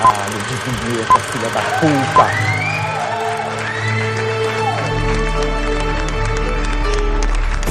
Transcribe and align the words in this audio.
Caralho, 0.00 0.32
de 0.32 0.54
vinheta, 0.88 1.18
filha 1.20 1.48
da 1.50 1.60
puta. 1.78 2.24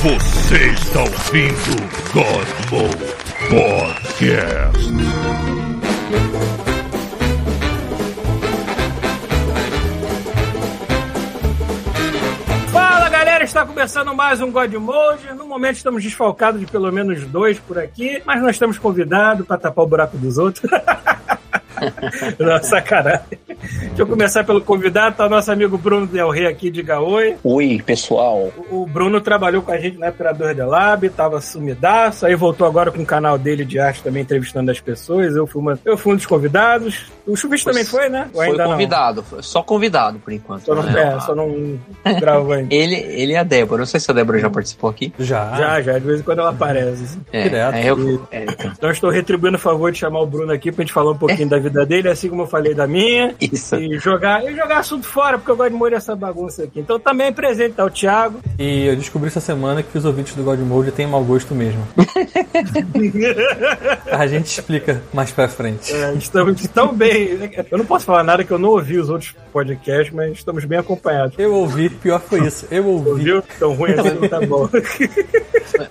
Você 0.04 0.58
está 0.68 1.00
ouvindo 1.02 1.74
God 2.14 2.48
Mode 2.70 3.16
Podcast. 3.50 4.94
Fala 12.72 13.10
galera, 13.10 13.44
está 13.44 13.66
começando 13.66 14.14
mais 14.14 14.40
um 14.40 14.52
God 14.52 14.72
Mode. 14.76 15.34
No 15.36 15.48
momento 15.48 15.78
estamos 15.78 16.04
desfalcados 16.04 16.60
de 16.60 16.68
pelo 16.68 16.92
menos 16.92 17.26
dois 17.26 17.58
por 17.60 17.80
aqui, 17.80 18.22
mas 18.24 18.40
nós 18.40 18.52
estamos 18.52 18.78
convidados 18.78 19.48
para 19.48 19.58
tapar 19.58 19.84
o 19.84 19.88
buraco 19.88 20.16
dos 20.16 20.38
outros. 20.38 20.70
Não, 22.40 22.64
sacanagem. 22.64 23.40
Deixa 23.62 24.02
eu 24.02 24.08
começar 24.08 24.44
pelo 24.44 24.62
convidado, 24.62 25.18
tá 25.18 25.26
o 25.26 25.30
nosso 25.30 25.52
amigo 25.52 25.78
Bruno 25.78 26.08
Del 26.08 26.30
Rey 26.30 26.48
aqui, 26.48 26.70
diga 26.70 27.00
oi. 27.00 27.36
Oi, 27.44 27.82
pessoal. 27.86 28.52
O 28.70 28.86
Bruno 28.86 29.20
trabalhou 29.20 29.62
com 29.62 29.72
a 29.72 29.78
gente 29.78 29.98
na 29.98 30.10
Operador 30.10 30.56
The 30.56 30.66
Lab, 30.66 31.10
tava 31.10 31.42
sumidaço, 31.42 32.26
aí 32.26 32.36
voltou 32.36 32.66
agora 32.66 32.92
com 32.92 33.02
o 33.02 33.06
canal 33.06 33.38
dele 33.38 33.66
de 33.66 33.80
arte 33.80 34.02
também, 34.02 34.24
entrevistando 34.24 34.72
as 34.72 34.80
pessoas. 34.80 35.36
Eu 35.36 35.46
fui, 35.46 35.62
uma, 35.62 35.80
eu 35.84 35.98
fui 35.98 36.14
um 36.14 36.16
dos 36.16 36.26
convidados. 36.26 37.12
O 37.28 37.36
Chuvisco 37.36 37.70
também 37.70 37.86
foi, 37.86 38.10
né? 38.10 38.30
Ou 38.34 38.44
foi 38.44 38.58
convidado, 38.58 39.24
não? 39.32 39.44
só 39.44 39.62
convidado 39.62 40.20
por 40.20 40.34
enquanto. 40.34 40.66
Só 40.66 40.76
não, 40.76 40.84
né? 40.84 41.16
é, 41.16 41.20
só 41.20 41.36
não 41.36 41.80
gravou 42.20 42.54
ainda. 42.54 42.74
ele, 42.74 42.96
ele 42.96 43.34
e 43.34 43.36
a 43.36 43.44
Débora, 43.44 43.80
não 43.80 43.86
sei 43.86 44.00
se 44.00 44.10
a 44.10 44.14
Débora 44.14 44.40
já 44.40 44.50
participou 44.50 44.90
aqui. 44.90 45.14
Já. 45.20 45.56
Já, 45.56 45.82
já, 45.82 46.00
de 46.00 46.06
vez 46.06 46.20
em 46.22 46.24
quando 46.24 46.40
ela 46.40 46.50
aparece. 46.50 47.20
É, 47.32 47.44
Direto. 47.44 47.76
É, 47.76 47.90
eu, 47.90 48.28
é, 48.32 48.44
então. 48.44 48.72
então 48.78 48.92
estou 48.92 49.10
retribuindo 49.10 49.58
o 49.58 49.60
favor 49.60 49.92
de 49.92 50.00
chamar 50.00 50.22
o 50.22 50.26
Bruno 50.26 50.52
aqui 50.52 50.72
pra 50.72 50.84
gente 50.84 50.94
falar 50.94 51.12
um 51.12 51.18
pouquinho 51.18 51.50
da 51.50 51.60
vida 51.60 51.86
dele, 51.86 52.10
assim 52.10 52.30
como 52.30 52.44
eu 52.44 52.48
falei 52.48 52.74
da 52.74 52.88
minha. 52.88 53.36
Isso. 53.52 53.76
E 53.76 53.98
jogar, 53.98 54.44
e 54.44 54.56
jogar 54.56 54.80
assunto 54.80 55.06
fora, 55.06 55.38
porque 55.38 55.52
eu 55.52 55.58
gosto 55.58 55.72
de 55.72 55.78
morrer 55.78 55.96
essa 55.96 56.16
bagunça 56.16 56.64
aqui. 56.64 56.80
Então 56.80 57.00
também 57.00 57.32
presente 57.32 57.76
tá 57.76 57.86
o 57.86 57.90
Thiago. 57.90 58.40
E 58.58 58.86
eu 58.86 58.96
descobri 58.96 59.28
essa 59.28 59.40
semana 59.40 59.84
que 59.84 59.98
os 59.98 60.06
ouvintes 60.06 60.36
do 60.36 60.44
God 60.44 60.60
Mode 60.60 60.92
têm 60.92 61.08
mau 61.08 61.24
gosto 61.24 61.56
mesmo. 61.56 61.88
a 64.12 64.28
gente 64.28 64.48
explica 64.48 65.02
mais 65.14 65.32
pra 65.32 65.48
frente. 65.48 65.94
É, 65.94 66.14
estamos 66.14 66.62
tão 66.68 66.94
bem. 66.94 67.50
Eu 67.72 67.78
não 67.78 67.86
posso 67.86 68.06
falar 68.06 68.24
nada 68.24 68.44
que 68.44 68.52
eu 68.52 68.60
não 68.60 68.70
ouvi 68.70 68.98
os 68.98 69.10
outros 69.10 69.36
podcasts, 69.52 70.14
mas 70.14 70.34
estamos 70.34 70.66
bem 70.66 70.80
acompanhados. 70.80 71.38
Eu 71.38 71.54
ouvi, 71.54 71.90
pior 71.90 72.20
foi 72.20 72.46
isso. 72.46 72.68
Eu 72.70 72.86
ouvi. 72.86 73.10
Ouviu? 73.10 73.44
Tão 73.60 73.74
ruim 73.74 73.94
assim 73.94 74.10
não 74.10 74.30
tá 74.30 74.42
bom. 74.46 74.70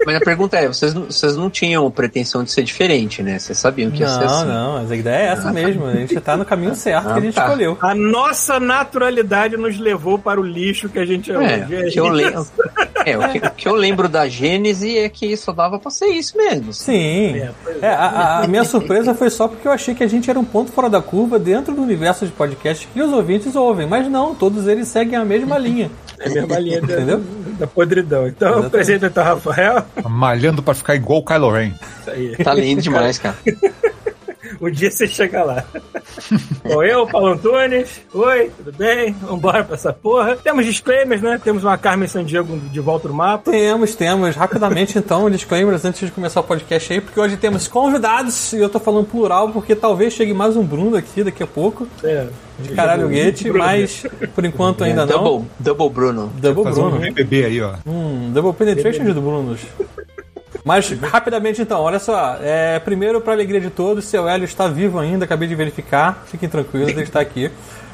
Mas 0.07 0.17
a 0.17 0.21
pergunta 0.21 0.57
é: 0.57 0.69
vocês, 0.69 0.93
vocês 0.93 1.37
não 1.37 1.51
tinham 1.51 1.91
pretensão 1.91 2.45
de 2.45 2.51
ser 2.51 2.63
diferente, 2.63 3.23
né? 3.23 3.39
Vocês 3.39 3.59
sabiam 3.59 3.91
que 3.91 4.01
ia 4.01 4.09
não, 4.09 4.19
ser 4.19 4.25
assim. 4.25 4.47
Não, 4.47 4.83
não, 4.83 4.91
a 4.91 4.97
ideia 4.97 5.17
é 5.17 5.27
essa 5.29 5.49
ah, 5.49 5.53
mesmo. 5.53 5.87
A 5.87 5.95
gente 5.95 6.21
tá 6.21 6.37
no 6.37 6.45
caminho 6.45 6.75
certo 6.75 7.09
ah, 7.09 7.13
que 7.13 7.19
a 7.19 7.23
gente 7.23 7.35
tá. 7.35 7.48
Escolheu. 7.49 7.79
A 7.81 7.95
nossa 7.95 8.61
naturalidade 8.61 9.57
nos 9.57 9.79
levou 9.79 10.19
para 10.19 10.41
o 10.41 10.45
lixo 10.45 10.89
que 10.89 10.99
a 10.99 11.07
gente 11.07 11.31
é, 11.31 11.35
é 11.35 11.39
hoje. 11.39 11.93
Que 11.93 12.01
eu 12.01 12.09
lembro, 12.09 12.47
é, 13.05 13.19
o 13.19 13.29
que, 13.29 13.39
o 13.39 13.51
que, 13.51 13.69
eu 13.69 13.75
lembro 13.75 14.09
da 14.09 14.29
Gênese 14.29 14.99
é 14.99 15.09
que 15.09 15.37
só 15.37 15.53
dava 15.53 15.79
pra 15.79 15.91
ser 15.91 16.07
isso 16.07 16.37
mesmo. 16.37 16.73
Sim. 16.73 17.37
É, 17.37 17.53
é, 17.83 17.89
a, 17.89 18.41
a, 18.41 18.47
minha 18.47 18.65
surpresa 18.65 19.15
foi 19.15 19.31
só 19.31 19.49
porque 19.49 19.67
eu 19.67 19.73
achei 19.73 19.95
que 19.95 20.05
a 20.05 20.07
gente 20.07 20.29
era 20.29 20.39
um 20.39 20.45
ponto 20.45 20.71
fora 20.73 20.91
da 20.91 21.01
curva 21.01 21.39
dentro 21.39 21.75
do 21.75 21.83
universo 21.83 22.27
de 22.27 22.33
podcast 22.33 22.87
que 22.93 23.01
os 23.01 23.13
ouvintes 23.13 23.57
ouvem. 23.57 23.87
Mas 23.87 24.09
não, 24.09 24.35
todos 24.35 24.67
eles 24.67 24.89
seguem 24.89 25.17
a 25.17 25.25
mesma 25.25 25.59
linha. 25.59 25.91
É 26.19 26.29
a 26.29 26.35
mesma 26.35 26.59
linha 26.59 26.79
Entendeu? 26.79 27.19
Da, 27.19 27.59
da 27.61 27.67
podridão. 27.67 28.27
Então, 28.27 28.49
Exatamente. 28.49 28.67
apresenta 28.67 29.07
então 29.07 29.25
Rafael. 29.25 29.85
Malhando 30.09 30.63
pra 30.63 30.75
ficar 30.75 30.95
igual 30.95 31.21
o 31.21 31.25
Kylo 31.25 31.51
Ren. 31.51 31.73
Isso 32.01 32.11
aí. 32.11 32.37
Tá 32.37 32.55
lindo 32.55 32.83
demais, 32.83 33.19
cara. 33.19 33.37
um 34.61 34.71
dia 34.71 34.91
você 34.91 35.07
chega 35.07 35.43
lá. 35.43 35.65
Bom, 36.65 36.83
eu, 36.83 37.07
Paulo 37.07 37.29
Antunes. 37.29 38.01
Oi, 38.13 38.51
tudo 38.57 38.73
bem? 38.77 39.13
Vambora 39.13 39.65
pra 39.65 39.75
essa 39.75 39.93
porra. 39.93 40.37
Temos 40.37 40.65
disclaimers, 40.65 41.23
né? 41.23 41.41
Temos 41.43 41.65
uma 41.65 41.79
Carmen 41.79 42.09
Sandiego 42.09 42.59
de 42.59 42.81
volta 42.81 43.09
no 43.09 43.15
mapa. 43.15 43.51
Temos, 43.51 43.95
temos. 43.95 44.37
Rapidamente, 44.37 44.99
então, 44.99 45.31
disclaimers 45.31 45.85
antes 45.85 46.07
de 46.07 46.13
começar 46.13 46.41
o 46.41 46.45
podcast 46.45 46.93
aí, 46.93 47.01
porque 47.01 47.19
hoje 47.19 47.37
temos 47.37 47.69
convidados, 47.69 48.53
e 48.53 48.59
eu 48.59 48.69
tô 48.69 48.81
falando 48.81 49.07
plural, 49.07 49.51
porque 49.51 49.75
talvez 49.75 50.13
chegue 50.13 50.35
mais 50.35 50.57
um 50.57 50.65
Bruno 50.65 50.97
aqui 50.97 51.23
daqui 51.23 51.43
a 51.43 51.47
pouco. 51.47 51.87
É. 52.03 52.27
De 52.59 52.71
caralho 52.75 53.09
Gate, 53.09 53.47
mas 53.47 54.05
por 54.35 54.45
enquanto 54.45 54.83
ainda 54.83 55.07
não. 55.07 55.23
Double, 55.23 55.49
double 55.61 55.91
Bruno. 55.91 56.33
Double 56.41 56.65
Bruno. 56.65 56.97
Um 56.97 57.45
aí, 57.47 57.63
ó. 57.63 57.75
Hum, 57.87 58.33
double 58.33 58.53
penetration 58.53 59.05
de 59.05 59.13
Brunos. 59.13 59.61
Mas, 60.69 60.91
rapidamente 60.91 61.63
então, 61.63 61.81
olha 61.81 61.99
só. 61.99 62.37
É, 62.43 62.79
primeiro, 62.79 63.23
para 63.23 63.33
alegria 63.33 63.59
de 63.59 63.71
todos, 63.71 64.05
seu 64.05 64.29
Hélio 64.29 64.45
está 64.45 64.69
vivo 64.69 64.99
ainda, 64.99 65.25
acabei 65.25 65.49
de 65.49 65.55
verificar. 65.55 66.25
Fiquem 66.27 66.47
tranquilos, 66.47 66.91
ele 66.91 67.05
está 67.05 67.21
aqui. 67.21 67.51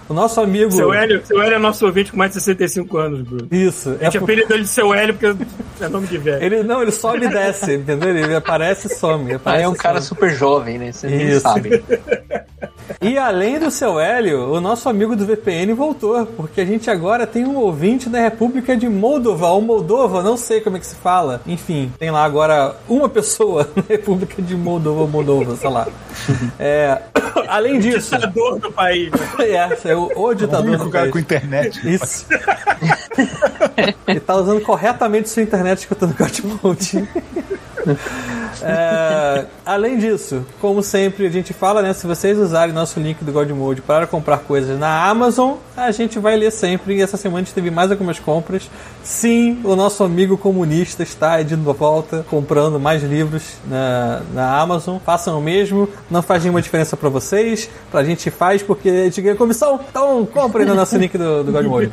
O 0.08 0.12
nosso 0.12 0.40
amigo. 0.40 0.72
Seu 0.72 0.92
Hélio, 0.92 1.24
seu 1.24 1.40
Hélio 1.40 1.54
é 1.54 1.58
nosso 1.60 1.86
ouvinte 1.86 2.10
com 2.10 2.18
mais 2.18 2.32
de 2.32 2.40
65 2.40 2.98
anos, 2.98 3.20
Bruno. 3.20 3.46
Isso. 3.48 3.90
A 4.00 4.04
gente 4.04 4.16
é 4.16 4.20
por... 4.20 4.24
apelidou 4.24 4.56
ele 4.56 4.64
de 4.64 4.70
seu 4.70 4.92
Hélio 4.92 5.14
porque 5.14 5.44
é 5.80 5.88
nome 5.88 6.08
de 6.08 6.18
velho. 6.18 6.44
Ele, 6.44 6.62
não, 6.64 6.82
ele 6.82 6.90
sobe 6.90 7.26
e 7.26 7.28
desce, 7.28 7.74
entendeu? 7.76 8.10
Ele 8.10 8.34
aparece 8.34 8.88
e 8.88 8.90
some. 8.96 9.34
Aparece 9.34 9.62
ah, 9.62 9.66
é 9.66 9.68
um 9.68 9.74
cara 9.74 10.00
some. 10.00 10.08
super 10.08 10.30
jovem, 10.36 10.76
né? 10.76 10.90
Você 10.90 11.06
Isso. 11.06 11.42
sabe. 11.42 11.80
E 13.00 13.18
além 13.18 13.58
do 13.58 13.70
seu 13.70 13.98
Hélio, 13.98 14.52
o 14.52 14.60
nosso 14.60 14.88
amigo 14.88 15.14
do 15.14 15.26
VPN 15.26 15.72
voltou, 15.74 16.26
porque 16.26 16.60
a 16.60 16.64
gente 16.64 16.90
agora 16.90 17.26
tem 17.26 17.44
um 17.44 17.56
ouvinte 17.56 18.08
da 18.08 18.20
República 18.20 18.76
de 18.76 18.88
Moldova, 18.88 19.48
ou 19.48 19.60
Moldova, 19.60 20.22
não 20.22 20.36
sei 20.36 20.60
como 20.60 20.76
é 20.76 20.80
que 20.80 20.86
se 20.86 20.94
fala. 20.94 21.40
Enfim, 21.46 21.92
tem 21.98 22.10
lá 22.10 22.24
agora 22.24 22.76
uma 22.88 23.08
pessoa 23.08 23.68
na 23.76 23.82
República 23.88 24.40
de 24.40 24.56
Moldova, 24.56 25.02
ou 25.02 25.08
Moldova, 25.08 25.56
sei 25.56 25.70
lá. 25.70 25.86
É, 26.58 27.00
além 27.48 27.78
disso. 27.78 28.14
O 28.14 28.18
ditador 28.18 28.58
do 28.58 28.72
país. 28.72 29.10
Né? 29.10 29.18
É, 29.44 29.90
é 29.90 29.96
o, 29.96 30.10
o 30.14 30.34
ditador. 30.34 30.66
O 30.66 30.68
único 30.68 30.90
cara 30.90 31.10
com 31.10 31.18
internet. 31.18 31.80
Isso. 31.84 32.26
Ele 34.06 34.20
tá 34.20 34.36
usando 34.36 34.60
corretamente 34.60 35.28
sua 35.28 35.42
internet 35.42 35.78
escutando 35.80 36.14
Godmode. 36.16 37.08
É, 38.62 39.46
além 39.64 39.98
disso, 39.98 40.44
como 40.60 40.82
sempre 40.82 41.26
a 41.26 41.30
gente 41.30 41.52
fala, 41.52 41.82
né? 41.82 41.92
Se 41.92 42.06
vocês 42.06 42.38
usarem 42.38 42.74
nosso 42.74 43.00
link 43.00 43.24
do 43.24 43.32
Godmode 43.32 43.80
para 43.82 44.06
comprar 44.06 44.38
coisas 44.38 44.78
na 44.78 45.08
Amazon, 45.08 45.54
a 45.76 45.90
gente 45.90 46.18
vai 46.18 46.36
ler 46.36 46.50
sempre. 46.50 46.96
E 46.96 47.02
essa 47.02 47.16
semana 47.16 47.40
a 47.40 47.44
gente 47.44 47.54
teve 47.54 47.70
mais 47.70 47.90
algumas 47.90 48.18
compras. 48.18 48.70
Sim, 49.02 49.60
o 49.64 49.74
nosso 49.74 50.04
amigo 50.04 50.36
comunista 50.36 51.02
está 51.02 51.42
de 51.42 51.54
volta 51.54 52.24
comprando 52.28 52.78
mais 52.78 53.02
livros 53.02 53.54
na, 53.66 54.22
na 54.32 54.60
Amazon. 54.60 54.98
Façam 55.04 55.38
o 55.38 55.42
mesmo, 55.42 55.88
não 56.10 56.22
faz 56.22 56.42
nenhuma 56.42 56.62
diferença 56.62 56.96
para 56.96 57.08
vocês. 57.08 57.68
Pra 57.90 58.04
gente 58.04 58.30
faz 58.30 58.62
porque 58.62 58.88
a 58.88 59.04
gente 59.04 59.20
ganha 59.20 59.36
comissão. 59.36 59.80
Então 59.88 60.26
comprem 60.26 60.66
no 60.66 60.74
nosso 60.74 60.96
link 60.96 61.16
do, 61.16 61.44
do 61.44 61.52
Godmode. 61.52 61.92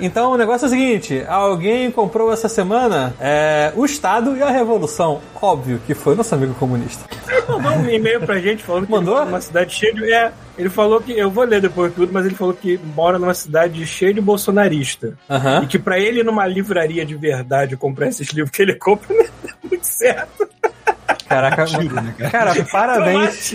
Então 0.00 0.32
o 0.32 0.36
negócio 0.36 0.66
é 0.66 0.68
o 0.68 0.70
seguinte: 0.70 1.24
alguém 1.28 1.90
comprou 1.90 2.32
essa 2.32 2.48
semana 2.48 3.14
é, 3.20 3.72
o 3.76 3.84
Estado 3.84 4.36
e 4.36 4.42
a 4.42 4.50
Revolução. 4.50 5.20
Óbvio 5.40 5.80
que 5.86 5.93
foi 5.94 6.14
nosso 6.14 6.34
amigo 6.34 6.54
comunista. 6.54 7.04
Mandou 7.48 7.72
um 7.72 7.88
e-mail 7.88 8.20
pra 8.20 8.38
gente 8.38 8.62
falando 8.62 8.88
Mandou? 8.88 9.22
que 9.22 9.28
uma 9.28 9.40
cidade 9.40 9.74
cheia 9.74 9.94
de. 9.94 10.12
É, 10.12 10.32
ele 10.58 10.68
falou 10.68 11.00
que. 11.00 11.12
Eu 11.12 11.30
vou 11.30 11.44
ler 11.44 11.60
depois 11.60 11.92
tudo, 11.94 12.12
mas 12.12 12.26
ele 12.26 12.34
falou 12.34 12.54
que 12.54 12.78
mora 12.94 13.18
numa 13.18 13.34
cidade 13.34 13.84
cheia 13.86 14.14
de 14.14 14.20
bolsonarista. 14.20 15.16
Uhum. 15.28 15.62
E 15.62 15.66
que 15.66 15.78
pra 15.78 15.98
ele, 15.98 16.22
numa 16.22 16.46
livraria 16.46 17.04
de 17.04 17.14
verdade, 17.14 17.76
comprar 17.76 18.08
esses 18.08 18.28
livros 18.30 18.50
que 18.50 18.62
ele 18.62 18.74
compra, 18.74 19.08
não 19.14 19.24
dá 19.24 19.54
muito 19.62 19.86
certo. 19.86 20.48
Caraca, 21.28 21.64
tiro, 21.64 21.94
né, 21.94 22.14
cara? 22.18 22.30
cara, 22.30 22.64
parabéns. 22.70 23.52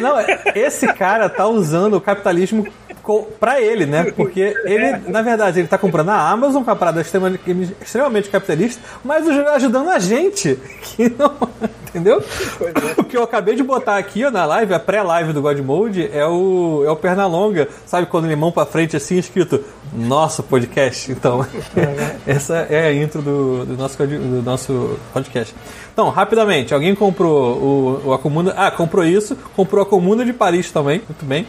Não, 0.00 0.16
esse 0.54 0.86
cara 0.94 1.28
tá 1.28 1.46
usando 1.46 1.94
o 1.94 2.00
capitalismo 2.00 2.66
para 3.38 3.60
ele, 3.60 3.86
né? 3.86 4.12
Porque 4.16 4.54
ele, 4.64 4.96
na 5.08 5.22
verdade, 5.22 5.60
ele 5.60 5.68
tá 5.68 5.78
comprando 5.78 6.10
a 6.10 6.30
Amazon, 6.30 6.62
com 6.62 6.70
a 6.70 6.76
parada 6.76 7.00
extremamente, 7.00 7.42
extremamente 7.80 8.30
capitalista, 8.30 8.82
mas 9.04 9.28
ajudando 9.28 9.90
a 9.90 9.98
gente, 9.98 10.58
que 10.82 11.08
não. 11.10 11.34
Entendeu? 11.94 12.20
É. 12.60 13.00
O 13.00 13.04
que 13.04 13.16
eu 13.16 13.22
acabei 13.22 13.54
de 13.54 13.62
botar 13.62 13.98
aqui 13.98 14.24
ó, 14.24 14.30
na 14.30 14.44
live, 14.44 14.74
a 14.74 14.80
pré-live 14.80 15.32
do 15.32 15.40
God 15.40 15.60
Mode, 15.60 16.10
é 16.12 16.26
o, 16.26 16.82
é 16.84 16.90
o 16.90 16.96
Pernalonga, 16.96 17.68
sabe? 17.86 18.08
Quando 18.08 18.24
ele 18.24 18.34
mão 18.34 18.50
pra 18.50 18.66
frente 18.66 18.96
assim, 18.96 19.16
escrito 19.16 19.62
nosso 19.92 20.42
podcast. 20.42 21.12
Então, 21.12 21.46
essa 22.26 22.66
é 22.68 22.88
a 22.88 22.92
intro 22.92 23.22
do, 23.22 23.64
do, 23.64 23.76
nosso, 23.76 23.96
do 24.04 24.42
nosso 24.42 24.98
podcast. 25.12 25.54
Então, 25.92 26.08
rapidamente, 26.10 26.74
alguém 26.74 26.96
comprou 26.96 27.56
o, 27.56 28.08
o, 28.08 28.12
a 28.12 28.18
comuna. 28.18 28.52
Ah, 28.56 28.72
comprou 28.72 29.04
isso, 29.04 29.36
comprou 29.54 29.80
a 29.80 29.86
comuna 29.86 30.24
de 30.24 30.32
Paris 30.32 30.72
também, 30.72 31.00
muito 31.08 31.24
bem. 31.24 31.46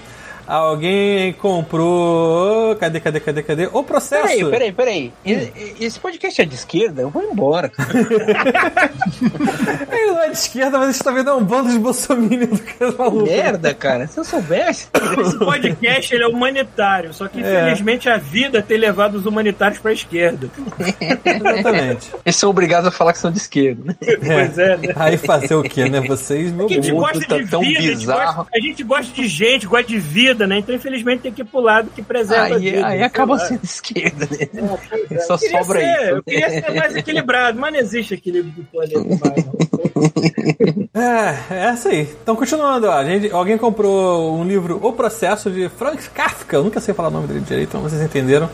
Alguém 0.48 1.34
comprou. 1.34 2.76
Cadê, 2.76 3.00
cadê, 3.00 3.20
cadê, 3.20 3.44
cadê? 3.44 3.70
O 3.74 3.84
processo. 3.84 4.24
Peraí, 4.28 4.46
peraí, 4.50 4.72
peraí. 4.72 5.14
E- 5.26 5.76
Esse 5.86 6.00
podcast 6.00 6.42
é 6.42 6.46
de 6.46 6.56
esquerda? 6.56 7.02
Eu 7.02 7.10
vou 7.10 7.24
embora. 7.24 7.70
cara. 7.70 7.90
Ele 9.92 10.12
não 10.12 10.22
é 10.24 10.30
de 10.30 10.38
esquerda, 10.38 10.78
mas 10.78 10.90
a 10.90 10.92
gente 10.92 11.04
tá 11.04 11.12
vendo 11.12 11.34
um 11.36 11.44
bando 11.44 11.70
de 11.72 11.80
bolsominions 11.80 12.60
do 12.60 12.66
cara 12.66 12.92
maluco. 12.98 13.26
Merda, 13.26 13.74
cara. 13.74 14.08
Se 14.08 14.20
eu 14.20 14.24
soubesse. 14.24 14.88
Esse 15.20 15.38
podcast 15.40 16.14
ele 16.14 16.24
é 16.24 16.28
humanitário, 16.28 17.14
só 17.14 17.28
que 17.28 17.42
É. 17.44 17.62
infelizmente 17.62 18.10
a 18.10 18.18
vida 18.18 18.62
tem 18.62 18.78
levado 18.78 19.16
os 19.16 19.26
humanitários 19.26 19.80
pra 19.80 19.94
esquerda. 19.94 20.50
Exatamente. 21.26 22.12
Eles 22.26 22.36
são 22.36 22.50
obrigados 22.50 22.88
a 22.88 22.92
falar 22.92 23.14
que 23.14 23.20
são 23.20 23.32
de 23.32 23.38
esquerda. 23.38 23.84
né? 23.86 23.96
Pois 24.36 24.58
é, 24.58 24.78
né? 24.78 24.94
Aí 24.96 25.18
fazer 25.18 25.56
o 25.56 25.64
quê, 25.64 25.88
né? 25.90 26.02
Vocês, 26.02 26.52
meu 26.52 26.66
A 26.66 26.70
gente 26.70 26.92
mundo 26.92 27.02
gosta 27.02 27.26
tá 27.28 27.38
de 27.38 27.48
tão 27.50 27.62
vida, 27.62 27.80
a 27.80 27.82
gente 27.82 27.98
bizarro. 27.98 28.36
gosta, 28.38 28.52
a 28.54 28.60
gente 28.60 28.84
gosta 28.84 29.14
de 29.14 29.28
gente, 29.28 29.68
gosta 29.68 29.88
de 29.88 29.98
vida, 30.00 30.35
né? 30.48 30.60
Então, 30.60 30.74
infelizmente, 30.76 31.22
tem 31.22 31.32
que 31.32 31.42
ir 31.42 31.46
pro 31.46 31.60
lado 31.60 31.90
que 31.96 32.02
preserva 32.02 32.56
a 32.56 32.58
Aí, 32.58 32.72
vida. 32.72 32.88
aí 32.88 33.04
acaba 33.04 33.34
lá. 33.34 33.40
sendo 33.40 33.60
de 33.62 33.66
esquerda, 33.66 34.28
né? 34.32 35.20
Só 35.26 35.36
Eu 35.36 35.40
queria 35.40 35.64
sobra 35.64 35.80
ser, 35.80 35.92
isso. 35.94 36.16
Eu 36.16 36.24
queria 36.24 36.50
ser 36.50 36.74
mais 36.74 36.96
equilibrado, 36.96 37.60
mas 37.60 37.74
não 37.74 37.80
existe 37.80 38.14
equilíbrio 38.14 38.54
do 38.54 38.64
planeta 38.66 39.00
mais. 39.00 39.46
É, 40.94 41.54
é 41.54 41.66
essa 41.66 41.90
aí. 41.90 42.08
Então, 42.24 42.36
continuando, 42.36 42.88
ó, 42.88 42.94
a 42.94 43.04
gente, 43.04 43.32
alguém 43.32 43.58
comprou 43.58 44.38
um 44.38 44.44
livro 44.44 44.80
O 44.82 44.94
Processo 44.94 45.50
de 45.52 45.70
Frank 45.70 46.10
Kafka. 46.10 46.56
Eu 46.58 46.64
nunca 46.64 46.80
sei 46.80 46.94
falar 46.94 47.10
o 47.10 47.12
nome 47.12 47.28
dele 47.28 47.42
direito, 47.42 47.78
mas 47.82 47.92
vocês 47.92 48.02
entenderam. 48.04 48.50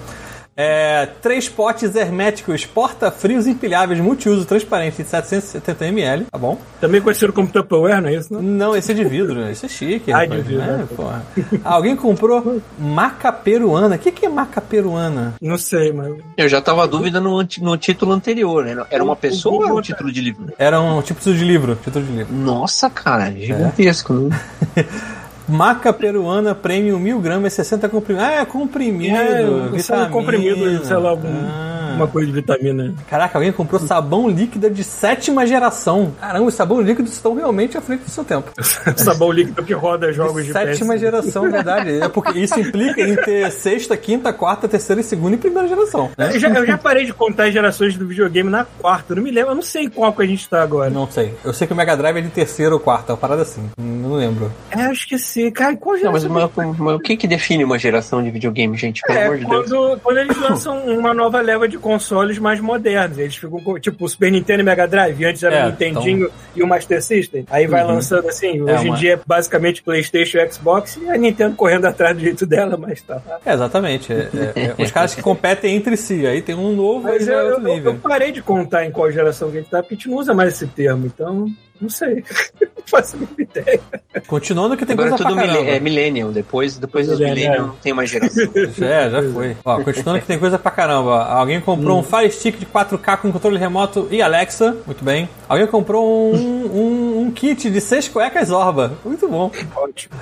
É, 0.64 1.08
três 1.24 1.50
potes 1.50 1.96
herméticos 1.96 2.68
porta-frios 2.68 3.48
empilháveis 3.48 4.00
multiuso 4.00 4.46
transparente 4.46 5.02
de 5.02 5.10
770ml, 5.10 6.26
tá 6.30 6.38
bom? 6.38 6.60
Também 6.80 7.02
conhecido 7.02 7.34
como 7.34 7.48
Tupperware, 7.48 8.00
não 8.00 8.10
é 8.10 8.14
isso? 8.14 8.32
Não? 8.32 8.42
Não, 8.42 8.76
esse 8.76 8.92
é 8.92 8.94
de 8.96 9.04
vidro, 9.04 9.34
né? 9.34 9.52
Esse 9.52 9.66
é 9.66 9.70
chique. 9.70 10.14
Ah, 10.14 10.24
de 10.24 10.40
vidro, 10.42 10.60
né? 10.60 10.88
Porra. 10.96 11.26
Alguém 11.64 11.96
comprou 11.96 12.62
maca 12.78 13.32
peruana. 13.32 13.96
O 13.96 14.00
que, 14.00 14.12
que 14.12 14.28
é 14.28 14.30
maca 14.30 14.62
peruana? 14.62 15.34
não 15.42 15.58
sei, 15.58 15.92
mas. 15.92 16.14
Eu 16.38 16.48
já 16.48 16.62
tava 16.62 16.88
dúvida 16.88 17.20
no, 17.20 17.42
no 17.62 17.78
título 17.78 18.12
anterior, 18.12 18.64
né? 18.64 18.86
Era 18.92 19.04
uma 19.04 19.16
pessoa 19.16 19.56
ou 19.56 19.66
era 19.66 19.74
um 19.74 19.82
título 19.82 20.12
de 20.12 20.22
livro? 20.22 20.54
Era 20.60 20.80
um 20.80 21.02
tipo 21.02 21.20
de 21.22 21.44
livro. 21.44 21.76
Título 21.84 22.06
de 22.06 22.12
livro. 22.12 22.36
Nossa, 22.36 22.88
cara, 22.88 23.32
gigantesco. 23.32 24.14
né? 24.14 24.40
Maca 25.48 25.92
peruana 25.92 26.54
premium 26.56 27.00
1000 27.00 27.20
gramas 27.20 27.54
60 27.54 27.90
comprimidos. 27.90 28.28
Ah, 28.28 28.34
é 28.42 28.46
comprimido. 28.46 29.16
É, 29.16 29.38
são 29.80 29.98
vitamina. 29.98 30.10
comprimidos, 30.10 30.88
sei 30.88 30.98
lá, 30.98 31.10
algum- 31.10 31.28
Ah. 31.28 31.94
uma 31.96 32.08
coisa 32.08 32.28
de 32.28 32.34
vitamina. 32.34 32.94
Caraca, 33.10 33.38
alguém 33.38 33.52
comprou 33.52 33.80
sabão 33.82 34.30
líquido 34.30 34.70
de 34.70 34.84
sétima 34.84 35.46
geração. 35.46 36.14
Caramba, 36.20 36.46
os 36.46 36.54
sabão 36.54 36.80
líquidos 36.82 37.12
estão 37.12 37.36
realmente 37.36 37.78
à 37.78 37.82
frente 37.82 38.04
do 38.06 38.10
seu 38.10 38.24
tempo. 38.24 38.50
Sabão 38.96 39.32
líquido 39.32 39.62
que 39.64 39.74
roda 39.74 40.12
jogos 40.14 40.46
de 40.46 40.52
sétima 40.54 40.94
PS. 40.94 41.00
geração, 41.02 41.50
verdade. 41.52 42.00
É 42.02 42.08
porque 42.08 42.40
isso 42.40 42.60
implica 42.60 43.02
em 43.02 43.16
ter 43.16 43.52
sexta, 43.52 43.98
quinta, 43.98 44.32
quarta, 44.32 44.68
terceira, 44.68 45.02
e 45.02 45.04
segunda 45.04 45.36
e 45.36 45.38
primeira 45.38 45.68
geração. 45.68 46.10
Né? 46.18 46.32
Eu 46.34 46.40
já, 46.40 46.50
eu 46.50 46.66
já 46.66 46.78
parei 46.78 47.06
de 47.06 47.14
contar 47.14 47.46
as 47.46 47.54
gerações 47.54 47.96
do 47.98 48.08
videogame 48.08 48.50
na 48.50 48.64
quarta. 48.66 49.12
Eu 49.14 49.18
não 49.18 49.24
me 49.24 49.32
lembro, 49.32 49.52
eu 49.52 49.56
não 49.56 49.62
sei 49.62 49.90
qual 49.90 50.14
que 50.14 50.22
a 50.22 50.26
gente 50.26 50.48
tá 50.48 50.62
agora. 50.64 50.90
Não 50.90 51.10
sei. 51.10 51.34
Eu 51.44 51.54
sei 51.54 51.68
que 51.68 51.74
o 51.74 51.76
Mega 51.76 51.96
Drive 51.98 52.18
é 52.18 52.22
de 52.22 52.30
terceira 52.30 52.74
ou 52.74 52.80
quarta, 52.80 53.12
uma 53.14 53.18
parada 53.18 53.42
assim. 53.42 53.70
Não 53.78 54.14
lembro. 54.14 54.52
É, 54.72 54.86
eu 54.88 54.92
esqueci. 54.92 55.41
Cara, 55.50 55.76
qual 55.78 55.98
Não, 55.98 56.12
mas, 56.12 56.22
geração? 56.24 56.52
mas- 56.56 56.78
mas 56.78 56.96
o 56.96 57.00
que 57.00 57.18
que 57.18 57.26
define 57.28 57.64
uma 57.64 57.80
geração 57.80 58.22
de 58.22 58.30
videogame, 58.30 58.78
gente? 58.78 59.02
Pelo 59.02 59.20
amor 59.20 59.36
É, 59.36 59.40
de 59.40 59.46
Deus. 59.46 59.70
quando, 59.70 60.00
quando 60.02 60.18
eles 60.18 60.38
lançam 60.38 60.78
uma 60.88 61.14
nova 61.14 61.40
leva 61.42 61.68
de 61.68 61.78
consoles 61.78 62.38
mais 62.38 62.60
modernos. 62.60 63.18
Eles 63.18 63.36
ficam 63.36 63.60
com, 63.62 63.80
tipo, 63.80 64.06
o 64.06 64.10
Super 64.10 64.32
Nintendo 64.32 64.60
e 64.60 64.64
Mega 64.64 64.88
Drive. 64.88 65.24
Antes 65.26 65.42
era 65.42 65.56
É, 65.56 65.66
o 65.66 65.70
Nintendinho 65.70 66.30
e 66.56 66.62
o 66.62 66.68
Master 66.68 67.02
System. 67.02 67.46
Aí 67.50 67.66
vai 67.66 67.84
lançando 67.84 68.28
assim. 68.28 68.60
É, 68.60 68.74
hoje 68.74 68.86
em 68.86 68.90
uma- 68.90 68.98
dia 68.98 69.14
é 69.14 69.20
basicamente 69.26 69.82
PlayStation 69.82 70.38
e 70.40 70.52
Xbox. 70.52 70.98
E 71.02 71.10
a 71.10 71.18
Nintendo 71.18 71.56
correndo 71.56 71.86
atrás 71.86 72.16
do 72.16 72.22
jeito 72.22 72.46
dela, 72.46 72.76
mas 72.78 73.02
tá. 73.02 73.22
É, 73.46 73.54
exatamente. 73.54 74.12
É, 74.12 74.30
é- 74.56 74.76
é 74.78 74.84
os 74.84 74.92
caras 74.92 75.16
que 75.16 75.22
competem 75.22 75.76
entre 75.76 75.96
si. 75.96 76.28
Aí 76.28 76.42
tem 76.42 76.56
um 76.56 76.76
novo 76.76 77.08
e 77.08 77.12
Mas 77.14 77.28
eu, 77.28 77.34
é 77.40 77.44
outro 77.54 77.68
eu- 77.70 77.84
eu 77.86 77.96
parei 77.96 78.32
de 78.32 78.42
contar 78.42 78.86
em 78.86 78.92
qual 78.92 79.10
geração 79.12 79.50
que 79.50 79.58
a 79.58 79.62
gente 79.62 79.70
tá, 79.70 79.80
porque 79.82 79.94
a 79.94 79.98
gente 79.98 80.10
não 80.10 80.18
usa 80.18 80.34
mais 80.34 80.54
esse 80.54 80.68
termo. 80.68 81.06
Então, 81.06 81.48
não 81.82 81.90
sei. 81.90 82.24
não 82.62 82.84
faço 82.86 83.16
a 83.16 83.20
mínima 83.20 83.42
ideia. 83.42 83.82
Continuando 84.28 84.78
que 84.78 84.86
tem 84.86 84.94
Agora 84.94 85.08
é 85.08 85.12
coisa 85.12 85.24
tudo 85.24 85.36
pra 85.36 85.48
caramba. 85.48 85.70
é 85.70 85.80
millennial. 85.80 86.32
Depois, 86.32 86.78
depois 86.78 87.08
dos 87.08 87.20
millennial 87.20 87.68
não 87.68 87.76
tem 87.76 87.94
mais 87.94 88.10
geração. 88.10 88.44
É, 88.82 89.10
já 89.10 89.24
foi. 89.32 89.58
Ó, 89.64 89.82
continuando 89.84 90.20
que 90.20 90.28
tem 90.28 90.40
coisa 90.40 90.58
pra 90.60 90.72
caramba. 90.72 91.24
Alguém 91.26 91.60
comprou 91.62 92.00
um 92.00 92.04
Fire 92.04 92.32
Stick 92.32 92.60
de 92.60 92.66
4K 92.66 93.18
com 93.18 93.32
controle 93.32 93.58
remoto 93.58 94.08
e 94.12 94.22
Alexa. 94.22 94.78
Muito 94.86 95.04
bem. 95.04 95.28
Alguém 95.48 95.68
comprou 95.68 96.34
um, 96.34 96.66
um, 96.74 97.22
um 97.24 97.32
kit 97.32 97.70
de 97.70 97.82
seis 97.82 98.08
cuecas 98.08 98.52
Orba. 98.52 98.94
Muito 99.04 99.28
bom. 99.28 99.52
Ótimo. 99.76 100.16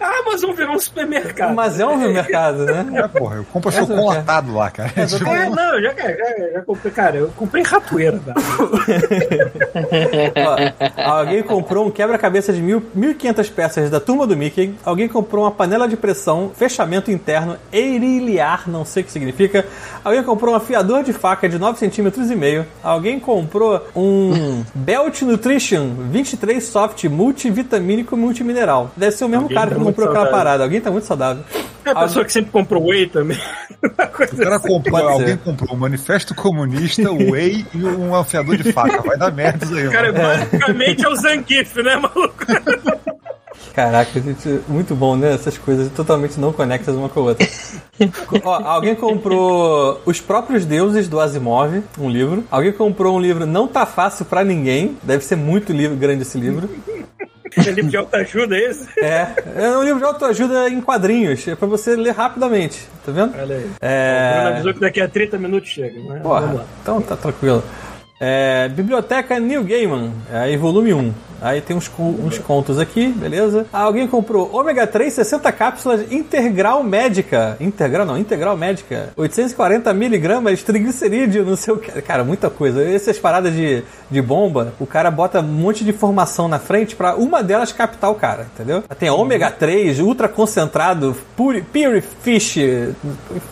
A 0.00 0.18
Amazon 0.20 0.52
virou 0.52 0.74
um 0.76 0.80
supermercado. 0.80 1.54
Mas 1.54 1.78
é 1.80 1.86
um 1.86 1.96
mercado, 2.12 2.64
né? 2.66 2.86
É, 2.94 3.08
porra, 3.08 3.36
eu 3.36 3.44
compro 3.44 3.70
Essa 3.70 3.80
chocolatado 3.80 4.54
lá, 4.54 4.70
cara. 4.70 4.88
Tipo, 5.06 5.28
É, 5.30 5.48
não, 5.48 5.74
eu 5.76 5.82
já, 5.82 5.92
já, 5.94 6.50
já 6.54 6.62
comprei, 6.62 6.92
cara, 6.92 7.16
eu 7.16 7.28
comprei 7.36 7.62
ratoeira, 7.62 8.20
tá? 8.24 8.34
Ó, 10.96 11.10
alguém 11.18 11.42
comprou 11.42 11.86
um 11.86 11.90
quebra-cabeça 11.90 12.52
de 12.52 12.60
mil- 12.60 12.82
1.500 12.96 13.50
peças 13.52 13.90
da 13.90 14.00
turma 14.00 14.26
do 14.26 14.36
Mickey. 14.36 14.74
Alguém 14.84 15.08
comprou 15.08 15.44
uma 15.44 15.50
panela 15.50 15.88
de 15.88 15.96
pressão, 15.96 16.50
fechamento 16.54 17.10
interno, 17.10 17.56
eiriliar, 17.72 18.68
não 18.68 18.84
sei 18.84 19.02
o 19.02 19.06
que 19.06 19.12
significa. 19.12 19.64
Alguém 20.04 20.22
comprou 20.22 20.52
um 20.54 20.56
afiador 20.56 21.02
de 21.02 21.12
faca 21.12 21.48
de 21.48 21.58
9 21.58 21.78
centímetros 21.78 22.30
e 22.30 22.36
meio. 22.36 22.66
Alguém 22.82 23.18
comprou 23.20 23.86
um 23.94 24.62
Belt 24.74 25.22
Nutrition 25.22 25.88
23 26.10 26.62
Soft 26.64 27.04
multivitamínico 27.04 28.16
multimineral. 28.16 28.90
Deve 28.96 29.12
ser 29.12 29.24
o 29.24 29.28
mesmo 29.28 29.37
Alguém 29.42 29.56
cara 29.56 29.70
tá 29.70 29.76
que 29.76 29.82
comprou 29.82 30.08
aquela 30.08 30.26
parada. 30.26 30.62
Alguém 30.64 30.80
tá 30.80 30.90
muito 30.90 31.04
saudável. 31.06 31.42
É 31.84 31.90
a 31.90 31.94
pessoa 31.94 32.24
que 32.24 32.32
sempre 32.32 32.50
comprou 32.50 32.86
whey 32.86 33.06
também. 33.08 33.38
O 33.82 33.90
cara 34.36 34.56
assim. 34.56 34.68
comprou, 34.68 35.00
Pode 35.00 35.06
ser. 35.06 35.12
alguém 35.20 35.36
comprou 35.36 35.74
um 35.74 35.78
manifesto 35.78 36.34
comunista, 36.34 37.10
o 37.10 37.30
Whey 37.32 37.64
e 37.74 37.84
um 37.84 38.14
afiador 38.14 38.56
de 38.56 38.72
faca. 38.72 39.00
Vai 39.02 39.16
dar 39.16 39.32
merda 39.32 39.64
isso 39.64 39.74
aí, 39.74 39.88
Cara, 39.88 40.12
mano. 40.12 40.46
basicamente 40.50 41.04
é 41.04 41.08
o 41.08 41.14
Zangief, 41.16 41.76
né, 41.82 41.96
maluco? 41.96 42.44
Caraca, 43.74 44.20
gente, 44.20 44.60
muito 44.66 44.94
bom, 44.96 45.14
né? 45.16 45.32
Essas 45.32 45.56
coisas 45.56 45.88
totalmente 45.92 46.38
não 46.40 46.52
conectas 46.52 46.96
uma 46.96 47.08
com 47.08 47.20
a 47.20 47.22
outra. 47.24 47.46
Ó, 48.42 48.54
alguém 48.64 48.96
comprou 48.96 50.00
Os 50.04 50.20
Próprios 50.20 50.64
Deuses 50.64 51.06
do 51.08 51.20
Asimov, 51.20 51.80
um 51.98 52.10
livro. 52.10 52.42
Alguém 52.50 52.72
comprou 52.72 53.16
um 53.16 53.20
livro 53.20 53.46
Não 53.46 53.68
Tá 53.68 53.86
Fácil 53.86 54.24
Pra 54.24 54.42
Ninguém. 54.42 54.96
Deve 55.02 55.24
ser 55.24 55.36
muito 55.36 55.72
livro, 55.72 55.96
grande 55.96 56.22
esse 56.22 56.38
livro. 56.38 56.68
É 57.56 57.70
livro 57.70 57.90
de 57.90 57.96
autoajuda 57.96 58.56
esse? 58.58 58.88
É, 59.00 59.26
é 59.56 59.70
um 59.76 59.82
livro 59.82 59.98
de 60.00 60.04
autoajuda 60.06 60.68
em 60.68 60.80
quadrinhos. 60.80 61.46
É 61.48 61.54
pra 61.54 61.66
você 61.68 61.94
ler 61.96 62.12
rapidamente, 62.14 62.78
tá 63.04 63.12
vendo? 63.12 63.34
Olha 63.38 63.56
aí. 63.56 63.64
O 63.64 63.68
Bruno 63.68 63.76
É. 63.80 64.46
avisou 64.52 64.74
que 64.74 64.80
daqui 64.80 65.00
a 65.00 65.08
30 65.08 65.38
minutos 65.38 65.68
chega, 65.70 65.98
né? 66.00 66.04
Vamos 66.06 66.22
Porra, 66.22 66.52
lá. 66.52 66.64
então 66.82 67.00
tá 67.00 67.16
tranquilo. 67.16 67.62
É, 68.20 68.68
Biblioteca 68.68 69.38
Neil 69.38 69.62
Gaiman, 69.64 70.12
aí 70.30 70.56
volume 70.56 70.92
1. 70.92 71.12
Aí 71.40 71.60
tem 71.60 71.76
uns, 71.76 71.88
uns 71.98 72.38
contos 72.38 72.80
aqui, 72.80 73.06
beleza? 73.08 73.64
Ah, 73.72 73.82
alguém 73.82 74.08
comprou 74.08 74.50
ômega 74.52 74.86
3 74.86 75.12
60 75.12 75.52
cápsulas 75.52 76.12
integral 76.12 76.82
médica. 76.82 77.56
Integral 77.60 78.04
não, 78.04 78.18
integral 78.18 78.56
médica. 78.56 79.10
840 79.16 79.92
miligramas 79.94 80.62
triglicerídeo, 80.64 81.44
não 81.44 81.54
sei 81.54 81.74
o 81.74 81.78
que. 81.78 82.02
Cara, 82.02 82.24
muita 82.24 82.50
coisa. 82.50 82.82
Essas 82.82 83.18
paradas 83.18 83.54
de, 83.54 83.84
de 84.10 84.20
bomba, 84.20 84.74
o 84.80 84.86
cara 84.86 85.10
bota 85.10 85.40
um 85.40 85.44
monte 85.44 85.84
de 85.84 85.90
informação 85.90 86.48
na 86.48 86.58
frente 86.58 86.96
pra 86.96 87.14
uma 87.14 87.42
delas 87.42 87.72
captar 87.72 88.10
o 88.10 88.16
cara, 88.16 88.48
entendeu? 88.54 88.82
Tem 88.98 89.08
ômega 89.08 89.48
3, 89.50 90.00
ultra 90.00 90.28
concentrado, 90.28 91.16
pure, 91.36 91.62
pure 91.62 92.00
fish, 92.00 92.56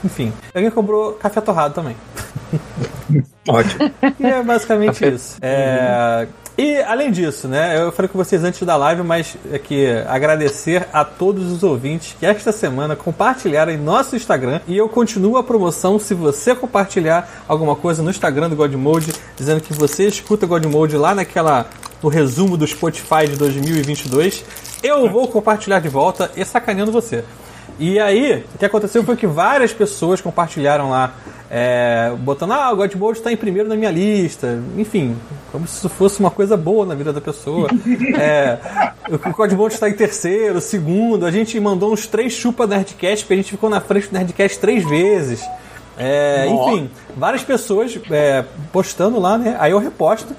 enfim. 0.05 0.33
Alguém 0.53 0.71
comprou 0.71 1.13
café 1.13 1.41
torrado 1.41 1.75
também. 1.75 1.97
Ótimo. 3.47 3.91
E 4.19 4.27
é 4.27 4.43
basicamente 4.43 5.07
isso. 5.07 5.37
É, 5.41 6.27
E 6.59 6.79
além 6.79 7.11
disso, 7.11 7.47
né? 7.47 7.79
Eu 7.79 7.93
falei 7.93 8.09
com 8.09 8.17
vocês 8.17 8.43
antes 8.43 8.63
da 8.63 8.77
live, 8.77 9.03
mas 9.03 9.37
é 9.53 9.59
que 9.59 9.89
agradecer 10.09 10.87
a 10.91 11.05
todos 11.05 11.53
os 11.53 11.63
ouvintes 11.63 12.17
que 12.19 12.25
esta 12.25 12.51
semana 12.51 12.97
compartilharam 12.97 13.71
em 13.73 13.77
nosso 13.77 14.17
Instagram. 14.17 14.61
E 14.67 14.75
eu 14.77 14.89
continuo 14.89 15.37
a 15.37 15.45
promoção 15.45 15.99
se 15.99 16.15
você 16.15 16.55
compartilhar 16.55 17.45
alguma 17.47 17.77
coisa 17.77 18.03
no 18.03 18.09
Instagram 18.09 18.49
do 18.49 18.57
Godmode, 18.57 19.13
dizendo 19.37 19.61
que 19.61 19.75
você 19.75 20.07
escuta 20.09 20.47
Godmode 20.47 20.97
lá 20.97 21.15
naquela. 21.15 21.67
no 22.03 22.09
resumo 22.09 22.57
do 22.57 22.67
Spotify 22.67 23.27
de 23.29 23.37
2022. 23.37 24.43
Eu 24.83 25.11
vou 25.11 25.29
compartilhar 25.29 25.81
de 25.81 25.89
volta 25.89 26.31
e 26.37 26.45
sacaneando 26.45 26.91
você. 26.93 27.23
E 27.79 27.99
aí, 27.99 28.45
o 28.55 28.59
que 28.59 28.65
aconteceu 28.65 29.05
foi 29.05 29.17
que 29.17 29.27
várias 29.27 29.73
pessoas 29.73 30.21
compartilharam 30.21 30.91
lá, 30.91 31.13
é, 31.51 32.13
botando, 32.19 32.53
ah, 32.53 32.73
o 32.73 32.77
Godbold 32.77 33.19
está 33.19 33.31
em 33.31 33.37
primeiro 33.37 33.69
na 33.69 33.77
minha 33.77 33.91
lista. 33.91 34.59
Enfim, 34.77 35.17
como 35.53 35.67
se 35.67 35.77
isso 35.77 35.89
fosse 35.89 36.19
uma 36.19 36.31
coisa 36.31 36.57
boa 36.57 36.87
na 36.87 36.95
vida 36.95 37.13
da 37.13 37.21
pessoa. 37.21 37.69
É, 38.19 38.59
o 39.11 39.19
Godbold 39.33 39.75
está 39.75 39.89
em 39.89 39.93
terceiro, 39.93 40.61
segundo. 40.61 41.27
A 41.27 41.31
gente 41.31 41.59
mandou 41.61 41.93
uns 41.93 42.07
três 42.07 42.33
chupa 42.33 42.67
Nerdcast, 42.67 43.25
porque 43.25 43.35
a 43.35 43.37
gente 43.37 43.51
ficou 43.51 43.69
na 43.69 43.81
frente 43.81 44.09
do 44.09 44.15
Nerdcast 44.15 44.59
três 44.59 44.85
vezes. 44.89 45.45
É, 45.99 46.47
enfim, 46.49 46.91
várias 47.17 47.43
pessoas 47.43 47.99
é, 48.11 48.45
postando 48.73 49.19
lá, 49.21 49.39
né? 49.39 49.57
Aí 49.59 49.73
eu 49.73 49.79
reposto. 49.79 50.35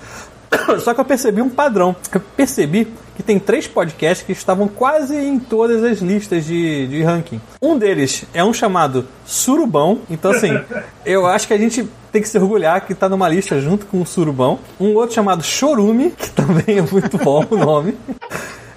Só 0.84 0.94
que 0.94 1.00
eu 1.00 1.06
percebi 1.06 1.42
um 1.42 1.50
padrão. 1.50 1.96
Eu 2.14 2.22
percebi 2.36 2.88
que 3.18 3.24
tem 3.24 3.40
três 3.40 3.66
podcasts 3.66 4.24
que 4.24 4.32
estavam 4.32 4.68
quase 4.68 5.18
em 5.18 5.40
todas 5.40 5.84
as 5.84 5.98
listas 6.02 6.46
de, 6.46 6.86
de 6.86 7.02
ranking. 7.02 7.42
Um 7.60 7.76
deles 7.76 8.26
é 8.32 8.44
um 8.44 8.54
chamado 8.54 9.08
Surubão. 9.26 10.02
Então, 10.08 10.30
assim, 10.30 10.52
eu 11.04 11.26
acho 11.26 11.48
que 11.48 11.54
a 11.56 11.58
gente 11.58 11.90
tem 12.12 12.22
que 12.22 12.30
se 12.30 12.38
orgulhar 12.38 12.86
que 12.86 12.94
tá 12.94 13.10
numa 13.10 13.28
lista 13.28 13.60
junto 13.60 13.88
com 13.88 14.04
o 14.04 14.06
Surubão. 14.06 14.60
Um 14.80 14.94
outro 14.94 15.16
chamado 15.16 15.42
Chorume, 15.44 16.12
que 16.12 16.30
também 16.30 16.78
é 16.78 16.82
muito 16.84 17.18
bom 17.18 17.44
o 17.50 17.58
nome. 17.58 17.98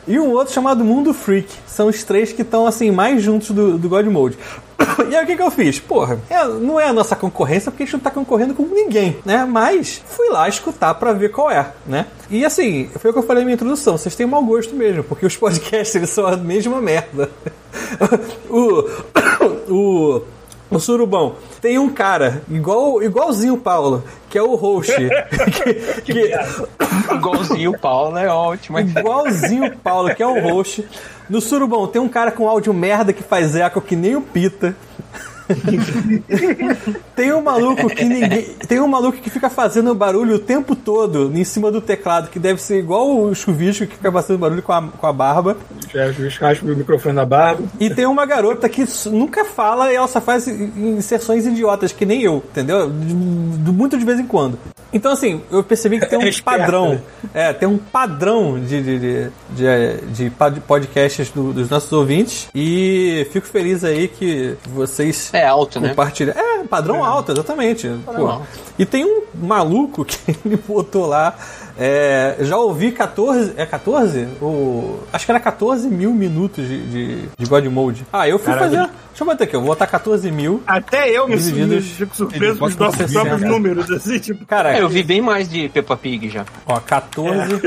E 0.06 0.18
um 0.18 0.30
outro 0.30 0.52
chamado 0.52 0.84
Mundo 0.84 1.12
Freak. 1.12 1.48
São 1.66 1.88
os 1.88 2.02
três 2.02 2.32
que 2.32 2.42
estão 2.42 2.66
assim 2.66 2.90
mais 2.90 3.22
juntos 3.22 3.50
do, 3.50 3.78
do 3.78 3.88
God 3.88 4.06
Mode. 4.06 4.38
E 5.10 5.16
aí 5.16 5.24
o 5.24 5.26
que, 5.26 5.36
que 5.36 5.42
eu 5.42 5.50
fiz? 5.50 5.80
Porra, 5.80 6.20
é, 6.28 6.44
não 6.44 6.78
é 6.78 6.86
a 6.86 6.92
nossa 6.92 7.16
concorrência 7.16 7.70
porque 7.70 7.82
a 7.82 7.86
gente 7.86 7.94
não 7.94 8.00
tá 8.00 8.10
concorrendo 8.10 8.54
com 8.54 8.62
ninguém, 8.64 9.16
né? 9.24 9.44
Mas 9.44 10.02
fui 10.06 10.28
lá 10.28 10.48
escutar 10.48 10.94
para 10.94 11.12
ver 11.12 11.30
qual 11.30 11.50
é, 11.50 11.72
né? 11.86 12.06
E 12.30 12.44
assim, 12.44 12.88
foi 12.98 13.10
o 13.10 13.12
que 13.12 13.18
eu 13.18 13.22
falei 13.22 13.42
na 13.42 13.46
minha 13.46 13.54
introdução, 13.54 13.96
vocês 13.96 14.14
têm 14.14 14.26
mau 14.26 14.44
gosto 14.44 14.74
mesmo, 14.74 15.02
porque 15.04 15.26
os 15.26 15.36
podcasts 15.38 15.94
eles 15.94 16.10
são 16.10 16.26
a 16.26 16.36
mesma 16.36 16.80
merda. 16.80 17.30
o, 18.48 18.84
o 19.72 20.22
o 20.70 20.78
Surubão. 20.78 21.34
Tem 21.60 21.78
um 21.78 21.90
cara, 21.90 22.42
igual, 22.48 23.02
igualzinho 23.02 23.54
o 23.54 23.58
Paulo, 23.58 24.04
que 24.28 24.38
é 24.38 24.42
o 24.42 24.54
host. 24.54 24.92
que, 26.04 26.12
que... 26.12 27.14
Igualzinho 27.14 27.72
o 27.72 27.78
Paulo 27.78 28.16
é 28.16 28.28
ótimo. 28.28 28.78
Igualzinho 28.78 29.66
o 29.66 29.76
Paulo, 29.76 30.14
que 30.14 30.22
é 30.22 30.26
o 30.26 30.40
host. 30.40 30.86
No 31.28 31.40
Surubão 31.40 31.86
tem 31.86 32.00
um 32.00 32.08
cara 32.08 32.30
com 32.30 32.48
áudio 32.48 32.72
merda 32.72 33.12
que 33.12 33.22
faz 33.22 33.56
eco 33.56 33.80
que 33.80 33.96
nem 33.96 34.16
o 34.16 34.22
Pita. 34.22 34.74
tem 37.14 37.32
um 37.32 37.42
maluco 37.42 37.88
que 37.88 38.04
ninguém. 38.04 38.44
Tem 38.66 38.80
um 38.80 38.86
maluco 38.86 39.18
que 39.18 39.30
fica 39.30 39.50
fazendo 39.50 39.94
barulho 39.94 40.36
o 40.36 40.38
tempo 40.38 40.74
todo 40.74 41.30
em 41.34 41.44
cima 41.44 41.70
do 41.70 41.80
teclado, 41.80 42.30
que 42.30 42.38
deve 42.38 42.60
ser 42.60 42.78
igual 42.78 43.18
o 43.18 43.34
chuvisco 43.34 43.86
que 43.86 43.96
fica 43.96 44.10
fazendo 44.12 44.38
barulho 44.38 44.62
com 44.62 44.72
a, 44.72 44.82
com 44.82 45.06
a 45.06 45.12
barba. 45.12 45.56
É, 45.94 46.08
o 46.08 46.14
chuvisco 46.14 46.44
raspa 46.44 46.66
o 46.66 46.76
microfone 46.76 47.14
na 47.14 47.24
barba. 47.24 47.64
E 47.78 47.90
tem 47.90 48.06
uma 48.06 48.24
garota 48.26 48.68
que 48.68 48.84
nunca 49.06 49.44
fala 49.44 49.92
e 49.92 49.96
ela 49.96 50.08
só 50.08 50.20
faz 50.20 50.46
inserções 50.46 51.46
idiotas, 51.46 51.92
que 51.92 52.06
nem 52.06 52.22
eu, 52.22 52.36
entendeu? 52.36 52.90
De, 52.90 53.14
muito 53.14 53.98
de 53.98 54.04
vez 54.04 54.18
em 54.18 54.26
quando. 54.26 54.58
Então, 54.92 55.12
assim, 55.12 55.40
eu 55.50 55.62
percebi 55.62 56.00
que 56.00 56.06
tem 56.06 56.18
um 56.20 56.22
é 56.22 56.32
padrão. 56.42 57.00
É, 57.32 57.52
tem 57.52 57.68
um 57.68 57.78
padrão 57.78 58.58
de, 58.58 58.82
de, 58.82 58.98
de, 58.98 59.30
de, 59.50 60.30
de 60.30 60.30
podcasts 60.66 61.30
do, 61.30 61.52
dos 61.52 61.68
nossos 61.68 61.92
ouvintes. 61.92 62.48
E 62.54 63.26
fico 63.32 63.46
feliz 63.46 63.84
aí 63.84 64.08
que 64.08 64.56
vocês. 64.66 65.30
É 65.32 65.39
alto, 65.46 65.80
né? 65.80 65.90
Compartilham. 65.90 66.34
É, 66.36 66.64
padrão 66.64 67.04
é. 67.04 67.08
alto, 67.08 67.32
exatamente. 67.32 67.88
Padrão 68.04 68.28
alto. 68.28 68.46
E 68.78 68.84
tem 68.86 69.04
um 69.04 69.22
maluco 69.34 70.04
que 70.04 70.18
ele 70.44 70.56
botou 70.56 71.06
lá 71.06 71.34
é, 71.80 72.36
já 72.40 72.58
ouvi 72.58 72.92
14. 72.92 73.54
É 73.56 73.64
14? 73.64 74.28
O, 74.42 75.00
acho 75.10 75.24
que 75.24 75.32
era 75.32 75.40
14 75.40 75.88
mil 75.88 76.12
minutos 76.12 76.68
de, 76.68 76.86
de, 76.86 77.28
de 77.38 77.46
God 77.46 77.64
Mode. 77.66 78.06
Ah, 78.12 78.28
eu 78.28 78.38
fui 78.38 78.52
fazer. 78.52 78.76
Deixa 79.10 79.24
eu 79.24 79.26
botar 79.26 79.44
aqui, 79.44 79.56
eu 79.56 79.60
vou 79.60 79.68
botar 79.68 79.86
14 79.86 80.30
mil. 80.30 80.62
Até 80.66 81.10
eu 81.10 81.26
me 81.26 81.36
fico 81.36 82.14
surpreso 82.14 82.58
com 82.58 82.66
os 82.66 82.76
nossos 82.76 83.12
próprios 83.12 83.42
números, 83.42 83.90
assim, 83.90 84.18
tipo. 84.18 84.46
Cara, 84.46 84.76
é, 84.76 84.82
eu 84.82 84.88
vi 84.88 85.02
bem 85.02 85.20
mais 85.20 85.48
de 85.48 85.68
Peppa 85.68 85.96
Pig 85.96 86.28
já. 86.28 86.44
Ó, 86.66 86.78
14 86.78 87.60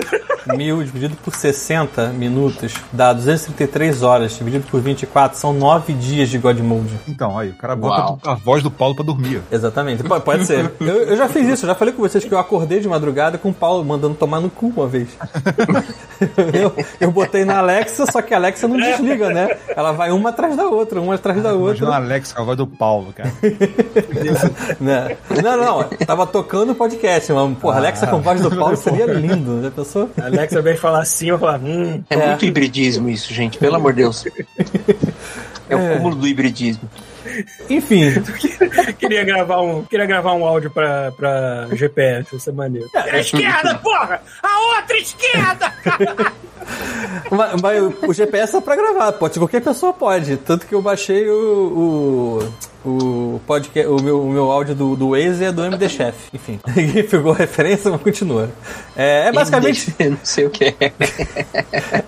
é. 0.47 0.55
mil 0.55 0.83
dividido 0.83 1.15
por 1.23 1.35
60 1.35 2.07
minutos 2.09 2.73
dá 2.91 3.13
233 3.13 4.03
horas, 4.03 4.35
dividido 4.37 4.65
por 4.69 4.79
24, 4.81 5.37
são 5.37 5.53
9 5.53 5.93
dias 5.93 6.29
de 6.29 6.37
God 6.37 6.59
Mode. 6.59 6.99
Então, 7.07 7.37
aí, 7.37 7.49
o 7.49 7.55
cara 7.55 7.75
bota 7.75 8.01
Uau. 8.01 8.19
a 8.25 8.33
voz 8.35 8.63
do 8.63 8.71
Paulo 8.71 8.95
pra 8.95 9.03
dormir. 9.03 9.41
Exatamente, 9.51 10.03
pode, 10.03 10.23
pode 10.23 10.45
ser. 10.45 10.71
Eu, 10.79 11.03
eu, 11.03 11.17
já 11.17 11.27
fiz 11.27 11.47
isso, 11.47 11.67
já 11.67 11.75
falei 11.75 11.93
com 11.93 12.01
vocês 12.01 12.23
que 12.23 12.33
eu 12.33 12.39
acordei 12.39 12.79
de 12.79 12.87
madrugada 12.87 13.37
com 13.37 13.49
o 13.49 13.53
Paulo 13.53 13.83
mandando 13.83 14.02
mandando 14.03 14.15
tomar 14.15 14.41
no 14.41 14.49
cu 14.49 14.67
uma 14.67 14.87
vez. 14.87 15.09
eu, 16.53 16.73
eu 16.99 17.11
botei 17.11 17.45
na 17.45 17.59
Alexa, 17.59 18.05
só 18.11 18.21
que 18.21 18.33
a 18.33 18.37
Alexa 18.37 18.67
não 18.67 18.77
desliga, 18.77 19.29
né? 19.29 19.57
Ela 19.75 19.93
vai 19.93 20.11
uma 20.11 20.29
atrás 20.29 20.55
da 20.57 20.65
outra, 20.65 20.99
uma 20.99 21.15
atrás 21.15 21.41
da 21.41 21.53
outra. 21.53 21.85
Imagina 21.85 21.91
a 21.91 21.95
Alexa 21.95 22.35
com 22.35 22.41
a 22.41 22.45
voz 22.45 22.57
do 22.57 22.67
Paulo, 22.67 23.13
cara. 23.13 23.31
não, 24.79 25.41
não, 25.41 25.57
não, 25.57 25.83
tava 26.05 26.27
tocando 26.27 26.73
o 26.73 26.75
podcast, 26.75 27.31
mas, 27.31 27.57
porra, 27.57 27.77
Alexa 27.77 28.07
com 28.07 28.17
a 28.17 28.19
voz 28.19 28.41
do 28.41 28.55
Paulo 28.55 28.75
seria 28.75 29.05
lindo, 29.05 29.53
né, 29.53 29.71
pessoa? 29.73 30.09
A 30.21 30.25
Alexa 30.25 30.61
vem 30.61 30.75
falar 30.75 31.01
assim, 31.01 31.29
eu 31.29 31.39
falo, 31.39 31.63
hum. 31.63 32.03
É, 32.09 32.15
é 32.15 32.27
muito 32.27 32.45
hibridismo 32.45 33.09
isso, 33.09 33.33
gente, 33.33 33.57
pelo 33.57 33.75
amor 33.77 33.93
de 33.93 34.01
Deus. 34.03 34.25
É 35.69 35.75
o 35.75 35.79
é. 35.79 35.95
cúmulo 35.95 36.15
do 36.15 36.27
hibridismo. 36.27 36.89
Enfim. 37.69 38.11
queria, 38.99 39.23
gravar 39.23 39.61
um, 39.61 39.83
queria 39.83 40.05
gravar 40.05 40.33
um 40.33 40.45
áudio 40.45 40.69
pra, 40.71 41.11
pra 41.11 41.67
GPS, 41.73 42.35
essa 42.35 42.51
maneira. 42.51 42.87
É, 42.93 43.11
a 43.11 43.19
esquerda, 43.19 43.75
porra! 43.75 44.21
A 44.41 44.77
outra 44.77 44.97
esquerda! 44.97 45.73
mas, 47.31 47.61
mas, 47.61 47.93
o 48.07 48.13
GPS 48.13 48.57
é 48.57 48.61
pra 48.61 48.75
gravar, 48.75 49.11
pode, 49.13 49.39
qualquer 49.39 49.61
pessoa 49.61 49.93
pode. 49.93 50.37
Tanto 50.37 50.65
que 50.65 50.73
eu 50.73 50.81
baixei 50.81 51.29
o, 51.29 52.41
o, 52.85 52.89
o 52.89 53.41
podcast, 53.45 53.89
o 53.89 54.01
meu, 54.01 54.21
o 54.21 54.29
meu 54.29 54.51
áudio 54.51 54.75
do, 54.75 54.95
do 54.95 55.09
Waze 55.11 55.45
é 55.45 55.51
do 55.51 55.63
MD 55.63 55.89
Chef. 55.89 56.29
Enfim, 56.33 56.59
ninguém 56.75 57.03
pegou 57.03 57.31
referência, 57.31 57.89
mas 57.89 58.01
continua. 58.01 58.49
É, 58.95 59.27
é 59.27 59.31
basicamente. 59.31 59.93
MD, 59.99 60.17
não 60.17 60.25
sei 60.25 60.45
o 60.45 60.49
que 60.49 60.65
é. 60.65 60.91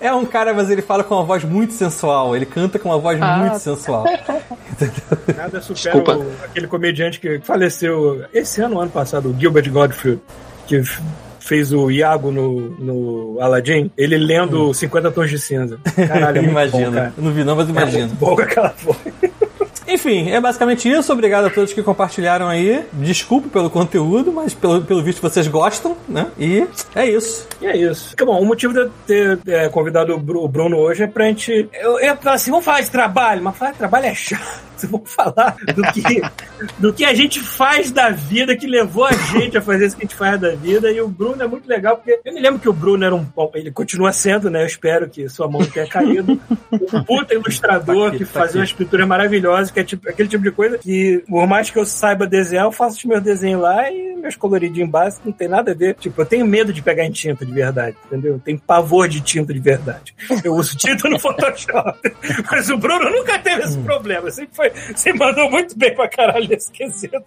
é 0.01 0.13
um 0.13 0.25
cara, 0.25 0.53
mas 0.53 0.69
ele 0.69 0.81
fala 0.81 1.03
com 1.03 1.15
uma 1.15 1.23
voz 1.23 1.43
muito 1.43 1.73
sensual. 1.73 2.35
Ele 2.35 2.45
canta 2.45 2.77
com 2.77 2.89
uma 2.89 2.97
voz 2.97 3.19
ah, 3.21 3.37
muito 3.37 3.59
sensual. 3.59 4.05
Nada 5.35 5.61
supera 5.61 5.97
o, 5.97 6.31
aquele 6.43 6.67
comediante 6.67 7.19
que 7.19 7.39
faleceu 7.39 8.25
esse 8.33 8.61
ano, 8.61 8.79
ano 8.79 8.91
passado, 8.91 9.29
o 9.29 9.39
Gilbert 9.39 9.69
Godfrey, 9.71 10.19
que 10.67 10.81
fez 11.39 11.71
o 11.71 11.91
Iago 11.91 12.31
no, 12.31 12.71
no 12.71 13.39
Aladdin, 13.39 13.91
ele 13.95 14.17
lendo 14.17 14.69
hum. 14.69 14.73
50 14.73 15.11
Tons 15.11 15.29
de 15.29 15.39
Cinza. 15.39 15.79
Caralho, 16.07 16.39
é 16.39 16.43
Imagina. 16.43 17.13
Não 17.17 17.31
vi 17.31 17.43
não, 17.43 17.55
mas 17.55 17.69
imagina. 17.69 18.05
É 18.05 18.15
bom 18.15 18.33
aquela 18.33 18.73
voz. 18.83 18.97
Enfim, 19.87 20.31
é 20.31 20.41
basicamente 20.41 20.89
isso. 20.89 21.13
Obrigado 21.13 21.45
a 21.45 21.49
todos 21.49 21.71
que 21.71 21.83
compartilharam 21.83 22.47
aí. 22.47 22.83
Desculpe 22.93 23.49
pelo 23.49 23.69
conteúdo, 23.69 24.31
mas 24.31 24.53
pelo, 24.53 24.81
pelo 24.81 25.03
visto 25.03 25.21
vocês 25.21 25.47
gostam, 25.47 25.95
né? 26.09 26.27
E 26.39 26.65
é 26.95 27.05
isso. 27.05 27.47
E 27.61 27.67
é 27.67 27.77
isso. 27.77 28.15
Bom, 28.17 28.41
o 28.41 28.45
motivo 28.45 28.73
de 28.73 28.79
eu 28.79 28.91
ter 29.05 29.39
é, 29.47 29.69
convidado 29.69 30.15
o 30.15 30.47
Bruno 30.47 30.77
hoje 30.77 31.03
é 31.03 31.07
pra 31.07 31.25
gente. 31.25 31.69
Eu 31.73 31.99
ia 31.99 32.15
falar 32.15 32.35
assim, 32.35 32.49
vamos 32.49 32.65
falar 32.65 32.81
de 32.81 32.89
trabalho, 32.89 33.43
mas 33.43 33.55
falar 33.55 33.71
de 33.71 33.77
trabalho 33.77 34.05
é 34.07 34.15
chato. 34.15 34.65
Vamos 34.85 35.11
falar 35.11 35.55
do 35.73 35.81
que, 35.91 36.21
do 36.77 36.93
que 36.93 37.05
a 37.05 37.13
gente 37.13 37.39
faz 37.39 37.91
da 37.91 38.09
vida, 38.09 38.55
que 38.55 38.67
levou 38.67 39.05
a 39.05 39.11
gente 39.11 39.57
a 39.57 39.61
fazer 39.61 39.87
isso 39.87 39.95
que 39.95 40.03
a 40.03 40.05
gente 40.07 40.15
faz 40.15 40.39
da 40.39 40.51
vida. 40.51 40.91
E 40.91 41.01
o 41.01 41.07
Bruno 41.07 41.41
é 41.41 41.47
muito 41.47 41.67
legal, 41.67 41.97
porque 41.97 42.19
eu 42.23 42.33
me 42.33 42.41
lembro 42.41 42.59
que 42.59 42.69
o 42.69 42.73
Bruno 42.73 43.03
era 43.03 43.15
um. 43.15 43.25
Ele 43.53 43.71
continua 43.71 44.11
sendo, 44.11 44.49
né? 44.49 44.61
Eu 44.61 44.67
espero 44.67 45.09
que 45.09 45.27
sua 45.29 45.49
mão 45.49 45.63
tenha 45.65 45.87
caído. 45.87 46.39
Um 46.71 47.03
puta 47.03 47.33
ilustrador 47.33 48.11
tá 48.11 48.17
que 48.17 48.25
tá 48.25 48.39
fazia 48.39 48.59
uma 48.59 48.65
escritura 48.65 49.05
maravilhosa, 49.05 49.71
que 49.71 49.79
é 49.79 49.83
tipo, 49.83 50.09
aquele 50.09 50.29
tipo 50.29 50.43
de 50.43 50.51
coisa 50.51 50.77
que, 50.77 51.23
por 51.27 51.47
mais 51.47 51.69
que 51.69 51.77
eu 51.77 51.85
saiba 51.85 52.27
desenhar, 52.27 52.65
eu 52.65 52.71
faço 52.71 52.97
os 52.97 53.05
meus 53.05 53.21
desenhos 53.21 53.61
lá 53.61 53.89
e 53.91 54.15
meus 54.15 54.35
coloridinhos 54.35 54.89
básicos 54.89 55.25
não 55.25 55.33
tem 55.33 55.47
nada 55.47 55.71
a 55.71 55.75
ver. 55.75 55.95
Tipo, 55.95 56.21
eu 56.21 56.25
tenho 56.25 56.45
medo 56.45 56.73
de 56.73 56.81
pegar 56.81 57.05
em 57.05 57.11
tinta 57.11 57.45
de 57.45 57.51
verdade, 57.51 57.95
entendeu? 58.05 58.33
Eu 58.33 58.39
tenho 58.39 58.59
pavor 58.59 59.07
de 59.07 59.21
tinta 59.21 59.53
de 59.53 59.59
verdade. 59.59 60.15
Eu 60.43 60.53
uso 60.53 60.75
tinta 60.75 61.07
no 61.07 61.17
Photoshop. 61.19 61.99
Mas 62.51 62.69
o 62.69 62.77
Bruno 62.77 63.09
nunca 63.09 63.37
teve 63.39 63.63
esse 63.63 63.77
hum. 63.77 63.83
problema. 63.83 64.29
Sempre 64.31 64.55
foi 64.55 64.71
você 64.95 65.13
mandou 65.13 65.49
muito 65.49 65.77
bem 65.77 65.93
pra 65.93 66.07
caralho 66.07 66.47
nesse 66.47 66.71
quesito. 66.71 67.23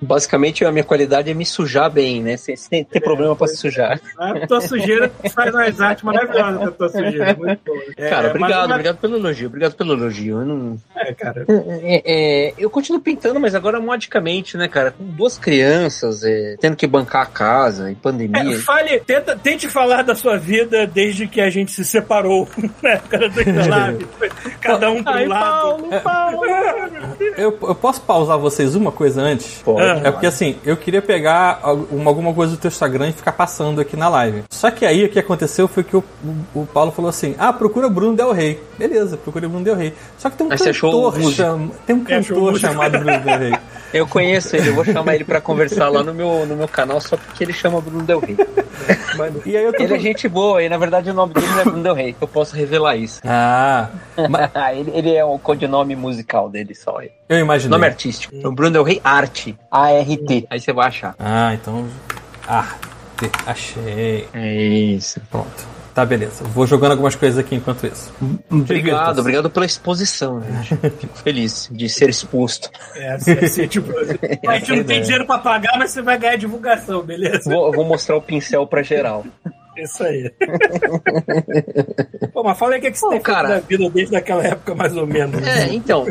Basicamente, 0.00 0.64
a 0.64 0.72
minha 0.72 0.84
qualidade 0.84 1.30
é 1.30 1.34
me 1.34 1.44
sujar 1.44 1.90
bem, 1.90 2.22
né? 2.22 2.36
Sem, 2.36 2.56
sem 2.56 2.84
ter 2.84 3.00
problema 3.00 3.34
pra 3.34 3.46
se 3.46 3.56
sujar. 3.56 4.00
A 4.18 4.46
tua 4.46 4.60
sujeira 4.60 5.10
faz 5.34 5.54
umas 5.54 5.80
artes 5.80 6.04
maravilhosas 6.04 6.58
com 6.58 6.64
a 6.64 6.70
tua 6.70 6.88
sujeira. 6.88 7.34
Muito 7.34 7.60
bom. 7.64 7.80
É, 7.96 8.08
cara, 8.08 8.30
obrigado, 8.30 8.68
mas... 8.68 8.70
obrigado 8.70 8.98
pelo 8.98 9.16
elogio. 9.16 9.46
Obrigado 9.48 9.74
pelo 9.74 9.92
elogio. 9.94 10.40
Eu 10.40 10.46
não... 10.46 10.76
É, 10.96 11.14
cara. 11.14 11.44
É, 11.48 12.02
é, 12.04 12.54
eu 12.58 12.70
continuo 12.70 13.00
pintando, 13.00 13.40
mas 13.40 13.54
agora 13.54 13.80
modicamente, 13.80 14.56
né, 14.56 14.68
cara? 14.68 14.90
Com 14.92 15.04
duas 15.04 15.38
crianças, 15.38 16.22
é, 16.24 16.56
tendo 16.60 16.76
que 16.76 16.86
bancar 16.86 17.22
a 17.22 17.26
casa, 17.26 17.90
em 17.90 17.94
pandemia. 17.94 18.56
É, 18.56 18.58
fale, 18.58 19.00
tenta, 19.00 19.36
tente 19.36 19.68
falar 19.68 20.02
da 20.02 20.14
sua 20.14 20.36
vida 20.36 20.86
desde 20.86 21.26
que 21.26 21.40
a 21.40 21.50
gente 21.50 21.72
se 21.72 21.84
separou 21.84 22.48
na 22.82 22.90
época 22.90 23.18
do 23.18 23.36
Cada 24.60 24.90
um 24.90 25.02
pro 25.02 25.28
lado. 25.28 25.46
Paulo, 25.46 26.00
Paulo. 26.02 26.40
Eu, 27.36 27.56
eu 27.62 27.74
posso 27.74 28.00
pausar 28.00 28.38
vocês 28.38 28.74
uma 28.74 28.90
coisa 28.90 29.20
antes? 29.20 29.60
Pode. 29.62 30.06
É 30.06 30.10
porque 30.10 30.26
assim, 30.26 30.56
eu 30.64 30.76
queria 30.76 31.02
pegar 31.02 31.60
alguma 31.62 32.32
coisa 32.32 32.52
do 32.52 32.58
teu 32.58 32.68
Instagram 32.68 33.08
e 33.08 33.12
ficar 33.12 33.32
passando 33.32 33.80
aqui 33.80 33.96
na 33.96 34.08
live. 34.08 34.44
Só 34.50 34.70
que 34.70 34.84
aí 34.86 35.04
o 35.04 35.08
que 35.08 35.18
aconteceu 35.18 35.68
foi 35.68 35.84
que 35.84 35.96
o, 35.96 36.04
o 36.54 36.66
Paulo 36.66 36.92
falou 36.92 37.08
assim: 37.08 37.34
ah, 37.38 37.52
procura 37.52 37.88
Bruno 37.88 38.16
Del 38.16 38.32
Rey. 38.32 38.60
Beleza, 38.78 39.16
procura 39.16 39.48
Bruno 39.48 39.64
Del 39.64 39.76
Rey. 39.76 39.92
Só 40.18 40.30
que 40.30 40.36
tem 40.36 40.46
um 40.46 40.50
Mas 40.50 40.62
cantor, 40.62 41.20
cham... 41.32 41.70
tem 41.86 41.96
um 41.96 42.04
cantor 42.04 42.58
chamado 42.58 42.98
Bruno 42.98 43.20
Del 43.20 43.38
Rey. 43.38 43.52
Eu 43.92 44.06
conheço 44.06 44.56
ele, 44.56 44.68
eu 44.68 44.74
vou 44.74 44.84
chamar 44.84 45.14
ele 45.14 45.24
para 45.24 45.40
conversar 45.40 45.88
lá 45.88 46.02
no 46.02 46.12
meu, 46.12 46.44
no 46.44 46.56
meu 46.56 46.68
canal 46.68 47.00
só 47.00 47.16
porque 47.16 47.44
ele 47.44 47.52
chama 47.52 47.80
Bruno 47.80 48.02
Del 48.02 48.18
Rey. 48.18 48.36
e 49.46 49.56
aí 49.56 49.64
eu 49.64 49.72
tô... 49.72 49.82
Ele 49.82 49.94
é 49.94 49.98
gente 49.98 50.28
boa 50.28 50.62
e 50.62 50.68
na 50.68 50.76
verdade 50.76 51.08
o 51.08 51.14
nome 51.14 51.32
dele 51.32 51.46
não 51.46 51.60
é 51.60 51.64
Bruno 51.64 51.82
Del 51.82 51.94
Rey, 51.94 52.16
eu 52.20 52.28
posso 52.28 52.54
revelar 52.54 52.96
isso. 52.96 53.20
Ah, 53.24 53.88
mas... 54.28 54.50
ele, 54.76 54.90
ele 54.92 55.14
é 55.14 55.24
o 55.24 55.38
codinome 55.38 55.94
musical 55.94 56.48
dele 56.48 56.55
só. 56.74 57.00
Eu 57.28 57.38
imagino. 57.38 57.70
Nome 57.70 57.86
artístico. 57.86 58.34
O 58.46 58.52
Bruno 58.52 58.72
Del 58.72 58.82
Rey 58.82 59.00
Arte, 59.02 59.56
A-R-T. 59.70 60.46
Aí 60.48 60.60
você 60.60 60.72
vai 60.72 60.88
achar. 60.88 61.14
Ah, 61.18 61.54
então. 61.54 61.86
Ah. 62.46 62.74
Achei. 63.46 64.28
É 64.32 64.54
isso. 64.54 65.20
Pronto. 65.30 65.76
Tá, 65.96 66.04
beleza. 66.04 66.44
Vou 66.44 66.66
jogando 66.66 66.90
algumas 66.90 67.14
coisas 67.14 67.38
aqui 67.38 67.54
enquanto 67.54 67.86
isso. 67.86 68.12
Obrigado, 68.50 69.18
obrigado 69.18 69.48
pela 69.48 69.64
exposição. 69.64 70.40
Né? 70.40 70.62
Fico 71.00 71.16
feliz 71.16 71.70
de 71.72 71.88
ser 71.88 72.10
exposto. 72.10 72.70
É, 72.94 73.12
assim, 73.12 73.32
assim, 73.32 73.66
tipo, 73.66 73.90
a 74.46 74.58
gente 74.58 74.76
não 74.76 74.84
tem 74.84 75.00
dinheiro 75.00 75.26
pra 75.26 75.38
pagar, 75.38 75.78
mas 75.78 75.92
você 75.92 76.02
vai 76.02 76.18
ganhar 76.18 76.36
divulgação, 76.36 77.02
beleza? 77.02 77.48
Vou, 77.48 77.72
vou 77.72 77.86
mostrar 77.86 78.14
o 78.14 78.20
pincel 78.20 78.66
pra 78.66 78.82
geral. 78.82 79.24
Isso 79.76 80.02
aí. 80.02 80.30
Pô, 82.32 82.42
mas 82.42 82.58
fala 82.58 82.72
aí 82.72 82.78
o 82.78 82.80
que, 82.80 82.88
é 82.88 82.90
que 82.90 82.98
você 82.98 83.08
tem 83.08 83.20
cara, 83.20 83.48
da 83.48 83.60
vida 83.60 83.88
desde 83.90 84.16
aquela 84.16 84.42
época, 84.42 84.74
mais 84.74 84.96
ou 84.96 85.06
menos. 85.06 85.46
É, 85.46 85.72
então, 85.72 86.06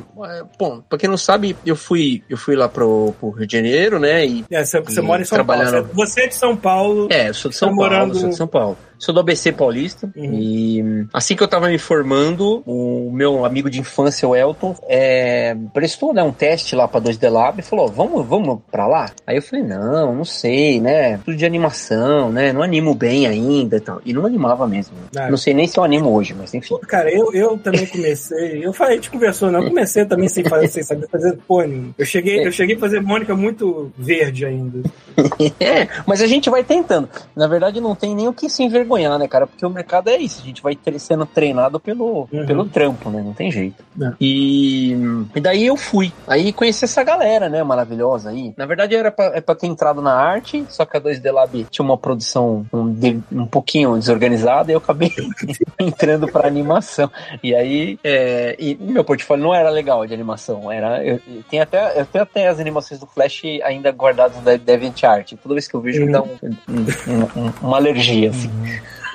bom, 0.57 0.81
pra 0.81 0.97
quem 0.97 1.09
não 1.09 1.17
sabe, 1.17 1.57
eu 1.65 1.75
fui, 1.75 2.23
eu 2.29 2.37
fui 2.37 2.55
lá 2.55 2.69
pro, 2.69 3.13
pro 3.19 3.31
Rio 3.31 3.47
de 3.47 3.57
Janeiro, 3.57 3.99
né? 3.99 4.25
E, 4.25 4.45
é, 4.51 4.63
você, 4.63 4.79
você 4.79 5.01
mora 5.01 5.21
em 5.21 5.25
São 5.25 5.45
Paulo. 5.45 5.89
Você 5.93 6.21
é 6.21 6.27
de 6.27 6.35
São 6.35 6.55
Paulo. 6.55 7.07
É, 7.11 7.29
eu 7.29 7.33
sou 7.33 7.49
de 7.49 7.57
São 7.57 7.69
tá 7.69 7.75
Paulo, 7.75 7.91
morando... 7.91 8.19
sou 8.19 8.29
de 8.29 8.35
São 8.35 8.47
Paulo. 8.47 8.77
Sou 8.97 9.13
do 9.13 9.19
ABC 9.19 9.51
Paulista 9.51 10.11
uhum. 10.15 10.33
e 10.33 11.07
assim 11.13 11.35
que 11.35 11.43
eu 11.43 11.47
tava 11.47 11.67
me 11.67 11.77
formando, 11.77 12.63
o 12.65 13.11
meu 13.11 13.45
amigo 13.45 13.69
de 13.69 13.79
infância, 13.79 14.27
o 14.27 14.35
Elton, 14.35 14.75
é, 14.87 15.55
prestou 15.73 16.13
né, 16.13 16.23
um 16.23 16.31
teste 16.31 16.75
lá 16.75 16.87
pra 16.87 17.01
2D 17.01 17.29
Lab 17.29 17.59
e 17.59 17.63
falou: 17.63 17.87
vamos, 17.87 18.25
vamos 18.25 18.59
pra 18.71 18.87
lá? 18.87 19.11
Aí 19.25 19.35
eu 19.35 19.41
falei: 19.41 19.65
não, 19.65 20.15
não 20.15 20.25
sei, 20.25 20.79
né? 20.79 21.17
Tudo 21.23 21.37
de 21.37 21.45
animação, 21.45 22.31
né? 22.31 22.53
Não 22.53 22.61
animo 22.61 22.93
bem 22.93 23.27
ainda 23.27 23.77
e 23.77 23.79
tal. 23.79 24.01
E 24.05 24.13
não 24.13 24.25
animava 24.25 24.67
mesmo. 24.67 24.95
Ah, 25.15 25.29
não 25.29 25.37
sei 25.37 25.53
nem 25.53 25.67
se 25.67 25.77
eu 25.77 25.83
animo 25.83 26.13
hoje, 26.13 26.33
mas 26.33 26.53
enfim. 26.53 26.77
Cara, 26.87 27.11
eu, 27.11 27.33
eu 27.33 27.57
também 27.57 27.85
comecei. 27.85 28.65
Eu 28.65 28.73
falei, 28.73 28.93
a 28.93 28.95
gente 28.95 29.11
conversou, 29.11 29.51
né? 29.51 29.59
Eu 29.59 29.65
comecei 29.65 30.05
também 30.05 30.29
sem, 30.29 30.43
fazer, 30.43 30.67
sem 30.67 30.83
saber 30.83 31.07
fazer 31.07 31.37
pônei. 31.47 31.89
Eu 31.97 32.05
cheguei, 32.05 32.45
eu 32.45 32.51
cheguei 32.51 32.75
a 32.75 32.79
fazer 32.79 33.01
Mônica 33.01 33.35
muito 33.35 33.91
verde 33.97 34.45
ainda. 34.45 34.79
é, 35.59 35.87
mas 36.05 36.21
a 36.21 36.27
gente 36.27 36.49
vai 36.49 36.63
tentando. 36.63 37.09
Na 37.35 37.47
verdade, 37.47 37.79
não 37.79 37.95
tem 37.95 38.15
nem 38.15 38.27
o 38.27 38.33
que 38.33 38.49
se 38.49 38.63
envergonhar, 38.63 38.85
né, 38.97 39.27
cara? 39.27 39.47
Porque 39.47 39.65
o 39.65 39.69
mercado 39.69 40.09
é 40.09 40.17
isso. 40.17 40.41
A 40.41 40.45
gente 40.45 40.61
vai 40.61 40.77
sendo 40.97 41.25
treinado 41.25 41.79
pelo, 41.79 42.27
uhum. 42.31 42.45
pelo 42.45 42.65
trampo, 42.65 43.09
né? 43.09 43.21
Não 43.21 43.33
tem 43.33 43.51
jeito. 43.51 43.83
É. 44.01 44.13
E, 44.19 44.91
e 45.35 45.39
daí 45.39 45.65
eu 45.65 45.77
fui. 45.77 46.11
Aí 46.27 46.51
conheci 46.53 46.85
essa 46.85 47.03
galera, 47.03 47.49
né? 47.49 47.63
Maravilhosa 47.63 48.29
aí. 48.29 48.53
Na 48.57 48.65
verdade, 48.65 48.95
era 48.95 49.11
pra, 49.11 49.25
é 49.35 49.41
pra 49.41 49.55
ter 49.55 49.67
entrado 49.67 50.01
na 50.01 50.13
arte, 50.13 50.65
só 50.69 50.85
que 50.85 50.97
a 50.97 51.01
2D 51.01 51.31
Lab 51.31 51.67
tinha 51.69 51.85
uma 51.85 51.97
produção 51.97 52.65
um, 52.73 52.95
um 53.31 53.45
pouquinho 53.45 53.97
desorganizada 53.97 54.71
e 54.71 54.73
eu 54.73 54.79
acabei 54.79 55.11
entrando 55.79 56.27
pra 56.27 56.47
animação. 56.47 57.09
E 57.43 57.53
aí, 57.53 57.99
é, 58.03 58.55
e 58.59 58.75
meu 58.75 59.03
portfólio 59.03 59.43
não 59.43 59.53
era 59.53 59.69
legal 59.69 60.05
de 60.05 60.13
animação. 60.13 60.71
Era, 60.71 61.03
eu, 61.03 61.19
tenho 61.49 61.63
até, 61.63 61.99
eu 61.99 62.05
tenho 62.05 62.23
até 62.23 62.47
as 62.47 62.59
animações 62.59 62.99
do 62.99 63.05
Flash 63.05 63.43
ainda 63.63 63.91
guardadas 63.91 64.37
da 64.41 64.55
DeviantArt. 64.55 65.33
Toda 65.41 65.55
vez 65.55 65.67
que 65.67 65.75
eu 65.75 65.81
vejo, 65.81 66.01
uhum. 66.01 66.05
me 66.05 66.11
dá 66.11 66.21
um, 66.21 66.37
um, 66.69 67.41
um, 67.41 67.53
uma 67.61 67.77
alergia, 67.77 68.29
assim. 68.29 68.49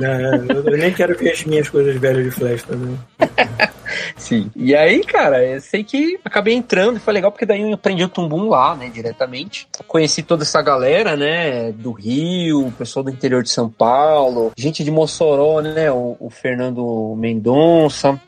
Uhum. 0.00 0.62
eu 0.66 0.78
nem 0.78 0.92
quero 0.92 1.16
ver 1.16 1.32
as 1.32 1.44
minhas 1.44 1.68
coisas 1.68 1.94
velhas 1.96 2.24
de 2.24 2.30
Flash 2.30 2.62
também. 2.62 2.98
Sim. 4.16 4.50
E 4.54 4.74
aí, 4.74 5.04
cara, 5.04 5.44
eu 5.44 5.60
sei 5.60 5.82
que 5.82 6.18
acabei 6.24 6.54
entrando 6.54 6.96
e 6.96 7.00
foi 7.00 7.12
legal 7.12 7.30
porque 7.30 7.46
daí 7.46 7.62
eu 7.62 7.74
aprendi 7.74 8.04
o 8.04 8.08
Tumbum 8.08 8.48
lá, 8.48 8.74
né, 8.74 8.88
diretamente. 8.88 9.66
Conheci 9.86 10.22
toda 10.22 10.42
essa 10.42 10.62
galera, 10.62 11.16
né, 11.16 11.72
do 11.72 11.92
Rio, 11.92 12.72
pessoal 12.78 13.02
do 13.02 13.10
interior 13.10 13.42
de 13.42 13.50
São 13.50 13.68
Paulo, 13.68 14.52
gente 14.56 14.84
de 14.84 14.90
Mossoró, 14.90 15.60
né, 15.60 15.90
o, 15.90 16.16
o 16.20 16.30
Fernando 16.30 17.14
Mendonça, 17.16 18.20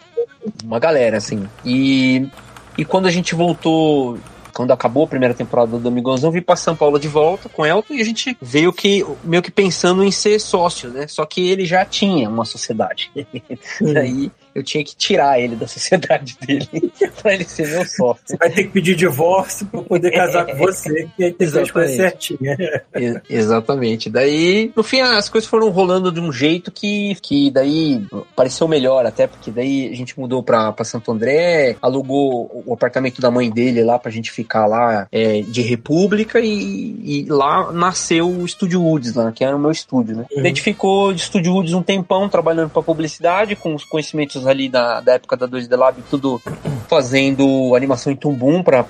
uma 0.64 0.78
galera, 0.78 1.16
assim. 1.16 1.48
E, 1.64 2.28
e 2.76 2.84
quando 2.84 3.06
a 3.06 3.10
gente 3.10 3.34
voltou 3.34 4.18
quando 4.52 4.72
acabou 4.72 5.04
a 5.04 5.08
primeira 5.08 5.34
temporada 5.34 5.78
do 5.78 5.88
Amigãozão, 5.88 6.30
vim 6.30 6.42
para 6.42 6.56
São 6.56 6.76
Paulo 6.76 6.98
de 6.98 7.08
volta 7.08 7.48
com 7.48 7.64
Elton 7.64 7.94
e 7.94 8.00
a 8.00 8.04
gente 8.04 8.36
veio 8.40 8.72
que 8.72 9.04
meio 9.24 9.42
que 9.42 9.50
pensando 9.50 10.04
em 10.04 10.10
ser 10.10 10.38
sócio, 10.38 10.90
né? 10.90 11.06
Só 11.06 11.24
que 11.24 11.50
ele 11.50 11.64
já 11.64 11.84
tinha 11.84 12.28
uma 12.28 12.44
sociedade. 12.44 13.10
Daí 13.80 14.30
eu 14.54 14.62
tinha 14.62 14.84
que 14.84 14.94
tirar 14.96 15.40
ele 15.40 15.56
da 15.56 15.66
sociedade 15.68 16.36
dele 16.44 16.92
para 17.20 17.34
ele 17.34 17.44
ser 17.44 17.68
meu 17.68 17.84
sócio. 17.86 18.22
Você 18.24 18.36
vai 18.36 18.50
ter 18.50 18.64
que 18.64 18.70
pedir 18.70 18.94
divórcio 18.94 19.66
para 19.66 19.82
poder 19.82 20.10
casar 20.10 20.46
com 20.46 20.56
você, 20.58 21.08
que 21.16 21.24
aí 21.24 21.32
tem 21.32 21.48
as 21.48 21.70
coisas 21.70 21.96
certinhas. 21.96 22.58
exatamente. 23.28 24.10
Daí, 24.10 24.72
no 24.74 24.82
fim, 24.82 25.00
as 25.00 25.28
coisas 25.28 25.48
foram 25.48 25.70
rolando 25.70 26.10
de 26.10 26.20
um 26.20 26.32
jeito 26.32 26.70
que, 26.70 27.16
que 27.22 27.50
daí 27.50 28.04
pareceu 28.34 28.66
melhor, 28.68 29.06
até 29.06 29.26
porque 29.26 29.50
daí 29.50 29.90
a 29.90 29.96
gente 29.96 30.18
mudou 30.18 30.42
para 30.42 30.74
Santo 30.84 31.12
André, 31.12 31.76
alugou 31.80 32.62
o 32.66 32.72
apartamento 32.72 33.20
da 33.20 33.30
mãe 33.30 33.50
dele 33.50 33.82
lá 33.82 33.98
pra 33.98 34.10
gente 34.10 34.30
ficar 34.30 34.66
lá 34.66 35.06
é, 35.10 35.42
de 35.42 35.62
república 35.62 36.40
e, 36.40 37.22
e, 37.22 37.26
lá 37.28 37.72
nasceu 37.72 38.28
o 38.28 38.44
Estúdio 38.44 38.82
Woods, 38.82 39.14
lá, 39.14 39.32
que 39.32 39.44
era 39.44 39.56
o 39.56 39.58
meu 39.58 39.70
estúdio, 39.70 40.16
né? 40.16 40.26
Uhum. 40.32 40.40
A 40.40 40.46
gente 40.46 40.62
ficou 40.62 41.12
de 41.12 41.20
Estúdio 41.20 41.52
Woods 41.52 41.74
um 41.74 41.82
tempão 41.82 42.28
trabalhando 42.28 42.70
para 42.70 42.82
publicidade, 42.82 43.56
com 43.56 43.74
os 43.74 43.84
conhecimentos 43.84 44.41
ali 44.46 44.68
da, 44.68 45.00
da 45.00 45.14
época 45.14 45.36
da 45.36 45.48
2D 45.48 45.76
Lab, 45.76 46.02
tudo 46.10 46.40
fazendo 46.88 47.74
animação 47.74 48.12
em 48.12 48.16
tumbum 48.16 48.62
para 48.62 48.84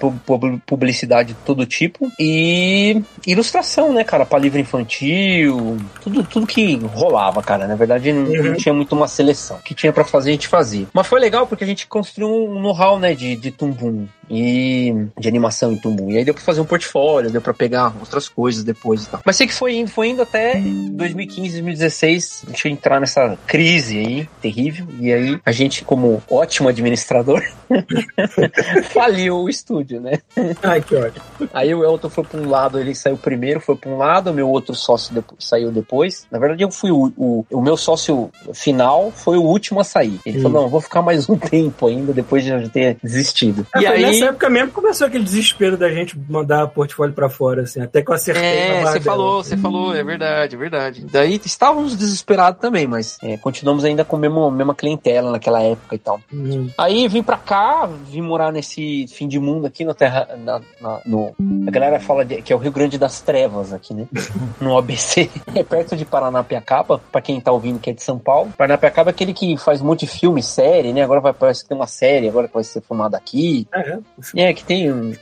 publicidade 0.67 1.35
de 1.35 1.39
todo 1.41 1.67
tipo 1.67 2.11
e 2.19 3.03
ilustração, 3.27 3.93
né, 3.93 4.05
cara, 4.05 4.27
para 4.27 4.39
livro 4.39 4.59
infantil, 4.59 5.79
tudo, 6.03 6.25
tudo 6.25 6.47
que 6.47 6.77
rolava, 6.77 7.43
cara. 7.43 7.67
Na 7.67 7.77
verdade, 7.77 8.13
não, 8.13 8.25
uhum. 8.25 8.43
não 8.43 8.55
tinha 8.57 8.75
muito 8.75 8.95
uma 8.95 9.09
seleção. 9.09 9.57
O 9.59 9.63
que 9.63 9.75
tinha 9.75 9.93
para 9.93 10.05
fazer, 10.05 10.31
a 10.31 10.33
gente 10.33 10.49
fazia. 10.49 10.87
Mas 10.93 11.07
foi 11.07 11.21
legal 11.21 11.47
porque 11.47 11.65
a 11.65 11.67
gente 11.67 11.87
construiu 11.87 12.29
um 12.29 12.61
know-how, 12.61 12.99
né, 12.99 13.15
de, 13.15 13.37
de 13.37 13.51
tumbum 13.51 14.07
e 14.31 14.95
de 15.19 15.29
animação 15.29 15.73
em 15.73 15.77
Tumbu. 15.77 16.11
E 16.11 16.19
aí 16.19 16.25
deu 16.25 16.35
pra 16.35 16.43
fazer 16.43 16.61
um 16.61 16.65
portfólio, 16.65 17.31
deu 17.31 17.41
pra 17.41 17.55
pegar 17.55 17.95
outras 18.01 18.29
coisas 18.29 18.65
depois 18.65 19.05
e 19.05 19.09
tal. 19.09 19.21
Mas 19.25 19.37
sei 19.37 19.47
que 19.47 19.55
foi 19.55 19.75
indo, 19.77 19.91
foi 19.91 20.09
indo 20.09 20.23
até 20.23 20.55
2015, 20.55 21.51
2016, 21.53 22.45
deixa 22.49 22.69
eu 22.69 22.73
entrar 22.73 23.01
nessa 23.01 23.37
crise 23.47 23.99
aí, 23.99 24.29
terrível. 24.41 24.87
E 24.99 25.13
aí 25.13 25.41
a 25.45 25.53
gente, 25.53 25.85
como 25.85 26.23
ótimo 26.31 26.69
administrador, 26.69 27.43
faliu 28.93 29.37
o 29.37 29.49
estúdio, 29.49 30.01
né? 30.01 30.19
Ai, 30.63 30.81
que 30.81 30.95
ótimo. 30.95 31.25
Aí 31.53 31.75
o 31.75 31.85
Elton 31.85 32.09
foi 32.09 32.25
pra 32.25 32.41
um 32.41 32.49
lado, 32.49 32.79
ele 32.79 32.95
saiu 32.95 33.17
primeiro, 33.17 33.61
foi 33.61 33.77
pra 33.77 33.91
um 33.91 33.97
lado, 33.97 34.31
o 34.31 34.35
meu 34.35 34.49
outro 34.49 34.75
sócio 34.75 35.15
depois, 35.15 35.45
saiu 35.45 35.71
depois. 35.71 36.27
Na 36.31 36.39
verdade, 36.39 36.63
eu 36.63 36.71
fui 36.71 36.91
o, 36.91 37.13
o, 37.17 37.47
o 37.51 37.61
meu 37.61 37.77
sócio 37.77 38.31
final, 38.55 39.11
foi 39.11 39.37
o 39.37 39.43
último 39.43 39.81
a 39.81 39.85
sair. 39.85 40.21
Ele 40.25 40.39
hum. 40.39 40.43
falou, 40.43 40.63
não, 40.63 40.69
vou 40.69 40.81
ficar 40.81 41.03
mais 41.03 41.29
um 41.29 41.37
tempo 41.39 41.87
ainda, 41.87 42.13
depois 42.13 42.45
de 42.45 42.51
eu 42.51 42.69
ter 42.69 42.97
desistido. 43.03 43.67
É, 43.75 43.81
e 43.81 43.87
aí 43.87 44.22
nessa 44.23 44.27
época 44.27 44.49
mesmo 44.49 44.73
começou 44.73 45.07
aquele 45.07 45.25
desespero 45.25 45.77
da 45.77 45.91
gente 45.91 46.19
mandar 46.29 46.69
portfólio 46.69 47.15
para 47.15 47.29
fora, 47.29 47.63
assim, 47.63 47.81
até 47.81 48.03
que 48.03 48.11
eu 48.11 48.15
acertei. 48.15 48.43
É, 48.45 48.83
você 48.83 49.01
falou, 49.01 49.43
você 49.43 49.57
falou, 49.57 49.95
é 49.95 50.05
verdade, 50.05 50.55
é 50.55 50.59
verdade. 50.59 51.07
Daí 51.11 51.41
estávamos 51.45 51.97
desesperados 51.97 52.61
também, 52.61 52.87
mas 52.87 53.19
é, 53.23 53.37
continuamos 53.37 53.85
ainda 53.85 54.05
com 54.05 54.17
a 54.17 54.19
mesma, 54.19 54.51
mesma 54.51 54.75
clientela 54.75 55.31
naquela 55.33 55.63
época 55.63 55.95
e 55.95 55.99
tal. 55.99 56.21
Uhum. 56.33 56.71
Aí 56.79 57.09
vim 57.09 57.23
pra 57.23 57.37
cá, 57.37 57.89
vim 58.07 58.23
morar 58.23 58.53
nesse 58.53 59.07
fim 59.09 59.27
de 59.27 59.39
mundo 59.39 59.67
aqui 59.67 59.85
no 59.85 59.95
Terra. 59.95 60.29
Na, 60.39 60.61
na, 60.81 61.01
no, 61.05 61.35
a 61.67 61.71
galera 61.71 61.99
fala 61.99 62.25
de, 62.25 62.43
que 62.43 62.53
é 62.53 62.57
o 62.57 62.59
Rio 62.59 62.73
Grande 62.73 62.99
das 62.99 63.21
Trevas 63.21 63.73
aqui, 63.73 63.95
né? 63.95 64.07
No 64.61 64.79
ABC. 64.79 65.29
É 65.55 65.65
perto 65.65 65.97
de 65.97 66.05
Paranapiacaba, 66.05 67.01
pra 67.11 67.21
quem 67.21 67.41
tá 67.41 67.51
ouvindo 67.51 67.81
que 67.81 67.91
é 67.91 67.93
de 67.93 68.03
São 68.03 68.19
Paulo. 68.19 68.53
Paranapiacaba 68.57 69.11
é 69.11 69.13
aquele 69.13 69.33
que 69.35 69.57
faz 69.57 69.81
muito 69.81 70.07
filme, 70.07 70.43
série, 70.43 70.93
né? 70.93 71.03
Agora 71.03 71.21
vai, 71.21 71.33
parece 71.33 71.63
que 71.63 71.69
tem 71.69 71.77
uma 71.77 71.87
série 71.87 72.29
agora 72.29 72.47
que 72.47 72.55
vai 72.55 72.63
ser 72.63 72.81
filmada 72.81 73.17
aqui. 73.17 73.67
É, 73.75 73.99
é, 74.37 74.53
que 74.53 74.65
tem 74.65 74.93
um, 74.93 75.15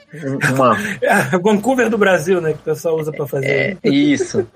uma. 0.52 0.76
É, 1.02 1.38
Vancouver 1.38 1.88
do 1.88 1.98
Brasil, 1.98 2.40
né? 2.40 2.52
Que 2.52 2.58
o 2.58 2.62
pessoal 2.62 2.98
usa 2.98 3.12
pra 3.12 3.26
fazer. 3.26 3.78
É, 3.82 3.88
isso. 3.88 4.46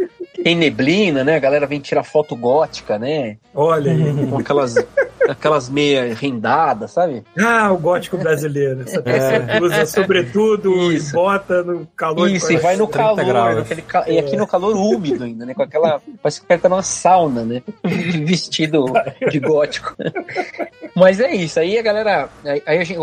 Tem 0.43 0.55
neblina, 0.55 1.25
né? 1.25 1.37
A 1.37 1.41
galera 1.41 1.67
vem 1.67 1.81
tirar 1.81 2.03
foto 2.03 2.37
gótica, 2.37 2.99
né? 2.99 3.37
Olha 3.55 3.93
aí. 3.93 4.27
Com 4.27 4.39
aquelas, 4.39 4.75
aquelas 5.29 5.69
meia 5.69 6.15
rendadas, 6.15 6.93
sabe? 6.93 7.25
Ah, 7.39 7.73
o 7.73 7.79
gótico 7.79 8.17
brasileiro. 8.17 8.83
Essa 8.83 9.03
é. 9.05 9.61
usa 9.61 9.87
sobretudo 9.87 10.93
Isso. 10.93 11.11
e 11.11 11.13
bota 11.13 11.63
no 11.63 11.87
calor. 11.97 12.31
Isso, 12.31 12.53
e 12.53 12.57
vai 12.57 12.77
no 12.77 12.89
calor. 12.89 13.55
Naquele, 13.57 13.85
E 14.09 14.19
aqui 14.19 14.37
no 14.37 14.47
calor 14.47 14.77
úmido 14.77 15.25
ainda, 15.25 15.47
né? 15.47 15.55
Com 15.55 15.63
aquela. 15.63 16.01
Parece 16.23 16.41
que 16.41 16.45
o 16.45 16.49
cara 16.49 16.61
tá 16.61 16.69
numa 16.69 16.83
sauna, 16.83 17.45
né? 17.45 17.63
Vestido 18.25 18.87
de 19.31 19.39
gótico. 19.41 19.95
Mas 20.95 21.21
é 21.21 21.35
isso. 21.35 21.59
Aí 21.59 21.79
a 21.79 21.83
galera. 21.83 22.29
Aí, 22.67 22.85
gente, 22.85 22.99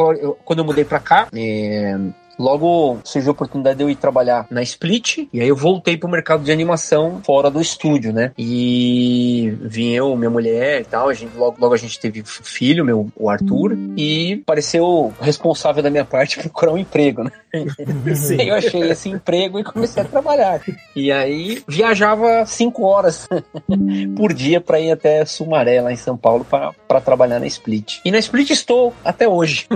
quando 0.46 0.60
eu 0.60 0.66
mudei 0.66 0.86
pra 0.86 1.00
cá, 1.00 1.28
é, 1.36 1.98
Logo 2.42 3.00
surgiu 3.04 3.30
a 3.30 3.34
oportunidade 3.34 3.78
de 3.78 3.84
eu 3.84 3.90
ir 3.90 3.96
trabalhar 3.96 4.48
na 4.50 4.64
Split, 4.64 5.28
e 5.32 5.40
aí 5.40 5.48
eu 5.48 5.56
voltei 5.56 5.96
pro 5.96 6.10
mercado 6.10 6.44
de 6.44 6.52
animação 6.52 7.22
fora 7.24 7.52
do 7.52 7.62
estúdio, 7.62 8.12
né? 8.12 8.32
E 8.36 9.56
vim 9.62 9.92
eu, 9.92 10.16
minha 10.18 10.30
mulher 10.30 10.82
e 10.82 10.86
tal, 10.86 11.08
a 11.08 11.14
gente, 11.14 11.38
logo, 11.38 11.58
logo 11.60 11.76
a 11.76 11.78
gente 11.78 12.00
teve 12.00 12.24
filho, 12.26 12.84
meu, 12.84 13.10
o 13.16 13.30
Arthur, 13.30 13.78
e 13.96 14.42
pareceu 14.44 15.14
responsável 15.22 15.84
da 15.84 15.92
minha 15.92 16.04
parte 16.04 16.40
procurar 16.42 16.74
um 16.74 16.80
emprego, 16.80 17.24
né? 17.24 17.32
Sim. 18.16 18.42
eu 18.42 18.56
achei 18.56 18.82
esse 18.90 19.10
emprego 19.10 19.60
e 19.60 19.64
comecei 19.64 20.02
a 20.02 20.06
trabalhar. 20.06 20.62
E 20.96 21.12
aí 21.12 21.62
viajava 21.68 22.46
cinco 22.46 22.84
horas 22.84 23.30
por 24.18 24.34
dia 24.34 24.60
para 24.60 24.80
ir 24.80 24.92
até 24.92 25.24
Sumaré, 25.26 25.80
lá 25.80 25.92
em 25.92 25.98
São 25.98 26.18
Paulo, 26.18 26.44
para 26.44 27.02
trabalhar 27.02 27.40
na 27.40 27.46
Split. 27.46 28.00
E 28.04 28.10
na 28.10 28.18
Split 28.18 28.50
estou 28.50 28.94
até 29.04 29.28
hoje. 29.28 29.68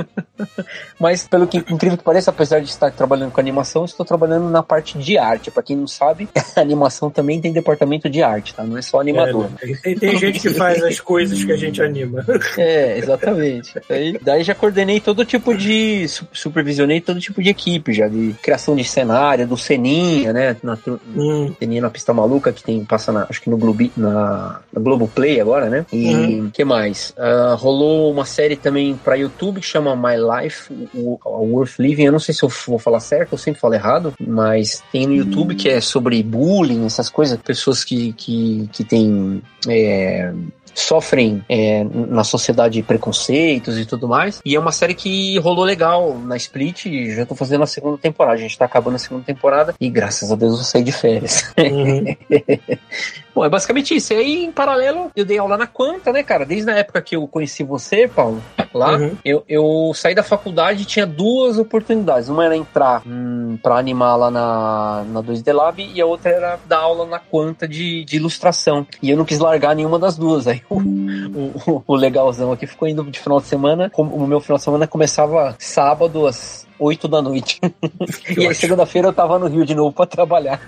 Mas, 1.00 1.28
pelo 1.28 1.48
que 1.48 1.58
incrível 1.58 1.98
que 1.98 2.04
pareça, 2.04 2.32
apesar 2.32 2.55
apesar 2.56 2.60
de 2.62 2.70
estar 2.70 2.92
trabalhando 2.92 3.32
com 3.32 3.40
animação, 3.40 3.86
estou 3.86 4.06
trabalhando 4.06 4.50
na 4.50 4.64
parte 4.64 4.98
de 4.98 5.18
arte. 5.18 5.52
Para 5.52 5.64
quem 5.64 5.76
não 5.76 5.88
sabe, 5.88 6.28
animação 6.56 7.10
também 7.10 7.42
tem 7.42 7.52
departamento 7.52 8.10
de 8.10 8.22
arte, 8.22 8.54
tá? 8.54 8.64
Não 8.64 8.78
é 8.78 8.82
só 8.82 9.00
animador. 9.00 9.50
É, 9.62 9.76
tem, 9.76 9.96
tem 9.96 10.18
gente 10.18 10.40
que 10.40 10.50
faz 10.52 10.84
as 10.84 11.00
coisas 11.00 11.44
que 11.44 11.52
a 11.52 11.58
gente 11.58 11.82
anima. 11.82 12.26
É, 12.58 12.98
exatamente. 12.98 13.74
Aí, 13.90 14.18
daí 14.22 14.44
já 14.44 14.56
coordenei 14.56 15.00
todo 15.00 15.26
tipo 15.26 15.56
de. 15.56 16.06
supervisionei 16.32 17.02
todo 17.02 17.20
tipo 17.20 17.42
de 17.42 17.50
equipe, 17.50 17.92
já 17.92 18.08
de 18.08 18.34
criação 18.42 18.76
de 18.76 18.84
cenário, 18.84 19.48
do 19.48 19.58
Seninha, 19.58 20.32
né? 20.32 20.56
Na, 20.64 20.78
hum. 20.88 21.54
Seninha 21.60 21.82
na 21.82 21.90
pista 21.90 22.14
maluca, 22.14 22.54
que 22.54 22.64
tem, 22.64 22.86
passa 22.86 23.12
na, 23.12 23.26
acho 23.30 23.42
que 23.42 23.50
no 23.50 23.58
Globo, 23.58 23.90
na, 23.98 24.62
na 24.72 24.82
Globo 24.82 25.08
Play 25.08 25.42
agora, 25.42 25.70
né? 25.70 25.86
E 25.92 26.16
hum. 26.16 26.50
que 26.54 26.64
mais? 26.64 27.14
Uh, 27.18 27.56
rolou 27.56 28.12
uma 28.12 28.26
série 28.26 28.56
também 28.56 28.96
pra 28.96 29.16
YouTube 29.16 29.60
que 29.60 29.68
chama 29.68 29.96
My 29.96 30.16
Life, 30.18 30.72
o, 30.94 31.20
o 31.24 31.54
Worth 31.54 31.80
Living. 31.80 32.04
Eu 32.04 32.12
não 32.12 32.20
sei 32.20 32.34
se 32.34 32.45
eu 32.46 32.52
vou 32.68 32.80
falar 32.80 33.00
certo, 33.00 33.34
eu 33.34 33.38
sempre 33.38 33.60
falo 33.60 33.74
errado, 33.74 34.14
mas 34.20 34.84
tem 34.92 35.08
no 35.08 35.14
YouTube 35.14 35.56
que 35.56 35.70
é 35.70 35.82
sobre 35.82 36.22
bullying, 36.24 36.86
essas 36.86 37.10
coisas, 37.10 37.38
pessoas 37.40 37.84
que, 37.84 38.14
que, 38.14 38.70
que 38.72 38.84
têm. 38.84 39.42
É, 39.68 40.32
sofrem 40.76 41.44
é, 41.48 41.86
na 41.86 42.24
sociedade 42.24 42.84
preconceitos 42.84 43.80
e 43.80 43.86
tudo 43.86 44.08
mais. 44.08 44.42
E 44.46 44.56
é 44.56 44.60
uma 44.60 44.74
série 44.74 44.94
que 44.94 45.40
rolou 45.40 45.64
legal 45.64 46.20
na 46.20 46.36
Split. 46.36 46.86
Já 47.16 47.26
tô 47.26 47.34
fazendo 47.34 47.64
a 47.64 47.68
segunda 47.68 47.98
temporada. 47.98 48.36
A 48.36 48.42
gente 48.42 48.58
tá 48.58 48.66
acabando 48.66 48.96
a 48.96 49.00
segunda 49.00 49.24
temporada. 49.24 49.74
E 49.80 49.90
graças 49.90 50.32
a 50.32 50.36
Deus 50.36 50.60
eu 50.60 50.66
saí 50.66 50.84
de 50.84 50.92
férias. 50.92 51.54
Uhum. 51.58 52.04
Bom, 53.36 53.44
é 53.44 53.50
basicamente 53.50 53.94
isso. 53.94 54.14
E 54.14 54.16
aí, 54.16 54.46
em 54.46 54.52
paralelo, 54.52 55.12
eu 55.14 55.26
dei 55.26 55.38
aula 55.38 55.58
na 55.58 55.68
Quanta, 55.68 56.14
né, 56.14 56.24
cara? 56.24 56.46
Desde 56.46 56.72
a 56.72 56.76
época 56.76 57.02
que 57.02 57.18
eu 57.18 57.28
conheci 57.28 57.64
você, 57.64 58.08
Paulo, 58.08 58.42
lá, 58.74 58.96
uhum. 58.96 59.18
eu, 59.26 59.44
eu 59.50 59.92
saí 59.94 60.16
da 60.16 60.24
faculdade 60.24 60.84
e 60.84 60.86
tinha 60.86 61.06
duas 61.06 61.60
oportunidades. 61.60 62.30
Uma 62.30 62.46
era 62.46 62.56
entrar 62.56 63.02
hum, 63.06 63.60
pra 63.62 63.76
animar 63.76 64.16
lá 64.16 64.32
na, 64.32 65.04
na 65.10 65.22
2D 65.22 65.52
Lab 65.52 65.84
e 65.84 66.00
a 66.00 66.06
outra 66.06 66.32
era 66.32 66.60
dar 66.66 66.80
aula 66.80 67.06
na 67.06 67.20
Quanta 67.20 67.68
de, 67.68 68.06
de 68.06 68.16
ilustração. 68.16 68.88
E 69.04 69.10
eu 69.10 69.18
não 69.18 69.26
quis 69.26 69.40
largar 69.40 69.76
nenhuma 69.76 70.00
das 70.00 70.18
duas. 70.18 70.48
Aí 70.48 70.62
o, 70.70 70.80
o, 70.80 71.84
o 71.86 71.96
legalzão 71.96 72.54
aqui 72.54 72.66
ficou 72.66 72.88
indo 72.88 73.04
de 73.04 73.20
final 73.20 73.42
de 73.42 73.48
semana. 73.48 73.92
O 73.98 74.26
meu 74.26 74.40
final 74.40 74.58
de 74.58 74.64
semana 74.64 74.88
começava 74.88 75.58
sábado 75.60 76.26
às 76.26 76.66
8 76.80 77.08
da 77.08 77.22
noite. 77.22 77.60
e 78.38 78.48
aí, 78.48 78.56
segunda-feira 78.56 79.08
eu 79.10 79.14
tava 79.14 79.40
no 79.40 79.48
Rio 79.48 79.66
de 79.66 79.76
novo 79.76 79.94
pra 79.94 80.06
trabalhar. 80.06 80.60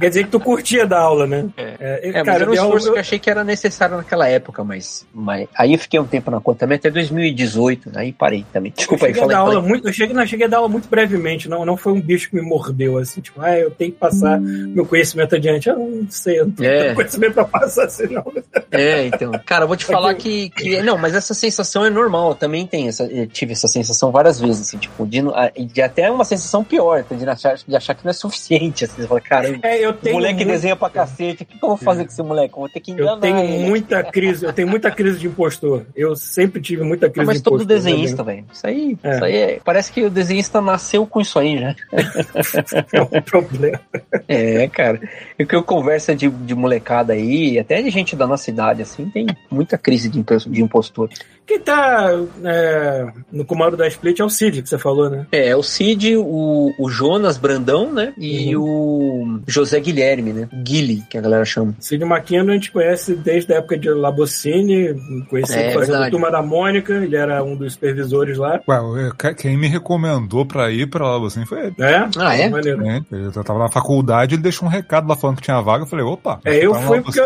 Quer 0.00 0.08
dizer 0.08 0.24
que 0.24 0.30
tu 0.30 0.40
curtia 0.40 0.86
dar 0.86 1.00
aula, 1.00 1.26
né? 1.26 1.46
É, 1.56 1.76
é, 1.80 2.08
é 2.08 2.12
cara, 2.24 2.42
era 2.42 2.50
um 2.50 2.54
esforço 2.54 2.88
eu... 2.88 2.92
que 2.92 2.98
eu 2.98 3.00
achei 3.00 3.18
que 3.18 3.30
era 3.30 3.44
necessário 3.44 3.96
naquela 3.96 4.26
época, 4.28 4.64
mas, 4.64 5.06
mas 5.12 5.46
aí 5.54 5.72
eu 5.72 5.78
fiquei 5.78 6.00
um 6.00 6.06
tempo 6.06 6.30
na 6.30 6.40
conta 6.40 6.60
também, 6.60 6.76
até 6.76 6.90
2018, 6.90 7.90
aí 7.94 8.12
parei 8.12 8.44
também. 8.52 8.72
Desculpa 8.74 9.04
eu 9.04 9.08
aí, 9.08 9.14
falei. 9.14 9.36
Aula 9.36 9.60
muito, 9.60 9.88
eu, 9.88 9.92
cheguei, 9.92 10.14
não, 10.14 10.26
cheguei 10.26 10.46
a 10.46 10.48
dar 10.48 10.58
aula 10.58 10.68
muito 10.68 10.88
brevemente, 10.88 11.48
não, 11.48 11.64
não 11.64 11.76
foi 11.76 11.92
um 11.92 12.00
bicho 12.00 12.30
que 12.30 12.36
me 12.36 12.42
mordeu, 12.42 12.98
assim, 12.98 13.20
tipo, 13.20 13.40
ah, 13.40 13.58
eu 13.58 13.70
tenho 13.70 13.92
que 13.92 13.98
passar 13.98 14.40
meu 14.40 14.86
conhecimento 14.86 15.34
adiante. 15.34 15.68
Eu 15.68 15.78
não 15.78 16.06
sei, 16.10 16.40
eu 16.40 16.46
não 16.46 16.52
tenho 16.52 16.70
é. 16.70 16.94
conhecimento 16.94 17.34
pra 17.34 17.44
passar 17.44 17.84
assim, 17.84 18.06
não. 18.06 18.24
É, 18.70 19.06
então. 19.06 19.32
Cara, 19.44 19.64
eu 19.64 19.68
vou 19.68 19.76
te 19.76 19.84
falar 19.84 20.14
que, 20.14 20.50
que. 20.50 20.82
Não, 20.82 20.96
mas 20.96 21.14
essa 21.14 21.34
sensação 21.34 21.84
é 21.84 21.90
normal, 21.90 22.30
eu 22.30 22.34
também 22.34 22.66
tenho 22.66 22.88
essa, 22.88 23.04
eu 23.04 23.26
tive 23.26 23.52
essa 23.52 23.68
sensação 23.68 24.10
várias 24.10 24.40
vezes, 24.40 24.62
assim, 24.62 24.78
tipo, 24.78 25.06
de, 25.06 25.22
de 25.66 25.82
até 25.82 26.10
uma 26.10 26.24
sensação 26.24 26.62
pior, 26.62 27.02
tá? 27.04 27.14
de, 27.14 27.28
achar, 27.28 27.56
de 27.56 27.76
achar 27.76 27.94
que 27.94 28.04
não 28.04 28.10
é 28.10 28.14
suficiente. 28.14 28.84
Assim, 28.84 29.02
você 29.02 29.08
fala, 29.08 29.20
cara, 29.20 29.58
é, 29.62 29.84
eu 29.84 29.92
tenho 29.92 30.16
moleque 30.16 30.36
muito... 30.36 30.48
desenha 30.48 30.76
pra 30.76 30.88
cacete, 30.90 31.42
o 31.42 31.46
que, 31.46 31.58
que 31.58 31.64
eu 31.64 31.68
vou 31.68 31.76
fazer 31.76 32.02
é. 32.02 32.04
com 32.04 32.12
esse 32.12 32.22
moleque? 32.22 32.54
Eu 32.54 32.58
vou 32.60 32.68
ter 32.68 32.80
que 32.80 32.92
enganar 32.92 33.12
Eu 33.12 33.16
tenho 33.18 33.38
ele. 33.38 33.66
muita 33.66 34.02
crise, 34.02 34.44
eu 34.44 34.52
tenho 34.52 34.68
muita 34.68 34.90
crise 34.90 35.18
de 35.18 35.26
impostor. 35.26 35.86
Eu 35.94 36.14
sempre 36.14 36.60
tive 36.60 36.82
muita 36.82 37.10
crise 37.10 37.26
mas 37.26 37.36
de 37.36 37.40
impostor. 37.40 37.58
Mas 37.58 37.66
todo 37.66 37.68
desenhista, 37.68 38.22
velho. 38.22 38.44
Isso 38.52 38.66
aí, 38.66 38.98
é. 39.02 39.14
isso 39.14 39.24
aí 39.24 39.36
é, 39.36 39.60
parece 39.64 39.92
que 39.92 40.02
o 40.02 40.10
desenhista 40.10 40.60
nasceu 40.60 41.06
com 41.06 41.20
isso 41.20 41.38
aí 41.38 41.58
já. 41.58 41.74
é 42.92 43.02
um 43.02 43.22
problema. 43.22 43.80
É, 44.28 44.68
cara. 44.68 45.00
O 45.38 45.46
que 45.46 45.54
eu 45.54 45.62
converso 45.62 46.14
de, 46.14 46.28
de 46.28 46.54
molecada 46.54 47.12
aí, 47.12 47.58
até 47.58 47.82
de 47.82 47.90
gente 47.90 48.14
da 48.14 48.26
nossa 48.26 48.50
idade, 48.50 48.82
assim, 48.82 49.08
tem 49.10 49.26
muita 49.50 49.76
crise 49.76 50.08
de, 50.08 50.22
de 50.22 50.62
impostor. 50.62 51.08
Quem 51.46 51.60
tá 51.60 52.10
é, 52.42 53.06
no 53.30 53.44
comando 53.44 53.76
da 53.76 53.86
Split 53.86 54.20
é 54.20 54.24
o 54.24 54.30
Cid, 54.30 54.62
que 54.62 54.68
você 54.68 54.78
falou, 54.78 55.10
né? 55.10 55.26
É, 55.30 55.48
é 55.48 55.56
o 55.56 55.62
Cid, 55.62 56.16
o, 56.16 56.72
o 56.78 56.88
Jonas 56.88 57.36
Brandão, 57.36 57.92
né? 57.92 58.14
E 58.16 58.56
uhum. 58.56 58.62
o 58.64 59.40
José 59.46 59.78
Guilherme, 59.78 60.32
né? 60.32 60.48
Guile, 60.52 61.02
que 61.10 61.18
a 61.18 61.20
galera 61.20 61.44
chama. 61.44 61.74
Cid 61.78 62.02
Maquino 62.04 62.50
a 62.50 62.54
gente 62.54 62.72
conhece 62.72 63.14
desde 63.14 63.52
a 63.52 63.58
época 63.58 63.76
de 63.76 63.90
Labocine, 63.90 64.94
conheci 65.28 65.58
é, 65.58 65.70
fazendo 65.72 66.02
a 66.02 66.10
Turma 66.10 66.30
da 66.30 66.42
Mônica, 66.42 66.94
ele 66.94 67.16
era 67.16 67.42
um 67.44 67.54
dos 67.56 67.74
supervisores 67.74 68.38
lá. 68.38 68.60
Ué, 68.66 69.34
quem 69.34 69.56
me 69.56 69.68
recomendou 69.68 70.46
pra 70.46 70.70
ir 70.70 70.88
pra 70.88 71.10
Labocine 71.10 71.46
foi 71.46 71.66
ele. 71.66 71.74
É? 71.78 72.08
Ah, 72.18 72.36
é? 72.36 72.44
é 72.44 73.02
eu 73.10 73.44
tava 73.44 73.58
na 73.58 73.68
faculdade, 73.68 74.34
ele 74.34 74.42
deixou 74.42 74.66
um 74.66 74.70
recado 74.70 75.06
lá 75.08 75.16
falando 75.16 75.36
que 75.36 75.42
tinha 75.42 75.60
vaga, 75.60 75.84
eu 75.84 75.88
falei, 75.88 76.04
opa. 76.04 76.40
É, 76.44 76.64
eu 76.64 76.74
fui, 76.74 77.02
porque, 77.02 77.20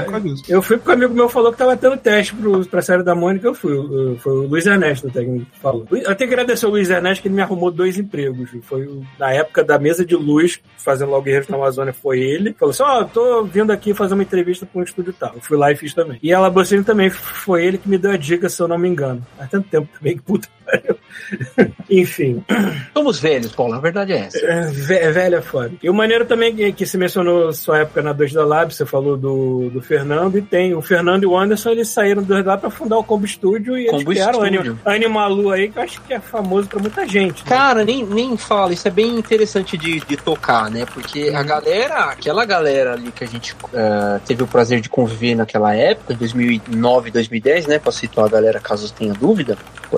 eu 0.48 0.62
fui 0.62 0.76
porque 0.76 0.90
um 0.90 0.94
amigo 0.94 1.14
meu 1.14 1.28
falou 1.28 1.52
que 1.52 1.58
tava 1.58 1.76
tendo 1.76 1.96
teste 1.96 2.34
pro, 2.34 2.64
pra 2.66 2.82
série 2.82 3.04
da 3.04 3.14
Mônica, 3.14 3.46
eu 3.46 3.54
fui 3.54 3.76
foi 4.16 4.32
o 4.32 4.46
Luiz 4.46 4.66
Ernesto 4.66 5.08
até 5.08 5.24
que 5.24 5.30
me 5.30 5.46
falou. 5.60 5.86
Eu 5.90 6.14
tenho 6.14 6.28
que 6.28 6.34
agradecer 6.34 6.64
ao 6.66 6.72
Luiz 6.72 6.88
Ernesto 6.90 7.22
que 7.22 7.28
ele 7.28 7.34
me 7.34 7.42
arrumou 7.42 7.70
dois 7.70 7.98
empregos. 7.98 8.50
Foi 8.62 8.88
na 9.18 9.32
época 9.32 9.64
da 9.64 9.78
mesa 9.78 10.04
de 10.04 10.14
luz, 10.14 10.60
fazendo 10.76 11.10
Logo 11.10 11.22
Guerreiros 11.22 11.48
na 11.48 11.56
Amazônia, 11.56 11.92
foi 11.92 12.20
ele. 12.20 12.54
Falou 12.58 12.70
assim: 12.70 12.82
Ó, 12.82 13.00
oh, 13.00 13.04
tô 13.04 13.44
vindo 13.44 13.72
aqui 13.72 13.92
fazer 13.94 14.14
uma 14.14 14.22
entrevista 14.22 14.66
com 14.66 14.80
um 14.80 14.82
estúdio 14.82 15.12
tal. 15.12 15.32
Eu 15.34 15.40
fui 15.40 15.56
lá 15.56 15.72
e 15.72 15.76
fiz 15.76 15.92
também. 15.94 16.18
E 16.22 16.32
a 16.32 16.40
Labocine 16.40 16.84
também 16.84 17.10
foi 17.10 17.64
ele 17.64 17.78
que 17.78 17.88
me 17.88 17.98
deu 17.98 18.10
a 18.10 18.16
dica, 18.16 18.48
se 18.48 18.60
eu 18.62 18.68
não 18.68 18.78
me 18.78 18.88
engano. 18.88 19.26
Há 19.38 19.46
tanto 19.46 19.68
tempo 19.68 19.88
também 19.98 20.16
que 20.16 20.22
puta 20.22 20.48
Enfim. 21.90 22.44
Somos 22.92 23.18
velhos, 23.18 23.52
Paulo, 23.52 23.74
a 23.74 23.80
verdade 23.80 24.12
é 24.12 24.18
essa. 24.18 24.38
É, 24.38 25.10
velho 25.10 25.36
é 25.36 25.42
foda. 25.42 25.72
E 25.82 25.88
o 25.88 25.94
maneiro 25.94 26.24
também 26.24 26.54
que, 26.54 26.72
que 26.72 26.86
se 26.86 26.98
mencionou 26.98 27.52
sua 27.52 27.78
época 27.78 28.02
na 28.02 28.12
2 28.12 28.32
da 28.32 28.44
Lab, 28.44 28.72
você 28.72 28.84
falou 28.84 29.16
do, 29.16 29.70
do 29.70 29.80
Fernando, 29.80 30.38
e 30.38 30.42
tem 30.42 30.74
o 30.74 30.82
Fernando 30.82 31.24
e 31.24 31.26
o 31.26 31.36
Anderson, 31.36 31.70
eles 31.70 31.88
saíram 31.88 32.22
do 32.22 32.28
2 32.28 32.44
da 32.44 32.52
Lab 32.52 32.60
pra 32.60 32.70
fundar 32.70 32.98
o 32.98 33.04
Combo 33.04 33.26
Studio 33.26 33.76
e 33.76 33.88
Combo 33.98 34.14
Studio. 34.14 34.78
o 34.84 34.88
Animalu 34.88 35.50
aí, 35.50 35.68
que 35.68 35.78
eu 35.78 35.82
acho 35.82 36.00
que 36.02 36.14
é 36.14 36.20
famoso 36.20 36.68
pra 36.68 36.80
muita 36.80 37.06
gente. 37.06 37.42
Né? 37.44 37.48
Cara, 37.48 37.84
nem, 37.84 38.04
nem 38.04 38.36
fala, 38.36 38.72
isso 38.72 38.86
é 38.86 38.90
bem 38.90 39.18
interessante 39.18 39.76
de, 39.76 40.00
de 40.00 40.16
tocar, 40.16 40.70
né? 40.70 40.86
Porque 40.86 41.32
a 41.34 41.42
galera, 41.42 42.04
aquela 42.06 42.44
galera 42.44 42.92
ali 42.92 43.10
que 43.10 43.24
a 43.24 43.26
gente 43.26 43.52
uh, 43.52 44.20
teve 44.26 44.42
o 44.42 44.46
prazer 44.46 44.80
de 44.80 44.88
conviver 44.88 45.34
naquela 45.34 45.74
época, 45.74 46.14
2009, 46.14 47.10
2010, 47.10 47.66
né? 47.66 47.78
Pra 47.78 47.92
situar 47.92 48.26
a 48.26 48.30
galera 48.30 48.60
caso 48.60 48.92
tenha 48.92 49.12
dúvida, 49.12 49.56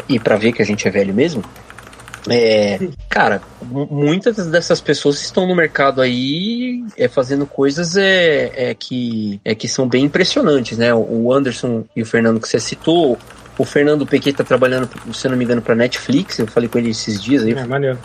e 0.09 0.19
pra 0.19 0.37
ver 0.37 0.53
que 0.53 0.63
a 0.63 0.67
gente 0.67 0.87
é 0.87 0.91
velho 0.91 1.15
mesmo. 1.15 1.43
É, 2.29 2.79
cara, 3.09 3.41
muitas 3.63 4.47
dessas 4.49 4.81
pessoas 4.81 5.21
estão 5.23 5.47
no 5.47 5.55
mercado 5.55 6.03
aí 6.03 6.85
é, 6.97 7.09
fazendo 7.09 7.47
coisas 7.47 7.97
é, 7.97 8.71
é, 8.71 8.75
que, 8.75 9.41
é 9.45 9.55
que 9.55 9.67
são 9.67 9.89
bem 9.89 10.05
impressionantes, 10.05 10.77
né? 10.77 10.93
O 10.93 11.33
Anderson 11.33 11.85
e 11.97 12.03
o 12.03 12.07
Fernando 12.07 12.41
que 12.41 12.49
você 12.49 12.61
citou, 12.61 13.19
o 13.61 13.65
Fernando 13.65 14.07
Pequet 14.07 14.33
tá 14.33 14.43
trabalhando, 14.43 14.89
se 15.13 15.29
não 15.29 15.37
me 15.37 15.45
engano, 15.45 15.61
para 15.61 15.75
Netflix, 15.75 16.39
eu 16.39 16.47
falei 16.47 16.67
com 16.67 16.79
ele 16.79 16.91
esses 16.91 17.23
dias 17.23 17.45
aí. 17.45 17.53
É, 17.53 17.67
maneiro. 17.67 17.99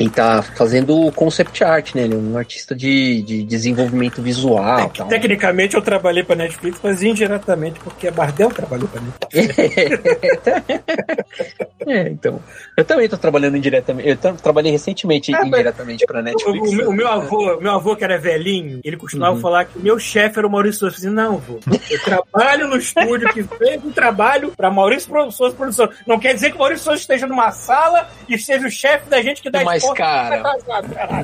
Ele 0.00 0.08
tá 0.08 0.42
fazendo 0.42 1.12
concept 1.12 1.62
art, 1.62 1.94
né? 1.94 2.04
Ele 2.04 2.14
é 2.14 2.16
um 2.16 2.38
artista 2.38 2.74
de, 2.74 3.20
de 3.20 3.44
desenvolvimento 3.44 4.22
visual. 4.22 4.88
Tec 4.88 5.06
tecnicamente 5.08 5.74
eu 5.74 5.82
trabalhei 5.82 6.24
pra 6.24 6.34
Netflix, 6.34 6.80
mas 6.82 7.02
indiretamente, 7.02 7.78
porque 7.80 8.08
a 8.08 8.10
Bardel 8.10 8.48
trabalhou 8.48 8.88
pra 8.88 9.02
Netflix. 9.02 9.76
é, 11.86 12.08
então. 12.08 12.40
Eu 12.74 12.84
também 12.84 13.10
tô 13.10 13.18
trabalhando 13.18 13.58
indiretamente. 13.58 14.08
Eu 14.08 14.16
trabalhei 14.16 14.72
recentemente 14.72 15.34
é, 15.34 15.44
indiretamente 15.44 16.06
pra 16.06 16.22
Netflix. 16.22 16.72
O, 16.72 16.86
o, 16.86 16.88
o, 16.88 16.92
meu 16.94 17.08
avô, 17.08 17.60
meu 17.60 17.72
avô, 17.72 17.94
que 17.94 18.02
era 18.02 18.18
velhinho, 18.18 18.80
ele 18.82 18.96
costumava 18.96 19.34
uhum. 19.34 19.40
falar 19.40 19.66
que 19.66 19.78
o 19.78 19.82
meu 19.82 19.98
chefe 19.98 20.38
era 20.38 20.46
o 20.46 20.50
Maurício 20.50 20.80
Souza. 20.80 20.96
Eu 20.96 21.00
falei, 21.00 21.14
não, 21.14 21.34
avô, 21.34 21.60
eu 21.90 22.02
trabalho 22.02 22.68
no 22.68 22.78
estúdio 22.78 23.30
que 23.34 23.42
fez 23.42 23.84
um 23.84 23.92
trabalho 23.92 24.54
pra 24.56 24.70
Maurício 24.70 25.30
Souza 25.30 25.54
Produção. 25.54 25.90
Não 26.06 26.18
quer 26.18 26.32
dizer 26.32 26.50
que 26.50 26.56
o 26.56 26.60
Maurício 26.60 26.84
Souza 26.84 27.00
esteja 27.00 27.26
numa 27.26 27.52
sala 27.52 28.08
e 28.26 28.38
seja 28.38 28.66
o 28.66 28.70
chefe 28.70 29.10
da 29.10 29.20
gente 29.20 29.42
que 29.42 29.50
dá 29.50 29.62
mas, 29.62 29.89
cara, 29.94 30.42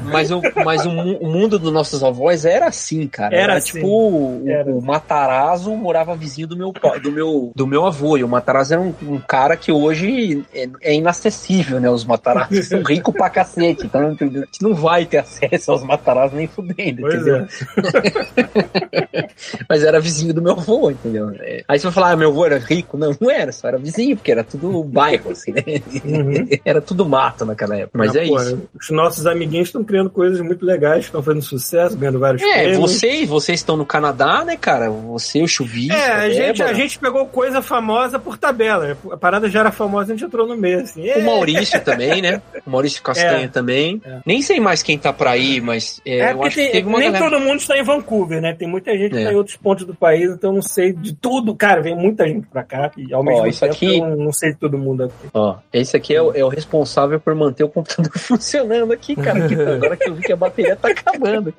mas, 0.04 0.30
o, 0.30 0.40
mas 0.64 0.86
o, 0.86 0.90
o, 0.90 1.28
mundo 1.28 1.58
dos 1.58 1.72
nossos 1.72 2.02
avós 2.02 2.44
era 2.44 2.66
assim, 2.66 3.06
cara. 3.06 3.34
Era, 3.34 3.44
era 3.44 3.56
assim. 3.56 3.72
tipo 3.72 3.86
o, 3.86 4.44
era. 4.46 4.70
o 4.70 4.82
Matarazzo 4.82 5.74
morava 5.76 6.14
vizinho 6.16 6.46
do 6.46 6.56
meu 6.56 6.72
do 7.02 7.12
meu 7.12 7.52
do 7.54 7.66
meu 7.66 7.86
avô. 7.86 8.16
E 8.16 8.24
o 8.24 8.28
Matarazzo 8.28 8.74
era 8.74 8.82
um, 8.82 8.94
um 9.02 9.18
cara 9.18 9.56
que 9.56 9.70
hoje 9.70 10.44
é, 10.54 10.68
é, 10.82 10.94
inacessível, 10.94 11.80
né? 11.80 11.90
Os 11.90 12.04
Matarazzo 12.04 12.62
são 12.62 12.82
ricos 12.84 13.14
pra 13.14 13.30
cacete. 13.30 13.86
Então 13.86 14.06
a 14.06 14.10
gente 14.10 14.62
não 14.62 14.74
vai 14.74 15.04
ter 15.06 15.18
acesso 15.18 15.72
aos 15.72 15.82
Matarazzo 15.82 16.36
nem 16.36 16.46
fudendo, 16.46 17.02
pois 17.02 17.14
entendeu? 17.14 17.36
É. 17.36 19.28
mas 19.68 19.82
era 19.82 20.00
vizinho 20.00 20.34
do 20.34 20.42
meu 20.42 20.52
avô, 20.52 20.90
entendeu? 20.90 21.30
É. 21.40 21.64
Aí 21.68 21.78
você 21.78 21.84
vai 21.84 21.92
falar, 21.92 22.10
ah, 22.12 22.16
meu 22.16 22.30
avô 22.30 22.46
era 22.46 22.58
rico? 22.58 22.96
Não, 22.96 23.14
não 23.20 23.30
era, 23.30 23.52
só 23.52 23.68
era 23.68 23.78
vizinho, 23.78 24.16
porque 24.16 24.32
era 24.32 24.44
tudo 24.44 24.82
bairro, 24.84 25.30
assim, 25.30 25.52
né? 25.52 25.62
Uhum. 26.04 26.48
Era 26.64 26.80
tudo 26.80 27.06
mato 27.06 27.44
naquela 27.44 27.76
época. 27.76 27.98
Mas 27.98 28.14
não, 28.14 28.20
é 28.20 28.26
pô, 28.26 28.36
isso. 28.36 28.45
Cara. 28.50 28.62
Os 28.80 28.90
nossos 28.90 29.26
amiguinhos 29.26 29.68
estão 29.68 29.82
criando 29.84 30.10
coisas 30.10 30.40
muito 30.40 30.64
legais, 30.64 31.04
estão 31.06 31.22
fazendo 31.22 31.42
sucesso, 31.42 31.96
ganhando 31.96 32.18
vários 32.18 32.42
É, 32.42 32.52
prêmios. 32.62 32.78
vocês, 32.78 33.28
vocês 33.28 33.60
estão 33.60 33.76
no 33.76 33.86
Canadá, 33.86 34.44
né, 34.44 34.56
cara? 34.56 34.90
Você, 34.90 35.42
o 35.42 35.48
Chuvisco. 35.48 35.92
É, 35.92 36.10
a 36.12 36.30
gente, 36.30 36.62
a 36.62 36.72
gente 36.72 36.98
pegou 36.98 37.26
coisa 37.26 37.60
famosa 37.62 38.18
por 38.18 38.36
tabela. 38.38 38.96
A 39.10 39.16
parada 39.16 39.48
já 39.48 39.60
era 39.60 39.70
famosa, 39.72 40.12
a 40.12 40.16
gente 40.16 40.24
entrou 40.26 40.46
no 40.46 40.56
meio, 40.56 40.80
assim. 40.80 41.10
O 41.12 41.24
Maurício 41.24 41.80
também, 41.82 42.20
né? 42.22 42.40
O 42.66 42.70
Maurício 42.70 43.02
Castanha 43.04 43.44
É. 43.44 43.48
também. 43.48 44.00
É. 44.04 44.18
Nem 44.26 44.42
sei 44.42 44.60
mais 44.60 44.82
quem 44.82 44.98
tá 44.98 45.12
pra 45.12 45.36
ir, 45.36 45.60
mas 45.60 46.00
é, 46.04 46.18
É, 46.18 46.32
eu 46.32 46.36
porque 46.36 46.46
acho 46.48 46.56
que 46.56 46.62
tem- 46.62 46.72
teve 46.72 46.88
uma 46.88 46.98
nem 46.98 47.12
galera. 47.12 47.30
todo 47.30 47.40
mundo 47.42 47.58
está 47.60 47.76
em 47.78 47.82
Vancouver, 47.82 48.40
né? 48.40 48.54
Tem 48.54 48.68
muita 48.68 48.92
gente 48.96 49.10
que 49.10 49.16
É. 49.16 49.20
está 49.20 49.32
em 49.32 49.36
outros 49.36 49.56
pontos 49.56 49.84
do 49.86 49.94
país, 49.94 50.30
então 50.30 50.50
eu 50.50 50.54
não 50.56 50.62
sei 50.62 50.92
de 50.92 51.14
tudo. 51.14 51.54
Cara, 51.54 51.80
vem 51.80 51.94
muita 51.96 52.26
gente 52.26 52.46
pra 52.46 52.62
cá 52.62 52.90
e 52.96 53.12
ao 53.12 53.22
mesmo 53.24 53.46
isso 53.46 53.60
tempo 53.60 53.72
aqui- 53.74 53.98
eu 53.98 54.16
não 54.16 54.32
sei 54.32 54.52
de 54.52 54.58
todo 54.58 54.76
mundo 54.78 55.04
aqui. 55.04 55.14
Ó, 55.34 55.56
esse 55.72 55.96
aqui 55.96 56.14
é 56.14 56.22
o, 56.22 56.32
é 56.34 56.44
o 56.44 56.48
responsável 56.48 57.18
por 57.20 57.34
manter 57.34 57.64
o 57.64 57.68
computador 57.68 58.10
funcionando 58.36 58.92
aqui, 58.92 59.16
cara. 59.16 59.48
que 59.48 59.54
agora 59.54 59.96
que 59.96 60.08
eu 60.08 60.14
vi 60.14 60.22
que 60.22 60.32
a 60.32 60.36
bateria 60.36 60.76
tá 60.76 60.88
acabando. 60.88 61.54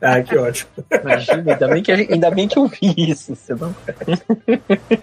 Ah, 0.00 0.20
que 0.22 0.36
ótimo. 0.36 0.70
Imagina, 1.02 1.52
ainda 1.52 1.68
bem 1.68 1.82
que, 1.82 1.92
ainda 1.92 2.30
bem 2.30 2.48
que 2.48 2.58
eu 2.58 2.66
vi 2.66 2.94
isso. 2.96 3.34
Senão... 3.36 3.74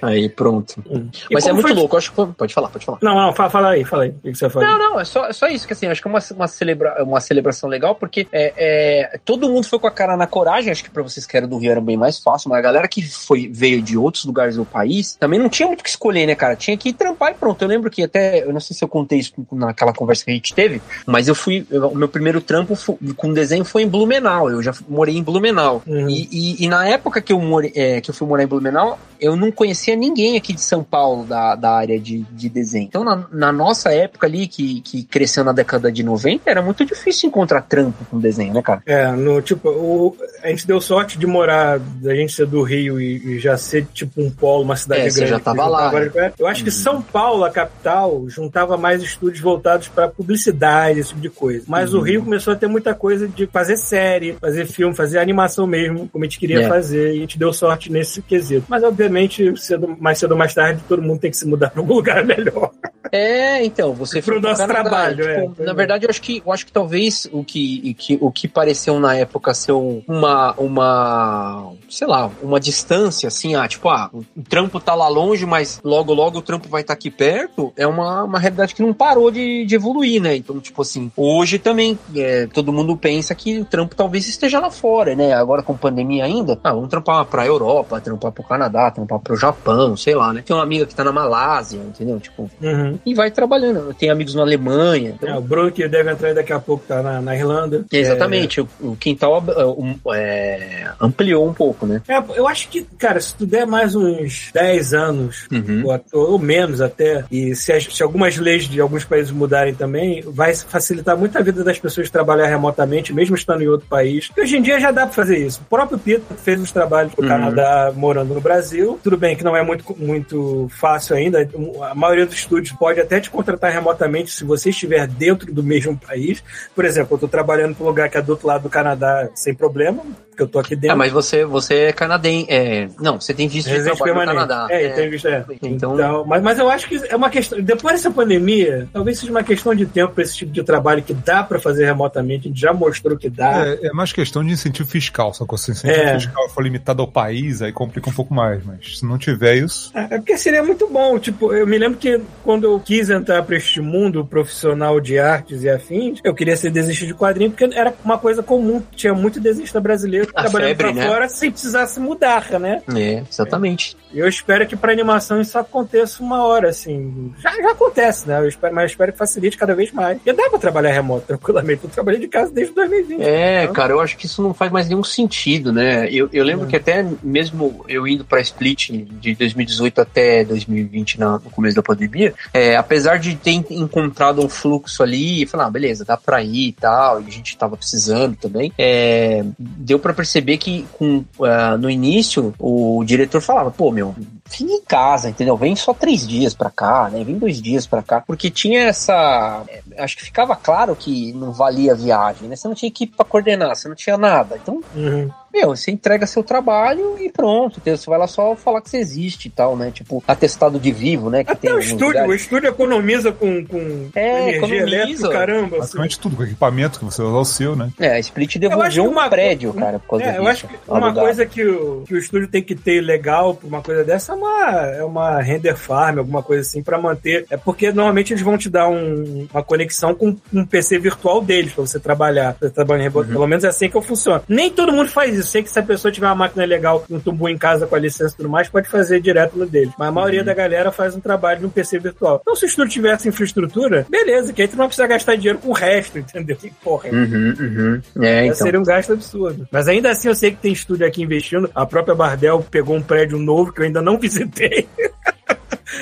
Aí, 0.01 0.29
pronto. 0.29 0.83
E 1.29 1.33
Mas 1.33 1.45
é 1.47 1.53
muito 1.53 1.67
foi- 1.67 1.75
louco. 1.75 1.95
eu 1.95 1.97
Acho 1.97 2.09
que 2.09 2.15
foi... 2.15 2.27
Pode 2.27 2.53
falar, 2.53 2.69
pode 2.69 2.85
falar. 2.85 2.99
Não, 3.01 3.15
não, 3.15 3.33
fala, 3.33 3.49
fala 3.49 3.69
aí, 3.71 3.83
fala 3.83 4.03
aí. 4.03 4.09
O 4.09 4.13
que 4.21 4.31
que 4.31 4.37
você 4.37 4.49
fala? 4.49 4.65
Não, 4.65 4.77
não, 4.77 4.99
é 4.99 5.05
só, 5.05 5.25
é 5.27 5.33
só 5.33 5.47
isso, 5.47 5.65
que 5.67 5.73
assim, 5.73 5.87
acho 5.87 6.01
que 6.01 6.07
é 6.07 6.11
uma, 6.11 6.19
uma, 6.35 6.47
celebra, 6.47 7.03
uma 7.03 7.21
celebração 7.21 7.69
legal, 7.69 7.95
porque 7.95 8.27
é, 8.31 8.53
é, 8.57 9.19
todo 9.23 9.49
mundo 9.49 9.65
foi 9.67 9.79
com 9.79 9.87
a 9.87 9.91
cara 9.91 10.17
na 10.17 10.27
coragem, 10.27 10.71
acho 10.71 10.83
que 10.83 10.89
pra 10.89 11.03
vocês 11.03 11.25
que 11.25 11.35
eram 11.37 11.47
do 11.47 11.57
Rio 11.57 11.71
era 11.71 11.81
bem 11.81 11.97
mais 11.97 12.19
fácil, 12.19 12.49
mas 12.49 12.59
a 12.59 12.61
galera 12.61 12.87
que 12.87 13.01
foi, 13.01 13.49
veio 13.51 13.81
de 13.81 13.97
outros 13.97 14.25
lugares 14.25 14.55
do 14.55 14.65
país, 14.65 15.15
também 15.15 15.39
não 15.39 15.49
tinha 15.49 15.67
muito 15.67 15.81
o 15.81 15.83
que 15.83 15.89
escolher, 15.89 16.25
né, 16.25 16.35
cara? 16.35 16.55
Tinha 16.55 16.77
que 16.77 16.91
trampar 16.93 17.31
e 17.31 17.35
pronto. 17.35 17.61
Eu 17.61 17.67
lembro 17.67 17.89
que 17.89 18.03
até, 18.03 18.43
eu 18.43 18.53
não 18.53 18.59
sei 18.59 18.75
se 18.75 18.83
eu 18.83 18.87
contei 18.87 19.19
isso 19.19 19.33
naquela 19.51 19.93
conversa 19.93 20.25
que 20.25 20.31
a 20.31 20.33
gente 20.33 20.53
teve, 20.53 20.81
mas 21.05 21.14
eu 21.27 21.35
fui, 21.35 21.65
eu- 21.69 21.87
o 21.87 21.95
meu 21.95 22.07
primeiro 22.07 22.41
trampo 22.41 22.75
fu- 22.75 22.97
com 23.15 23.33
desenho 23.33 23.63
foi 23.65 23.83
em 23.83 23.87
Blumenau, 23.87 24.49
eu 24.49 24.61
já 24.61 24.73
morei 24.87 25.15
em 25.17 25.23
Blumenau. 25.23 25.81
Uhum. 25.87 26.09
E, 26.09 26.27
e- 26.31 26.65
e 26.65 26.67
na 26.67 26.87
época 26.87 27.21
que 27.21 27.31
eu, 27.33 27.39
morei, 27.39 27.71
é, 27.75 28.01
que 28.01 28.09
eu 28.09 28.13
fui 28.13 28.27
morar 28.27 28.43
em 28.43 28.47
Blumenau, 28.47 28.99
eu 29.19 29.35
não 29.35 29.51
conhecia 29.51 29.95
ninguém 29.95 30.35
aqui 30.35 30.51
de 30.53 30.61
São 30.61 30.83
Paulo 30.83 31.25
da, 31.25 31.55
da 31.55 31.71
área 31.71 31.99
de, 31.99 32.25
de 32.31 32.49
desenho. 32.49 32.85
Então, 32.85 33.03
na, 33.03 33.25
na 33.31 33.51
nossa 33.51 33.91
época 33.93 34.27
ali, 34.27 34.45
que, 34.47 34.81
que 34.81 35.03
cresceu 35.03 35.43
na 35.43 35.51
década 35.53 35.91
de 35.91 36.03
90, 36.03 36.49
era 36.49 36.61
muito 36.61 36.83
difícil 36.85 37.29
encontrar 37.29 37.61
trampo 37.61 38.03
com 38.11 38.19
desenho, 38.19 38.53
né, 38.53 38.61
cara? 38.61 38.81
É, 38.85 39.09
no, 39.11 39.41
tipo, 39.41 39.69
o, 39.69 40.15
a 40.43 40.49
gente 40.49 40.67
deu 40.67 40.81
sorte 40.81 41.17
de 41.17 41.25
morar, 41.25 41.79
da 41.79 42.13
gente 42.13 42.33
ser 42.33 42.45
do 42.45 42.61
Rio 42.61 42.99
e, 42.99 43.35
e 43.35 43.39
já 43.39 43.57
ser 43.57 43.85
tipo 43.93 44.21
um 44.21 44.29
polo, 44.29 44.63
uma 44.63 44.75
cidade 44.75 45.01
É, 45.01 45.09
você 45.09 45.19
grande. 45.19 45.31
já 45.31 45.39
que 45.39 45.45
tava 45.45 45.65
lá, 45.67 45.89
várias 45.89 46.11
coisas. 46.11 46.33
Eu 46.37 46.47
acho 46.47 46.63
que 46.63 46.69
Uhum. 46.69 46.75
São 46.75 47.01
Paulo, 47.01 47.43
a 47.45 47.49
capital, 47.49 48.23
juntava 48.27 48.75
mais 48.77 49.01
estúdios 49.01 49.39
voltados 49.41 49.87
para 49.87 50.07
publicidade, 50.09 50.99
esse 51.05 51.11
tipo 51.13 51.21
de 51.21 51.29
coisa. 51.29 51.65
Mas 51.67 51.93
o 51.93 51.97
Uhum. 51.97 52.03
Rio 52.03 52.23
começou 52.23 52.53
a 52.53 52.55
ter 52.55 52.67
muita 52.67 52.93
coisa 52.93 53.27
de 53.27 53.47
fazer 53.47 53.77
série, 53.77 54.33
fazer 54.41 54.65
filme, 54.65 54.95
fazer 54.95 55.19
animação 55.19 55.65
mesmo, 55.67 56.07
como 56.09 56.23
a 56.23 56.27
gente 56.27 56.39
queria 56.39 56.61
É. 56.63 56.67
fazer, 56.67 57.13
e 57.13 57.17
a 57.17 57.19
gente 57.21 57.37
deu 57.39 57.51
sorte 57.53 57.91
nesse 57.91 58.21
quesito. 58.21 58.65
Mas, 58.67 58.83
obviamente, 58.83 59.55
cedo, 59.59 59.95
mais 59.99 60.17
cedo 60.19 60.31
ou 60.31 60.37
mais 60.37 60.53
tarde, 60.53 60.81
todo 60.87 61.01
mundo 61.01 61.19
tem 61.19 61.31
que 61.31 61.37
se 61.37 61.47
mudar 61.47 61.69
para 61.69 61.81
um 61.81 61.85
lugar 61.87 62.23
melhor. 62.25 62.71
É, 63.11 63.63
então, 63.63 63.93
você 63.93 64.21
Pro 64.21 64.33
foi 64.33 64.41
nosso 64.41 64.61
Canadá, 64.61 64.81
trabalho, 64.81 65.15
tipo, 65.45 65.61
é, 65.61 65.65
na 65.65 65.71
é. 65.71 65.75
verdade, 65.75 66.05
eu 66.05 66.09
acho 66.09 66.21
que 66.21 66.41
eu 66.45 66.51
acho 66.51 66.65
que 66.65 66.71
talvez 66.71 67.29
o 67.31 67.43
que, 67.43 67.93
que 67.93 68.17
o 68.19 68.31
que 68.31 68.47
pareceu 68.47 68.99
na 68.99 69.15
época 69.15 69.53
ser 69.53 69.71
um- 69.73 70.01
uma 70.07 70.53
uma, 70.57 71.71
sei 71.89 72.07
lá, 72.07 72.29
uma 72.41 72.59
distância 72.59 73.27
assim, 73.27 73.55
ah, 73.55 73.67
tipo, 73.67 73.89
ah, 73.89 74.09
o 74.13 74.23
trampo 74.49 74.79
tá 74.79 74.95
lá 74.95 75.07
longe, 75.07 75.45
mas 75.45 75.79
logo 75.83 76.13
logo 76.13 76.39
o 76.39 76.41
trampo 76.41 76.67
vai 76.67 76.81
estar 76.81 76.93
aqui 76.93 77.11
perto, 77.11 77.71
é 77.77 77.85
uma, 77.85 78.23
uma 78.23 78.39
realidade 78.39 78.73
que 78.73 78.81
não 78.81 78.93
parou 78.93 79.29
de, 79.29 79.65
de 79.65 79.75
evoluir, 79.75 80.21
né? 80.21 80.35
Então, 80.35 80.59
tipo 80.59 80.81
assim, 80.81 80.94
hoje 81.15 81.59
também 81.59 81.97
é, 82.15 82.47
todo 82.47 82.71
mundo 82.73 82.95
pensa 82.97 83.33
que 83.35 83.59
o 83.59 83.65
trampo 83.65 83.95
talvez 83.95 84.27
esteja 84.27 84.59
lá 84.59 84.69
fora, 84.69 85.15
né? 85.15 85.33
Agora 85.33 85.61
com 85.63 85.75
pandemia 85.75 86.25
ainda, 86.25 86.57
ah, 86.63 86.73
vamos 86.73 86.89
trampar 86.89 87.25
pra 87.25 87.45
Europa, 87.45 87.99
trampar 88.01 88.31
pro 88.31 88.43
Canadá, 88.43 88.89
trampar 88.91 89.19
pro 89.19 89.35
Japão, 89.35 89.95
sei 89.97 90.15
lá, 90.15 90.33
né? 90.33 90.43
Tem 90.45 90.55
uma 90.55 90.63
amiga 90.63 90.85
que 90.85 90.95
tá 90.95 91.03
na 91.03 91.11
Malásia, 91.11 91.77
entendeu? 91.79 92.19
Tipo, 92.19 92.49
Uhum. 92.61 92.97
e 93.05 93.13
vai 93.13 93.31
trabalhando. 93.31 93.93
Tenho 93.93 94.11
amigos 94.11 94.35
na 94.35 94.41
Alemanha. 94.41 95.09
então- 95.15 95.29
É, 95.29 95.37
o 95.37 95.41
Bruno, 95.41 95.71
que 95.71 95.87
deve 95.87 96.11
entrar 96.11 96.33
daqui 96.33 96.53
a 96.53 96.59
pouco, 96.59 96.83
tá 96.87 97.01
na, 97.01 97.21
na 97.21 97.35
Irlanda. 97.35 97.85
Exatamente, 97.91 98.61
o, 98.61 98.67
o 98.81 98.95
quintal 98.95 99.43
um, 99.77 99.95
é, 100.13 100.87
ampliou 100.99 101.47
um 101.47 101.53
pouco, 101.53 101.85
né? 101.85 102.01
É, 102.07 102.21
eu 102.37 102.47
acho 102.47 102.67
que, 102.69 102.83
cara, 102.97 103.19
se 103.19 103.35
tu 103.35 103.45
der 103.45 103.65
mais 103.65 103.95
uns 103.95 104.49
10 104.53 104.93
anos, 104.93 105.47
Uhum. 105.51 105.83
ou, 106.13 106.31
ou 106.33 106.39
menos 106.39 106.81
até, 106.81 107.23
e 107.31 107.55
se, 107.55 107.71
as- 107.71 107.85
se 107.85 108.03
algumas 108.03 108.37
leis 108.37 108.63
de 108.67 108.79
alguns 108.81 109.03
países 109.05 109.31
mudarem 109.31 109.73
também, 109.73 110.21
vai 110.25 110.53
facilitar 110.55 110.84
muito 111.17 111.37
a 111.37 111.41
vida 111.41 111.63
das 111.63 111.79
pessoas 111.79 112.09
trabalhar 112.09 112.47
remotamente, 112.47 113.13
mesmo 113.13 113.35
estando 113.35 113.61
em 113.63 113.67
outro 113.67 113.87
país. 113.87 114.29
E 114.35 114.41
hoje 114.41 114.57
em 114.57 114.61
dia 114.61 114.79
já 114.79 114.91
dá 114.91 115.05
pra 115.05 115.13
fazer 115.13 115.37
isso. 115.37 115.61
O 115.61 115.65
próprio 115.65 115.97
Peter 115.97 116.37
fez 116.37 116.59
os 116.61 116.71
trabalhos 116.71 117.13
no 117.15 117.23
Uhum. 117.23 117.29
Canadá, 117.29 117.91
morando 117.95 118.33
no 118.33 118.41
Brasil. 118.41 118.99
Tudo 119.03 119.17
bem 119.17 119.35
que 119.35 119.43
não 119.43 119.55
é 119.55 119.63
muito, 119.63 119.95
muito 119.97 120.67
fácil 120.69 121.15
ainda. 121.15 121.47
A 121.89 121.95
maioria 121.95 122.25
dos 122.25 122.35
estúdios 122.35 122.75
pode 122.77 122.99
até 122.99 123.19
te 123.19 123.29
contratar 123.29 123.71
remotamente 123.71 124.31
se 124.31 124.43
você 124.43 124.69
estiver 124.69 125.07
dentro 125.07 125.51
do 125.53 125.63
mesmo 125.63 125.97
país. 125.97 126.43
Por 126.75 126.85
exemplo, 126.85 127.15
eu 127.15 127.19
tô 127.19 127.27
trabalhando 127.27 127.75
para 127.75 127.83
um 127.83 127.87
lugar 127.87 128.09
que 128.09 128.17
é 128.17 128.21
do 128.21 128.29
outro 128.31 128.47
lado 128.47 128.63
do 128.63 128.69
Canadá 128.69 129.29
sem 129.33 129.53
problema, 129.53 130.03
porque 130.35 130.43
eu 130.43 130.47
tô 130.47 130.59
aqui 130.59 130.75
dentro. 130.75 130.93
Ah, 130.93 130.97
mas 130.97 131.11
você, 131.11 131.45
você 131.45 131.75
é 131.85 131.93
canadense. 131.93 132.45
É, 132.49 132.89
não, 132.99 133.19
você 133.19 133.33
tem 133.33 133.47
visto 133.47 133.67
de 133.67 133.73
Residente 133.73 133.97
trabalho 133.97 134.13
no 134.15 134.25
permanente. 134.25 134.47
Canadá. 134.49 134.73
É, 134.73 134.89
tem 134.89 135.09
visto, 135.09 135.27
é. 135.29 135.45
Então- 135.63 135.95
Então, 135.95 136.25
mas, 136.25 136.43
mas 136.43 136.59
eu 136.59 136.69
acho 136.69 136.87
que 136.89 137.01
é 137.07 137.15
uma 137.15 137.29
questão. 137.29 137.61
Depois 137.61 137.95
dessa 137.95 138.11
pandemia, 138.11 138.87
talvez 138.91 139.17
seja 139.19 139.31
uma 139.31 139.43
questão 139.43 139.73
de 139.73 139.85
tempo 139.85 140.13
para 140.13 140.23
esse 140.23 140.35
tipo 140.35 140.51
de 140.51 140.61
trabalho 140.63 141.01
que 141.01 141.13
dá 141.13 141.41
para 141.43 141.57
fazer 141.59 141.85
remotamente. 141.85 142.47
A 142.47 142.51
gente 142.51 142.59
já 142.59 142.73
mostrou 142.73 143.17
que 143.17 143.29
dá. 143.29 143.65
É, 143.65 143.87
é 143.87 143.93
mais 143.93 144.11
questão 144.11 144.43
de 144.43 144.51
incentivo 144.51 144.89
fiscal, 144.89 145.33
só 145.33 145.45
que 145.45 145.57
se 145.57 145.69
o 145.69 145.71
incentivo 145.71 146.01
É. 146.01 146.19
fiscal 146.19 146.49
for 146.49 146.61
limitado 146.63 147.01
ao 147.01 147.07
país, 147.07 147.61
aí 147.61 147.71
complica 147.71 148.09
um 148.09 148.13
pouco 148.13 148.33
mais. 148.33 148.63
Mas 148.65 148.99
se 148.99 149.05
não 149.05 149.17
tiver 149.17 149.55
isso. 149.55 149.91
É 149.95 150.17
porque 150.17 150.37
seria 150.37 150.63
muito 150.63 150.87
bom. 150.89 151.17
Tipo, 151.17 151.53
eu 151.53 151.65
me 151.65 151.77
lembro 151.77 151.97
que 151.97 152.19
quando 152.43 152.65
eu 152.65 152.79
quis 152.79 153.09
entrar 153.09 153.41
para 153.43 153.55
este 153.55 153.79
mundo 153.79 154.25
profissional 154.25 154.99
de 154.99 155.17
artes 155.17 155.63
e 155.63 155.69
afins, 155.69 156.19
eu 156.23 156.33
queria 156.33 156.57
ser 156.57 156.71
desenhista 156.71 157.05
de 157.05 157.13
quadrinho, 157.13 157.51
porque 157.51 157.63
era 157.73 157.93
uma 158.03 158.17
coisa 158.17 158.43
comum. 158.43 158.81
Tinha 158.95 159.13
muito 159.13 159.39
desenhista 159.39 159.79
brasileiro 159.79 160.24
A 160.33 160.41
trabalhando 160.43 160.69
febre, 160.69 160.83
pra 160.85 160.93
né? 160.93 161.07
fora 161.07 161.29
sem 161.29 161.51
precisar 161.51 161.85
se 161.87 161.99
mudar, 161.99 162.49
né? 162.59 162.81
É, 162.95 163.23
exatamente. 163.29 163.95
E 164.13 164.19
eu 164.19 164.27
espero 164.27 164.65
que 164.65 164.75
para 164.75 164.91
animação 164.91 165.41
isso 165.41 165.57
aconteça 165.57 166.23
uma 166.23 166.43
hora, 166.43 166.69
assim. 166.69 167.33
Já, 167.39 167.51
já 167.51 167.71
acontece, 167.71 168.27
né? 168.27 168.39
Eu 168.39 168.47
espero, 168.47 168.73
mas 168.73 168.83
eu 168.83 168.87
espero 168.87 169.11
que 169.11 169.17
facilite 169.17 169.57
cada 169.57 169.75
vez 169.75 169.91
mais. 169.91 170.19
E 170.25 170.31
dá 170.33 170.49
para 170.49 170.59
trabalhar 170.59 170.91
remoto 170.93 171.25
tranquilamente. 171.27 171.83
Eu 171.83 171.89
trabalhei 171.89 172.19
de 172.21 172.27
casa 172.27 172.51
desde 172.51 172.73
2020. 172.73 173.21
É, 173.21 173.63
Então, 173.63 173.73
cara, 173.73 173.91
eu 173.93 173.99
acho 173.99 174.15
que 174.17 174.25
isso 174.25 174.41
não 174.41 174.53
faz 174.53 174.71
mais 174.71 174.87
nenhum 174.87 175.03
sentido, 175.03 175.73
né? 175.73 176.07
Eu, 176.09 176.29
eu 176.31 176.43
lembro 176.43 176.65
Hum. 176.65 176.69
que 176.69 176.75
até 176.77 177.05
mesmo 177.21 177.83
eu 177.89 178.07
indo 178.07 178.23
pra 178.23 178.39
Split 178.41 178.89
de 178.91 179.35
2018 179.35 179.99
até 180.01 180.43
2020, 180.45 181.19
na- 181.19 181.33
no 181.33 181.49
começo 181.51 181.75
da 181.75 181.83
pandemia, 181.83 182.33
é, 182.53 182.75
apesar 182.77 183.17
de 183.19 183.35
ter 183.35 183.51
en- 183.51 183.65
encontrado 183.69 184.43
um 184.43 184.47
fluxo 184.49 185.03
ali 185.03 185.43
e 185.43 185.45
falar, 185.45 185.65
ah, 185.65 185.71
beleza, 185.71 186.05
dá 186.05 186.15
pra 186.15 186.41
ir 186.41 186.69
e 186.69 186.71
tal, 186.73 187.21
e 187.21 187.25
a 187.27 187.31
gente 187.31 187.57
tava 187.57 187.75
precisando 187.75 188.35
também, 188.37 188.71
é, 188.77 189.43
deu 189.59 189.99
pra 189.99 190.13
perceber 190.15 190.57
que 190.57 190.87
com, 190.93 191.23
ah, 191.41 191.77
no 191.77 191.89
início 191.89 192.53
o 192.59 193.03
diretor 193.05 193.41
falava, 193.41 193.69
pô, 193.71 193.91
meu, 193.91 194.15
fica 194.45 194.71
em 194.71 194.81
casa, 194.81 195.29
entendeu? 195.29 195.57
Vem 195.57 195.75
só 195.75 195.93
três 195.93 196.27
dias 196.27 196.53
pra 196.53 196.69
cá, 196.69 197.09
né? 197.09 197.23
Vem 197.23 197.37
dois 197.37 197.61
dias 197.61 197.85
pra 197.85 198.01
cá, 198.01 198.21
porque 198.21 198.49
tinha 198.49 198.83
essa. 198.83 199.63
é, 199.67 200.03
Acho 200.03 200.17
que 200.17 200.23
ficava 200.23 200.55
claro 200.55 200.95
que 200.95 201.33
não 201.33 201.51
valia 201.51 201.93
a 201.93 201.95
viagem, 201.95 202.47
né? 202.47 202.55
Você 202.55 202.67
não 202.67 202.75
tinha 202.75 202.89
equipe 202.89 203.15
pra 203.15 203.25
coordenar, 203.25 203.75
você 203.75 203.87
não 203.87 203.95
tinha 203.95 204.17
nada. 204.17 204.57
Então, 204.61 204.81
uhum. 204.95 205.29
Meu, 205.55 205.69
você 205.75 205.91
entrega 205.91 206.27
seu 206.27 206.43
trabalho 206.43 207.15
e 207.19 207.31
pronto, 207.31 207.79
entendeu? 207.79 207.97
Você 207.97 208.09
vai 208.09 208.19
lá 208.19 208.27
só 208.27 208.55
falar 208.55 208.81
que 208.81 208.89
você 208.89 208.97
existe 208.97 209.45
e 209.47 209.51
tal, 209.51 209.75
né? 209.77 209.91
Tipo, 209.91 210.23
atestado 210.27 210.79
de 210.79 210.91
vivo, 210.91 211.29
né? 211.29 211.43
Que 211.43 211.51
Até 211.51 211.67
o 211.69 211.71
alguns 211.71 211.85
estúdio, 211.85 212.07
lugares. 212.07 212.29
o 212.29 212.33
estúdio 212.35 212.69
economiza 212.69 213.31
com, 213.31 213.65
com 213.65 214.07
É, 214.15 214.41
energia 214.49 214.57
economiza. 214.57 214.87
elétrica, 214.95 215.29
caramba. 215.29 215.67
assim. 215.67 215.79
Basicamente 215.79 216.19
tudo, 216.19 216.35
com 216.35 216.43
equipamento 216.43 216.99
que 216.99 217.05
você 217.05 217.21
vai 217.21 217.31
usar 217.31 217.39
o 217.39 217.45
seu, 217.45 217.75
né? 217.75 217.89
É, 217.99 218.09
a 218.15 218.19
Split 218.19 218.57
devolveu 218.57 219.03
um 219.05 219.09
uma- 219.11 219.29
prédio, 219.29 219.73
cara, 219.73 219.99
por 219.99 220.09
causa 220.09 220.25
É, 220.25 220.31
disso. 220.31 220.41
eu 220.43 220.47
acho 220.47 220.67
que 220.67 220.75
uma 220.87 220.97
alugado. 220.97 221.19
coisa 221.21 221.45
que 221.45 221.65
o, 221.65 222.03
que 222.07 222.13
o 222.13 222.17
estúdio 222.17 222.47
tem 222.47 222.61
que 222.61 222.75
ter 222.75 223.01
legal 223.01 223.55
pra 223.55 223.67
uma 223.67 223.81
coisa 223.81 224.03
dessa 224.03 224.33
é 224.33 224.35
uma, 224.35 224.71
é 224.97 225.03
uma 225.03 225.41
render 225.41 225.75
farm, 225.75 226.19
alguma 226.19 226.43
coisa 226.43 226.61
assim, 226.61 226.83
pra 226.83 226.99
manter. 226.99 227.45
É 227.49 227.55
porque 227.57 227.91
normalmente 227.91 228.33
eles 228.33 228.43
vão 228.43 228.57
te 228.57 228.69
dar 228.69 228.87
um- 228.89 229.47
uma 229.53 229.63
conexão 229.63 230.13
com 230.13 230.35
um 230.53 230.65
PC 230.65 230.99
virtual 230.99 231.41
deles 231.41 231.71
pra 231.73 231.85
você 231.85 231.99
trabalhar. 231.99 232.53
Pra 232.55 232.67
você 232.67 232.73
trabalhar 232.73 233.01
em 233.01 233.03
remoto. 233.03 233.27
Uhum. 233.27 233.33
Pelo 233.33 233.47
menos 233.47 233.63
é 233.63 233.67
assim 233.69 233.89
que 233.89 233.95
eu 233.95 234.01
funciono. 234.01 234.41
Nem 234.47 234.69
todo 234.69 234.91
mundo 234.91 235.09
faz 235.09 235.35
isso. 235.37 235.44
Sei 235.45 235.63
que 235.63 235.69
se 235.69 235.79
a 235.79 235.83
pessoa 235.83 236.11
tiver 236.11 236.27
uma 236.27 236.35
máquina 236.35 236.65
legal, 236.65 237.05
um 237.09 237.19
tubo 237.19 237.47
em 237.47 237.57
casa 237.57 237.85
com 237.87 237.95
a 237.95 237.99
licença 237.99 238.33
e 238.33 238.37
tudo 238.37 238.49
mais, 238.49 238.67
pode 238.67 238.89
fazer 238.89 239.19
direto 239.21 239.57
no 239.57 239.65
deles. 239.65 239.93
Mas 239.97 240.07
a 240.09 240.11
maioria 240.11 240.39
Uhum. 240.41 240.45
da 240.45 240.53
galera 240.53 240.91
faz 240.91 241.15
um 241.15 241.19
trabalho 241.19 241.59
de 241.61 241.65
um 241.65 241.69
PC 241.69 241.99
virtual. 241.99 242.39
Então, 242.41 242.55
se 242.55 242.65
o 242.65 242.67
estúdio 242.67 242.91
tivesse 242.93 243.29
infraestrutura, 243.29 244.05
beleza, 244.09 244.51
que 244.51 244.61
aí 244.61 244.67
tu 244.67 244.71
não 244.71 244.79
vai 244.79 244.87
precisar 244.87 245.07
gastar 245.07 245.35
dinheiro 245.35 245.59
com 245.59 245.69
o 245.69 245.73
resto, 245.73 246.17
entendeu? 246.19 246.55
Que 246.55 246.69
porra. 246.83 247.09
Uhum, 247.09 247.53
uhum. 247.59 248.01
É, 248.21 248.27
É, 248.27 248.45
então. 248.45 248.55
Seria 248.55 248.79
um 248.79 248.83
gasto 248.83 249.13
absurdo. 249.13 249.67
Mas 249.71 249.87
ainda 249.87 250.09
assim, 250.11 250.27
eu 250.27 250.35
sei 250.35 250.51
que 250.51 250.57
tem 250.57 250.73
estúdio 250.73 251.05
aqui 251.07 251.21
investindo. 251.23 251.69
A 251.73 251.85
própria 251.85 252.15
Bardel 252.15 252.65
pegou 252.69 252.95
um 252.95 253.01
prédio 253.01 253.37
novo 253.37 253.71
que 253.71 253.81
eu 253.81 253.85
ainda 253.85 254.01
não 254.01 254.17
visitei. 254.19 254.87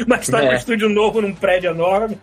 Mas 0.08 0.28
tá 0.28 0.44
É. 0.44 0.48
com 0.48 0.54
um 0.54 0.58
estúdio 0.58 0.90
novo 0.90 1.22
num 1.22 1.34
prédio 1.34 1.72
enorme. 1.72 2.18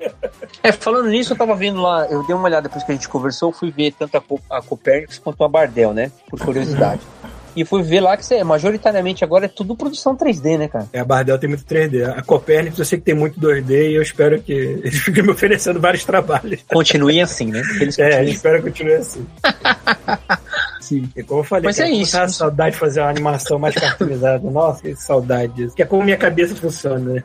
É, 0.63 0.73
falando 0.73 1.09
nisso, 1.09 1.33
eu 1.33 1.37
tava 1.37 1.55
vendo 1.55 1.81
lá, 1.81 2.07
eu 2.07 2.23
dei 2.27 2.35
uma 2.35 2.45
olhada 2.45 2.63
depois 2.69 2.83
que 2.85 2.91
a 2.93 2.95
gente 2.95 3.09
conversou, 3.09 3.53
fui 3.53 3.71
ver 3.71 3.93
tanto 3.99 4.17
a, 4.17 4.21
Co- 4.21 4.41
a 4.51 4.61
Copernicus 4.63 5.19
quanto 5.19 5.43
a 5.45 5.49
Bardel, 5.49 5.93
né? 5.93 6.11
Por 6.29 6.39
curiosidade. 6.41 7.01
E 7.57 7.65
fui 7.65 7.83
ver 7.83 7.99
lá 7.99 8.17
que 8.17 8.25
você, 8.25 8.45
majoritariamente 8.45 9.25
agora 9.25 9.47
é 9.47 9.49
tudo 9.49 9.75
produção 9.75 10.17
3D, 10.17 10.57
né, 10.57 10.69
cara? 10.69 10.87
É, 10.93 11.01
a 11.01 11.05
Bardel 11.05 11.37
tem 11.37 11.49
muito 11.49 11.65
3D. 11.65 12.09
A 12.17 12.23
Copernicus 12.23 12.79
eu 12.79 12.85
sei 12.85 12.97
que 12.97 13.05
tem 13.05 13.13
muito 13.15 13.41
2D 13.41 13.91
e 13.91 13.95
eu 13.97 14.03
espero 14.03 14.41
que 14.41 14.53
eles 14.85 15.01
fiquem 15.01 15.25
me 15.25 15.31
oferecendo 15.33 15.81
vários 15.81 16.05
trabalhos. 16.05 16.61
Continue 16.73 17.21
assim, 17.21 17.47
né? 17.47 17.61
Eles 17.81 17.99
É, 17.99 18.05
continuem 18.11 18.33
espero 18.33 18.63
que 18.63 18.69
continue 18.71 18.95
assim. 18.95 19.27
Sim. 20.81 21.09
E 21.15 21.23
como 21.23 21.41
eu 21.41 21.45
falei, 21.45 21.65
Mas 21.67 21.79
é 21.79 21.89
isso. 21.91 22.19
com 22.19 22.29
saudade 22.29 22.73
de 22.73 22.79
fazer 22.81 23.01
uma 23.01 23.11
animação 23.11 23.59
mais 23.59 23.75
cartoonizada. 23.75 24.39
Nossa, 24.51 24.83
que 24.83 24.97
saudade 24.97 25.53
disso. 25.53 25.75
Que 25.77 25.83
é 25.83 25.87
como 25.87 26.03
minha 26.03 26.17
cabeça 26.17 26.55
funciona, 26.57 27.15
né? 27.15 27.23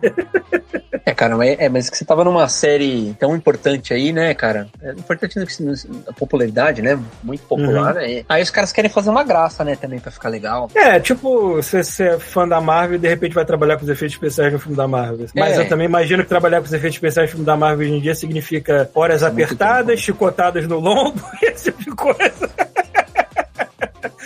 É, 1.07 1.13
cara, 1.13 1.35
mas, 1.37 1.55
é, 1.59 1.69
mas 1.69 1.87
que 1.89 1.95
você 1.97 2.03
tava 2.03 2.23
numa 2.23 2.47
série 2.49 3.15
tão 3.19 3.35
importante 3.35 3.93
aí, 3.93 4.11
né, 4.11 4.33
cara? 4.33 4.67
É 4.81 4.91
importante 4.91 5.39
no 5.39 5.45
que- 5.45 5.61
no- 5.63 5.73
a 6.07 6.13
popularidade, 6.13 6.81
né? 6.81 6.99
Muito 7.23 7.43
popular, 7.43 7.93
né? 7.93 8.23
Aí 8.27 8.41
os 8.41 8.49
caras 8.49 8.71
querem 8.71 8.89
fazer 8.89 9.11
uma 9.11 9.23
graça, 9.23 9.63
né, 9.63 9.75
também, 9.75 9.99
pra 9.99 10.11
ficar 10.11 10.29
legal. 10.29 10.67
É, 10.73 10.99
tipo, 10.99 11.55
você, 11.57 11.83
você 11.83 12.03
é 12.05 12.19
fã 12.19 12.47
da 12.47 12.59
Marvel 12.59 12.95
e 12.95 12.99
de 12.99 13.07
repente 13.07 13.35
vai 13.35 13.45
trabalhar 13.45 13.77
com 13.77 13.83
os 13.83 13.89
efeitos 13.89 14.15
especiais 14.15 14.51
no 14.51 14.57
filme 14.59 14.75
da 14.75 14.87
Marvel. 14.87 15.27
Mas 15.35 15.57
É. 15.57 15.61
eu 15.61 15.69
também 15.69 15.85
imagino 15.85 16.23
que 16.23 16.29
trabalhar 16.29 16.57
com 16.59 16.65
os 16.65 16.73
efeitos 16.73 16.95
especiais 16.95 17.29
no 17.29 17.31
filme 17.33 17.45
da 17.45 17.55
Marvel 17.55 17.85
hoje 17.85 17.95
em 17.97 18.01
dia 18.01 18.15
significa 18.15 18.89
horas 18.95 19.21
Muito 19.21 19.33
apertadas, 19.33 19.85
tempo, 19.87 19.99
chicotadas 20.01 20.67
no 20.67 20.79
lombo, 20.79 21.21
esse 21.43 21.65
tipo 21.71 21.83
de 21.83 21.91
coisa. 21.91 22.49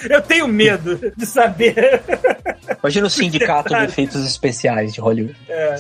Eu 0.08 0.22
tenho 0.22 0.48
medo 0.48 1.00
de 1.16 1.26
saber. 1.26 2.02
Imagina 2.82 3.08
o 3.08 3.10
sindicato 3.10 3.74
de 3.76 3.84
efeitos 3.84 4.26
especiais 4.26 4.94
de 4.94 5.02
Hollywood. 5.02 5.36
É. 5.50 5.76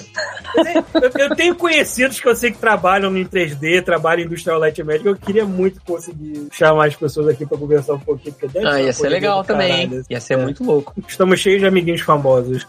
Eu, 0.55 0.63
tenho, 0.63 0.85
eu- 0.95 1.11
eu 1.29 1.35
tenho 1.35 1.55
conhecidos 1.55 2.19
que 2.19 2.27
eu 2.27 2.35
sei 2.35 2.51
que 2.51 2.57
trabalham 2.57 3.15
em 3.15 3.25
3D, 3.25 3.81
trabalham 3.83 4.23
em 4.23 4.25
Industrial 4.25 4.59
Light 4.59 4.83
Magic. 4.83 5.05
Eu 5.05 5.15
queria 5.15 5.45
muito 5.45 5.81
conseguir 5.85 6.47
chamar 6.51 6.87
as 6.87 6.95
pessoas 6.95 7.27
aqui 7.29 7.45
pra 7.45 7.57
conversar 7.57 7.93
um 7.93 7.99
pouquinho. 7.99 8.33
Porque 8.33 8.47
deve 8.47 8.67
Ah, 8.67 8.81
ia 8.81 8.91
ser 8.93 9.09
legal 9.09 9.43
também, 9.43 9.69
caralho. 9.71 9.93
hein? 9.99 10.03
Ia 10.09 10.19
ser 10.21 10.33
É. 10.33 10.37
muito 10.37 10.63
louco. 10.63 10.93
Estamos 11.07 11.39
cheios 11.39 11.59
de 11.61 11.67
amiguinhos 11.67 12.01
famosos. 12.01 12.65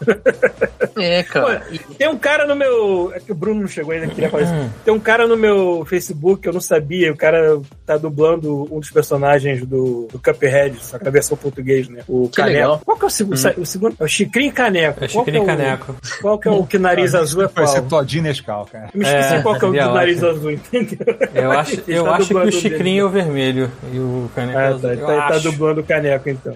É, 0.97 1.23
cara. 1.27 1.63
Tem 1.97 2.07
um 2.07 2.17
cara 2.17 2.45
no 2.47 2.55
meu. 2.55 3.11
É 3.13 3.19
que 3.19 3.31
o 3.31 3.35
Bruno 3.35 3.61
não 3.61 3.67
chegou 3.67 3.93
ainda, 3.93 4.07
queria 4.07 4.29
falar 4.29 4.43
isso. 4.43 4.71
Tem 4.85 4.93
um 4.93 4.99
cara 4.99 5.27
no 5.27 5.35
meu 5.37 5.85
Facebook 5.85 6.41
que 6.41 6.47
eu 6.49 6.53
não 6.53 6.61
sabia. 6.61 7.11
O 7.11 7.17
cara 7.17 7.59
tá 7.85 7.97
dublando 7.97 8.67
um 8.73 8.79
dos 8.79 8.89
personagens 8.91 9.65
do, 9.65 10.07
do 10.11 10.19
Cuphead, 10.19 10.77
só 10.83 10.97
que 10.97 11.05
na 11.05 11.11
versão 11.11 11.37
português, 11.37 11.87
né? 11.89 12.03
O 12.07 12.29
Que 12.29 12.37
Caneco. 12.37 12.53
legal. 12.53 12.81
Qual 12.85 12.97
que 12.97 13.03
é 13.03 13.07
o 13.07 13.09
segundo? 13.09 13.33
O 13.57 13.65
segundo? 13.65 13.95
É 13.99 14.03
o 14.03 14.07
Chicrinho 14.25 14.51
Caneco. 14.53 15.03
É 15.03 15.07
Qual 15.07 15.25
que 15.25 15.31
Chicrinho 15.31 15.43
o- 15.43 15.45
Caneco. 15.45 15.95
Qual 16.21 16.39
que 16.39 16.47
é 16.47 16.51
o 16.51 16.65
que 16.65 16.77
nariz 16.79 17.15
azul 17.15 17.43
é 17.43 17.47
Vai 17.47 17.67
ser 17.67 17.79
qual? 17.81 18.01
Todinho 18.01 18.23
Nescau, 18.23 18.67
cara. 18.71 18.89
Eu 18.93 18.99
me 18.99 19.05
esqueci 19.05 19.33
É, 19.35 19.41
qual 19.41 19.57
que 19.59 19.65
é 19.65 19.67
o 19.67 19.71
do 19.71 19.77
nariz 19.93 20.17
ótimo. 20.23 20.29
azul, 20.37 20.51
entendeu? 20.51 20.97
Eu 21.33 21.51
acho, 21.59 21.81
eu 21.87 22.03
tá 22.03 22.15
acho 22.15 22.27
que 22.27 22.33
o. 22.35 22.51
Chicrinho 22.51 23.01
é 23.01 23.05
o 23.05 23.09
vermelho 23.09 23.71
e 23.93 23.97
o 23.99 24.29
Caneco 24.35 24.59
é 24.59 24.67
Ah, 24.67 24.75
o 24.75 24.79
tá, 24.79 24.87
azul. 24.89 24.89
Eu 25.01 25.05
tá, 25.07 25.13
ele 25.13 25.21
tá 25.33 25.37
dublando 25.39 25.81
o 25.81 25.83
caneco, 25.83 26.29
então. 26.29 26.53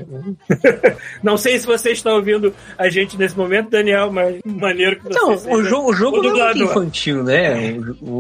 Não 1.24 1.38
sei 1.38 1.60
se 1.60 1.66
você 1.66 1.92
está 1.92 2.14
ouvindo 2.14 2.54
a 2.78 2.90
gente 2.90 3.18
nesse 3.18 3.38
momento, 3.38 3.70
Daniel, 3.70 4.12
mas 4.12 4.40
maneiro 4.46 4.98
que 4.98 5.04
você 5.04 5.20
Não, 5.20 5.34
o 5.34 5.64
jogo, 5.64 5.90
o 5.90 5.94
jogo 5.94 6.18
o 6.20 6.24
não 6.24 6.40
é 6.40 6.46
muito 6.54 6.64
infantil, 6.64 7.24
né? 7.24 7.78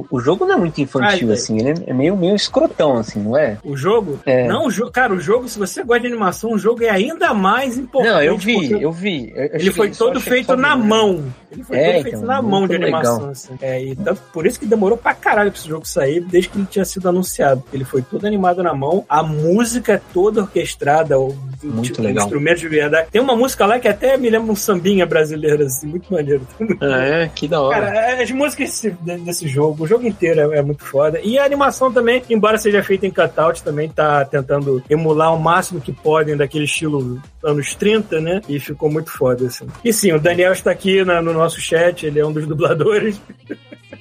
O, 0.09 0.19
jogo 0.19 0.45
não 0.45 0.55
é 0.55 0.57
muito 0.57 0.81
infantil, 0.81 1.29
Ah, 1.29 1.33
assim. 1.33 1.57
Ele 1.59 1.83
é 1.85 1.93
meio, 1.93 2.15
meio 2.15 2.35
escrotão, 2.35 2.97
assim, 2.97 3.19
não 3.21 3.37
é? 3.37 3.57
O 3.63 3.75
jogo? 3.75 4.19
É. 4.25 4.47
Não, 4.47 4.65
o 4.67 4.71
jogo, 4.71 4.91
cara, 4.91 5.13
o 5.13 5.19
jogo, 5.19 5.47
se 5.47 5.57
você 5.59 5.83
gosta 5.83 6.01
de 6.01 6.07
animação, 6.07 6.51
o 6.53 6.57
jogo 6.57 6.83
é 6.83 6.89
ainda 6.89 7.33
mais 7.33 7.77
importante. 7.77 8.13
Não, 8.13 8.21
eu 8.23 8.37
vi, 8.37 8.55
porque 8.69 8.85
eu 8.85 8.91
vi. 8.91 9.33
Eu- 9.35 9.43
eu 9.47 9.49
Ele 9.59 9.71
foi 9.71 9.91
todo 9.91 10.17
achei 10.17 10.31
feito 10.33 10.55
na 10.55 10.75
mão. 10.75 11.23
Ele 11.51 11.63
foi 11.63 11.77
É, 11.77 11.83
todo 11.93 12.01
feito 12.03 12.15
então, 12.17 12.27
na 12.27 12.41
mão 12.41 12.67
de 12.67 12.75
animação. 12.75 13.29
Assim. 13.29 13.53
É, 13.61 13.83
e 13.83 13.95
tanto, 13.95 14.21
por 14.33 14.45
isso 14.47 14.59
que 14.59 14.65
demorou 14.65 14.97
pra 14.97 15.13
caralho 15.13 15.51
pra 15.51 15.59
esse 15.59 15.67
jogo 15.67 15.85
sair, 15.85 16.21
desde 16.21 16.49
que 16.49 16.57
ele 16.57 16.67
tinha 16.69 16.85
sido 16.85 17.07
anunciado. 17.09 17.63
Ele 17.73 17.83
foi 17.83 18.01
todo 18.01 18.25
animado 18.25 18.63
na 18.63 18.73
mão, 18.73 19.05
a 19.09 19.21
música 19.21 19.93
é 19.93 20.01
toda 20.13 20.41
orquestrada, 20.41 21.19
o, 21.19 21.35
Muito 21.63 21.83
tipo, 21.83 22.01
legal. 22.01 22.23
instrumento 22.25 22.59
de 22.59 22.67
verdade. 22.69 23.09
Tem 23.11 23.21
uma 23.21 23.35
música 23.35 23.65
lá 23.65 23.79
que 23.79 23.87
até 23.87 24.17
me 24.17 24.29
lembra 24.29 24.51
um 24.51 24.55
sambinha 24.55 25.05
brasileiro, 25.05 25.63
assim, 25.65 25.87
muito 25.87 26.11
maneiro. 26.13 26.41
É, 26.81 27.29
que 27.33 27.47
da 27.47 27.61
hora. 27.61 27.81
Cara, 27.81 28.21
as 28.23 28.31
músicas 28.31 28.69
desse, 28.69 28.91
desse 29.19 29.47
jogo, 29.47 29.83
o 29.83 29.87
jogo 29.87 30.05
inteiro 30.07 30.53
é, 30.53 30.59
é 30.59 30.61
muito 30.61 30.83
foda. 30.83 31.19
E 31.21 31.37
a 31.37 31.43
animação 31.45 31.91
também, 31.91 32.21
embora 32.29 32.57
seja 32.57 32.81
feita 32.83 33.05
em 33.05 33.11
cutout, 33.11 33.63
também 33.63 33.89
tá 33.89 34.23
tentando 34.25 34.81
emular 34.89 35.33
o 35.33 35.39
máximo 35.39 35.81
que 35.81 35.91
podem 35.91 36.37
daquele 36.37 36.65
estilo 36.65 37.21
anos 37.43 37.75
30, 37.75 38.19
né? 38.19 38.41
E 38.47 38.59
ficou 38.59 38.89
muito 38.89 39.11
foda, 39.11 39.24
assim. 39.29 39.67
E 39.83 39.91
sim, 39.93 40.11
o 40.13 40.19
Daniel 40.19 40.51
está 40.53 40.71
aqui 40.71 41.03
na- 41.03 41.21
no 41.21 41.33
nosso 41.33 41.59
chat, 41.59 42.05
ele 42.05 42.19
é 42.19 42.25
um 42.25 42.31
dos 42.31 42.45
dubladores. 42.47 43.19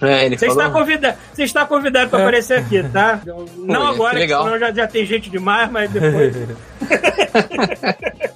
É, 0.01 0.27
ele 0.27 0.37
Você 0.37 0.47
falou... 0.47 0.63
está 0.63 0.73
convidado, 0.79 1.19
você 1.33 1.43
está 1.45 1.65
convidado 1.67 2.11
para 2.11 2.21
aparecer 2.23 2.59
aqui, 2.59 2.83
tá? 2.93 3.21
Não 3.57 3.81
que 3.89 3.95
agora, 3.95 4.19
legal. 4.19 4.45
senão 4.45 4.59
já, 4.59 4.73
já 4.73 4.87
tem 4.87 5.07
gente 5.07 5.31
demais, 5.31 5.71
mas 5.71 5.91
depois. 5.91 6.35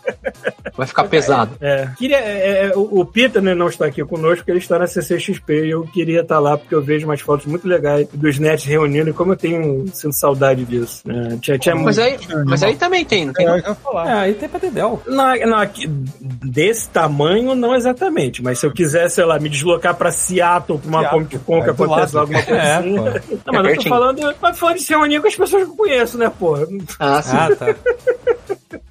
Vai 0.78 0.86
ficar 0.86 1.04
pesado. 1.04 1.56
É. 1.60 1.88
Queria, 1.98 2.18
é, 2.18 2.66
é, 2.66 2.72
o, 2.76 3.00
o 3.00 3.04
Peter 3.04 3.42
né, 3.42 3.52
não 3.52 3.66
está 3.66 3.84
aqui 3.86 4.02
conosco, 4.04 4.36
porque 4.36 4.52
ele 4.52 4.58
está 4.60 4.78
na 4.78 4.86
CCXP 4.86 5.66
e 5.66 5.70
eu 5.70 5.82
queria 5.82 6.20
estar 6.20 6.38
lá 6.38 6.56
porque 6.56 6.72
eu 6.72 6.80
vejo 6.80 7.04
umas 7.04 7.20
fotos 7.20 7.46
muito 7.46 7.66
legais 7.66 8.06
dos 8.14 8.38
nets 8.38 8.64
reunindo 8.64 9.10
e 9.10 9.12
como 9.12 9.32
eu 9.32 9.36
tenho 9.36 9.84
sinto 9.92 10.12
saudade 10.14 10.64
disso. 10.64 11.02
né? 11.04 11.36
tinha, 11.42 11.58
tinha 11.58 11.74
Mas 11.74 11.98
aí, 11.98 12.16
mas 12.46 12.62
aí 12.62 12.76
também 12.76 13.04
tem, 13.04 13.26
não 13.26 13.32
tem? 13.32 13.44
É, 13.48 13.58
eu 13.68 13.74
falar. 13.74 14.08
É, 14.08 14.12
aí 14.20 14.34
tem 14.34 14.48
pra 14.48 14.60
Dedel. 14.60 15.02
Não, 15.04 15.36
não, 15.46 15.58
aqui- 15.58 15.88
desse 15.88 16.88
tamanho, 16.90 17.56
não 17.56 17.74
exatamente. 17.74 18.40
Mas 18.40 18.60
se 18.60 18.66
eu 18.66 18.70
quiser, 18.72 19.08
sei 19.10 19.24
lá, 19.24 19.36
me 19.40 19.48
deslocar 19.48 19.96
pra 19.96 20.12
Seattle, 20.12 20.78
pra 20.78 20.88
uma 20.88 21.00
Seattle, 21.00 21.24
Comic 21.26 21.38
Con 21.44 21.62
que 21.62 21.68
é 21.68 21.72
acontece 21.72 22.14
lado. 22.14 22.18
alguma 22.20 22.42
coisa 22.42 22.60
É, 22.60 22.74
assim. 22.76 22.94
pô. 22.96 23.02
Não, 23.04 23.62
mas 23.62 23.66
eu 23.76 23.82
tô 23.82 23.88
falando, 23.88 24.34
mas 24.40 24.58
falando 24.58 24.76
de 24.76 24.82
se 24.84 24.90
reunir 24.92 25.20
com 25.20 25.26
as 25.26 25.34
pessoas 25.34 25.64
que 25.64 25.70
eu 25.70 25.74
conheço, 25.76 26.16
né, 26.16 26.30
pô? 26.38 26.54
Ah, 27.00 27.20
sim. 27.20 27.36
Ah, 27.36 27.48
tá. 27.56 27.74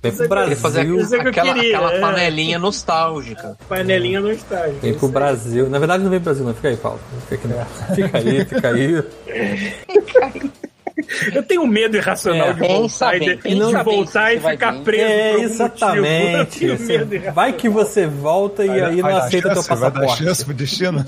Vem 0.01 0.11
pro 0.11 0.55
fazer 0.55 0.85
Brasil. 0.85 0.99
Isso 0.99 1.15
é 1.15 1.19
que 1.19 1.27
aquela, 1.29 1.51
aquela 1.51 1.93
é. 1.93 1.99
panelinha 1.99 2.59
nostálgica. 2.59 3.57
Panelinha 3.67 4.21
no 4.21 4.31
estágio. 4.31 4.79
Vem 4.81 4.93
pro 4.93 5.07
Brasil. 5.07 5.69
Na 5.69 5.79
verdade, 5.79 6.03
não 6.03 6.09
vem 6.09 6.19
pro 6.19 6.25
Brasil, 6.25 6.45
não. 6.45 6.53
Fica 6.53 6.69
aí, 6.69 6.77
Paulo. 6.77 6.99
Fica, 7.27 7.35
aqui, 7.35 7.47
não. 7.47 7.95
fica 7.95 8.17
aí, 8.17 8.45
fica 8.45 8.67
aí. 8.69 9.03
Eu 11.33 11.43
tenho 11.43 11.61
um 11.61 11.67
medo 11.67 11.95
irracional 11.97 12.49
É. 12.49 12.53
de 12.53 12.59
voltar, 12.67 13.15
e 13.15 13.19
bem, 13.19 13.29
de, 13.29 13.35
pensa 13.37 13.65
de 13.67 13.73
bem 13.73 13.83
voltar 13.83 14.33
e 14.33 14.39
ficar 14.39 14.71
vir. 14.71 14.81
preso. 14.83 15.03
É, 15.03 15.29
por 15.29 15.33
algum 15.33 15.43
exatamente. 15.45 16.37
motivo. 16.67 16.77
Você- 16.77 17.31
vai 17.31 17.53
que 17.53 17.69
você 17.69 18.07
volta 18.07 18.65
e 18.65 18.69
aí 18.69 18.95
não 18.97 19.03
Vai 19.03 19.13
aceita 19.13 19.49
teu 19.49 19.55
chance, 19.57 19.69
Vai 19.69 19.77
dar 19.79 19.91
passaporte. 19.91 20.23
chance 20.23 20.45
pro 20.45 20.53
destino. 20.53 21.05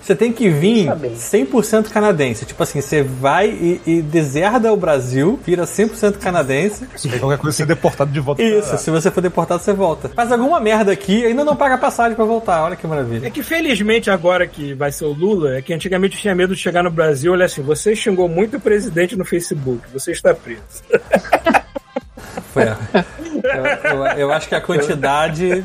Você 0.00 0.14
tem 0.14 0.32
que 0.32 0.48
vir 0.48 0.88
100% 0.88 1.88
canadense. 1.90 2.44
Tipo 2.44 2.62
assim, 2.62 2.80
você 2.80 3.02
vai 3.02 3.48
e, 3.48 3.80
e 3.86 4.02
deserda 4.02 4.72
o 4.72 4.76
Brasil, 4.76 5.38
vira 5.44 5.64
100% 5.64 6.18
canadense. 6.18 6.86
Se 6.96 7.08
qualquer 7.18 7.38
coisa, 7.38 7.56
você 7.56 7.62
é 7.62 7.66
deportado 7.66 8.10
de 8.10 8.20
volta 8.20 8.42
Isso, 8.42 8.76
se 8.78 8.90
você 8.90 9.10
for 9.10 9.20
deportado, 9.20 9.62
você 9.62 9.72
volta. 9.72 10.08
Faz 10.10 10.32
alguma 10.32 10.60
merda 10.60 10.92
aqui 10.92 11.20
e 11.20 11.26
ainda 11.26 11.44
não 11.44 11.56
paga 11.56 11.78
passagem 11.78 12.14
pra 12.16 12.24
voltar. 12.24 12.62
Olha 12.64 12.76
que 12.76 12.86
maravilha. 12.86 13.26
É 13.26 13.30
que 13.30 13.42
felizmente 13.42 14.10
agora 14.10 14.46
que 14.46 14.74
vai 14.74 14.90
ser 14.92 15.04
o 15.04 15.12
Lula, 15.12 15.56
é 15.56 15.62
que 15.62 15.72
antigamente 15.72 16.16
eu 16.16 16.20
tinha 16.22 16.34
medo 16.34 16.54
de 16.54 16.60
chegar 16.60 16.82
no 16.82 16.90
Brasil, 16.90 17.32
olha 17.32 17.44
assim, 17.46 17.62
você 17.62 17.94
xingou 17.94 18.28
muito 18.28 18.56
o 18.56 18.60
presidente 18.60 18.87
no 19.16 19.24
Facebook, 19.24 19.82
você 19.92 20.12
está 20.12 20.34
preso. 20.34 20.60
Foi. 22.52 22.64
Eu, 22.64 23.90
eu- 23.96 24.04
eu 24.18 24.32
acho 24.32 24.48
que 24.48 24.54
a 24.54 24.60
quantidade 24.60 25.64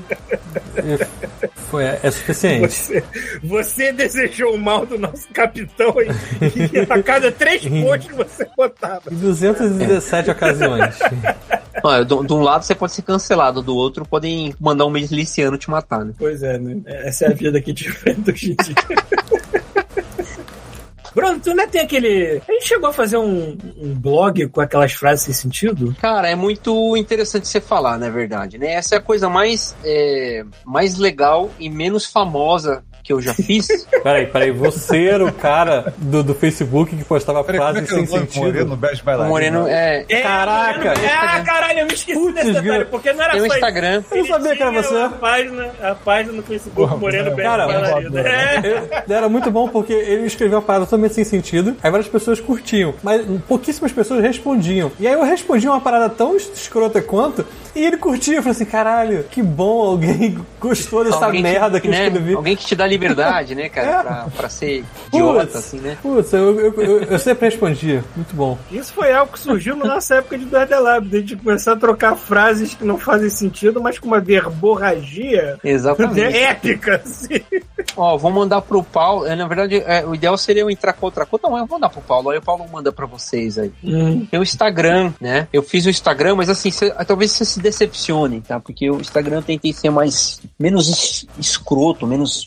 foi, 1.69 1.85
é 1.85 2.11
suficiente. 2.11 2.67
Você, 2.73 3.03
você 3.43 3.91
desejou 3.93 4.53
o 4.55 4.57
mal 4.57 4.85
do 4.85 4.97
nosso 4.99 5.27
capitão 5.33 5.93
e, 5.99 6.07
e 6.75 6.79
a 6.89 7.01
cada 7.01 7.31
três 7.31 7.65
posts 7.65 8.07
que 8.11 8.13
você 8.15 8.47
botava. 8.55 9.01
Em 9.11 9.15
217 9.15 10.29
ocasiões. 10.31 10.99
Olha, 11.83 12.05
de 12.05 12.25
de 12.27 12.33
um 12.33 12.41
lado 12.41 12.63
você 12.63 12.75
pode 12.75 12.93
ser 12.93 13.01
cancelado, 13.01 13.61
do 13.61 13.75
outro 13.75 14.05
podem 14.05 14.53
mandar 14.59 14.85
um 14.85 14.89
miliciano 14.91 15.57
te 15.57 15.69
matar, 15.69 16.05
né? 16.05 16.13
Pois 16.17 16.43
é, 16.43 16.57
né? 16.57 16.77
Essa 16.85 17.25
é 17.25 17.27
a 17.29 17.33
vida 17.33 17.59
que 17.61 17.73
te 17.73 17.87
enfrenta 17.87 18.31
hoje 18.31 18.51
em 18.51 18.63
dia. 18.63 18.75
Bruno, 21.13 21.39
tu 21.39 21.51
ainda 21.51 21.67
tem 21.67 21.81
aquele. 21.81 22.41
A 22.47 22.51
gente 22.51 22.67
chegou 22.67 22.89
a 22.89 22.93
fazer 22.93 23.17
um, 23.17 23.57
um 23.77 23.93
blog 23.93 24.47
com 24.49 24.61
aquelas 24.61 24.93
frases 24.93 25.25
sem 25.25 25.33
sentido? 25.33 25.95
Cara, 25.99 26.29
é 26.29 26.35
muito 26.35 26.97
interessante 26.97 27.47
você 27.47 27.61
falar, 27.61 27.97
na 27.97 28.09
verdade, 28.09 28.57
né? 28.57 28.73
Essa 28.73 28.95
é 28.95 28.97
a 28.97 29.01
coisa 29.01 29.29
mais, 29.29 29.75
é, 29.83 30.43
mais 30.65 30.97
legal 30.97 31.49
e 31.59 31.69
menos 31.69 32.05
famosa 32.05 32.83
que 33.03 33.11
eu 33.11 33.21
já 33.21 33.33
fiz. 33.33 33.67
Peraí, 34.01 34.25
peraí. 34.27 34.51
Você 34.51 35.05
era 35.05 35.25
o 35.25 35.31
cara 35.31 35.93
do, 35.97 36.23
do 36.23 36.33
Facebook 36.33 36.95
que 36.95 37.03
postava 37.03 37.43
Peraí, 37.43 37.59
como 37.59 37.69
é 37.69 37.73
frases 37.73 37.89
que 37.89 37.95
é 37.95 38.05
sem 38.05 38.19
nome? 38.19 38.29
Moreno, 38.35 38.59
sentido? 38.59 38.77
Best 38.77 39.01
o 39.01 39.05
Bailarino. 39.05 39.29
Moreno 39.29 39.67
é. 39.67 40.03
Caraca! 40.21 40.93
É, 40.93 41.07
ah, 41.07 41.43
caralho, 41.43 41.79
eu 41.79 41.85
me 41.85 41.93
esqueci 41.93 42.17
Putz, 42.17 42.35
desse 42.35 42.61
detalhe, 42.61 42.85
porque 42.85 43.13
não 43.13 43.23
era 43.23 43.33
Tem 43.33 43.41
um. 43.41 43.45
Instagram. 43.45 44.03
Eu 44.11 44.17
não 44.17 44.25
sabia 44.25 44.55
que 44.55 44.63
era 44.63 44.71
você. 44.71 44.95
A 44.95 45.09
página, 45.09 45.71
a 45.81 45.95
página 45.95 46.33
no 46.33 46.43
Facebook 46.43 46.75
Porra, 46.75 46.95
Moreno 46.95 47.35
Belo 47.35 47.49
cara, 47.49 47.67
Bailarino. 47.67 48.17
É. 48.17 49.03
Era 49.09 49.29
muito 49.29 49.51
bom 49.51 49.67
porque 49.67 49.93
ele 49.93 50.25
escreveu 50.25 50.57
uma 50.59 50.63
parada 50.63 50.85
totalmente 50.85 51.13
sem 51.13 51.23
sentido, 51.23 51.75
aí 51.83 51.91
várias 51.91 52.07
pessoas 52.07 52.39
curtiam, 52.39 52.93
mas 53.03 53.25
pouquíssimas 53.47 53.91
pessoas 53.91 54.21
respondiam. 54.21 54.91
E 54.99 55.07
aí 55.07 55.13
eu 55.13 55.23
respondia 55.23 55.69
uma 55.69 55.81
parada 55.81 56.09
tão 56.09 56.35
escrota 56.35 57.01
quanto, 57.01 57.45
E 57.75 57.83
ele 57.83 57.97
curtiu, 57.97 58.35
eu 58.35 58.41
falei 58.43 58.55
assim, 58.55 58.65
caralho, 58.65 59.23
que 59.23 59.41
bom, 59.41 59.81
alguém 59.81 60.37
gostou 60.59 61.03
dessa 61.03 61.25
Alguém 61.25 61.41
merda 61.41 61.79
que, 61.79 61.87
eu 61.87 61.91
né, 61.91 62.05
escrevi. 62.05 62.33
Alguém 62.35 62.55
que 62.55 62.65
te 62.65 62.75
dá 62.75 62.87
liberdade, 62.93 63.55
né, 63.55 63.69
cara, 63.69 63.87
É. 63.87 64.03
pra, 64.03 64.27
pra 64.37 64.49
ser 64.49 64.83
idiota, 65.07 65.41
Putz, 65.45 65.55
assim, 65.55 65.77
né? 65.79 65.97
Putz, 66.01 66.33
eu, 66.33 66.59
eu, 66.59 66.73
eu, 66.81 67.01
eu 67.03 67.19
sempre 67.19 67.49
respondia. 67.49 68.03
Muito 68.15 68.35
bom. 68.35 68.57
Isso 68.71 68.93
foi 68.93 69.11
algo 69.13 69.31
que 69.33 69.39
surgiu 69.39 69.75
na 69.75 69.85
nossa 69.85 70.15
época 70.15 70.37
de 70.37 70.45
Dois 70.45 70.69
Lab, 70.69 71.07
de 71.07 71.15
a 71.17 71.19
gente 71.19 71.35
começar 71.37 71.73
a 71.73 71.75
trocar 71.75 72.15
frases 72.15 72.73
que 72.73 72.83
não 72.85 72.97
fazem 72.97 73.29
sentido, 73.29 73.81
mas 73.81 73.99
com 73.99 74.07
uma 74.07 74.19
verborragia 74.19 75.57
Exatamente. 75.63 76.35
épica, 76.37 77.01
assim. 77.03 77.41
Ó, 77.95 78.17
vou 78.17 78.31
mandar 78.31 78.61
pro 78.61 78.83
Paulo. 78.83 79.25
é, 79.25 79.35
Na 79.35 79.47
verdade, 79.47 79.81
é, 79.85 80.05
o 80.05 80.15
ideal 80.15 80.37
seria 80.37 80.61
eu 80.63 80.69
entrar 80.69 80.93
com 80.93 81.05
outra 81.05 81.25
conta. 81.25 81.47
Não, 81.49 81.57
eu 81.57 81.65
vou 81.65 81.77
mandar 81.77 81.89
pro 81.89 82.01
Paulo. 82.01 82.29
Aí 82.29 82.37
o 82.37 82.41
Paulo 82.41 82.65
manda 82.71 82.91
pra 82.91 83.05
vocês 83.05 83.57
aí. 83.57 83.71
Tem 84.29 84.39
o 84.39 84.43
Instagram, 84.43 85.13
né? 85.19 85.47
Eu 85.51 85.61
fiz 85.63 85.85
o 85.85 85.89
Instagram, 85.89 86.35
mas 86.35 86.49
assim, 86.49 86.71
cê- 86.71 86.91
talvez 87.05 87.31
você 87.31 87.45
se 87.45 87.59
decepcione, 87.59 88.41
tá? 88.41 88.59
Porque 88.59 88.89
o 88.89 88.99
Instagram 88.99 89.37
eu 89.37 89.41
tentei 89.43 89.73
ser 89.73 89.89
mais. 89.89 90.41
menos 90.59 90.87
es- 90.89 91.27
escroto, 91.37 92.07
menos. 92.07 92.45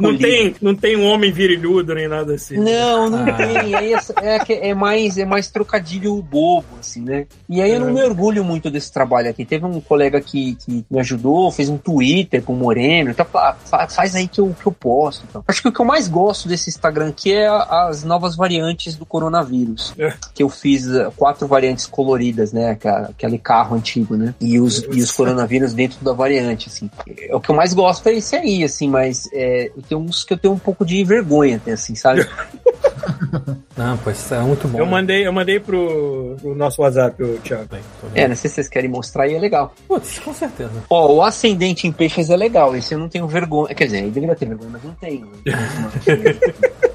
Não 0.00 0.16
tem, 0.18 0.54
não 0.60 0.74
tem 0.74 0.96
um 0.96 1.06
homem 1.06 1.32
virilhudo 1.32 1.94
nem 1.94 2.08
nada 2.08 2.34
assim. 2.34 2.56
Não, 2.56 3.08
não 3.10 3.24
Ah. 3.26 3.32
tem. 3.32 3.74
É, 3.74 3.92
é, 4.22 4.68
é 4.70 4.74
mais, 4.74 5.18
é 5.18 5.24
mais 5.24 5.50
trocadilho 5.50 6.20
bobo, 6.22 6.66
assim, 6.80 7.00
né? 7.02 7.26
E 7.48 7.60
aí 7.60 7.70
eu 7.72 7.80
não 7.80 7.92
me 7.92 8.02
orgulho 8.02 8.44
muito 8.44 8.70
desse 8.70 8.92
trabalho 8.92 9.28
aqui. 9.30 9.44
Teve 9.44 9.64
um 9.66 9.80
colega 9.80 10.20
que, 10.20 10.56
que 10.56 10.84
me 10.90 11.00
ajudou, 11.00 11.50
fez 11.50 11.68
um 11.68 11.76
Twitter 11.78 12.42
com 12.42 12.52
o 12.52 12.56
Moreno, 12.56 13.10
então 13.10 13.24
fa- 13.26 13.56
fa- 13.64 13.88
faz 13.88 14.14
aí 14.14 14.26
que 14.28 14.40
eu, 14.40 14.54
que 14.60 14.66
eu 14.66 14.72
posto. 14.72 15.24
Então. 15.28 15.44
Acho 15.46 15.62
que 15.62 15.68
o 15.68 15.72
que 15.72 15.80
eu 15.80 15.84
mais 15.84 16.08
gosto 16.08 16.48
desse 16.48 16.68
Instagram 16.70 17.08
aqui 17.08 17.32
é 17.32 17.46
as 17.48 18.04
novas 18.04 18.36
variantes 18.36 18.94
do 18.96 19.04
coronavírus. 19.06 19.92
É. 19.98 20.12
Que 20.34 20.42
eu 20.42 20.48
fiz 20.48 20.86
eh, 20.88 21.10
quatro 21.16 21.46
variantes 21.46 21.86
coloridas, 21.86 22.52
né? 22.52 22.78
Aquele 23.08 23.38
carro 23.38 23.76
antigo, 23.76 24.16
né? 24.16 24.34
E 24.40 24.58
os, 24.60 24.82
e 24.90 25.00
os 25.00 25.10
coronavírus 25.12 25.72
dentro 25.74 26.02
da 26.04 26.12
variante, 26.12 26.68
assim. 26.68 26.90
É, 27.06 27.34
O 27.34 27.40
que 27.40 27.50
eu 27.50 27.54
mais 27.54 27.72
gosto 27.74 28.06
é 28.08 28.14
esse 28.14 28.34
aí, 28.36 28.64
assim, 28.64 28.88
mas 28.88 29.28
é, 29.32 29.51
eu 29.76 29.82
tenho 29.88 30.00
uns 30.00 30.24
que 30.24 30.32
eu 30.32 30.38
tenho 30.38 30.54
um 30.54 30.58
pouco 30.58 30.84
de 30.84 31.02
vergonha, 31.04 31.56
até, 31.56 31.72
assim, 31.72 31.94
sabe? 31.94 32.26
Não, 33.76 33.96
pô, 33.98 34.10
isso 34.10 34.34
é 34.34 34.40
muito 34.40 34.68
bom. 34.68 34.78
Eu 34.78 34.86
mandei, 34.86 35.26
eu 35.26 35.32
mandei 35.32 35.58
pro, 35.58 36.36
pro 36.40 36.54
nosso 36.54 36.82
WhatsApp, 36.82 37.22
o 37.22 37.38
Thiago. 37.38 37.68
É, 38.14 38.28
não 38.28 38.36
sei 38.36 38.48
se 38.48 38.56
vocês 38.56 38.68
querem 38.68 38.88
mostrar 38.88 39.24
aí, 39.24 39.34
é 39.34 39.38
legal. 39.38 39.74
Putz, 39.88 40.18
com 40.18 40.32
certeza. 40.34 40.84
Ó, 40.90 41.14
o 41.14 41.22
ascendente 41.22 41.86
em 41.86 41.92
peixes 41.92 42.28
é 42.30 42.36
legal, 42.36 42.76
esse 42.76 42.94
eu 42.94 42.98
não 42.98 43.08
tenho 43.08 43.26
vergonha. 43.26 43.74
Quer 43.74 43.86
dizer, 43.86 44.04
eu 44.04 44.10
deveria 44.10 44.36
ter 44.36 44.46
vergonha, 44.46 44.70
mas 44.72 44.84
não 44.84 44.94
tenho. 44.94 45.28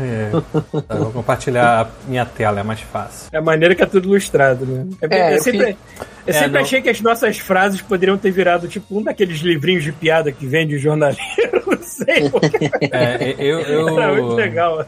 É. 0.00 0.30
Vou 0.96 1.12
compartilhar 1.12 1.82
a 1.82 1.88
minha 2.08 2.24
tela, 2.26 2.60
é 2.60 2.62
mais 2.62 2.80
fácil. 2.80 3.28
É 3.32 3.38
a 3.38 3.42
maneira 3.42 3.74
que 3.74 3.82
é 3.82 3.86
tudo 3.86 4.08
ilustrado, 4.08 4.64
né? 4.66 4.86
É, 5.02 5.18
É, 5.32 5.36
eu 5.36 5.42
sempre, 5.42 5.66
fiz- 5.66 5.76
eu 5.98 6.06
É, 6.26 6.32
sempre 6.32 6.50
não. 6.52 6.60
achei 6.60 6.82
que 6.82 6.88
as 6.90 7.00
nossas 7.00 7.38
frases 7.38 7.80
poderiam 7.80 8.16
ter 8.18 8.30
virado 8.30 8.68
tipo 8.68 8.98
um 8.98 9.02
daqueles 9.02 9.38
livrinhos 9.40 9.84
de 9.84 9.92
piada 9.92 10.30
que 10.32 10.46
vende 10.46 10.74
o 10.76 10.78
jornaleiro. 10.78 11.18
Não 11.66 11.82
sei. 11.82 12.30
É, 12.90 13.34
eu, 13.38 13.60
eu, 13.60 13.88
Era 13.98 14.12
muito 14.14 14.34
legal. 14.34 14.84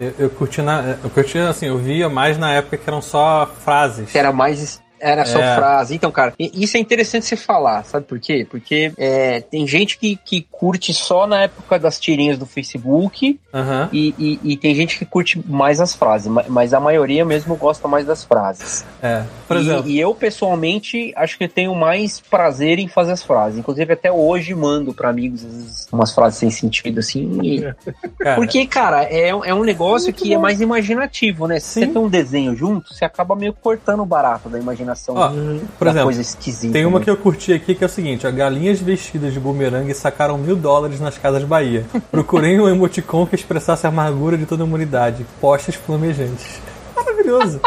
eu, 0.00 0.12
eu 0.18 0.30
curti 0.30 0.60
na. 0.62 0.96
Eu 1.02 1.10
curti 1.10 1.38
assim, 1.38 1.66
eu 1.66 1.78
via 1.78 2.08
mais 2.08 2.36
na 2.38 2.52
época 2.52 2.76
que 2.76 2.88
eram 2.88 3.00
só 3.02 3.50
frases. 3.64 4.14
Era 4.14 4.32
mais. 4.32 4.80
Era 5.00 5.24
só 5.24 5.38
É. 5.40 5.54
frase. 5.56 5.94
Então, 5.94 6.10
cara, 6.10 6.32
e- 6.38 6.50
isso 6.54 6.76
é 6.76 6.80
interessante 6.80 7.26
você 7.26 7.36
falar, 7.36 7.84
sabe 7.84 8.06
por 8.06 8.18
quê? 8.18 8.46
Porque 8.50 8.92
é, 8.96 9.40
tem 9.40 9.66
gente 9.66 9.98
que, 9.98 10.16
que 10.16 10.46
curte 10.50 10.92
só 10.94 11.26
na 11.26 11.42
época 11.42 11.78
das 11.78 11.98
tirinhas 12.00 12.38
do 12.38 12.46
Facebook 12.46 13.38
Aham. 13.52 13.88
e, 13.92 14.14
e- 14.18 14.40
e 14.52 14.56
tem 14.56 14.74
gente 14.74 14.98
que 14.98 15.04
curte 15.04 15.42
mais 15.46 15.80
as 15.80 15.94
frases, 15.94 16.28
ma- 16.28 16.44
mas 16.48 16.72
a 16.72 16.80
maioria 16.80 17.24
mesmo 17.24 17.56
gosta 17.56 17.86
mais 17.88 18.06
das 18.06 18.24
frases. 18.24 18.84
É. 19.02 19.22
Por 19.46 19.56
E- 19.56 19.60
exemplo. 19.60 19.88
E, 19.90 20.00
eu, 20.00 20.14
pessoalmente, 20.14 21.12
acho 21.16 21.36
que 21.38 21.44
eu 21.44 21.48
tenho 21.48 21.74
mais 21.74 22.20
prazer 22.20 22.78
em 22.78 22.88
fazer 22.88 23.12
as 23.12 23.22
frases. 23.22 23.58
Inclusive, 23.58 23.92
até 23.92 24.10
hoje 24.10 24.54
mando 24.54 24.94
pra 24.94 25.10
amigos 25.10 25.42
vezes, 25.42 25.88
umas 25.92 26.14
frases 26.14 26.38
sem 26.38 26.50
sentido, 26.50 27.00
assim. 27.00 27.38
e- 27.42 27.74
Cara, 28.18 28.36
Porque, 28.36 28.66
cara, 28.66 29.04
é, 29.04 29.28
é 29.28 29.54
um 29.54 29.62
negócio 29.64 30.12
que 30.12 30.32
é 30.32 30.38
mais 30.38 30.60
imaginativo, 30.60 31.46
né? 31.46 31.60
Se 31.60 31.66
Sim. 31.66 31.80
você 31.80 31.86
tem 31.92 32.02
um 32.02 32.08
desenho 32.08 32.54
junto, 32.56 32.92
você 32.94 33.04
acaba 33.04 33.36
meio 33.36 33.52
cortando 33.52 34.00
o 34.02 34.06
barato 34.06 34.48
da 34.48 34.58
imaginação 34.58 34.85
Ó, 35.08 35.32
por 35.78 35.86
exemplo, 35.86 36.04
coisa 36.04 36.20
esquisita. 36.20 36.72
Tem 36.72 36.84
uma 36.84 36.98
né? 36.98 37.04
que 37.04 37.10
eu 37.10 37.16
curti 37.16 37.52
aqui 37.52 37.74
que 37.74 37.82
é 37.82 37.86
o 37.86 37.90
seguinte: 37.90 38.26
ó, 38.26 38.30
galinhas 38.30 38.80
vestidas 38.80 39.32
de 39.32 39.40
bumerangue 39.40 39.94
sacaram 39.94 40.38
mil 40.38 40.56
dólares 40.56 41.00
nas 41.00 41.18
casas 41.18 41.44
Bahia. 41.44 41.84
Procurei 42.10 42.58
um 42.60 42.68
emoticon 42.68 43.26
que 43.26 43.34
expressasse 43.34 43.86
a 43.86 43.88
amargura 43.88 44.36
de 44.36 44.46
toda 44.46 44.62
a 44.62 44.66
humanidade. 44.66 45.26
Postas 45.40 45.74
flamejantes. 45.74 46.60
Maravilhoso. 46.94 47.60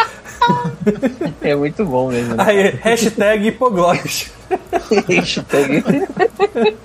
É 1.41 1.55
muito 1.55 1.85
bom 1.85 2.09
mesmo. 2.09 2.35
Né? 2.35 2.43
Aí, 2.45 2.69
hashtag 2.81 3.47
hipoglós. 3.47 4.31
Hashtag. 5.07 5.83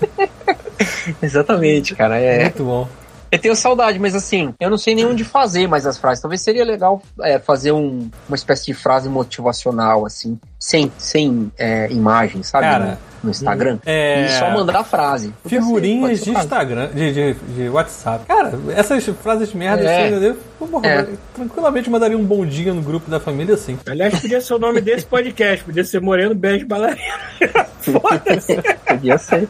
Exatamente, 1.23 1.95
cara. 1.95 2.19
É, 2.19 2.43
Muito 2.43 2.65
bom. 2.65 2.89
Eu 3.35 3.39
tenho 3.41 3.57
saudade, 3.57 3.99
mas 3.99 4.15
assim, 4.15 4.55
eu 4.61 4.71
não 4.71 4.79
sei 4.79 4.95
nem 4.95 5.05
onde 5.07 5.25
fazer 5.25 5.67
mais 5.67 5.85
as 5.87 5.99
frases. 5.99 6.23
Talvez 6.23 6.41
seria 6.41 6.65
legal 6.65 7.03
é, 7.21 7.39
fazer 7.39 7.73
um- 7.73 8.09
uma 8.29 8.37
espécie 8.37 8.67
de 8.67 8.75
frase 8.75 9.09
motivacional, 9.09 10.07
assim, 10.07 10.39
sem, 10.59 10.91
sem 10.97 11.51
é, 11.59 11.91
imagem, 11.91 12.43
sabe? 12.45 12.65
Cara, 12.67 12.85
no, 12.85 12.97
no 13.25 13.31
Instagram. 13.31 13.79
é- 13.85 14.27
E 14.27 14.29
só 14.39 14.51
mandar 14.51 14.77
a 14.81 14.85
frase. 14.85 15.33
Figurinhas 15.47 16.21
de 16.21 16.33
fácil. 16.33 16.45
Instagram, 16.45 16.89
de, 16.95 17.13
de, 17.13 17.35
de 17.35 17.69
WhatsApp. 17.69 18.25
Cara, 18.27 18.53
essas 18.77 19.05
frases 19.23 19.53
merda 19.53 19.83
É. 19.83 20.07
assim, 20.15 20.25
eu, 20.27 20.37
porra, 20.69 20.87
É. 20.87 21.07
tranquilamente 21.35 21.91
mandaria 21.91 22.17
um 22.17 22.25
bom 22.25 22.47
dia 22.47 22.73
no 22.73 22.83
grupo 22.83 23.11
da 23.11 23.19
família 23.19 23.55
assim. 23.55 23.77
Aliás, 23.87 24.19
podia 24.21 24.41
ser 24.41 24.55
o 24.55 24.59
nome 24.61 24.81
desse 24.81 25.07
podcast, 25.07 25.65
podia 25.65 25.83
ser 25.85 26.01
Moreno 26.01 26.35
Beijo 26.37 26.67
Bailarino. 26.69 27.01
Foda-se. 27.81 28.57
Podia 28.87 29.19
ser. 29.19 29.49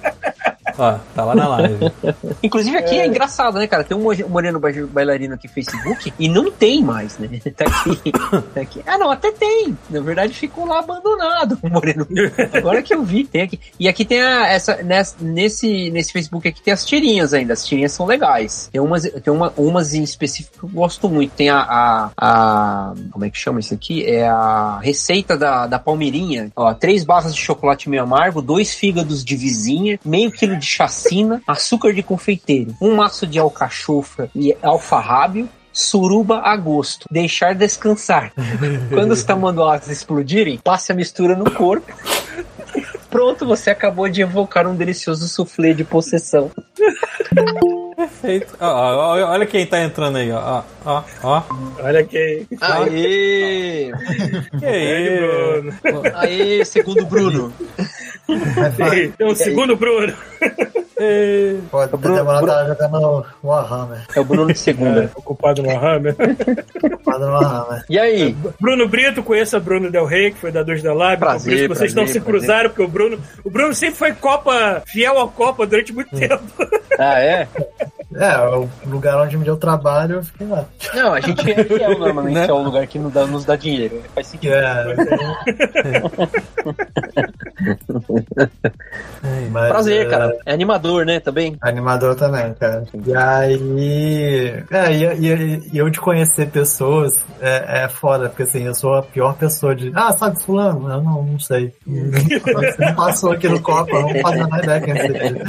Ó, 0.79 0.99
tá 1.15 1.25
lá 1.25 1.35
na 1.35 1.49
live. 1.49 1.93
Inclusive 2.43 2.77
aqui 2.77 2.99
é. 2.99 3.07
engraçado, 3.07 3.59
né, 3.59 3.67
cara? 3.67 3.85
Tem 3.85 3.97
um 3.97 4.03
mo- 4.03 4.29
moreno 4.29 4.59
ba- 4.59 4.69
bailarino 4.91 5.35
aqui 5.35 5.47
no 5.49 5.55
Facebook 5.55 6.13
e 6.19 6.29
não 6.29 6.51
tem 6.51 6.83
mais, 6.83 7.19
né? 7.19 7.29
Tá 7.55 7.65
aqui, 7.67 8.13
tá 8.13 8.61
aqui. 8.61 8.83
Ah, 8.87 8.99
não, 8.99 9.11
até 9.11 9.31
tem. 9.31 9.77
Na 9.89 10.01
verdade 10.01 10.33
ficou 10.35 10.67
lá 10.67 10.81
abandonado 10.81 11.59
o 11.63 11.69
moreno. 11.69 12.07
Agora 12.53 12.83
que 12.83 12.93
eu 12.95 13.03
vi, 13.05 13.25
tem 13.25 13.43
aqui. 13.43 13.61
E 13.79 13.87
aqui 13.89 14.05
tem 14.05 14.21
a, 14.21 14.49
essa, 14.49 14.83
nessa- 14.83 15.17
nesse, 15.21 15.91
nesse 15.91 16.13
Facebook 16.13 16.49
aqui 16.49 16.61
tem 16.63 16.73
as 16.75 16.85
tirinhas 16.85 17.33
ainda. 17.33 17.53
As 17.53 17.65
tirinhas 17.65 17.93
são 17.93 18.07
legais. 18.07 18.69
Tem 18.73 18.81
umas, 18.81 19.03
tem 19.03 19.33
uma, 19.33 19.53
umas 19.57 19.95
em 19.95 20.03
específico 20.03 20.59
que 20.59 20.65
eu 20.65 20.69
gosto 20.69 21.09
muito. 21.09 21.33
Tem 21.33 21.49
a, 21.51 21.59
a, 21.59 22.11
a- 22.17 22.95
como 23.13 23.25
é 23.25 23.31
que 23.31 23.39
chama 23.39 23.61
isso 23.61 23.73
aqui? 23.75 24.05
É 24.05 24.27
a 24.27 24.79
receita 24.83 25.37
da, 25.37 25.67
da 25.67 25.79
palmeirinha. 25.79 26.51
Ó, 26.57 26.73
três 26.75 27.05
barras 27.05 27.35
de 27.35 27.41
chocolate 27.41 27.89
meio 27.89 28.03
amargo, 28.03 28.43
dois 28.43 28.75
fígados 28.75 29.25
de 29.25 29.37
vizinha, 29.37 29.99
meio 30.05 30.31
quilo 30.33 30.57
de 30.57 30.64
chacina, 30.65 31.43
açúcar 31.47 31.93
de 31.93 32.03
confeiteiro, 32.03 32.75
um 32.81 32.97
maço 32.97 33.27
de 33.27 33.39
alcachofra 33.39 34.31
e 34.35 34.57
alfarrábio, 34.63 35.49
suruba 35.73 36.41
a 36.41 36.57
gosto, 36.57 37.07
deixar 37.11 37.55
descansar. 37.55 38.33
Quando 38.91 39.13
os 39.13 39.25
tamanduás 39.25 39.89
explodirem, 39.89 40.59
passe 40.59 40.93
a 40.93 40.95
mistura 40.95 41.35
no 41.37 41.51
corpo. 41.51 41.93
Pronto, 43.11 43.47
você 43.47 43.71
acabou 43.71 44.09
de 44.09 44.23
evocar 44.23 44.67
um 44.67 44.75
delicioso 44.75 45.29
soufflé 45.29 45.73
de 45.73 45.85
possessão. 45.85 46.51
Perfeito. 47.97 48.57
Ó, 48.61 48.67
ó, 48.67 49.19
ó, 49.19 49.31
olha 49.31 49.47
quem 49.47 49.65
tá 49.65 49.81
entrando 49.83 50.19
aí, 50.19 50.33
ó. 50.33 50.63
Ó, 50.85 51.03
ó. 51.23 51.43
Olha 51.81 52.05
que. 52.05 52.45
Aê! 52.61 53.93
Que 54.59 54.67
aí? 54.67 55.19
Bruno. 55.21 56.03
Aê, 56.15 56.65
segundo 56.65 57.07
Bruno. 57.07 57.53
Tem, 58.77 59.11
tem 59.13 59.27
um 59.27 59.35
segundo 59.35 59.77
Bruno. 59.77 60.13
Ei. 60.99 61.61
Pode 61.71 61.91
ter 61.91 61.97
Bruno- 61.97 62.17
demorado 62.17 62.47
Bruno- 62.47 62.75
tava 62.77 62.99
jogando 62.99 63.27
Warhammer. 63.43 63.99
É 64.15 64.21
o 64.21 64.25
Bruno 64.25 64.47
de 64.53 64.59
segunda. 64.59 65.11
Ocupado 65.17 65.63
no 65.63 65.69
Warhammer. 65.69 66.15
Jogando 67.05 67.33
Warhammer. 67.33 67.85
E 67.91 67.99
aí? 67.99 68.37
Bruno 68.61 68.89
Brito, 68.89 69.23
conheça 69.23 69.59
Bruno 69.61 69.91
Del 69.91 70.07
Rey, 70.07 70.31
que 70.33 70.39
foi 70.39 70.53
da 70.53 70.63
2 70.63 70.83
da 70.83 70.95
Lab. 70.95 71.19
Prazer, 71.19 71.53
por 71.53 71.59
isso 71.59 71.69
vocês 71.69 71.93
prazer, 71.93 71.97
não 71.97 72.07
se 72.07 72.21
prazer. 72.21 72.23
cruzaram, 72.41 72.71
porque 72.71 72.83
o 72.83 72.89
Bruno. 72.89 73.19
O 73.45 73.51
Bruno 73.51 73.75
sempre 73.75 73.97
foi 73.97 74.13
Copa, 74.13 74.83
fiel 74.87 75.21
à 75.21 75.29
Copa 75.29 75.67
durante 75.67 75.93
muito 75.93 76.15
tempo. 76.17 76.41
Ah, 76.99 77.21
é? 77.21 77.49
É, 78.15 78.39
o 78.39 78.69
lugar 78.87 79.21
onde 79.21 79.37
me 79.37 79.45
deu 79.45 79.57
trabalho, 79.57 80.17
eu 80.17 80.23
fiquei 80.23 80.47
lá. 80.47 80.65
Não, 80.95 81.13
a 81.13 81.21
gente 81.21 81.51
é 81.51 81.65
fiel 81.65 81.99
normalmente 81.99 82.35
Né? 82.35 82.47
é 82.47 82.53
o 82.53 82.63
lugar 82.63 82.87
que 82.87 82.99
nos 82.99 83.13
dá, 83.13 83.27
nos 83.27 83.45
dá 83.45 83.57
dinheiro. 83.57 84.01
Faz 84.15 84.29
sentido. 84.29 84.55
É, 84.55 84.85
Mas, 89.51 89.69
Prazer, 89.69 90.07
é... 90.07 90.11
cara. 90.11 90.37
É 90.45 90.53
animador, 90.53 91.07
né, 91.07 91.19
também? 91.21 91.57
Animador 91.61 92.15
também, 92.15 92.53
cara. 92.55 92.85
E 93.07 93.17
aí... 93.17 94.65
É, 94.71 94.93
e, 94.93 95.05
e, 95.05 95.71
e 95.73 95.79
eu 95.79 95.89
de 95.89 96.01
conhecer 96.01 96.51
pessoas 96.51 97.25
é, 97.41 97.85
é 97.85 97.89
foda, 97.89 98.29
porque 98.29 98.43
assim, 98.43 98.65
eu 98.65 98.75
sou 98.75 98.95
a 98.95 99.03
pior 99.03 99.35
pessoa 99.35 99.75
de... 99.75 99.91
Ah, 99.95 100.13
sabe 100.13 100.43
fulano? 100.43 100.91
Eu 100.91 101.03
não, 101.03 101.23
não 101.23 101.39
sei. 101.39 101.73
Você 101.87 102.85
não 102.85 102.95
passou 102.95 103.33
aqui 103.33 103.49
no 103.49 103.61
copo, 103.61 103.95
eu 103.95 104.03
não 104.03 104.21
faço 104.21 104.39
nada 104.39 104.63
ideia 104.63 104.81
quem 104.81 104.95
você 104.95 105.43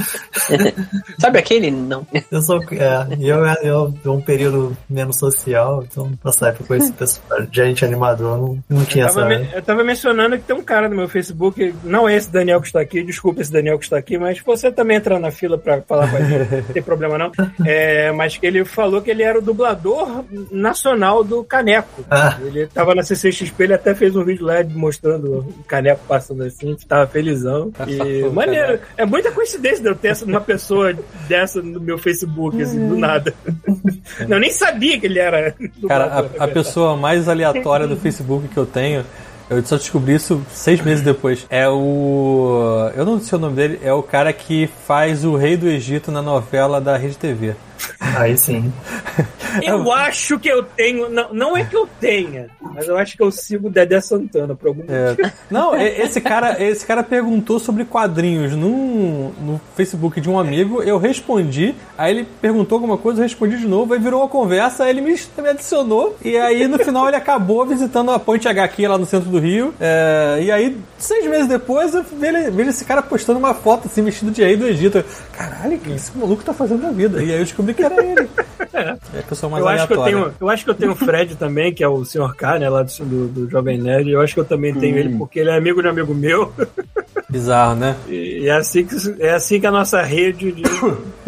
Sabe 1.18 1.38
aquele? 1.38 1.70
Não. 1.70 2.06
Eu 2.30 2.42
sou... 2.42 2.55
É, 2.72 3.06
eu, 3.20 3.44
eu, 3.62 3.94
eu 4.04 4.12
um 4.12 4.20
período 4.20 4.76
menos 4.88 5.18
social, 5.18 5.84
então 5.84 6.12
passar 6.22 6.54
por 6.54 6.66
conhecer 6.66 6.92
pessoas, 6.92 7.48
gente 7.52 7.84
animador, 7.84 8.38
não, 8.38 8.58
não 8.68 8.84
tinha 8.84 9.04
eu 9.04 9.08
essa... 9.08 9.20
Eu 9.20 9.62
tava 9.62 9.84
mencionando 9.84 10.36
que 10.38 10.44
tem 10.44 10.56
um 10.56 10.62
cara 10.62 10.88
no 10.88 10.96
meu 10.96 11.08
Facebook, 11.08 11.74
não 11.84 12.08
é 12.08 12.16
esse 12.16 12.30
Daniel 12.30 12.60
que 12.60 12.66
está 12.66 12.80
aqui, 12.80 13.02
desculpa 13.02 13.40
esse 13.40 13.52
Daniel 13.52 13.78
que 13.78 13.84
está 13.84 13.96
aqui, 13.96 14.18
mas 14.18 14.40
você 14.40 14.70
também 14.70 14.96
entra 14.96 15.18
na 15.18 15.30
fila 15.30 15.58
para 15.58 15.82
falar 15.82 16.10
com 16.10 16.16
a 16.16 16.20
gente, 16.20 16.54
não 16.54 16.62
tem 16.62 16.82
problema 16.82 17.18
não. 17.18 17.32
É, 17.66 18.12
mas 18.12 18.36
que 18.36 18.46
ele 18.46 18.64
falou 18.64 19.02
que 19.02 19.10
ele 19.10 19.22
era 19.22 19.38
o 19.38 19.42
dublador 19.42 20.24
nacional 20.50 21.24
do 21.24 21.42
Caneco. 21.42 22.04
Ah. 22.10 22.38
Ele 22.40 22.66
tava 22.66 22.94
na 22.94 23.02
CCXP, 23.02 23.64
ele 23.64 23.74
até 23.74 23.94
fez 23.94 24.14
um 24.14 24.24
vídeo 24.24 24.46
lá 24.46 24.62
mostrando 24.64 25.38
o 25.38 25.64
Caneco 25.64 26.02
passando 26.06 26.42
assim, 26.44 26.76
tava 26.86 27.06
felizão. 27.06 27.72
E 27.88 28.22
maneiro. 28.30 28.78
É 28.96 29.04
muita 29.04 29.32
coincidência 29.32 29.82
de 29.82 29.88
eu 29.88 29.94
ter 29.94 30.16
uma 30.24 30.40
pessoa 30.40 30.94
dessa 31.28 31.60
no 31.62 31.80
meu 31.80 31.98
Facebook, 31.98 32.45
assim, 32.48 32.88
do 32.88 32.96
nada. 32.96 33.34
Eu 34.28 34.38
nem 34.38 34.50
sabia 34.50 34.98
que 34.98 35.06
ele 35.06 35.18
era. 35.18 35.54
Cara, 35.86 36.28
a, 36.38 36.44
a 36.44 36.48
pessoa 36.48 36.96
mais 36.96 37.28
aleatória 37.28 37.86
do 37.86 37.96
Facebook 37.96 38.48
que 38.48 38.56
eu 38.56 38.66
tenho 38.66 39.04
eu 39.48 39.64
só 39.64 39.76
descobri 39.76 40.14
isso 40.14 40.44
seis 40.50 40.80
meses 40.80 41.04
depois. 41.04 41.46
É 41.48 41.68
o. 41.68 42.90
Eu 42.96 43.04
não 43.04 43.20
sei 43.20 43.38
o 43.38 43.40
nome 43.40 43.54
dele, 43.54 43.78
é 43.82 43.92
o 43.92 44.02
cara 44.02 44.32
que 44.32 44.68
faz 44.86 45.24
o 45.24 45.36
Rei 45.36 45.56
do 45.56 45.68
Egito 45.68 46.10
na 46.10 46.20
novela 46.20 46.80
da 46.80 46.96
Rede 46.96 47.16
TV. 47.16 47.54
Aí 48.00 48.36
sim. 48.36 48.72
Eu 49.62 49.92
acho 49.92 50.38
que 50.38 50.48
eu 50.48 50.62
tenho. 50.62 51.08
Não, 51.08 51.32
não 51.32 51.56
é 51.56 51.64
que 51.64 51.76
eu 51.76 51.88
tenha, 52.00 52.48
mas 52.60 52.88
eu 52.88 52.96
acho 52.96 53.16
que 53.16 53.22
eu 53.22 53.30
sigo 53.30 53.68
o 53.68 53.70
Dedé 53.70 54.00
Santana 54.00 54.54
por 54.54 54.68
algum 54.68 54.82
é. 54.88 55.32
Não, 55.50 55.74
esse 55.74 56.20
cara, 56.20 56.62
esse 56.62 56.84
cara 56.84 57.02
perguntou 57.02 57.58
sobre 57.58 57.84
quadrinhos 57.84 58.52
no, 58.52 59.30
no 59.32 59.60
Facebook 59.74 60.20
de 60.20 60.28
um 60.28 60.38
amigo, 60.38 60.82
eu 60.82 60.98
respondi, 60.98 61.74
aí 61.96 62.12
ele 62.12 62.28
perguntou 62.40 62.76
alguma 62.76 62.98
coisa, 62.98 63.20
eu 63.20 63.22
respondi 63.24 63.56
de 63.56 63.66
novo, 63.66 63.94
aí 63.94 64.00
virou 64.00 64.20
uma 64.20 64.28
conversa, 64.28 64.84
aí 64.84 64.90
ele 64.90 65.00
me, 65.00 65.14
me 65.14 65.48
adicionou, 65.48 66.16
e 66.22 66.36
aí 66.36 66.66
no 66.66 66.78
final 66.78 67.06
ele 67.08 67.16
acabou 67.16 67.64
visitando 67.66 68.10
a 68.10 68.18
Ponte 68.18 68.48
HQ 68.48 68.88
lá 68.88 68.98
no 68.98 69.06
centro 69.06 69.30
do 69.30 69.38
Rio. 69.38 69.74
É, 69.80 70.40
e 70.42 70.50
aí, 70.50 70.76
seis 70.98 71.26
meses 71.26 71.46
depois, 71.46 71.94
eu 71.94 72.02
vejo, 72.02 72.52
vejo 72.52 72.70
esse 72.70 72.84
cara 72.84 73.02
postando 73.02 73.38
uma 73.38 73.54
foto 73.54 73.86
assim, 73.86 74.02
vestido 74.02 74.30
de 74.30 74.42
rei 74.42 74.56
do 74.56 74.66
Egito. 74.66 75.04
Caralho, 75.32 75.76
o 75.76 75.78
que 75.78 75.92
esse 75.92 76.16
maluco 76.16 76.42
tá 76.42 76.52
fazendo 76.52 76.82
na 76.82 76.90
vida? 76.90 77.22
E 77.22 77.30
aí 77.30 77.38
eu 77.38 77.44
descobri 77.44 77.65
que 77.74 77.82
era 77.82 78.04
ele. 78.04 78.28
É. 78.72 78.80
é 79.14 79.20
a 79.20 79.22
pessoa 79.22 79.50
mais 79.50 79.62
eu 79.62 79.68
acho, 79.68 79.86
que 79.86 79.94
eu, 79.94 80.04
tenho, 80.04 80.34
eu 80.40 80.48
acho 80.50 80.64
que 80.64 80.70
eu 80.70 80.74
tenho 80.74 80.92
o 80.92 80.96
Fred 80.96 81.36
também, 81.36 81.72
que 81.72 81.82
é 81.82 81.88
o 81.88 82.04
Sr. 82.04 82.34
K, 82.34 82.58
né, 82.58 82.68
lá 82.68 82.82
do, 82.82 83.04
do, 83.04 83.28
do 83.28 83.50
Jovem 83.50 83.78
Nerd. 83.78 84.10
Eu 84.10 84.20
acho 84.20 84.34
que 84.34 84.40
eu 84.40 84.44
também 84.44 84.74
tenho 84.74 84.96
hum. 84.96 84.98
ele, 84.98 85.16
porque 85.16 85.40
ele 85.40 85.50
é 85.50 85.56
amigo 85.56 85.82
de 85.82 85.88
amigo 85.88 86.14
meu. 86.14 86.52
Bizarro, 87.28 87.74
né? 87.74 87.96
E 88.08 88.48
é 88.48 88.52
assim 88.52 88.84
que, 88.84 88.94
é 89.18 89.34
assim 89.34 89.58
que 89.60 89.66
a 89.66 89.70
nossa 89.70 90.00
rede 90.02 90.52
de, 90.52 90.62
de 90.62 90.62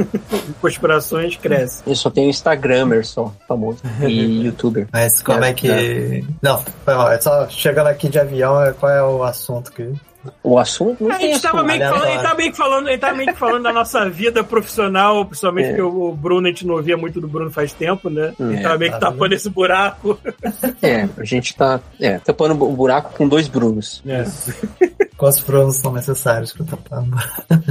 conspirações 0.60 1.36
cresce. 1.36 1.82
Eu 1.86 1.96
só 1.96 2.10
tenho 2.10 2.30
Instagramer 2.30 3.04
só, 3.04 3.34
famoso. 3.48 3.80
E 4.06 4.44
youtuber. 4.46 4.86
Mas 4.92 5.22
como 5.22 5.44
é, 5.44 5.50
é 5.50 5.52
que. 5.52 5.68
É. 5.70 6.22
Não, 6.40 6.58
foi 6.84 6.94
mal. 6.94 7.10
É 7.10 7.20
só 7.20 7.48
chegando 7.48 7.88
aqui 7.88 8.08
de 8.08 8.18
avião, 8.18 8.62
é, 8.62 8.72
qual 8.72 8.92
é 8.92 9.02
o 9.02 9.22
assunto 9.22 9.72
que. 9.72 9.92
O 10.42 10.58
assunto 10.58 11.04
não 11.04 11.14
a 11.14 11.18
gente 11.18 11.36
estava 11.36 11.62
meio, 11.62 11.80
falando, 11.80 12.36
meio 12.36 12.50
que 12.50 12.56
falando, 12.56 12.88
ele 12.88 12.98
tava 12.98 13.16
meio 13.16 13.32
que 13.32 13.38
falando 13.38 13.62
da 13.62 13.72
nossa 13.72 14.08
vida 14.08 14.42
profissional, 14.42 15.24
principalmente 15.24 15.66
é. 15.66 15.68
porque 15.68 15.82
o 15.82 16.12
Bruno, 16.12 16.46
a 16.46 16.50
gente 16.50 16.66
não 16.66 16.74
ouvia 16.74 16.96
muito 16.96 17.20
do 17.20 17.28
Bruno 17.28 17.50
faz 17.50 17.72
tempo, 17.72 18.10
né? 18.10 18.34
É, 18.38 18.42
ele 18.42 18.60
tava 18.60 18.78
meio 18.78 18.92
que 18.92 19.00
tapando 19.00 19.34
esse 19.34 19.48
buraco. 19.48 20.18
É, 20.82 21.08
a 21.16 21.24
gente 21.24 21.54
tá 21.56 21.80
é, 22.00 22.18
tapando 22.18 22.52
o 22.64 22.72
buraco 22.72 23.14
com 23.16 23.28
dois 23.28 23.48
Brunos. 23.48 24.02
É. 24.06 24.24
Quantos 25.18 25.40
Brunos 25.40 25.76
são 25.76 25.92
necessários 25.92 26.52
para 26.52 26.64
tapar? 26.66 27.04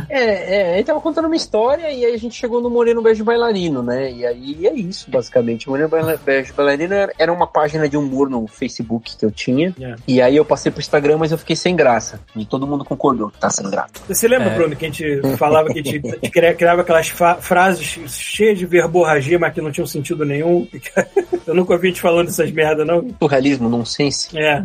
É, 0.09 0.21
é, 0.21 0.73
ele 0.75 0.83
tava 0.83 0.99
contando 0.99 1.25
uma 1.25 1.35
história 1.35 1.89
e 1.91 2.05
aí 2.05 2.13
a 2.13 2.17
gente 2.17 2.35
chegou 2.35 2.61
no 2.61 2.69
Moreno 2.69 3.01
Beijo 3.01 3.23
Bailarino, 3.23 3.81
né? 3.81 4.11
E 4.11 4.25
aí 4.25 4.67
é 4.67 4.73
isso, 4.73 5.09
basicamente. 5.09 5.67
O 5.67 5.71
Moreno 5.71 5.89
Beijo 6.25 6.53
Bailarino 6.53 6.93
era 7.17 7.31
uma 7.31 7.47
página 7.47 7.87
de 7.87 7.95
humor 7.95 8.29
no 8.29 8.47
Facebook 8.47 9.15
que 9.15 9.25
eu 9.25 9.31
tinha. 9.31 9.73
É. 9.79 9.95
E 10.07 10.21
aí 10.21 10.35
eu 10.35 10.43
passei 10.43 10.71
pro 10.71 10.81
Instagram, 10.81 11.17
mas 11.17 11.31
eu 11.31 11.37
fiquei 11.37 11.55
sem 11.55 11.75
graça. 11.75 12.19
E 12.41 12.45
todo 12.45 12.67
mundo 12.67 12.83
concordou 12.85 13.29
que 13.29 13.39
tá 13.39 13.49
sem 13.49 13.69
graça. 13.69 13.89
Você 14.07 14.27
lembra, 14.27 14.49
é. 14.49 14.55
Bruno, 14.55 14.75
que 14.75 14.85
a 14.85 14.89
gente 14.89 15.37
falava 15.37 15.69
que 15.69 15.79
a 15.79 15.83
gente, 15.83 16.07
a 16.07 16.25
gente 16.25 16.55
criava 16.55 16.81
aquelas 16.81 17.09
frases 17.09 17.85
cheias 18.09 18.57
de 18.57 18.65
verborragia, 18.65 19.39
mas 19.39 19.53
que 19.53 19.61
não 19.61 19.71
tinham 19.71 19.87
sentido 19.87 20.25
nenhum? 20.25 20.67
Eu 21.45 21.55
nunca 21.55 21.73
ouvi 21.73 21.87
a 21.87 21.91
gente 21.91 22.01
falando 22.01 22.27
essas 22.27 22.51
merda, 22.51 22.83
não. 22.83 23.07
Surrealismo, 23.19 23.69
nonsense. 23.69 24.37
É. 24.37 24.63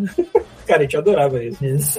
Cara, 0.72 0.80
a 0.80 0.82
gente 0.82 0.96
adorava 0.96 1.44
isso. 1.44 1.64
isso. 1.64 1.98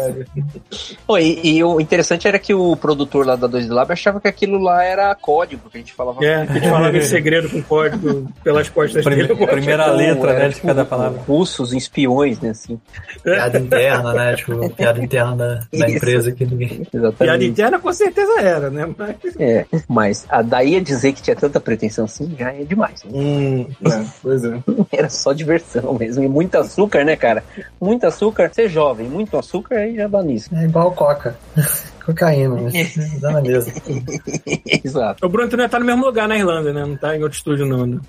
Oh, 1.08 1.18
e, 1.18 1.40
e, 1.44 1.64
o 1.64 1.80
interessante 1.80 2.28
era 2.28 2.40
que 2.40 2.54
o 2.54 2.76
produtor 2.76 3.26
lá 3.26 3.36
da 3.36 3.46
2 3.46 3.70
Lab 3.70 3.92
achava 3.92 4.20
que 4.20 4.28
aquilo 4.28 4.58
lá 4.58 4.84
era 4.84 5.14
código, 5.16 5.70
que 5.70 5.78
a 5.78 5.80
gente 5.80 5.94
falava. 5.94 6.24
É, 6.26 6.36
a 6.36 6.46
gente 6.46 6.70
falava 6.70 6.98
em 6.98 7.02
segredo 7.02 7.50
com 7.50 7.62
código 7.62 8.28
pelas 8.44 8.70
costas 8.70 9.04
Prime, 9.04 9.28
dele. 9.28 9.46
Primeira 9.46 9.84
tipo, 9.86 9.96
letra, 9.96 10.34
né, 10.34 10.48
de 10.48 10.56
tipo, 10.56 10.68
cada 10.68 10.86
palavra. 10.86 11.22
Russos, 11.22 11.74
espiões, 11.74 12.40
né, 12.40 12.50
assim. 12.50 12.80
Piada 13.24 13.60
interna, 13.60 14.14
né, 14.14 14.36
tipo, 14.36 14.70
piada 14.72 15.04
interna 15.04 15.68
da, 15.72 15.90
empresa 15.90 16.32
que 16.32 16.46
ninguém... 16.46 16.88
Exatamente. 16.92 17.18
Piada 17.18 17.44
interna 17.44 17.80
com 17.80 17.94
certeza 17.94 18.42
era, 18.42 18.70
né, 18.70 18.90
mas... 18.98 19.36
É, 19.40 19.66
mas 19.88 20.26
a 20.30 20.42
daí 20.42 20.76
a 20.78 20.82
dizer 20.82 21.14
que 21.14 21.22
tinha 21.22 21.36
tanta 21.36 21.60
pretensão 21.60 22.06
assim, 22.06 22.36
já 22.38 22.52
é 22.52 22.64
demais. 22.64 23.04
Né? 23.04 23.12
Hum, 23.14 23.68
é, 23.86 24.06
pois 24.22 24.44
é. 24.44 24.60
Era 24.92 25.10
só 25.10 25.34
diversão 25.34 25.94
mesmo, 25.94 26.24
e 26.24 26.28
muito 26.28 26.56
açúcar, 26.56 27.04
né, 27.04 27.16
cara? 27.16 27.44
Muito 27.80 28.06
açúcar 28.06 28.50
ser 28.64 28.70
jovem, 28.70 29.08
muito 29.08 29.38
açúcar, 29.38 29.76
aí 29.76 29.96
já 29.96 30.08
dá 30.08 30.22
nisso. 30.22 30.50
É 30.56 30.64
igual 30.64 30.92
coca. 30.92 31.36
Cocaína, 32.06 32.56
né? 32.56 32.72
Dá 33.22 33.32
na 33.32 33.42
mesa. 33.42 33.72
Exato. 34.84 35.26
O 35.26 35.30
Bruno 35.30 35.50
também 35.50 35.70
tá 35.70 35.80
no 35.80 35.86
mesmo 35.86 36.06
lugar 36.06 36.28
na 36.28 36.36
Irlanda, 36.36 36.74
né? 36.74 36.86
Não 36.86 36.98
tá 36.98 37.16
em 37.16 37.24
outro 37.24 37.38
estúdio, 37.38 37.66
não, 37.66 37.86
né? 37.86 38.00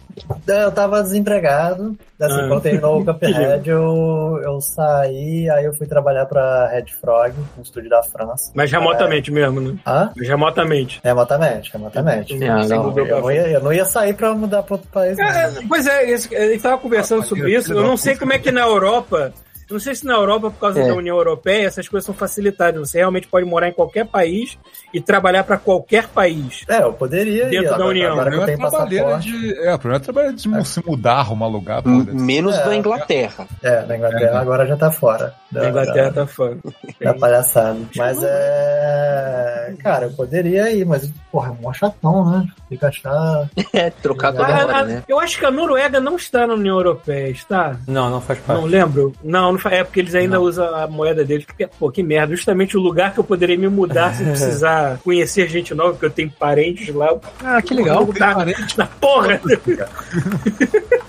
Eu 0.49 0.73
tava 0.73 1.01
desempregado. 1.01 1.97
Assim, 2.21 2.41
ah. 2.41 2.49
quando 2.49 2.61
terminou 2.61 3.01
o 3.01 3.05
Cuphead, 3.05 3.71
eu, 3.71 4.41
eu 4.43 4.61
saí, 4.61 5.49
aí 5.49 5.65
eu 5.65 5.73
fui 5.75 5.87
trabalhar 5.87 6.27
pra 6.27 6.67
Red 6.71 6.87
Frog, 7.01 7.35
no 7.57 7.63
estúdio 7.63 7.89
da 7.89 8.03
França. 8.03 8.51
Mas 8.53 8.69
remotamente 8.73 9.31
é... 9.31 9.33
mesmo, 9.33 9.61
né? 9.61 9.77
Hã? 9.87 10.11
Mas 10.17 10.29
remotamente. 10.29 11.01
Remotamente, 11.05 11.73
remotamente. 11.73 12.45
Ah, 12.45 12.67
não, 12.67 12.99
eu, 12.99 13.21
não 13.21 13.31
ia, 13.31 13.49
eu 13.49 13.63
não 13.63 13.73
ia 13.73 13.85
sair 13.85 14.15
pra 14.15 14.35
mudar 14.35 14.65
pra 14.65 14.75
outro 14.75 14.91
país. 14.91 15.17
É, 15.17 15.53
pois 15.69 15.87
é, 15.87 16.11
ele 16.33 16.59
tava 16.59 16.79
conversando 16.79 17.23
ah, 17.23 17.27
sobre 17.27 17.55
isso. 17.55 17.73
Eu 17.73 17.85
não 17.85 17.97
sei 17.97 18.17
como 18.17 18.33
é 18.33 18.41
que 18.41 18.51
na 18.51 18.63
Europa 18.63 19.33
não 19.71 19.79
sei 19.79 19.95
se 19.95 20.05
na 20.05 20.15
Europa, 20.15 20.51
por 20.51 20.61
causa 20.61 20.81
é. 20.81 20.87
da 20.87 20.95
União 20.95 21.17
Europeia, 21.17 21.67
essas 21.67 21.89
coisas 21.89 22.05
são 22.05 22.15
facilitadas. 22.15 22.89
Você 22.89 22.99
realmente 22.99 23.27
pode 23.29 23.47
morar 23.47 23.69
em 23.69 23.73
qualquer 23.73 24.07
país 24.07 24.59
e 24.93 25.01
trabalhar 25.01 25.45
para 25.45 25.57
qualquer 25.57 26.09
país. 26.09 26.65
É, 26.69 26.83
eu 26.83 26.93
poderia. 26.93 27.47
Dentro 27.47 27.75
ir, 27.75 27.79
da 27.79 27.87
União. 27.87 28.13
Agora, 28.13 28.35
agora 28.35 28.53
é 28.53 28.57
trabalhar 28.57 29.19
de, 29.21 29.59
é, 29.59 29.75
o 29.75 29.79
problema 29.79 29.97
é 29.97 30.05
trabalhar 30.05 30.33
de 30.33 30.55
é. 30.55 30.65
se 30.65 30.87
mudar, 30.87 31.17
arrumar 31.17 31.47
lugar. 31.47 31.83
Menos 31.85 32.57
é. 32.57 32.65
da 32.65 32.77
Inglaterra. 32.77 33.47
É, 33.63 33.83
da 33.83 33.97
Inglaterra 33.97 34.41
agora 34.41 34.67
já 34.67 34.77
tá 34.77 34.91
fora. 34.91 35.35
Da, 35.55 35.69
Inglaterra 35.69 36.11
da, 36.11 36.13
tá 36.13 36.27
fora. 36.27 36.59
Da 37.01 37.15
palhaçada. 37.15 37.79
Mas 37.97 38.19
é. 38.23 39.75
Cara, 39.79 40.07
eu 40.07 40.11
poderia 40.11 40.71
ir, 40.73 40.85
mas, 40.85 41.11
porra, 41.31 41.57
é 41.57 41.63
mó 41.63 41.73
chatão, 41.73 42.31
né? 42.31 42.47
Fica 42.69 42.91
chato. 42.91 43.51
É, 43.75 43.91
trocar 43.91 44.33
toda 44.33 44.45
hora, 44.45 44.85
né? 44.85 45.03
Eu 45.09 45.19
acho 45.19 45.37
que 45.37 45.45
a 45.45 45.51
Noruega 45.51 45.99
não 45.99 46.15
está 46.15 46.47
na 46.47 46.55
União 46.55 46.77
Europeia, 46.77 47.29
está? 47.29 47.77
Não, 47.89 48.09
não 48.09 48.21
faz 48.21 48.39
parte. 48.39 48.61
Não 48.61 48.69
lembro. 48.69 49.13
Não, 49.23 49.53
não 49.53 49.61
é 49.71 49.83
porque 49.83 49.99
eles 49.99 50.15
ainda 50.15 50.37
não. 50.37 50.45
usam 50.45 50.73
a 50.73 50.87
moeda 50.87 51.25
deles. 51.25 51.45
Porque, 51.45 51.67
pô, 51.67 51.91
que 51.91 52.03
merda. 52.03 52.37
Justamente 52.37 52.77
o 52.77 52.81
lugar 52.81 53.13
que 53.13 53.19
eu 53.19 53.25
poderia 53.25 53.59
me 53.59 53.69
mudar 53.69 54.15
sem 54.15 54.27
precisar 54.31 54.99
conhecer 54.99 55.49
gente 55.49 55.75
nova, 55.75 55.93
porque 55.93 56.07
eu 56.07 56.11
tenho 56.11 56.31
parentes 56.31 56.95
lá. 56.95 57.17
Ah, 57.43 57.61
que 57.61 57.75
legal. 57.75 58.07
Mudar 58.07 58.47
na 58.77 58.87
porra. 58.87 59.41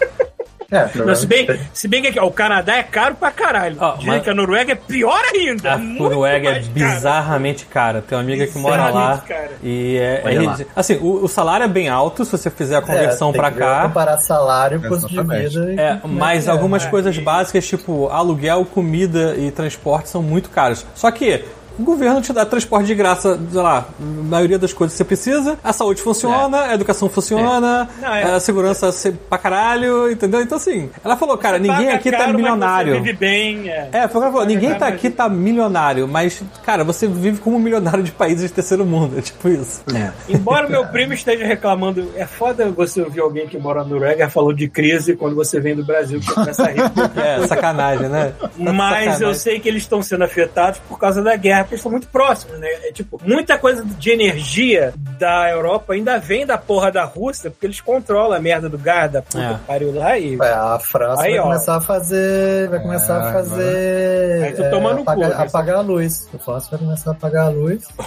É, 0.72 0.90
Não, 0.96 1.16
se, 1.16 1.28
bem, 1.28 1.48
se 1.74 1.88
bem 1.88 2.02
que 2.02 2.20
ó, 2.20 2.26
o 2.26 2.32
Canadá 2.32 2.76
é 2.76 2.84
caro 2.84 3.16
pra 3.16 3.32
caralho. 3.32 3.76
Dizem 3.98 4.08
mas... 4.08 4.24
que 4.24 4.30
a 4.30 4.34
Noruega 4.34 4.74
é 4.74 4.76
pior 4.76 5.22
ainda. 5.34 5.74
A 5.74 5.78
Noruega 5.78 6.50
é 6.50 6.60
bizarramente 6.60 7.66
cara. 7.66 8.02
Tem 8.02 8.18
uma 8.18 8.24
amiga 8.24 8.48
que 8.48 8.58
mora 8.58 8.90
lá. 8.90 9.18
Cara. 9.20 9.52
E 9.62 9.98
é, 9.98 10.24
é 10.26 10.66
Assim, 10.76 10.96
o, 10.96 11.24
o, 11.24 11.28
salário 11.28 11.64
é 11.64 11.68
bem 11.68 11.90
alto 11.90 12.26
se 12.26 12.32
você 12.32 12.50
fizer 12.50 12.76
a 12.76 12.80
é, 12.80 12.82
conversão 12.82 13.30
é, 13.30 13.34
pra 13.34 13.52
cá. 13.52 13.82
comparar 13.84 14.18
salário, 14.18 14.82
custo 14.82 15.08
de 15.08 15.22
vida. 15.22 15.74
E... 15.74 15.80
É, 15.80 16.00
mas 16.04 16.48
algumas 16.48 16.86
é, 16.86 16.90
coisas 16.90 17.18
básicas, 17.18 17.68
tipo 17.68 18.08
aluguel, 18.10 18.66
comida 18.66 19.36
e 19.38 19.52
transporte, 19.52 20.10
são 20.10 20.24
muito 20.24 20.50
caros. 20.50 20.86
Só 20.96 21.12
que 21.12 21.44
o 21.78 21.84
governo 21.84 22.22
te 22.22 22.32
dá 22.34 22.46
transporte 22.46 22.88
de 22.88 22.96
graça, 22.96 23.40
sei 23.52 23.62
lá, 23.62 23.86
a 24.00 24.04
maioria 24.04 24.58
das 24.60 24.74
coisas 24.74 24.94
que 24.94 24.98
você 24.98 25.04
precisa, 25.06 25.58
a 25.64 25.74
saúde 25.74 26.02
funciona, 26.02 26.62
a 26.64 26.74
educação 26.74 27.10
funciona, 27.10 27.88
Não, 28.02 28.14
é. 28.14 28.24
a 28.36 28.40
segurança 28.40 28.92
se- 28.92 29.12
pra 29.12 29.38
caralho, 29.38 30.12
entendeu? 30.12 30.42
Então 30.42 30.58
assim, 30.58 30.90
ela 31.04 31.16
falou, 31.18 31.38
cara, 31.38 31.58
ninguém 31.60 31.86
Paga 31.86 31.96
aqui 31.96 32.12
tá 32.12 32.18
caro, 32.18 32.30
mas 32.34 32.38
milionário. 32.42 32.94
Você 32.94 33.00
vive 33.02 33.14
bem. 33.18 33.70
É. 33.70 33.90
É, 33.92 34.08
foi 34.08 34.08
o 34.08 34.10
que 34.10 34.18
ela 34.18 34.32
falou, 34.32 34.46
ninguém 34.46 34.74
tá 34.76 34.88
aqui 34.88 35.10
tá 35.10 35.28
milionário, 35.30 36.08
mas, 36.08 36.42
cara, 36.66 36.84
você 36.84 37.08
vive 37.08 37.40
como 37.40 37.58
um 37.58 37.60
milionário 37.60 38.04
de 38.04 38.12
países 38.12 38.48
de 38.50 38.54
terceiro 38.54 38.86
mundo, 38.86 39.18
é 39.18 39.22
tipo 39.24 39.48
isso. 39.50 39.82
É. 39.96 40.12
Embora 40.30 40.68
meu 40.68 40.86
primo 40.88 41.14
esteja 41.14 41.46
reclamando, 41.46 42.12
é 42.16 42.26
foda 42.26 42.70
você 42.70 43.02
ouvir 43.02 43.20
alguém 43.22 43.48
que 43.48 43.58
mora 43.58 43.84
na 43.84 43.90
Noruega 43.90 44.30
falou 44.30 44.54
de 44.54 44.68
crise 44.68 45.16
quando 45.16 45.36
você 45.36 45.60
vem 45.60 45.76
do 45.76 45.84
Brasil, 45.86 46.20
que 46.20 46.34
começa 46.34 46.64
a 46.64 46.68
rir. 46.68 46.76
É, 47.16 47.48
sacanagem, 47.48 48.08
né? 48.10 48.34
Mas 48.58 48.66
eu 48.66 48.74
Sacanagem. 48.74 49.34
sei 49.36 49.60
que 49.60 49.68
eles 49.70 49.84
estão 49.84 50.02
sendo 50.02 50.24
afetados 50.24 50.80
por 50.88 51.00
causa 51.00 51.22
da 51.22 51.36
guerra, 51.36 51.65
porque 51.66 51.76
eles 51.76 51.80
estão 51.82 51.92
muito 51.92 52.08
próximos, 52.08 52.58
né? 52.60 52.68
É 52.84 52.92
tipo, 52.92 53.20
muita 53.24 53.58
coisa 53.58 53.84
de 53.84 54.12
energia 54.12 54.94
da 55.20 55.50
Europa 55.50 55.94
ainda 55.94 56.18
vem 56.20 56.46
da 56.46 56.58
porra 56.58 56.92
da 56.92 57.04
Rússia, 57.04 57.50
porque 57.52 57.66
eles 57.66 57.82
controlam 57.82 58.38
a 58.38 58.40
merda 58.40 58.70
do 58.70 58.78
gás 58.78 59.12
da 59.12 59.22
puta 59.22 59.44
É. 59.44 59.54
que 59.54 59.60
pariu 59.66 59.94
lá 59.96 60.18
e. 60.18 60.36
É, 60.42 60.48
a 60.54 60.80
França 60.80 61.24
Aí, 61.24 61.32
vai 61.32 61.40
ó. 61.40 61.44
começar 61.44 61.76
a 61.76 61.82
fazer. 61.82 62.70
Vai 62.70 62.80
começar 62.82 63.24
a 63.24 63.30
É, 63.30 63.34
fazer. 63.34 64.44
Aí 64.46 64.54
tu 64.54 64.70
toma 64.70 64.92
no 64.94 65.04
cu, 65.04 65.12
apagar, 65.12 65.30
né? 65.30 65.36
apagar 65.46 65.76
a 65.78 65.82
luz. 65.82 66.28
A 66.34 66.38
França 66.38 66.68
vai 66.72 66.80
começar 66.80 67.10
a 67.10 67.14
apagar 67.14 67.46
a 67.48 67.50
luz. 67.50 67.84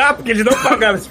ah, 0.00 0.14
porque 0.14 0.30
eles 0.30 0.44
não 0.44 0.52
pagavam 0.62 0.96
esse 0.96 1.10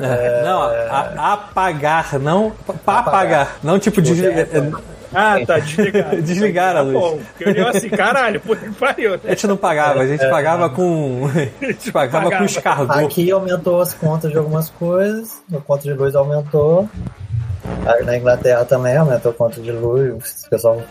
É, 0.00 0.42
Não, 0.42 0.62
a- 0.62 1.12
a- 1.16 1.32
apagar, 1.34 2.18
não 2.18 2.50
pra 2.84 2.98
apagar. 3.00 3.56
Não 3.62 3.78
tipo 3.78 4.00
de. 4.00 4.14
Ah, 5.18 5.36
tá, 5.46 5.58
desligaram. 5.58 6.20
Desligaram 6.20 6.80
a 6.80 6.82
Tá 6.84 6.88
luz. 6.90 6.94
bom, 7.00 7.18
porque 7.18 7.44
eu 7.44 7.48
olhei 7.48 7.66
assim, 7.68 7.88
caralho, 7.88 8.42
pariu. 8.78 9.14
A 9.14 9.28
gente 9.30 9.46
não 9.46 9.56
pagava, 9.56 10.00
a 10.02 10.06
gente 10.06 10.28
pagava 10.28 10.68
com. 10.68 11.22
A 11.62 11.64
gente 11.66 11.90
pagava 11.90 12.24
com 12.24 12.30
Pagava. 12.30 12.44
escargot. 12.44 13.04
Aqui 13.06 13.30
aumentou 13.30 13.80
as 13.80 13.94
contas 13.94 14.30
de 14.30 14.36
algumas 14.36 14.68
coisas. 14.68 15.42
A 15.54 15.58
conta 15.58 15.84
de 15.84 15.92
luz 15.94 16.14
aumentou. 16.14 16.88
Aí 17.86 18.04
Na 18.04 18.16
Inglaterra 18.16 18.64
também 18.66 18.96
aumentou 18.96 19.30
a 19.32 19.34
conta 19.34 19.60
de 19.60 19.72
luz. 19.72 20.44
O 20.46 20.50
pessoal. 20.50 20.82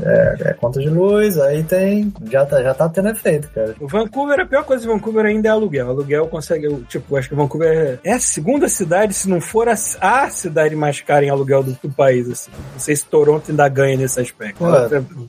É, 0.00 0.36
é 0.40 0.52
conta 0.54 0.80
de 0.80 0.88
luz, 0.88 1.38
aí 1.38 1.62
tem. 1.62 2.12
Já 2.30 2.46
tá, 2.46 2.62
já 2.62 2.74
tá 2.74 2.88
tendo 2.88 3.08
efeito, 3.08 3.48
cara. 3.50 3.74
O 3.80 3.86
Vancouver, 3.86 4.40
a 4.40 4.46
pior 4.46 4.64
coisa 4.64 4.82
de 4.82 4.88
Vancouver 4.88 5.26
ainda 5.26 5.48
é 5.48 5.50
aluguel. 5.50 5.88
Aluguel 5.88 6.26
consegue, 6.28 6.68
tipo, 6.88 7.16
acho 7.16 7.28
que 7.28 7.34
Vancouver 7.34 8.00
é, 8.04 8.10
é 8.10 8.12
a 8.14 8.20
segunda 8.20 8.68
cidade, 8.68 9.14
se 9.14 9.28
não 9.28 9.40
for 9.40 9.68
a, 9.68 9.74
a 10.00 10.30
cidade 10.30 10.74
mais 10.74 11.00
cara 11.00 11.24
em 11.24 11.30
aluguel 11.30 11.62
do, 11.62 11.72
do 11.72 11.90
país, 11.90 12.28
assim. 12.30 12.50
Não 12.72 12.80
sei 12.80 12.96
se 12.96 13.04
Toronto 13.04 13.50
ainda 13.50 13.68
ganha 13.68 13.96
nesse 13.96 14.20
aspecto. 14.20 14.58
Pô, 14.58 14.70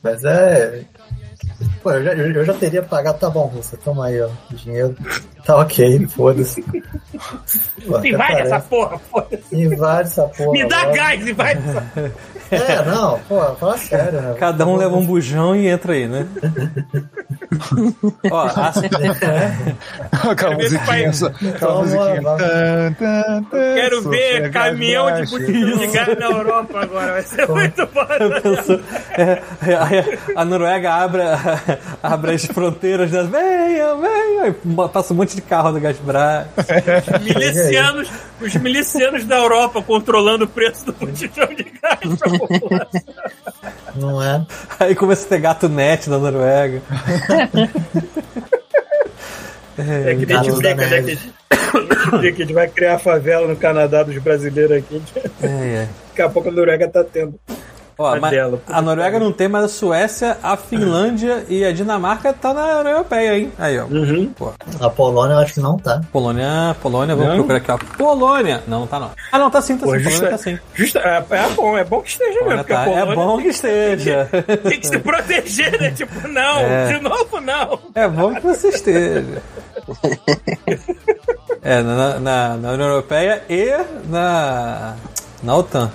mas 0.02 0.24
é. 0.24 0.82
Pô, 1.82 1.92
eu 1.92 2.02
já, 2.04 2.12
eu 2.14 2.44
já 2.44 2.54
teria 2.54 2.82
pagado, 2.82 3.18
tá 3.18 3.28
bom, 3.30 3.46
Russa, 3.46 3.76
toma 3.76 4.06
aí, 4.06 4.20
ó. 4.20 4.28
o 4.50 4.54
Dinheiro. 4.56 4.96
Tá 5.44 5.58
ok, 5.58 6.06
foda-se. 6.08 6.62
Tem 8.02 8.16
parece. 8.16 8.40
essa 8.42 8.60
porra, 8.60 8.98
foda-se. 9.10 9.54
Invade 9.62 10.08
essa 10.08 10.22
porra. 10.24 10.52
Me 10.52 10.66
dá 10.66 10.78
agora. 10.78 10.96
gás 10.96 11.26
e 11.26 11.32
vai 11.32 11.54
É, 12.50 12.84
não, 12.84 13.18
pô, 13.20 13.40
fala 13.56 13.76
sério, 13.78 14.20
né? 14.20 14.34
Cada 14.38 14.66
um 14.66 14.76
leva 14.76 14.94
um 14.96 15.04
bujão 15.04 15.56
e 15.56 15.66
entra 15.66 15.92
aí, 15.94 16.06
né? 16.06 16.26
Ó, 18.30 18.40
a- 18.46 18.72
Aquela 20.30 20.34
Quero 20.36 20.56
ver 20.56 20.64
esse 20.64 20.74
musiquinha. 20.74 20.86
país. 20.86 21.06
essa- 21.22 21.26
Aquela 21.28 21.58
Toma, 21.58 21.80
musiquinha. 21.82 22.96
Quero 23.50 24.02
ver 24.10 24.50
caminhão 24.50 25.12
de 25.22 25.30
botijão 25.30 25.78
de 25.78 25.86
gás 25.88 26.18
na 26.18 26.26
Europa 26.26 26.80
agora. 26.80 27.12
Vai 27.12 27.22
ser 27.22 27.48
muito 27.48 27.86
foda. 27.88 28.42
é, 29.16 29.22
é, 29.70 30.18
a 30.36 30.44
Noruega 30.44 30.92
abre, 30.94 31.22
abre 32.02 32.32
as 32.32 32.44
fronteiras, 32.44 33.10
né? 33.10 33.22
venha, 33.30 33.94
venha, 33.96 34.48
e 34.48 34.88
passa 34.88 35.12
um 35.12 35.16
monte 35.16 35.34
de 35.36 35.42
carro 35.42 35.72
no 35.72 35.80
Gasbras. 35.80 36.46
Milicianos, 37.22 38.08
os 38.40 38.54
milicianos 38.56 39.24
da 39.24 39.36
Europa 39.36 39.82
controlando 39.82 40.44
o 40.44 40.48
preço 40.48 40.86
do 40.86 40.92
botijão 40.92 41.46
de 41.54 41.64
gás 41.82 42.18
pra 42.18 42.30
população. 42.38 43.02
Não 43.96 44.22
é? 44.22 44.46
Aí 44.80 44.94
começa 44.94 45.24
a 45.26 45.28
ter 45.28 45.40
gato 45.40 45.68
net 45.68 46.08
na 46.10 46.18
Noruega. 46.18 46.82
É 49.76 50.14
que 50.14 50.24
nem 50.24 50.26
Galos 50.26 50.54
te 50.58 50.62
da 50.62 50.74
brinca, 50.74 50.86
né? 50.86 50.88
Que 50.88 50.94
a 50.94 51.02
gente- 51.02 51.32
que 52.20 52.42
a 52.42 52.46
gente 52.46 52.52
vai 52.52 52.68
criar 52.68 52.94
a 52.94 52.98
favela 53.00 53.48
no 53.48 53.56
Canadá 53.56 54.04
dos 54.04 54.16
brasileiros 54.18 54.76
aqui. 54.78 55.02
É, 55.42 55.46
é. 55.46 55.88
Daqui 56.10 56.22
a 56.22 56.28
pouco 56.28 56.48
a 56.48 56.52
Noruega 56.52 56.86
tá 56.88 57.02
tendo. 57.02 57.34
Ó, 57.96 58.18
dela, 58.18 58.60
a 58.68 58.82
Noruega 58.82 59.20
não 59.20 59.30
tem, 59.32 59.46
mas 59.46 59.64
a 59.64 59.68
Suécia, 59.68 60.36
a 60.42 60.56
Finlândia 60.56 61.44
e 61.48 61.64
a 61.64 61.70
Dinamarca 61.72 62.32
tá 62.32 62.52
na 62.52 62.80
União 62.80 62.92
Europeia, 62.92 63.38
hein? 63.38 63.52
Aí, 63.58 63.78
ó. 63.78 63.84
Uhum. 63.84 64.32
Pô, 64.36 64.52
A 64.80 64.90
Polônia 64.90 65.34
eu 65.34 65.38
acho 65.38 65.54
que 65.54 65.60
não 65.60 65.78
tá. 65.78 66.00
Polônia, 66.12 66.74
Polônia, 66.82 67.14
vamos 67.14 67.36
Não? 67.36 67.46
procurar 67.46 67.58
aqui, 67.58 67.70
ó. 67.70 67.96
Polônia! 67.96 68.62
Não, 68.66 68.86
tá 68.86 68.98
não. 68.98 69.10
Ah, 69.30 69.38
não, 69.38 69.48
tá 69.50 69.62
sim, 69.62 69.76
tá 69.78 69.86
Pô, 69.86 69.92
sim. 69.92 70.00
justa, 70.00 70.18
Polônia 70.18 70.38
tá 70.38 70.42
sim. 70.42 70.58
justa, 70.74 70.98
é, 70.98 71.16
é 71.36 71.48
bom, 71.50 71.78
é 71.78 71.84
bom 71.84 72.00
que 72.02 72.08
esteja 72.10 72.30
mesmo, 72.32 72.40
Polônia 72.44 72.64
porque 72.64 72.72
a 72.72 72.76
tá. 72.78 72.84
Polônia 72.84 73.12
É 73.12 73.14
bom 73.14 73.38
que 73.38 73.48
esteja. 73.48 74.28
tem 74.68 74.80
que 74.80 74.86
se 74.88 74.98
proteger, 74.98 75.80
né? 75.80 75.90
Tipo, 75.94 76.28
não, 76.28 76.58
É. 76.60 76.92
de 76.94 77.00
novo 77.00 77.40
não. 77.40 77.78
É 77.94 78.08
bom 78.08 78.34
que 78.34 78.40
você 78.40 78.68
esteja. 78.70 79.24
É, 81.62 81.80
na, 81.80 82.18
na, 82.20 82.56
na 82.58 82.72
União 82.72 82.88
Europeia 82.88 83.42
e 83.48 83.72
na, 84.08 84.94
na 85.42 85.56
OTAN. 85.56 85.90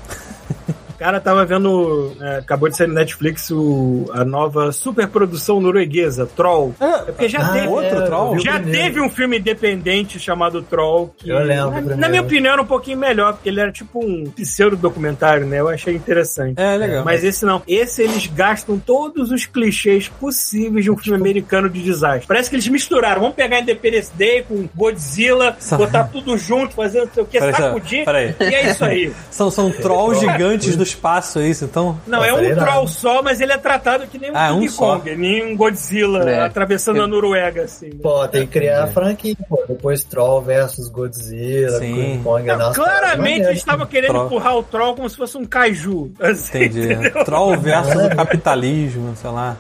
O 1.00 1.02
cara 1.02 1.22
tava 1.22 1.46
vendo, 1.46 2.12
é, 2.20 2.40
acabou 2.40 2.68
de 2.68 2.76
sair 2.76 2.88
no 2.88 2.94
Netflix 2.94 3.50
o, 3.52 4.10
a 4.14 4.26
nova 4.26 4.74
superprodução 4.74 5.62
norueguesa, 5.62 6.26
Troll. 6.36 6.76
É 6.78 7.12
porque 7.12 7.30
já 7.30 7.40
Ah, 7.40 7.54
teve. 7.54 7.68
outro 7.68 7.96
eu 8.00 8.06
Troll? 8.06 8.40
Já 8.40 8.60
primeiro. 8.60 8.78
teve 8.84 9.00
um 9.02 9.10
filme 9.10 9.40
independente 9.40 10.20
chamado 10.20 10.62
Troll, 10.62 11.16
que, 11.18 11.30
Eu 11.30 11.40
lembro 11.40 11.72
na, 11.72 11.96
na 11.96 12.10
minha 12.10 12.22
opinião, 12.22 12.52
era 12.52 12.62
um 12.62 12.66
pouquinho 12.66 12.98
melhor, 12.98 13.32
porque 13.32 13.48
ele 13.48 13.62
era 13.62 13.72
tipo 13.72 14.06
um 14.06 14.26
pseudo-documentário, 14.32 15.46
né? 15.46 15.62
Eu 15.62 15.70
achei 15.70 15.96
interessante. 15.96 16.60
É, 16.60 16.76
legal. 16.76 17.06
Mas 17.06 17.24
esse 17.24 17.46
não. 17.46 17.62
Esse 17.66 18.04
eles 18.04 18.28
gastam 18.28 18.78
todos 18.78 19.32
os 19.32 19.46
clichês 19.46 20.10
possíveis 20.10 20.84
de 20.84 20.92
um 20.92 20.98
filme 20.98 21.18
americano 21.18 21.70
de 21.70 21.82
desastre. 21.82 22.28
Parece 22.28 22.50
que 22.50 22.58
eles 22.58 22.68
misturaram. 22.68 23.22
Vamos 23.22 23.38
pegar 23.38 23.62
Independence 23.62 24.12
Day 24.16 24.44
com 24.44 24.68
Godzilla, 24.76 25.56
botar 25.78 26.04
tudo 26.06 26.38
junto, 26.38 26.74
fazer 26.76 27.06
não 27.06 27.14
sei 27.14 27.24
o 27.24 27.26
que, 27.26 27.40
sacudir. 27.40 28.06
E 28.42 28.44
é 28.54 28.70
isso 28.70 28.84
aí. 28.84 29.14
São, 29.32 29.50
são 29.50 29.72
trolls 29.72 30.20
gigantes 30.20 30.76
do 30.76 30.89
espaço, 30.90 31.40
é 31.40 31.48
isso? 31.48 31.66
Então. 31.66 32.00
Não, 32.06 32.24
é 32.24 32.32
Nossa, 32.32 32.44
um 32.44 32.56
troll 32.56 32.88
só, 32.88 33.22
mas 33.24 33.40
ele 33.42 33.52
é 33.54 33.58
tratado 33.58 34.08
que 34.08 34.18
nem 34.18 34.32
um 34.32 34.38
Ah, 34.38 34.52
um 34.54 34.60
King 34.62 34.70
só. 34.72 34.98
Kong, 34.98 35.16
nem 35.16 35.46
um 35.46 35.56
Godzilla 35.58 36.30
É. 36.30 36.42
atravessando 36.42 37.02
a 37.02 37.08
Noruega, 37.08 37.64
assim. 37.64 37.90
Pô, 37.92 38.28
tem 38.28 38.46
que 38.46 38.54
criar 38.60 38.84
a 38.84 38.88
franquia, 38.88 39.36
pô. 39.48 39.64
Depois 39.68 40.04
Troll 40.04 40.42
versus 40.42 40.88
Godzilla, 40.90 41.80
Sim. 41.80 41.94
King 41.96 42.24
Kong. 42.24 42.48
Não, 42.48 42.58
nossa, 42.58 42.74
claramente 42.76 43.46
eles 43.46 43.58
estavam 43.60 43.86
querendo 43.86 44.12
Troll. 44.12 44.26
empurrar 44.26 44.56
o 44.58 44.64
troll 44.64 44.96
como 44.96 45.10
se 45.10 45.16
fosse 45.18 45.38
um 45.38 45.46
kaiju. 45.46 46.12
Assim, 46.20 46.58
Entendi. 46.66 46.94
entendeu? 46.94 47.24
Troll 47.26 47.58
versus 47.60 47.96
o 48.06 48.16
capitalismo, 48.16 49.16
sei 49.16 49.30
lá. 49.32 49.58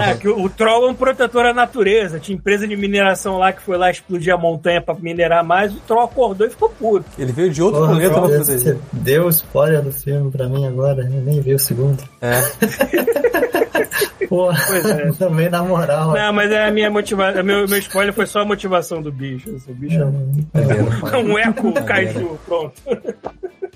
É, 0.00 0.14
que 0.14 0.28
o, 0.28 0.42
o 0.44 0.48
troll 0.50 0.86
é 0.88 0.90
um 0.90 0.94
protetor 0.94 1.46
à 1.46 1.54
natureza. 1.54 2.18
Tinha 2.18 2.36
empresa 2.36 2.66
de 2.66 2.76
mineração 2.76 3.38
lá 3.38 3.52
que 3.52 3.62
foi 3.62 3.76
lá 3.76 3.90
explodir 3.90 4.32
a 4.34 4.38
montanha 4.38 4.80
pra 4.80 4.94
minerar 4.94 5.44
mais. 5.44 5.72
O 5.74 5.80
troll 5.80 6.02
acordou 6.04 6.46
e 6.46 6.50
ficou 6.50 6.68
puto. 6.70 7.04
Ele 7.18 7.32
veio 7.32 7.50
de 7.50 7.62
outro 7.62 7.80
Porra, 7.80 7.92
planeta 7.92 8.12
pra 8.14 8.22
proteger. 8.28 8.58
você 8.58 8.78
deu 8.92 9.28
spoiler 9.28 9.82
do 9.82 9.92
filme 9.92 10.30
pra 10.30 10.48
mim 10.48 10.66
agora, 10.66 11.02
eu 11.02 11.20
nem 11.22 11.40
vi 11.40 11.54
o 11.54 11.58
segundo. 11.58 12.02
É. 12.20 12.40
Pô, 14.28 14.50
Pois 14.66 14.84
é. 14.86 15.12
também 15.18 15.50
na 15.50 15.62
moral. 15.62 16.12
Não, 16.14 16.32
mas 16.32 16.50
é 16.50 16.66
a 16.66 16.70
minha 16.70 16.90
motivação. 16.90 17.42
Meu, 17.44 17.68
meu 17.68 17.78
spoiler 17.78 18.14
foi 18.14 18.24
só 18.26 18.40
a 18.40 18.44
motivação 18.46 19.02
do 19.02 19.12
bicho. 19.12 19.50
o 19.68 19.74
bicho 19.74 20.00
é 20.00 21.16
um 21.18 21.38
eco 21.38 21.72
kaiju. 21.84 22.38
Pronto. 22.46 22.72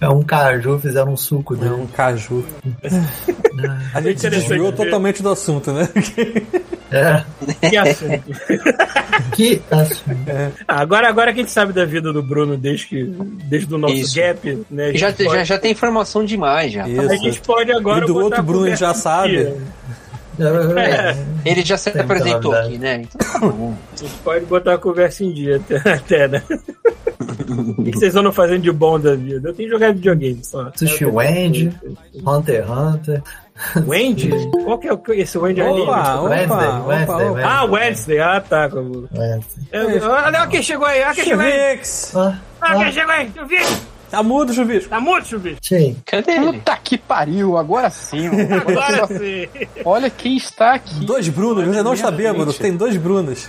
É 0.06 0.08
um 0.08 0.22
caju, 0.22 0.78
fizeram 0.78 1.12
um 1.12 1.16
suco 1.16 1.54
É 1.54 1.58
dele. 1.58 1.74
um 1.74 1.86
caju. 1.86 2.44
A 3.92 4.00
gente 4.00 4.28
desviou 4.30 4.70
totalmente 4.72 5.22
do 5.22 5.30
assunto, 5.30 5.72
né? 5.72 5.88
É, 6.92 7.68
Que 7.68 7.76
assunto. 7.76 8.22
que 9.34 9.62
assunto. 9.70 10.16
Ah, 10.68 10.80
agora, 10.80 11.08
agora 11.08 11.32
que 11.32 11.40
a 11.40 11.42
gente 11.42 11.50
sabe 11.50 11.72
da 11.72 11.84
vida 11.84 12.12
do 12.12 12.22
Bruno 12.22 12.56
desde, 12.56 12.86
que, 12.86 13.02
desde 13.48 13.74
o 13.74 13.78
nosso 13.78 13.94
Isso. 13.94 14.14
gap, 14.14 14.64
né? 14.70 14.92
Já, 14.94 15.10
pode- 15.12 15.24
já, 15.30 15.42
já 15.44 15.58
tem 15.58 15.72
informação 15.72 16.24
demais 16.24 16.72
já. 16.72 16.86
Isso. 16.86 17.00
A 17.10 17.16
gente 17.16 17.40
pode 17.40 17.72
agora. 17.72 18.04
E 18.04 18.06
do 18.06 18.16
outro 18.16 18.42
Bruno 18.42 18.76
já 18.76 18.94
sabe. 18.94 19.30
dia. 19.30 19.56
É. 20.38 21.16
Ele 21.50 21.64
já 21.64 21.78
se 21.78 21.90
Tem 21.90 22.02
apresentou 22.02 22.52
aqui, 22.54 22.76
né? 22.78 23.02
Então, 23.02 23.32
tá 23.32 23.38
bom. 23.40 23.74
A 23.94 23.96
gente 23.96 24.14
pode 24.22 24.44
botar 24.44 24.74
a 24.74 24.78
conversa 24.78 25.24
em 25.24 25.32
dia 25.32 25.56
até, 25.56 25.76
até 25.92 26.28
né? 26.28 26.42
O 27.78 27.82
que 27.84 27.92
vocês 27.92 28.14
andam 28.16 28.32
fazendo 28.32 28.62
de 28.62 28.72
bom 28.72 28.98
da 28.98 29.14
vida? 29.14 29.48
Eu 29.48 29.54
tenho 29.54 29.68
jogado 29.70 29.94
videogame 29.94 30.44
só. 30.44 30.70
Sushi 30.76 31.04
Wendy, 31.06 31.72
Hunter 32.26 32.62
x 32.62 32.70
Hunter. 32.70 33.22
Wendy? 33.86 34.30
Qual 34.64 34.78
que 34.78 34.88
é 34.88 34.92
o- 34.92 35.02
esse 35.12 35.38
Wendy 35.38 35.62
Opa, 35.62 35.70
anime? 35.70 35.82
opa, 35.88 36.20
Wednesday, 36.22 36.68
opa, 36.68 36.84
Wednesday, 36.86 37.28
opa. 37.30 37.42
Ah, 37.44 37.64
Wednesday. 37.64 38.18
Ah, 38.20 38.40
tá. 38.40 38.70
Wednesday. 38.74 39.64
Eu- 39.72 40.10
Olha 40.10 40.46
quem 40.48 40.62
chegou 40.62 40.86
aí, 40.86 41.02
olha 41.02 41.14
quem 41.14 41.24
chegou 41.24 41.44
aí. 41.44 41.52
Ah, 42.14 42.38
Olha 42.62 42.76
quem 42.78 42.84
ah, 42.88 42.92
chegou 42.92 43.12
aí. 43.12 43.32
Eu 43.36 43.46
vi. 43.46 43.56
Tá 44.10 44.22
mudo, 44.22 44.52
Chuvisco. 44.54 44.88
Tá 44.88 45.00
muito, 45.00 45.26
Chuvisco. 45.28 45.58
Sim. 45.62 45.96
Cadê 46.06 46.32
ele? 46.32 46.52
Puta 46.54 46.76
que 46.76 46.96
pariu, 46.96 47.56
agora 47.58 47.90
sim. 47.90 48.28
mano. 48.28 48.54
Agora 48.56 49.06
sim. 49.08 49.48
olha 49.84 50.08
quem 50.10 50.36
está 50.36 50.74
aqui. 50.74 51.04
Dois 51.04 51.28
Brunos, 51.28 51.64
você 51.66 51.82
não 51.82 51.94
está 51.94 52.10
bêbado, 52.10 52.52
tem 52.52 52.76
dois 52.76 52.96
Brunos. 52.96 53.48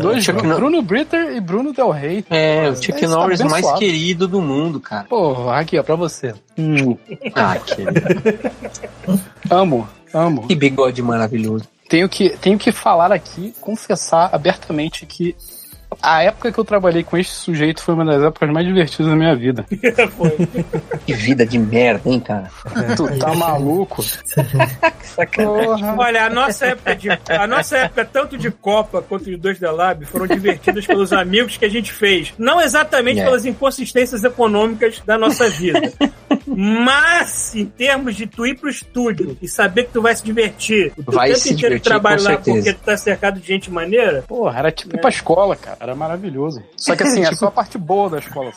Dois 0.00 0.24
Chuck 0.24 0.38
Bruno, 0.38 0.48
Nor- 0.48 0.58
Bruno 0.60 0.82
Britter 0.82 1.36
e 1.36 1.40
Bruno 1.40 1.72
Del 1.72 1.90
Rey. 1.90 2.24
É, 2.30 2.68
o 2.68 2.76
Chuck 2.76 3.00
tá 3.00 3.08
Norris 3.08 3.40
mais 3.40 3.52
abençoado. 3.52 3.78
querido 3.78 4.26
do 4.28 4.40
mundo, 4.40 4.80
cara. 4.80 5.04
Pô, 5.08 5.48
aqui, 5.50 5.78
ó, 5.78 5.82
pra 5.82 5.94
você. 5.96 6.34
Hum, 6.58 6.96
Ah, 7.34 7.56
querido. 7.58 7.92
amo, 9.50 9.88
amo. 10.12 10.46
Que 10.46 10.54
bigode 10.54 11.02
maravilhoso. 11.02 11.64
Tenho 11.88 12.08
que, 12.08 12.30
tenho 12.38 12.58
que 12.58 12.72
falar 12.72 13.12
aqui, 13.12 13.54
confessar 13.60 14.30
abertamente 14.32 15.04
que 15.04 15.36
a 16.02 16.22
época 16.24 16.50
que 16.52 16.58
eu 16.58 16.64
trabalhei 16.64 17.02
com 17.04 17.16
este 17.16 17.32
sujeito 17.32 17.82
foi 17.82 17.94
uma 17.94 18.04
das 18.04 18.22
épocas 18.22 18.50
mais 18.50 18.66
divertidas 18.66 19.06
da 19.06 19.16
minha 19.16 19.34
vida. 19.36 19.64
Que 21.06 21.14
vida 21.14 21.44
de 21.46 21.58
merda, 21.58 22.08
hein, 22.08 22.20
cara. 22.20 22.50
Tu 22.96 23.18
tá 23.18 23.34
maluco? 23.34 24.04
Porra. 25.36 25.94
Olha, 25.98 26.26
a 26.26 26.30
nossa 26.30 26.66
época 26.66 26.94
de, 26.96 27.08
a 27.10 27.46
nossa 27.46 27.76
época 27.78 28.04
tanto 28.04 28.36
de 28.38 28.50
Copa 28.50 29.02
quanto 29.02 29.24
de 29.24 29.36
dois 29.36 29.58
da 29.58 29.70
Lab 29.70 30.04
foram 30.06 30.26
divertidas 30.26 30.86
pelos 30.86 31.12
amigos 31.12 31.56
que 31.56 31.64
a 31.64 31.68
gente 31.68 31.92
fez, 31.92 32.32
não 32.38 32.60
exatamente 32.60 33.20
É. 33.20 33.24
pelas 33.24 33.44
inconsistências 33.44 34.24
econômicas 34.24 35.00
da 35.04 35.18
nossa 35.18 35.48
vida. 35.50 35.92
Mas, 36.56 37.54
em 37.54 37.66
termos 37.66 38.14
de 38.16 38.26
tu 38.26 38.46
ir 38.46 38.58
pro 38.58 38.68
estúdio 38.68 39.36
e 39.40 39.48
saber 39.48 39.84
que 39.84 39.92
tu 39.92 40.02
vai 40.02 40.14
se 40.14 40.24
divertir, 40.24 40.92
o 40.96 41.12
Vai 41.12 41.28
tempo 41.28 41.40
se 41.40 41.52
inteiro 41.54 41.80
com 41.80 41.98
lá 41.98 42.18
certeza. 42.18 42.56
porque 42.56 42.72
tu 42.72 42.80
tá 42.84 42.96
cercado 42.96 43.40
de 43.40 43.46
gente 43.46 43.70
maneira, 43.70 44.22
Porra, 44.26 44.58
era 44.58 44.70
tipo 44.72 44.96
ir 44.96 45.00
pra 45.00 45.10
escola, 45.10 45.56
cara. 45.56 45.76
Era 45.80 45.94
maravilhoso. 45.94 46.62
Só 46.76 46.94
que 46.96 47.02
assim, 47.02 47.24
é 47.24 47.32
só 47.34 47.46
a 47.46 47.50
parte 47.50 47.76
boa 47.78 48.10
da 48.10 48.18
escola. 48.18 48.50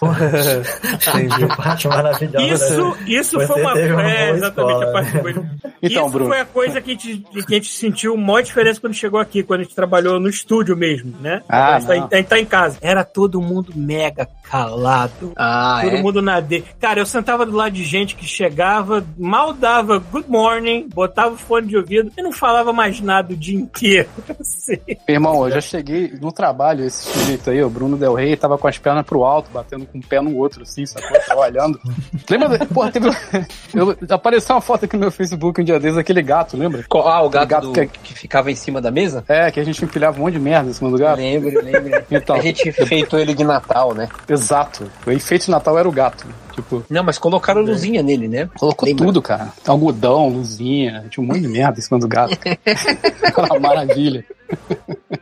Entendi. 0.93 1.47
Que 1.47 1.55
parte 1.57 1.87
maravilhosa. 1.87 2.45
Isso, 2.65 2.97
isso 3.07 3.39
Você 3.39 3.47
foi 3.47 3.61
uma. 3.61 3.73
uma 3.73 4.11
É, 4.11 4.31
exatamente 4.31 4.73
escola. 4.83 4.89
a 4.89 4.91
parte 4.91 5.17
boa. 5.17 5.45
Então, 5.81 6.03
isso 6.05 6.13
Bruno. 6.13 6.29
foi 6.31 6.39
a 6.39 6.45
coisa 6.45 6.81
que 6.81 6.91
a, 6.91 6.93
gente, 6.95 7.17
que 7.45 7.53
a 7.53 7.57
gente 7.57 7.69
sentiu 7.71 8.17
maior 8.17 8.41
diferença 8.41 8.81
quando 8.81 8.93
chegou 8.95 9.19
aqui, 9.19 9.43
quando 9.43 9.59
a 9.59 9.63
gente 9.63 9.75
trabalhou 9.75 10.19
no 10.19 10.27
estúdio 10.27 10.75
mesmo, 10.75 11.13
né? 11.19 11.43
Ah, 11.47 11.75
a, 11.75 11.79
gente 11.79 11.87
tá, 11.87 11.93
a 11.93 12.17
gente 12.17 12.27
tá 12.27 12.39
em 12.39 12.45
casa. 12.45 12.77
Era 12.81 13.03
todo 13.03 13.39
mundo 13.39 13.71
mega 13.75 14.27
calado. 14.49 15.33
Ah, 15.35 15.81
Todo 15.83 15.95
é? 15.97 16.01
mundo 16.01 16.21
na 16.23 16.39
D. 16.39 16.63
Cara, 16.79 16.99
eu 16.99 17.05
sentava 17.05 17.45
do 17.45 17.51
lado 17.55 17.73
de 17.73 17.83
gente 17.85 18.15
que 18.15 18.25
chegava, 18.25 19.05
mal 19.17 19.53
dava 19.53 19.97
good 19.99 20.29
morning, 20.29 20.87
botava 20.93 21.33
o 21.33 21.37
fone 21.37 21.67
de 21.67 21.77
ouvido 21.77 22.11
e 22.17 22.21
não 22.21 22.31
falava 22.31 22.73
mais 22.73 22.99
nada 23.01 23.33
o 23.33 23.37
dia 23.37 23.57
inteiro. 23.57 24.09
Assim. 24.39 24.77
Irmão, 25.07 25.45
eu 25.47 25.51
já 25.51 25.61
cheguei 25.61 26.13
no 26.21 26.31
trabalho, 26.31 26.83
esse 26.85 27.03
sujeito 27.11 27.49
aí, 27.49 27.63
o 27.63 27.69
Bruno 27.69 27.97
Del 27.97 28.13
Rey, 28.13 28.35
tava 28.35 28.57
com 28.57 28.67
as 28.67 28.77
pernas 28.77 29.05
pro 29.05 29.23
alto, 29.23 29.49
batendo 29.51 29.85
com 29.85 29.97
um 29.97 30.01
pé 30.01 30.19
no 30.21 30.35
outro, 30.37 30.63
assim, 30.63 30.85
sacou? 30.85 31.17
Tava 31.25 31.41
olhando. 31.41 31.79
Lembra? 32.29 32.65
Porra, 32.65 32.91
teve. 32.91 33.07
Eu, 33.73 33.95
apareceu 34.09 34.55
uma 34.55 34.61
foto 34.61 34.85
aqui 34.85 34.95
no 34.95 35.01
meu 35.01 35.11
Facebook 35.11 35.61
um 35.61 35.63
dia 35.63 35.79
desses, 35.79 35.97
aquele 35.97 36.21
gato, 36.21 36.57
lembra? 36.57 36.83
Ah, 37.05 37.21
o 37.23 37.29
gato, 37.29 37.47
gato 37.47 37.67
do- 37.67 37.73
que- 37.73 37.87
que... 37.87 38.13
ficava 38.13 38.51
em 38.51 38.55
cima 38.55 38.81
da 38.81 38.89
mesa? 38.91 39.23
É, 39.27 39.51
que 39.51 39.59
a 39.59 39.63
gente 39.63 39.83
empilhava 39.83 40.17
um 40.17 40.23
monte 40.23 40.33
de 40.33 40.39
merda 40.39 40.69
em 40.69 40.73
cima 40.73 40.89
do 40.89 40.97
gato. 40.97 41.17
Lembro, 41.17 41.61
lembro. 41.63 42.03
Então, 42.09 42.35
A 42.35 42.41
gente 42.41 42.71
feitou 42.71 43.19
ele 43.19 43.33
de 43.33 43.43
Natal, 43.43 43.93
né? 43.93 44.07
exato. 44.27 44.89
O 45.05 45.11
enfeite 45.11 45.45
de 45.45 45.51
Natal 45.51 45.77
era 45.77 45.87
o 45.87 45.91
gato. 45.91 46.25
Tipo, 46.55 46.85
Não, 46.89 47.03
mas 47.03 47.17
colocaram 47.17 47.61
luzinha 47.61 48.01
nele, 48.01 48.29
né? 48.29 48.49
colocou 48.57 48.87
Lembra? 48.87 49.05
tudo, 49.05 49.21
cara. 49.21 49.51
Algodão, 49.67 50.29
luzinha, 50.29 51.05
tinha 51.09 51.21
um 51.21 51.27
monte 51.27 51.41
de 51.41 51.49
merda 51.49 51.79
em 51.79 51.81
cima 51.81 51.99
do 51.99 52.07
gato. 52.07 52.37
Uma 53.37 53.59
maravilha. 53.59 54.23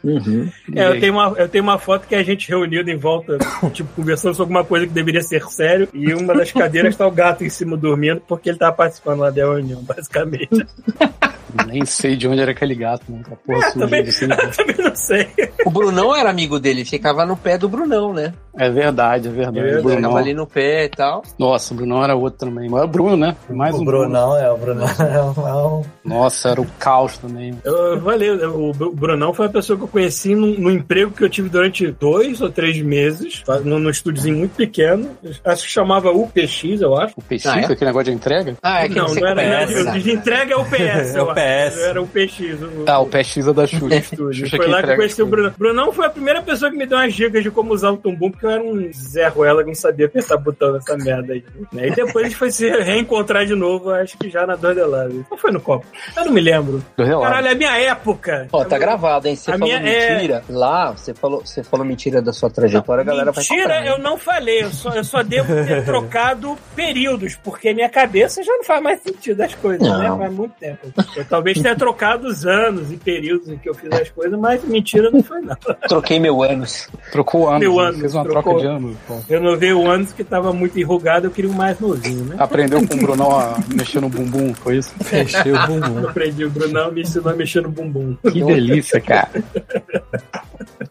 Uhum. 0.03 0.49
É, 0.75 0.87
eu 0.87 0.99
tenho, 0.99 1.13
uma, 1.13 1.29
eu 1.37 1.49
tenho 1.49 1.63
uma 1.63 1.79
foto 1.79 2.07
que 2.07 2.13
a 2.13 2.23
gente 2.23 2.47
reunido 2.47 2.89
em 2.89 2.97
volta, 2.97 3.37
tipo, 3.71 3.89
conversando 3.95 4.35
sobre 4.35 4.53
alguma 4.53 4.63
coisa 4.63 4.85
que 4.85 4.93
deveria 4.93 5.21
ser 5.21 5.43
sério, 5.49 5.87
e 5.93 6.13
uma 6.13 6.35
das 6.35 6.51
cadeiras 6.51 6.95
tá 6.95 7.07
o 7.07 7.11
gato 7.11 7.43
em 7.43 7.49
cima 7.49 7.75
dormindo, 7.75 8.21
porque 8.27 8.49
ele 8.49 8.57
tava 8.57 8.75
participando 8.75 9.19
lá 9.19 9.29
da 9.29 9.41
reunião, 9.41 9.81
basicamente. 9.81 10.49
Nem 11.67 11.85
sei 11.85 12.15
de 12.15 12.27
onde 12.27 12.41
era 12.41 12.51
aquele 12.51 12.75
gato, 12.75 13.03
né? 13.09 13.19
Aquela 13.21 13.37
porra 13.37 13.71
suja 13.71 13.85
também, 13.85 14.01
assim. 14.01 14.25
eu 14.25 14.51
também 14.51 14.75
não 14.85 14.95
sei. 14.95 15.27
O 15.65 15.69
Brunão 15.71 16.15
era 16.15 16.29
amigo 16.29 16.59
dele, 16.59 16.83
ficava 16.85 17.25
no 17.25 17.35
pé 17.37 17.57
do 17.57 17.67
Brunão, 17.69 18.13
né? 18.13 18.33
É 18.57 18.69
verdade, 18.69 19.27
é 19.27 19.31
verdade. 19.31 19.59
É 19.59 19.61
verdade. 19.63 19.79
O 19.79 19.83
Brunão. 19.83 20.09
Ficava 20.11 20.19
ali 20.19 20.33
no 20.33 20.45
pé 20.47 20.85
e 20.85 20.89
tal. 20.89 21.23
Nossa, 21.39 21.73
o 21.73 21.77
Brunão 21.77 22.03
era 22.03 22.15
outro 22.15 22.47
também. 22.47 22.69
Mas 22.69 22.81
é 22.81 22.85
o 22.85 22.87
Bruno, 22.87 23.17
né? 23.17 23.35
Mais 23.49 23.73
o 23.75 23.81
um 23.81 23.85
Bruno. 23.85 24.03
Brunão, 24.09 24.37
é, 24.37 24.51
o 24.51 24.57
Brunão 24.57 24.85
é 24.99 25.63
um, 25.63 25.81
é 25.81 25.85
Nossa, 26.03 26.49
era 26.49 26.61
o 26.61 26.65
caos 26.77 27.17
também. 27.17 27.53
Eu, 27.63 27.99
valeu, 27.99 28.69
o 28.69 28.71
Bru- 28.73 28.91
Brunão 28.93 29.33
foi 29.33 29.47
a 29.47 29.49
pessoa 29.49 29.77
que 29.77 29.83
eu 29.83 29.87
conheci 29.87 30.35
num, 30.35 30.53
num 30.59 30.69
emprego 30.71 31.11
que 31.11 31.23
eu 31.23 31.29
tive 31.29 31.49
durante 31.49 31.87
dois 31.91 32.41
ou 32.41 32.49
três 32.51 32.79
meses, 32.81 33.43
num, 33.63 33.79
num 33.79 33.89
estúdiozinho 33.89 34.37
muito 34.37 34.55
pequeno, 34.55 35.09
acho 35.43 35.63
que 35.63 35.69
chamava 35.71 36.11
UPX, 36.11 36.63
eu 36.81 36.95
acho. 36.95 37.13
O 37.17 37.21
PX, 37.23 37.45
Ah, 37.47 37.59
é? 37.59 37.65
aquele 37.65 37.85
negócio 37.85 38.05
de 38.05 38.11
entrega? 38.11 38.55
Ah, 38.61 38.85
é 38.85 38.89
que 38.89 38.95
não, 38.95 39.07
você 39.07 39.19
não 39.19 39.27
era, 39.29 39.65
de, 39.65 40.11
entrega 40.11 40.53
é 40.53 40.57
o 40.57 40.65
PS. 40.65 41.15
É 41.15 41.21
o 41.21 41.25
eu 41.25 41.31
acho. 41.31 41.39
PS. 41.43 41.77
Era 41.79 42.01
o 42.01 42.07
PX. 42.07 42.39
O, 42.61 42.85
Ah, 42.87 42.99
o 42.99 43.05
PX 43.07 43.37
é 43.47 43.53
da 43.53 43.67
Xuxa. 43.67 44.01
Xuxa 44.33 44.57
Foi 44.57 44.67
lá 44.67 44.83
que 44.83 44.91
eu 44.91 44.95
conheci 44.95 45.21
o. 45.21 45.25
Brunão. 45.25 45.53
Brunão 45.57 45.91
foi 45.91 46.05
a 46.05 46.09
primeira 46.09 46.41
pessoa 46.41 46.69
que 46.71 46.77
me 46.77 46.85
deu 46.85 46.97
umas 46.97 47.13
dicas 47.13 47.43
de 47.43 47.51
como 47.51 47.73
usar 47.73 47.91
o 47.91 47.97
tumbum, 47.97 48.29
porque 48.31 48.45
eu 48.45 48.49
era 48.51 48.63
um 48.63 48.91
Zé 48.93 49.27
Ruela 49.27 49.61
que 49.63 49.67
não 49.69 49.75
sabia 49.75 50.05
apertar 50.05 50.37
botão 50.37 50.73
nessa 50.73 50.95
merda 50.97 51.33
aí. 51.33 51.43
né? 51.71 51.87
E 51.87 51.91
depois 51.91 52.25
a 52.25 52.29
gente 52.29 52.37
foi 52.37 52.51
se 52.51 52.69
reencontrar 52.69 53.45
de 53.45 53.55
novo, 53.55 53.89
acho 53.91 54.17
que 54.17 54.29
já 54.29 54.45
na 54.45 54.55
Dor 54.55 54.75
Lave. 54.87 55.25
Ou 55.29 55.37
foi 55.37 55.51
no 55.51 55.59
copo? 55.61 55.85
Eu 56.15 56.25
não 56.25 56.31
me 56.31 56.41
lembro. 56.41 56.83
Caralho, 56.97 57.47
é 57.47 57.51
a 57.51 57.55
minha 57.55 57.77
época. 57.79 58.47
Ó, 58.51 58.63
tá 58.63 58.77
gravado, 58.77 59.27
hein? 59.27 59.35
Você 59.35 59.51
A 59.51 59.53
falou 59.57 59.67
minha 59.67 59.79
é- 59.89 60.13
mentira. 60.15 60.43
Lá, 60.49 60.91
você 60.91 61.13
falou, 61.13 61.41
você 61.45 61.63
falou 61.63 61.85
mentira 61.85 62.21
da 62.21 62.31
sua 62.33 62.49
trajetória, 62.49 63.01
a 63.01 63.05
galera 63.05 63.31
vai 63.31 63.43
Mentira, 63.43 63.85
eu 63.85 63.97
não 63.99 64.17
falei. 64.17 64.63
Eu 64.63 64.69
só, 64.71 64.89
eu 64.91 65.03
só 65.03 65.21
devo 65.23 65.53
ter 65.65 65.83
trocado 65.85 66.57
períodos, 66.75 67.35
porque 67.43 67.73
minha 67.73 67.89
cabeça 67.89 68.43
já 68.43 68.51
não 68.53 68.63
faz 68.63 68.81
mais 68.83 69.01
sentido 69.01 69.41
as 69.41 69.53
coisas, 69.55 69.87
Não. 69.87 69.99
né? 69.99 70.15
Faz 70.17 70.33
muito 70.33 70.53
tempo. 70.59 70.79
Eu 71.15 71.25
talvez 71.33 71.59
tenha 71.59 71.75
trocado 71.75 72.27
os 72.27 72.45
anos 72.45 72.91
e 72.91 72.95
períodos 72.95 73.49
em 73.49 73.57
que 73.57 73.67
eu 73.67 73.73
fiz 73.73 73.91
as 73.91 74.07
coisas, 74.11 74.39
mas 74.39 74.63
mentira 74.63 75.09
não 75.09 75.23
foi 75.23 75.41
não. 75.41 75.55
Troquei 75.89 76.19
meu 76.19 76.43
anos. 76.43 76.87
Trocou 77.11 77.49
anos. 77.49 77.61
Meu 77.61 77.77
né? 77.77 77.87
ano, 77.87 77.97
Fez 77.97 78.13
uma 78.13 78.23
trocou. 78.23 78.43
troca 78.43 78.59
de 78.59 78.67
anos. 78.67 78.95
pô. 79.07 79.19
Eu 79.27 79.41
não 79.41 79.57
vi 79.57 79.73
o 79.73 79.89
anos 79.89 80.13
que 80.13 80.23
tava 80.23 80.53
muito 80.53 80.79
enrugado, 80.79 81.25
eu 81.25 81.31
queria 81.31 81.49
um 81.49 81.55
mais 81.55 81.79
novinho, 81.79 82.23
né? 82.25 82.35
Aprendeu 82.37 82.87
com 82.87 82.93
o 82.93 82.97
Brunão 82.97 83.31
a 83.31 83.57
mexer 83.73 83.99
no 83.99 84.09
bumbum, 84.09 84.53
foi 84.53 84.77
isso? 84.77 84.93
Fechei 85.03 85.51
o 85.51 85.65
bumbum. 85.65 86.01
Eu 86.01 86.09
aprendi, 86.09 86.45
o 86.45 86.51
Brunão 86.51 86.91
me 86.91 87.01
ensinou 87.01 87.33
a 87.33 87.35
mexer 87.35 87.61
no 87.61 87.69
bumbum. 87.69 88.15
Que 88.31 88.43
delícia, 88.43 89.01
cara. 89.01 89.31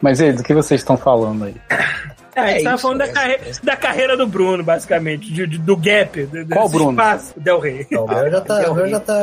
Mas 0.01 0.18
e 0.18 0.24
aí, 0.24 0.32
do 0.32 0.43
que 0.43 0.53
vocês 0.53 0.80
estão 0.80 0.97
falando 0.97 1.45
aí? 1.45 1.55
É, 2.34 2.40
a 2.40 2.46
gente 2.48 2.60
É 2.60 2.64
tava 2.64 2.74
isso, 2.76 2.82
falando 2.82 2.98
da, 2.98 3.04
é. 3.04 3.08
carre- 3.12 3.38
da 3.62 3.76
carreira 3.76 4.16
do 4.16 4.26
Bruno, 4.26 4.64
basicamente, 4.64 5.32
de- 5.32 5.46
de- 5.46 5.58
do 5.58 5.76
gap. 5.76 6.24
do- 6.24 6.46
Qual 6.46 6.64
desse 6.64 6.76
Bruno? 6.76 6.90
Espaço, 6.92 7.32
Del 7.38 7.60
Rey. 7.60 7.86
o 7.92 8.06
meu 8.06 8.30
já 8.30 8.40
tá. 8.40 8.70
O 8.70 8.74
meu 8.74 8.88
já 8.88 9.00
tá. 9.00 9.14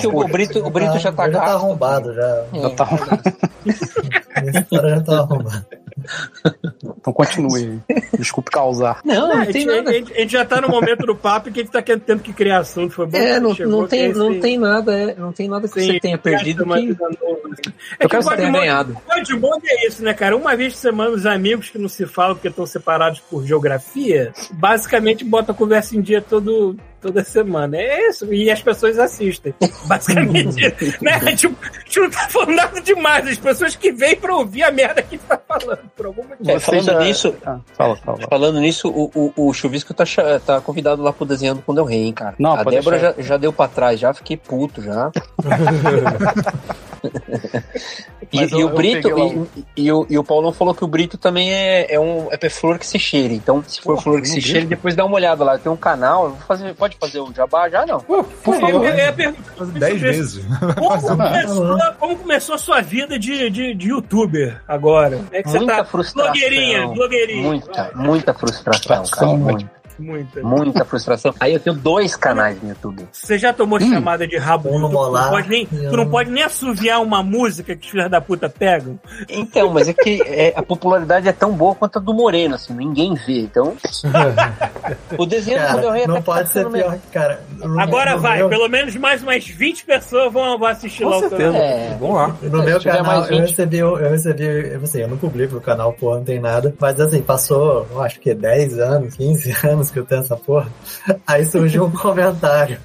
Que 0.00 0.06
o 0.06 0.28
Brito, 0.28 0.66
o 0.66 0.70
Brito 0.70 0.98
já 0.98 1.12
tá 1.12 1.30
já 1.30 1.40
tá 1.40 1.52
arrombado, 1.52 2.14
já. 2.14 2.44
Já 2.54 2.70
tá... 2.70 2.88
Esse 4.44 4.64
cara 4.64 4.88
já 4.96 5.00
tá 5.02 5.18
arrombado. 5.18 5.66
Então 6.98 7.12
continue 7.12 7.80
aí. 7.88 7.98
Desculpe 8.18 8.50
causar. 8.50 9.00
Não, 9.04 9.14
É, 9.32 9.34
não 9.34 9.42
a, 9.42 9.46
tem 9.46 9.52
gente, 9.62 9.66
nada. 9.66 9.90
a 9.90 9.92
gente- 9.92 10.12
a 10.12 10.20
gente 10.20 10.32
já 10.32 10.44
tá 10.44 10.60
no 10.60 10.68
momento 10.68 11.06
do 11.06 11.16
papo 11.16 11.50
que 11.50 11.60
a 11.60 11.62
gente 11.62 11.72
tá 11.72 11.82
querendo- 11.82 12.02
tendo 12.02 12.22
que 12.22 12.32
criar 12.32 12.58
assunto. 12.58 12.92
Foi 12.94 13.06
bom 13.06 13.12
que 13.12 13.18
É, 13.18 13.40
não, 13.40 13.54
não, 13.54 13.86
tem, 13.88 14.12
que 14.12 14.18
não 14.18 14.40
tem 14.40 14.58
nada, 14.58 14.92
é, 14.96 15.14
não 15.14 15.32
tem 15.32 15.48
nada 15.48 15.66
que 15.68 15.80
sim, 15.80 15.92
você 15.92 16.00
tenha 16.00 16.18
perdido 16.18 16.62
que 16.64 16.68
nova. 16.68 16.80
É 16.80 16.84
eu 16.84 18.08
que 18.08 18.08
quero 18.08 18.18
o 18.18 18.22
você 18.22 18.36
tenha 18.36 18.50
ganhado. 18.52 18.96
o 19.10 19.14
Godmode 19.14 19.68
é 19.68 19.86
isso, 19.86 20.02
né, 20.02 20.14
cara? 20.14 20.36
Uma 20.36 20.56
vez 20.56 20.72
por 20.74 20.78
semana, 20.80 21.10
os 21.10 21.26
amigos 21.26 21.70
que 21.70 21.78
não 21.78 21.88
se 21.88 22.06
falam 22.06 22.34
porque 22.36 22.48
estão 22.48 22.66
separados 22.66 23.20
por 23.20 23.44
geografia, 23.46 24.32
basicamente 24.52 25.24
bota 25.24 25.52
a 25.52 25.54
conversa 25.54 25.96
em 25.96 26.00
dia 26.00 26.20
todo, 26.22 26.76
toda 27.02 27.22
semana. 27.24 27.76
É 27.76 28.08
isso. 28.08 28.32
E 28.32 28.50
as 28.50 28.62
pessoas 28.62 28.98
assistem. 28.98 29.52
Basicamente. 29.86 30.62
né? 31.02 31.18
Tipo, 31.36 31.56
a 31.62 31.78
gente 31.80 32.00
não 32.00 32.10
tá 32.10 32.28
falando 32.30 32.54
nada 32.54 32.80
demais. 32.80 33.26
As 33.26 33.36
pessoas 33.38 33.76
que 33.76 33.90
vêm 33.92 34.16
pra 34.16 34.34
ouvir 34.36 34.62
a 34.62 34.70
merda 34.70 35.02
que 35.02 35.18
tá 35.18 35.38
falando, 35.46 35.80
por 35.96 36.06
algum 36.06 36.22
motivo. 36.22 36.50
É, 36.50 36.58
falando 36.60 36.84
já- 36.84 36.98
nisso, 37.00 37.34
Ah, 37.44 37.58
fala, 37.76 37.96
fala. 37.96 38.18
falando 38.30 38.60
nisso, 38.60 38.88
o, 38.88 39.10
o, 39.36 39.48
o 39.48 39.52
Chuvisco 39.52 39.92
tá, 39.92 40.04
tá 40.46 40.60
convidado 40.60 41.02
lá 41.02 41.12
pro 41.12 41.26
Desenhando 41.26 41.60
com 41.62 41.74
Del 41.74 41.84
Rey, 41.84 42.04
hein, 42.04 42.12
cara. 42.12 42.34
Não, 42.38 42.54
a 42.54 42.62
Débora 42.62 42.98
já, 42.98 43.14
já 43.18 43.36
deu 43.36 43.52
pra 43.52 43.66
trás, 43.68 43.98
já 43.98 44.14
fiquei 44.14 44.36
puto 44.36 44.80
já. 44.80 45.10
E, 48.32 48.44
e 48.44 48.64
o 48.64 48.70
Brito, 48.70 49.08
e, 49.76 49.84
e 49.84 49.92
o, 49.92 50.06
e 50.08 50.18
o 50.18 50.24
Paulão 50.24 50.52
falou 50.52 50.74
que 50.74 50.82
o 50.82 50.86
Brito 50.86 51.18
também 51.18 51.52
é, 51.52 51.94
é 51.94 52.00
um 52.00 52.28
é 52.30 52.48
flor 52.48 52.78
que 52.78 52.86
se 52.86 52.98
cheire. 52.98 53.34
Então, 53.34 53.62
se 53.66 53.80
for 53.80 53.94
Porra, 53.94 54.02
flor 54.02 54.20
que 54.22 54.28
se 54.28 54.34
Brito? 54.34 54.48
cheire, 54.48 54.66
depois 54.66 54.94
dá 54.94 55.04
uma 55.04 55.16
olhada 55.16 55.44
lá. 55.44 55.58
Tem 55.58 55.70
um 55.70 55.76
canal, 55.76 56.34
fazer, 56.48 56.74
pode 56.74 56.96
fazer 56.96 57.20
o 57.20 57.32
jabá 57.34 57.68
já 57.68 57.84
não? 57.84 58.00
Pô, 58.00 58.24
eu, 58.54 58.84
eu 58.84 58.94
ia 58.94 59.12
perguntar 59.12 59.42
Faz 59.42 59.58
sobre 59.58 59.80
10 59.80 59.94
isso. 59.94 60.02
vezes. 60.02 60.44
Como 60.78 61.16
começou, 61.16 61.78
como 61.98 62.16
começou 62.16 62.54
a 62.54 62.58
sua 62.58 62.80
vida 62.80 63.18
de, 63.18 63.50
de, 63.50 63.74
de 63.74 63.88
youtuber 63.88 64.62
agora? 64.66 65.20
É 65.30 65.42
que 65.42 65.50
você 65.50 65.58
Muita 65.58 65.76
tá 65.76 65.84
frustração. 65.84 66.32
blogueirinha, 66.32 66.86
blogueirinha. 66.88 67.42
Muita, 67.42 67.90
muita 67.94 68.34
frustração, 68.34 68.88
cara. 68.88 69.00
Frustração, 69.00 69.36
Muito. 69.38 69.81
Muita. 70.02 70.42
Muita 70.42 70.84
frustração. 70.84 71.34
Aí 71.38 71.52
eu 71.54 71.60
tenho 71.60 71.76
dois 71.76 72.16
canais 72.16 72.60
no 72.62 72.68
YouTube. 72.70 73.06
Você 73.12 73.38
já 73.38 73.52
tomou 73.52 73.78
chamada 73.80 74.26
de 74.26 74.36
rabo? 74.36 74.68
No 74.70 74.74
tu, 74.76 74.80
não 74.80 74.90
molar 74.90 75.30
pode 75.30 75.48
nem, 75.48 75.66
tu 75.66 75.96
não 75.96 76.08
pode 76.08 76.30
nem 76.30 76.42
assoviar 76.42 77.00
uma 77.02 77.22
música 77.22 77.74
que 77.76 77.84
os 77.86 77.90
filhos 77.90 78.10
da 78.10 78.20
puta 78.20 78.48
pegam. 78.48 78.98
Então, 79.28 79.70
mas 79.70 79.88
é 79.88 79.92
que 79.92 80.20
é, 80.26 80.52
a 80.56 80.62
popularidade 80.62 81.28
é 81.28 81.32
tão 81.32 81.52
boa 81.52 81.74
quanto 81.74 81.98
a 81.98 82.00
do 82.00 82.12
Moreno, 82.12 82.54
assim, 82.56 82.74
ninguém 82.74 83.14
vê. 83.14 83.40
Então, 83.40 83.74
o 85.18 85.26
desenho 85.26 85.60
do 85.60 85.80
Del 85.80 85.90
Rey 85.92 86.02
Cara, 86.02 86.02
até 86.02 86.06
não 86.06 86.14
tá 86.16 86.22
pode 86.22 86.48
ser 86.52 86.68
pior, 86.70 86.98
cara. 87.12 87.40
Agora 87.78 88.14
no 88.14 88.20
vai, 88.20 88.38
meu- 88.38 88.48
pelo 88.48 88.68
menos 88.68 88.94
mais 88.96 89.22
umas 89.22 89.46
20 89.46 89.84
pessoas 89.84 90.32
vão, 90.32 90.58
vão 90.58 90.68
assistir 90.68 91.04
Com 91.04 91.10
lá 91.10 91.16
o 91.16 91.20
certeza. 91.20 91.52
canal. 91.52 91.62
É. 91.62 91.96
Vamos 92.00 92.16
lá. 92.16 92.36
No 92.42 92.62
meu 92.62 92.80
canal, 92.80 93.20
eu 93.22 93.28
20. 93.28 93.40
recebi, 93.40 93.78
eu 93.78 93.94
recebi, 93.96 94.44
eu, 94.44 94.80
assim, 94.82 95.00
eu 95.00 95.08
não 95.08 95.16
publico 95.16 95.54
no 95.54 95.60
canal, 95.60 95.92
porra, 95.92 96.16
não 96.18 96.24
tem 96.24 96.40
nada. 96.40 96.74
Mas 96.80 96.98
assim, 97.00 97.22
passou, 97.22 97.86
eu 97.90 98.02
acho 98.02 98.18
que 98.20 98.34
10 98.34 98.78
anos, 98.78 99.14
15 99.14 99.54
anos 99.66 99.90
tenho 100.00 100.20
essa 100.20 100.36
porra. 100.36 100.68
Aí 101.26 101.44
surgiu 101.44 101.84
um 101.84 101.90
comentário. 101.92 102.78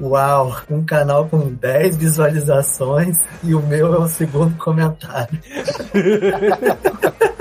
Uau, 0.00 0.56
um 0.68 0.84
canal 0.84 1.28
com 1.28 1.52
10 1.54 1.96
visualizações 1.96 3.16
e 3.44 3.54
o 3.54 3.62
meu 3.62 3.94
é 3.94 3.98
o 3.98 4.08
segundo 4.08 4.56
comentário. 4.56 5.38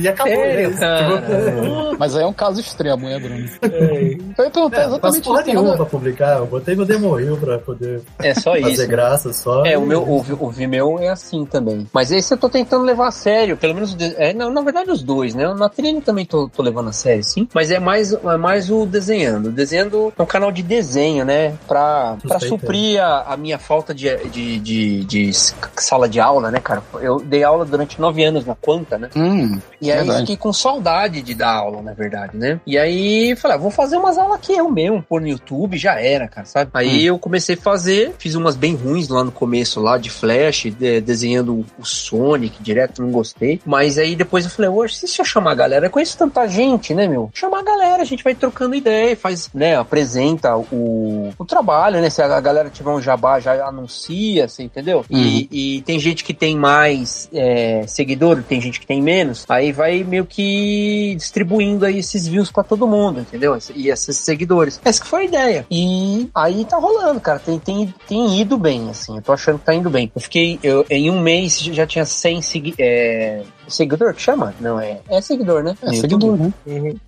e 0.00 0.08
acabou 0.08 0.34
Sério? 0.34 0.70
Tipo, 0.70 1.96
Mas 1.98 2.16
aí 2.16 2.22
é 2.22 2.26
um 2.26 2.32
caso 2.32 2.60
extremo, 2.60 3.08
né, 3.08 3.18
Bruno? 3.18 3.48
É. 3.62 4.16
Eu 4.38 4.44
ia 4.44 4.50
perguntar 4.50 4.76
é, 4.76 4.80
não 4.86 4.88
exatamente 4.92 5.20
isso. 5.22 5.42
nenhuma 5.46 5.62
nada- 5.64 5.76
pra 5.76 5.86
publicar. 5.86 6.38
Eu 6.38 6.46
botei 6.46 6.74
meu 6.76 6.84
Demoril 6.84 7.36
pra 7.36 7.58
poder 7.58 8.00
É 8.18 8.34
só 8.34 8.52
fazer 8.54 8.70
isso. 8.72 8.86
graça 8.88 9.32
só. 9.32 9.64
É, 9.66 9.72
e- 9.72 9.76
o 9.76 9.82
meu, 9.86 10.02
o, 10.08 10.22
Vi- 10.22 10.36
o 10.38 10.50
Vimeo 10.50 10.98
é 11.00 11.08
assim 11.08 11.44
também. 11.44 11.86
Mas 11.92 12.10
esse 12.10 12.32
eu 12.32 12.38
tô 12.38 12.48
tentando 12.48 12.84
levar 12.84 13.08
a 13.08 13.10
sério, 13.10 13.56
pelo 13.56 13.74
menos, 13.74 13.92
o 13.94 13.96
é, 14.16 14.32
na, 14.32 14.48
na 14.50 14.60
verdade 14.60 14.90
os 14.90 15.02
dois, 15.02 15.34
né? 15.34 15.52
Na 15.54 15.68
trilha 15.68 16.00
também 16.00 16.24
tô, 16.24 16.48
tô 16.48 16.62
levando 16.62 16.88
a 16.88 16.92
sério, 16.92 17.24
sim. 17.24 17.48
Mas 17.54 17.70
é 17.70 17.78
mais, 17.78 18.12
é 18.12 18.36
mais 18.36 18.70
o 18.70 18.86
desenhando. 18.86 19.46
O 19.46 19.52
desenhando 19.52 20.12
é 20.16 20.22
um 20.22 20.26
canal 20.26 20.52
de 20.52 20.62
desenho, 20.62 21.24
né? 21.24 21.54
Pra, 21.66 22.16
pra 22.26 22.38
suprir 22.40 23.00
a, 23.02 23.22
a 23.32 23.36
minha 23.36 23.58
falta 23.58 23.94
de, 23.94 24.14
de, 24.28 24.58
de, 24.60 25.04
de 25.04 25.30
sala 25.76 26.08
de 26.08 26.20
aula, 26.20 26.50
né, 26.50 26.60
cara? 26.60 26.82
Eu 27.00 27.18
dei 27.20 27.42
aula 27.42 27.64
durante 27.64 28.00
nove 28.00 28.24
anos 28.24 28.44
na 28.46 28.54
Quanta, 28.54 28.98
né? 28.98 29.08
Hum, 29.16 29.58
E 29.80 29.87
aí 29.90 29.98
Verdade. 29.98 30.20
fiquei 30.20 30.36
com 30.36 30.52
saudade 30.52 31.22
de 31.22 31.34
dar 31.34 31.52
aula, 31.52 31.82
na 31.82 31.92
verdade, 31.92 32.36
né? 32.36 32.60
E 32.66 32.76
aí 32.78 33.34
falei, 33.36 33.56
ah, 33.56 33.60
vou 33.60 33.70
fazer 33.70 33.96
umas 33.96 34.18
aulas 34.18 34.36
aqui 34.36 34.52
eu 34.52 34.70
mesmo, 34.70 35.02
pôr 35.02 35.20
no 35.20 35.28
YouTube, 35.28 35.76
já 35.76 36.00
era, 36.00 36.28
cara, 36.28 36.46
sabe? 36.46 36.70
Aí 36.74 37.04
eu 37.06 37.18
comecei 37.18 37.54
a 37.54 37.58
fazer, 37.58 38.14
fiz 38.18 38.34
umas 38.34 38.56
bem 38.56 38.74
ruins 38.74 39.08
lá 39.08 39.22
no 39.24 39.32
começo, 39.32 39.80
lá 39.80 39.98
de 39.98 40.10
Flash, 40.10 40.64
de- 40.78 41.00
desenhando 41.00 41.64
o 41.78 41.84
Sonic 41.84 42.62
direto, 42.62 43.02
não 43.02 43.10
gostei. 43.10 43.60
Mas 43.64 43.98
aí 43.98 44.14
depois 44.16 44.44
eu 44.44 44.50
falei, 44.50 44.70
hoje, 44.70 44.96
se 44.96 45.20
eu 45.20 45.24
chamar 45.24 45.52
a 45.52 45.54
galera, 45.54 45.86
eu 45.86 45.90
conheço 45.90 46.16
tanta 46.16 46.46
gente, 46.46 46.94
né, 46.94 47.06
meu? 47.06 47.30
Chamar 47.34 47.60
a 47.60 47.64
galera, 47.64 48.02
a 48.02 48.06
gente 48.06 48.24
vai 48.24 48.34
trocando 48.34 48.74
ideia, 48.74 49.16
faz, 49.16 49.50
né, 49.54 49.76
apresenta 49.76 50.56
o, 50.56 51.30
o 51.38 51.44
trabalho, 51.44 52.00
né? 52.00 52.10
Se 52.10 52.22
a 52.22 52.40
galera 52.40 52.70
tiver 52.70 52.90
um 52.90 53.00
jabá, 53.00 53.40
já 53.40 53.64
anuncia, 53.66 54.48
você 54.48 54.62
entendeu? 54.62 55.04
E, 55.10 55.48
e 55.50 55.82
tem 55.82 55.98
gente 55.98 56.24
que 56.24 56.34
tem 56.34 56.56
mais 56.56 57.28
é, 57.32 57.84
seguidor, 57.86 58.42
tem 58.42 58.60
gente 58.60 58.80
que 58.80 58.86
tem 58.86 59.00
menos, 59.02 59.44
aí 59.48 59.72
vai 59.78 60.02
meio 60.02 60.26
que 60.26 61.14
distribuindo 61.16 61.86
aí 61.86 61.98
esses 61.98 62.26
views 62.26 62.50
pra 62.50 62.64
todo 62.64 62.86
mundo, 62.86 63.20
entendeu? 63.20 63.56
E 63.74 63.88
esses 63.88 64.16
seguidores. 64.16 64.80
Essa 64.84 65.00
que 65.00 65.06
foi 65.06 65.22
a 65.22 65.24
ideia. 65.24 65.66
E 65.70 66.28
aí 66.34 66.64
tá 66.64 66.76
rolando, 66.76 67.20
cara. 67.20 67.38
Tem, 67.38 67.58
tem, 67.60 67.94
tem 68.08 68.40
ido 68.40 68.58
bem, 68.58 68.90
assim. 68.90 69.16
Eu 69.16 69.22
tô 69.22 69.32
achando 69.32 69.58
que 69.60 69.64
tá 69.64 69.72
indo 69.72 69.88
bem. 69.88 70.10
Eu 70.14 70.20
fiquei, 70.20 70.58
eu, 70.62 70.84
em 70.90 71.10
um 71.10 71.20
mês 71.20 71.60
já 71.60 71.86
tinha 71.86 72.04
100 72.04 72.42
segui 72.42 72.74
é, 72.76 73.42
seguidor 73.68 74.14
que 74.14 74.22
chama? 74.22 74.54
Não, 74.60 74.78
é, 74.80 75.00
é 75.08 75.20
seguidor, 75.20 75.62
né? 75.62 75.76
é 75.82 75.86
No 75.86 75.94
seguidor, 75.94 76.36
né? 76.36 76.52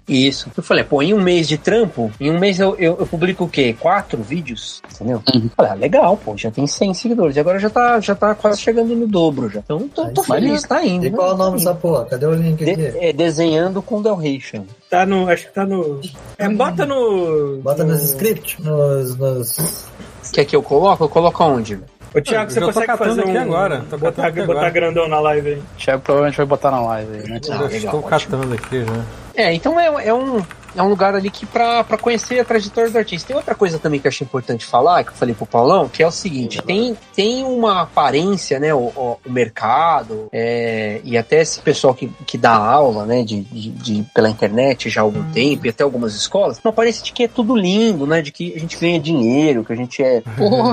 Isso. 0.09 0.51
Eu 0.57 0.63
falei, 0.63 0.85
pô, 0.85 1.03
em 1.03 1.15
um 1.15 1.21
mês 1.21 1.49
de 1.49 1.59
trampo, 1.59 2.11
em 2.21 2.31
um 2.31 2.39
mês 2.39 2.59
eu, 2.59 2.75
eu, 2.77 2.97
eu 2.99 3.07
publico 3.07 3.45
o 3.45 3.49
quê? 3.49 3.75
Quatro 3.79 4.23
vídeos? 4.23 4.83
Entendeu? 4.95 5.23
Uhum. 5.35 5.51
Falei, 5.57 5.73
ah, 5.73 5.75
legal, 5.75 6.17
pô, 6.17 6.37
já 6.37 6.51
tem 6.51 6.67
100 6.67 6.95
seguidores. 6.95 7.37
E 7.37 7.41
agora 7.41 7.59
já 7.59 7.71
tá, 7.71 8.01
já 8.01 8.15
tá 8.15 8.35
quase 8.35 8.61
chegando 8.61 8.95
no 8.95 9.07
dobro 9.07 9.49
já. 9.49 9.61
Então 9.61 9.89
tô, 9.89 10.09
tô 10.09 10.23
feliz, 10.23 10.63
tá 10.63 10.85
indo. 10.85 11.07
E 11.07 11.11
né? 11.11 11.17
qual 11.17 11.31
é 11.31 11.35
o 11.35 11.37
nome 11.37 11.57
dessa 11.59 11.75
porra? 11.75 12.05
Cadê 12.07 12.27
o 12.27 12.35
link 12.35 12.63
aqui? 12.63 12.77
De- 12.77 12.99
é, 12.99 13.13
desenhando 13.13 13.83
com 13.83 14.03
Del 14.03 14.17
Rey, 14.17 14.41
chama. 14.41 14.67
Tá 14.89 15.07
no. 15.07 15.29
Acho 15.29 15.47
que 15.47 15.55
tá 15.55 15.65
no. 15.65 16.01
É, 16.39 16.49
bota 16.49 16.85
no. 16.85 17.59
Bota 17.63 17.85
no... 17.85 17.93
nos 17.93 18.03
scripts, 18.03 18.59
nos, 18.65 19.17
nos... 19.17 19.87
Quer 20.33 20.45
que 20.45 20.55
eu 20.55 20.63
coloque? 20.63 21.03
Eu 21.03 21.09
coloco 21.09 21.43
aonde? 21.43 21.81
Ô, 22.13 22.21
Thiago, 22.21 22.51
você 22.51 22.61
consegue 22.61 22.87
catando 22.87 23.11
fazer 23.11 23.21
aqui 23.23 23.31
um... 23.39 23.41
agora, 23.43 23.85
tô 23.89 23.97
botar, 23.97 24.31
botar 24.33 24.43
agora. 24.43 24.71
grandão 24.71 25.09
na 25.09 25.21
live 25.21 25.49
aí. 25.49 25.63
Thiago 25.79 26.03
provavelmente 26.03 26.37
vai 26.37 26.47
botar 26.47 26.71
na 26.73 26.81
live 26.81 27.15
aí, 27.15 27.29
né? 27.29 27.41
Ah, 27.51 27.55
Eu 27.55 27.61
legal, 27.61 27.77
estou 27.77 28.05
ótimo. 28.05 28.11
catando 28.11 28.55
aqui 28.55 28.85
já. 28.85 29.03
É, 29.43 29.55
então 29.55 29.79
é, 29.79 30.09
é 30.09 30.13
um. 30.15 30.43
É 30.75 30.83
um 30.83 30.89
lugar 30.89 31.15
ali 31.15 31.31
que 31.31 31.45
pra, 31.47 31.83
pra 31.85 31.99
conhecer 31.99 32.39
a 32.41 32.45
trajetória 32.45 32.91
do 32.91 32.99
artista. 32.99 33.29
Tem 33.29 33.37
outra 33.37 33.55
coisa 33.55 33.79
também 33.79 33.99
que 34.01 34.07
eu 34.07 34.11
achei 34.11 34.25
importante 34.25 34.65
falar, 34.65 35.03
que 35.05 35.11
eu 35.11 35.15
falei 35.15 35.35
pro 35.35 35.47
Paulão, 35.47 35.89
que 35.89 36.03
é 36.03 36.07
o 36.07 36.11
seguinte: 36.11 36.63
tem, 36.63 36.97
tem 37.15 37.45
uma 37.45 37.83
aparência, 37.83 38.59
né? 38.61 38.73
O, 38.73 38.79
o, 38.95 39.17
o 39.27 39.31
mercado, 39.31 40.29
é, 40.33 41.01
e 41.05 41.17
até 41.19 41.41
esse 41.41 41.61
pessoal 41.61 41.95
que, 41.95 42.09
que 42.27 42.39
dá 42.39 42.53
aula, 42.55 43.05
né? 43.05 43.23
De, 43.23 43.41
de, 43.43 43.71
de- 43.71 44.07
pela 44.15 44.31
internet 44.31 44.89
já 44.89 45.01
há 45.01 45.05
algum 45.05 45.25
tempo, 45.33 45.67
e 45.67 45.71
até 45.71 45.83
algumas 45.83 46.15
escolas, 46.15 46.59
uma 46.65 46.71
aparência 46.71 47.03
de 47.03 47.13
que 47.13 47.25
é 47.25 47.29
tudo 47.29 47.57
lindo, 47.57 48.07
né? 48.07 48.23
De 48.23 48.31
que 48.31 48.55
a 48.55 48.59
gente 48.59 48.77
ganha 48.79 48.99
dinheiro, 49.01 49.65
que 49.65 49.73
a 49.73 49.77
gente 49.77 50.03
é, 50.03 50.23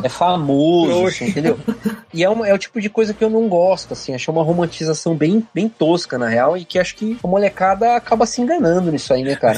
é 0.04 0.10
famoso, 0.10 0.92
assim, 1.08 1.26
entendeu? 1.30 1.58
E 2.14 2.24
é, 2.24 2.30
uma- 2.30 2.48
é 2.48 2.54
o 2.54 2.58
tipo 2.58 2.80
de 2.80 2.90
coisa 2.90 3.14
que 3.14 3.24
eu 3.24 3.30
não 3.30 3.48
gosto, 3.48 3.94
assim. 3.94 4.14
Acho 4.14 4.32
uma 4.32 4.44
romantização 4.44 5.16
bem, 5.16 5.46
bem 5.54 5.68
tosca, 5.68 6.18
na 6.18 6.28
real, 6.28 6.56
e 6.58 6.64
que 6.66 6.80
acho 6.80 6.96
que 6.96 7.18
a 7.24 7.28
molecada 7.28 7.96
acaba 7.96 8.26
se 8.26 8.42
enganando 8.42 8.92
nisso 8.92 9.14
aí, 9.14 9.24
né, 9.24 9.36
cara? 9.36 9.58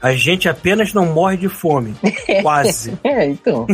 A 0.00 0.12
gente 0.12 0.48
apenas 0.48 0.92
não 0.92 1.06
morre 1.06 1.36
de 1.36 1.48
fome. 1.48 1.94
Quase. 2.42 2.94
É, 3.04 3.26
então. 3.26 3.66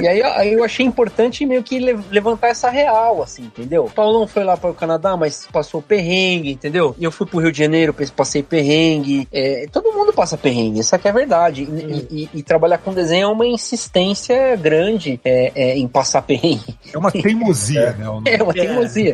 e 0.00 0.06
aí, 0.06 0.52
eu 0.52 0.62
achei 0.64 0.84
importante 0.86 1.44
meio 1.44 1.62
que 1.62 1.78
le- 1.78 1.98
levantar 2.10 2.48
essa 2.48 2.70
real, 2.70 3.22
assim, 3.22 3.44
entendeu? 3.44 3.84
O 3.84 3.90
Paulão 3.90 4.26
foi 4.26 4.44
lá 4.44 4.56
para 4.56 4.70
o 4.70 4.74
Canadá, 4.74 5.16
mas 5.16 5.46
passou 5.52 5.82
perrengue, 5.82 6.52
entendeu? 6.52 6.94
E 6.98 7.04
eu 7.04 7.10
fui 7.10 7.26
pro 7.26 7.40
Rio 7.40 7.50
de 7.52 7.58
Janeiro, 7.58 7.94
passei 8.14 8.42
perrengue. 8.42 9.26
É, 9.32 9.66
todo 9.72 9.92
mundo 9.92 10.12
passa 10.12 10.36
perrengue, 10.38 10.80
isso 10.80 10.94
aqui 10.94 11.08
é 11.08 11.12
verdade. 11.12 11.62
E, 11.64 12.06
e- 12.22 12.28
e 12.34 12.42
trabalhar 12.42 12.78
com 12.78 12.92
desenho 12.94 13.24
é 13.24 13.28
uma 13.28 13.46
insistência 13.46 14.54
grande 14.56 15.20
é, 15.24 15.52
é, 15.54 15.76
em 15.78 15.88
passar 15.88 16.22
perrengue. 16.26 16.76
É 16.92 16.98
uma 16.98 17.10
teimosia, 17.10 17.92
né? 17.92 18.06
É 18.26 18.42
uma 18.42 18.52
teimosia. 18.52 19.12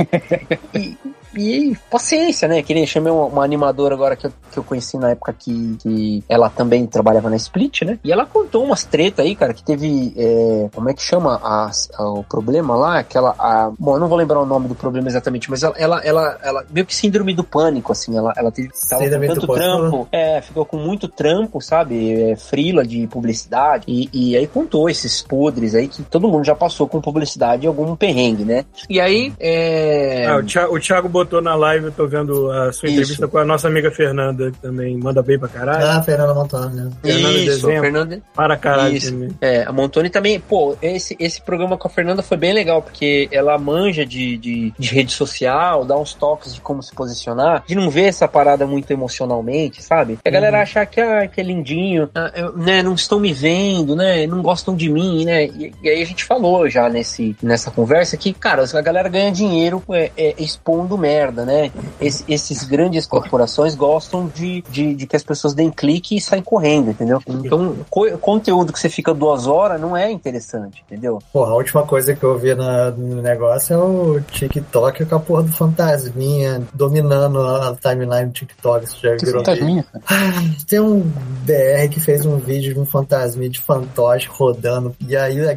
E, 0.74 0.96
e 1.36 1.76
paciência, 1.90 2.46
né? 2.48 2.62
Que 2.62 2.74
nem 2.74 2.86
chamei 2.86 3.12
uma, 3.12 3.26
uma 3.26 3.44
animadora 3.44 3.94
agora 3.94 4.16
que 4.16 4.26
eu, 4.26 4.32
que 4.50 4.58
eu 4.58 4.64
conheci 4.64 4.96
na 4.98 5.10
época 5.10 5.32
que, 5.32 5.76
que 5.82 6.24
ela 6.28 6.48
também 6.50 6.86
trabalhava 6.86 7.30
na 7.30 7.36
Split, 7.36 7.82
né? 7.82 7.98
E 8.04 8.12
ela 8.12 8.26
contou 8.26 8.64
umas 8.64 8.84
treta 8.84 9.22
aí, 9.22 9.34
cara, 9.34 9.54
que 9.54 9.62
teve. 9.62 10.12
é, 10.16 10.68
como 10.74 10.88
é 10.90 10.94
que 10.94 11.02
chama 11.02 11.40
a- 11.42 11.70
a- 11.98 12.10
o 12.10 12.22
problema 12.24 12.74
lá? 12.76 12.98
Aquela. 12.98 13.34
A, 13.38 13.70
bom, 13.78 13.94
eu 13.96 14.00
não 14.00 14.08
vou 14.08 14.18
lembrar 14.18 14.40
o 14.40 14.46
nome 14.46 14.68
do 14.68 14.74
problema 14.74 15.08
exatamente, 15.08 15.50
mas 15.50 15.62
ela, 15.62 15.74
ela, 15.76 16.00
ela, 16.04 16.38
ela- 16.42 16.64
meio 16.70 16.86
que 16.86 16.94
síndrome 16.94 17.34
do 17.34 17.44
pânico, 17.44 17.92
assim. 17.92 18.16
Ela, 18.16 18.32
ela 18.36 18.50
teve 18.50 18.68
tava 18.88 19.02
Síndrome 19.02 19.28
com 19.28 19.34
tanto 19.34 19.46
trampo. 19.54 20.08
É, 20.12 20.40
ficou 20.40 20.64
com 20.64 20.76
muito 20.76 21.08
trampo, 21.08 21.60
sabe? 21.60 22.12
É, 22.32 22.36
frila 22.36 22.84
de 22.86 23.06
publicidade. 23.06 23.84
E, 23.88 24.08
e 24.12 24.36
aí 24.36 24.46
contou 24.46 24.88
esses 24.90 25.22
podres 25.22 25.74
aí 25.74 25.88
que 25.88 26.02
todo 26.02 26.28
mundo 26.28 26.44
já 26.44 26.54
passou 26.54 26.86
com 26.88 27.00
publicidade 27.00 27.64
em 27.64 27.68
algum 27.68 27.96
perrengue, 27.96 28.44
né? 28.44 28.64
E 28.88 29.00
aí. 29.00 29.32
É... 29.40 30.26
Ah, 30.26 30.36
o, 30.36 30.42
Thiago, 30.42 30.76
o 30.76 30.80
Thiago 30.80 31.08
botou 31.24 31.40
na 31.40 31.54
live, 31.54 31.86
eu 31.86 31.92
tô 31.92 32.06
vendo 32.06 32.50
a 32.50 32.72
sua 32.72 32.88
Isso. 32.88 32.98
entrevista 32.98 33.28
com 33.28 33.38
a 33.38 33.44
nossa 33.44 33.68
amiga 33.68 33.90
Fernanda, 33.90 34.50
que 34.50 34.58
também 34.58 34.96
manda 34.96 35.22
bem 35.22 35.38
pra 35.38 35.48
caralho. 35.48 35.86
Ah, 35.86 36.02
Fernanda 36.02 36.34
Montana, 36.34 36.68
né? 36.70 36.90
Fernanda 37.02 37.38
Isso, 37.38 37.44
desenha 37.46 37.80
Fernanda. 37.80 38.22
Para 38.34 38.56
caralho 38.56 38.96
Isso. 38.96 39.12
também. 39.12 39.30
É, 39.40 39.62
a 39.62 39.72
Montoni 39.72 40.10
também, 40.10 40.40
pô, 40.40 40.76
esse, 40.82 41.16
esse 41.18 41.40
programa 41.40 41.76
com 41.76 41.86
a 41.88 41.90
Fernanda 41.90 42.22
foi 42.22 42.36
bem 42.36 42.52
legal, 42.52 42.82
porque 42.82 43.28
ela 43.32 43.56
manja 43.58 44.04
de, 44.04 44.36
de, 44.36 44.72
de 44.78 44.94
rede 44.94 45.12
social, 45.12 45.84
dá 45.84 45.96
uns 45.96 46.14
toques 46.14 46.54
de 46.54 46.60
como 46.60 46.82
se 46.82 46.92
posicionar, 46.94 47.64
de 47.66 47.74
não 47.74 47.88
ver 47.90 48.04
essa 48.04 48.26
parada 48.26 48.66
muito 48.66 48.90
emocionalmente, 48.92 49.82
sabe? 49.82 50.18
A 50.24 50.30
galera 50.30 50.56
Uhum. 50.56 50.62
acha 50.62 50.86
que, 50.86 51.00
ah, 51.00 51.26
que 51.26 51.40
é 51.40 51.44
lindinho, 51.44 52.08
ah, 52.14 52.30
eu- 52.34 52.56
né, 52.56 52.82
não 52.82 52.94
estão 52.94 53.18
me 53.20 53.32
vendo, 53.32 53.94
né, 53.96 54.26
não 54.26 54.42
gostam 54.42 54.74
de 54.74 54.88
mim, 54.88 55.24
né, 55.24 55.44
e, 55.46 55.72
e 55.82 55.88
aí 55.88 56.02
a 56.02 56.06
gente 56.06 56.24
falou 56.24 56.68
já 56.68 56.88
nesse, 56.88 57.36
nessa 57.42 57.70
conversa 57.70 58.16
que, 58.16 58.32
cara, 58.32 58.62
a 58.72 58.80
galera 58.80 59.08
ganha 59.08 59.30
dinheiro 59.30 59.82
é, 59.90 60.10
é, 60.16 60.34
expondo 60.38 60.96
merda, 60.96 61.11
né? 61.44 61.70
Esse- 62.00 62.24
esses 62.28 62.64
grandes 62.64 63.06
corporações 63.06 63.74
gostam 63.74 64.26
de, 64.34 64.62
de, 64.70 64.94
de 64.94 65.06
que 65.06 65.16
as 65.16 65.22
pessoas 65.22 65.54
deem 65.54 65.70
clique 65.70 66.16
e 66.16 66.20
saem 66.20 66.42
correndo, 66.42 66.90
entendeu? 66.90 67.20
Então, 67.26 67.76
co- 67.90 68.10
conteúdo 68.18 68.72
que 68.72 68.78
você 68.80 68.88
fica 68.88 69.12
duas 69.14 69.46
horas 69.46 69.80
não 69.80 69.96
é 69.96 70.10
interessante, 70.10 70.82
entendeu? 70.86 71.18
Porra, 71.32 71.52
a 71.52 71.54
última 71.56 71.82
coisa 71.86 72.14
que 72.14 72.22
eu 72.24 72.38
vi 72.38 72.54
na- 72.54 72.90
no 72.90 73.20
negócio 73.22 73.74
é 73.74 73.78
o 73.78 74.20
TikTok 74.20 75.04
com 75.04 75.14
a 75.16 75.20
porra 75.20 75.42
do 75.44 75.52
fantasminha 75.52 76.62
dominando 76.72 77.40
a 77.40 77.74
timeline 77.76 78.26
do 78.26 78.32
TikTok. 78.32 78.84
Isso 78.84 78.98
já 79.02 79.16
Que 79.16 79.26
virou. 79.26 79.44
fantasminha, 79.44 79.84
cara. 80.06 80.32
Tem 80.68 80.80
um 80.80 81.00
BR 81.44 81.88
que 81.90 82.00
fez 82.00 82.24
um 82.26 82.36
vídeo 82.38 82.74
de 82.74 82.80
um 82.80 82.86
fantasminha 82.86 83.50
de 83.50 83.60
fantoche 83.60 84.28
rodando. 84.30 84.94
E 85.06 85.16
aí 85.16 85.40
a 85.48 85.54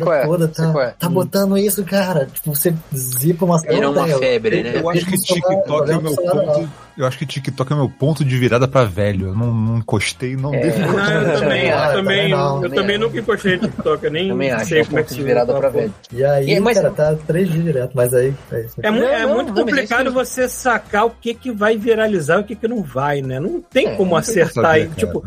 qual 0.00 0.14
é, 0.14 0.24
toda 0.26 0.48
tá, 0.48 0.72
é. 0.82 0.94
tá 0.98 1.08
botando 1.08 1.56
isso, 1.58 1.84
cara. 1.84 2.26
Tipo, 2.26 2.54
você 2.54 2.74
zipa 2.94 3.46
Virou 3.76 3.92
uma 3.92 4.08
eu- 4.08 4.18
febre, 4.18 4.62
né? 4.62 4.72
Eu 4.76 4.82
acho 4.96 5.06
que 5.06 5.18
TikTok 5.18 5.90
é 5.90 5.96
o 5.96 6.02
meu 6.02 6.16
ponto. 6.16 6.85
Eu 6.96 7.06
acho 7.06 7.18
que 7.18 7.26
TikTok 7.26 7.72
é 7.72 7.76
meu 7.76 7.88
ponto 7.90 8.24
de 8.24 8.38
virada 8.38 8.66
pra 8.66 8.84
velho. 8.84 9.26
Eu 9.28 9.34
não, 9.34 9.52
não 9.52 9.78
encostei, 9.78 10.34
não 10.36 10.54
É. 10.54 10.60
devo 10.60 10.78
Não, 10.80 10.88
encostar. 10.88 11.12
eu 11.22 11.40
também, 11.40 11.70
Ah, 11.70 11.86
eu 11.88 11.92
também, 11.92 12.04
também 12.16 12.28
não, 12.30 12.46
eu 12.56 12.62
também 12.62 12.70
também 12.78 12.96
acho. 12.96 13.04
nunca 13.04 13.18
encostei 13.18 13.56
no 13.56 13.62
TikTok, 13.68 14.04
eu 14.04 14.10
nem 14.10 14.28
Também 14.28 14.50
acho, 14.50 14.64
sei 14.66 14.78
é 14.78 14.82
um 14.82 14.86
como 14.86 14.98
é 14.98 15.02
que 15.02 15.10
se 15.14 15.22
virada 15.22 15.54
pra 15.54 15.68
velho. 15.68 15.94
E 16.12 16.24
aí, 16.24 16.50
E- 16.52 16.60
mas- 16.60 16.76
cara, 16.76 16.90
tá 16.90 17.14
três 17.26 17.50
dias 17.50 17.64
direto, 17.64 17.90
mas 17.94 18.14
aí 18.14 18.34
é 18.52 18.60
isso. 18.60 18.74
É, 18.82 18.88
é 18.88 18.90
não, 19.26 19.34
muito 19.34 19.48
não, 19.52 19.54
complicado 19.64 20.00
é 20.00 20.04
isso 20.04 20.12
você 20.14 20.48
sacar 20.48 21.06
o 21.06 21.10
que, 21.10 21.34
que 21.34 21.50
vai 21.52 21.76
viralizar 21.76 22.38
e 22.38 22.40
o 22.40 22.44
que, 22.44 22.54
que 22.56 22.66
não 22.68 22.82
vai, 22.82 23.20
né? 23.20 23.38
Não 23.38 23.60
tem 23.60 23.88
É, 23.88 23.90
como 23.96 23.96
Não 23.96 23.96
tem 23.96 24.06
como 24.06 24.16
acertar. 24.16 24.64
saber, 24.64 24.68
aí. 24.80 24.86
cara, 24.88 24.96
tipo, 24.96 25.24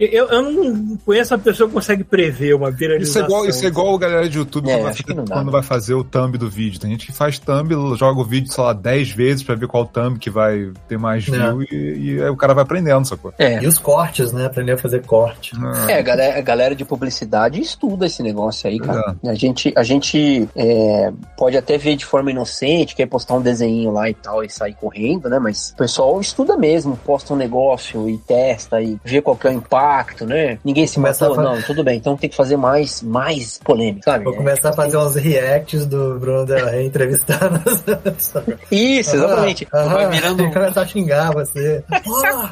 eu, 0.00 0.26
eu 0.28 0.42
não 0.42 0.96
conheço 0.98 1.32
uma 1.34 1.40
pessoa 1.40 1.68
que 1.68 1.74
consegue 1.74 2.02
prever 2.04 2.54
uma 2.54 2.68
Isso 2.70 2.78
viralização. 2.78 3.22
é 3.22 3.24
igual, 3.26 3.46
isso 3.46 3.64
é 3.64 3.68
igual 3.68 3.94
a 3.94 3.98
galera 3.98 4.28
de 4.28 4.38
YouTube 4.38 4.68
É, 4.68 4.72
quando, 4.72 4.82
vai 4.82 4.90
acho 4.90 5.02
fazer, 5.02 5.14
quando 5.14 5.44
não. 5.44 5.52
vai 5.52 5.62
fazer 5.62 5.94
o 5.94 6.02
thumb 6.04 6.36
do 6.38 6.50
vídeo. 6.50 6.80
Tem 6.80 6.90
gente 6.90 7.06
que 7.06 7.12
faz 7.12 7.38
thumb, 7.38 7.72
joga 7.96 8.20
o 8.20 8.24
vídeo, 8.24 8.52
sei 8.52 8.64
lá, 8.64 8.72
10 8.72 9.10
vezes 9.10 9.42
pra 9.42 9.54
ver 9.54 9.68
qual 9.68 9.86
thumb 9.86 10.18
que 10.18 10.30
vai 10.30 10.70
ter 10.88 10.98
mais 11.04 11.26
É. 11.28 11.30
view 11.30 11.62
e, 11.62 12.14
e 12.16 12.22
aí 12.22 12.28
o 12.30 12.36
cara 12.36 12.52
vai 12.54 12.62
aprendendo, 12.64 13.06
sacou? 13.06 13.32
É. 13.38 13.62
E 13.62 13.66
os 13.66 13.78
cortes, 13.78 14.32
né? 14.32 14.46
Aprender 14.46 14.72
a 14.72 14.78
fazer 14.78 15.02
corte. 15.04 15.52
Ah, 15.62 15.86
É, 15.90 15.98
a 15.98 16.02
galera, 16.02 16.38
a 16.38 16.42
galera 16.42 16.74
de 16.74 16.84
publicidade 16.84 17.60
estuda 17.60 18.06
esse 18.06 18.22
negócio 18.22 18.68
aí, 18.68 18.78
cara. 18.78 19.14
É. 19.24 19.28
A 19.30 19.34
gente, 19.34 19.72
a 19.76 19.82
gente 19.82 20.48
é, 20.56 21.12
pode 21.36 21.56
até 21.56 21.78
ver 21.78 21.96
de 21.96 22.04
forma 22.04 22.30
inocente, 22.30 22.94
quer 22.96 23.06
postar 23.06 23.34
um 23.34 23.40
desenho 23.42 23.90
lá 23.90 24.08
e 24.08 24.14
tal 24.14 24.42
e 24.42 24.50
sair 24.50 24.74
correndo, 24.74 25.28
né? 25.28 25.38
Mas 25.38 25.70
o 25.70 25.76
pessoal 25.76 26.20
estuda 26.20 26.56
mesmo, 26.56 26.96
posta 26.96 27.32
um 27.34 27.36
negócio 27.36 28.08
e 28.08 28.18
testa 28.18 28.80
e 28.80 28.98
vê 29.04 29.20
qual 29.20 29.36
que 29.36 29.46
é 29.46 29.50
o 29.50 29.54
impacto, 29.54 30.24
né? 30.26 30.58
Ninguém 30.64 30.86
se 30.86 30.94
Começa 30.96 31.28
matou, 31.28 31.40
a 31.40 31.44
fa- 31.50 31.54
não, 31.56 31.62
tudo 31.62 31.84
bem. 31.84 31.96
Então 31.98 32.16
tem 32.16 32.30
que 32.30 32.36
fazer 32.36 32.56
mais, 32.56 33.02
mais 33.02 33.58
polêmica, 33.64 34.02
sabe? 34.10 34.24
Vou 34.24 34.34
começar 34.34 34.70
a 34.70 34.72
fazer 34.72 34.96
uns 34.96 35.14
reacts 35.16 35.86
do 35.86 36.18
Bruno 36.18 36.46
Del 36.46 36.66
Rey 36.66 36.86
entrevistando 36.86 37.60
as 37.66 37.82
pessoas. 38.00 38.44
Isso, 38.70 39.16
exatamente. 39.16 39.66
Vai 39.70 40.08
virando. 40.10 40.42
Vai 40.44 40.52
começar 40.54 40.80
a 40.82 40.86
xingar 40.94 41.32
você. 41.32 41.84
Porra, 42.04 42.50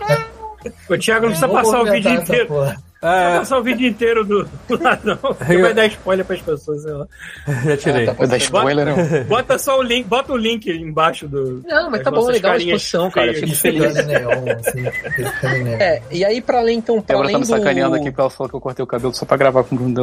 O 0.90 0.98
Thiago 0.98 1.22
não 1.26 1.30
precisa 1.30 1.48
passar 1.48 1.80
o 1.80 1.90
vídeo 1.90 2.10
inteiro. 2.10 2.46
porra. 2.46 2.76
Não 3.02 3.10
É, 3.10 3.14
precisa 3.22 3.38
passar 3.40 3.58
o 3.58 3.62
vídeo 3.64 3.88
inteiro 3.88 4.24
do, 4.24 4.48
do 4.68 4.80
ladrão. 4.82 5.16
Porque 5.16 5.58
vai 5.58 5.74
dar 5.74 5.86
spoiler 5.86 6.24
pras 6.24 6.40
pessoas, 6.40 6.82
sei 6.82 6.92
lá. 6.92 7.06
já 7.66 7.76
tirei. 7.76 8.04
Ah, 8.04 8.06
tá. 8.06 8.12
Vai 8.12 8.28
dar 8.28 8.36
spoiler, 8.36 8.86
não. 8.86 9.24
Bota 9.24 9.58
só 9.58 9.78
o 9.80 9.82
link, 9.82 10.06
bota 10.06 10.32
o 10.32 10.36
link 10.36 10.70
embaixo 10.70 11.26
do. 11.26 11.62
Não, 11.66 11.90
mas 11.90 12.02
tá 12.02 12.12
bom, 12.12 12.26
legal 12.26 12.52
a 12.52 12.56
exposição, 12.58 13.10
cara. 13.10 13.34
Fico 13.34 13.56
feliz. 13.56 13.92
Neon, 14.06 14.30
assim. 14.60 14.82
neon. 14.82 15.76
É, 15.80 16.00
e 16.12 16.24
aí 16.24 16.40
pra 16.40 16.58
além, 16.58 16.78
então, 16.78 17.02
pra 17.02 17.14
Débora 17.16 17.26
além 17.26 17.34
tá 17.34 17.38
me 17.40 17.44
do... 17.44 17.48
sacaneando 17.48 17.96
aqui 17.96 18.04
porque 18.10 18.20
ela 18.20 18.30
falou 18.30 18.48
que 18.48 18.54
eu 18.54 18.60
cortei 18.60 18.82
o 18.84 18.86
cabelo 18.86 19.12
só 19.14 19.24
pra 19.26 19.36
gravar 19.36 19.64
com 19.64 19.74
o 19.74 19.78
Rey. 19.78 19.96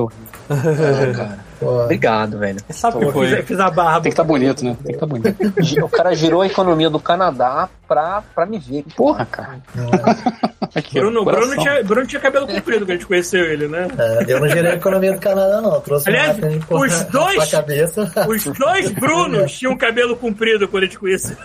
Ah, 0.49 1.15
cara. 1.15 1.48
Pô, 1.59 1.83
Obrigado, 1.83 2.37
velho. 2.39 2.59
Sabe 2.69 2.97
o 2.97 2.99
Pô, 3.01 3.05
que 3.07 3.11
foi? 3.13 3.27
fiz, 3.35 3.45
fiz 3.47 3.59
a 3.59 3.69
barra. 3.69 4.01
Tem 4.01 4.11
que 4.11 4.15
tá 4.15 4.23
bonito, 4.23 4.63
né? 4.63 4.77
Tem 4.83 4.93
que 4.93 4.99
tá 4.99 5.05
bonito. 5.05 5.35
O 5.83 5.89
cara 5.89 6.15
girou 6.15 6.41
a 6.41 6.47
economia 6.47 6.89
do 6.89 6.99
Canadá 6.99 7.67
pra, 7.87 8.23
pra 8.33 8.45
me 8.45 8.57
ver. 8.59 8.85
Porra, 8.95 9.25
cara. 9.25 9.57
Aqui, 10.75 10.99
ó, 10.99 11.01
Bruno. 11.01 11.25
Bruno, 11.25 11.57
tinha, 11.57 11.83
Bruno 11.83 12.07
tinha 12.07 12.19
cabelo 12.21 12.47
comprido 12.47 12.85
quando 12.85 12.91
a 12.91 12.93
gente 12.93 13.05
conheceu 13.07 13.43
ele, 13.43 13.67
né? 13.67 13.87
é, 13.97 14.25
eu 14.27 14.39
não 14.39 14.47
gerei 14.47 14.71
a 14.71 14.75
economia 14.75 15.11
do 15.13 15.19
Canadá, 15.19 15.59
não. 15.61 15.73
Eu 15.75 15.81
trouxe 15.81 16.07
Aliás, 16.09 16.37
uma 16.37 16.79
os 16.85 17.03
dois- 17.05 17.51
cabeça. 17.51 18.09
Os 18.27 18.43
dois 18.57 18.91
Brunos 18.91 19.51
tinham 19.51 19.75
cabelo 19.77 20.15
comprido 20.15 20.67
quando 20.67 20.83
a 20.83 20.85
gente 20.85 20.99
conheceu. 20.99 21.35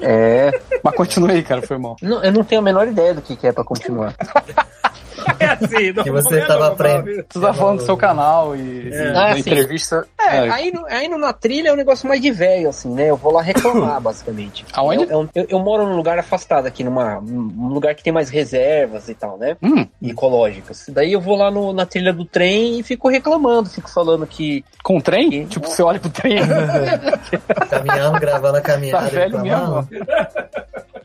É. 0.00 0.52
Mas 0.82 0.94
continue 0.94 1.32
aí, 1.32 1.42
cara, 1.42 1.60
foi 1.62 1.76
mal. 1.78 1.96
Não, 2.00 2.22
eu 2.22 2.32
não 2.32 2.44
tenho 2.44 2.60
a 2.60 2.64
menor 2.64 2.86
ideia 2.88 3.12
do 3.14 3.20
que, 3.22 3.36
que 3.36 3.46
é 3.46 3.52
pra 3.52 3.64
continuar. 3.64 4.14
É 5.40 5.46
assim, 5.46 5.92
não 5.92 6.02
Que 6.04 6.10
você 6.10 6.40
é 6.40 6.46
tava 6.46 6.68
aprendendo. 6.68 7.24
Você 7.28 7.40
tá 7.40 7.52
falando 7.54 7.78
do 7.78 7.84
seu 7.84 7.96
canal 7.96 8.56
e 8.56 8.88
É. 8.92 9.12
Ah, 9.16 9.38
entrevista. 9.38 10.06
É, 10.20 10.36
É. 10.46 10.50
aí, 10.50 10.72
no- 10.72 10.86
aí 10.86 11.08
no- 11.08 11.18
na 11.18 11.32
trilha 11.32 11.68
é 11.68 11.72
um 11.72 11.76
negócio 11.76 12.06
mais 12.08 12.20
de 12.20 12.30
velho, 12.30 12.68
assim, 12.68 12.92
né? 12.92 13.08
Eu 13.10 13.16
vou 13.16 13.32
lá 13.32 13.40
reclamar, 13.42 14.00
basicamente. 14.02 14.64
Aonde? 14.74 15.04
Eu, 15.10 15.28
eu, 15.34 15.46
eu 15.48 15.58
moro 15.60 15.86
num 15.86 15.96
lugar 15.96 16.18
afastado 16.18 16.66
aqui, 16.66 16.82
numa, 16.84 17.20
num 17.20 17.68
lugar 17.68 17.94
que 17.94 18.02
tem 18.02 18.12
mais 18.12 18.28
reservas 18.30 19.08
e 19.08 19.14
tal, 19.14 19.38
né? 19.38 19.56
Hum, 19.62 19.86
Ecológicas. 20.02 20.86
Daí 20.88 21.12
eu 21.12 21.20
vou 21.20 21.36
lá 21.36 21.50
no- 21.50 21.72
na 21.72 21.86
trilha 21.86 22.12
do 22.12 22.24
trem 22.24 22.78
e 22.80 22.82
fico 22.82 23.08
reclamando, 23.08 23.68
fico 23.70 23.90
falando 23.90 24.26
que. 24.26 24.64
com 24.82 24.98
o 24.98 25.02
trem? 25.02 25.30
Que? 25.30 25.44
Tipo, 25.46 25.68
você 25.68 25.82
olha 25.82 25.98
pro 26.00 26.10
trem. 26.10 26.36
Caminhando, 27.70 28.18
gravando 28.20 28.58
a 28.58 28.60
Tá 28.60 28.72
caminhada. 28.72 29.08
velho 29.08 29.36
reclamando. 29.38 29.88
mesmo. 29.90 30.06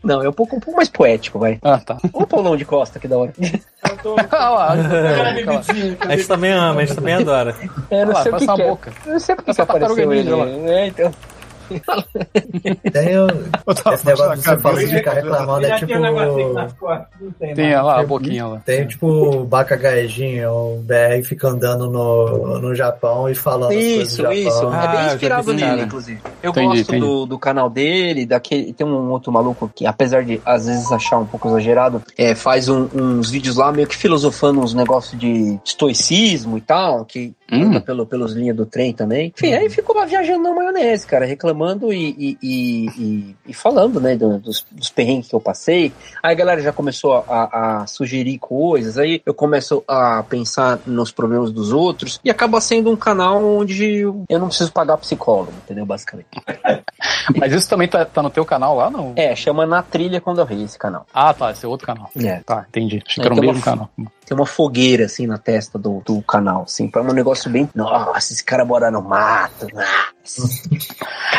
Não, 0.03 0.21
é 0.21 0.27
um 0.27 0.33
pouco, 0.33 0.55
um 0.57 0.59
pouco 0.59 0.75
mais 0.77 0.89
poético, 0.89 1.39
vai. 1.39 1.57
Ah, 1.61 1.79
tá. 1.79 1.97
Ô 2.11 2.27
Paulão 2.27 2.57
de 2.57 2.65
Costa, 2.65 2.99
que 2.99 3.07
da 3.07 3.17
hora. 3.17 3.33
Eu 3.39 3.97
tô- 3.97 4.15
Ah 4.31 4.73
A 6.01 6.15
gente 6.15 6.27
também 6.27 6.51
ama, 6.51 6.81
a 6.81 6.85
gente 6.85 6.95
também 6.95 7.13
adora. 7.13 7.55
É, 7.89 8.03
não 8.05 8.13
lá, 8.13 8.21
sei 8.23 8.31
o 8.31 8.37
que, 8.37 8.45
que 8.45 8.61
é. 8.61 8.67
boca. 8.69 8.93
Eu 9.05 9.13
não 9.13 9.19
sei 9.19 9.35
porque 9.35 9.53
que 9.53 9.61
apareceu 9.61 10.11
ele. 10.13 10.29
lá. 10.29 10.45
É, 10.45 10.87
então. 10.87 11.11
Tem 12.91 13.17
o- 13.19 13.27
esse 13.93 14.05
negócio 14.05 14.43
cabeça. 14.43 14.87
de 14.87 14.95
ficar 14.95 15.13
reclamando 15.13 15.65
é 15.65 15.75
tipo. 15.75 15.87
tem 15.87 15.97
um 15.97 17.55
tem 17.55 17.55
mais. 17.73 17.83
lá 17.85 17.99
a 17.99 18.03
boquinha 18.03 18.47
lá. 18.47 18.61
Tem 18.65 18.87
tipo 18.87 19.07
o 19.07 19.45
Baca 19.45 19.75
Gaejinho, 19.75 20.49
o 20.51 20.77
BR 20.83 21.23
fica 21.23 21.47
andando 21.47 21.89
no, 21.89 22.59
no 22.59 22.75
Japão 22.75 23.29
e 23.29 23.35
falando 23.35 23.71
as 23.71 23.75
coisas 23.77 24.07
Isso, 24.11 24.23
do 24.23 24.31
isso. 24.33 24.67
Ah, 24.71 24.83
é 24.83 24.87
bem 24.87 24.99
já 25.07 25.13
inspirado 25.13 25.53
nele, 25.53 25.65
cara. 25.67 25.81
inclusive. 25.83 26.21
Eu 26.41 26.51
Entendi, 26.51 26.67
gosto 26.67 26.81
entendi. 26.81 26.99
Do, 26.99 27.25
do 27.25 27.39
canal 27.39 27.69
dele, 27.69 28.25
daquele. 28.25 28.73
Tem 28.73 28.85
um 28.85 29.09
outro 29.11 29.31
maluco 29.31 29.69
que, 29.73 29.85
apesar 29.85 30.23
de 30.23 30.41
às 30.45 30.65
vezes 30.67 30.91
achar 30.91 31.17
um 31.17 31.25
pouco 31.25 31.47
exagerado, 31.49 32.01
é, 32.17 32.35
faz 32.35 32.69
um- 32.69 32.87
uns 32.93 33.29
vídeos 33.29 33.55
lá 33.57 33.71
meio 33.71 33.87
que 33.87 33.95
filosofando 33.95 34.59
uns 34.61 34.73
negócios 34.73 35.19
de 35.19 35.59
estoicismo 35.63 36.57
e 36.57 36.61
tal, 36.61 37.05
que 37.05 37.33
Hum. 37.53 37.79
pelo, 37.81 38.05
pelos 38.05 38.33
linhas 38.33 38.55
do 38.55 38.65
trem 38.65 38.93
também. 38.93 39.33
Enfim, 39.35 39.53
aí 39.53 39.69
ficou 39.69 40.05
viajando 40.05 40.43
na 40.43 40.53
maionese, 40.53 41.05
cara, 41.07 41.25
reclamando 41.25 41.91
e, 41.93 42.09
e, 42.17 42.37
e, 42.41 42.85
e- 42.97 43.35
e 43.47 43.53
falando, 43.53 43.99
né, 43.99 44.15
do- 44.15 44.39
dos, 44.39 44.65
dos 44.71 44.89
perrengues 44.89 45.27
que 45.27 45.35
eu 45.35 45.39
passei. 45.39 45.91
Aí 46.21 46.31
a 46.31 46.35
galera 46.35 46.61
já 46.61 46.71
começou 46.73 47.13
a, 47.27 47.81
a 47.81 47.87
sugerir 47.87 48.37
coisas, 48.39 48.97
aí 48.97 49.21
eu 49.25 49.33
começo 49.33 49.83
a 49.87 50.23
pensar 50.23 50.79
nos 50.85 51.11
problemas 51.11 51.51
dos 51.51 51.71
outros 51.71 52.19
e 52.23 52.29
acaba 52.29 52.59
sendo 52.61 52.91
um 52.91 52.95
canal 52.95 53.43
onde 53.43 54.01
eu 54.01 54.39
não 54.39 54.47
preciso 54.47 54.71
pagar 54.71 54.97
psicólogo, 54.97 55.53
entendeu? 55.63 55.85
Basicamente. 55.85 56.27
Mas 57.37 57.53
isso 57.53 57.69
também 57.69 57.87
tá, 57.87 58.05
tá 58.05 58.21
no 58.21 58.29
teu 58.29 58.45
canal 58.45 58.75
lá, 58.75 58.89
não? 58.89 59.13
É, 59.15 59.35
chama 59.35 59.65
Na 59.65 59.81
Trilha 59.81 60.19
Quando 60.21 60.39
Eu 60.39 60.45
Rei 60.45 60.63
esse 60.63 60.77
canal. 60.77 61.05
Ah, 61.13 61.33
tá, 61.33 61.51
esse 61.51 61.65
é 61.65 61.67
outro 61.67 61.85
canal. 61.87 62.09
É. 62.17 62.39
Tá, 62.45 62.65
entendi. 62.67 63.01
Achei 63.05 63.21
É, 63.23 63.27
que 63.27 63.31
era 63.33 63.41
o 63.41 63.45
mesmo 63.45 63.61
canal. 63.61 63.89
Tem 64.25 64.35
uma 64.37 64.45
fogueira 64.45 65.05
assim 65.05 65.27
na 65.27 65.37
testa 65.37 65.77
do, 65.77 66.01
do 66.05 66.21
canal, 66.21 66.63
assim, 66.63 66.87
pra 66.87 67.01
um 67.01 67.13
negócio 67.13 67.49
bem. 67.49 67.69
Nossa, 67.75 68.33
esse 68.33 68.43
cara 68.43 68.63
mora 68.65 68.89
no 68.91 69.01
mato. 69.01 69.67
Nossa. 69.73 70.49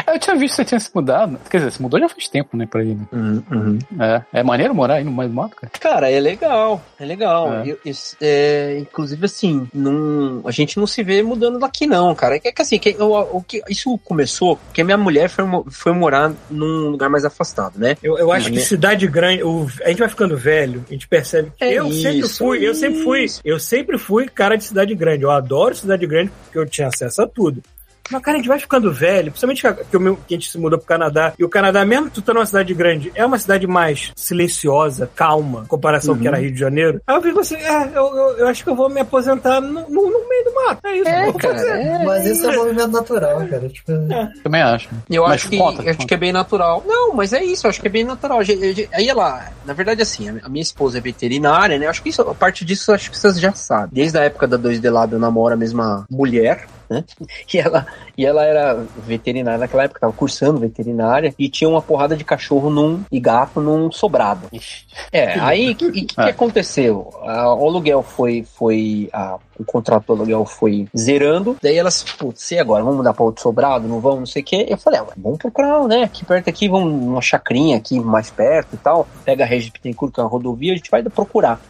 Eu 0.07 0.19
tinha 0.19 0.37
visto 0.37 0.51
que 0.57 0.57
você 0.57 0.65
tinha 0.65 0.81
se 0.81 0.91
mudado. 0.95 1.39
Quer 1.51 1.59
dizer, 1.59 1.73
se 1.73 1.81
mudou 1.83 1.99
já 1.99 2.09
faz 2.09 2.29
tempo, 2.29 2.57
né, 2.57 2.67
pra 2.67 2.83
ir. 2.85 2.95
né? 2.95 3.07
Uhum, 3.13 3.43
uhum. 3.51 3.79
É, 3.99 4.23
é 4.41 4.43
maneiro 4.43 4.75
morar 4.75 4.95
aí 4.97 5.05
no 5.05 5.11
meio 5.13 5.29
do 5.31 5.35
mato, 5.35 5.57
cara. 5.57 5.73
Cara, 5.81 6.11
é 6.11 6.21
legal, 6.21 6.83
é 7.01 7.05
legal. 7.05 7.53
É. 7.55 7.63
Eu- 7.71 7.79
eu- 7.85 7.95
é, 8.21 8.79
inclusive, 8.81 9.25
assim, 9.25 9.67
não, 9.73 10.43
a 10.45 10.51
gente 10.51 10.77
não 10.79 10.87
se 10.87 11.03
vê 11.03 11.23
mudando 11.23 11.59
daqui, 11.59 11.87
não, 11.87 12.15
cara. 12.15 12.37
É 12.37 12.39
que, 12.39 12.49
é 12.49 12.53
assim, 12.59 12.79
que, 12.79 12.91
eu- 12.99 13.13
o 13.33 13.43
que, 13.43 13.63
isso 13.69 13.97
começou 14.05 14.57
porque 14.57 14.83
a 14.83 14.85
minha 14.85 14.99
mulher 14.99 15.29
foi, 15.31 15.45
foi 15.71 15.93
morar 15.93 16.33
num 16.51 16.91
lugar 16.91 17.09
mais 17.09 17.25
afastado, 17.25 17.79
né? 17.79 17.97
Eu, 18.03 18.19
eu 18.19 18.31
acho 18.33 18.49
que 18.51 18.57
Né? 18.57 18.61
cidade 18.61 19.07
grande, 19.07 19.43
o- 19.43 19.67
a 19.83 19.89
gente 19.89 19.99
vai 20.01 20.09
ficando 20.09 20.37
velho, 20.37 20.85
a 20.89 20.93
gente 20.93 21.09
percebe 21.09 21.51
que 21.57 21.65
É 21.65 21.73
eu 21.75 21.91
sempre 21.91 22.19
isso, 22.19 22.39
fui, 22.39 22.59
eu 22.67 22.75
sempre 22.75 22.84
fui, 22.93 23.25
isso. 23.25 23.41
eu 23.45 23.59
sempre 23.59 23.99
fui 23.99 24.29
cara 24.29 24.57
de 24.57 24.65
cidade 24.65 24.95
grande. 24.95 25.23
Eu 25.23 25.31
adoro 25.31 25.75
cidade 25.75 26.07
grande 26.07 26.31
porque 26.45 26.59
eu 26.59 26.67
tinha 26.67 26.89
acesso 26.89 27.23
a 27.23 27.27
tudo. 27.27 27.63
Mas, 28.11 28.23
cara, 28.23 28.37
a 28.37 28.41
gente 28.41 28.49
vai 28.49 28.59
ficando 28.59 28.93
velho, 28.93 29.31
principalmente 29.31 29.63
que, 29.63 29.85
que, 29.85 29.97
o 29.97 30.01
meu- 30.01 30.17
que 30.17 30.35
a 30.35 30.37
gente 30.37 30.51
se 30.51 30.59
mudou 30.59 30.79
pro 30.79 30.87
Canadá. 30.87 31.33
E 31.39 31.45
o 31.45 31.49
Canadá, 31.49 31.85
mesmo 31.85 32.11
tu 32.11 32.21
tá 32.23 32.35
numa 32.35 32.45
cidade 32.47 32.73
grande, 32.75 33.11
é 33.15 33.25
uma 33.25 33.39
cidade 33.39 33.67
mais 33.67 34.13
silenciosa, 34.17 35.11
calma, 35.15 35.63
em 35.65 35.67
comparação 35.67 36.15
ao 36.15 36.21
que 36.21 36.29
era 36.29 36.37
Rio 36.39 36.53
de 36.53 36.59
Janeiro. 36.59 37.01
Aí 37.07 37.17
eu 37.17 37.23
fico 37.23 37.41
assim, 37.41 37.57
é, 37.57 37.85
eu, 37.95 38.17
eu, 38.17 38.39
eu 38.39 38.49
acho 38.49 38.63
que 38.63 38.71
eu 38.71 38.77
vou 38.77 38.89
me 38.91 39.01
aposentar 39.01 39.61
no, 39.61 39.73
no- 39.89 40.11
no 40.11 40.29
meio 40.29 40.45
do 40.45 40.55
mato. 40.55 40.81
É 40.87 40.97
isso, 40.99 41.09
É, 41.09 41.21
eu 41.29 41.33
vou 41.33 41.41
cara, 41.41 41.55
fazer. 41.55 41.71
é. 41.71 42.05
Mas 42.05 42.27
isso 42.27 42.47
é 42.51 42.53
um 42.53 42.57
movimento 42.63 42.89
natural, 42.89 43.47
cara. 43.49 43.69
Tipo, 43.69 43.93
Também 44.43 44.63
acho. 44.63 44.89
Eu 45.11 45.23
Mas 45.23 45.33
acho 45.35 45.49
que, 45.49 45.59
conta, 45.59 45.83
acho 45.83 45.93
conta. 45.93 46.07
que 46.07 46.15
é 46.15 46.17
bem 46.17 46.33
natural. 46.33 46.83
Não, 46.87 47.15
mas 47.15 47.33
é 47.33 47.43
isso, 47.43 47.67
eu 47.67 47.71
acho 47.71 47.81
que 47.81 47.87
é 47.87 47.91
bem 47.91 48.05
natural. 48.05 48.41
Aí 48.93 49.09
ela, 49.09 49.49
na 49.65 49.73
verdade, 49.73 50.03
assim, 50.03 50.29
a 50.43 50.49
minha 50.49 50.63
esposa 50.63 50.99
é 50.99 51.01
veterinária, 51.01 51.79
né? 51.79 51.87
Eu 51.87 51.91
Acho 51.95 52.03
que 52.03 52.09
isso, 52.09 52.23
a 52.23 52.35
parte 52.35 52.65
disso, 52.65 52.93
acho 52.93 53.11
que 53.11 53.17
vocês 53.19 53.39
já 53.41 53.53
sabem. 53.53 53.91
Desde 53.93 54.19
a 54.19 54.23
época 54.25 54.47
da 54.49 54.59
2D 54.59 54.91
Lab, 54.91 55.13
eu 55.13 55.19
namoro 55.19 55.55
a 55.55 55.57
mesma 55.57 56.05
mulher, 56.11 56.67
né? 56.89 57.05
E 57.53 57.59
ela, 57.59 57.87
e 58.17 58.27
ela 58.27 58.45
era 58.45 58.75
veterinária 58.97 59.59
naquela 59.59 59.85
época, 59.85 60.01
tava 60.01 60.13
cursando 60.13 60.61
veterinária, 60.61 61.35
e 61.39 61.49
tinha 61.49 61.69
uma 61.69 61.83
porrada 61.83 62.17
de 62.17 62.25
cachorro 62.25 62.71
num, 62.71 63.03
e 63.11 63.21
gato 63.21 63.61
num 63.61 63.91
sobrado. 63.91 64.49
É, 65.13 65.39
aí 65.39 65.71
o 65.71 65.77
que, 65.77 65.91
que, 65.91 66.05
que 66.07 66.21
É. 66.21 66.31
aconteceu? 66.31 67.13
Ah, 67.23 67.55
o 67.55 67.67
aluguel 67.69 68.03
foi, 68.03 68.45
foi 68.45 69.09
ah, 69.13 69.39
o 69.59 69.65
contrato 69.65 70.07
do 70.07 70.13
aluguel 70.13 70.45
foi 70.45 70.89
zerando, 70.97 71.57
daí 71.63 71.77
elas, 71.77 72.03
putz, 72.03 72.51
e 72.53 72.59
agora? 72.59 72.83
Vamos 72.83 72.99
mudar 72.99 73.15
para 73.15 73.25
outro 73.25 73.43
sobrado? 73.43 73.89
Não 73.89 74.01
vamos, 74.01 74.19
não 74.21 74.27
sei 74.27 74.43
o 74.43 74.45
quê. 74.45 74.67
Eu 74.69 74.79
falei, 74.79 75.01
ah, 75.01 75.07
vamos 75.17 75.39
procurar, 75.39 75.85
né? 75.85 76.05
Aqui 76.05 76.25
perto 76.25 76.49
aqui, 76.49 76.69
vamos 76.69 76.93
numa 76.93 77.21
chacrinha 77.21 77.77
aqui 77.77 78.01
mais 78.01 78.31
perto 78.31 78.75
e 78.75 78.77
tal. 78.77 79.07
Pega 79.25 79.45
a 79.45 79.47
Regis 79.47 79.71
Bittencourt, 79.71 80.13
que 80.13 80.21
é 80.21 80.23
uma 80.23 80.29
rodovia, 80.29 80.73
a 80.73 80.77
gente 80.77 80.91
vai 80.91 81.03
procurar. 81.03 81.61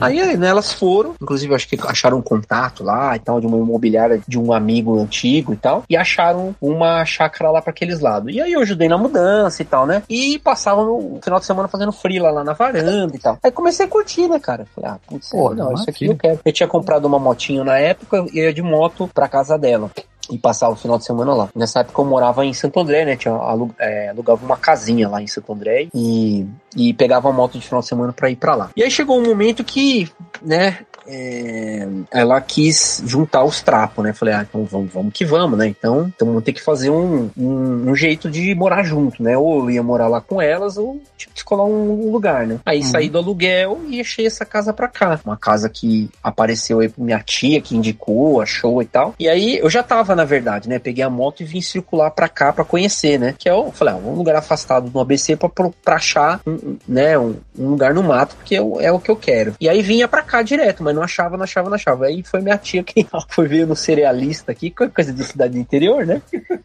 Aí, 0.00 0.36
né, 0.36 0.48
elas 0.48 0.72
foram, 0.72 1.14
inclusive, 1.20 1.54
acho 1.54 1.68
que 1.68 1.78
acharam 1.82 2.18
um 2.18 2.22
contato 2.22 2.82
lá 2.82 3.14
e 3.16 3.18
tal, 3.18 3.40
de 3.40 3.46
uma 3.46 3.56
imobiliária 3.56 4.20
de 4.26 4.38
um 4.38 4.52
amigo 4.52 4.98
antigo 4.98 5.52
e 5.52 5.56
tal, 5.56 5.84
e 5.88 5.96
acharam 5.96 6.54
uma 6.60 7.04
chácara 7.04 7.50
lá 7.50 7.60
para 7.60 7.70
aqueles 7.70 8.00
lados. 8.00 8.32
E 8.34 8.40
aí 8.40 8.52
eu 8.52 8.60
ajudei 8.60 8.88
na 8.88 8.98
mudança 8.98 9.62
e 9.62 9.64
tal, 9.64 9.86
né? 9.86 10.02
E 10.08 10.38
passava 10.38 10.84
no 10.84 11.18
final 11.22 11.38
de 11.38 11.46
semana 11.46 11.68
fazendo 11.68 11.92
freela 11.92 12.30
lá 12.30 12.44
na 12.44 12.52
varanda 12.52 13.14
e 13.14 13.18
tal. 13.18 13.38
Aí 13.42 13.50
comecei 13.50 13.86
a 13.86 13.88
curtir, 13.88 14.28
né, 14.28 14.38
cara? 14.38 14.66
Falei, 14.74 14.90
ah, 14.90 14.98
putz, 15.06 15.30
Pô, 15.30 15.54
não, 15.54 15.72
isso 15.74 15.88
aqui 15.88 16.06
eu 16.06 16.16
quero. 16.16 16.40
Eu 16.44 16.52
tinha 16.52 16.68
comprado 16.68 17.04
uma 17.04 17.17
motinho 17.20 17.64
na 17.64 17.78
época 17.78 18.24
e 18.32 18.38
ia 18.40 18.52
de 18.52 18.62
moto 18.62 19.08
pra 19.12 19.28
casa 19.28 19.58
dela. 19.58 19.90
E 20.30 20.36
passava 20.36 20.74
o 20.74 20.76
final 20.76 20.98
de 20.98 21.06
semana 21.06 21.32
lá. 21.32 21.48
Nessa 21.56 21.80
época 21.80 22.02
eu 22.02 22.04
morava 22.04 22.44
em 22.44 22.52
Santo 22.52 22.78
André, 22.78 23.02
né? 23.06 23.16
Tinha, 23.16 23.32
alu- 23.32 23.74
é, 23.78 24.10
alugava 24.10 24.44
uma 24.44 24.58
casinha 24.58 25.08
lá 25.08 25.22
em 25.22 25.26
Santo 25.26 25.50
André 25.54 25.88
e, 25.94 26.46
e 26.76 26.92
pegava 26.92 27.30
a 27.30 27.32
moto 27.32 27.58
de 27.58 27.64
final 27.64 27.80
de 27.80 27.86
semana 27.86 28.12
pra 28.12 28.28
ir 28.28 28.36
pra 28.36 28.54
lá. 28.54 28.70
E 28.76 28.82
aí 28.82 28.90
chegou 28.90 29.18
um 29.18 29.24
momento 29.26 29.64
que, 29.64 30.06
né? 30.42 30.80
É, 31.08 31.88
ela 32.12 32.40
quis 32.40 33.02
juntar 33.06 33.42
os 33.44 33.62
trapos, 33.62 34.04
né? 34.04 34.12
Falei, 34.12 34.34
ah, 34.34 34.46
então 34.48 34.64
vamos, 34.64 34.92
vamos 34.92 35.12
que 35.12 35.24
vamos, 35.24 35.58
né? 35.58 35.66
Então, 35.66 36.12
então 36.14 36.28
vamos 36.28 36.44
ter 36.44 36.52
que 36.52 36.62
fazer 36.62 36.90
um, 36.90 37.30
um, 37.36 37.90
um 37.90 37.94
jeito 37.94 38.30
de 38.30 38.54
morar 38.54 38.82
junto, 38.82 39.22
né? 39.22 39.36
Ou 39.36 39.60
eu 39.60 39.70
ia 39.70 39.82
morar 39.82 40.08
lá 40.08 40.20
com 40.20 40.40
elas, 40.40 40.76
ou 40.76 41.00
tipo, 41.16 41.34
escolar 41.34 41.64
um 41.64 42.10
lugar, 42.10 42.46
né? 42.46 42.60
Aí 42.64 42.82
saí 42.82 43.08
do 43.08 43.18
aluguel 43.18 43.80
e 43.88 44.00
achei 44.00 44.26
essa 44.26 44.44
casa 44.44 44.72
pra 44.72 44.88
cá. 44.88 45.18
Uma 45.24 45.36
casa 45.36 45.68
que 45.68 46.10
apareceu 46.22 46.80
aí 46.80 46.88
pra 46.88 47.02
minha 47.02 47.20
tia, 47.20 47.60
que 47.60 47.76
indicou, 47.76 48.40
achou 48.40 48.82
e 48.82 48.86
tal. 48.86 49.14
E 49.18 49.28
aí 49.28 49.58
eu 49.58 49.70
já 49.70 49.82
tava, 49.82 50.14
na 50.14 50.24
verdade, 50.24 50.68
né? 50.68 50.78
Peguei 50.78 51.02
a 51.02 51.10
moto 51.10 51.40
e 51.40 51.44
vim 51.44 51.60
circular 51.60 52.10
pra 52.10 52.28
cá 52.28 52.52
pra 52.52 52.64
conhecer, 52.64 53.18
né? 53.18 53.34
Que 53.38 53.48
é 53.48 53.54
o, 53.54 53.72
falei, 53.72 53.94
ah, 53.94 53.96
um 53.96 54.14
lugar 54.14 54.36
afastado 54.36 54.90
do 54.90 55.00
ABC 55.00 55.36
pra, 55.36 55.48
pra 55.48 55.96
achar, 55.96 56.40
um, 56.46 56.52
um, 56.52 56.78
né? 56.86 57.18
Um, 57.18 57.36
um 57.58 57.70
lugar 57.70 57.94
no 57.94 58.02
mato, 58.02 58.36
porque 58.36 58.56
é 58.56 58.62
o, 58.62 58.80
é 58.80 58.92
o 58.92 59.00
que 59.00 59.10
eu 59.10 59.16
quero. 59.16 59.54
E 59.58 59.68
aí 59.68 59.80
vinha 59.80 60.06
pra 60.06 60.22
cá 60.22 60.42
direto, 60.42 60.82
mas 60.82 60.97
não 60.98 61.04
achava, 61.04 61.36
não 61.36 61.44
achava, 61.44 61.68
não 61.68 61.76
achava. 61.76 62.06
Aí 62.06 62.22
foi 62.22 62.40
minha 62.40 62.58
tia 62.58 62.82
que 62.82 63.06
foi 63.28 63.46
ver 63.46 63.66
no 63.66 63.76
cerealista 63.76 64.52
aqui, 64.52 64.70
que 64.70 64.88
coisa 64.88 65.12
de 65.12 65.24
cidade 65.24 65.54
do 65.54 65.58
interior, 65.58 66.04
né? 66.04 66.20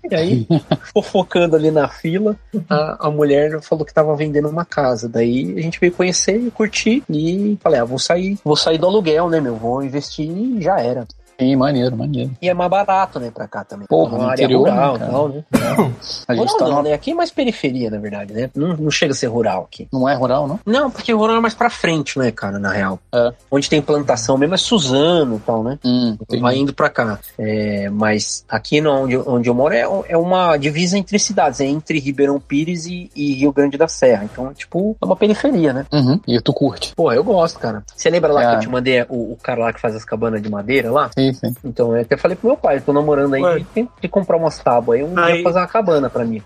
E 0.10 0.16
aí, 0.16 0.48
fofocando 0.94 1.56
ali 1.56 1.72
na 1.72 1.88
fila, 1.88 2.36
a, 2.70 3.08
a 3.08 3.12
mulher 3.12 3.62
falou 3.62 3.86
que 3.86 3.94
tava 3.94 4.16
vendendo 4.16 4.50
uma 4.50 4.66
casa. 4.66 5.08
Daí 5.08 5.54
a 5.58 5.62
gente 5.62 5.80
veio 5.80 5.94
conhecer 5.94 6.38
e 6.38 6.52
curtir. 6.52 7.04
E 7.10 7.58
falei, 7.62 7.80
ah, 7.80 7.86
vou 7.86 8.00
sair, 8.00 8.38
vou 8.44 8.56
sair 8.56 8.78
do 8.78 8.88
aluguel, 8.88 9.30
né, 9.30 9.40
meu? 9.40 9.56
Vou 9.56 9.84
investir 9.84 10.30
e 10.30 10.62
já 10.62 10.80
era. 10.80 11.08
Sim, 11.40 11.56
maneiro, 11.56 11.96
maneiro. 11.98 12.32
E 12.42 12.50
é 12.50 12.54
mais 12.54 12.70
barato, 12.70 13.20
né, 13.20 13.32
pra 13.34 13.48
cá 13.48 13.64
também. 13.64 13.88
Porra, 13.88 14.16
Uma 14.16 14.18
no 14.26 14.30
área 14.30 14.44
interior, 14.44 14.70
rural 14.70 14.98
né, 14.98 15.06
e 15.06 15.10
tal, 15.10 15.30
né? 15.30 15.44
A 16.28 16.36
gente 16.36 16.44
Rural 16.44 16.58
tá 16.58 16.66
não, 16.66 16.72
numa... 16.72 16.84
né? 16.84 16.94
Aqui 16.94 17.12
é 17.12 17.14
mais 17.16 17.32
periferia, 17.32 17.90
na 17.90 17.98
verdade, 17.98 18.34
né? 18.34 18.50
Não, 18.56 18.76
não 18.78 18.92
chega 18.92 19.12
a 19.12 19.16
ser 19.16 19.28
rural 19.28 19.64
aqui. 19.72 19.88
Não 19.92 20.08
é 20.08 20.14
rural, 20.14 20.48
não? 20.48 20.60
Não, 20.66 20.90
porque 20.92 21.12
rural 21.14 21.38
é 21.38 21.40
mais 21.40 21.54
pra 21.54 21.70
frente, 21.70 22.18
né, 22.20 22.32
cara, 22.32 22.60
na 22.60 22.72
real. 22.72 23.00
É. 23.14 23.34
Onde 23.52 23.70
tem 23.70 23.82
plantação 23.82 24.38
mesmo 24.38 24.56
é 24.56 24.58
Suzano 24.58 25.38
e 25.38 25.40
tal, 25.40 25.64
né? 25.64 25.80
Hum, 25.84 26.18
Vai 26.40 26.58
indo 26.58 26.74
pra 26.74 26.90
cá. 26.90 27.20
É, 27.38 27.90
mas 27.90 28.46
aqui 28.48 28.80
no, 28.82 28.92
onde, 28.92 29.18
onde 29.18 29.50
eu 29.50 29.54
moro 29.54 29.74
é, 29.74 29.82
é 30.08 30.18
uma 30.18 30.56
divisa 30.58 30.98
entre 30.98 31.18
cidades, 31.20 31.60
é 31.60 31.66
entre 31.66 32.00
Ribeirão 32.00 32.40
Pires 32.40 32.86
e, 32.86 33.10
e 33.16 33.34
Rio 33.36 33.52
Grande 33.52 33.78
da 33.78 33.88
Serra. 33.88 34.24
Então, 34.26 34.50
é 34.50 34.54
tipo, 34.54 34.96
é 35.02 35.06
uma 35.06 35.16
periferia, 35.16 35.74
né? 35.74 35.86
Uhum. 35.92 36.20
E 36.28 36.40
tu 36.42 36.54
curte. 36.54 36.94
Pô, 36.96 37.12
eu 37.12 37.24
gosto, 37.24 37.60
cara. 37.60 37.84
Você 37.96 38.10
lembra 38.10 38.32
lá 38.32 38.44
É. 38.44 38.50
que 38.50 38.56
eu 38.56 38.60
te 38.62 38.70
mandei 38.70 39.02
o, 39.10 39.34
o 39.34 39.38
cara 39.42 39.62
lá 39.62 39.74
que 39.74 39.80
faz 39.82 39.96
as 39.96 40.06
cabanas 40.06 40.42
de 40.42 40.50
madeira 40.50 40.92
lá? 40.92 41.10
Sim, 41.18 41.23
sim. 41.32 41.54
Então, 41.64 41.96
eu 41.96 42.02
até 42.02 42.18
falei 42.18 42.36
pro 42.36 42.48
meu 42.48 42.58
pai, 42.58 42.80
tô 42.82 42.92
namorando 42.92 43.36
aí, 43.36 43.42
Ué. 43.44 43.66
tem 43.74 43.88
que 44.02 44.08
comprar 44.08 44.36
umas 44.38 44.58
tábuas 44.58 45.00
aí, 45.00 45.06
um 45.06 45.18
Aí. 45.20 45.34
dia 45.36 45.44
fazer 45.44 45.60
uma 45.60 45.68
cabana 45.68 46.10
pra 46.10 46.26
mim. 46.26 46.42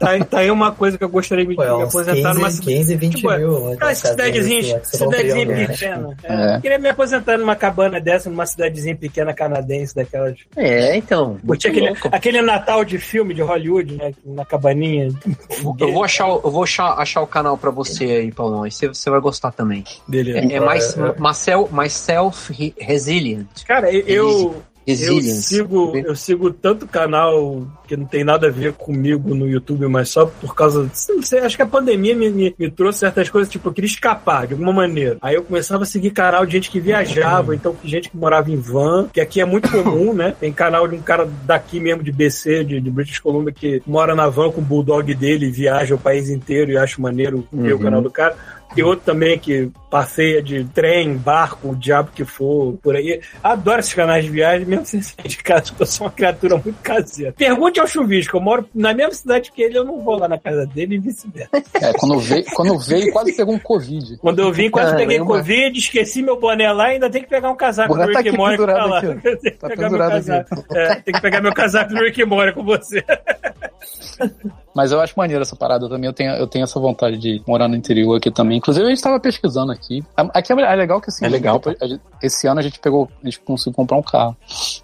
Tá, 0.00 0.10
aí- 0.10 0.24
tá 0.24 0.38
aí 0.38 0.50
uma 0.50 0.72
coisa 0.72 0.96
que 0.96 1.04
eu 1.04 1.08
gostaria 1.08 1.44
de 1.44 1.56
me 1.56 1.62
é 1.62 1.68
aposentar 1.82 2.34
numa 2.34 2.48
15, 2.48 2.62
15 2.62 2.96
20 2.96 3.16
Tipo, 3.16 3.30
mil. 3.36 3.60
né, 3.68 3.74
aquelas 3.74 3.98
cidadezinha, 3.98 4.76
assim, 4.78 4.96
cidadezinha 4.98 5.44
né? 5.46 5.66
pequena. 5.66 6.16
É. 6.24 6.54
É. 6.56 6.60
Queria 6.60 6.78
me 6.78 6.88
aposentar 6.88 7.36
numa 7.38 7.54
cabana 7.56 8.00
dessa, 8.00 8.30
numa 8.30 8.46
cidadezinha 8.46 8.96
pequena 8.96 9.34
canadense, 9.34 9.94
daquelas. 9.94 10.36
É, 10.56 10.96
então. 10.96 11.36
Curtir 11.46 11.46
muito 11.46 11.66
aquele, 11.68 11.86
louco. 11.90 12.08
aquele 12.12 12.42
Natal 12.42 12.84
de 12.84 12.98
filme 12.98 13.34
de 13.34 13.42
Hollywood, 13.42 13.96
né? 13.96 14.12
Na 14.24 14.44
cabaninha. 14.44 15.08
Eu 15.80 15.92
vou 15.92 16.04
achar, 16.04 16.26
o- 16.28 16.40
eu 16.44 16.50
vou 16.50 16.62
achar, 16.62 16.92
achar 16.98 17.20
o 17.20 17.26
canal 17.26 17.58
pra 17.58 17.70
você 17.70 18.04
aí, 18.04 18.32
Paulão. 18.32 18.62
Aí 18.62 18.70
você, 18.70 18.88
você 18.88 19.10
vai 19.10 19.20
gostar 19.20 19.50
também. 19.52 19.84
Beleza. 20.06 20.38
É, 20.38 20.52
é 20.56 20.60
mais, 20.60 20.96
É, 20.96 21.00
é. 21.00 21.14
mais, 21.18 21.36
self, 21.36 21.72
mais 21.74 21.92
self-resilient. 21.92 23.46
Cara, 23.66 23.90
eu, 23.92 24.00
eu, 24.16 24.62
eu 24.86 25.20
sigo, 25.20 25.96
eu 25.96 26.14
sigo 26.14 26.50
tanto 26.52 26.86
canal 26.86 27.66
que 27.88 27.96
não 27.96 28.04
tem 28.06 28.22
nada 28.22 28.46
a 28.46 28.50
ver 28.50 28.72
comigo 28.72 29.34
no 29.34 29.48
YouTube, 29.48 29.86
mas 29.88 30.08
só 30.10 30.26
por 30.26 30.54
causa. 30.54 30.88
Não 31.08 31.22
sei, 31.22 31.40
acho 31.40 31.56
que 31.56 31.62
a 31.62 31.66
pandemia 31.66 32.14
me, 32.14 32.30
me, 32.30 32.54
me 32.56 32.70
trouxe 32.70 33.00
certas 33.00 33.28
coisas, 33.28 33.50
tipo, 33.50 33.68
eu 33.68 33.72
queria 33.72 33.88
escapar 33.88 34.46
de 34.46 34.52
alguma 34.54 34.72
maneira. 34.72 35.18
Aí 35.20 35.34
eu 35.34 35.42
começava 35.42 35.82
a 35.82 35.86
seguir 35.86 36.10
canal 36.10 36.46
de 36.46 36.52
gente 36.52 36.70
que 36.70 36.78
viajava, 36.78 37.52
então 37.54 37.74
gente 37.82 38.08
que 38.10 38.16
morava 38.16 38.48
em 38.50 38.56
van, 38.56 39.08
que 39.12 39.20
aqui 39.20 39.40
é 39.40 39.44
muito 39.44 39.68
comum, 39.70 40.12
né? 40.14 40.34
Tem 40.38 40.52
canal 40.52 40.86
de 40.86 40.94
um 40.94 41.00
cara 41.02 41.28
daqui 41.44 41.80
mesmo, 41.80 42.02
de 42.04 42.12
BC, 42.12 42.62
de, 42.64 42.80
de 42.80 42.90
British 42.90 43.18
Columbia, 43.18 43.52
que 43.52 43.82
mora 43.86 44.14
na 44.14 44.28
van 44.28 44.52
com 44.52 44.60
o 44.60 44.64
bulldog 44.64 45.12
dele, 45.14 45.50
viaja 45.50 45.96
o 45.96 45.98
país 45.98 46.28
inteiro 46.30 46.70
e 46.70 46.78
acho 46.78 47.02
maneiro 47.02 47.44
ver 47.52 47.72
o 47.72 47.76
Uhum. 47.76 47.82
canal 47.82 48.02
do 48.02 48.10
cara. 48.10 48.36
E 48.76 48.82
outro 48.82 49.04
também 49.06 49.38
que 49.38 49.70
passeia 49.90 50.42
de 50.42 50.64
trem, 50.64 51.16
barco, 51.16 51.70
o 51.70 51.74
diabo 51.76 52.10
que 52.14 52.24
for, 52.24 52.74
por 52.82 52.94
aí. 52.94 53.20
Adoro 53.42 53.80
esses 53.80 53.94
canais 53.94 54.24
de 54.24 54.30
viagem, 54.30 54.66
mesmo 54.66 54.84
sem 54.84 55.00
sair 55.00 55.28
de 55.28 55.38
casa, 55.38 55.66
porque 55.66 55.82
eu 55.82 55.86
sou 55.86 56.06
uma 56.06 56.12
criatura 56.12 56.54
muito 56.56 56.76
caseira. 56.82 57.32
Pergunte 57.32 57.80
ao 57.80 57.86
Chuvisco, 57.86 58.36
eu 58.36 58.40
moro 58.40 58.68
na 58.74 58.92
mesma 58.92 59.14
cidade 59.14 59.50
que 59.52 59.62
ele, 59.62 59.78
eu 59.78 59.84
não 59.84 60.00
vou 60.00 60.18
lá 60.18 60.28
na 60.28 60.38
casa 60.38 60.66
dele 60.66 60.96
e 60.96 60.98
vice-versa. 60.98 61.50
É, 61.80 61.92
quando 61.94 62.18
veio, 62.18 62.44
quando 62.54 62.78
veio 62.78 63.12
quase 63.12 63.32
pegou 63.34 63.54
um 63.54 63.58
Covid. 63.58 64.18
Quando 64.18 64.40
eu 64.40 64.52
vim, 64.52 64.68
quase 64.70 64.92
Ah, 64.92 64.96
peguei 64.96 65.20
uma- 65.20 65.36
Covid, 65.38 65.78
esqueci 65.78 66.20
meu 66.22 66.38
boné 66.38 66.70
lá 66.72 66.90
e 66.90 66.94
ainda 66.94 67.08
tem 67.08 67.22
que 67.22 67.28
pegar 67.28 67.50
um 67.50 67.56
casaco 67.56 67.94
do 67.94 68.12
tá 68.12 68.20
Rick 68.20 68.36
Morty 68.36 68.56
que 68.58 68.66
tá 68.66 68.72
pendurado 68.74 68.90
lá. 68.90 68.98
aqui, 68.98 69.06
ó. 69.06 69.14
Tem 69.40 69.52
que 69.52 69.58
Tá 69.58 69.68
pegar 69.68 69.76
meu 69.82 69.90
pendurado 69.98 70.10
casaco. 70.12 70.64
É, 70.74 70.94
tem 70.96 71.14
que 71.14 71.20
pegar 71.22 71.40
meu 71.40 71.54
casaco 71.54 71.94
do 71.94 72.00
Rick 72.04 72.24
Morty 72.24 72.52
com 72.52 72.64
você. 72.64 73.02
Mas 74.74 74.92
eu 74.92 75.00
acho 75.00 75.14
maneiro 75.16 75.42
essa 75.42 75.56
parada 75.56 75.88
também. 75.88 76.06
Eu 76.06 76.12
tenho, 76.12 76.32
eu 76.32 76.46
tenho 76.46 76.64
essa 76.64 76.78
vontade 76.78 77.16
de 77.16 77.40
morar 77.46 77.66
no 77.68 77.74
interior 77.76 78.16
aqui 78.16 78.30
também. 78.30 78.60
Inclusive, 78.66 78.84
a 78.84 78.88
gente 78.90 79.00
tava 79.00 79.20
pesquisando 79.20 79.70
aqui. 79.70 80.02
Aqui 80.16 80.52
é 80.52 80.56
é 80.60 80.74
legal 80.74 81.00
que 81.00 81.08
assim. 81.08 81.24
É 81.24 81.28
legal, 81.28 81.58
depois- 81.60 81.76
gente- 81.88 82.02
esse 82.20 82.48
ano 82.48 82.58
a 82.58 82.62
gente 82.64 82.80
pegou. 82.80 83.08
A 83.22 83.24
gente 83.24 83.38
conseguiu 83.38 83.72
comprar 83.76 83.96
um 83.96 84.02
carro. 84.02 84.36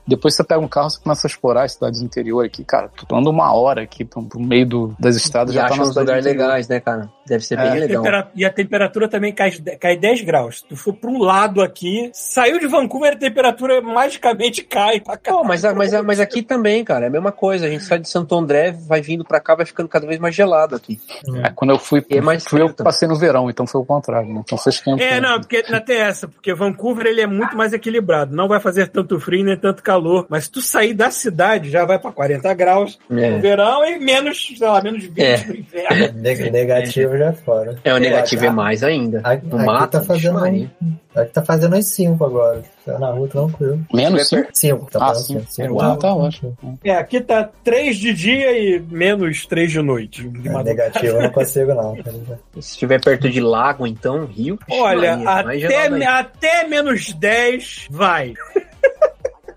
Depois 0.06 0.36
você 0.36 0.44
pega 0.44 0.60
um 0.60 0.68
carro, 0.68 0.88
você 0.88 1.00
começa 1.00 1.26
a 1.26 1.28
explorar 1.28 1.64
as 1.64 1.72
cidades 1.72 1.98
do 1.98 2.06
interior 2.06 2.44
aqui. 2.44 2.62
Cara, 2.62 2.88
tô 3.08 3.16
andando 3.16 3.30
uma 3.30 3.52
hora 3.52 3.82
aqui 3.82 4.04
pro, 4.04 4.22
pro 4.22 4.38
meio 4.38 4.64
do, 4.66 4.96
das 5.00 5.16
estradas. 5.16 5.52
E 5.52 5.56
já 5.56 5.62
tá 5.62 5.66
acha 5.74 5.76
na 5.78 5.82
uns 5.82 5.96
lugares 5.96 6.24
legais, 6.24 6.68
né, 6.68 6.78
cara? 6.78 7.10
Deve 7.32 7.44
ser 7.46 7.58
É. 7.58 7.62
bem 7.70 7.80
legal. 7.80 8.02
Tempera- 8.02 8.30
E 8.34 8.44
a 8.44 8.50
temperatura 8.50 9.08
também 9.08 9.32
cai, 9.32 9.50
cai 9.80 9.96
10 9.96 10.20
graus. 10.20 10.58
Se 10.58 10.66
tu 10.66 10.76
for 10.76 10.92
pra 10.92 11.08
um 11.08 11.18
lado 11.18 11.62
aqui, 11.62 12.10
saiu 12.12 12.58
de 12.58 12.66
Vancouver, 12.66 13.14
a 13.14 13.16
temperatura 13.16 13.80
magicamente 13.80 14.62
cai 14.62 15.00
pra 15.00 15.16
cá. 15.16 15.32
Pô, 15.32 15.42
mas, 15.42 15.64
a- 15.64 15.72
mas, 15.74 15.92
mas 16.02 16.20
aqui 16.20 16.42
também, 16.42 16.84
cara, 16.84 17.06
é 17.06 17.08
a 17.08 17.10
mesma 17.10 17.32
coisa. 17.32 17.64
A 17.64 17.70
gente 17.70 17.84
sai 17.84 17.98
de 18.00 18.06
Santo 18.08 18.34
André, 18.34 18.72
vai 18.86 19.00
vindo 19.00 19.24
pra 19.24 19.40
cá, 19.40 19.54
vai 19.54 19.64
ficando 19.64 19.88
cada 19.88 20.06
vez 20.06 20.20
mais 20.20 20.34
gelado 20.34 20.76
aqui. 20.76 21.00
É, 21.42 21.48
quando 21.54 21.70
eu 21.70 21.78
fui, 21.78 22.04
é 22.10 22.20
mais 22.20 22.44
fui 22.44 22.60
eu 22.60 22.68
passei 22.74 23.08
no 23.08 23.16
verão, 23.18 23.48
então 23.48 23.66
foi 23.66 23.80
o 23.80 23.84
contrário, 23.86 24.28
né? 24.28 24.42
Então 24.44 24.58
foi 24.58 24.70
esquentando. 24.70 25.02
É, 25.02 25.18
não, 25.22 25.40
porque 25.40 25.64
não 25.70 25.80
tem 25.80 25.96
essa, 26.00 26.28
porque 26.28 26.52
Vancouver 26.52 27.06
ele 27.06 27.22
é 27.22 27.26
muito 27.26 27.56
mais 27.56 27.72
equilibrado. 27.72 28.36
Não 28.36 28.46
vai 28.46 28.60
fazer 28.60 28.88
tanto 28.88 29.18
frio 29.18 29.42
nem 29.42 29.56
tanto 29.56 29.82
calor. 29.82 30.26
Mas 30.28 30.44
se 30.44 30.50
tu 30.50 30.60
sair 30.60 30.92
da 30.92 31.10
cidade, 31.10 31.70
já 31.70 31.86
vai 31.86 31.98
pra 31.98 32.12
40 32.12 32.52
graus 32.52 32.98
no 33.08 33.18
É, 33.18 33.38
verão 33.38 33.82
e 33.86 33.98
menos, 33.98 34.52
sei 34.58 34.66
lá, 34.68 34.82
menos 34.82 35.04
20 35.04 35.20
É. 35.22 35.46
no 35.46 35.54
inverno. 35.56 36.12
Neg- 36.20 36.50
Negativo 36.50 37.16
já 37.22 37.28
é 37.28 37.32
fora. 37.32 37.76
é 37.84 37.94
o 37.94 37.98
negativo 37.98 38.44
é 38.44 38.50
mais 38.50 38.82
ainda. 38.82 39.20
Aqui, 39.20 39.46
aqui 39.46 39.64
mato, 39.64 39.90
tá 39.92 40.02
fazendo. 40.02 40.34
Maria. 40.40 40.70
Aqui 41.14 41.32
tá 41.32 41.42
fazendo 41.42 41.76
uns 41.76 41.86
5 41.86 42.24
agora. 42.24 42.62
Tá 42.84 42.98
na 42.98 43.10
rua 43.10 43.28
tranquilo. 43.28 43.80
Menos 43.92 44.28
sim? 44.28 44.44
5, 44.52 44.90
tá 44.90 45.10
Ah, 45.10 45.14
sim. 45.14 45.44
cinco. 45.48 45.80
Ah, 45.80 45.96
tá 45.96 46.14
ótimo. 46.14 46.56
É, 46.82 46.96
aqui 46.96 47.20
tá 47.20 47.48
3 47.62 47.96
de 47.96 48.12
dia 48.12 48.58
e 48.58 48.80
menos 48.80 49.46
3 49.46 49.70
de 49.70 49.82
noite. 49.82 50.28
De 50.28 50.48
É, 50.48 50.62
negativo 50.62 51.16
eu 51.16 51.22
não 51.22 51.30
consigo, 51.30 51.74
não. 51.74 51.94
Se 52.60 52.72
estiver 52.72 53.00
perto 53.00 53.28
de 53.30 53.40
lago, 53.40 53.86
então, 53.86 54.24
rio. 54.24 54.58
Olha, 54.70 55.16
Maria, 55.16 55.44
mais 55.44 55.64
até, 55.64 56.06
até 56.06 56.68
menos 56.68 57.12
10 57.12 57.86
vai. 57.90 58.34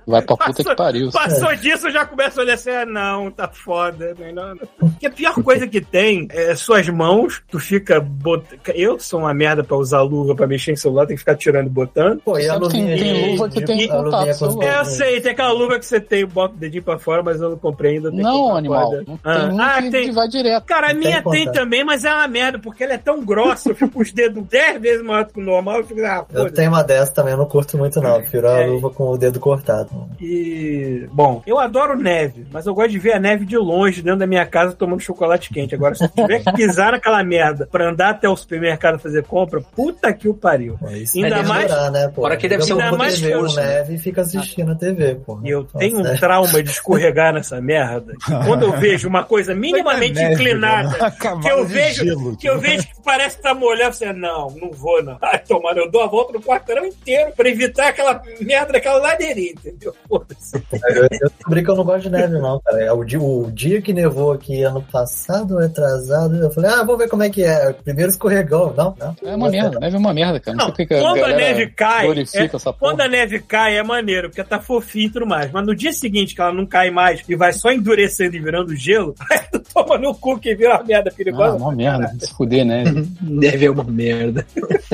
Vai 0.07 0.21
pra 0.21 0.37
puta 0.37 0.63
que 0.63 0.75
pariu. 0.75 1.09
Passou 1.11 1.55
disso, 1.55 1.87
eu 1.87 1.91
já 1.91 2.05
começa 2.05 2.39
a 2.39 2.43
olhar 2.43 2.53
assim, 2.53 2.69
ah, 2.69 2.85
não, 2.85 3.31
tá 3.31 3.47
foda. 3.47 4.15
Não, 4.33 4.55
não. 4.55 4.57
Porque 4.79 5.07
a 5.07 5.11
pior 5.11 5.33
coisa 5.43 5.67
que 5.67 5.81
tem 5.81 6.27
é 6.31 6.53
suas 6.55 6.87
mãos, 6.89 7.41
tu 7.49 7.59
fica 7.59 7.99
bot... 7.99 8.43
Eu 8.75 8.99
sou 8.99 9.21
uma 9.21 9.33
merda 9.33 9.63
pra 9.63 9.75
usar 9.77 10.01
luva 10.01 10.35
pra 10.35 10.45
mexer 10.47 10.71
em 10.71 10.75
celular, 10.75 11.05
tem 11.07 11.15
que 11.15 11.19
ficar 11.21 11.35
tirando 11.35 11.67
e 11.67 11.69
botando. 11.69 12.19
Pô, 12.21 12.37
e 12.37 12.47
a 12.47 12.53
tem- 12.53 12.59
luvinha 12.61 12.97
tem 12.97 13.13
de- 13.13 13.31
luva 13.31 13.49
que 13.49 13.61
tem 13.65 13.89
a 13.91 13.97
luvinha 14.01 14.35
contato. 14.35 14.61
É, 14.63 14.79
eu 14.79 14.85
sei, 14.85 15.21
tem 15.21 15.31
aquela 15.31 15.51
luva 15.51 15.79
que 15.79 15.85
você 15.85 15.99
tem, 15.99 16.25
bota 16.25 16.53
o 16.53 16.57
dedinho 16.57 16.83
pra 16.83 16.99
fora, 16.99 17.23
mas 17.23 17.41
eu 17.41 17.49
não 17.51 17.57
comprei 17.57 17.95
ainda. 17.95 18.09
tem 18.09 18.17
que 18.19 18.23
Não, 18.23 18.55
animal. 18.55 18.91
Não 19.07 19.19
Ah, 19.23 19.39
tem 19.39 19.51
um 19.51 19.61
ah, 19.61 19.81
que, 19.81 19.89
tem. 19.91 20.05
que 20.07 20.11
vai 20.11 20.27
direto. 20.27 20.63
Cara, 20.65 20.91
a 20.91 20.93
minha 20.93 21.21
tem 21.23 21.31
tem 21.45 21.51
também, 21.51 21.83
mas 21.83 22.05
é 22.05 22.13
uma 22.13 22.27
merda, 22.27 22.59
porque 22.59 22.83
ela 22.83 22.93
é 22.93 22.97
tão 22.97 23.23
grossa, 23.25 23.69
eu 23.69 23.75
fico 23.75 23.91
com 23.91 24.01
os 24.01 24.11
dedos 24.11 24.43
10 24.47 24.79
vezes 24.81 25.03
maior 25.03 25.25
do 25.25 25.33
que 25.33 25.39
o 25.41 25.43
normal, 25.43 25.77
eu 25.79 25.83
fico, 25.85 26.01
ah, 26.05 26.25
Eu 26.33 26.51
tenho 26.51 26.69
uma 26.69 26.83
dessa 26.83 27.13
também, 27.13 27.33
eu 27.33 27.37
não 27.37 27.45
curto 27.47 27.77
muito 27.77 27.99
não. 27.99 28.15
Eu 28.15 28.21
Prefiro 28.21 28.47
a 28.47 28.59
É. 28.61 28.65
luva 28.67 28.89
com 28.89 29.09
o 29.11 29.17
dedo 29.17 29.39
cortado. 29.39 29.89
E, 30.19 31.07
bom, 31.11 31.41
eu 31.45 31.59
adoro 31.59 31.97
neve, 31.97 32.45
mas 32.51 32.65
eu 32.65 32.73
gosto 32.73 32.91
de 32.91 32.99
ver 32.99 33.13
a 33.13 33.19
neve 33.19 33.45
de 33.45 33.57
longe 33.57 34.01
dentro 34.01 34.19
da 34.19 34.27
minha 34.27 34.45
casa 34.45 34.73
tomando 34.75 34.99
chocolate 35.01 35.53
quente. 35.53 35.75
Agora, 35.75 35.95
se 35.95 36.03
eu 36.03 36.09
tiver 36.09 36.43
que 36.43 36.51
pisar 36.53 36.91
naquela 36.93 37.23
merda 37.23 37.67
pra 37.71 37.89
andar 37.89 38.09
até 38.11 38.27
o 38.29 38.35
supermercado 38.35 38.99
fazer 38.99 39.23
compra, 39.23 39.61
puta 39.61 40.13
que 40.13 40.27
o 40.27 40.33
pariu. 40.33 40.77
Pô, 40.79 40.89
isso 40.91 41.17
Ainda 41.17 41.37
é 41.37 41.43
mais- 41.43 41.91
né, 41.91 42.07
pô? 42.07 42.21
Fora 42.21 42.37
que 42.37 42.47
deve 42.47 42.63
ser 42.63 42.73
um 42.73 42.97
mais 42.97 43.19
força, 43.19 43.61
né? 43.61 43.67
neve 43.75 43.95
e 43.95 43.97
fica 43.97 44.21
assistindo 44.21 44.71
a 44.71 44.75
TV, 44.75 45.15
pô. 45.15 45.39
E 45.43 45.49
eu 45.49 45.61
Nossa, 45.61 45.77
tenho 45.79 45.99
um 45.99 46.05
é. 46.07 46.15
trauma 46.17 46.63
de 46.63 46.69
escorregar 46.69 47.33
nessa 47.33 47.59
merda. 47.61 48.13
Quando 48.45 48.63
eu 48.63 48.71
vejo 48.73 49.07
uma 49.07 49.23
coisa 49.23 49.53
minimamente 49.53 50.15
Neve, 50.15 50.33
inclinada, 50.33 50.89
né? 50.97 51.13
Que 51.41 51.49
eu 51.49 51.65
vejo, 51.65 52.03
gelo, 52.05 52.37
que 52.37 52.47
eu 52.49 52.59
vejo 52.59 52.83
que 52.87 53.01
parece 53.03 53.37
que 53.37 53.43
tá 53.43 53.53
molhado, 53.53 53.95
você, 53.95 54.11
não, 54.13 54.49
não 54.51 54.71
vou 54.71 55.03
não. 55.03 55.17
Ai, 55.21 55.39
tomara, 55.39 55.79
eu 55.79 55.89
dou 55.89 56.01
a 56.03 56.07
volta 56.07 56.33
no 56.33 56.41
quarteirão 56.41 56.85
inteiro 56.85 57.31
pra 57.35 57.49
evitar 57.49 57.89
aquela 57.89 58.21
merda 58.41 58.73
daquela 58.73 58.99
ladeirinha, 58.99 59.51
entendeu? 59.51 59.84
Foda-se. 60.07 60.55
Eu, 60.73 61.03
eu 61.03 61.29
descobri 61.29 61.63
que 61.63 61.69
eu 61.69 61.75
não 61.75 61.83
gosto 61.83 62.03
de 62.03 62.09
neve, 62.09 62.39
não, 62.39 62.59
cara. 62.59 62.81
É 62.83 62.91
O 62.91 63.03
dia, 63.03 63.21
o 63.21 63.51
dia 63.51 63.81
que 63.81 63.93
nevou 63.93 64.31
aqui 64.31 64.63
ano 64.63 64.81
passado, 64.91 65.57
atrasado, 65.59 66.35
eu 66.37 66.51
falei, 66.51 66.71
ah, 66.71 66.83
vou 66.83 66.97
ver 66.97 67.07
como 67.09 67.23
é 67.23 67.29
que 67.29 67.43
é. 67.43 67.73
Primeiro 67.73 68.09
escorregão. 68.11 68.73
Não, 68.75 68.95
não. 68.99 69.15
É 69.23 69.35
uma 69.35 69.49
merda, 69.49 69.79
neve 69.79 69.95
é 69.95 69.99
uma 69.99 70.13
merda, 70.13 70.39
cara. 70.39 70.57
Não, 70.57 70.67
Não, 70.67 70.75
sei 70.75 70.85
quando 70.85 71.05
a 71.05 71.15
galera 71.19 71.37
neve 71.37 71.67
cai, 71.67 72.07
é- 72.07 72.45
essa 72.45 72.59
porra. 72.59 72.75
quando 72.79 73.01
a 73.01 73.07
neve 73.07 73.39
cai 73.39 73.77
é 73.77 73.83
maneiro, 73.83 74.29
porque 74.29 74.43
tá 74.43 74.59
fofinho 74.59 75.07
e 75.07 75.09
tudo 75.11 75.25
mais. 75.27 75.51
Mas 75.51 75.65
no 75.65 75.75
dia 75.75 75.91
seguinte, 75.93 76.33
que 76.35 76.41
ela 76.41 76.53
não 76.53 76.65
cai 76.65 76.89
mais 76.91 77.21
e 77.27 77.35
vai 77.35 77.53
só 77.53 77.71
endurecendo 77.71 78.35
e 78.35 78.39
virando 78.39 78.75
gelo, 78.75 79.13
aí 79.31 79.39
tu 79.51 79.59
toma 79.73 79.97
no 79.97 80.13
cu 80.15 80.39
que 80.39 80.55
vira 80.55 80.75
uma 80.75 80.83
merda 80.83 81.09
Ah, 81.11 81.15
perigosa. 81.15 81.55
uma 81.57 81.71
merda, 81.75 82.11
se 82.19 82.33
fuder, 82.33 82.65
né? 82.65 82.83
Deve 83.21 83.65
é 83.65 83.71
uma 83.71 83.83
merda. 83.83 84.45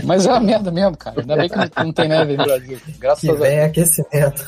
Mas 0.03 0.25
é 0.25 0.29
uma 0.29 0.39
merda 0.39 0.71
mesmo, 0.71 0.97
cara. 0.97 1.19
Ainda 1.21 1.35
bem 1.37 1.49
que 1.49 1.55
não, 1.57 1.69
não 1.85 1.93
tem 1.93 2.07
neve 2.07 2.37
no 2.37 2.43
Brasil. 2.43 2.79
Graças 2.99 3.21
Que 3.21 3.29
a 3.29 3.33
Deus. 3.33 3.47
vem 3.47 3.59
aquecimento. 3.61 4.45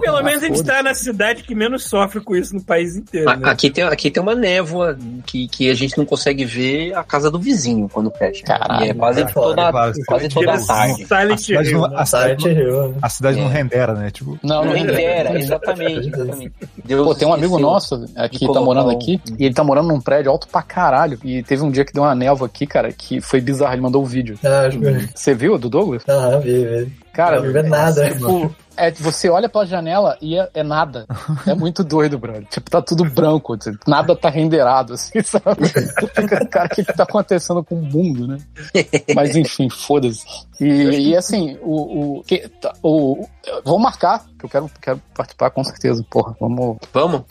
Pelo 0.00 0.22
menos 0.22 0.42
a 0.42 0.46
gente 0.46 0.56
foda-se. 0.58 0.64
tá 0.78 0.82
na 0.82 0.94
cidade 0.94 1.42
que 1.42 1.54
menos 1.54 1.84
sofre 1.84 2.20
com 2.20 2.34
isso 2.36 2.54
no 2.54 2.62
país 2.62 2.96
inteiro, 2.96 3.28
A- 3.30 3.36
né? 3.36 3.50
Aqui 3.50 3.70
tem, 3.70 3.84
aqui 3.84 4.10
tem 4.10 4.22
uma 4.22 4.34
névoa 4.34 4.96
que, 5.26 5.46
que 5.48 5.70
a 5.70 5.74
gente 5.74 5.96
não 5.96 6.04
consegue 6.04 6.44
ver 6.44 6.94
a 6.94 7.02
casa 7.04 7.30
do 7.30 7.38
vizinho 7.38 7.88
quando 7.88 8.10
fecha. 8.10 8.42
Caralho, 8.44 8.86
e 8.86 8.90
é 8.90 8.94
quase 8.94 9.20
cara. 9.22 9.32
toda, 9.32 9.70
Claro, 9.70 9.92
quase 10.06 10.28
toda 10.28 10.52
a 10.54 10.60
tarde. 10.66 11.06
Silent 11.06 11.38
cidade 11.38 11.70
Hill, 11.70 11.78
não- 11.80 11.88
né? 11.88 11.96
a 11.98 12.04
cidade 12.06 12.42
Silent 12.42 12.56
não- 12.56 12.64
Hill, 12.64 12.88
né? 12.88 12.94
A 13.02 13.08
cidade 13.08 13.40
não 13.40 13.46
É. 13.46 13.52
rendera, 13.52 13.94
né? 13.94 14.10
Tipo, 14.10 14.38
Não, 14.42 14.56
Não 14.56 14.64
não 14.66 14.72
rendera, 14.72 15.38
exatamente. 15.38 16.08
exatamente. 16.14 16.52
Deus 16.84 17.06
Pô, 17.06 17.14
tem 17.14 17.28
um 17.28 17.32
amigo 17.34 17.58
nosso 17.58 18.04
aqui, 18.16 18.46
tá 18.52 18.60
morando 18.60 18.86
colocar 18.86 19.02
aqui, 19.04 19.20
e 19.38 19.44
ele 19.44 19.54
tá 19.54 19.64
morando 19.64 19.88
num 19.88 20.00
prédio 20.00 20.30
alto 20.30 20.48
pra 20.48 20.62
caralho. 20.62 21.18
E 21.24 21.42
teve 21.42 21.62
um 21.62 21.70
dia 21.70 21.84
que 21.84 21.92
deu 21.92 22.02
uma 22.02 22.14
névoa 22.14 22.46
aqui, 22.46 22.66
cara, 22.66 22.92
que 22.92 23.20
foi 23.20 23.40
bizarro. 23.40 23.72
Ele 23.74 23.82
mandou 23.82 24.02
um 24.02 24.06
vídeo. 24.06 24.38
Ah. 24.44 24.68
Você 25.14 25.34
viu, 25.34 25.58
do 25.58 25.68
Douglas? 25.68 26.02
Ah, 26.08 26.38
vi, 26.38 26.64
vi. 26.64 26.92
Cara, 27.12 27.40
Não 27.42 27.52
vi 27.52 27.68
nada. 27.68 28.10
tipo, 28.10 28.54
é, 28.82 28.90
você 28.90 29.28
olha 29.28 29.48
pela 29.48 29.64
janela 29.64 30.18
e 30.20 30.38
é, 30.38 30.48
é 30.54 30.62
nada. 30.62 31.06
É 31.46 31.54
muito 31.54 31.82
doido, 31.82 32.18
brother. 32.18 32.46
Tipo, 32.46 32.70
tá 32.70 32.80
tudo 32.80 33.04
branco, 33.04 33.56
tipo, 33.56 33.78
nada 33.88 34.14
tá 34.14 34.28
renderado, 34.28 34.94
assim, 34.94 35.20
sabe? 35.24 35.68
Fica, 35.68 36.46
Cara, 36.46 36.66
o 36.66 36.68
que 36.68 36.84
que 36.84 36.92
tá 36.92 37.02
acontecendo 37.02 37.64
com 37.64 37.74
o 37.74 37.82
mundo, 37.82 38.28
né? 38.28 38.38
Mas 39.14 39.34
enfim, 39.34 39.68
foda-se. 39.68 40.24
E, 40.60 41.10
e, 41.10 41.16
assim, 41.16 41.58
o. 41.62 42.18
o, 42.18 42.22
que, 42.22 42.48
tá, 42.48 42.72
o 42.82 43.26
vou 43.64 43.78
marcar, 43.78 44.24
que 44.38 44.44
eu 44.44 44.48
quero, 44.48 44.70
quero 44.80 45.02
participar 45.14 45.50
com 45.50 45.64
certeza, 45.64 46.04
porra. 46.08 46.36
Vamos. 46.40 46.78
Vamos? 46.92 47.22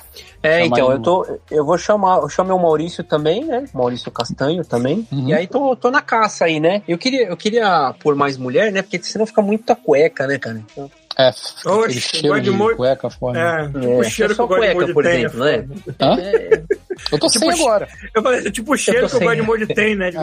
É, 0.44 0.66
então, 0.66 0.92
eu 0.92 1.02
tô. 1.02 1.40
Eu 1.50 1.66
vou 1.66 1.78
chamar. 1.78 2.18
Eu 2.18 2.30
chamei 2.30 2.52
o 2.52 2.60
Maurício 2.60 3.04
também, 3.04 3.46
né? 3.46 3.66
Maurício 3.74 4.12
Castanho 4.12 4.66
também. 4.66 5.08
Uhum. 5.12 5.30
E 5.30 5.34
aí 5.34 5.48
tô, 5.48 5.76
tô 5.76 5.90
na 5.90 6.02
caça 6.02 6.46
aí, 6.46 6.60
né? 6.60 6.82
Eu 6.88 6.98
queria, 6.98 7.28
eu 7.28 7.38
queria 7.38 7.94
pôr 8.02 8.16
mais 8.16 8.38
mulher, 8.38 8.72
né? 8.72 8.82
Porque 8.82 9.02
senão 9.02 9.26
fica 9.26 9.42
muita 9.42 9.76
cueca, 9.76 10.28
né, 10.28 10.38
cara? 10.38 10.60
Então, 10.60 10.90
É, 11.22 11.30
Oxe, 11.30 11.70
aquele 11.70 12.02
cheiro 12.02 12.42
de 12.42 12.52
de 12.52 12.76
cueca 12.76 13.10
fora. 13.10 13.40
É, 13.40 13.66
tipo 13.68 13.80
o 13.80 14.04
É, 14.04 14.10
cheiro 14.10 14.34
é 14.34 14.36
só 14.36 14.48
que 14.48 14.56
cueca 14.56 14.94
por 14.94 15.06
é 15.06 15.28
né? 15.38 15.66
Hã? 16.00 16.18
é, 16.20 16.64
Eu 17.12 17.20
tô 17.20 17.28
Tipo, 17.28 17.40
sem 17.40 17.52
agora. 17.52 17.88
Eu 18.14 18.22
falei, 18.22 18.48
é 18.48 18.52
tipo 18.52 18.74
o 18.74 18.78
cheiro 18.78 19.00
que 19.08 19.16
eu 19.16 19.20
sem. 19.20 19.28
gosto 19.28 19.36
de 19.42 19.42
molde 19.48 19.68
tem, 19.68 19.96
né? 19.96 20.12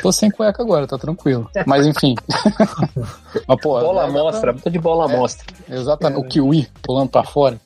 Tô 0.00 0.12
sem 0.12 0.30
cueca 0.30 0.62
agora, 0.62 0.86
tá 0.86 0.96
tranquilo. 0.98 1.50
Mas 1.66 1.86
enfim. 1.86 2.14
Mas, 3.48 3.60
pô, 3.60 3.80
bola 3.80 4.02
é- 4.02 4.06
à 4.06 4.10
mostra, 4.10 4.54
tô 4.54 4.68
de 4.70 4.78
bola 4.78 5.04
à 5.06 5.08
mostra. 5.08 5.46
Exatamente, 5.68 6.20
o 6.20 6.28
kiwi 6.28 6.68
pulando 6.82 7.08
pra 7.10 7.24
fora. 7.24 7.58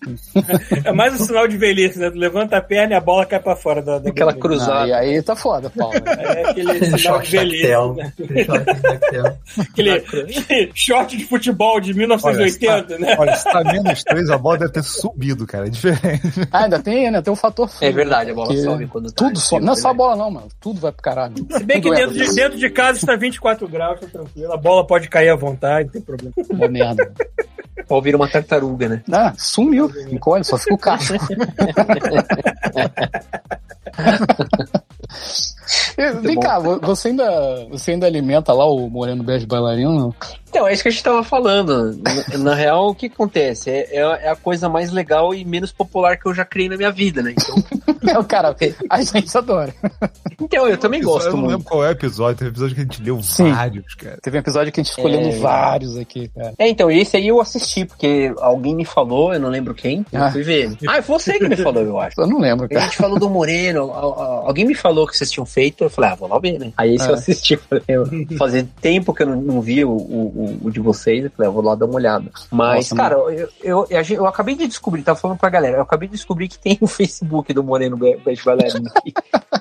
É 0.85 0.93
mais 0.93 1.15
um 1.21 1.25
sinal 1.25 1.49
de 1.49 1.57
velhice, 1.57 1.99
né? 1.99 2.11
Levanta 2.15 2.57
a 2.57 2.63
perna 2.63 2.95
e 2.95 2.97
a 2.97 3.01
bola 3.01 3.27
cai 3.27 3.41
pra 3.41 3.57
fora 3.57 3.83
da, 3.83 3.99
da 3.99 4.11
Aquela 4.11 4.33
cruzada. 4.33 4.87
e 4.89 4.93
aí 4.93 5.23
tá 5.23 5.35
foda, 5.35 5.71
Paulo. 5.71 5.95
É 6.07 6.51
aquele 6.51 6.99
sinal 6.99 7.21
de 7.21 7.31
velhice. 7.31 7.67
Né? 7.97 8.13
Tactel. 8.83 9.39
Aquele 9.59 10.71
short 10.75 11.17
de 11.17 11.25
futebol 11.25 11.81
de 11.81 11.95
1980, 11.95 12.99
né? 12.99 13.17
olha, 13.19 13.35
se 13.37 13.45
tá 13.45 13.63
menos 13.65 14.05
três, 14.05 14.31
a 14.31 14.39
bola 14.39 14.59
deve 14.59 14.73
ter 14.73 14.85
subido, 14.85 15.47
cara. 15.47 15.67
É 15.67 15.71
diferente. 15.71 16.36
Ah, 16.53 16.65
ainda 16.65 16.79
tem, 16.81 17.11
né? 17.11 17.23
Tem 17.23 17.33
o 17.33 17.37
fator 17.37 17.69
frio. 17.69 17.89
É 17.89 17.93
verdade, 17.93 18.31
a 18.31 18.35
bola 18.35 18.49
que 18.49 18.63
sobe 18.63 18.87
quando 18.87 19.13
tá 19.13 19.27
Tudo 19.27 19.39
sobe. 19.39 19.65
Não 19.65 19.73
é 19.73 19.77
só 19.77 19.91
a 19.91 19.95
bola, 19.95 20.17
não, 20.17 20.31
mano. 20.31 20.49
Tudo 20.61 20.81
vai 20.81 20.93
pro 20.93 21.03
caralho. 21.03 21.35
Se 21.51 21.65
bem 21.65 21.81
que 21.81 21.91
dentro 21.91 22.21
é, 22.21 22.25
de, 22.25 22.35
dentro 22.35 22.59
de 22.59 22.71
casa 22.71 22.99
está 22.99 23.17
24 23.17 23.69
graus, 23.69 24.01
tá 24.01 24.07
tranquilo. 24.07 24.53
A 24.53 24.57
bola 24.57 24.87
pode 24.87 25.09
cair 25.09 25.31
à 25.31 25.37
vontade, 25.37 25.87
não 25.87 25.93
tem 25.93 26.03
problema. 26.03 26.33
Uma 26.51 26.69
merda. 26.69 27.13
Pode 27.89 28.05
vir 28.05 28.17
uma 28.17 28.29
tartaruga, 28.29 28.89
né? 28.89 29.03
Ah, 29.13 29.33
sumiu. 29.37 29.91
Encolhe, 30.11 30.45
só 30.45 30.59
fica 30.59 30.75
o 30.75 30.79
cacho. 30.79 31.15
Vem 36.21 36.35
bom. 36.35 36.41
cá, 36.41 36.59
vo- 36.59 36.79
você 36.81 37.09
ainda, 37.09 37.67
você 37.71 37.93
ainda 37.93 38.07
alimenta 38.07 38.53
lá 38.53 38.67
o 38.67 38.89
Moreno 38.91 39.23
Beijo 39.23 39.47
Bailarino? 39.47 39.95
não? 39.99 40.15
Então, 40.49 40.67
é 40.67 40.73
isso 40.73 40.83
que 40.83 40.89
a 40.89 40.93
gente 40.93 41.03
tava 41.03 41.23
falando. 41.23 41.99
Na, 42.33 42.39
na 42.39 42.55
real, 42.55 42.89
o 42.89 42.95
que 42.95 43.07
acontece? 43.07 43.69
É, 43.71 43.97
é- 43.97 44.21
é 44.27 44.29
a 44.31 44.37
coisa 44.37 44.69
mais 44.69 44.91
legal 44.91 45.35
e 45.35 45.45
menos 45.45 45.71
popular 45.73 46.17
que 46.17 46.27
eu 46.27 46.33
já 46.35 46.45
criei 46.47 46.69
na 46.69 46.77
minha 46.77 46.91
vida, 46.91 47.21
né? 47.23 47.33
Então, 47.33 47.57
Não, 48.03 48.23
cara, 48.25 48.55
a 48.89 49.03
gente 49.03 49.37
adora. 49.37 49.75
então 50.41 50.67
eu 50.69 50.79
também 50.79 51.03
gosto 51.03 51.27
Eu 51.27 51.33
não 51.33 51.39
muito. 51.41 51.51
lembro 51.51 51.65
qual 51.67 51.85
é 51.85 51.89
o 51.89 51.93
episódio. 51.93 52.37
Teve 52.39 52.51
episódio 52.51 52.75
que 52.75 52.81
a 52.81 52.85
gente 52.85 53.03
leu 53.03 53.23
Sim. 53.23 53.53
vários, 53.53 53.95
cara. 53.95 54.19
Teve 54.23 54.37
um 54.37 54.41
episódio 54.41 54.73
que 54.73 54.81
a 54.81 54.83
gente 54.85 54.95
ficou 54.95 55.11
lendo 55.11 55.29
É. 55.29 55.39
vários 55.39 55.97
aqui, 55.99 56.29
cara. 56.29 56.55
É, 56.59 56.69
então, 56.69 56.91
esse 56.91 57.17
aí 57.17 57.29
eu 57.29 57.41
assisti, 57.41 57.85
porque 57.85 58.33
alguém 58.39 58.75
me 58.75 58.85
falou, 58.85 59.35
eu 59.35 59.41
não 59.41 59.49
lembro 59.51 59.75
quem, 59.75 60.07
eu 60.13 60.23
Ah. 60.25 60.31
fui 60.31 60.43
ver. 60.43 60.77
Ah, 60.89 61.03
foi 61.03 61.19
você 61.19 61.39
que 61.39 61.49
me 61.49 61.57
falou, 61.57 61.83
eu 61.83 61.99
acho. 62.01 62.19
Eu 62.21 62.27
não 62.29 62.39
lembro, 62.39 62.67
A 62.67 62.69
cara. 62.69 62.81
gente 62.83 62.97
falou 62.97 63.19
do 63.19 63.29
Moreno, 63.29 63.93
a- 63.93 63.99
a- 63.99 64.47
alguém 64.47 64.65
me 64.65 64.75
falou 64.75 65.07
que 65.07 65.17
vocês 65.17 65.31
tinham 65.31 65.45
feito, 65.47 65.86
eu 65.87 65.91
falei, 65.91 66.11
ah, 66.11 66.15
vou 66.15 66.29
lá 66.29 66.39
ver, 66.39 66.59
né? 66.59 66.73
Aí 66.77 66.95
esse 66.95 67.07
É. 67.07 67.11
eu 67.11 67.15
assisti, 67.15 67.57
falei, 67.57 67.85
fazia 68.39 68.69
tempo 68.81 69.13
que 69.15 69.23
eu 69.23 69.27
não, 69.29 69.41
não 69.41 69.61
vi 69.61 69.85
o, 69.85 69.91
o, 69.91 70.59
o 70.65 70.71
de 70.71 70.81
vocês, 70.81 71.25
eu 71.25 71.31
falei, 71.31 71.49
ah, 71.49 71.53
vou 71.53 71.63
lá 71.63 71.75
dar 71.75 71.87
uma 71.87 71.95
olhada. 71.97 72.31
Mas, 72.51 72.91
Nossa, 72.91 72.97
cara, 72.97 73.15
eu, 73.15 73.49
eu, 73.63 73.87
eu, 73.91 74.03
eu 74.11 74.27
acabei 74.27 74.55
de 74.55 74.67
descobrir, 74.67 75.03
tava 75.03 75.19
falando 75.19 75.39
pra 75.39 75.49
galera, 75.51 75.79
eu 75.79 75.83
acabei 75.83 76.09
de 76.09 76.15
descobrir 76.15 76.49
que 76.49 76.59
tem 76.59 76.77
o 76.81 76.87
Facebook 76.89 77.53
do 77.53 77.63
Moreno 77.65 77.97
Be- 77.97 78.19
Beijo 78.25 78.45
Bailarino. 78.45 78.91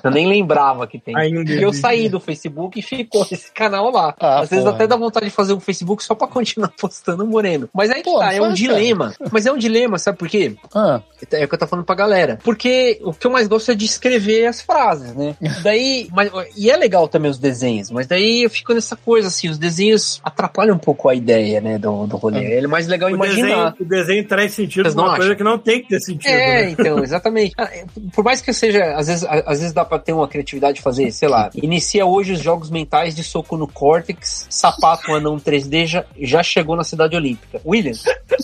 eu 0.02 0.10
nem 0.10 0.26
lembrava 0.26 0.86
que 0.86 0.98
tem. 0.98 1.14
E 1.16 1.62
eu 1.62 1.72
saí 1.72 2.08
do 2.08 2.20
Facebook 2.20 2.78
e 2.78 2.82
ficou 2.82 3.26
esse 3.30 3.50
canal 3.52 3.90
lá. 3.90 4.14
Ah, 4.20 4.40
Às 4.40 4.50
vezes 4.50 4.64
porra. 4.64 4.76
até 4.76 4.86
dá 4.86 4.96
vontade 4.96 5.26
de 5.26 5.32
fazer 5.32 5.52
um 5.52 5.60
Facebook 5.60 6.02
só 6.02 6.14
pra 6.14 6.26
continuar 6.28 6.72
postando 6.78 7.24
o 7.24 7.26
Moreno. 7.26 7.68
Mas 7.72 7.90
aí 7.90 8.02
que 8.02 8.10
Pô, 8.10 8.18
tá, 8.18 8.32
é 8.32 8.40
um 8.40 8.52
dilema. 8.52 9.14
Mas 9.32 9.46
é 9.46 9.52
um 9.52 9.58
dilema, 9.58 9.98
sabe 9.98 10.18
por 10.18 10.28
quê? 10.28 10.56
Ah, 10.74 11.00
É 11.32 11.44
o 11.44 11.48
que 11.48 11.54
eu 11.54 11.58
tô 11.58 11.66
falando 11.66 11.84
pra 11.84 11.94
galera. 11.94 12.38
Porque 12.42 13.00
o 13.02 13.12
que 13.12 13.26
eu 13.26 13.30
mais 13.30 13.48
gosto 13.48 13.70
é 13.72 13.74
de 13.74 13.84
escrever 13.84 14.46
as 14.46 14.60
frases, 14.60 15.14
né? 15.14 15.36
Daí. 15.62 16.08
Mas, 16.16 16.32
e 16.56 16.70
é 16.70 16.76
legal 16.76 17.06
também 17.06 17.30
os 17.30 17.38
desenhos, 17.38 17.90
mas 17.90 18.06
daí 18.06 18.42
eu 18.44 18.50
fico 18.50 18.72
nessa 18.72 18.96
coisa, 18.96 19.28
assim, 19.28 19.50
os 19.50 19.58
desenhos 19.58 20.18
atrapalham 20.24 20.74
um 20.74 20.78
pouco 20.78 21.08
a 21.10 21.14
ideia, 21.14 21.60
né, 21.60 21.78
do, 21.78 22.06
do 22.06 22.16
rolê. 22.16 22.54
É 22.58 22.66
mais 22.66 22.86
legal 22.86 23.10
O 23.10 23.14
imaginar. 23.14 23.72
desenho, 23.72 23.74
o 23.80 23.84
desenho 23.84 24.26
traz 24.26 24.52
sentido 24.54 24.90
pra 24.90 25.02
uma 25.02 25.10
coisa 25.16 25.24
acham? 25.24 25.36
que 25.36 25.44
não 25.44 25.58
tem 25.58 25.82
que 25.82 25.88
ter 25.88 26.00
sentido. 26.00 26.30
É, 26.30 26.64
né? 26.64 26.70
então, 26.70 27.04
exatamente. 27.04 27.52
Ah, 27.58 27.64
é, 27.70 27.84
Por 28.14 28.24
mais 28.24 28.40
que 28.40 28.50
seja, 28.52 28.94
às 28.96 29.06
vezes, 29.08 29.24
às 29.24 29.58
vezes 29.60 29.72
dá 29.74 29.84
pra 29.84 29.98
ter 29.98 30.14
uma 30.14 30.26
criatividade 30.26 30.76
de 30.76 30.82
fazer, 30.82 31.10
sei 31.12 31.28
lá, 31.28 31.50
inicia 31.54 32.06
hoje 32.06 32.32
os 32.32 32.40
jogos 32.40 32.70
mentais 32.70 33.14
de 33.14 33.22
soco 33.22 33.56
no 33.56 33.68
córtex, 33.68 34.46
sapato 34.48 35.12
anão 35.12 35.36
3D 35.36 35.86
já, 35.86 36.04
já 36.18 36.42
chegou 36.42 36.76
na 36.76 36.84
cidade 36.84 37.14
olímpica. 37.14 37.60
William. 37.66 37.92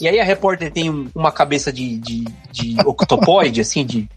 E 0.00 0.06
aí 0.06 0.20
a 0.20 0.24
repórter 0.24 0.70
tem 0.70 0.90
um- 0.90 1.08
uma 1.14 1.32
cabeça 1.32 1.72
de, 1.72 1.96
de, 1.96 2.24
de 2.50 2.76
octopoide, 2.84 3.60
assim, 3.62 3.84
de. 3.86 4.08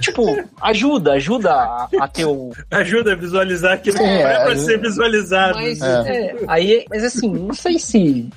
Tipo, 0.00 0.24
ajuda, 0.60 1.12
ajuda 1.14 1.52
a, 1.52 1.88
a 2.00 2.08
ter 2.08 2.24
Ajuda 2.70 3.12
a 3.12 3.16
visualizar 3.16 3.72
aquilo 3.74 3.96
que 3.96 4.02
Sim, 4.02 4.08
não 4.08 4.14
é 4.28 4.44
pra 4.44 4.52
é, 4.52 4.56
ser 4.56 4.78
visualizado. 4.80 5.54
Mas, 5.58 5.80
É. 5.80 5.86
é, 6.08 6.36
aí, 6.48 6.84
mas 6.88 7.04
assim, 7.04 7.28
não 7.30 7.54
sei 7.54 7.78
se. 7.78 8.28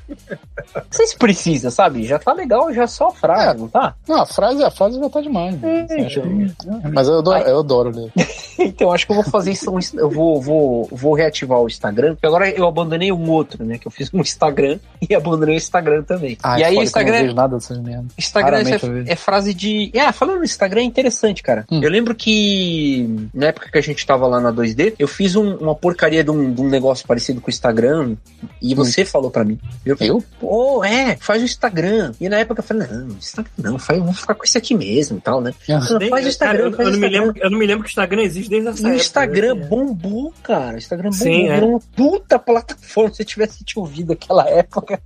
Não 0.75 0.83
sei 0.91 1.07
se 1.07 1.17
precisa, 1.17 1.69
sabe? 1.71 2.05
Já 2.05 2.19
tá 2.19 2.33
legal, 2.33 2.73
já 2.73 2.87
só 2.87 3.07
a 3.07 3.11
frase, 3.13 3.59
não 3.59 3.67
tá? 3.67 3.95
não, 4.07 4.21
a 4.21 4.25
frase, 4.25 4.63
a 4.63 4.71
frase 4.71 4.99
já 4.99 5.09
tá 5.09 5.21
demais. 5.21 5.59
né? 5.59 5.85
É, 5.89 5.99
então. 6.01 6.23
que- 6.23 6.89
Mas 6.93 7.07
eu 7.07 7.19
adoro, 7.19 7.43
eu 7.43 7.59
adoro 7.59 7.89
ler. 7.89 8.11
Então, 8.59 8.91
acho 8.93 9.07
que 9.07 9.11
eu 9.11 9.15
vou 9.15 9.25
fazer 9.25 9.51
isso. 9.51 9.65
Eu 9.95 10.09
vou, 10.11 10.39
vou, 10.39 10.87
vou 10.91 11.13
reativar 11.15 11.59
o 11.59 11.67
Instagram, 11.67 12.13
porque 12.13 12.27
agora 12.27 12.47
eu 12.51 12.67
abandonei 12.67 13.11
um 13.11 13.27
outro, 13.31 13.65
né? 13.65 13.79
Que 13.79 13.87
eu 13.87 13.91
fiz 13.91 14.13
um 14.13 14.21
Instagram 14.21 14.77
e 15.09 15.15
abandonei 15.15 15.55
o 15.55 15.57
Instagram 15.57 16.03
também. 16.03 16.37
Ah, 16.43 16.59
e 16.59 16.63
aí 16.63 16.65
o 16.65 16.69
que 16.69 16.73
eu 16.73 16.75
não 16.75 16.83
Instagram, 16.83 17.21
vejo 17.23 17.33
nada 17.33 17.55
dessas 17.55 17.79
merdas. 17.79 18.11
Instagram 18.15 18.63
é, 19.07 19.11
é 19.13 19.15
frase 19.15 19.53
de. 19.55 19.91
Ah, 19.99 20.13
falando 20.13 20.37
no 20.37 20.43
Instagram 20.43 20.81
é 20.81 20.83
interessante, 20.83 21.03
interessante, 21.13 21.43
cara. 21.43 21.65
Hum. 21.71 21.79
Eu 21.81 21.89
lembro 21.89 22.13
que 22.15 23.27
na 23.33 23.47
época 23.47 23.69
que 23.73 23.77
a 23.79 23.81
gente 23.81 24.05
tava 24.05 24.25
lá 24.27 24.39
na 24.39 24.51
2D, 24.53 24.93
eu 24.97 25.07
fiz 25.07 25.35
um- 25.35 25.55
uma 25.57 25.75
porcaria 25.75 26.23
de 26.23 26.31
um, 26.31 26.53
de 26.53 26.61
um 26.61 26.69
negócio 26.69 27.05
parecido 27.05 27.41
com 27.41 27.47
o 27.47 27.49
Instagram 27.49 28.15
e 28.61 28.73
você 28.73 29.03
falou 29.03 29.29
pra 29.29 29.43
mim. 29.43 29.59
Eu? 29.85 29.97
Eu? 29.99 30.23
Pô, 30.39 30.83
é, 30.85 31.17
faz 31.19 31.41
o 31.41 31.45
Instagram. 31.45 32.13
E 32.21 32.29
na 32.29 32.37
época 32.37 32.59
eu 32.61 32.63
falei, 32.63 32.87
não, 32.87 33.07
Instagram 33.07 33.51
não, 33.57 33.77
faz, 33.79 33.99
vamos 33.99 34.19
ficar 34.19 34.35
com 34.35 34.43
esse 34.43 34.57
aqui 34.57 34.75
mesmo 34.75 35.17
e 35.17 35.21
tal, 35.21 35.41
né? 35.41 35.53
Não, 35.67 35.97
Nem- 35.99 36.09
faz 36.09 36.25
o 36.25 36.29
Instagram, 36.29 36.71
cara, 36.71 36.75
faz 36.77 36.87
eu 36.89 36.93
o 36.93 36.93
não 36.93 36.99
me 36.99 37.07
Instagram. 37.07 37.25
lembro, 37.25 37.43
eu 37.43 37.49
não 37.51 37.57
me 37.59 37.65
lembro 37.65 37.83
que 37.83 37.89
o 37.89 37.91
Instagram 37.91 38.21
existe 38.21 38.49
desde 38.49 38.69
essa 38.69 38.79
E 38.79 38.83
o 38.83 38.87
época, 38.87 39.01
Instagram 39.01 39.55
né? 39.55 39.65
bombou, 39.65 40.33
cara. 40.43 40.75
O 40.75 40.77
Instagram 40.77 41.09
bombou. 41.09 41.25
Sim, 41.27 41.47
é. 41.49 41.59
Uma 41.59 41.79
puta 41.95 42.39
plataforma. 42.39 43.13
Se 43.13 43.21
eu 43.21 43.25
tivesse 43.25 43.63
te 43.63 43.77
ouvido 43.79 44.13
aquela 44.13 44.47
época, 44.47 45.01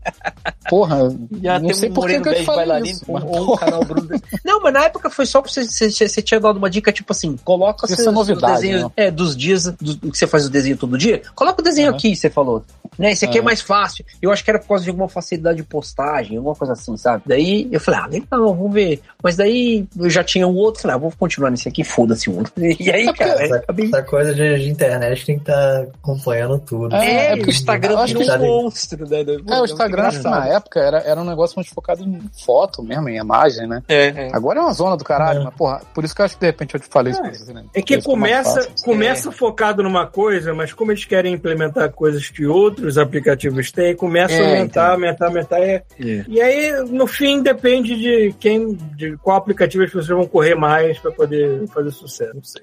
Porra, 0.69 0.97
ia 1.41 1.59
não 1.59 1.73
sei 1.73 1.89
um 1.89 1.93
por 1.93 2.07
que 2.07 2.15
eu 2.15 2.43
falei 2.43 2.91
isso. 2.91 3.05
mas, 3.11 3.23
ou 3.23 3.53
um 3.53 3.57
canal 3.57 3.83
Bruno. 3.85 4.09
Não, 4.43 4.61
mas 4.61 4.73
na 4.73 4.83
época 4.85 5.09
foi 5.09 5.25
só 5.25 5.41
pra 5.41 5.49
você, 5.51 5.63
você, 5.65 5.89
você 6.07 6.21
tinha 6.21 6.39
dado 6.39 6.57
uma 6.57 6.69
dica, 6.69 6.91
tipo 6.91 7.11
assim, 7.13 7.37
coloca 7.43 7.85
Isso 7.91 8.07
é 8.09 8.11
novidade, 8.11 8.56
seus 8.59 8.69
desenhos 8.71 8.83
né? 8.83 8.91
é, 8.97 9.11
dos 9.11 9.35
dias 9.35 9.65
do, 9.65 10.11
que 10.11 10.17
você 10.17 10.27
faz 10.27 10.45
o 10.45 10.49
desenho 10.49 10.77
todo 10.77 10.97
dia. 10.97 11.21
Coloca 11.35 11.61
o 11.61 11.63
desenho 11.63 11.89
Aham. 11.89 11.97
aqui, 11.97 12.15
você 12.15 12.29
falou. 12.29 12.63
Né, 12.97 13.11
esse 13.11 13.25
aqui 13.25 13.37
é 13.37 13.41
Aham. 13.41 13.45
mais 13.45 13.61
fácil. 13.61 14.03
Eu 14.21 14.31
acho 14.31 14.43
que 14.43 14.49
era 14.49 14.57
por 14.59 14.69
causa 14.69 14.83
de 14.83 14.89
alguma 14.89 15.07
facilidade 15.07 15.57
de 15.57 15.63
postagem, 15.63 16.37
alguma 16.37 16.55
coisa 16.55 16.73
assim, 16.73 16.97
sabe? 16.97 17.23
Daí 17.25 17.67
eu 17.71 17.79
falei, 17.79 17.99
ah, 17.99 18.07
legal, 18.07 18.55
vamos 18.55 18.73
ver. 18.73 19.01
Mas 19.21 19.35
daí 19.35 19.85
eu 19.99 20.09
já 20.09 20.23
tinha 20.23 20.47
um 20.47 20.55
outro, 20.55 20.81
falei, 20.81 20.95
ah, 20.95 20.99
vou 20.99 21.11
continuar 21.19 21.51
nesse 21.51 21.67
aqui, 21.69 21.83
foda-se 21.83 22.29
o 22.29 22.37
outro. 22.37 22.53
E 22.57 22.91
aí, 22.91 23.11
cara, 23.13 23.43
Essa, 23.43 23.55
acabei. 23.57 23.85
essa 23.87 24.01
coisa 24.03 24.33
de, 24.33 24.59
de 24.59 24.69
internet 24.69 25.25
tem 25.25 25.35
que 25.35 25.41
estar 25.43 25.81
acompanhando 26.01 26.57
tudo. 26.59 26.95
É, 26.95 27.05
É, 27.07 27.31
é 27.31 27.33
o 27.33 27.37
porque 27.37 27.51
Instagram 27.51 27.91
eu 27.93 27.97
acho 27.99 28.17
virou 28.17 28.37
que- 28.39 28.43
um 28.45 28.63
monstro, 28.63 29.07
né? 29.09 29.17
É, 29.47 29.61
o 29.61 29.65
Instagram, 29.65 30.03
acho 30.03 30.17
que 30.19 30.23
na 30.29 30.47
época, 30.47 30.79
era, 30.79 30.97
era 30.99 31.21
um 31.21 31.25
negócio 31.25 31.55
mais 31.55 31.67
focado 31.69 32.03
em 32.03 32.19
foto 32.45 32.81
mesmo, 32.81 33.09
em 33.09 33.17
imagem, 33.17 33.67
né? 33.67 33.83
É, 33.87 34.07
é. 34.07 34.29
Agora 34.33 34.59
é 34.59 34.61
uma 34.63 34.73
zona 34.73 34.95
do 34.97 35.03
caralho, 35.03 35.41
É. 35.41 35.43
mas, 35.43 35.53
porra, 35.55 35.81
por 35.93 36.03
isso 36.03 36.15
que 36.15 36.21
eu 36.21 36.25
acho 36.25 36.35
que 36.35 36.39
de 36.41 36.45
repente 36.47 36.73
eu 36.73 36.79
te 36.79 36.87
falei 36.87 37.11
isso 37.13 37.21
pra 37.21 37.31
você, 37.33 37.53
né? 37.53 37.63
É 37.73 37.81
que 37.81 37.95
Isso 37.95 38.07
começa, 38.53 38.69
começa 38.83 39.31
focado 39.31 39.83
numa 39.83 40.05
coisa, 40.07 40.53
mas 40.53 40.73
como 40.73 40.91
eles 40.91 41.05
querem 41.05 41.33
implementar 41.33 41.91
coisas 41.91 42.29
que 42.29 42.45
outros 42.45 42.97
aplicativos 42.97 43.71
têm, 43.71 43.95
começa 43.95 44.33
a 44.33 44.37
É, 44.37 44.41
aumentar, 44.41 44.63
então. 44.65 44.93
aumentar, 44.93 45.25
aumentar. 45.27 45.59
E, 45.59 45.83
É. 45.99 46.25
e 46.27 46.41
aí, 46.41 46.71
no 46.89 47.07
fim, 47.07 47.41
depende 47.41 47.95
de 47.95 48.33
quem, 48.39 48.73
de 48.95 49.17
qual 49.17 49.37
aplicativo 49.37 49.83
as 49.83 49.89
pessoas 49.89 50.07
vão 50.07 50.25
correr 50.27 50.55
mais 50.55 50.97
pra 50.99 51.11
poder 51.11 51.67
fazer 51.67 51.91
sucesso. 51.91 52.31
Não 52.35 52.43
sei. 52.43 52.61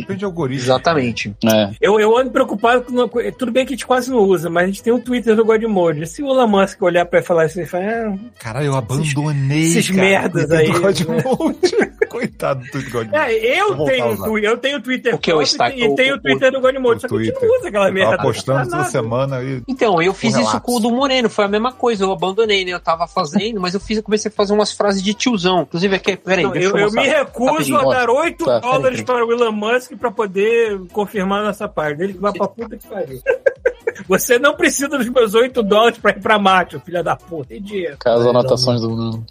Depende 0.00 0.18
de 0.20 0.24
algoritmo. 0.24 0.64
Exatamente. 0.64 1.34
É. 1.44 1.70
Eu, 1.80 1.98
eu 2.00 2.16
ando 2.16 2.30
preocupado 2.30 2.82
com 2.82 2.92
uma 2.92 3.08
coisa. 3.08 3.30
Tudo 3.32 3.52
bem 3.52 3.64
que 3.64 3.72
a 3.72 3.76
gente 3.76 3.86
quase 3.86 4.10
não 4.10 4.18
usa, 4.18 4.50
mas 4.50 4.64
a 4.64 4.66
gente 4.66 4.82
tem 4.82 4.92
o 4.92 4.98
Twitter 4.98 5.34
do 5.36 5.44
Godmode. 5.44 6.06
Se 6.06 6.22
o 6.22 6.28
Elon 6.28 6.46
Musk 6.48 6.82
olhar 6.82 7.04
pra 7.06 7.22
falar 7.22 7.46
isso 7.46 7.60
e 7.60 7.66
falar, 7.66 7.84
ah, 8.08 8.16
Caralho, 8.38 8.66
eu 8.66 8.74
abandonei. 8.74 9.62
esses 9.62 9.88
cara, 9.90 10.00
merdas 10.02 10.50
aí, 10.50 10.68
né? 10.68 10.78
Coitado 12.08 12.60
do 12.64 12.70
Twitter 12.70 12.90
do 12.90 12.92
Godmode. 12.98 13.16
É, 13.32 13.60
eu 13.60 13.76
Vou 13.76 13.86
tenho, 13.86 14.04
a 14.04 14.28
um 14.30 14.38
eu 14.38 14.56
tenho 14.56 14.78
o 14.78 14.82
Twitter 14.82 15.18
que 15.26 15.30
é 15.30 15.34
o 15.34 15.38
próprio 15.38 15.44
Insta- 15.44 15.68
e 15.92 15.94
tenho 15.96 16.14
o 16.14 16.18
o- 16.18 16.20
Twitter 16.22 16.52
do 16.52 16.60
Godmode, 16.60 16.98
o 16.98 17.00
só 17.00 17.08
que 17.08 17.14
a 17.14 17.18
gente 17.18 17.32
Twitter. 17.32 17.48
não 17.48 17.58
usa 17.58 17.68
aquela 17.68 17.88
Eu 17.88 17.92
merda. 17.92 18.18
postando 18.22 18.62
toda 18.64 18.76
nada. 18.76 18.88
semana 18.88 19.42
e 19.42 19.62
Então, 19.68 20.00
eu 20.00 20.14
fiz 20.14 20.34
Um 20.36 20.40
isso 20.40 20.60
com 20.60 20.76
o 20.76 20.80
do 20.80 20.90
Moreno, 20.90 21.28
foi 21.28 21.44
a 21.44 21.48
mesma 21.48 21.72
coisa, 21.72 22.04
eu 22.04 22.12
abandonei, 22.12 22.64
né? 22.64 22.70
Eu 22.72 22.80
tava 22.80 23.06
fazendo, 23.06 23.60
mas 23.60 23.74
eu 23.74 23.80
fiz, 23.80 23.96
eu 23.96 24.02
comecei 24.02 24.30
a 24.30 24.34
fazer 24.34 24.52
umas 24.52 24.72
frases 24.72 25.02
de 25.02 25.12
tiozão. 25.14 25.62
Inclusive, 25.62 25.96
aqui, 25.96 26.16
peraí, 26.16 26.44
Não, 26.44 26.50
deixa 26.52 26.68
eu, 26.68 26.76
eu, 26.78 26.86
eu 26.86 26.92
me 26.92 27.06
recuso 27.06 27.50
Rapidinho, 27.52 27.90
a 27.90 27.94
dar 27.94 28.10
8 28.10 28.44
Tá, 28.44 28.58
dólares 28.60 29.02
para 29.02 29.24
o 29.26 29.32
Elon 29.32 29.52
Musk 29.52 29.92
pra 29.98 30.10
poder 30.10 30.80
confirmar 30.92 31.42
nossa 31.42 31.66
parte. 31.68 32.02
Ele 32.02 32.12
que 32.14 32.20
vai 32.20 32.32
pra 32.32 32.46
puta 32.48 32.76
que 32.76 32.86
pariu. 32.86 33.20
Você 34.08 34.38
não 34.38 34.54
precisa 34.54 34.88
dos 34.88 35.08
meus 35.08 35.34
8 35.34 35.62
dólares 35.62 35.98
pra 35.98 36.10
ir 36.10 36.20
pra 36.20 36.38
Marte, 36.38 36.78
filha 36.84 37.02
da 37.02 37.16
puta. 37.16 37.48
Tem 37.48 37.62
dinheiro. 37.62 37.96
Com 38.02 38.08
as 38.10 38.26
anotações 38.26 38.80
do 38.82 38.88
Bruno. 38.90 39.24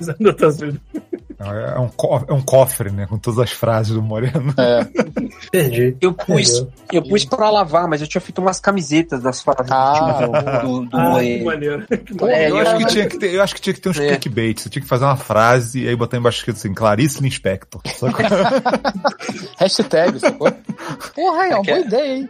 As 0.00 0.08
anotações. 0.10 0.74
É 1.38 1.78
um, 1.78 1.88
co- 1.88 2.24
é 2.28 2.32
um 2.32 2.40
cofre, 2.40 2.90
né? 2.90 3.06
Com 3.06 3.18
todas 3.18 3.38
as 3.40 3.50
frases 3.50 3.92
do 3.94 4.02
Moreno. 4.02 4.54
É. 4.58 4.86
Perdi. 5.50 5.96
Eu 6.00 6.12
pus, 6.14 6.48
Entendeu? 6.58 6.72
eu 6.92 7.02
pus 7.02 7.24
pra 7.24 7.50
lavar, 7.50 7.86
mas 7.88 8.00
eu 8.00 8.06
tinha 8.06 8.20
feito 8.20 8.40
umas 8.40 8.58
camisetas 8.58 9.22
das 9.22 9.42
frases 9.42 9.70
Ah. 9.70 10.20
do, 10.62 10.82
do, 10.82 10.84
do 10.86 10.96
Ah, 10.96 11.10
Moreno. 11.10 11.84
É, 12.28 12.50
eu, 12.50 12.56
eu- 12.56 12.62
acho 12.62 12.76
que 12.78 12.86
tinha 12.86 13.06
que 13.08 13.18
ter, 13.18 13.34
eu 13.34 13.42
acho 13.42 13.54
que 13.54 13.60
tinha 13.60 13.74
que 13.74 13.80
ter 13.80 13.88
uns 13.90 13.98
É. 14.00 14.08
clickbait. 14.08 14.60
Você 14.60 14.68
tinha 14.70 14.82
que 14.82 14.88
fazer 14.88 15.04
uma 15.04 15.16
frase 15.16 15.82
e 15.84 15.88
aí 15.88 15.94
botar 15.96 16.16
embaixo 16.16 16.38
escrito 16.38 16.56
assim, 16.56 16.72
Clarice 16.72 17.22
Lispector. 17.22 17.80
Hashtag, 19.58 20.18
sacou? 20.20 20.50
Porra, 21.14 21.46
é 21.48 21.54
uma 21.54 21.62
boa 21.62 21.78
ideia, 21.80 22.16
hein? 22.16 22.28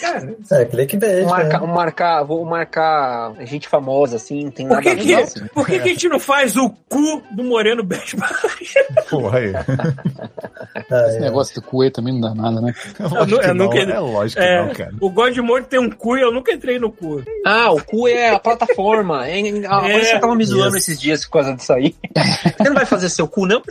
Cara, 0.00 0.36
É, 0.50 0.64
clickbait, 0.64 1.22
Vou 1.24 1.30
marcar, 1.30 1.52
né? 1.52 1.58
vou 1.66 1.68
marcar, 1.74 2.22
vou 2.24 2.44
marcar 2.44 3.32
gente 3.46 3.68
famosa, 3.68 4.16
assim, 4.16 4.50
tem 4.50 4.66
por 4.66 4.74
nada 4.76 4.82
que, 4.82 4.88
a 4.90 4.96
que, 4.96 5.06
ver. 5.06 5.22
assim. 5.22 5.46
por 5.54 5.66
que, 5.66 5.78
que 5.78 5.88
a 5.88 5.92
gente 5.92 6.08
não 6.08 6.18
faz 6.20 6.56
o 6.56 6.70
cu 6.88 7.22
do 7.30 7.44
Moreno 7.44 7.82
Best 7.82 8.16
Porra 9.10 9.38
aí. 9.38 9.52
Ah, 9.54 11.06
Esse 11.08 11.16
é. 11.18 11.20
negócio 11.20 11.54
do 11.54 11.62
cuê 11.62 11.90
também 11.90 12.14
não 12.14 12.20
dá 12.20 12.34
nada, 12.34 12.60
né? 12.60 12.74
Lógico 13.00 13.40
que 13.40 13.46
eu 13.48 13.54
não, 13.54 13.64
nunca- 13.66 13.78
é 13.78 13.98
lógico 13.98 14.40
que 14.40 14.46
É, 14.46 14.64
não, 14.66 14.74
cara. 14.74 14.90
o 15.00 15.10
Godmode 15.10 15.66
tem 15.66 15.78
um 15.80 15.90
cu 15.90 16.16
e 16.16 16.22
eu 16.22 16.32
nunca 16.32 16.52
entrei 16.52 16.78
no 16.78 16.90
cu. 16.90 17.22
Ah, 17.44 17.70
o 17.72 17.82
cu 17.82 18.08
é 18.08 18.30
a 18.30 18.38
plataforma. 18.38 19.26
É, 19.28 19.40
a 19.68 19.88
É, 19.88 20.00
você 20.04 20.18
tava 20.18 20.34
me 20.34 20.44
zoando 20.44 20.76
esses 20.76 21.00
dias 21.00 21.24
por 21.24 21.32
causa 21.32 21.54
disso 21.54 21.72
aí. 21.72 21.94
Você 22.56 22.68
não 22.68 22.74
vai 22.76 22.86
fazer 22.86 23.08
seu 23.08 23.26
cu, 23.28 23.46
não? 23.46 23.62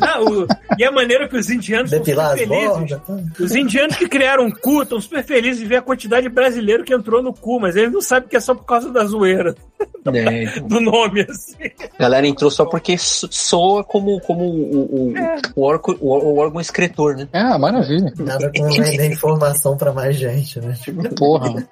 Ah, 0.00 0.20
o- 0.20 0.46
e 0.78 0.84
a 0.84 0.90
maneira 0.90 1.28
que 1.28 1.36
os 1.36 1.48
indianos 1.50 1.90
Depilar 1.90 2.36
felizes. 2.36 2.68
bordas. 2.68 3.00
Os 3.38 3.54
indianos 3.54 3.96
que 3.96 4.08
criaram 4.08 4.46
o 4.46 4.54
cu 4.58 4.82
estão 4.82 5.00
super 5.00 5.22
felizes 5.24 5.58
de 5.60 5.66
ver 5.66 5.76
a 5.76 5.82
quantidade 5.82 6.22
de 6.28 6.34
brasileiro 6.34 6.84
que 6.84 6.94
entrou 6.94 7.22
no 7.22 7.32
cu, 7.32 7.60
mas 7.60 7.76
eles 7.76 7.92
não 7.92 8.00
sabem 8.00 8.28
que 8.28 8.36
é 8.36 8.40
só 8.40 8.54
por 8.54 8.64
causa 8.64 8.90
da 8.90 9.04
zoeira 9.04 9.54
É, 10.14 10.44
então. 10.56 10.68
do 10.68 10.80
nome, 10.80 11.26
assim. 11.28 11.54
A 11.98 12.02
galera 12.02 12.26
entrou 12.26 12.50
só 12.50 12.64
porque 12.64 12.96
so- 12.98 13.28
soa 13.30 13.82
como, 13.84 14.20
como 14.20 14.44
o, 14.44 14.80
o, 15.12 15.14
o, 15.56 15.62
órgão, 15.62 15.96
o, 16.00 16.14
o 16.14 16.38
órgão 16.38 16.60
excretor, 16.60 17.16
né? 17.16 17.28
É, 17.32 17.56
maravilha. 17.58 18.12
Nada 18.18 18.50
como 18.56 18.70
vender 18.72 19.10
informação 19.12 19.76
pra 19.76 19.92
mais 19.92 20.16
gente, 20.16 20.60
né? 20.60 20.74
Tipo, 20.82 21.08
Porra. 21.14 21.66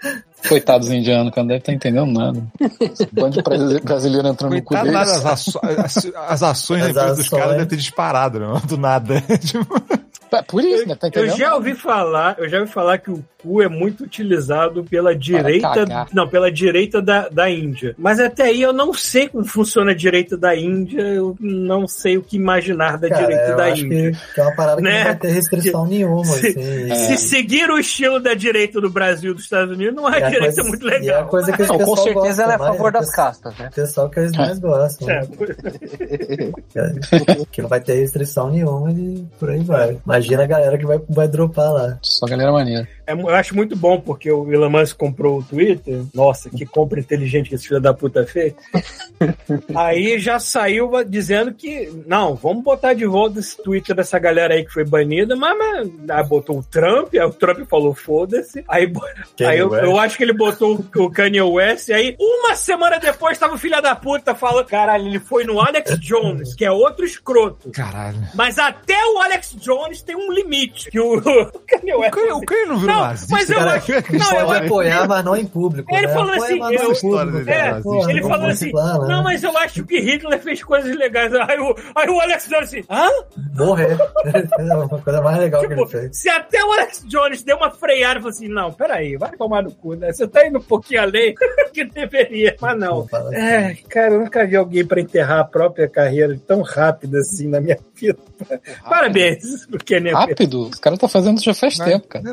Coitados 0.48 0.90
indianos, 0.90 1.30
cara, 1.32 1.40
não 1.42 1.48
deve 1.48 1.60
estar 1.60 1.72
entendendo 1.72 2.06
nada. 2.06 2.42
Esse 2.80 3.08
Bando 3.10 3.30
de 3.36 3.42
brasi- 3.42 3.80
brasileiro 3.80 4.28
entrando 4.28 4.54
no 4.54 4.62
cu 4.62 4.74
deles. 4.74 4.92
nada, 4.92 5.10
as, 5.12 5.24
aço- 5.26 5.60
as, 5.62 5.96
as 6.28 6.42
ações 6.42 6.82
As 6.82 6.88
empresa 6.90 7.08
dos 7.10 7.18
ações. 7.20 7.28
caras 7.40 7.52
devem 7.54 7.66
ter 7.68 7.76
disparado, 7.76 8.40
né? 8.40 8.46
Do 8.66 8.76
nada. 8.76 9.22
Tipo, 9.40 9.74
É 9.90 9.93
por 10.48 10.62
isso, 10.64 10.86
né? 10.88 10.94
Tá 10.94 11.08
Eu 11.14 11.28
já 11.36 11.54
ouvi 11.54 11.74
falar, 11.74 12.36
eu 12.38 12.48
já 12.48 12.60
ouvi 12.60 12.70
falar 12.72 12.98
que 12.98 13.10
o 13.10 13.24
cu 13.42 13.62
é 13.62 13.68
muito 13.68 14.04
utilizado 14.04 14.82
pela 14.84 15.14
direita, 15.14 15.84
não, 16.12 16.26
pela 16.28 16.50
direita 16.50 17.00
da, 17.02 17.28
da 17.28 17.50
Índia. 17.50 17.94
Mas 17.98 18.18
até 18.18 18.44
aí 18.44 18.62
eu 18.62 18.72
não 18.72 18.92
sei 18.94 19.28
como 19.28 19.44
funciona 19.44 19.90
a 19.90 19.94
direita 19.94 20.36
da 20.36 20.56
Índia, 20.56 21.00
eu 21.02 21.36
não 21.40 21.86
sei 21.86 22.16
o 22.16 22.22
que 22.22 22.36
imaginar 22.36 22.96
da 22.98 23.08
cara, 23.08 23.22
direita 23.26 23.50
eu 23.50 23.56
da 23.56 23.64
acho 23.66 23.84
Índia. 23.84 24.12
que, 24.12 24.34
que 24.34 24.40
é 24.40 24.42
uma 24.42 24.56
parada 24.56 24.80
Né? 24.80 24.90
que 24.90 24.96
não 24.98 25.04
vai 25.04 25.16
ter 25.16 25.28
restrição 25.28 25.86
nenhuma, 25.86 26.24
Se- 26.24 26.46
assim. 26.48 26.94
Se 26.94 27.16
seguir 27.18 27.70
o 27.70 27.78
estilo 27.78 28.18
da 28.18 28.34
direita 28.34 28.80
do 28.80 28.88
Brasil 28.90 29.32
e 29.32 29.34
dos 29.34 29.44
Estados 29.44 29.74
Unidos, 29.76 29.94
não 29.94 30.08
é 30.12 30.20
E 30.20 30.22
a 30.24 30.28
direita 30.30 30.54
coisa- 30.62 30.68
muito 30.68 30.86
E 30.88 30.90
é 30.90 30.98
legal. 30.98 31.26
coisa 31.26 31.52
que 31.52 31.62
Não, 31.62 31.78
com 31.78 31.96
certeza 31.96 32.14
gosta 32.24 32.42
ela 32.42 32.52
é 32.52 32.54
a 32.54 32.58
mais, 32.58 32.70
favor 32.76 32.92
das 32.92 33.08
o 33.08 33.12
castas, 33.12 33.58
né? 33.58 33.70
pessoal 33.74 34.08
que 34.10 34.20
eles 34.20 34.32
mais 34.32 34.58
gostam. 34.58 35.08
É, 36.74 36.92
Que 37.50 37.62
não 37.62 37.68
vai 37.68 37.80
ter 37.80 37.94
restrição 37.94 38.50
nenhuma 38.50 38.90
e 38.90 39.24
por 39.38 39.50
aí 39.50 39.60
vai. 39.62 39.96
Imagina 40.24 40.44
a 40.44 40.46
galera 40.46 40.78
que 40.78 40.86
vai, 40.86 41.00
vai 41.08 41.28
dropar 41.28 41.72
lá. 41.72 41.98
Só 42.02 42.26
galera 42.26 42.50
maneira. 42.50 42.88
É, 43.06 43.12
eu 43.12 43.28
acho 43.30 43.54
muito 43.54 43.76
bom, 43.76 44.00
porque 44.00 44.30
o 44.30 44.50
Elon 44.52 44.70
Musk 44.70 44.96
comprou 44.96 45.38
o 45.38 45.42
Twitter. 45.42 46.02
Nossa, 46.14 46.48
que 46.48 46.64
compra 46.64 47.00
inteligente 47.00 47.48
que 47.48 47.54
esse 47.54 47.68
filho 47.68 47.80
da 47.80 47.92
puta 47.92 48.26
fez. 48.26 48.54
aí 49.74 50.18
já 50.18 50.38
saiu 50.38 50.90
dizendo 51.04 51.52
que, 51.52 51.92
não, 52.06 52.34
vamos 52.34 52.64
botar 52.64 52.94
de 52.94 53.06
volta 53.06 53.40
esse 53.40 53.62
Twitter 53.62 53.94
dessa 53.94 54.18
galera 54.18 54.54
aí 54.54 54.64
que 54.64 54.72
foi 54.72 54.84
banida, 54.84 55.36
mas, 55.36 55.56
mas 55.56 56.10
aí 56.10 56.24
botou 56.24 56.58
o 56.58 56.62
Trump, 56.62 57.12
aí 57.14 57.20
o 57.20 57.30
Trump 57.30 57.68
falou 57.68 57.94
foda-se. 57.94 58.64
Aí, 58.68 58.90
Kanye 58.90 59.50
aí 59.50 59.58
eu, 59.58 59.74
eu 59.74 59.98
acho 59.98 60.16
que 60.16 60.22
ele 60.22 60.32
botou 60.32 60.76
o, 60.76 61.02
o 61.02 61.10
Kanye 61.10 61.42
West, 61.42 61.88
e 61.88 61.92
aí 61.92 62.16
uma 62.18 62.54
semana 62.54 62.98
depois 62.98 63.38
tava 63.38 63.54
o 63.54 63.58
filho 63.58 63.80
da 63.82 63.94
puta 63.94 64.34
falando, 64.34 64.66
caralho, 64.66 65.06
ele 65.06 65.20
foi 65.20 65.44
no 65.44 65.60
Alex 65.60 65.98
Jones, 65.98 66.54
que 66.54 66.64
é 66.64 66.70
outro 66.70 67.04
escroto. 67.04 67.70
Caralho. 67.70 68.18
Mas 68.34 68.58
até 68.58 68.96
o 69.06 69.18
Alex 69.20 69.56
Jones 69.56 70.02
tem 70.02 70.16
um 70.16 70.32
limite. 70.32 70.90
Que 70.90 71.00
o, 71.00 71.18
o 71.18 71.60
Kanye 71.66 71.94
O 71.94 72.00
West. 72.00 72.14
Kanye, 72.14 72.32
o 72.32 72.40
Kanye 72.40 72.64
não 72.66 72.78
virou 72.78 72.93
Não, 72.94 73.00
nazista? 73.02 73.34
mas 73.36 73.50
eu 73.50 73.56
cara? 73.58 73.74
acho- 73.74 73.92
não, 73.92 74.00
Pode 74.30 74.36
eu 74.36 74.50
apoiar, 74.66 75.08
mas 75.08 75.24
não 75.24 75.36
em 75.36 75.46
público. 75.46 75.94
Ele 75.94 76.06
né? 76.06 76.12
falou 76.12 76.32
Apoia, 76.32 76.44
assim, 76.50 76.58
não 76.58 76.72
eu- 76.72 76.92
história 76.92 77.30
É, 77.50 77.70
nazista. 77.72 78.10
Ele 78.10 78.20
não 78.20 78.28
falou 78.28 78.38
vamos 78.44 78.54
assim: 78.54 78.72
lá, 78.72 78.98
né? 78.98 79.08
Não, 79.08 79.22
mas 79.22 79.42
eu 79.42 79.58
acho 79.58 79.84
que 79.84 80.00
Hitler 80.00 80.40
fez 80.40 80.62
coisas 80.62 80.96
legais. 80.96 81.32
Aí 81.34 81.58
o, 81.58 81.74
aí 81.96 82.08
o 82.08 82.20
Alex 82.20 82.48
Jones 82.48 82.64
assim: 82.68 82.82
Hã? 82.90 83.08
Morrer. 83.54 83.96
É 84.58 84.74
uma 84.74 84.88
coisa 84.88 85.20
mais 85.22 85.38
legal 85.38 85.60
que 85.60 85.66
ele 85.66 85.74
Tipo, 85.76 85.88
fez. 85.90 86.16
se 86.20 86.28
até 86.28 86.64
o 86.64 86.72
Alex 86.72 87.04
Jones 87.06 87.42
deu 87.42 87.56
uma 87.56 87.70
freada 87.70 88.14
e 88.18 88.22
falou 88.22 88.30
assim: 88.30 88.48
Não, 88.48 88.72
peraí, 88.72 89.16
vai 89.16 89.30
tomar 89.32 89.62
no 89.62 89.70
cu, 89.72 89.94
né? 89.94 90.12
Você 90.12 90.26
tá 90.26 90.46
indo 90.46 90.58
um 90.58 90.62
pouquinho 90.62 91.02
além. 91.02 91.34
que 91.72 91.84
deveria, 91.84 92.56
mas 92.60 92.78
não. 92.78 93.06
É, 93.32 93.74
cara, 93.88 94.14
eu 94.14 94.20
nunca 94.20 94.46
vi 94.46 94.54
alguém 94.56 94.84
pra 94.86 95.00
enterrar 95.00 95.40
a 95.40 95.44
própria 95.44 95.88
carreira 95.88 96.38
tão 96.46 96.62
rápido 96.62 97.16
assim 97.16 97.48
na 97.48 97.60
minha 97.60 97.76
vida. 97.94 98.18
Parabéns, 98.88 99.66
porque 99.66 99.98
né? 100.00 100.12
Rápido? 100.12 100.66
O 100.68 100.80
cara 100.80 100.96
tá 100.96 101.08
fazendo 101.08 101.36
isso 101.36 101.46
já 101.46 101.54
faz 101.54 101.76
tempo, 101.78 102.06
cara. 102.08 102.24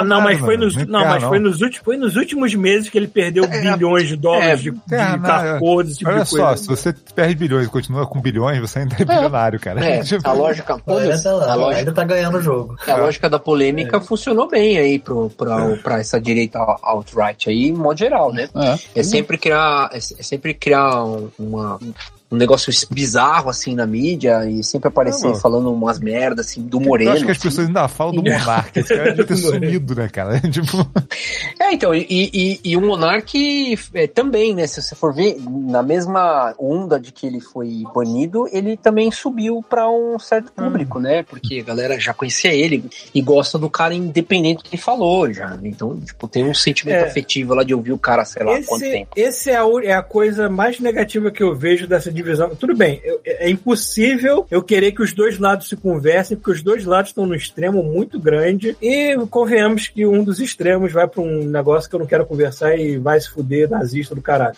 Ah, 0.00 0.04
não, 0.04 0.20
mas 0.20 0.38
foi 0.38 0.56
nos, 0.56 0.74
não, 0.86 1.04
mas 1.04 1.22
foi 1.22 1.38
nos 1.38 1.60
últimos, 1.60 1.84
foi 1.84 1.96
nos 1.96 2.16
últimos 2.16 2.54
meses 2.54 2.88
que 2.88 2.98
ele 2.98 3.08
perdeu 3.08 3.46
bilhões 3.46 4.08
de 4.08 4.16
dólares 4.16 4.62
de, 4.62 4.70
de 4.70 4.78
carcos, 5.22 5.88
esse 5.88 5.98
tipo 5.98 6.10
Olha 6.10 6.24
de 6.24 6.30
coisa. 6.30 6.46
só, 6.46 6.56
se 6.56 6.66
você 6.66 6.92
perde 7.14 7.34
bilhões 7.34 7.66
e 7.66 7.70
continua 7.70 8.06
com 8.06 8.20
bilhões, 8.20 8.58
você 8.60 8.80
ainda 8.80 8.96
é 8.98 9.04
bilionário, 9.04 9.58
cara. 9.60 9.84
É, 9.84 10.00
Tipo, 10.10 10.28
a 10.28 10.32
lógica, 10.32 10.74
Ainda 10.86 11.18
tá 11.22 11.30
a 11.30 11.54
lógica, 11.54 11.78
ainda 11.78 11.92
tá 11.92 12.04
ganhando 12.04 12.38
o 12.38 12.42
jogo. 12.42 12.76
a 12.86 12.94
lógica 12.96 13.28
da 13.28 13.38
polêmica 13.38 14.00
funcionou 14.00 14.48
bem 14.48 14.78
aí 14.78 14.98
pro, 14.98 15.30
pra, 15.30 15.76
pra 15.82 15.98
essa 16.00 16.20
direita 16.20 16.58
alt-right 16.82 17.48
aí, 17.50 17.68
em 17.68 17.72
modo 17.72 17.98
geral, 17.98 18.32
né? 18.32 18.48
É. 18.94 19.00
É 19.00 19.02
sempre 19.02 19.38
criar, 19.38 19.90
é, 19.92 19.96
é 19.98 20.22
sempre 20.22 20.54
criar 20.54 21.04
um- 21.04 21.28
uma, 21.38 21.78
um 22.30 22.36
negócio 22.36 22.72
bizarro 22.90 23.50
assim 23.50 23.74
na 23.74 23.86
mídia 23.86 24.48
e 24.48 24.62
sempre 24.62 24.88
aparecer 24.88 25.34
falando 25.36 25.72
umas 25.72 25.98
merdas 25.98 26.46
assim 26.46 26.62
do 26.62 26.78
eu 26.78 26.80
Moreno. 26.86 27.10
acho 27.12 27.24
que 27.24 27.32
as 27.32 27.38
pessoas 27.38 27.66
ainda 27.66 27.88
falam 27.88 28.14
do 28.14 28.22
Monark. 28.22 28.78
Esse 28.78 28.94
cara 28.94 29.10
devia 29.10 29.24
ter 29.26 29.36
sumido, 29.36 29.94
né, 29.94 30.08
cara? 30.08 30.40
Tipo, 30.50 30.86
É, 31.60 31.72
então, 31.72 31.94
e, 31.94 32.06
e, 32.08 32.60
e 32.64 32.76
o 32.76 32.80
Monark 32.80 33.76
é, 33.94 34.06
também, 34.06 34.54
né? 34.54 34.66
Se 34.66 34.80
você 34.80 34.94
for 34.94 35.12
ver, 35.14 35.36
na 35.40 35.82
mesma 35.82 36.54
onda 36.58 36.98
de 37.00 37.12
que 37.12 37.26
ele 37.26 37.40
foi 37.40 37.82
banido, 37.94 38.48
ele 38.52 38.76
também 38.76 39.10
subiu 39.10 39.64
pra 39.68 39.88
um 39.90 40.18
certo 40.18 40.52
público, 40.52 40.98
né? 41.00 41.22
Porque 41.24 41.60
a 41.60 41.64
galera 41.64 41.98
já 41.98 42.14
conhecia 42.14 42.52
ele 42.54 42.84
e 43.14 43.20
gosta 43.20 43.58
do 43.58 43.68
cara 43.68 43.94
independente 43.94 44.58
do 44.58 44.62
que 44.64 44.76
ele 44.76 44.82
falou 44.82 45.32
já. 45.32 45.48
né? 45.50 45.60
Então, 45.64 45.98
tipo, 46.00 46.28
tem 46.28 46.44
um 46.44 46.54
sentimento 46.54 47.04
É. 47.04 47.08
afetivo 47.08 47.54
lá 47.54 47.62
de 47.64 47.74
ouvir 47.74 47.92
o 47.92 47.98
cara, 47.98 48.24
sei 48.24 48.44
lá, 48.44 48.52
quanto 48.66 48.82
Esse, 48.84 48.90
tempo. 48.92 49.10
esse 49.16 49.50
é, 49.50 49.60
é 49.84 49.94
a 49.94 50.02
coisa 50.02 50.48
mais 50.48 50.78
negativa 50.80 51.30
que 51.30 51.42
eu 51.42 51.54
vejo 51.54 51.86
dessa 51.86 52.10
divisão. 52.22 52.54
Tudo 52.54 52.74
bem, 52.76 53.00
eu- 53.04 53.20
é 53.24 53.48
impossível 53.48 54.46
eu 54.50 54.62
querer 54.62 54.92
que 54.92 55.02
os 55.02 55.12
dois 55.12 55.38
lados 55.38 55.68
se 55.68 55.76
conversem, 55.76 56.36
porque 56.36 56.50
os 56.52 56.62
dois 56.62 56.84
lados 56.84 57.10
estão 57.10 57.26
no 57.26 57.34
extremo 57.34 57.82
muito 57.82 58.18
grande. 58.18 58.76
E 58.80 59.16
convenhamos 59.30 59.88
que 59.88 60.06
um 60.06 60.22
dos 60.24 60.40
extremos 60.40 60.92
vai 60.92 61.06
pra 61.06 61.22
um 61.22 61.44
negócio 61.44 61.88
que 61.88 61.96
eu 61.96 62.00
não 62.00 62.06
quero 62.06 62.26
conversar 62.26 62.76
e 62.76 62.98
vai 62.98 63.20
se 63.20 63.30
fuder 63.30 63.68
nazista 63.68 64.14
do 64.14 64.22
caralho. 64.22 64.56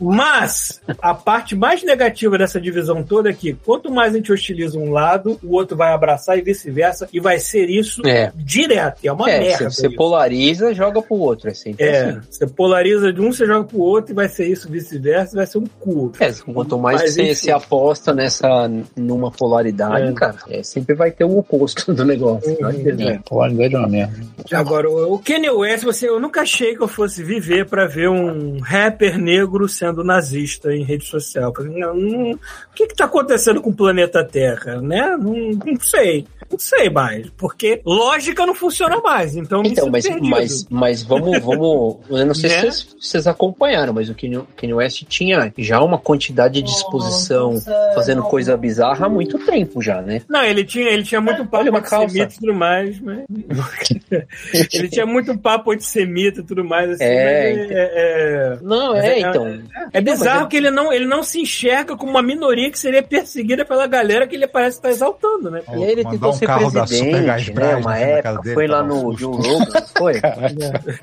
Mas 0.00 0.80
a 1.00 1.14
parte 1.14 1.54
mais 1.56 1.82
negativa 1.82 2.36
dessa 2.38 2.60
divisão 2.60 3.02
toda 3.02 3.30
é 3.30 3.32
que 3.32 3.54
quanto 3.54 3.90
mais 3.90 4.12
a 4.14 4.16
gente 4.16 4.32
hostiliza 4.32 4.78
um 4.78 4.90
lado, 4.90 5.38
o 5.42 5.54
outro 5.54 5.76
vai 5.76 5.92
abraçar 5.92 6.38
e 6.38 6.42
vice-versa, 6.42 7.08
e 7.12 7.20
vai 7.20 7.38
ser 7.38 7.68
isso 7.68 8.06
É. 8.06 8.32
direto. 8.36 8.98
E 9.02 9.08
é 9.08 9.12
uma 9.12 9.30
é, 9.30 9.40
merda. 9.40 9.70
você, 9.70 9.88
polariza, 9.90 10.74
joga 10.74 11.00
pro 11.02 11.16
outro. 11.16 11.48
É 11.50 11.54
sempre 11.54 11.84
É, 11.84 12.02
assim. 12.10 12.20
você 12.30 12.46
polariza 12.46 13.12
de 13.12 13.20
um, 13.20 13.32
você 13.32 13.46
joga 13.46 13.64
pro 13.64 13.78
outro 13.78 14.12
e 14.12 14.14
vai 14.14 14.28
ser 14.28 14.46
isso, 14.46 14.68
vice-versa, 14.70 15.36
vai 15.36 15.46
ser 15.46 15.58
um 15.58 15.66
cu. 15.80 16.12
É, 16.20 16.30
quanto 16.52 16.78
mais 16.78 17.00
Mas, 17.02 17.14
você 17.14 17.34
se 17.34 17.50
aposta 17.50 18.12
nessa 18.12 18.70
numa 18.96 19.30
polaridade, 19.30 20.08
É. 20.08 20.12
cara, 20.12 20.36
é, 20.48 20.62
sempre 20.62 20.94
vai 20.94 21.10
ter 21.10 21.24
o 21.24 21.38
oposto 21.38 21.92
do 21.94 22.04
negócio. 22.04 22.50
Uhum. 22.50 22.96
não 22.96 23.08
é? 23.08 23.20
Polaridade 23.28 23.74
é 23.74 23.78
uma 23.78 23.88
merda. 23.88 24.16
Agora, 24.52 24.88
o 24.90 25.18
Kanye 25.18 25.50
West, 25.50 25.84
você, 25.84 26.08
eu 26.08 26.20
nunca 26.20 26.42
achei 26.42 26.74
que 26.76 26.82
eu 26.82 26.88
fosse 26.88 27.22
viver 27.22 27.66
pra 27.66 27.86
ver 27.86 28.08
um 28.08 28.58
rapper 28.60 29.18
negro 29.18 29.68
sendo 29.68 29.85
nazista 29.92 30.72
em 30.74 30.82
rede 30.84 31.04
social. 31.04 31.52
Não, 31.58 31.94
não, 31.94 32.30
o 32.32 32.38
que 32.74 32.86
que 32.86 32.94
tá 32.94 33.04
acontecendo 33.04 33.60
com 33.60 33.70
o 33.70 33.74
planeta 33.74 34.24
Terra, 34.24 34.80
né? 34.80 35.16
Não, 35.18 35.34
não 35.64 35.80
sei. 35.80 36.26
Não 36.48 36.60
sei 36.60 36.88
mais, 36.88 37.28
porque 37.36 37.80
lógica 37.84 38.46
não 38.46 38.54
funciona 38.54 39.00
mais, 39.00 39.34
então, 39.34 39.62
Então, 39.64 39.90
mas, 39.90 40.06
perdido. 40.06 40.28
mas, 40.28 40.64
mas 40.70 41.02
vamos, 41.02 41.40
vamos. 41.40 41.96
Eu 42.08 42.24
não 42.24 42.34
sei 42.36 42.50
Né? 42.56 42.56
se 42.56 42.60
vocês, 42.60 42.96
vocês 43.00 43.26
acompanharam, 43.26 43.92
mas 43.92 44.08
o 44.08 44.14
Kanye, 44.14 44.42
Kanye 44.56 44.72
West 44.74 45.02
tinha 45.08 45.52
já 45.58 45.80
uma 45.82 45.98
quantidade 45.98 46.62
de 46.62 46.70
exposição 46.70 47.60
fazendo 47.96 48.22
coisa 48.22 48.56
bizarra 48.56 49.06
há 49.06 49.08
muito 49.08 49.40
tempo 49.44 49.82
já, 49.82 50.00
né? 50.00 50.22
Não, 50.28 50.40
ele 50.44 50.62
tinha, 50.64 50.88
ele 50.88 51.02
tinha 51.02 51.20
muito 51.20 51.42
papo 51.44 51.56
Olha 51.56 51.70
uma 51.70 51.80
antissemita 51.80 52.34
e 52.34 52.38
tudo 52.38 52.54
mais, 52.54 53.00
mas. 53.00 53.24
ele 54.72 54.88
tinha 54.88 55.04
muito 55.04 55.36
papo 55.38 55.72
antissemita 55.72 56.40
e 56.40 56.44
tudo 56.44 56.64
mais, 56.64 56.90
assim, 56.92 57.02
É, 57.04 57.52
mas 57.56 57.64
então. 57.64 57.76
é, 57.76 57.82
é- 57.92 58.58
Não, 58.62 58.92
Mas 58.92 59.04
é, 59.04 59.08
é- 59.08 59.20
então. 59.20 59.62
É 59.92 60.00
bizarro 60.00 60.48
que 60.48 60.56
ele 60.56 60.70
não, 60.70 60.92
ele 60.92 61.06
não 61.06 61.22
se 61.22 61.40
enxerga 61.40 61.96
como 61.96 62.10
uma 62.12 62.22
minoria 62.22 62.70
que 62.70 62.78
seria 62.78 63.02
perseguida 63.02 63.64
pela 63.64 63.86
galera 63.86 64.26
que 64.26 64.34
ele 64.36 64.46
parece 64.46 64.76
estar 64.78 64.90
exaltando, 64.90 65.50
né? 65.50 65.62
E 65.68 65.84
aí 65.84 65.90
ele 65.92 66.04
tentou 66.04 66.30
um 66.30 66.32
ser 66.32 66.46
carro 66.46 66.70
da 66.70 66.86
Super 66.86 67.00
presidente, 67.10 67.26
Gás 67.26 67.48
né? 67.48 67.76
Uma 67.76 67.98
época, 67.98 68.42
dele, 68.42 68.54
foi 68.54 68.66
lá 68.66 68.82
um 68.82 68.86
no. 68.86 69.16
Joe 69.18 69.34
Rogan, 69.36 69.82
foi? 69.96 70.14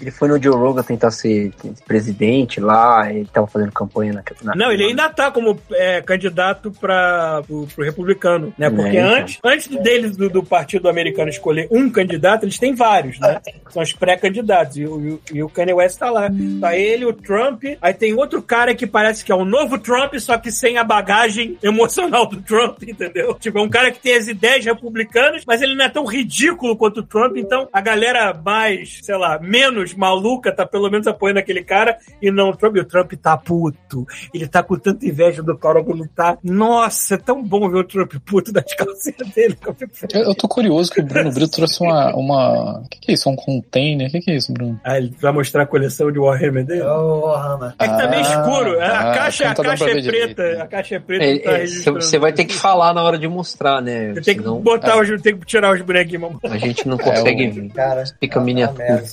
Ele 0.01 0.11
foi 0.11 0.27
no 0.27 0.41
Joe 0.41 0.55
Rogan 0.55 0.83
tentar 0.83 1.11
ser 1.11 1.51
presidente 1.85 2.59
lá, 2.59 3.11
ele 3.11 3.27
tava 3.31 3.47
fazendo 3.47 3.71
campanha 3.71 4.13
na. 4.13 4.23
na 4.43 4.55
Não, 4.55 4.71
ele 4.71 4.85
ainda 4.85 5.09
tá 5.09 5.31
como 5.31 5.59
é, 5.73 6.01
candidato 6.01 6.71
para 6.71 7.41
pro, 7.47 7.67
pro 7.75 7.83
republicano, 7.85 8.53
né? 8.57 8.69
Porque 8.69 8.97
É, 8.97 9.01
então. 9.01 9.15
antes, 9.15 9.39
antes 9.43 9.67
deles 9.67 10.15
do, 10.17 10.29
do 10.29 10.43
partido 10.43 10.87
americano 10.89 11.29
escolher 11.29 11.67
um 11.71 11.89
candidato, 11.89 12.43
eles 12.43 12.57
têm 12.57 12.73
vários, 12.73 13.19
né? 13.19 13.39
São 13.69 13.81
os 13.81 13.93
pré-candidatos 13.93 14.77
e, 14.77 14.85
o- 14.85 15.19
e 15.31 15.43
o 15.43 15.49
Kanye 15.49 15.73
West 15.73 15.97
tá 15.99 16.09
lá. 16.09 16.29
Tá 16.59 16.75
ele, 16.75 17.05
o 17.05 17.13
Trump, 17.13 17.63
aí 17.81 17.93
tem 17.93 18.13
outro 18.13 18.41
cara 18.41 18.62
que 18.75 18.85
parece 18.85 19.25
que 19.25 19.31
é 19.31 19.35
o 19.35 19.45
novo 19.45 19.79
Trump, 19.79 20.13
só 20.19 20.37
que 20.37 20.51
sem 20.51 20.77
a 20.77 20.83
bagagem 20.83 21.57
emocional 21.63 22.27
do 22.27 22.41
Trump, 22.41 22.83
entendeu? 22.83 23.33
Tipo, 23.35 23.57
é 23.57 23.61
um 23.61 23.69
cara 23.69 23.91
que 23.91 23.99
tem 23.99 24.15
as 24.15 24.27
ideias 24.27 24.63
republicanas, 24.65 25.43
mas 25.45 25.61
ele 25.61 25.75
não 25.75 25.85
é 25.85 25.89
tão 25.89 26.05
ridículo 26.05 26.77
quanto 26.77 26.99
o 26.99 27.03
Trump, 27.03 27.37
então 27.37 27.67
a 27.73 27.81
galera 27.81 28.33
mais, 28.33 28.99
sei 29.01 29.17
lá, 29.17 29.39
menos 29.39 29.93
maluca 29.93 30.51
tá 30.51 30.65
pelo 30.65 30.89
menos 30.89 31.07
apoiando 31.07 31.39
aquele 31.39 31.63
cara 31.63 31.97
e 32.21 32.29
não 32.29 32.49
o 32.49 32.55
Trump. 32.55 32.75
E 32.75 32.79
o 32.79 32.85
Trump 32.85 33.13
tá 33.13 33.37
puto. 33.37 34.05
Ele 34.33 34.47
tá 34.47 34.61
com 34.61 34.77
tanta 34.77 35.05
inveja 35.05 35.41
do 35.41 35.57
cara 35.57 35.83
como 35.83 36.07
tá. 36.07 36.37
Nossa, 36.43 37.15
é 37.15 37.17
tão 37.17 37.43
bom 37.43 37.69
ver 37.69 37.77
o 37.77 37.83
Trump 37.83 38.13
puto 38.25 38.51
das 38.51 38.73
calcinhas 38.75 39.29
dele. 39.33 39.57
eu. 40.13 40.21
Eu, 40.21 40.35
tô 40.35 40.47
curioso 40.47 40.91
que 40.91 41.01
o 41.01 41.05
Bruno 41.05 41.31
Brito 41.31 41.51
trouxe 41.51 41.81
uma. 41.83 42.15
uma... 42.15 42.79
O 42.79 42.89
que, 42.89 42.99
que 42.99 43.11
é 43.11 43.13
isso? 43.13 43.29
Um 43.29 43.35
container? 43.35 44.07
O 44.07 44.11
que, 44.11 44.21
que 44.21 44.31
é 44.31 44.35
isso, 44.35 44.53
Bruno? 44.53 44.79
Ah, 44.83 44.97
ele 44.97 45.15
vai 45.19 45.31
mostrar 45.31 45.63
a 45.63 45.65
coleção 45.65 46.11
de 46.11 46.19
Warhammer 46.19 46.65
dele? 46.65 46.81
É 46.81 46.91
o 46.91 47.21
Warhammer. 47.21 47.73
É 47.79 47.87
que 47.87 47.97
tá 47.97 48.07
meio 48.07 48.25
Ah, 48.25 48.43
escuro. 48.53 48.81
A 48.81 48.89
tá. 48.89 49.13
caixa, 49.13 49.43
Não 49.45 49.51
a 49.51 49.55
tá 49.55 49.63
dando 49.63 49.69
caixa 49.71 49.85
pra 49.85 49.93
é 49.93 50.01
preta. 50.01 50.11
direito. 50.43 50.61
A 50.61 50.67
caixa 50.67 50.95
é 50.95 50.99
preta. 50.99 51.23
É, 51.25 51.33
não 51.33 51.41
tá 51.41 51.51
é. 51.59 51.65
Você 52.01 52.19
vai 52.19 52.33
ter 52.33 52.45
que 52.45 52.53
falar 52.53 52.93
na 52.93 53.01
hora 53.03 53.17
de 53.17 53.27
mostrar, 53.27 53.81
né? 53.81 54.13
Você 54.13 54.21
tem 54.21 54.35
que 54.35 54.41
Senão 54.41 54.59
botar 54.61 54.97
os, 54.99 55.21
tem 55.21 55.37
que 55.37 55.45
tirar 55.45 55.73
os 55.73 55.81
bonequinhos, 55.81 56.21
mano. 56.21 56.39
a 56.43 56.57
gente 56.57 56.87
não 56.87 56.97
consegue 56.97 57.45
É, 57.45 57.49
o- 57.49 57.53
ver. 57.53 57.69
Cara, 57.69 58.03
Fica 58.19 58.35
é 58.35 58.39
uma 58.39 58.45
miniatura. 58.45 58.85
merda. 58.85 59.03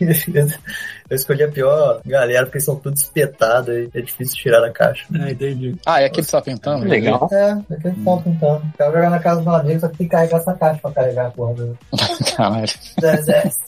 Eu 1.08 1.16
escolhi 1.16 1.44
a 1.44 1.48
pior 1.48 2.00
galera, 2.04 2.46
porque 2.46 2.58
são 2.60 2.76
tudo 2.76 2.96
espetados 2.96 3.68
e 3.74 3.88
é 3.94 4.00
difícil 4.00 4.36
tirar 4.36 4.60
da 4.60 4.70
caixa. 4.70 5.04
Ah, 5.14 5.30
entendi. 5.30 5.76
Ah, 5.86 6.00
é 6.02 6.06
aquele 6.06 6.26
sapentão? 6.26 6.78
né? 6.80 6.86
Legal. 6.88 7.28
É, 7.32 7.50
é 7.70 7.76
que 7.76 7.86
eles 7.88 7.98
estão 7.98 8.22
tentando. 8.22 8.62
Quero 8.76 8.92
jogar 8.92 9.10
na 9.10 9.18
casa 9.20 9.40
do 9.42 9.50
amigo, 9.50 9.80
só 9.80 9.88
que 9.88 9.98
tem 9.98 10.06
que 10.08 10.10
carregar 10.12 10.38
essa 10.38 10.54
caixa 10.54 10.80
pra 10.80 10.90
carregar 10.90 11.26
a 11.26 11.30
porra 11.30 11.54
do 11.54 11.78
Caralho. 12.36 12.66
do 12.98 13.06
exército. 13.06 13.64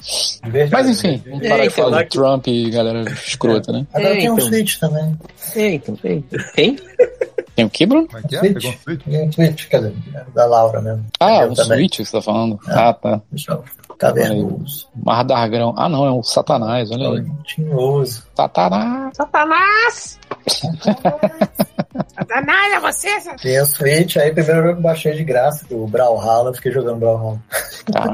Veja, 0.51 0.71
Mas 0.73 0.89
enfim, 0.89 1.23
vamos 1.29 1.45
É, 1.45 1.49
parar 1.49 1.63
de 1.63 1.69
então, 1.73 1.85
falar 1.85 2.03
de 2.03 2.09
Trump 2.11 2.47
e 2.49 2.71
galera 2.71 3.01
escrota, 3.11 3.73
né? 3.73 3.87
Agora 3.93 4.15
É, 4.15 4.17
tem 4.19 4.31
um 4.31 4.35
então. 4.35 4.47
Switch 4.49 4.79
também. 4.79 5.19
É, 5.55 5.75
então, 5.75 5.97
tem. 5.97 6.25
Tem? 6.55 6.77
Tem 7.55 7.65
o 7.65 7.71
que, 7.71 7.87
Bruno? 7.87 8.07
Como 8.07 8.19
é 8.19 8.23
que 8.29 8.37
é? 8.37 8.39
Switch. 8.41 8.55
Pegou 8.55 8.71
um 8.71 8.77
Switch? 8.83 9.03
Tem 9.05 9.29
um 9.29 9.33
Switch, 9.33 9.69
quer 9.69 9.79
dizer, 9.79 9.95
da 10.35 10.45
Laura 10.47 10.81
mesmo. 10.81 11.05
Ah, 11.21 11.47
um. 11.47 11.55
Switch 11.57 11.97
que 11.99 12.05
você 12.05 12.13
tá 12.13 12.23
falando. 12.23 12.59
Ah, 12.69 12.93
tá. 12.93 13.21
Deixa 13.31 13.53
eu 13.53 13.65
cavernoso. 13.99 14.87
Mardargrão. 14.95 15.75
Ah, 15.77 15.89
não, 15.89 16.05
é 16.07 16.11
um 16.13 16.23
Satanás, 16.23 16.91
olha 16.91 17.11
aí. 17.11 17.27
Tinhoso. 17.45 18.25
Satanás. 18.35 19.17
Satanás! 19.17 20.19
Satanás, 22.15 22.73
é 22.75 22.81
você? 22.81 23.09
Tem 23.43 23.61
o 23.61 23.67
Switch, 23.67 24.17
aí 24.17 24.33
primeiro 24.33 24.63
jogo 24.69 24.81
baixei 24.81 25.15
de 25.15 25.25
graça, 25.25 25.67
o 25.71 25.87
Brawlhalla, 25.87 26.51
eu 26.51 26.55
fiquei 26.55 26.71
jogando 26.73 26.99
Brawlhalla. 26.99 27.41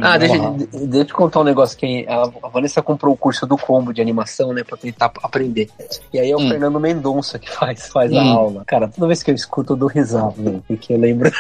Ah, 0.02 0.16
deixa, 0.16 0.39
de- 0.52 0.66
deixa 0.66 0.97
eu 0.98 1.05
te 1.05 1.12
contar 1.12 1.40
um 1.40 1.44
negócio 1.44 1.77
que 1.77 2.06
a, 2.09 2.23
a 2.43 2.48
Vanessa 2.48 2.81
comprou 2.81 3.12
o 3.12 3.16
curso 3.16 3.47
do 3.47 3.56
combo 3.59 3.93
de 3.93 4.01
animação, 4.01 4.52
né, 4.52 4.62
pra 4.65 4.77
tentar 4.77 5.11
aprender. 5.23 5.69
E 6.12 6.19
aí 6.19 6.31
é 6.31 6.36
o 6.36 6.40
Hum. 6.40 6.48
Fernando 6.48 6.78
Mendonça 6.81 7.39
que 7.39 7.51
faz, 7.51 7.89
faz 7.89 8.12
a 8.12 8.23
Hum. 8.23 8.32
aula. 8.32 8.65
Cara, 8.66 8.89
toda 8.89 9.06
vez 9.06 9.23
que 9.23 9.31
eu 9.31 9.35
escuto 9.35 9.73
eu 9.73 9.77
dou 9.77 9.89
risada, 9.89 10.35
né, 10.39 10.61
porque 10.66 10.93
eu 10.94 10.98
lembro 10.98 11.31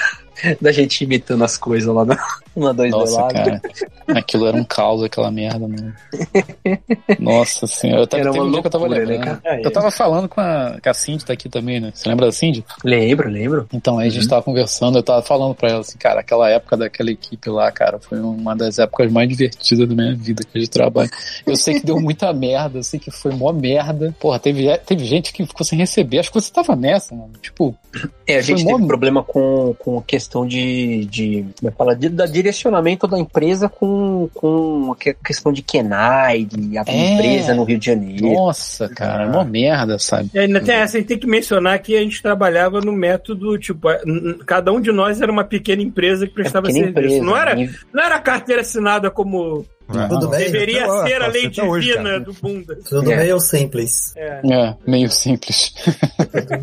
da 0.60 0.72
gente 0.72 1.04
imitando 1.04 1.44
as 1.44 1.56
coisas 1.56 1.92
lá 1.92 2.04
na, 2.04 2.16
na 2.56 2.72
dois 2.72 2.90
Nossa, 2.90 3.22
do 3.22 3.32
cara. 3.32 3.62
Aquilo 4.08 4.46
era 4.46 4.56
um 4.56 4.64
caos, 4.64 5.02
aquela 5.02 5.30
merda, 5.30 5.60
mano. 5.66 5.94
Nossa 7.18 7.66
senhora. 7.66 8.02
Eu 8.02 8.06
tava, 8.06 8.20
Era 8.22 8.32
uma 8.32 8.44
um 8.44 8.54
eu 8.54 8.62
tava 8.70 8.88
né? 8.88 9.40
Eu 9.62 9.70
tava 9.70 9.90
falando 9.90 10.28
com 10.28 10.40
a, 10.40 10.78
com 10.82 10.90
a 10.90 10.94
Cindy, 10.94 11.24
tá 11.24 11.32
aqui 11.32 11.48
também, 11.48 11.80
né? 11.80 11.90
Você 11.94 12.08
lembra 12.08 12.26
da 12.26 12.32
Cindy? 12.32 12.64
Lembro, 12.84 13.28
lembro. 13.28 13.66
Então, 13.72 13.98
aí 13.98 14.08
a 14.08 14.10
gente 14.10 14.28
tava 14.28 14.42
conversando, 14.42 14.98
eu 14.98 15.02
tava 15.02 15.22
falando 15.22 15.54
pra 15.54 15.70
ela 15.70 15.80
assim, 15.80 15.98
cara, 15.98 16.20
aquela 16.20 16.48
época 16.50 16.76
daquela 16.76 17.10
equipe 17.10 17.48
lá, 17.50 17.70
cara, 17.70 17.98
foi 17.98 18.20
uma 18.20 18.54
das 18.54 18.78
épocas 18.78 19.10
mais 19.10 19.28
divertidas 19.28 19.88
da 19.88 19.94
minha 19.94 20.14
vida 20.14 20.42
que 20.44 20.58
a 20.58 20.60
gente 20.60 20.70
trabalha. 20.70 21.10
Eu 21.46 21.56
sei 21.56 21.80
que 21.80 21.86
deu 21.86 22.00
muita 22.00 22.32
merda, 22.32 22.78
eu 22.78 22.82
sei 22.82 23.00
que 23.00 23.10
foi 23.10 23.32
mó 23.34 23.52
merda. 23.52 24.14
Porra, 24.18 24.38
teve, 24.38 24.76
teve 24.78 25.04
gente 25.04 25.32
que 25.32 25.46
ficou 25.46 25.64
sem 25.64 25.78
receber. 25.78 26.18
Acho 26.20 26.30
que 26.30 26.40
você 26.40 26.52
tava 26.52 26.76
nessa, 26.76 27.14
mano. 27.14 27.32
Tipo, 27.40 27.74
É, 28.26 28.36
a 28.36 28.42
gente 28.42 28.64
teve 28.64 28.78
mó- 28.78 28.86
problema 28.86 29.22
com, 29.22 29.74
com, 29.78 30.00
que, 30.02 30.16
questão 30.24 30.46
de, 30.46 31.04
de 31.04 31.44
como 31.60 31.68
é 31.68 31.72
fala, 31.72 31.94
de, 31.94 32.08
da 32.08 32.24
direcionamento 32.26 33.06
da 33.06 33.18
empresa 33.18 33.68
com, 33.68 34.28
com 34.34 34.92
a 34.92 34.96
que- 34.96 35.14
questão 35.24 35.52
de 35.52 35.60
Kenai, 35.62 36.44
de 36.44 36.78
abrir 36.78 36.94
É. 36.94 37.12
empresa 37.14 37.54
no 37.54 37.64
Rio 37.64 37.78
de 37.78 37.86
Janeiro. 37.86 38.32
Nossa, 38.32 38.88
cara, 38.88 39.28
mó 39.28 39.44
merda, 39.44 39.98
sabe? 39.98 40.30
E 40.34 40.38
ainda 40.38 40.60
tem 40.60 40.74
essa, 40.76 40.96
a 40.96 41.00
gente 41.00 41.08
tem 41.08 41.18
que 41.18 41.26
mencionar 41.26 41.78
que 41.80 41.96
a 41.96 42.00
gente 42.00 42.22
trabalhava 42.22 42.80
no 42.80 42.92
método, 42.92 43.58
tipo, 43.58 43.88
a- 43.88 44.00
cada 44.46 44.72
um 44.72 44.80
de 44.80 44.90
nós 44.90 45.20
era 45.20 45.30
uma 45.30 45.44
pequena 45.44 45.82
empresa 45.82 46.26
que 46.26 46.32
prestava 46.32 46.66
Pequena 46.68 46.86
serviço. 46.86 47.16
empresa, 47.16 47.24
não, 47.24 47.36
era, 47.36 47.54
né? 47.54 47.70
não 47.92 48.02
era 48.02 48.18
carteira 48.18 48.62
assinada 48.62 49.10
como 49.10 49.64
É. 49.94 50.08
Tudo 50.08 50.28
bem? 50.30 50.40
deveria 50.40 50.86
Até 50.86 51.08
ser 51.08 51.22
a 51.22 51.28
hoje, 51.28 51.38
lei 51.60 51.68
hoje, 51.68 51.88
divina 51.88 52.18
do 52.20 52.32
bunda. 52.32 52.78
Tudo 52.88 53.12
É. 53.12 53.16
meio 53.16 53.38
simples. 53.38 54.14
É. 54.16 54.40
É, 54.50 54.74
meio 54.86 55.10
simples. 55.10 55.74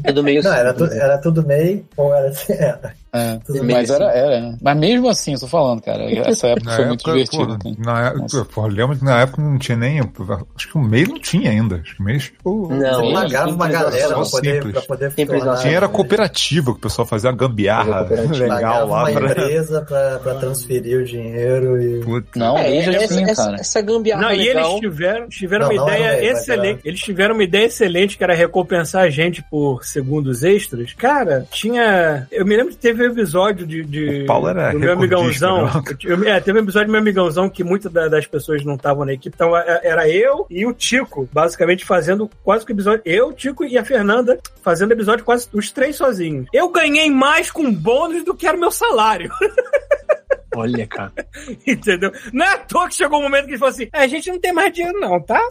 Tudo 0.06 0.24
meio 0.24 0.42
Não, 0.42 0.52
era, 0.52 0.74
tu- 0.74 0.80
simples, 0.86 1.00
era 1.00 1.18
tudo 1.20 1.46
meio, 1.46 1.86
ou 1.96 2.16
era, 2.16 2.32
era. 2.50 2.94
É, 3.14 3.40
mas 3.64 3.90
era, 3.90 4.06
era. 4.12 4.40
né? 4.42 4.58
Mas 4.62 4.78
mesmo 4.78 5.10
assim, 5.10 5.34
eu 5.34 5.40
tô 5.40 5.48
falando, 5.48 5.82
cara, 5.82 6.04
essa 6.30 6.48
época 6.48 6.70
Na 6.70 6.76
foi 6.78 6.86
muito 6.86 7.02
época, 7.02 7.12
divertida. 7.12 7.46
porra, 7.46 7.76
cara. 7.76 7.76
na 7.80 8.08
época, 8.08 8.68
lembro 8.68 8.98
que 8.98 9.04
na 9.06 9.22
época 9.22 9.42
não 9.42 9.58
tinha 9.60 9.78
nem. 9.78 10.00
Acho 10.00 10.70
que 10.72 10.78
o 10.78 10.82
MEI 10.82 11.06
não 11.08 11.20
tinha 11.20 11.50
ainda. 11.52 11.76
Acho 11.84 11.96
que 11.96 12.02
o 12.02 12.06
MEI. 12.06 12.18
Tipo, 12.20 12.68
Não, 12.74 13.06
Você 13.06 13.14
pagava 13.14 13.52
uma 13.52 13.66
simples, 13.66 13.82
galera 13.82 14.08
pra 14.16 14.26
poder, 14.26 14.72
pra 14.72 14.82
poder 14.84 15.12
Simples, 15.12 15.44
tornar- 15.44 15.58
Tinha 15.62 15.74
era 15.76 15.88
cooperativa, 15.90 16.72
que 16.72 16.78
o 16.78 16.82
pessoal 16.82 17.06
fazia 17.06 17.30
uma 17.30 17.36
gambiarra 17.38 18.02
legal 18.32 18.88
lá 18.88 19.04
uma 19.04 19.12
pra. 19.12 19.32
empresa 19.32 19.82
pra, 19.82 20.20
pra 20.20 20.36
transferir 20.36 21.00
o 21.00 21.04
dinheiro 21.06 21.82
e... 21.82 22.00
Putz. 22.06 22.28
Não, 22.36 22.58
É, 22.58 22.66
aí 22.68 22.82
já 22.82 22.94
essa, 22.94 23.14
tinha, 23.16 23.30
essa, 23.30 23.44
cara. 23.46 23.58
essa 23.60 23.82
gambiarra 23.82 24.22
Não, 24.22 24.32
e 24.32 24.38
legal. 24.38 24.70
eles 24.72 24.80
tiveram, 24.80 25.28
tiveram 25.30 25.68
Não, 25.68 25.74
uma 25.76 25.82
não 25.86 25.94
ideia 25.98 26.32
excelente. 26.32 26.82
Eles 26.86 27.00
tiveram 27.02 27.34
uma 27.34 27.44
ideia 27.44 27.66
excelente 27.66 28.18
que 28.18 28.24
era 28.24 28.34
recompensar 28.34 29.04
a 29.04 29.10
gente 29.10 29.44
por 29.50 29.84
segundos 29.84 30.44
extras. 30.44 30.94
Cara, 30.94 31.46
tinha. 31.52 32.28
Eu 32.32 32.46
me 32.46 32.56
lembro 32.56 32.72
que 32.72 32.78
teve 32.78 33.01
um 33.02 33.12
episódio 33.12 33.66
de. 33.68 33.84
de 33.84 34.24
O 34.24 34.26
Paulo 34.26 34.48
era 34.50 34.72
do 34.72 34.80
meu 34.80 34.94
amigãozão. 34.94 35.70
Eu- 36.04 36.24
é, 36.28 36.40
teve 36.40 36.60
um 36.60 36.64
episódio 36.64 36.88
do 36.88 36.92
meu 36.92 37.02
amigãozão 37.02 37.50
que 37.50 37.64
muitas 37.64 37.92
da- 37.92 38.08
das 38.08 38.26
pessoas 38.26 38.64
não 38.66 38.76
estavam 38.76 39.06
na 39.06 39.14
equipe. 39.14 39.34
Então 39.36 39.56
é- 39.58 39.82
era 39.84 40.10
eu 40.10 40.46
e 40.50 40.66
o 40.66 40.74
Tico, 40.74 41.28
basicamente 41.32 41.86
fazendo 41.86 42.30
quase 42.44 42.66
que 42.66 42.72
o 42.72 42.76
episódio. 42.76 43.02
Eu, 43.06 43.30
o 43.30 43.34
Tico 43.34 43.64
e 43.64 43.78
a 43.78 43.84
Fernanda 43.86 44.40
fazendo 44.64 44.92
episódio 44.92 45.24
quase 45.26 45.48
os 45.54 45.72
três 45.72 45.96
sozinhos. 45.96 46.48
Eu 46.54 46.70
ganhei 46.70 47.10
mais 47.10 47.50
com 47.52 47.72
bônus 47.74 48.24
do 48.24 48.34
que 48.36 48.48
era 48.48 48.58
o 48.58 48.60
meu 48.60 48.72
salário. 48.72 49.32
Olha, 50.56 50.86
cara. 50.88 51.14
Entendeu? 51.66 52.12
Não 52.34 52.46
é 52.46 52.50
à 52.54 52.58
toa 52.58 52.88
que 52.90 52.96
chegou 52.96 53.20
um 53.20 53.24
momento 53.24 53.46
que 53.46 53.52
ele 53.52 53.58
falou 53.58 53.74
assim: 53.74 53.88
"É, 53.94 54.00
a 54.04 54.08
gente 54.08 54.30
não 54.30 54.40
tem 54.40 54.52
mais 54.52 54.74
dinheiro, 54.74 55.00
não, 55.00 55.20
tá? 55.22 55.42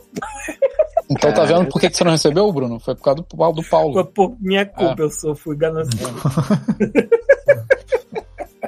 Então 1.10 1.32
tá 1.32 1.44
vendo 1.44 1.66
por 1.68 1.81
que 1.81 1.89
que 1.90 1.97
você 1.97 2.05
não 2.05 2.12
recebeu, 2.12 2.52
Bruno? 2.52 2.78
Foi 2.78 2.94
por 2.94 3.02
causa 3.05 3.22
do, 3.22 3.36
Paulo- 3.36 3.55
do 3.55 3.62
Foi 3.62 3.70
Paulo. 3.70 4.05
por 4.06 4.36
minha 4.40 4.66
culpa, 4.66 5.02
eu 5.02 5.10
sou, 5.10 5.35
fui 5.35 5.56
ganancioso. 5.56 6.14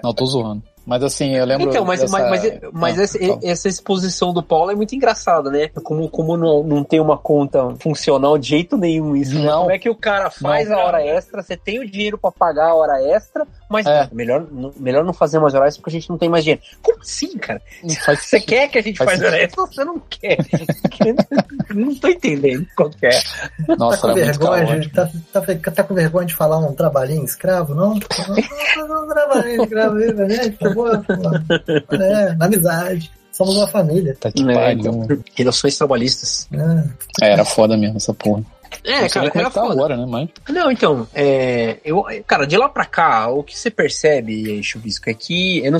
Não, 0.03 0.13
tô 0.13 0.27
zoando. 0.27 0.63
Mas 0.85 1.03
assim, 1.03 1.37
eu 1.37 1.45
lembro. 1.45 1.69
Então, 1.69 1.85
mas, 1.85 2.01
dessa- 2.01 2.19
mas, 2.19 2.43
mas, 2.43 2.61
mas 2.73 2.99
Ah, 2.99 3.03
esse- 3.05 3.19
fala. 3.27 3.41
essa 3.45 3.69
exposição 3.69 4.33
do 4.33 4.43
Paulo 4.43 4.71
é 4.71 4.75
muito 4.75 4.95
engraçada, 4.95 5.51
né? 5.51 5.69
Como, 5.83 6.09
como 6.09 6.37
não, 6.37 6.63
não 6.65 6.83
tem 6.83 7.01
uma 7.01 7.17
conta 7.17 7.75
funcional 7.81 8.37
de 8.37 8.49
jeito 8.49 8.77
nenhum 8.77 9.15
isso. 9.15 9.35
né? 9.39 9.45
Não. 9.45 9.61
Como 9.61 9.71
é 9.71 9.79
que 9.79 9.89
o 9.89 9.95
cara 9.95 10.31
faz 10.31 10.69
Não. 10.69 10.79
a 10.79 10.85
hora 10.85 11.03
extra, 11.07 11.43
você 11.43 11.57
tem 11.57 11.79
o 11.79 11.89
dinheiro 11.89 12.19
pra 12.19 12.33
pagar 12.33 12.71
a 12.71 12.75
hora 12.75 13.01
extra, 13.03 13.47
mas 13.71 13.87
É. 13.87 14.09
melhor, 14.13 14.47
não- 14.51 14.73
melhor 14.77 15.05
não 15.05 15.13
fazer 15.13 15.39
mais 15.39 15.55
horas 15.55 15.77
porque 15.77 15.91
a 15.91 15.93
gente 15.93 16.11
não 16.11 16.19
tem 16.19 16.29
mais 16.29 16.43
dinheiro. 16.45 16.63
Como 16.83 16.99
assim, 17.01 17.37
cara? 17.39 17.63
Faz 18.05 18.21
Você 18.25 18.41
quer 18.41 18.69
que 18.69 18.79
a 18.79 18.83
gente 18.83 18.99
Faz 18.99 19.13
faça 19.13 19.27
hora 19.27 19.39
extra 19.43 19.61
ou 19.63 19.67
você 19.69 19.85
não 19.85 19.99
quer? 20.01 20.37
não 21.75 21.95
tô 21.95 22.09
entendendo 22.09 22.67
qual 22.77 22.91
que 22.91 23.07
é. 23.07 23.21
Nossa, 23.79 24.03
tá 24.03 24.09
com 24.09 24.15
vergonha? 24.15 24.91
Tá, 24.95 25.11
tá, 25.33 25.71
tá 25.73 25.85
com 25.85 25.95
vergonha 25.95 26.27
de 26.27 26.35
falar 26.35 26.59
um 26.59 26.73
trabalhinho 26.75 27.25
escravo, 27.25 27.75
não? 27.75 27.95
Não, 27.95 28.89
não, 28.89 28.89
não, 28.89 29.09
trabalhinho 29.09 29.63
escravo 29.65 29.97
aí, 29.97 30.13
favor. 30.75 31.05
É, 32.01 32.35
na 32.35 32.47
amizade. 32.47 33.11
Somos 33.33 33.57
uma 33.57 33.67
família. 33.67 34.15
Tá 34.21 34.31
que 34.31 34.43
É, 34.43 34.55
pariu. 34.55 34.79
então. 34.81 35.19
Relações 35.35 35.77
trabalhistas. 35.79 36.47
É. 36.53 37.27
É, 37.27 37.33
era 37.33 37.45
foda 37.45 37.77
mesmo 37.77 37.97
essa 37.97 38.13
porra. 38.13 38.43
É, 38.85 38.93
não 39.03 39.09
sei 39.09 39.09
cara, 39.09 39.27
é 39.27 39.39
era 39.39 39.51
tá 39.51 39.61
foda. 39.61 39.73
agora, 39.73 39.97
né? 39.97 40.07
Mas. 40.09 40.29
Não, 40.49 40.71
então, 40.71 41.07
é, 41.15 41.79
eu, 41.85 42.05
cara, 42.27 42.47
de 42.47 42.57
lá 42.57 42.69
pra 42.69 42.85
cá, 42.85 43.29
o 43.29 43.43
que 43.43 43.57
você 43.59 43.71
percebe, 43.71 44.63
Chubisco, 44.63 45.09
é 45.09 45.15
que 45.15 45.69
não- 45.71 45.79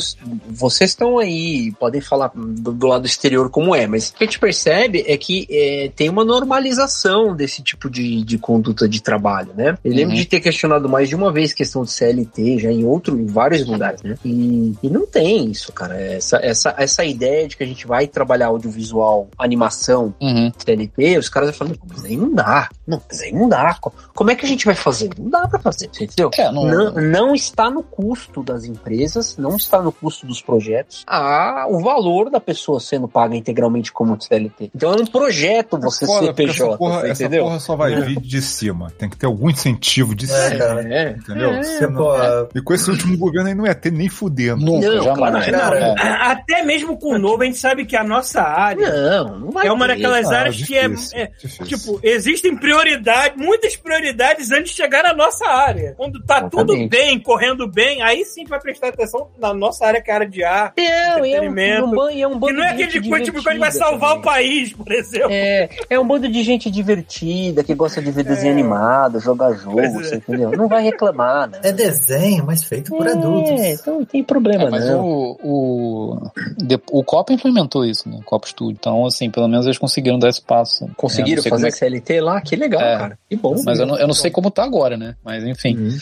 vocês 0.49 0.91
estão 0.91 1.19
aí, 1.19 1.73
podem 1.79 2.01
falar 2.01 2.31
do, 2.35 2.73
do 2.73 2.87
lado 2.87 3.07
exterior 3.07 3.51
como 3.51 3.75
é, 3.75 3.87
mas 3.87 4.09
o 4.11 4.15
que 4.15 4.25
a 4.25 4.27
gente 4.27 4.39
percebe 4.39 5.05
é 5.07 5.17
que 5.17 5.47
é, 5.51 5.91
tem 5.95 6.09
uma 6.09 6.25
normalização 6.25 7.35
desse 7.35 7.63
tipo 7.63 7.91
de, 7.91 8.23
de 8.23 8.39
conduta 8.39 8.89
de 8.89 9.03
trabalho, 9.03 9.53
né? 9.57 9.77
Eu 9.85 9.93
lembro 9.93 10.11
Uhum. 10.15 10.21
de 10.21 10.27
ter 10.27 10.41
questionado 10.41 10.89
mais 10.89 11.09
de 11.09 11.15
uma 11.17 11.33
vez 11.33 11.53
questão 11.53 11.85
de 11.85 11.91
CLT, 11.91 12.59
já 12.59 12.71
em 12.71 12.85
outro, 12.85 13.19
em 13.19 13.27
vários 13.27 13.67
lugares, 13.67 14.03
né? 14.03 14.17
E, 14.25 14.75
e 14.83 14.89
não 14.91 15.07
tem 15.07 15.51
isso, 15.51 15.73
cara. 15.73 15.99
Essa, 16.01 16.37
essa, 16.43 16.75
essa 16.79 17.05
ideia 17.05 17.47
de 17.49 17.57
que 17.57 17.63
a 17.63 17.67
gente 17.67 17.87
vai 17.87 18.07
trabalhar 18.07 18.47
audiovisual, 18.49 19.29
animação, 19.39 20.15
Uhum. 20.21 20.53
CLT, 20.57 21.19
os 21.19 21.29
caras 21.29 21.57
falam, 21.57 21.75
"Pô, 21.75 21.87
mas 21.89 22.05
aí 22.05 22.17
não 22.17 22.33
dá. 22.35 22.69
Não, 22.87 23.01
mas 23.09 23.21
aí 23.21 23.33
não 23.33 23.49
dá. 23.49 23.75
Co- 23.81 23.93
Como 24.15 24.31
é 24.31 24.35
que 24.35 24.45
a 24.45 24.49
gente 24.49 24.65
vai 24.67 24.75
fazer? 24.75 25.11
Não 25.19 25.31
dá 25.31 25.47
pra 25.47 25.59
fazer, 25.59 25.87
entendeu? 26.01 26.31
É, 26.37 26.51
não- 26.51 26.65
Não, 26.67 26.91
não 26.95 27.35
está 27.35 27.71
no 27.71 27.83
custo 27.83 28.43
das 28.43 28.65
empresas, 28.65 29.37
não 29.37 29.57
está 29.57 29.81
no 29.81 29.93
custo 29.93 30.27
dos 30.27 30.43
projetos, 30.43 31.05
a, 31.07 31.67
o 31.69 31.81
valor 31.81 32.29
da 32.31 32.41
pessoa 32.41 32.81
sendo 32.81 33.07
paga 33.07 33.37
integralmente 33.37 33.93
como 33.93 34.21
CLT. 34.21 34.71
Então 34.75 34.93
é 34.93 34.97
um 35.01 35.07
projeto 35.07 35.79
você 35.79 36.05
Foda, 36.07 36.27
ser 36.27 36.35
PJ, 36.35 36.51
essa 36.69 36.77
porra, 36.79 37.01
você 37.01 37.11
essa 37.11 37.23
entendeu? 37.25 37.45
porra 37.45 37.61
só 37.61 37.77
vai 37.77 37.95
vir 38.01 38.21
de 38.21 38.43
cima. 38.43 38.91
Tem 38.99 39.09
que 39.09 39.17
ter 39.17 39.27
algum 39.27 39.49
incentivo 39.51 40.15
de 40.15 40.25
É, 40.25 40.49
cima. 40.49 40.59
cara. 40.59 40.83
É. 40.95 41.11
Entendeu? 41.13 41.51
É, 41.53 41.87
não- 41.89 42.49
E 42.55 42.61
com 42.61 42.75
esse 42.75 42.91
último 42.91 43.17
governo 43.17 43.49
aí 43.49 43.55
não 43.55 43.67
ia 43.67 43.75
ter 43.75 43.93
nem 43.93 44.09
fudendo. 44.09 44.65
Nunca, 44.65 44.89
Não, 44.89 45.03
jamais. 45.05 45.47
claro, 45.49 45.77
É. 45.77 45.95
Até 46.33 46.63
mesmo 46.65 46.99
com 46.99 47.15
o 47.15 47.19
novo, 47.19 47.43
a 47.43 47.47
gente 47.47 47.59
sabe 47.59 47.85
que 47.87 47.97
a 47.97 48.03
nossa 48.05 48.43
área 48.43 48.91
Não, 48.91 49.39
não 49.39 49.51
vai 49.51 49.67
é 49.67 49.73
uma 49.73 49.87
ter. 49.87 49.95
daquelas 49.95 50.27
Ah, 50.31 50.41
áreas 50.41 50.57
que 50.63 50.77
é, 50.77 50.89
difícil, 50.89 51.19
é, 51.19 51.27
difícil. 51.41 51.67
Tipo, 51.67 52.01
existem 52.03 52.57
prioridades, 52.57 52.72
muitas 53.37 53.77
prioridades 53.77 54.51
antes 54.51 54.71
de 54.71 54.77
chegar 54.77 55.03
na 55.03 55.15
nossa 55.15 55.47
área. 55.47 55.95
Quando 55.97 56.23
tá 56.25 56.43
tudo 56.43 56.73
Exatamente. 56.73 56.91
bem, 56.91 57.19
correndo 57.21 57.67
bem, 57.69 58.03
aí 58.03 58.25
sim 58.25 58.45
vai 58.45 58.61
prestar 58.61 58.89
atenção 58.89 59.29
na 59.39 59.53
nossa 59.55 59.87
área, 59.87 60.01
que 60.03 60.11
é 60.11 60.13
a 60.13 60.17
área 60.17 60.29
de 60.29 60.45
ar. 60.45 60.73
Não, 60.77 60.85
e 60.85 61.35
é 61.35 61.41
um, 61.41 61.45
entretenimento. 61.45 61.87
um 61.87 61.91
ban- 61.91 62.13
e 62.13 62.23
é 62.23 62.29
um 62.29 62.41
Que 62.41 62.53
não 62.53 62.65
é 62.65 62.71
aquele 62.71 63.09
coisa 63.09 63.25
tipo, 63.25 63.43
que 63.43 63.59
vai 63.59 63.71
salvar 63.73 64.11
também. 64.11 64.19
o 64.19 64.23
país, 64.23 64.73
por 64.73 64.93
exemplo. 64.93 65.29
É, 65.31 65.69
é 65.91 65.99
um 66.01 66.07
bando 66.07 66.29
de 66.29 66.43
gente 66.43 66.71
divertida, 66.71 67.63
que 67.65 67.75
gosta 67.75 68.01
de 68.03 68.11
ver 68.11 68.25
desenho 68.25 68.51
É. 68.51 68.53
animado, 68.53 69.21
jogar 69.21 69.53
jogo, 69.55 69.81
é. 69.81 69.89
você 69.91 70.17
entendeu? 70.17 70.51
Não 70.53 70.69
vai 70.69 70.83
reclamar, 70.83 71.49
né? 71.49 71.61
É 71.63 71.73
desenho, 71.73 72.45
mas 72.47 72.63
feito 72.65 72.91
por 72.91 73.07
adultos. 73.07 73.61
É, 73.61 73.73
então 73.75 73.99
não 74.01 74.05
tem 74.05 74.23
problema, 74.25 74.65
É, 74.65 74.71
mas 74.71 74.87
não. 74.89 75.05
o, 75.05 75.39
o, 75.43 76.19
o 76.91 77.05
Copa 77.05 77.33
implementou 77.33 77.85
isso, 77.85 78.09
né? 78.09 78.17
O 78.21 78.25
Copa 78.25 78.47
Studio. 78.49 78.77
Então, 78.79 79.07
assim, 79.07 79.31
pelo 79.31 79.49
menos 79.49 79.67
eles 79.67 79.79
conseguiram 79.79 80.19
dar 80.19 80.29
espaço. 80.29 80.89
Conseguiram 80.97 81.33
É, 81.35 81.37
não 81.37 81.43
sei 81.43 81.51
fazer 81.51 81.69
é 81.69 81.71
CLT 81.71 82.21
lá? 82.21 82.41
Que 82.41 82.55
legal, 82.63 82.81
É. 82.81 82.97
cara. 82.99 83.19
Que 83.29 83.37
bom. 83.37 83.55
Mas 83.65 83.79
eu 83.79 83.87
não, 83.87 83.97
eu 83.99 84.07
não 84.07 84.15
sei 84.15 84.31
como 84.31 84.51
tá 84.51 84.65
agora, 84.65 84.97
né? 84.97 85.15
Mas 85.25 85.45
enfim, 85.45 85.77
Uhum. 85.77 85.99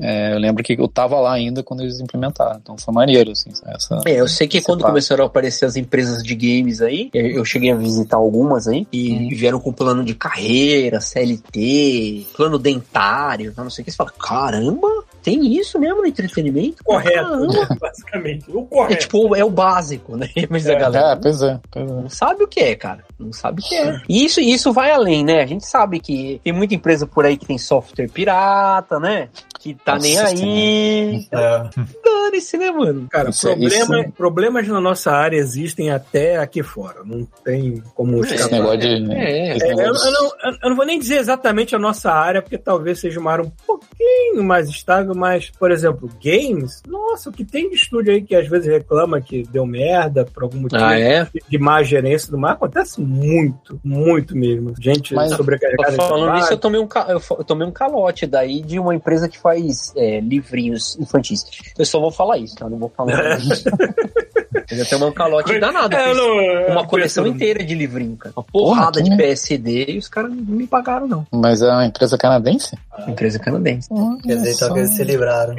é, 0.00 0.34
eu 0.34 0.38
lembro 0.38 0.62
que 0.64 0.72
eu 0.72 0.88
tava 0.88 1.18
lá 1.20 1.32
ainda 1.32 1.62
quando 1.62 1.80
eles 1.82 2.00
implementaram. 2.00 2.58
Então 2.62 2.76
foi 2.78 2.92
maneiro, 2.94 3.30
assim. 3.32 3.50
Essa, 3.66 4.00
É, 4.06 4.20
eu 4.20 4.26
sei 4.28 4.48
que 4.48 4.60
quando 4.60 4.80
papo. 4.80 4.90
começaram 4.92 5.24
a 5.24 5.26
aparecer 5.26 5.64
as 5.64 5.76
empresas 5.76 6.22
de 6.22 6.34
games 6.34 6.80
aí, 6.80 7.10
eu 7.14 7.40
eu 7.40 7.44
cheguei 7.44 7.70
a 7.70 7.76
visitar 7.76 8.16
algumas 8.16 8.66
aí, 8.68 8.86
e 8.92 9.12
Uhum. 9.12 9.28
vieram 9.30 9.60
com 9.60 9.72
plano 9.72 10.04
de 10.04 10.14
carreira, 10.14 11.00
CLT, 11.00 12.26
plano 12.36 12.58
dentário, 12.58 13.52
tá, 13.54 13.62
não 13.62 13.70
sei 13.70 13.82
o 13.82 13.84
que. 13.84 13.90
Você 13.90 13.96
fala, 13.96 14.10
caramba, 14.18 14.88
tem 15.22 15.56
isso 15.56 15.78
mesmo 15.78 15.98
no 16.02 16.06
entretenimento? 16.06 16.82
Correto, 16.84 17.14
Caramba. 17.30 17.78
basicamente. 17.80 18.44
O 18.50 18.60
É 18.60 18.64
correto. 18.66 19.00
tipo, 19.02 19.36
é 19.36 19.44
o 19.44 19.50
básico, 19.50 20.16
né? 20.16 20.28
Mas 20.50 20.66
a 20.68 20.72
É. 20.72 20.76
galera 20.78 21.12
É, 21.12 21.16
pois 21.16 21.42
é, 21.42 21.60
pois 21.70 21.90
é. 21.90 21.94
não 21.94 22.08
sabe 22.08 22.44
o 22.44 22.48
que 22.48 22.60
é, 22.60 22.74
cara. 22.74 23.04
Não 23.18 23.32
sabe 23.32 23.60
o 23.60 23.64
que 23.64 23.74
é. 23.74 24.00
E 24.08 24.24
isso, 24.24 24.40
isso 24.40 24.72
vai 24.72 24.90
além, 24.90 25.24
né? 25.24 25.42
A 25.42 25.46
gente 25.46 25.66
sabe 25.66 26.00
que 26.00 26.40
tem 26.42 26.52
muita 26.52 26.74
empresa 26.74 27.06
por 27.06 27.24
aí 27.24 27.36
que 27.36 27.46
tem 27.46 27.58
software 27.58 28.08
pirata, 28.08 28.98
né? 28.98 29.28
Que 29.60 29.74
tá 29.74 29.96
Nossa 29.96 30.06
nem 30.06 30.18
aí. 30.18 31.26
É. 31.30 31.70
Dane-se, 32.02 32.56
né, 32.56 32.70
mano? 32.70 33.06
Cara, 33.10 33.28
Isso 33.28 33.46
é- 33.46 33.50
problema, 33.52 34.00
isso- 34.00 34.12
problemas 34.12 34.66
na 34.68 34.80
nossa 34.80 35.12
área 35.12 35.36
existem 35.36 35.90
até 35.90 36.38
aqui 36.38 36.62
fora. 36.62 37.00
Não 37.04 37.26
tem 37.44 37.82
como 37.94 38.24
Esse 38.24 38.36
escapar. 38.36 38.56
negócio 38.58 38.78
de. 38.80 39.12
É, 39.12 39.56
esse 39.56 39.66
É, 39.66 39.72
eu, 39.72 39.76
negócio 39.76 40.06
eu 40.08 40.12
não, 40.12 40.30
eu 40.62 40.70
não 40.70 40.76
vou 40.76 40.86
nem 40.86 40.98
dizer 40.98 41.16
exatamente 41.18 41.76
a 41.76 41.78
nossa 41.78 42.10
área, 42.10 42.40
porque 42.40 42.56
talvez 42.56 43.00
seja 43.00 43.20
uma 43.20 43.32
área 43.32 43.44
um 43.44 43.52
pouquinho 43.66 44.42
mais 44.42 44.68
estável, 44.70 45.14
mas, 45.14 45.50
por 45.50 45.70
exemplo, 45.70 46.08
games, 46.24 46.82
nossa, 46.86 47.28
o 47.28 47.32
que 47.32 47.44
tem 47.44 47.68
de 47.68 47.76
estúdio 47.76 48.14
aí 48.14 48.22
que 48.22 48.34
às 48.34 48.48
vezes 48.48 48.66
reclama 48.66 49.20
que 49.20 49.42
deu 49.50 49.66
merda 49.66 50.24
por 50.24 50.44
algum 50.44 50.58
motivo 50.60 50.82
Ah, 50.82 50.98
é? 50.98 51.26
de 51.48 51.58
má 51.58 51.82
gerência 51.82 52.30
do 52.30 52.38
mar, 52.38 52.52
acontece 52.52 52.98
muito, 52.98 53.78
muito 53.84 54.34
mesmo. 54.34 54.72
Gente 54.80 55.14
Mas- 55.14 55.32
sobrecarregada 55.34 55.90
de 55.90 55.96
Falando 55.98 56.34
nisso, 56.36 56.50
eu 56.52 56.56
tomei, 56.58 56.80
um, 56.80 56.86
ca- 56.86 57.06
eu 57.10 57.20
eu 57.38 57.44
tomei 57.44 57.66
um 57.66 57.70
calote 57.72 58.26
daí 58.26 58.62
de 58.62 58.78
uma 58.78 58.94
empresa 58.94 59.28
que 59.28 59.38
faz 59.38 59.49
é, 59.96 60.20
livrinhos 60.20 60.98
infantis. 60.98 61.44
Eu 61.78 61.84
só 61.84 62.00
vou 62.00 62.10
falar 62.10 62.38
isso, 62.38 62.54
tá? 62.56 62.68
Não 62.68 62.78
vou 62.78 62.88
falar. 62.88 63.14
Mas 64.70 64.80
até 64.80 64.96
um 64.96 65.12
calote 65.12 65.58
danado. 65.58 65.94
É, 65.94 66.14
não- 66.14 66.72
uma 66.74 66.86
coleção 66.86 67.26
inteira 67.26 67.64
de 67.64 67.74
livrinho, 67.74 68.16
cara. 68.16 68.32
Uma 68.36 68.44
Porra, 68.44 68.76
porrada 68.76 68.98
que 68.98 69.04
de 69.04 69.10
mer- 69.10 69.18
PSD 69.18 69.86
e 69.88 69.98
os 69.98 70.08
caras 70.08 70.30
não 70.30 70.38
me 70.42 70.66
pagaram, 70.66 71.06
não. 71.08 71.26
Mas 71.32 71.62
é 71.62 71.68
uma 71.70 71.86
empresa 71.86 72.16
canadense? 72.16 72.76
Empresa 73.08 73.38
canadense. 73.38 73.88
Quer 74.22 74.36
dizer, 74.36 74.52
então 74.52 74.76
eles 74.76 74.90
se 74.94 75.04
livraram. 75.04 75.54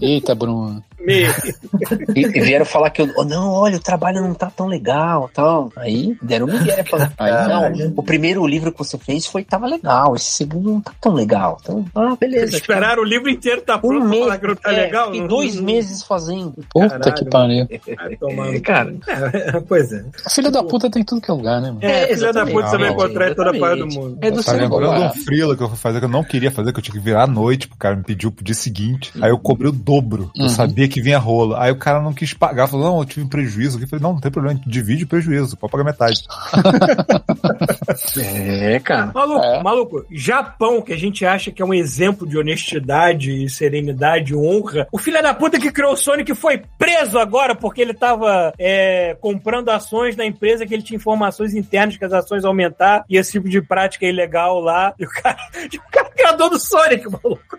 Eita, 0.00 0.34
Bruno. 0.34 0.82
E, 1.08 1.24
e 2.14 2.28
vieram 2.40 2.64
falar 2.64 2.90
que 2.90 3.02
eu, 3.02 3.12
oh, 3.16 3.24
não, 3.24 3.52
olha, 3.52 3.76
o 3.76 3.80
trabalho 3.80 4.20
não 4.22 4.34
tá 4.34 4.50
tão 4.50 4.66
legal, 4.66 5.30
tal. 5.32 5.70
Aí 5.76 6.16
deram 6.22 6.46
um 6.46 6.52
migué, 6.58 6.82
Caralho. 7.16 7.76
não, 7.76 7.92
o 7.96 8.02
primeiro 8.02 8.44
livro 8.46 8.72
que 8.72 8.78
você 8.78 8.98
fez 8.98 9.26
foi 9.26 9.44
tava 9.44 9.66
legal, 9.66 10.16
esse 10.16 10.32
segundo 10.32 10.70
não 10.72 10.80
tá 10.80 10.92
tão 11.00 11.12
legal. 11.12 11.58
Então, 11.62 11.84
ah, 11.94 12.16
beleza. 12.18 12.56
Esperaram 12.56 13.02
o 13.02 13.06
livro 13.06 13.28
inteiro 13.28 13.60
tá 13.62 13.78
pronto 13.78 13.96
Um 13.96 14.00
pra 14.00 14.08
mês, 14.08 14.24
falar 14.24 14.38
que 14.38 14.46
não 14.48 14.56
tá 14.56 14.72
é, 14.72 14.76
legal. 14.76 15.14
Não- 15.14 15.26
dois 15.26 15.54
não- 15.56 15.64
meses 15.64 16.02
fazendo. 16.02 16.54
Puta 16.72 16.88
Caralho. 16.98 17.14
que 17.14 17.24
pariu. 17.26 17.68
Vai 17.96 18.16
tomar 18.16 18.45
no- 18.52 18.60
Cara, 18.60 18.94
É, 19.06 19.60
pois 19.60 19.92
é. 19.92 20.04
Filho 20.30 20.50
da 20.50 20.62
puta 20.62 20.90
tem 20.90 21.04
tudo 21.04 21.20
que 21.20 21.30
é 21.30 21.34
lugar, 21.34 21.60
né, 21.60 21.68
mano? 21.68 21.80
É, 21.82 21.88
filha 21.88 22.06
da 22.06 22.12
exatamente, 22.12 22.54
puta 22.54 22.66
você 22.66 22.78
vai 22.78 22.86
exatamente, 22.88 22.92
encontrar 23.04 23.30
em 23.30 23.34
toda 23.34 23.50
a 23.50 23.58
parte 23.60 23.78
do 23.78 23.86
mundo. 23.86 24.18
é 24.20 24.30
do 24.30 24.44
Tá 24.44 24.52
lembrando 24.52 25.00
um 25.04 25.12
frila 25.24 25.56
que 25.56 25.62
eu 25.62 25.68
fui 25.68 25.76
fazer 25.78 25.98
que 25.98 26.04
eu 26.04 26.08
não 26.10 26.24
queria 26.24 26.50
fazer, 26.50 26.72
que 26.72 26.78
eu 26.78 26.82
tinha 26.82 26.94
que 26.94 27.00
virar 27.04 27.22
à 27.24 27.26
noite, 27.26 27.68
pro 27.68 27.76
cara 27.76 27.96
me 27.96 28.02
pediu 28.04 28.30
pro 28.30 28.44
dia 28.44 28.54
seguinte. 28.54 29.12
Aí 29.20 29.30
eu 29.30 29.38
cobrei 29.38 29.68
o 29.70 29.72
dobro. 29.72 30.30
Eu 30.36 30.42
Uhum. 30.44 30.48
sabia 30.48 30.88
que 30.88 31.00
vinha 31.00 31.18
rola. 31.18 31.60
Aí 31.62 31.70
o 31.72 31.76
cara 31.76 32.00
não 32.00 32.12
quis 32.12 32.32
pagar, 32.34 32.66
falou, 32.68 32.86
não, 32.90 32.98
eu 33.00 33.04
tive 33.04 33.24
um 33.24 33.28
prejuízo. 33.28 33.80
Eu 33.80 33.88
falei, 33.88 34.02
não, 34.02 34.12
não 34.14 34.20
tem 34.20 34.30
problema, 34.30 34.60
divide 34.66 35.04
o 35.04 35.06
prejuízo, 35.06 35.56
pode 35.56 35.70
pagar 35.72 35.84
metade. 35.84 36.22
É, 38.16 38.78
cara. 38.80 39.10
Maluco, 39.14 39.44
É. 39.44 39.62
maluco, 39.62 40.06
Japão, 40.10 40.82
que 40.82 40.92
a 40.92 40.98
gente 40.98 41.24
acha 41.24 41.50
que 41.50 41.62
é 41.62 41.64
um 41.64 41.74
exemplo 41.74 42.26
de 42.26 42.36
honestidade, 42.38 43.30
e 43.44 43.48
serenidade, 43.48 44.32
e 44.32 44.36
honra. 44.36 44.86
O 44.92 44.98
filho 44.98 45.22
da 45.22 45.32
puta 45.34 45.58
que 45.58 45.70
criou 45.72 45.92
o 45.92 45.96
Sonic 45.96 46.34
foi 46.34 46.62
preso 46.78 47.18
agora 47.18 47.54
porque 47.54 47.80
ele 47.80 47.94
tava 47.94 48.25
é, 48.58 49.16
comprando 49.20 49.70
ações 49.70 50.16
na 50.16 50.24
empresa 50.24 50.66
que 50.66 50.74
ele 50.74 50.82
tinha 50.82 50.96
informações 50.96 51.54
internas 51.54 51.96
que 51.96 52.04
as 52.04 52.12
ações 52.12 52.42
iam 52.42 52.50
aumentar 52.50 53.04
e 53.08 53.16
esse 53.16 53.32
tipo 53.32 53.48
de 53.48 53.60
prática 53.60 54.06
ilegal 54.06 54.60
lá. 54.60 54.94
E 54.98 55.04
o 55.04 55.08
cara, 55.08 55.36
e 55.72 55.76
o 55.76 55.82
cara 55.90 56.08
é 56.08 56.10
criador 56.10 56.50
do 56.50 56.58
Sonic, 56.58 57.08
maluco. 57.10 57.58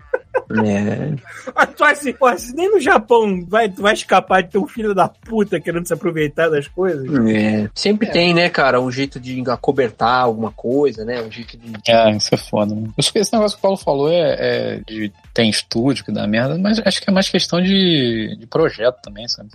É. 0.52 1.16
Mas 1.56 1.70
tu 1.76 1.84
assim, 1.84 2.14
pô, 2.14 2.38
se 2.38 2.56
nem 2.56 2.70
no 2.70 2.80
Japão 2.80 3.46
vai, 3.48 3.70
tu 3.70 3.82
vai 3.82 3.94
escapar 3.94 4.44
de 4.44 4.50
ter 4.50 4.58
um 4.58 4.68
filho 4.68 4.94
da 4.94 5.08
puta 5.08 5.60
querendo 5.60 5.88
se 5.88 5.94
aproveitar 5.94 6.50
das 6.50 6.68
coisas. 6.68 7.08
É. 7.30 7.70
Sempre 7.74 8.10
tem, 8.12 8.34
né, 8.34 8.50
cara, 8.50 8.80
um 8.80 8.92
jeito 8.92 9.20
de 9.20 9.44
acobertar 9.50 10.22
alguma 10.22 10.52
coisa, 10.52 11.04
né? 11.04 11.22
Um 11.22 11.32
jeito 11.32 11.58
de. 11.58 11.74
É, 11.90 12.12
isso 12.12 12.34
é 12.34 12.38
foda, 12.38 12.74
né? 12.76 12.90
Acho 12.98 13.12
que 13.12 13.20
esse 13.20 13.34
negócio 13.34 13.58
que 13.58 13.62
o 13.62 13.62
Paulo 13.62 13.78
falou 13.78 14.12
é, 14.12 14.36
é 14.40 14.82
de 14.86 15.12
tem 15.38 15.52
estúdio 15.52 16.04
que 16.04 16.12
dá 16.12 16.26
merda, 16.26 16.58
mas 16.58 16.82
acho 16.84 17.00
que 17.00 17.08
é 17.08 17.14
mais 17.14 17.30
questão 17.30 17.62
de, 17.62 18.36
de 18.40 18.48
projeto 18.48 19.00
também, 19.04 19.28
sabe? 19.28 19.50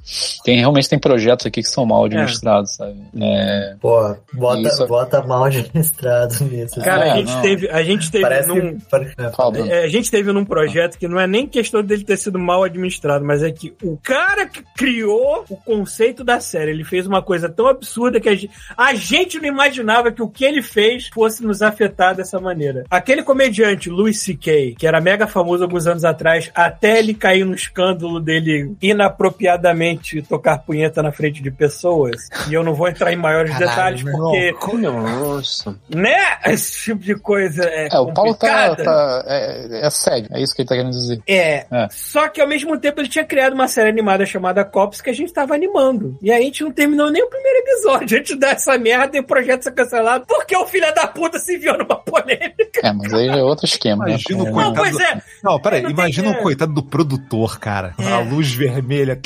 Tem, 0.44 0.56
realmente 0.56 0.88
tem 0.88 0.96
projetos 0.96 1.44
aqui 1.44 1.60
que 1.60 1.68
são 1.68 1.84
mal 1.84 2.04
administrados, 2.04 2.76
sabe? 2.76 3.02
É, 3.20 3.74
Pô, 3.80 4.14
bota, 4.32 4.60
Isso. 4.60 4.86
bota 4.86 5.20
mal 5.22 5.42
administrado 5.50 6.44
nisso. 6.44 6.80
Cara, 6.80 7.08
É, 7.08 7.10
a 7.10 7.16
gente 7.16 7.32
não. 7.32 7.42
teve, 7.42 7.68
a 7.68 7.82
gente 7.82 8.10
teve 8.12 8.22
parece 8.22 8.48
num, 8.48 8.78
que. 8.78 9.20
é, 9.20 9.30
fala, 9.32 9.50
Bruno. 9.50 9.72
É, 9.72 9.82
a 9.82 9.88
gente 9.88 10.08
teve 10.08 10.32
num 10.32 10.44
projeto 10.44 10.96
que 10.96 11.08
não 11.08 11.18
é 11.18 11.26
nem 11.26 11.48
questão 11.48 11.82
dele 11.82 12.04
ter 12.04 12.16
sido 12.16 12.38
mal 12.38 12.62
administrado, 12.62 13.24
mas 13.24 13.42
é 13.42 13.50
que 13.50 13.74
o 13.82 13.98
cara 14.00 14.46
que 14.46 14.62
criou 14.76 15.44
o 15.50 15.56
conceito 15.56 16.22
da 16.22 16.38
série, 16.38 16.70
ele 16.70 16.84
fez 16.84 17.08
uma 17.08 17.22
coisa 17.22 17.48
tão 17.48 17.66
absurda 17.66 18.20
que 18.20 18.28
a 18.28 18.36
gente, 18.36 18.52
a 18.76 18.94
gente 18.94 19.40
não 19.40 19.48
imaginava 19.48 20.12
que 20.12 20.22
o 20.22 20.28
que 20.28 20.44
ele 20.44 20.62
fez 20.62 21.08
fosse 21.08 21.42
nos 21.42 21.60
afetar 21.60 22.14
dessa 22.14 22.38
maneira. 22.38 22.84
Aquele 22.88 23.24
comediante, 23.24 23.90
Louis 23.90 24.20
C.K., 24.20 24.76
que 24.78 24.86
era 24.86 25.00
mega 25.00 25.26
famoso 25.26 25.64
alguns 25.72 25.86
anos 25.86 26.04
atrás, 26.04 26.50
até 26.54 26.98
ele 26.98 27.14
cair 27.14 27.44
no 27.44 27.54
escândalo 27.54 28.20
dele 28.20 28.76
inapropriadamente 28.80 30.20
tocar 30.22 30.58
punheta 30.58 31.02
na 31.02 31.10
frente 31.10 31.42
de 31.42 31.50
pessoas, 31.50 32.28
e 32.48 32.54
eu 32.54 32.62
não 32.62 32.74
vou 32.74 32.88
entrar 32.88 33.12
em 33.12 33.16
maiores 33.16 33.56
detalhes, 33.56 34.02
meu 34.02 34.12
porque, 34.12 34.52
Nossa. 34.92 35.74
né, 35.88 36.38
esse 36.46 36.84
tipo 36.84 37.02
de 37.02 37.14
coisa 37.14 37.64
é, 37.64 37.88
É, 37.90 37.98
o 37.98 38.12
Paulo 38.12 38.34
tá, 38.34 38.76
tá 38.76 39.24
é, 39.26 39.86
é 39.86 39.90
sério, 39.90 40.28
é 40.30 40.42
isso 40.42 40.54
que 40.54 40.62
ele 40.62 40.68
tá 40.68 40.74
querendo 40.74 40.92
dizer. 40.92 41.22
É. 41.26 41.66
É. 41.70 41.88
Só 41.90 42.28
que 42.28 42.40
ao 42.40 42.48
mesmo 42.48 42.78
tempo 42.78 43.00
ele 43.00 43.08
tinha 43.08 43.24
criado 43.24 43.54
uma 43.54 43.68
série 43.68 43.88
animada 43.88 44.26
chamada 44.26 44.64
Cops 44.64 45.00
que 45.00 45.10
a 45.10 45.12
gente 45.12 45.32
tava 45.32 45.54
animando. 45.54 46.18
E 46.20 46.30
aí 46.30 46.42
a 46.42 46.44
gente 46.44 46.62
não 46.62 46.72
terminou 46.72 47.10
nem 47.10 47.22
o 47.22 47.28
primeiro 47.28 47.58
episódio 47.60 48.18
antes 48.20 48.38
dessa 48.38 48.76
merda 48.76 49.16
e 49.16 49.20
o 49.20 49.24
projeto 49.24 49.62
ser 49.62 49.72
cancelado 49.72 50.26
porque 50.26 50.56
o 50.56 50.66
filho 50.66 50.92
da 50.94 51.06
puta 51.06 51.38
se 51.38 51.56
enviou 51.56 51.78
numa 51.78 51.96
polêmica. 51.96 52.80
É, 52.82 52.92
mas 52.92 53.12
aí 53.14 53.28
é 53.28 53.42
outro 53.42 53.64
esquema, 53.66 54.04
né? 54.04 54.12
Imagina 54.12 54.42
o 54.42 54.46
É, 54.46 54.50
Não, 54.50 54.74
coitado 54.74 54.82
pois 54.82 55.00
é. 55.00 55.22
Não, 55.42 55.58
peraí, 55.62 55.82
imagina 55.84 56.30
o 56.30 56.42
coitado 56.42 56.72
do 56.74 56.82
produtor, 56.82 57.58
cara. 57.58 57.94
É. 57.98 58.12
A 58.12 58.20
luz 58.20 58.52
vermelha. 58.52 59.18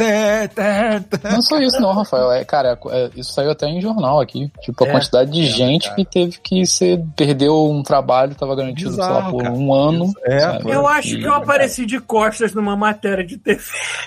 Não 1.25 1.43
só 1.43 1.59
isso, 1.61 1.81
não, 1.81 1.93
Rafael. 1.93 2.31
É, 2.33 2.45
cara, 2.45 2.79
é, 2.91 3.11
isso 3.17 3.33
saiu 3.33 3.51
até 3.51 3.67
em 3.67 3.81
jornal 3.81 4.21
aqui. 4.21 4.51
Tipo, 4.61 4.85
a 4.85 4.89
É. 4.89 4.91
quantidade 4.93 5.31
de 5.31 5.47
gente 5.47 5.93
que 5.95 6.05
teve 6.05 6.39
que 6.43 6.67
ser. 6.67 7.03
Perdeu 7.17 7.69
um 7.71 7.83
trabalho, 7.83 8.35
tava 8.35 8.55
garantido, 8.55 8.91
sei 8.93 9.01
lá, 9.03 9.09
Bizarro, 9.17 9.31
por 9.33 9.43
cara. 9.43 9.55
um 9.55 9.73
ano. 9.75 10.13
É? 10.25 10.59
Eu 10.65 10.87
acho 10.87 11.17
que 11.19 11.25
eu 11.25 11.35
apareci 11.35 11.87
de 11.87 11.99
costas 12.01 12.53
numa 12.55 12.77
matéria 12.77 13.25
de 13.25 13.37
TV. 13.37 13.63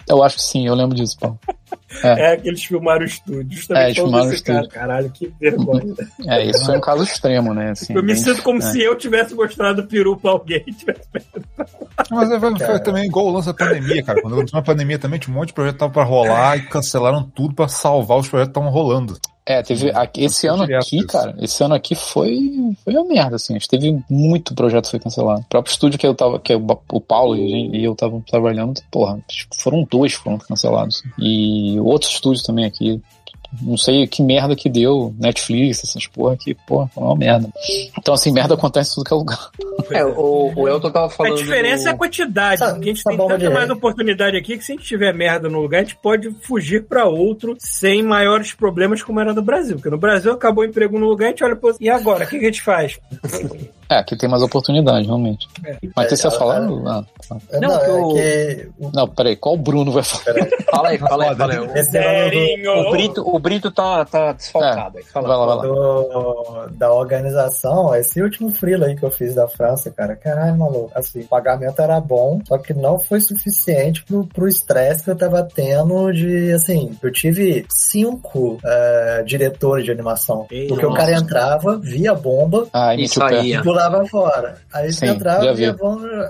Eu 0.07 0.23
acho 0.23 0.37
que 0.37 0.43
sim, 0.43 0.67
eu 0.67 0.75
lembro 0.75 0.95
disso, 0.95 1.17
Paulo. 1.19 1.39
É, 2.03 2.37
que 2.37 2.47
eles 2.47 2.63
filmaram 2.63 3.01
o 3.01 3.05
estúdio. 3.05 3.47
É, 3.51 3.55
Justamente 3.55 3.85
eles 3.85 3.97
falando 3.97 4.11
filmaram 4.11 4.29
desse 4.29 4.41
o 4.41 4.45
cara. 4.45 4.59
estúdio. 4.59 4.79
Caralho, 4.79 5.09
que 5.11 5.33
vergonha. 5.39 5.95
É, 6.27 6.45
isso 6.45 6.65
foi 6.65 6.77
um 6.77 6.81
caso 6.81 7.03
extremo, 7.03 7.53
né? 7.53 7.71
Assim, 7.71 7.93
eu 7.93 8.01
me 8.01 8.13
bem- 8.13 8.15
sinto 8.15 8.41
como 8.43 8.59
é. 8.59 8.61
se 8.61 8.81
eu 8.81 8.95
tivesse 8.95 9.33
mostrado 9.33 9.81
o 9.81 9.87
peru 9.87 10.15
pra 10.17 10.31
alguém. 10.31 10.63
e 10.67 10.73
Tivesse... 10.73 11.01
Mas 12.11 12.31
é, 12.31 12.39
foi, 12.39 12.59
foi 12.59 12.79
também 12.79 13.05
igual 13.05 13.25
o 13.27 13.31
lance 13.31 13.47
da 13.47 13.53
pandemia, 13.53 14.03
cara. 14.03 14.21
Quando 14.21 14.35
começou 14.35 14.59
a 14.59 14.63
pandemia 14.63 14.99
também, 14.99 15.19
tinha 15.19 15.33
um 15.35 15.37
monte 15.39 15.47
de 15.49 15.53
projeto 15.53 15.73
que 15.73 15.79
tava 15.79 15.91
pra 15.93 16.03
rolar 16.03 16.57
e 16.57 16.61
cancelaram 16.67 17.23
tudo 17.23 17.53
pra 17.53 17.67
salvar 17.67 18.17
os 18.17 18.27
projetos 18.29 18.53
que 18.53 18.59
estavam 18.59 18.71
rolando. 18.71 19.17
É, 19.49 19.63
teve 19.63 19.89
aqui- 19.89 20.23
esse 20.25 20.45
ano 20.45 20.61
aqui, 20.61 21.03
cara, 21.07 21.35
esse 21.41 21.63
ano 21.63 21.73
aqui 21.73 21.95
foi 21.95 22.39
foi 22.85 22.93
uma 22.93 23.05
merda, 23.05 23.35
assim. 23.35 23.55
A 23.55 23.57
gente 23.57 23.67
teve 23.67 23.99
muito 24.07 24.53
projeto 24.53 24.85
que 24.85 24.91
foi 24.91 24.99
cancelado. 24.99 25.41
O 25.41 25.45
próprio 25.45 25.71
estúdio 25.71 25.97
que 25.97 26.05
eu 26.05 26.13
tava, 26.13 26.39
que 26.39 26.53
é 26.53 26.55
o, 26.55 27.01
Paulo 27.01 27.35
e 27.35 27.83
eu 27.83 27.95
tava 27.95 28.21
trabalhando, 28.29 28.79
porra, 28.91 29.19
foram 29.59 29.87
dois 29.89 30.15
que 30.15 30.23
foram 30.23 30.37
cancelados. 30.37 31.01
E 31.17 31.79
outros 31.79 32.11
estúdios 32.13 32.43
também 32.43 32.65
aqui. 32.65 33.01
Não 33.61 33.77
sei 33.77 34.05
que 34.05 34.21
merda 34.21 34.55
que 34.55 34.69
deu, 34.69 35.13
Netflix, 35.19 35.83
essas 35.83 36.05
porra 36.07 36.37
que, 36.37 36.53
porra, 36.53 36.87
foi 36.93 37.03
uma 37.03 37.15
merda. 37.15 37.49
Então, 37.97 38.13
assim, 38.13 38.31
merda 38.31 38.53
acontece 38.53 38.91
em 38.91 38.95
tudo 38.95 39.05
que 39.05 39.13
é 39.13 39.17
lugar. 39.17 39.49
É, 39.91 40.05
o, 40.05 40.53
o 40.55 40.67
Elton 40.67 40.91
tava 40.91 41.07
A 41.07 41.09
falando. 41.09 41.37
diferença 41.37 41.87
é 41.87 41.89
a 41.89 41.93
do... 41.93 41.97
quantidade, 41.97 42.61
Essa- 42.61 42.73
porque 42.73 42.89
a 42.89 42.93
gente 42.93 42.99
essa 42.99 43.09
tem 43.09 43.17
tanta 43.17 43.37
de 43.39 43.49
mais 43.49 43.69
oportunidade 43.71 44.37
aqui 44.37 44.55
que 44.57 44.63
se 44.63 44.73
a 44.73 44.75
gente 44.75 44.85
tiver 44.85 45.11
merda 45.13 45.49
no 45.49 45.59
lugar, 45.61 45.79
a 45.79 45.83
gente 45.83 45.95
pode 45.95 46.29
fugir 46.43 46.83
pra 46.83 47.05
outro 47.05 47.55
sem 47.57 48.03
maiores 48.03 48.53
problemas 48.53 49.01
como 49.01 49.19
era 49.19 49.33
no 49.33 49.41
Brasil. 49.41 49.77
Porque 49.77 49.89
no 49.89 49.97
Brasil 49.97 50.31
acabou 50.31 50.63
o 50.63 50.67
emprego 50.67 50.99
no 50.99 51.07
lugar, 51.07 51.27
a 51.27 51.29
gente 51.29 51.43
olha 51.43 51.55
pro 51.55 51.75
e 51.79 51.89
agora, 51.89 52.25
o 52.25 52.27
que, 52.27 52.37
que 52.37 52.45
a 52.45 52.49
gente 52.49 52.61
faz? 52.61 52.99
É, 53.89 53.95
aqui 53.97 54.15
tem 54.15 54.29
mais 54.29 54.43
oportunidade, 54.43 55.05
realmente. 55.07 55.47
Mas 55.95 56.09
você 56.09 56.27
ia 56.27 56.31
falar? 56.31 56.57
Ah, 56.87 57.03
tá. 57.27 57.37
É, 57.51 57.59
Não, 57.59 57.69
Não, 57.69 57.79
que 57.79 57.85
é 57.85 57.93
o- 57.93 58.13
que. 58.13 58.69
o- 58.79 58.91
Não, 58.93 59.07
peraí, 59.07 59.35
qual 59.35 59.55
o 59.55 59.57
Bruno 59.57 59.91
vai 59.91 60.03
falar? 60.03 60.23
Fala 60.69 60.89
aí, 60.89 60.97
fala 60.99 61.23
aí, 61.29 61.35
fala 61.35 61.53
aí. 61.53 62.67
O 62.67 62.91
Brito, 62.91 63.23
o 63.35 63.39
Brito 63.39 63.71
tá, 63.71 64.05
tá 64.05 64.31
desfalcado. 64.33 64.99
aí. 64.99 65.03
Fala, 65.05 65.27
Vai 65.27 65.37
lá, 65.37 65.45
vai 65.47 65.55
lá. 65.55 65.61
do- 65.63 66.67
da 66.77 66.93
organização, 66.93 67.95
esse 67.95 68.21
último 68.21 68.51
freela 68.51 68.85
aí 68.85 68.95
que 68.95 69.03
eu 69.03 69.09
fiz 69.11 69.33
da 69.33 69.47
França, 69.47 69.89
cara, 69.91 70.15
caralho, 70.15 70.57
maluco, 70.57 70.91
assim, 70.93 71.21
o 71.21 71.27
pagamento 71.27 71.81
era 71.81 71.99
bom, 71.99 72.39
só 72.47 72.57
que 72.59 72.73
não 72.73 72.99
foi 72.99 73.19
suficiente 73.19 74.03
pro, 74.05 74.25
pro 74.27 74.47
estresse 74.47 75.03
que 75.03 75.09
eu 75.09 75.17
tava 75.17 75.41
tendo 75.43 76.11
de, 76.13 76.51
assim, 76.53 76.95
eu 77.01 77.11
tive 77.11 77.65
cinco 77.69 78.59
eh, 78.63 79.23
diretores 79.25 79.85
de 79.85 79.91
animação, 79.91 80.45
Ei, 80.51 80.67
porque 80.67 80.85
o 80.85 80.89
nossa. 80.89 81.01
cara 81.01 81.17
entrava, 81.17 81.77
via 81.79 82.11
a 82.11 82.15
bomba, 82.15 82.67
Ah, 82.71 82.95
E 82.95 83.05
o 83.05 83.07
saía. 83.09 83.61
Pulava 83.87 84.05
fora. 84.07 84.55
Aí 84.73 84.91
você 84.91 85.07
Sim, 85.07 85.13
entrava, 85.13 85.43
já 85.45 85.53
vi. 85.53 85.65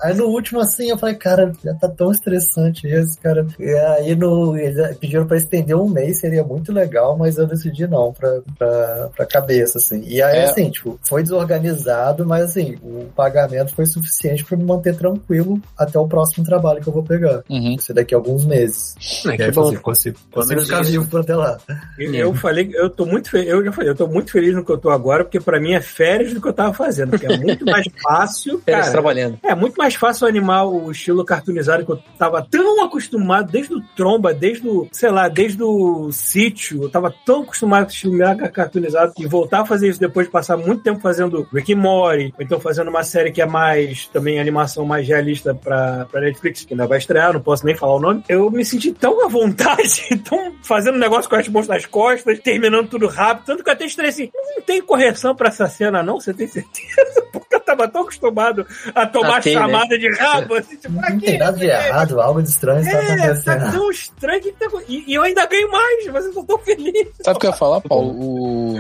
aí 0.03 0.13
no 0.15 0.25
último 0.25 0.59
assim, 0.59 0.89
eu 0.89 0.97
falei, 0.97 1.15
cara, 1.15 1.51
já 1.63 1.73
tá 1.73 1.87
tão 1.89 2.11
estressante 2.11 2.87
isso, 2.87 3.19
cara. 3.21 3.45
E 3.59 3.69
aí 3.73 4.15
no, 4.15 4.57
eles 4.57 4.97
pediram 4.97 5.25
pra 5.25 5.37
estender 5.37 5.75
um 5.75 5.87
mês, 5.89 6.19
seria 6.19 6.43
muito 6.43 6.71
legal, 6.71 7.17
mas 7.17 7.37
eu 7.37 7.47
decidi 7.47 7.87
não, 7.87 8.13
pra, 8.13 8.39
pra, 8.57 9.09
pra 9.15 9.25
cabeça, 9.25 9.77
assim. 9.77 10.03
E 10.05 10.21
aí, 10.21 10.39
É. 10.39 10.43
assim, 10.45 10.69
tipo, 10.69 10.99
foi 11.07 11.23
desorganizado, 11.23 12.25
mas 12.25 12.45
assim, 12.45 12.77
o 12.83 13.05
pagamento 13.15 13.73
foi 13.73 13.85
suficiente 13.85 14.45
pra 14.45 14.57
me 14.57 14.63
manter 14.63 14.95
tranquilo 14.95 15.61
até 15.77 15.97
o 15.99 16.07
próximo 16.07 16.45
trabalho 16.45 16.81
que 16.81 16.87
eu 16.87 16.93
vou 16.93 17.03
pegar. 17.03 17.43
Uhum. 17.49 17.75
Isso 17.75 17.93
daqui 17.93 18.13
a 18.13 18.17
alguns 18.17 18.45
meses. 18.45 18.95
É, 19.25 19.35
que 19.35 19.43
aí, 19.43 19.51
bom. 19.51 19.63
consigo, 19.63 19.81
consigo, 19.81 20.17
consigo 20.31 20.61
ficar 20.61 20.83
vivo 20.83 21.07
por 21.07 21.21
até 21.21 21.35
lá. 21.35 21.57
Eu, 21.97 22.13
eu 22.13 22.33
falei, 22.33 22.69
eu 22.73 22.89
tô 22.89 23.05
muito 23.05 23.29
feliz, 23.29 23.49
eu 23.49 23.63
já 23.63 23.71
falei, 23.71 23.89
eu 23.89 23.95
tô 23.95 24.07
muito 24.07 24.31
feliz 24.31 24.53
no 24.55 24.63
que 24.63 24.71
eu 24.71 24.77
tô 24.77 24.89
agora, 24.89 25.23
porque 25.23 25.39
pra 25.39 25.59
mim 25.59 25.73
é 25.73 25.81
férias 25.81 26.33
do 26.33 26.41
que 26.41 26.47
eu 26.47 26.53
tava 26.53 26.73
fazendo, 26.73 27.11
porque 27.11 27.25
é 27.25 27.37
muito 27.39 27.65
mais 27.65 27.85
fácil. 28.01 28.61
Cara, 28.65 28.91
trabalhando. 28.91 29.39
é 29.43 29.55
muito 29.55 29.75
mais 29.75 29.95
fácil 29.95 30.27
animar 30.27 30.65
o 30.65 30.91
estilo 30.91 31.23
cartoonizado 31.23 31.85
que 31.85 31.91
eu 31.91 31.99
tava 32.17 32.45
tão 32.49 32.83
acostumado 32.83 33.51
desde 33.51 33.73
o 33.73 33.81
Tromba, 33.95 34.33
desde 34.33 34.67
o, 34.67 34.87
sei 34.91 35.09
lá, 35.09 35.27
desde 35.27 35.61
o 35.63 36.11
Sítio. 36.11 36.83
Eu 36.83 36.89
tava 36.89 37.13
tão 37.25 37.43
acostumado 37.43 37.85
com 37.85 37.89
o 37.89 37.93
estilo 37.93 38.13
mega 38.13 38.49
cartoonizado 38.49 39.13
e 39.17 39.27
voltar 39.27 39.61
a 39.61 39.65
fazer 39.65 39.89
isso 39.89 39.99
depois 39.99 40.27
de 40.27 40.31
passar 40.31 40.57
muito 40.57 40.83
tempo 40.83 40.99
fazendo 40.99 41.47
Rick 41.53 41.73
and 41.73 41.77
Morty, 41.77 42.33
ou 42.37 42.43
então 42.43 42.59
fazendo 42.59 42.89
uma 42.89 43.03
série 43.03 43.31
que 43.31 43.41
é 43.41 43.45
mais, 43.45 44.07
também 44.07 44.39
animação 44.39 44.85
mais 44.85 45.07
realista 45.07 45.53
pra, 45.53 46.05
pra 46.05 46.21
Netflix, 46.21 46.65
que 46.65 46.73
ainda 46.73 46.87
vai 46.87 46.97
estrear, 46.97 47.33
não 47.33 47.41
posso 47.41 47.65
nem 47.65 47.75
falar 47.75 47.95
o 47.95 47.99
nome. 47.99 48.23
Eu 48.27 48.49
me 48.51 48.65
senti 48.65 48.91
tão 48.91 49.23
à 49.23 49.27
vontade, 49.27 50.07
tão 50.27 50.53
fazendo 50.63 50.95
um 50.95 50.99
negócio 50.99 51.29
com 51.29 51.35
as 51.35 51.47
mãos 51.47 51.67
nas 51.67 51.85
costas, 51.85 52.39
terminando 52.39 52.89
tudo 52.89 53.07
rápido, 53.07 53.45
tanto 53.45 53.63
que 53.63 53.69
eu 53.69 53.73
até 53.73 53.85
estrei 53.85 54.09
assim, 54.09 54.29
não 54.55 54.61
tem 54.61 54.81
correção 54.81 55.35
pra 55.35 55.49
essa 55.49 55.67
cena 55.67 56.03
não, 56.03 56.19
você 56.19 56.33
tem 56.33 56.47
certeza? 56.47 57.28
Porque 57.31 57.55
eu 57.55 57.59
tava 57.59 57.87
tão 57.87 58.01
acostumado 58.01 58.65
a 58.95 59.05
tomar 59.05 59.41
tem, 59.41 59.55
né? 59.55 59.61
chamada 59.61 59.97
de 59.97 60.09
rabo, 60.15 60.55
assim, 60.55 60.75
tipo, 60.77 60.93
Não 60.93 61.19
quê? 61.19 61.25
tem 61.25 61.37
nada 61.37 61.57
de 61.57 61.65
errado, 61.65 62.19
algo 62.21 62.41
de 62.41 62.49
estranho 62.49 62.79
está 62.81 62.91
É, 62.97 63.05
tá 63.05 63.13
acontecendo. 63.13 63.71
tão 63.71 63.91
estranho 63.91 64.41
que 64.41 64.51
tá... 64.53 64.65
e, 64.87 65.11
e 65.11 65.13
eu 65.15 65.21
ainda 65.23 65.45
ganho 65.45 65.71
mais, 65.71 66.07
mas 66.07 66.25
eu 66.25 66.33
tô 66.33 66.43
tão 66.43 66.57
feliz. 66.59 67.07
Sabe 67.21 67.37
o 67.37 67.39
que 67.39 67.45
eu 67.47 67.51
ia 67.51 67.55
falar, 67.57 67.81
Paulo? 67.81 68.11
O, 68.19 68.75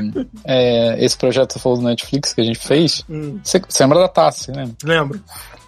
é, 0.45 1.03
esse 1.03 1.17
projeto 1.17 1.47
que 1.49 1.53
você 1.53 1.59
falou 1.59 1.77
do 1.77 1.83
Netflix 1.83 2.33
que 2.33 2.41
a 2.41 2.43
gente 2.43 2.59
fez. 2.59 3.03
Hum, 3.09 3.39
Você, 3.43 3.59
você 3.67 3.83
lembra 3.83 3.99
da 3.99 4.07
Tassi, 4.07 4.51
né? 4.51 4.69
lembro. 4.83 5.19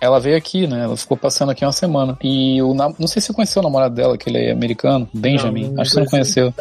Ela 0.01 0.19
veio 0.19 0.35
aqui, 0.35 0.65
né? 0.65 0.83
Ela 0.83 0.97
ficou 0.97 1.15
passando 1.15 1.51
aqui 1.51 1.63
uma 1.63 1.71
semana. 1.71 2.17
E 2.23 2.59
o 2.61 2.73
não 2.73 2.91
sei 3.07 3.21
se 3.21 3.27
você 3.27 3.33
conheceu 3.33 3.61
o 3.61 3.63
namorado 3.63 3.93
dela, 3.93 4.17
que 4.17 4.29
ele 4.29 4.39
é 4.39 4.51
americano, 4.51 5.07
Benjamin. 5.13 5.65
Não, 5.65 5.73
não 5.73 5.81
Acho 5.81 5.91
que 5.91 5.93
você 5.95 5.99
não 6.01 6.07
conheceu. 6.07 6.53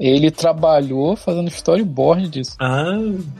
Ele 0.00 0.30
trabalhou 0.30 1.14
fazendo 1.16 1.48
storyboard 1.48 2.28
disso. 2.28 2.56
Ah, 2.60 2.92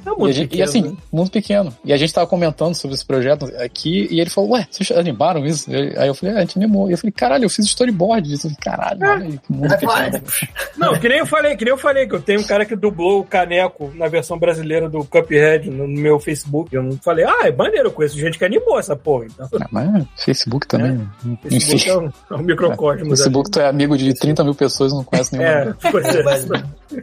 é 0.07 0.11
E, 0.11 0.17
muito 0.17 0.25
a 0.27 0.33
gente- 0.33 0.45
e 0.45 0.49
pequeno, 0.49 0.65
assim, 0.69 0.83
né? 0.83 0.93
muito 1.11 1.33
pequeno. 1.33 1.77
E 1.85 1.93
a 1.93 1.97
gente 1.97 2.13
tava 2.13 2.27
comentando 2.27 2.75
sobre 2.75 2.95
esse 2.95 3.05
projeto 3.05 3.47
aqui, 3.59 4.07
e 4.11 4.21
ele 4.21 4.31
falou, 4.31 4.51
ué, 4.53 4.67
vocês 4.71 4.91
animaram 4.93 5.45
isso? 5.45 5.69
Aí 5.71 6.07
eu 6.07 6.15
falei, 6.15 6.35
é, 6.35 6.39
a 6.39 6.41
gente 6.43 6.59
animou. 6.59 6.89
E 6.89 6.93
eu 6.93 6.99
falei, 6.99 7.13
caralho, 7.13 7.45
eu 7.45 7.51
fiz 7.51 7.65
storyboard 7.67 8.29
disso. 8.29 8.47
Eu 8.47 8.51
falei, 8.53 8.79
caralho, 8.79 9.01
olha 9.11 9.25
aí, 9.27 9.39
que 9.39 9.53
mundo 9.53 9.69
pequeno. 9.79 9.93
five. 10.31 10.49
Não, 10.77 10.99
que 11.01 11.09
nem 11.09 11.19
eu 11.19 11.27
falei, 11.27 11.57
que 11.57 11.65
nem 11.65 11.73
eu 11.73 11.79
falei, 11.79 12.07
que 12.07 12.15
eu 12.15 12.23
tenho 12.23 12.41
um 12.41 12.45
cara 12.45 12.65
que 12.65 12.77
dublou 12.77 13.21
o 13.21 13.25
Caneco 13.25 13.93
na 13.97 14.07
versão 14.09 14.39
brasileira 14.39 14.89
do 14.89 15.05
Cuphead 15.05 15.69
no, 15.69 15.87
no 15.89 16.01
meu 16.01 16.21
Facebook. 16.21 16.75
Eu 16.75 16.83
não 16.83 16.97
falei, 16.99 17.25
ah, 17.25 17.49
é 17.49 17.53
maneiro, 17.53 17.89
eu 17.89 17.93
conheço 17.93 18.17
gente 18.19 18.39
que 18.39 18.45
animou 18.45 18.79
essa 18.79 18.95
porra. 18.95 19.27
Então, 19.35 19.49
Ah, 19.61 19.67
Mas 19.71 20.05
Facebook 20.25 20.67
também. 20.67 21.09
Facebook 21.43 21.75
Enfim. 21.75 21.89
é 21.91 21.97
um, 21.99 22.07
é 22.31 22.35
um 22.35 22.43
microcosmo. 22.43 23.05
da 23.05 23.17
Facebook, 23.17 23.51
tu 23.51 23.61
é 23.61 23.69
amigo 23.69 23.97
de 23.97 24.15
30 24.15 24.45
mil 24.45 24.55
pessoas 24.55 24.93
e 24.93 24.95
não 24.97 25.05
conhece 25.05 25.37
nenhuma. 25.37 25.51
É, 25.51 25.75
pois 25.91 26.07
é. 26.07 26.23
Mas 26.23 26.47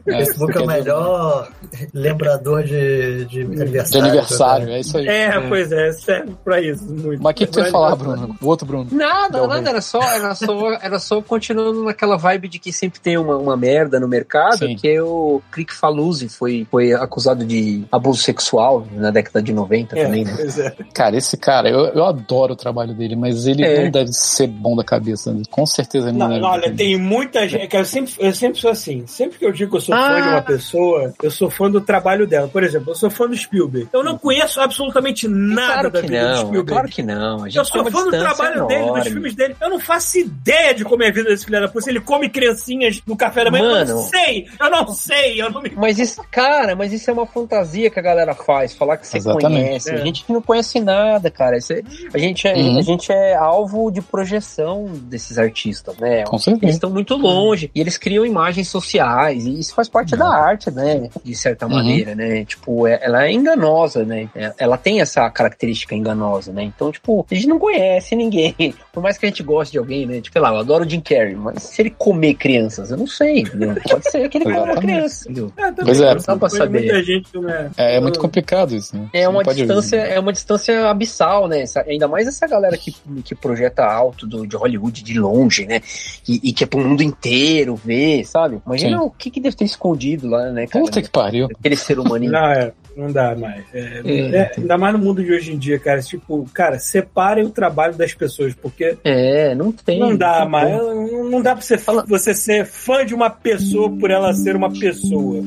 É, 0.08 0.18
Facebook 0.18 0.58
é 0.58 0.62
o 0.62 0.68
melhor 0.68 1.50
lembrador 1.94 2.64
de, 2.64 3.26
de 3.26 3.42
aniversário. 3.42 3.90
De 4.04 4.10
aniversário, 4.10 4.70
é 4.70 4.80
isso 4.80 4.98
aí. 4.98 5.08
É, 5.08 5.40
pois 5.48 5.72
é, 5.72 5.92
serve 5.94 6.34
pra 6.44 6.62
isso. 6.62 6.84
Muito. 6.86 7.22
Mas 7.22 7.32
o 7.32 7.36
que, 7.36 7.48
que 7.48 7.54
você 7.54 7.62
ia 7.62 7.72
falar, 7.72 7.96
Bruno? 7.96 8.36
O 8.42 8.48
outro 8.48 8.66
Bruno. 8.68 8.88
Nada, 8.92 9.46
nada, 9.48 9.70
era 9.70 9.82
só, 9.82 10.02
era 10.02 10.36
só, 10.36 10.74
era 10.82 11.00
só 11.00 11.22
continuando 11.22 11.84
naquela 11.84 12.18
vibe 12.18 12.48
de 12.48 12.60
que 12.60 12.72
sempre 12.72 13.00
tem 13.00 13.18
uma, 13.18 13.38
uma 13.38 13.58
merda 13.58 14.00
no 14.00 14.08
mercado, 14.08 14.58
Sim. 14.60 14.76
que 14.76 15.00
o 15.02 15.42
Click 15.52 15.74
Faluzzi 15.74 16.30
foi, 16.30 16.68
foi 16.70 16.94
acusado 16.94 17.46
de 17.46 17.84
abuso 17.92 18.22
sexual 18.22 18.86
na 18.92 19.12
década 19.12 19.42
de 19.42 19.52
90 19.54 19.98
É, 19.98 20.04
também, 20.06 20.24
né? 20.26 20.34
pois 20.36 20.60
é. 20.60 20.76
Cara, 20.94 21.18
esse 21.18 21.36
cara, 21.38 21.70
eu, 21.70 21.80
eu 21.88 22.04
adoro 22.06 22.19
o 22.54 22.56
trabalho 22.56 22.94
dele, 22.94 23.16
mas 23.16 23.46
ele 23.48 23.64
É. 23.64 23.84
não 23.86 23.92
deve 23.92 24.12
ser 24.14 24.48
bom 24.48 24.76
da 24.76 24.84
cabeça. 24.84 25.34
né? 25.34 25.42
Com 25.50 25.66
certeza 25.66 26.10
ele 26.10 26.18
não, 26.18 26.28
Não, 26.28 26.34
deve. 26.36 26.42
não, 26.42 26.50
olha, 26.52 26.72
tem 26.76 26.98
muita 26.98 27.48
gente. 27.48 27.68
que 27.68 27.78
Eu 27.78 27.86
sempre, 27.86 28.14
eu 28.20 28.34
sempre 28.34 28.60
sou 28.60 28.72
assim. 28.72 29.06
Sempre 29.08 29.38
que 29.40 29.46
eu 29.46 29.52
digo 29.52 29.72
que 29.72 29.78
eu 29.78 29.82
sou 29.82 29.96
fã 29.96 30.02
Ah. 30.02 30.22
de 30.22 30.28
uma 30.30 30.42
pessoa, 30.42 31.14
eu 31.24 31.32
sou 31.32 31.50
fã 31.50 31.70
do 31.70 31.80
trabalho 31.82 32.28
dela. 32.28 32.48
Por 32.48 32.64
exemplo, 32.64 32.92
eu 32.92 32.96
sou 32.96 33.10
fã 33.10 33.28
do 33.28 33.36
Spielberg. 33.36 33.88
Eu 33.94 34.04
não 34.04 34.18
conheço 34.18 34.60
absolutamente 34.62 35.28
nada 35.28 35.90
Claro 35.90 35.92
da 35.92 36.02
vida 36.02 36.20
do 36.20 36.24
não, 36.26 36.32
é 36.32 36.36
Spielberg. 36.38 36.72
claro 36.72 36.88
que 36.90 37.04
não. 37.04 37.48
Eu 37.48 37.66
sou 37.66 37.86
fã 37.92 38.04
do 38.06 38.10
trabalho 38.12 38.68
dele, 38.68 38.80
dos 38.82 38.90
enorme. 38.90 39.12
filmes 39.12 39.36
dele. 39.36 39.56
Eu 39.62 39.70
não 39.70 39.80
faço 39.80 40.18
ideia 40.20 40.74
de 40.74 40.84
como 40.84 41.04
é 41.04 41.08
a 41.08 41.12
vida 41.12 41.30
desse 41.30 41.46
filho 41.46 41.60
da 41.62 41.68
puta. 41.68 41.82
Se 41.82 41.90
ele 41.90 42.02
come 42.02 42.30
criancinhas 42.30 43.02
no 43.06 43.16
café 43.16 43.44
da 43.44 43.52
manhã, 43.52 43.82
eu 43.82 43.96
não 43.96 44.04
sei. 44.04 44.48
Eu 44.60 44.70
não 44.70 44.88
sei. 44.94 45.42
Eu 45.42 45.50
não 45.52 45.62
me... 45.62 45.72
Mas 45.76 45.98
isso, 46.00 46.22
cara, 46.32 46.76
mas 46.76 46.92
isso 46.92 47.10
é 47.10 47.14
uma 47.14 47.26
fantasia 47.26 47.90
que 47.90 48.00
a 48.00 48.02
galera 48.04 48.34
faz, 48.34 48.74
falar 48.74 48.98
que 48.98 49.08
você 49.08 49.18
Exatamente. 49.18 49.66
conhece. 49.68 49.90
É. 49.92 49.94
A 49.96 50.06
gente 50.06 50.26
não 50.30 50.42
conhece 50.42 50.80
nada, 50.80 51.30
cara. 51.32 51.58
Isso 51.58 51.74
é- 51.74 51.82
a, 52.14 52.18
gente 52.18 52.48
é, 52.48 52.54
Uhum. 52.56 52.78
a 52.78 52.82
gente 52.82 53.12
é 53.12 53.36
alvo 53.36 53.92
de 53.92 54.02
projeção 54.02 54.86
desses 55.04 55.38
artistas, 55.38 55.96
né? 55.98 56.24
Com 56.24 56.36
Eles 56.36 56.44
certeza. 56.44 56.72
estão 56.74 56.90
muito 56.90 57.16
longe 57.16 57.70
e 57.74 57.80
eles 57.82 57.98
criam 57.98 58.26
imagens 58.26 58.68
sociais 58.68 59.46
e 59.46 59.60
isso 59.60 59.74
faz 59.74 59.88
parte 59.90 60.16
da 60.16 60.28
arte, 60.28 60.70
né? 60.72 61.10
De 61.24 61.36
certa 61.36 61.66
Uhum. 61.66 61.74
maneira, 61.74 62.16
né? 62.16 62.46
Tipo, 62.46 62.88
é- 62.88 63.00
ela 63.02 63.26
é 63.26 63.32
enganosa, 63.32 64.04
né? 64.04 64.30
É- 64.36 64.54
Ela 64.58 64.78
tem 64.78 65.00
essa 65.02 65.30
característica 65.30 65.96
enganosa, 65.96 66.52
né? 66.52 66.64
Então, 66.64 66.92
tipo, 66.92 67.26
a 67.30 67.34
gente 67.36 67.48
não 67.48 67.58
conhece 67.60 68.16
ninguém. 68.16 68.54
Por 68.94 69.02
mais 69.02 69.18
que 69.18 69.26
a 69.26 69.30
gente 69.30 69.44
goste 69.44 69.72
de 69.74 69.78
alguém, 69.78 70.06
né? 70.06 70.22
Tipo, 70.22 70.34
sei 70.34 70.42
lá, 70.42 70.50
eu 70.50 70.58
adoro 70.58 70.86
o 70.86 70.90
Jim 70.90 71.00
Carrey, 71.00 71.36
mas 71.36 71.64
se 71.64 71.82
ele 71.82 71.90
comer 71.92 72.34
crianças, 72.36 72.92
eu 72.92 72.98
não 72.98 73.08
sei, 73.08 73.40
entendeu? 73.40 73.76
Pode 73.90 74.10
ser 74.12 74.28
que 74.30 74.38
ele 74.38 74.46
coma 74.46 74.58
uma 74.58 74.64
Exatamente. 74.72 74.94
criança, 74.96 75.24
entendeu? 75.32 75.54
É, 75.58 75.72
Pois 75.72 76.02
é. 76.02 76.14
não 76.16 76.22
dá 76.22 76.36
pra 76.38 76.50
saber. 76.50 76.80
Muita 76.80 77.04
gente 77.04 77.30
não 77.34 77.50
é. 77.50 77.70
É, 77.78 78.00
muito 78.00 78.20
complicado 78.20 78.76
isso, 78.76 78.96
né? 78.96 79.08
É 79.14 79.22
Você 79.22 79.28
uma 79.28 79.44
distância, 79.44 79.96
é 79.98 80.20
uma 80.20 80.34
distância 80.34 80.90
abissal, 80.90 81.48
né? 81.48 81.62
Essa- 81.62 81.84
ainda 81.90 82.08
mais 82.08 82.28
essa 82.28 82.48
galera 82.48 82.78
que, 82.78 82.94
que 83.24 83.36
projeta 83.36 83.84
alto 83.86 84.26
do, 84.28 84.46
de 84.46 84.56
Hollywood 84.56 85.04
de 85.04 85.20
longe, 85.20 85.66
né? 85.66 85.82
E, 86.28 86.50
e 86.50 86.54
que 86.54 86.64
é 86.64 86.68
pro 86.68 86.80
mundo 86.80 87.02
inteiro 87.02 87.76
ver, 87.76 88.26
sabe? 88.26 88.62
Imagina 88.66 88.98
Sim. 89.00 89.04
o 89.06 89.10
que, 89.12 89.30
que 89.32 89.40
deve 89.40 89.56
ter 89.56 89.66
escondido 89.66 90.28
lá, 90.28 90.52
né, 90.52 90.68
cara? 90.68 90.84
Puta 90.86 91.02
que 91.02 91.10
pariu. 91.10 91.48
Aquele 91.60 91.76
ser 91.76 92.00
humaninho. 92.00 92.32
Não, 92.32 92.46
é. 92.52 92.72
Não 92.98 93.12
dá 93.12 93.34
mais. 93.36 93.64
É, 93.74 94.02
É. 94.04 94.36
é, 94.36 94.52
ainda 94.58 94.78
mais 94.78 94.94
no 94.94 95.00
mundo 95.00 95.24
de 95.24 95.32
hoje 95.32 95.54
em 95.54 95.58
dia, 95.58 95.80
cara. 95.80 96.02
Tipo, 96.02 96.46
cara, 96.54 96.78
separem 96.80 97.46
o 97.46 97.50
trabalho 97.50 97.94
das 97.96 98.14
pessoas, 98.14 98.54
porque 98.54 98.98
É, 99.06 99.56
não 99.56 99.72
tem. 99.72 100.00
não 100.00 100.16
dá 100.18 100.42
tem 100.42 100.50
mais. 100.50 100.70
Não, 100.78 101.30
não 101.30 101.42
dá 101.42 101.56
pra 101.56 101.62
você, 101.62 101.78
você 102.08 102.34
ser 102.34 102.66
fã 102.66 103.06
de 103.06 103.16
uma 103.16 103.30
pessoa 103.30 103.90
por 103.90 104.12
ela 104.12 104.34
ser 104.34 104.56
uma 104.56 104.70
pessoa. 104.72 105.42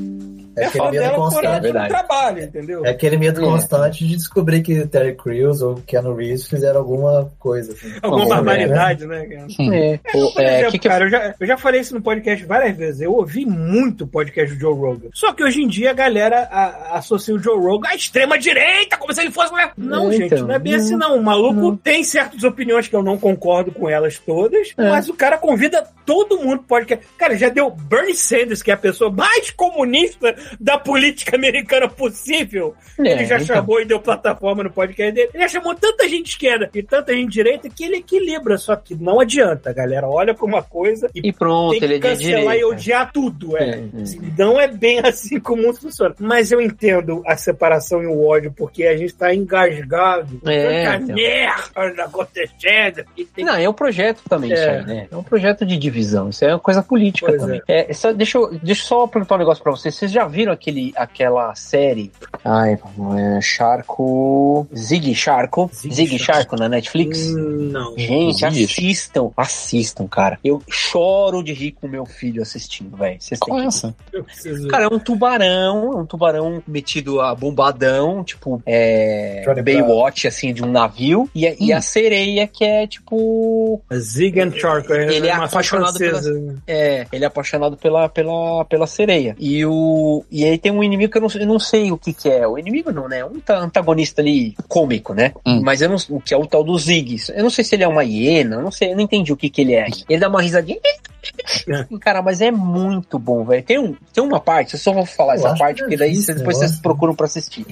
É 0.57 0.65
É 0.65 0.66
aquele 0.66 0.85
fã 0.85 0.91
medo 0.91 1.03
dela 1.03 1.15
por 1.15 1.23
constante. 1.33 1.61
verdade. 1.62 1.89
trabalho, 1.89 2.43
entendeu? 2.43 2.85
É 2.87 2.91
aquele 2.91 3.16
medo 3.16 3.41
É. 3.41 3.45
constante 3.45 4.07
de 4.07 4.16
descobrir 4.16 4.62
que 4.62 4.87
Terry 4.87 5.15
Crews 5.16 5.62
ou 5.62 5.77
Keanu 5.87 6.15
Reeves 6.15 6.47
fizeram 6.47 6.81
alguma 6.81 7.33
coisa. 7.39 7.73
assim. 7.73 7.93
Alguma 8.03 8.27
barbaridade, 8.27 9.07
né? 9.07 9.27
É, 9.31 9.99
o- 10.16 10.33
é, 10.41 10.55
exemplo, 10.55 10.73
que 10.73 10.79
que 10.79 10.89
cara, 10.89 11.05
eu 11.07 11.11
já, 11.11 11.35
eu 11.39 11.47
já 11.47 11.57
falei 11.57 11.81
isso 11.81 11.95
no 11.95 12.03
podcast 12.03 12.45
várias 12.45 12.77
vezes. 12.77 13.01
Eu 13.01 13.12
ouvi 13.15 13.47
muito 13.47 14.05
o 14.05 14.07
podcast 14.07 14.55
do 14.55 14.61
Joe 14.61 14.74
Rogan. 14.74 15.09
Só 15.15 15.33
que 15.33 15.43
hoje 15.45 15.62
em 15.62 15.69
dia 15.69 15.91
a 15.91 15.95
galera 15.95 16.49
a- 16.51 16.99
associa 16.99 17.35
o 17.35 17.39
Joe 17.39 17.59
Rogan 17.59 17.89
à 17.89 17.95
extrema-direita, 17.95 18.97
como 18.97 19.12
se 19.12 19.20
ele 19.20 19.31
fosse. 19.31 19.53
Não, 19.77 20.09
É, 20.09 20.12
gente, 20.12 20.35
então, 20.35 20.47
não 20.47 20.55
é 20.55 20.59
bem 20.59 20.74
assim, 20.74 20.97
não. 20.97 21.16
O 21.16 21.23
maluco 21.23 21.77
tem 21.77 22.03
certas 22.05 22.43
opiniões 22.45 22.89
que 22.89 22.97
eu 22.97 23.03
não 23.03 23.16
concordo 23.19 23.70
com 23.73 23.89
elas 23.89 24.19
todas, 24.19 24.73
É. 24.77 24.89
mas 24.91 25.09
o 25.09 25.15
cara 25.15 25.37
convida 25.39 25.85
todo 26.05 26.39
mundo 26.39 26.59
pro 26.59 26.69
podcast. 26.69 27.07
Cara, 27.16 27.37
já 27.37 27.49
deu 27.49 27.70
Bernie 27.70 28.15
Sanders, 28.15 28.62
que 28.62 28.70
é 28.70 28.74
a 28.74 28.79
pessoa 28.79 29.11
mais 29.11 29.51
comunista 29.51 30.35
da 30.60 30.78
política 30.78 31.36
americana 31.36 31.89
possível. 31.89 32.74
É, 32.98 33.12
ele 33.12 33.24
já 33.27 33.36
então. 33.36 33.47
chamou 33.56 33.81
e 33.81 33.85
deu 33.85 34.01
plataforma 34.01 34.62
no 34.64 34.70
podcast 34.70 35.12
dele. 35.12 35.31
Ele 35.32 35.43
já 35.43 35.48
chamou 35.48 35.74
tanta 35.74 36.09
gente 36.09 36.28
esquerda 36.31 36.70
e 36.74 36.82
tanta 36.82 37.12
gente 37.14 37.31
direita 37.32 37.69
que 37.69 37.85
ele 37.85 37.97
equilibra. 37.97 38.56
Só 38.59 38.77
que 38.77 38.94
não 38.94 39.20
adianta, 39.20 39.73
galera. 39.73 40.09
Olha 40.09 40.35
pra 40.35 40.44
uma 40.44 40.62
coisa 40.62 41.09
e, 41.14 41.28
E 41.28 41.32
pronto, 41.32 41.70
tem 41.70 41.78
que 41.81 41.85
ele 41.85 41.94
é 41.97 41.98
cancelar 41.98 42.32
e 42.55 42.59
direita. 42.59 42.66
odiar 42.66 43.12
tudo. 43.12 43.56
É. 43.56 43.62
É, 43.62 43.74
é. 43.74 43.82
Não 44.39 44.60
é 44.60 44.69
bem 44.69 45.01
assim 45.01 45.40
como 45.40 45.62
o 45.62 45.66
mundo 45.66 45.81
funciona. 45.81 46.14
Mas 46.19 46.52
eu 46.52 46.60
entendo 46.60 47.23
a 47.27 47.36
separação 47.36 48.02
e 48.02 48.06
o 48.06 48.24
ódio, 48.27 48.52
porque 48.56 48.85
a 48.85 48.97
gente 48.97 49.14
tá 49.14 49.35
engasgado. 49.35 50.40
É, 50.47 50.85
Tanta 50.85 51.02
então. 51.05 51.16
merda 51.16 52.05
acontecendo. 52.05 53.05
E 53.16 53.24
tem 53.24 53.44
Não, 53.44 53.55
é 53.55 53.69
um 53.69 53.73
projeto 53.73 54.23
também, 54.28 54.52
É. 54.52 54.55
isso 54.55 54.69
aí, 54.70 54.85
né? 54.86 55.06
É 55.10 55.16
um 55.16 55.23
projeto 55.23 55.64
de 55.64 55.77
divisão. 55.77 56.28
Isso 56.28 56.44
é 56.44 56.48
uma 56.48 56.59
coisa 56.60 56.82
política 56.82 57.27
Pois 57.28 57.40
também. 57.40 57.60
É. 57.69 57.93
só- 57.93 58.12
deixa, 58.12 58.39
eu, 58.39 58.51
deixa 58.59 58.82
eu 58.82 58.86
só 58.86 59.06
perguntar 59.06 59.36
um 59.36 59.39
negócio 59.39 59.62
pra 59.62 59.73
vocês. 59.73 59.94
Vocês 59.94 60.10
já 60.10 60.27
viram 60.32 60.52
aquele, 60.52 60.92
aquela 60.96 61.54
série? 61.54 62.10
Ai, 62.44 62.78
é 63.36 63.40
Charco. 63.40 64.66
Zig 64.76 65.14
Charco. 65.14 65.70
Zig 65.72 65.94
Zig, 65.94 66.18
Charco. 66.18 66.56
Na 66.56 66.68
Netflix? 66.68 67.28
Hum, 67.28 67.70
Não. 67.72 67.94
Gente, 67.96 68.38
Zig. 68.50 68.64
assistam. 68.64 69.30
Assistam, 69.36 70.06
cara. 70.09 70.38
Eu 70.44 70.62
choro 70.68 71.42
de 71.42 71.52
rir 71.52 71.72
com 71.72 71.86
meu 71.86 72.04
filho 72.06 72.42
assistindo, 72.42 72.96
velho. 72.96 73.16
Vocês 73.20 73.38
têm 73.38 73.48
Qual 73.48 73.59
é 73.59 73.62
que 73.62 73.68
essa? 73.68 73.94
Cara, 74.70 74.84
é 74.84 74.88
um 74.88 74.98
tubarão, 74.98 75.92
é 75.92 75.96
um 75.96 76.06
tubarão 76.06 76.62
metido 76.66 77.20
a 77.20 77.34
bombadão, 77.34 78.24
tipo, 78.24 78.62
é. 78.66 79.42
Johnny 79.46 79.62
Baywatch, 79.62 80.26
assim, 80.26 80.52
de 80.52 80.62
um 80.64 80.70
navio. 80.70 81.28
E, 81.34 81.46
a- 81.46 81.54
e 81.59 81.72
Hum. 81.72 81.76
a 81.76 81.80
sereia, 81.80 82.46
que 82.46 82.64
é 82.64 82.86
tipo. 82.86 83.80
Zig 83.94 84.40
and 84.40 84.52
Charco. 84.52 84.92
Ele 84.92 85.28
é 85.28 85.34
uma 85.34 85.44
apaixonado 85.46 85.96
francesa. 85.98 86.56
É, 86.66 87.06
ele 87.12 87.24
é 87.24 87.26
apaixonado 87.26 87.76
pela, 87.76 88.09
pela, 88.09 88.64
pela 88.64 88.86
sereia. 88.86 89.36
E 89.38 89.64
o. 89.64 90.22
E 90.31 90.44
aí 90.44 90.59
tem 90.59 90.73
um 90.73 90.82
inimigo 90.82 91.11
que 91.12 91.19
eu 91.19 91.23
não, 91.23 91.28
eu 91.35 91.47
não 91.47 91.59
sei 91.59 91.90
o 91.93 91.99
que, 91.99 92.12
que 92.12 92.28
é. 92.28 92.47
O 92.47 92.59
inimigo 92.59 92.90
não, 92.93 93.09
né? 93.09 93.24
Um 93.24 93.40
ta- 93.40 93.59
antagonista 93.59 94.20
ali 94.23 94.55
cômico, 94.69 95.15
né? 95.15 95.32
Hum. 95.47 95.61
Mas 95.62 95.81
eu 95.82 95.89
não. 95.89 95.97
O 96.11 96.20
que 96.20 96.32
é 96.35 96.36
o 96.36 96.47
tal 96.47 96.62
do 96.65 96.77
Zig. 96.78 97.16
Eu 97.35 97.43
não 97.43 97.51
sei 97.51 97.65
se 97.65 97.74
ele 97.74 97.85
é 97.85 97.89
uma 97.89 98.05
hiena, 98.05 98.57
eu 98.57 98.62
não 98.62 98.70
sei, 98.70 98.93
eu 98.93 98.97
não 98.97 99.03
entendi 99.03 99.32
o 99.32 99.36
que, 99.36 99.49
que 99.51 99.61
ele 99.61 99.74
é. 99.74 99.86
Ele 100.09 100.20
dá 100.20 100.28
uma 100.28 100.40
risadinha. 100.43 100.78
Cara, 102.01 102.20
mas 102.20 102.40
é 102.40 102.51
muito 102.51 103.19
bom, 103.19 103.44
velho. 103.44 103.62
Tem, 103.62 103.78
um, 103.78 103.94
tem 104.12 104.23
uma 104.24 104.40
parte, 104.40 104.74
eu 104.74 104.81
só 104.81 104.93
vou 104.93 105.07
falar 105.07 105.35
Eu 105.36 105.47
essa 105.47 105.55
parte, 105.57 105.77
que 105.77 105.82
é 105.82 105.85
porque 105.85 105.97
daí 105.97 106.15
vocês- 106.16 106.36
depois 106.39 106.57
vocês 106.59 106.77
procuram 106.81 107.15
pra 107.15 107.27
assistir. 107.27 107.65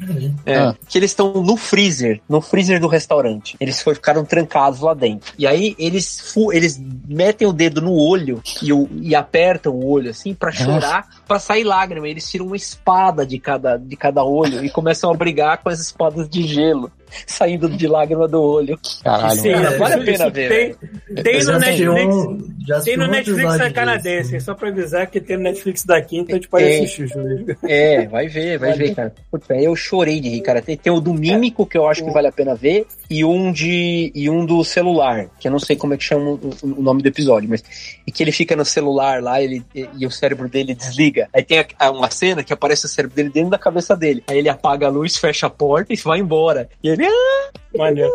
É, 0.47 0.57
Ah. 0.57 0.77
Que 0.89 0.99
eles 0.99 1.11
estão 1.11 1.33
no 1.43 1.57
freezer, 1.57 2.21
no 2.29 2.41
freezer 2.41 2.81
do 2.81 2.87
restaurante. 2.87 3.57
Eles 3.61 3.81
foi- 3.83 3.95
ficaram 3.95 4.25
trancados 4.25 4.81
lá 4.81 4.95
dentro. 4.95 5.33
E 5.39 5.47
aí 5.47 5.75
eles, 5.79 6.23
eles 6.53 6.81
metem 7.09 7.47
o 7.49 7.53
dedo 7.53 7.81
no 7.81 7.93
olho 7.93 8.41
e, 8.63 8.73
o- 8.73 8.89
e 9.03 9.15
apertam 9.15 9.73
o 9.75 9.85
olho 9.87 10.11
assim 10.11 10.33
pra 10.35 10.53
chorar, 10.53 11.09
pra 11.27 11.39
sair 11.39 11.65
lágrima. 11.65 12.09
Eles 12.09 12.29
tiram 12.41 12.47
uma 12.47 12.57
espada 12.57 13.27
de 13.27 13.39
cada, 13.39 13.77
de 13.77 13.97
cada 13.97 14.25
olho 14.25 14.65
e 14.65 14.71
começam 14.71 15.11
a 15.11 15.15
brigar 15.15 15.59
com 15.59 15.69
as 15.69 15.81
espadas 15.81 16.29
de 16.29 16.43
gelo. 16.43 16.91
Saindo 17.27 17.69
de 17.69 17.87
lágrima 17.87 18.27
do 18.29 18.41
olho. 18.41 18.79
Caralho. 19.03 19.41
Sim, 19.41 19.53
mano. 19.53 19.79
vale 19.79 19.95
a 19.95 19.99
pena 19.99 20.11
isso 20.13 20.31
ver, 20.31 20.77
Tem, 21.15 21.23
tem 21.23 21.45
no 21.45 21.59
Netflix. 21.59 22.15
um- 22.17 22.39
Tem 22.85 22.97
no 22.97 23.05
um 23.05 23.09
Netflix 23.09 23.39
episódio 23.45 23.75
canadense, 23.75 24.23
disso. 24.23 24.35
hein? 24.35 24.41
só 24.41 24.55
pra 24.55 24.69
avisar 24.69 25.07
que 25.09 25.21
tem 25.21 25.37
no 25.37 25.43
Netflix 25.45 25.85
daqui, 25.85 26.19
então 26.19 26.35
a 26.35 26.39
gente 26.39 26.49
pode 26.49 26.65
É. 26.65 26.79
assistir, 26.79 27.07
Júlio. 27.09 27.57
É, 27.67 28.07
vai 28.07 28.29
ver, 28.29 28.59
vai 28.59 28.73
ver, 28.75 28.95
cara. 28.95 29.15
Puta, 29.31 29.55
eu 29.57 29.75
chorei 29.75 30.21
de 30.21 30.29
rir, 30.29 30.41
cara. 30.41 30.61
Tem, 30.63 30.77
tem 30.77 30.93
o 30.93 31.01
do 31.01 31.13
Mímico, 31.15 31.67
que 31.67 31.77
eu 31.77 31.89
acho 31.89 32.05
que 32.05 32.11
vale 32.11 32.29
a 32.29 32.33
pena 32.33 32.55
ver, 32.55 32.87
e 33.09 33.25
um 33.25 33.51
de. 33.53 34.13
e 34.15 34.29
um 34.31 34.45
do 34.47 34.63
celular, 34.65 35.27
que 35.39 35.49
eu 35.49 35.53
não 35.53 35.59
sei 35.59 35.77
como 35.77 35.95
é 35.95 35.97
que 35.97 36.05
chama 36.05 36.31
o, 36.33 36.41
o 36.63 36.83
nome 36.83 37.03
do 37.03 37.09
episódio, 37.09 37.49
mas. 37.49 37.63
E 38.07 38.13
que 38.13 38.23
ele 38.23 38.33
fica 38.33 38.55
no 38.57 38.65
celular 38.65 39.23
lá, 39.23 39.41
ele, 39.43 39.63
e, 39.75 39.89
e 39.99 40.07
o 40.07 40.11
cérebro 40.11 40.49
dele 40.49 40.75
desliga. 40.75 41.29
Aí 41.35 41.43
tem 41.43 41.59
a- 41.61 41.67
a- 41.79 41.91
uma 41.91 42.11
cena 42.11 42.43
que 42.45 42.53
aparece 42.53 42.87
o 42.87 42.89
cérebro 42.89 43.17
dele 43.17 43.31
dentro 43.31 43.51
da 43.51 43.59
cabeça 43.59 43.97
dele. 43.97 44.23
Aí 44.29 44.39
ele 44.39 44.49
apaga 44.49 44.87
a 44.87 44.91
luz, 44.91 45.17
fecha 45.17 45.47
a 45.47 45.51
porta 45.51 45.93
e 45.93 45.97
vai 45.97 46.19
embora. 46.21 46.69
E 46.83 46.89
ele. 46.89 47.00
"Ah!" 47.03 47.51
Maneiro. 47.77 48.11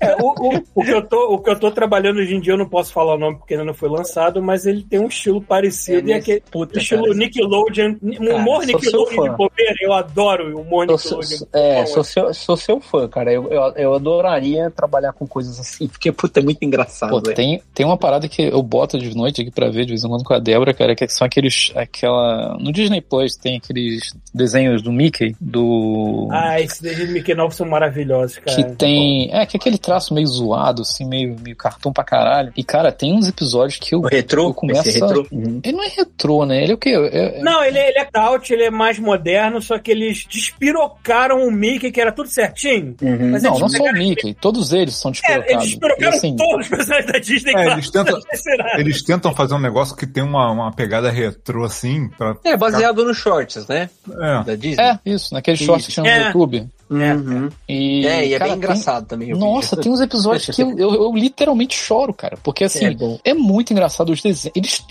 É, 0.00 0.14
o, 0.22 0.28
o- 0.28 0.62
o 0.74 0.84
que 0.84 0.90
eu 0.90 1.02
tô, 1.02 1.34
o 1.34 1.38
que 1.38 1.50
eu 1.50 1.58
tô 1.58 1.70
trabalhando 1.70 2.18
hoje 2.18 2.34
em 2.34 2.40
dia, 2.40 2.52
eu 2.52 2.58
não 2.58 2.68
posso 2.68 2.92
falar 2.92 3.14
o 3.14 3.18
nome 3.18 3.38
porque 3.38 3.54
ainda 3.54 3.64
não 3.64 3.74
foi 3.74 3.88
lançado, 3.88 4.42
mas 4.42 4.66
ele 4.66 4.82
tem 4.84 5.00
um 5.00 5.08
estilo 5.08 5.40
parecido. 5.42 6.08
e 6.08 6.12
É 6.12 6.16
aquele 6.16 6.42
Puta, 6.50 6.78
estilo 6.78 7.02
cara. 7.04 7.14
Nickelodeon, 7.14 7.94
um 8.02 8.12
Cara, 8.12 8.36
humor 8.36 8.64
sou 8.64 8.80
seu 8.80 8.80
Nickelodeon 8.80 9.16
fã. 9.16 9.30
de 9.30 9.36
bobeira. 9.36 9.74
Eu 9.82 9.92
adoro 9.92 10.56
o 10.56 10.60
humor 10.62 10.86
Sou, 10.86 10.98
sou- 10.98 11.18
Nickelodeon. 11.20 11.48
é, 11.52 11.80
Bom, 11.80 11.86
sou 11.86 12.04
seu, 12.04 12.34
sou 12.34 12.56
seu 12.56 12.80
fã, 12.80 13.08
cara. 13.08 13.32
Eu, 13.32 13.48
eu, 13.50 13.62
eu 13.76 13.94
adoraria 13.94 14.70
trabalhar 14.70 15.12
com 15.12 15.26
coisas 15.26 15.58
assim, 15.58 15.88
porque, 15.88 16.12
puta, 16.12 16.40
é 16.40 16.42
muito 16.42 16.62
engraçado. 16.64 17.10
Pô, 17.10 17.20
tem, 17.20 17.62
tem 17.74 17.84
uma 17.86 17.96
parada 17.96 18.28
que 18.28 18.42
eu 18.42 18.62
boto 18.62 18.98
de 18.98 19.14
noite 19.16 19.42
aqui 19.42 19.50
pra 19.50 19.68
ver 19.70 19.84
de 19.84 19.90
vez 19.92 20.04
em 20.04 20.08
quando 20.08 20.24
com 20.24 20.34
a 20.34 20.38
Débora, 20.38 20.72
cara, 20.74 20.94
que 20.94 21.08
são 21.08 21.26
aqueles. 21.26 21.72
aquela. 21.74 22.56
No 22.60 22.72
Disney 22.72 23.00
Plus 23.00 23.36
tem 23.36 23.56
aqueles 23.56 24.14
desenhos 24.32 24.82
do 24.82 24.92
Mickey, 24.92 25.34
do. 25.40 26.28
Ah, 26.30 26.60
esses 26.60 26.80
desenhos 26.80 27.08
de 27.08 27.14
Mickey 27.14 27.34
Novo 27.34 27.54
são 27.54 27.66
maravilhosos, 27.66 28.38
cara. 28.38 28.56
que 28.56 28.76
tem. 28.76 28.99
É, 29.32 29.46
que 29.46 29.56
é 29.56 29.58
aquele 29.58 29.78
traço 29.78 30.12
meio 30.14 30.26
zoado, 30.26 30.82
assim, 30.82 31.04
meio, 31.04 31.36
meio 31.40 31.56
cartão 31.56 31.92
pra 31.92 32.04
caralho. 32.04 32.52
E, 32.56 32.62
cara, 32.64 32.90
tem 32.92 33.12
uns 33.14 33.28
episódios 33.28 33.78
que 33.78 33.94
eu. 33.94 34.00
O 34.00 34.06
retrô? 34.06 34.48
eu 34.48 34.54
começo 34.54 34.88
Esse 34.88 35.02
a- 35.02 35.06
retrô? 35.06 35.26
Uhum. 35.32 35.60
Ele 35.62 35.76
não 35.76 35.84
é 35.84 35.88
retrô, 35.88 36.44
né? 36.46 36.62
Ele 36.62 36.72
é 36.72 36.74
o 36.74 36.78
quê? 36.78 36.90
É- 36.90 37.38
é- 37.38 37.42
Não, 37.42 37.62
ele, 37.64 37.78
ele 37.78 37.98
é 37.98 38.08
ele 38.50 38.62
é 38.64 38.70
mais 38.70 38.98
moderno, 38.98 39.60
só 39.62 39.78
que 39.78 39.90
eles 39.90 40.26
despirocaram 40.28 41.46
o 41.46 41.50
Mickey, 41.50 41.90
que 41.90 42.00
era 42.00 42.12
tudo 42.12 42.28
certinho. 42.28 42.94
Uhum. 43.02 43.30
Mas 43.30 43.42
Não, 43.42 43.58
não 43.58 43.68
só 43.68 43.82
o 43.82 43.92
Mickey, 43.92 44.34
todos 44.34 44.72
eles 44.72 44.94
são 44.96 45.10
É, 45.10 45.12
despirocados. 45.12 45.50
eles 45.52 45.64
despirocaram 45.70 46.16
assim, 46.16 46.36
todos 46.36 46.60
os 46.66 46.68
personagens 46.68 47.12
da 47.12 47.18
Disney. 47.18 47.50
É, 47.50 47.54
claro, 47.54 47.70
eles 47.72 47.90
tentam-. 47.90 48.20
Eles 48.78 49.02
tentam 49.02 49.34
fazer 49.34 49.54
um 49.54 49.58
negócio 49.58 49.96
que 49.96 50.06
tem 50.06 50.22
uma, 50.22 50.50
uma 50.50 50.72
pegada 50.72 51.10
retrô 51.10 51.64
assim, 51.64 52.08
pra. 52.16 52.36
É, 52.44 52.56
baseado 52.56 53.04
nos 53.04 53.16
shorts, 53.18 53.66
né? 53.66 53.90
É. 54.08 54.44
Da 54.44 54.54
Disney. 54.54 54.82
É, 54.84 54.98
isso, 55.04 55.34
naquele 55.34 55.56
short 55.56 55.86
que 55.86 55.92
chama 55.92 56.08
no 56.08 56.14
É. 56.14 56.26
YouTube. 56.26 56.68
Uhum. 56.90 57.48
E, 57.68 58.04
É, 58.04 58.26
e 58.26 58.34
é 58.34 58.38
cara, 58.38 58.50
bem 58.50 58.58
engraçado 58.58 59.06
também. 59.06 59.30
eu 59.30 59.36
vi. 59.36 59.40
Nossa, 59.40 59.76
tem 59.76 59.92
uns 59.92 60.00
episódios 60.00 60.46
que 60.54 60.60
eu, 60.60 60.76
eu, 60.76 60.92
eu 60.94 61.12
literalmente 61.14 61.76
choro, 61.76 62.12
cara. 62.12 62.36
Porque 62.42 62.64
assim, 62.64 62.96
É 63.24 63.30
é, 63.30 63.34
muito 63.34 63.72
engraçado 63.72 64.10
os 64.10 64.20
desenhos. 64.20 64.52
Eles 64.56 64.84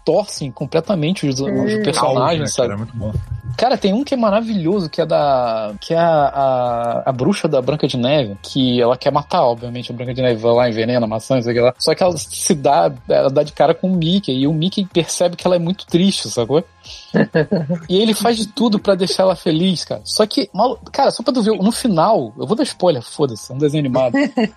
distorcem 0.00 0.50
completamente 0.50 1.26
os, 1.26 1.40
os 1.40 1.48
Caos, 1.48 1.84
personagens, 1.84 2.40
né, 2.40 2.46
sabe? 2.46 2.68
cara? 2.68 2.74
É 2.74 2.76
muito 2.76 2.96
bom. 2.96 3.12
Cara, 3.56 3.76
tem 3.76 3.92
um 3.92 4.04
que 4.04 4.14
é 4.14 4.16
maravilhoso, 4.16 4.88
que 4.88 5.00
é 5.00 5.06
da. 5.06 5.74
que 5.80 5.92
é 5.92 5.98
a, 5.98 6.02
a, 6.02 7.02
a 7.06 7.12
bruxa 7.12 7.46
da 7.46 7.60
Branca 7.60 7.86
de 7.86 7.96
Neve, 7.96 8.36
que 8.42 8.80
ela 8.80 8.96
quer 8.96 9.12
matar, 9.12 9.44
obviamente, 9.44 9.92
a 9.92 9.94
Branca 9.94 10.14
de 10.14 10.22
Neve 10.22 10.40
vai 10.40 10.52
lá, 10.52 10.68
envenena, 10.68 11.06
maçã, 11.06 11.34
não 11.34 11.42
sei 11.42 11.52
o 11.52 11.54
que 11.54 11.60
lá. 11.60 11.74
Só 11.78 11.94
que 11.94 12.02
ela 12.02 12.16
se 12.16 12.54
dá, 12.54 12.92
ela 13.08 13.28
dá 13.28 13.42
de 13.42 13.52
cara 13.52 13.74
com 13.74 13.88
o 13.88 13.96
Mickey, 13.96 14.32
e 14.32 14.46
o 14.46 14.52
Mickey 14.52 14.86
percebe 14.86 15.36
que 15.36 15.46
ela 15.46 15.56
é 15.56 15.58
muito 15.58 15.84
triste, 15.86 16.30
sacou? 16.30 16.64
e 17.88 17.98
ele 18.00 18.14
faz 18.14 18.36
de 18.36 18.46
tudo 18.46 18.78
pra 18.78 18.94
deixar 18.94 19.24
ela 19.24 19.36
feliz, 19.36 19.84
cara. 19.84 20.00
Só 20.04 20.24
que, 20.26 20.48
malu... 20.54 20.78
cara, 20.90 21.10
só 21.10 21.22
pra 21.22 21.32
tu 21.32 21.42
ver, 21.42 21.56
no 21.58 21.72
final, 21.72 22.32
eu 22.38 22.46
vou 22.46 22.56
dar 22.56 22.62
spoiler, 22.62 23.02
foda-se, 23.02 23.52
é 23.52 23.54
um 23.54 23.58
desenho 23.58 23.82
animado. 23.82 24.14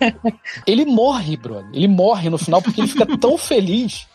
ele 0.66 0.86
morre, 0.86 1.36
brother. 1.36 1.68
Ele 1.72 1.88
morre 1.88 2.30
no 2.30 2.38
final 2.38 2.62
porque 2.62 2.80
ele 2.80 2.88
fica 2.88 3.06
tão 3.18 3.36
feliz 3.36 4.06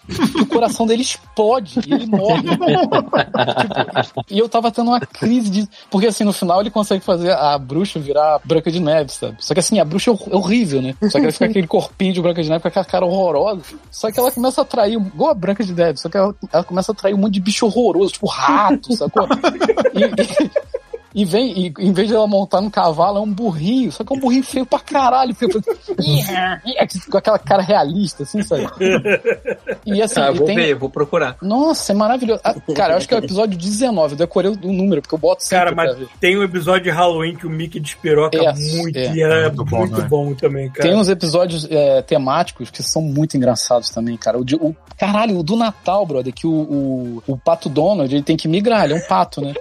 o 0.41 0.45
coração 0.45 0.85
dele 0.85 1.01
explode 1.01 1.79
e 1.87 1.93
ele 1.93 2.05
morre. 2.05 2.43
Tipo, 2.43 4.25
e 4.29 4.39
eu 4.39 4.49
tava 4.49 4.71
tendo 4.71 4.89
uma 4.89 4.99
crise 4.99 5.49
de. 5.49 5.69
Porque 5.89 6.07
assim, 6.07 6.23
no 6.23 6.33
final 6.33 6.61
ele 6.61 6.69
consegue 6.69 7.03
fazer 7.03 7.31
a 7.31 7.57
bruxa 7.57 7.99
virar 7.99 8.39
Branca 8.43 8.71
de 8.71 8.79
Neve, 8.79 9.11
sabe? 9.11 9.35
Só 9.39 9.53
que 9.53 9.59
assim, 9.59 9.79
a 9.79 9.85
bruxa 9.85 10.11
é 10.11 10.13
é 10.31 10.35
horrível, 10.35 10.81
né? 10.81 10.95
Só 11.03 11.19
que 11.19 11.25
ela 11.25 11.31
fica 11.31 11.45
aquele 11.45 11.67
corpinho 11.67 12.13
de 12.13 12.21
Branca 12.21 12.41
de 12.41 12.49
Neve 12.49 12.61
com 12.61 12.67
aquela 12.67 12.85
cara 12.85 13.05
horrorosa. 13.05 13.61
Só 13.91 14.11
que 14.11 14.19
ela 14.19 14.31
começa 14.31 14.61
a 14.61 14.63
atrair, 14.63 14.93
igual 14.93 15.31
a 15.31 15.33
Branca 15.33 15.63
de 15.63 15.73
Neve, 15.73 15.99
só 15.99 16.09
que 16.09 16.17
ela, 16.17 16.35
ela 16.51 16.63
começa 16.63 16.91
a 16.91 16.93
atrair 16.93 17.13
um 17.13 17.17
monte 17.17 17.33
de 17.33 17.39
bicho 17.39 17.65
horroroso, 17.65 18.13
tipo 18.13 18.27
rato, 18.27 18.93
sacou? 18.95 19.27
E, 19.93 20.03
e- 20.45 20.51
e 21.13 21.25
vem, 21.25 21.51
e, 21.67 21.73
em 21.79 21.91
vez 21.91 22.07
de 22.07 22.13
ela 22.15 22.27
montar 22.27 22.61
num 22.61 22.69
cavalo, 22.69 23.17
é 23.17 23.21
um 23.21 23.31
burrinho, 23.33 23.91
só 23.91 24.03
que 24.03 24.13
é 24.13 24.15
um 24.15 24.19
burrinho 24.19 24.43
feio 24.43 24.65
pra 24.65 24.79
caralho, 24.79 25.33
fica 25.35 25.59
com 27.11 27.17
aquela 27.17 27.39
cara 27.39 27.61
realista, 27.61 28.23
assim, 28.23 28.41
sabe? 28.43 28.67
E 29.85 30.01
assim, 30.01 30.19
Ah, 30.19 30.31
vou 30.31 30.45
tem, 30.45 30.55
ver, 30.55 30.75
vou 30.75 30.89
procurar. 30.89 31.35
nossa, 31.41 31.91
é 31.91 31.95
maravilhoso. 31.95 32.41
Ah, 32.43 32.53
cara, 32.75 32.93
eu 32.93 32.97
acho 32.97 33.07
que 33.07 33.13
é 33.13 33.17
o 33.17 33.23
episódio 33.23 33.57
19. 33.57 34.13
Eu 34.13 34.17
decorei 34.17 34.51
o 34.51 34.71
número, 34.73 35.01
porque 35.01 35.15
eu 35.15 35.19
boto 35.19 35.43
sempre 35.43 35.65
Cara, 35.73 35.75
pra 35.75 35.95
mas 35.99 36.09
tem 36.19 36.37
um 36.37 36.43
episódio 36.43 36.83
de 36.83 36.89
Halloween 36.89 37.35
que 37.35 37.47
o 37.47 37.49
Mickey 37.49 37.79
despiroca 37.79 38.37
É, 38.37 38.53
muito 38.53 38.97
é. 38.97 39.13
e 39.13 39.21
é 39.21 39.49
Muito 39.49 39.65
muito, 39.75 40.01
bom, 40.03 40.07
bom, 40.25 40.29
né? 40.31 40.35
também, 40.39 40.69
cara. 40.69 40.87
Tem 40.87 40.97
uns 40.97 41.09
episódios 41.09 41.67
é, 41.69 42.01
temáticos 42.01 42.69
que 42.69 42.83
são 42.83 43.01
muito 43.01 43.35
engraçados 43.37 43.89
também, 43.89 44.17
cara. 44.17 44.37
O, 44.37 44.45
de- 44.45 44.55
o- 44.55 44.75
caralho, 44.97 45.37
o 45.39 45.43
do 45.43 45.55
Natal, 45.55 46.05
brother, 46.05 46.33
que 46.33 46.45
o, 46.47 46.51
o, 46.51 47.23
o 47.27 47.37
pato 47.37 47.69
Donald 47.69 48.13
ele 48.13 48.23
tem 48.23 48.37
que 48.37 48.47
migrar, 48.47 48.83
ele 48.85 48.93
é 48.93 48.97
um 48.97 49.07
pato, 49.07 49.41
né? 49.41 49.53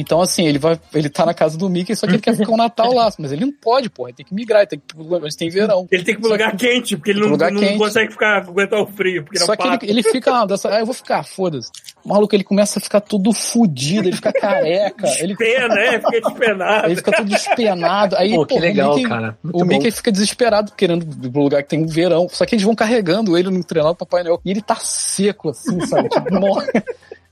Então, 0.00 0.20
assim, 0.22 0.46
ele 0.46 0.58
vai. 0.58 0.78
Ele 0.94 1.08
tá 1.10 1.26
na 1.26 1.34
casa 1.34 1.58
do 1.58 1.68
Mickey, 1.68 1.94
só 1.96 2.06
que 2.06 2.12
ele 2.14 2.22
quer 2.22 2.36
ficar 2.36 2.52
o 2.52 2.56
Natal 2.56 2.92
lá. 2.94 3.10
Mas 3.18 3.32
ele 3.32 3.44
não 3.44 3.52
pode, 3.52 3.90
porra. 3.90 4.10
Ele 4.10 4.16
tem 4.16 4.26
que 4.26 4.32
migrar, 4.34 4.60
ele 4.60 4.68
tem 4.68 4.78
que. 4.78 4.84
Mas 5.20 5.34
tem 5.34 5.50
verão. 5.50 5.86
Ele 5.90 6.04
tem 6.04 6.14
que 6.14 6.20
ir 6.20 6.22
pro 6.22 6.30
lugar 6.30 6.56
quente, 6.56 6.96
porque 6.96 7.10
ele 7.10 7.20
não, 7.20 7.28
Lugar 7.28 7.50
não 7.50 7.60
quente. 7.60 7.76
consegue 7.78 8.12
ficar, 8.12 8.38
aguentar 8.38 8.80
o 8.80 8.86
frio. 8.86 9.24
Porque 9.24 9.38
Só 9.40 9.54
não 9.58 9.76
que 9.78 9.86
ele, 9.86 9.92
ele 10.00 10.02
fica, 10.04 10.32
ah, 10.42 10.46
dessa, 10.46 10.68
ah, 10.72 10.78
eu 10.80 10.86
vou 10.86 10.94
ficar, 10.94 11.24
foda-se. 11.24 11.70
Maluco, 12.04 12.34
ele 12.34 12.44
começa 12.44 12.78
a 12.78 12.82
ficar 12.82 13.00
todo 13.00 13.32
fudido, 13.32 14.08
ele 14.08 14.16
fica 14.16 14.32
careca, 14.32 15.06
ele, 15.18 15.36
Pena, 15.36 15.68
né? 15.74 15.92
Fica 16.00 16.20
despenado. 16.20 16.86
ele 16.86 16.96
fica 16.96 17.12
todo 17.12 17.28
despenado. 17.28 18.16
Aí, 18.16 18.30
Pô, 18.34 18.46
que 18.46 18.54
porra, 18.54 18.60
o 18.64 18.68
legal, 18.68 18.94
Mickey- 18.94 19.08
cara. 19.08 19.38
Muito 19.42 19.56
o 19.56 19.58
bom. 19.58 19.64
Mickey 19.66 19.90
fica 19.90 20.12
desesperado 20.12 20.72
querendo 20.76 21.02
ir 21.26 21.30
pro 21.30 21.42
lugar 21.42 21.62
que 21.62 21.68
tem 21.70 21.82
um 21.82 21.86
verão. 21.86 22.28
Só 22.30 22.46
que 22.46 22.54
eles 22.54 22.64
vão 22.64 22.74
carregando 22.74 23.36
ele 23.36 23.50
no 23.50 23.64
treinado 23.64 23.94
do 23.94 23.98
Papai 23.98 24.22
Noel. 24.22 24.40
E 24.44 24.50
ele 24.50 24.62
tá 24.62 24.76
seco, 24.76 25.50
assim, 25.50 25.84
sabe? 25.86 26.08
Tipo, 26.08 26.34
morre. 26.38 26.68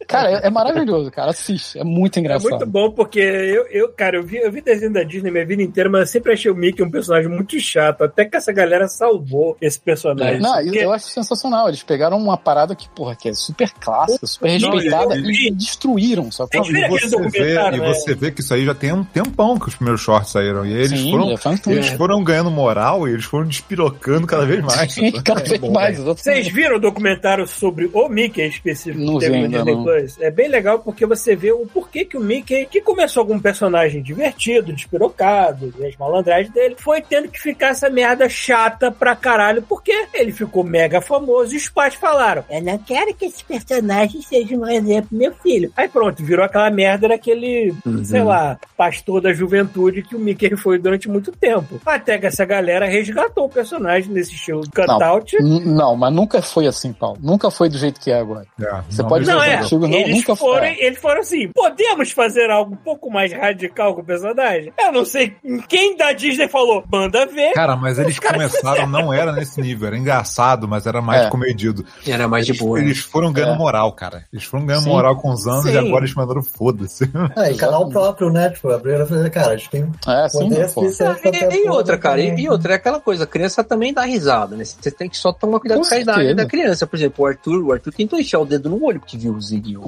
Cara, 0.07 0.31
é, 0.43 0.47
é 0.47 0.51
maravilhoso, 0.51 1.11
cara. 1.11 1.31
Assiste. 1.31 1.79
É 1.79 1.85
muito 1.85 2.17
É 2.19 2.21
engraçado. 2.21 2.51
muito 2.51 2.67
bom, 2.67 2.91
porque 2.91 3.19
eu, 3.21 3.67
eu 3.71 3.89
cara, 3.91 4.17
eu 4.17 4.23
vi, 4.23 4.37
eu 4.39 4.51
vi 4.51 4.61
desenho 4.61 4.93
da 4.93 5.03
Disney 5.03 5.31
minha 5.31 5.45
vida 5.47 5.63
inteira, 5.63 5.89
mas 5.91 6.01
eu 6.03 6.07
sempre 6.07 6.33
achei 6.33 6.51
o 6.51 6.55
Mickey 6.55 6.83
um 6.83 6.91
personagem 6.91 7.29
muito 7.31 7.59
chato. 7.61 8.03
Até 8.05 8.25
que 8.25 8.37
essa 8.37 8.53
galera 8.53 8.89
salvou 8.89 9.57
esse 9.61 9.79
personagem. 9.81 10.41
Não, 10.41 10.55
Porque- 10.63 10.79
eu 10.79 10.93
acho 10.93 11.07
sensacional. 11.07 11.69
Eles 11.69 11.83
pegaram 11.83 12.17
uma 12.19 12.37
parada 12.37 12.75
que, 12.75 12.89
porra, 12.91 13.15
que 13.17 13.29
é 13.29 13.35
super 13.35 13.71
clássica, 13.81 14.27
super 14.27 14.49
respeitada 14.51 15.17
eu 15.17 15.31
e 15.31 15.51
destruíram, 15.51 16.31
só 16.31 16.47
Não, 16.55 16.61
e, 16.65 16.89
você 16.89 17.17
vê, 17.29 17.55
e 17.55 17.81
né? 17.81 17.89
você 17.95 18.15
vê 18.15 18.31
que 18.31 18.41
isso 18.41 18.55
aí 18.55 18.65
já 18.65 18.75
tem 18.75 18.93
um 18.93 19.05
tempão 19.05 19.59
que 19.59 19.69
os 19.69 19.75
primeiros 19.75 20.01
shorts 20.01 20.31
saíram. 20.33 20.65
E 20.67 20.73
eles 20.73 21.01
Sim, 21.01 21.11
foram. 21.11 21.35
tempo. 21.37 21.71
Eles 21.71 21.89
foram 21.91 22.23
ganhando 22.23 22.51
moral 22.51 23.09
e 23.09 23.13
eles 23.13 23.25
foram 23.25 23.47
despirocando 23.47 24.27
cada 24.27 24.47
vez 24.47 24.63
mais. 24.63 24.93
Sim, 24.93 25.11
cada 25.23 25.41
É 25.41 25.45
vez 25.45 25.61
bom, 25.61 25.73
mais. 25.73 25.99
Vocês 25.99 26.49
viram 26.49 26.77
o 26.77 26.81
documentário 26.81 27.47
sobre 27.47 27.91
o 27.93 28.09
Mickey 28.09 28.43
específico 28.47 29.05
Não 29.05 29.15
que 29.19 29.27
teve 29.27 29.39
vi 29.39 29.45
ainda, 29.45 29.65
não. 29.65 29.85
É 30.21 30.31
bem 30.31 30.49
legal 30.49 30.79
porque 30.79 31.05
você 31.07 31.35
vê 31.37 31.53
o 31.53 31.67
porquê 31.67 32.05
que 32.05 32.17
o 32.17 32.21
Mickey, 32.21 32.67
que 32.67 32.81
começou 32.81 33.25
com 33.27 33.35
um 33.35 33.41
personagem 33.41 34.03
divertido, 34.03 34.73
despirocado, 34.73 35.73
e 35.79 35.87
as 35.87 35.97
malandragens 35.97 36.53
dele, 36.53 36.77
foi 36.79 37.01
tendo 37.01 37.29
que 37.29 37.41
ficar 37.41 37.69
essa 37.69 37.89
merda 37.91 38.29
chata 38.29 38.91
pra 38.91 39.15
caralho, 39.17 39.63
porque 39.63 39.93
ele 40.15 40.33
ficou 40.33 40.65
mega 40.65 41.01
famoso 41.01 41.55
e 41.55 41.57
os 41.57 41.69
pais 41.69 41.95
falaram: 41.95 42.45
Eu 42.51 42.63
não 42.63 42.79
quero 42.79 43.15
que 43.15 43.27
esse 43.27 43.45
personagem 43.45 44.21
seja 44.23 44.57
um 44.57 44.67
exemplo 44.69 45.09
pro 45.11 45.19
meu 45.19 45.33
filho. 45.35 45.73
Aí 45.77 45.89
pronto, 45.89 46.23
virou 46.25 46.45
aquela 46.45 46.71
merda 46.71 47.09
daquele, 47.09 47.75
sei 48.05 48.23
lá, 48.23 48.59
pastor 48.77 49.21
da 49.21 49.33
juventude 49.33 50.03
que 50.03 50.17
o 50.17 50.19
Mickey 50.19 50.57
foi 50.57 50.79
durante 50.79 51.09
muito 51.09 51.33
tempo. 51.33 51.81
Até 51.85 52.19
que 52.19 52.27
essa 52.27 52.45
galera 52.45 52.87
resgatou 52.87 53.45
o 53.47 53.49
personagem 53.49 54.11
nesse 54.13 54.33
estilo 54.35 54.63
cutout. 54.75 55.37
N- 55.37 55.65
Não, 55.65 55.97
mas 55.97 56.13
nunca 56.13 56.41
foi 56.43 56.67
assim, 56.67 56.93
Paulo. 56.93 57.19
Nunca 57.21 57.51
foi 57.51 57.69
do 57.69 57.77
jeito 57.79 58.01
que 58.01 58.11
é 58.11 58.19
agora. 58.19 58.47
É, 58.61 58.81
Você 58.89 59.03
não, 59.03 59.09
pode 59.09 59.25
ver 59.25 59.33
Não, 59.33 59.43
é. 59.43 59.57
antigos. 59.59 59.86
Não. 59.89 59.99
Eles 59.99 60.17
Nunca 60.17 60.37
foram, 60.37 60.59
foi. 60.67 60.77
eles 60.81 60.99
foram 60.99 61.21
assim: 61.21 61.49
podemos 61.55 62.11
fazer 62.13 62.51
algo 62.51 62.75
um 62.75 62.77
pouco 62.77 63.11
mais 63.11 63.33
radical 63.33 63.95
com 63.95 64.01
o 64.01 64.05
personagem? 64.05 64.73
Eu 64.79 64.93
não 64.93 65.05
sei 65.05 65.35
quem 65.69 65.97
da 65.97 66.13
Disney 66.13 66.49
falou, 66.49 66.85
manda 66.91 67.27
ver. 67.27 67.53
Cara, 67.53 67.77
mas 67.77 67.99
eles 67.99 68.19
começaram, 68.21 68.87
não 68.87 69.13
era 69.13 69.33
nesse 69.33 69.61
nível, 69.61 69.89
era 69.89 69.97
engraçado, 69.99 70.67
mas 70.69 70.87
era 70.87 71.01
mais 71.03 71.27
É. 71.27 71.31
comedido. 71.31 71.85
Era 72.07 72.29
mais 72.29 72.47
de 72.47 72.53
boa. 72.55 72.79
né? 72.79 72.85
Eles 72.87 72.99
foram 72.99 73.33
ganhando 73.33 73.55
É. 73.55 73.59
moral, 73.59 73.93
cara. 73.93 74.25
Eles 74.33 74.45
foram 74.45 74.67
ganhando 74.67 74.85
Sim. 74.85 74.91
moral 74.91 75.17
com 75.17 75.31
os 75.31 75.47
anos 75.47 75.65
Sim. 75.65 75.73
e 75.73 75.79
agora 75.79 76.05
eles 76.05 76.15
mandaram 76.15 76.43
foda-se. 76.43 77.05
É, 77.37 77.53
e 77.53 77.57
canal 77.57 77.89
próprio, 77.89 78.31
né? 78.31 78.51
Tipo, 78.51 78.71
a 78.71 78.79
primeira 78.79 79.05
vez, 79.05 79.29
cara, 79.31 79.53
a 79.53 79.57
gente 79.57 79.71
tem 79.71 79.91
É, 80.07 80.29
sim, 80.29 80.39
poder 80.39 80.73
pô. 80.73 80.83
suficiente 80.83 81.21
pra 81.21 81.31
ter 81.31 81.53
E, 81.53 81.65
e 81.65 81.69
outra, 81.69 81.99
cara, 81.99 82.21
e, 82.21 82.41
e 82.41 82.49
outra, 82.49 82.73
é 82.73 82.77
aquela 82.77 83.01
coisa, 83.01 83.25
a 83.25 83.27
criança 83.27 83.63
também 83.65 83.93
dá 83.93 84.03
risada, 84.03 84.57
né? 84.57 84.65
Você 84.65 84.91
tem 84.91 85.09
que 85.09 85.17
só 85.17 85.33
tomar 85.33 85.61
cuidado 85.61 85.81
Com 85.81 85.89
com 85.89 85.95
a 85.95 85.99
idade 85.99 86.35
da 86.35 86.47
criança. 86.47 86.87
Por 86.87 86.97
exemplo, 86.97 87.25
o 87.25 87.29
Arthur, 87.29 87.63
o 87.65 87.73
Arthur 87.73 87.93
tentou 87.93 88.19
enfiar 88.19 88.41
o 88.41 88.45
dedo 88.45 88.69
no 88.69 88.83
olho 88.85 89.01
porque 89.01 89.17
viu 89.17 89.33
o 89.33 89.41
Zig 89.41 89.76
e 89.77 89.79
o, 89.79 89.87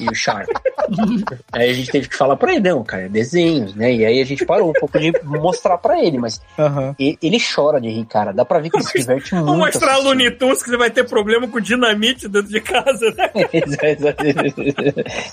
e 0.00 0.08
o 0.10 0.14
Shark. 0.14 0.52
aí 1.52 1.70
a 1.70 1.72
gente 1.72 1.90
teve 1.90 2.08
que 2.08 2.16
falar 2.16 2.36
pra 2.36 2.52
ele, 2.54 2.68
não, 2.70 2.82
cara, 2.84 3.04
é 3.04 3.08
desenhos, 3.08 3.74
né? 3.74 3.92
E 3.92 4.04
aí 4.06 4.20
a 4.20 4.24
gente 4.24 4.44
parou 4.46 4.70
um 4.70 4.72
pouco 4.72 4.98
de 4.98 5.12
mostrar 5.24 5.76
pra 5.78 6.00
ele, 6.02 6.18
mas 6.18 6.40
Aham. 6.58 6.94
e- 6.98 7.18
ele 7.22 7.38
chora 7.38 7.80
de 7.80 7.88
rir, 7.88 8.04
cara. 8.06 8.32
Dá 8.32 8.44
pra 8.44 8.58
ver 8.58 8.70
que 8.70 8.76
ele 8.76 8.84
se 8.84 8.98
diverte 8.98 9.34
muito. 9.34 9.46
Vou 9.46 9.56
mostrar 9.56 9.92
assistindo. 9.92 10.08
Looney 10.08 10.30
Tunes 10.30 10.62
que 10.62 10.70
você 10.70 10.76
vai 10.76 10.90
ter 10.90 11.04
problema 11.08 11.46
com 11.48 11.60
dinamite 11.60 12.28
dentro 12.28 12.48
de 12.50 12.60
casa, 12.60 13.12
né? 13.16 13.30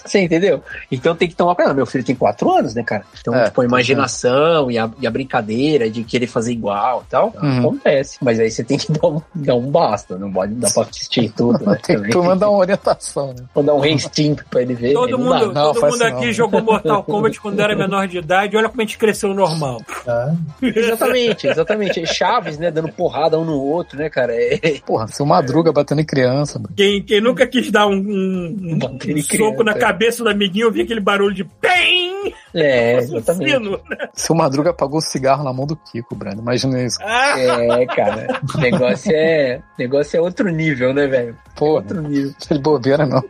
Você 0.06 0.20
entendeu? 0.20 0.62
Então 0.92 1.16
tem 1.16 1.28
que 1.28 1.36
tomar 1.36 1.56
cuidado. 1.56 1.76
Meu 1.76 1.86
filho 1.86 2.04
tem 2.04 2.16
quatro 2.16 2.52
anos, 2.52 2.74
né, 2.76 2.84
cara? 2.84 3.04
Então, 3.20 3.34
É, 3.36 3.46
tipo, 3.46 3.62
a 3.62 3.66
imaginação 3.66 4.70
e 4.72 4.78
a, 4.78 4.90
e 5.00 5.08
a 5.08 5.12
brincadeira 5.12 5.90
de 5.90 6.04
querer 6.04 6.28
fazer 6.28 6.52
igual 6.52 7.04
e 7.08 7.10
tal, 7.12 7.34
Uhum. 7.42 7.60
acontece. 7.60 8.18
Mas 8.22 8.40
aí 8.40 8.50
você 8.50 8.64
tem 8.64 8.78
que 8.78 8.92
dar 8.92 9.08
um, 9.08 9.22
dar 9.34 9.56
um 9.56 9.70
basta, 9.70 10.18
não 10.18 10.32
pode 10.32 10.54
dar 10.56 10.72
pra 10.72 10.84
assistir 10.84 11.30
tudo, 11.32 11.66
né? 11.66 11.74
Tem 11.76 11.82
que 11.82 11.94
também. 11.96 12.12
pelo 12.12 12.24
menos 12.24 12.40
dar 12.40 12.50
uma 12.50 12.60
orientação, 12.60 13.28
né? 13.34 13.44
Vou 13.54 13.64
dar 13.64 13.74
um 13.76 13.80
reinstinct 13.80 14.46
pra 14.50 14.62
ele 14.62 14.74
ver. 14.74 14.94
Todo 14.94 15.18
não 15.18 15.30
dá. 15.30 15.40
mundo, 15.40 15.54
Não, 15.54 15.74
todo 15.74 15.92
mundo 15.92 16.02
aqui 16.04 16.26
não. 16.26 16.34
jogou 16.34 16.62
Mortal 16.62 17.04
Kombat 17.04 17.40
quando 17.40 17.60
era 17.60 17.76
menor 17.76 18.08
de 18.08 18.18
idade. 18.18 18.56
Olha 18.58 18.70
como 18.70 18.82
a 18.82 18.86
gente 18.86 18.98
cresceu 18.98 19.34
normal. 19.34 19.82
Tá? 20.04 20.36
Exatamente, 20.62 21.48
exatamente. 21.48 22.06
Chaves, 22.08 22.58
né? 22.58 22.72
Dando 22.72 22.92
porrada 22.92 23.40
um 23.40 23.46
no 23.46 23.60
outro, 23.62 23.98
né, 23.98 24.10
cara? 24.10 24.34
É... 24.36 24.80
Porra, 24.86 25.08
seu 25.08 25.26
Madruga 25.26 25.72
batendo 25.72 26.02
em 26.02 26.06
criança, 26.06 26.60
mano. 26.60 26.74
Quem, 26.76 27.02
quem 27.04 27.22
nunca 27.22 27.46
quis 27.48 27.72
dar 27.72 27.88
um, 27.88 27.94
um- 27.94 28.76
um- 28.76 28.80
soco 28.82 28.98
criança, 29.28 29.64
na 29.64 29.72
é. 29.72 29.76
cabeça 29.76 30.24
do 30.24 30.30
amiguinho, 30.30 30.68
ouvia 30.68 30.84
aquele 30.84 31.00
barulho 31.00 31.34
de 31.34 31.44
PEM! 31.44 32.15
É, 32.54 32.98
exatamente. 33.00 33.52
sino, 33.52 33.72
né? 33.90 34.10
Seu 34.14 34.36
Madruga 34.36 34.70
apagou 34.72 35.00
o 35.00 35.02
cigarro 35.02 35.44
na 35.44 35.52
mão 35.54 35.66
do 35.66 35.76
Kiko, 35.76 36.16
Brando. 36.16 36.42
Imagina 36.42 36.82
isso. 36.84 36.98
Ah, 37.02 37.40
É, 37.40 37.86
cara. 37.88 38.42
O 38.56 38.58
negócio 38.60 39.12
é, 39.14 39.62
negócio 39.78 40.18
é 40.18 40.22
outro 40.22 40.50
nível, 40.50 40.94
né, 40.94 41.08
velho? 41.08 41.36
Porra, 41.56 41.76
Outro 41.76 42.02
nível. 42.02 42.34
de 42.52 42.60
bobeira 42.60 43.06
não. 43.06 43.24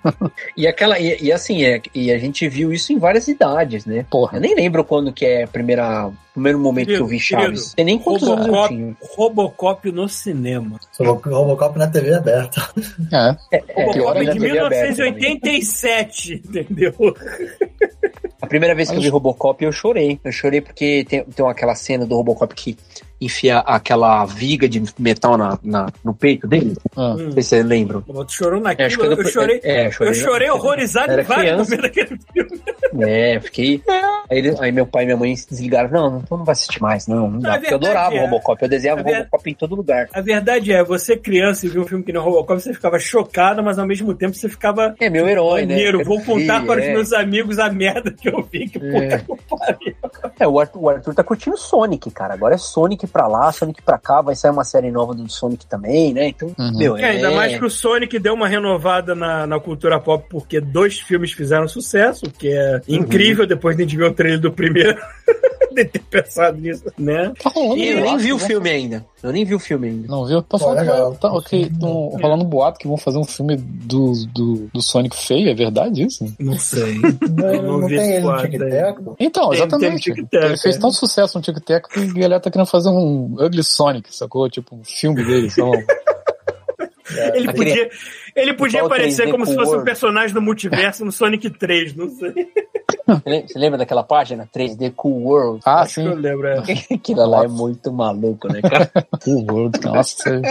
E 0.58 0.68
aquela 0.68 0.98
e, 1.00 1.18
e 1.22 1.32
assim 1.32 1.64
é, 1.64 1.80
e 1.94 2.12
a 2.12 2.18
gente 2.18 2.48
viu 2.50 2.74
isso 2.74 2.92
em 2.92 2.98
várias 2.98 3.28
idades, 3.28 3.86
né? 3.86 4.06
Porra. 4.10 4.38
Eu 4.38 4.42
nem 4.42 4.56
lembro 4.56 4.84
quando 4.84 5.14
que 5.14 5.26
é 5.26 5.44
a 5.44 5.48
primeira 5.48 6.10
primeiro 6.34 6.60
momento 6.60 6.88
que 6.88 6.94
eu 6.96 7.06
vi 7.06 7.20
Querido, 7.20 7.44
Chaves. 7.46 7.74
Tem 7.76 7.86
nem 7.86 7.98
quantos 8.00 8.28
anos 8.28 8.46
eu 8.48 8.52
Robocop, 8.52 8.76
tinha. 8.76 8.98
Robocop 9.16 9.92
no 9.92 10.10
cinema. 10.10 10.80
Robo- 11.00 11.30
Robocop 11.30 11.78
na 11.80 11.88
TV 11.88 12.14
aberta. 12.16 12.68
É. 13.14 13.58
É, 13.58 13.64
é, 13.68 13.94
pior 13.94 14.16
Robocop 14.16 14.26
de 14.26 14.40
TV 14.40 14.60
aberta 14.60 14.96
também. 14.96 15.14
1987, 15.14 16.34
entendeu? 16.46 16.94
A 18.46 18.48
primeira 18.48 18.76
vez 18.76 18.92
que 18.92 18.96
eu 18.96 19.02
vi 19.02 19.10
Robocop 19.10 19.66
eu 19.66 19.72
chorei. 19.72 20.20
Eu 20.24 20.32
chorei 20.32 20.62
porque 20.62 21.04
tem, 21.10 21.24
tem 21.24 21.50
aquela 21.50 21.74
cena 21.74 22.06
do 22.06 22.16
Robocop 22.16 22.54
que 22.54 22.78
enfia 23.20 23.60
aquela 23.60 24.26
viga 24.26 24.68
de 24.68 24.84
metal 25.00 25.38
na, 25.38 25.58
na- 25.64 25.88
no 26.04 26.14
peito 26.14 26.48
dele. 26.48 26.76
Ah. 26.96 27.16
Não 27.18 27.32
sei 27.32 27.44
se 27.44 27.50
vocês 27.50 27.66
lembram. 27.66 28.02
Tu 28.02 28.32
chorou 28.34 28.60
É, 28.60 28.64
naquilo, 28.64 28.88
acho 28.88 28.98
que 28.98 29.06
eu, 29.06 29.10
depois- 29.10 29.32
chorei. 29.32 29.62
é, 29.64 29.88
eu 29.88 29.92
chorei. 29.92 30.10
Eu 30.12 30.16
chorei 30.16 30.50
horrorizado 30.50 31.12
Era 31.12 31.22
em 31.22 31.26
vários 31.26 31.52
momentos 31.54 31.82
daquele 31.82 32.20
filme. 32.34 32.62
É, 33.08 33.40
fiquei. 33.40 33.82
Aí, 34.30 34.38
ele- 34.40 34.56
aí 34.60 34.72
meu 34.72 34.86
pai 34.86 35.04
e 35.04 35.06
minha 35.06 35.18
mãe 35.18 35.36
se 35.36 35.50
desligaram. 35.50 35.90
Não, 35.90 36.20
então 36.20 36.38
não 36.38 36.46
vai 36.46 36.54
assistir 36.54 36.82
mais, 36.82 37.08
não. 37.08 37.30
não 37.30 37.40
dá. 37.40 37.58
Porque 37.58 37.74
eu 37.74 37.78
adorava 37.78 38.16
é. 38.16 38.20
o 38.20 38.22
Robocop. 38.26 38.62
Eu 38.64 38.70
desenhava 38.70 39.02
Na 39.04 39.10
ver- 39.10 39.18
Robocop 39.20 39.50
em 39.50 39.54
todo 39.54 39.76
lugar. 39.76 40.08
A 40.14 40.22
verdade 40.22 40.72
é, 40.74 40.84
você 40.84 41.16
criança 41.18 41.66
e 41.66 41.70
viu 41.70 41.82
um 41.84 41.88
filme 41.88 42.04
que 42.04 42.12
não 42.14 42.22
é 42.22 42.24
Robocop, 42.24 42.62
você 42.62 42.74
ficava 42.74 43.00
chocado, 43.00 43.64
mas 43.64 43.78
ao 43.80 43.86
mesmo 43.88 44.14
tempo 44.14 44.34
você 44.36 44.48
ficava 44.50 44.96
É 45.00 45.10
meu 45.10 45.28
herói, 45.28 45.62
né? 45.66 45.74
maneiro. 45.76 45.98
Quero 46.00 46.10
Vou 46.10 46.22
contar 46.24 46.60
ver, 46.60 46.66
para 46.68 46.80
os 46.82 46.86
é. 46.86 46.94
meus 46.94 47.14
amigos 47.14 47.60
a 47.60 47.70
merda 47.70 48.12
que 48.12 48.30
eu 48.30 48.42
vi. 48.52 48.68
Que 48.70 48.80
puta 48.80 49.20
que 49.20 49.44
pariu. 49.50 49.96
É, 50.40 50.48
o 50.48 50.60
Arthur, 50.60 50.80
o 50.84 50.90
Arthur 50.90 51.14
tá 51.14 51.24
curtindo 51.24 51.58
Sonic, 51.58 52.10
cara. 52.12 52.34
Agora 52.34 52.56
é 52.56 52.58
Sonic 52.58 53.05
pra 53.07 53.27
lá, 53.27 53.52
Sonic 53.52 53.82
pra 53.82 53.98
cá. 53.98 54.22
Vai 54.22 54.36
sair 54.36 54.52
uma 54.52 54.64
série 54.64 54.91
nova 54.91 55.14
do 55.14 55.30
Sonic 55.30 55.65
também, 55.68 56.14
né? 56.14 56.27
Então, 56.30 56.52
Uhum. 56.57 56.77
meu, 56.77 56.98
É, 56.98 57.11
ainda 57.11 57.32
mais 57.32 57.57
que 57.57 57.65
o 57.65 57.69
Sonic 57.69 58.18
deu 58.19 58.34
uma 58.34 58.48
renovada 58.48 59.14
na, 59.15 59.45
na 59.48 59.60
cultura 59.60 59.99
pop, 59.99 60.26
porque 60.30 60.60
dois 60.61 60.99
filmes 60.99 61.32
fizeram 61.32 61.68
sucesso, 61.68 62.26
o 62.26 62.32
que 62.32 62.49
é 62.49 62.82
incrível 62.88 63.45
depois 63.45 63.76
de 63.76 63.84
a 63.84 63.86
gente 63.86 63.98
ver 63.98 64.06
o 64.06 64.14
trailer 64.14 64.40
do 64.40 64.52
primeiro. 64.52 64.98
de 65.76 65.85
ter 65.85 65.99
pensado 66.03 66.57
nisso, 66.57 66.84
né? 66.97 67.34
Tá 67.41 67.52
E 67.56 67.60
eu 67.60 67.99
boato 67.99 68.02
nem 68.02 68.18
vi 68.18 68.31
o 68.34 68.38
vão- 68.38 68.47
filme 68.47 68.69
ainda. 68.69 69.06
Eu 69.22 69.31
nem 69.34 69.43
vi 69.43 69.56
o 69.56 69.60
filme 69.60 69.88
ainda. 69.89 70.07
Não 70.07 70.26
viu? 70.26 70.41
Tá 70.41 70.57
Pô, 70.57 70.65
falando 70.65 71.18
tá, 71.18 71.34
ok, 71.34 71.72
tão 71.80 72.10
rolando 72.10 72.43
um 72.43 72.47
boato 72.47 72.80
que 72.80 72.88
vão 72.88 72.95
fazer 72.95 73.18
um 73.18 73.23
filme 73.23 73.57
do, 73.57 74.14
do, 74.27 74.69
do 74.73 74.81
Sonic 74.81 75.15
feio, 75.18 75.49
é 75.49 75.53
verdade 75.56 76.03
isso? 76.03 76.26
Não 76.39 76.57
sei. 76.60 76.95
Não, 77.35 77.53
Eu 77.53 77.64
não 77.64 77.80
não 77.81 77.88
vi 77.88 77.97
tem 77.97 78.06
esse 78.06 78.18
ele 78.18 78.26
no 78.27 78.38
Tic-Teco? 78.41 79.15
Então, 79.19 79.49
Tem- 79.49 79.57
exatamente. 79.57 80.14
tem 80.14 80.23
tic-tac, 80.23 80.45
ele 80.45 80.57
fez 80.57 80.76
é. 80.76 80.80
tão 80.80 80.91
sucesso 80.91 81.38
no 81.38 81.43
Tic-Tac 81.43 81.89
que 81.89 81.99
a 81.99 82.06
galera 82.14 82.39
tá 82.39 82.49
querendo 82.52 82.68
fazer 82.68 82.89
um 82.89 83.35
Ugly 83.39 83.64
Sonic, 83.64 84.15
sacou? 84.15 84.47
Tipo, 84.49 84.76
um 84.76 84.84
filme 84.84 85.26
dele, 85.26 85.49
só. 87.06 87.14
Ele 87.36 87.49
Aquele- 87.49 87.53
podia, 87.53 87.90
ele 88.36 88.53
podia 88.53 88.84
o 88.84 88.86
aparecer 88.88 89.23
3D 89.27 89.32
como 89.32 89.45
se 89.45 89.53
fosse 89.56 89.68
um 89.68 89.72
World. 89.73 89.86
personagem 89.86 90.34
do 90.34 90.41
multiverso 90.41 91.06
no 91.06 91.11
Sonic 91.11 91.49
3, 91.52 91.95
não 91.95 92.10
sei. 92.10 92.34
Você 93.07 93.30
lem- 93.30 93.48
Você 93.48 93.60
lembra 93.60 93.77
daquela 93.77 94.03
página 94.03 94.49
3D 94.52 94.91
Cool 94.95 95.23
World? 95.27 95.61
Ah, 95.65 95.82
Acho 95.82 96.02
que 96.02 96.07
eu 96.07 96.15
sim. 96.15 96.19
lembro. 96.22 96.48
é. 96.48 96.57
Aquilo 96.95 97.26
lá 97.27 97.44
é 97.44 97.48
muito 97.48 97.91
maluco, 97.91 98.48
né, 98.52 98.61
cara? 98.61 98.91
Cool 99.23 99.45
World, 99.49 99.80
nossa. 99.84 100.41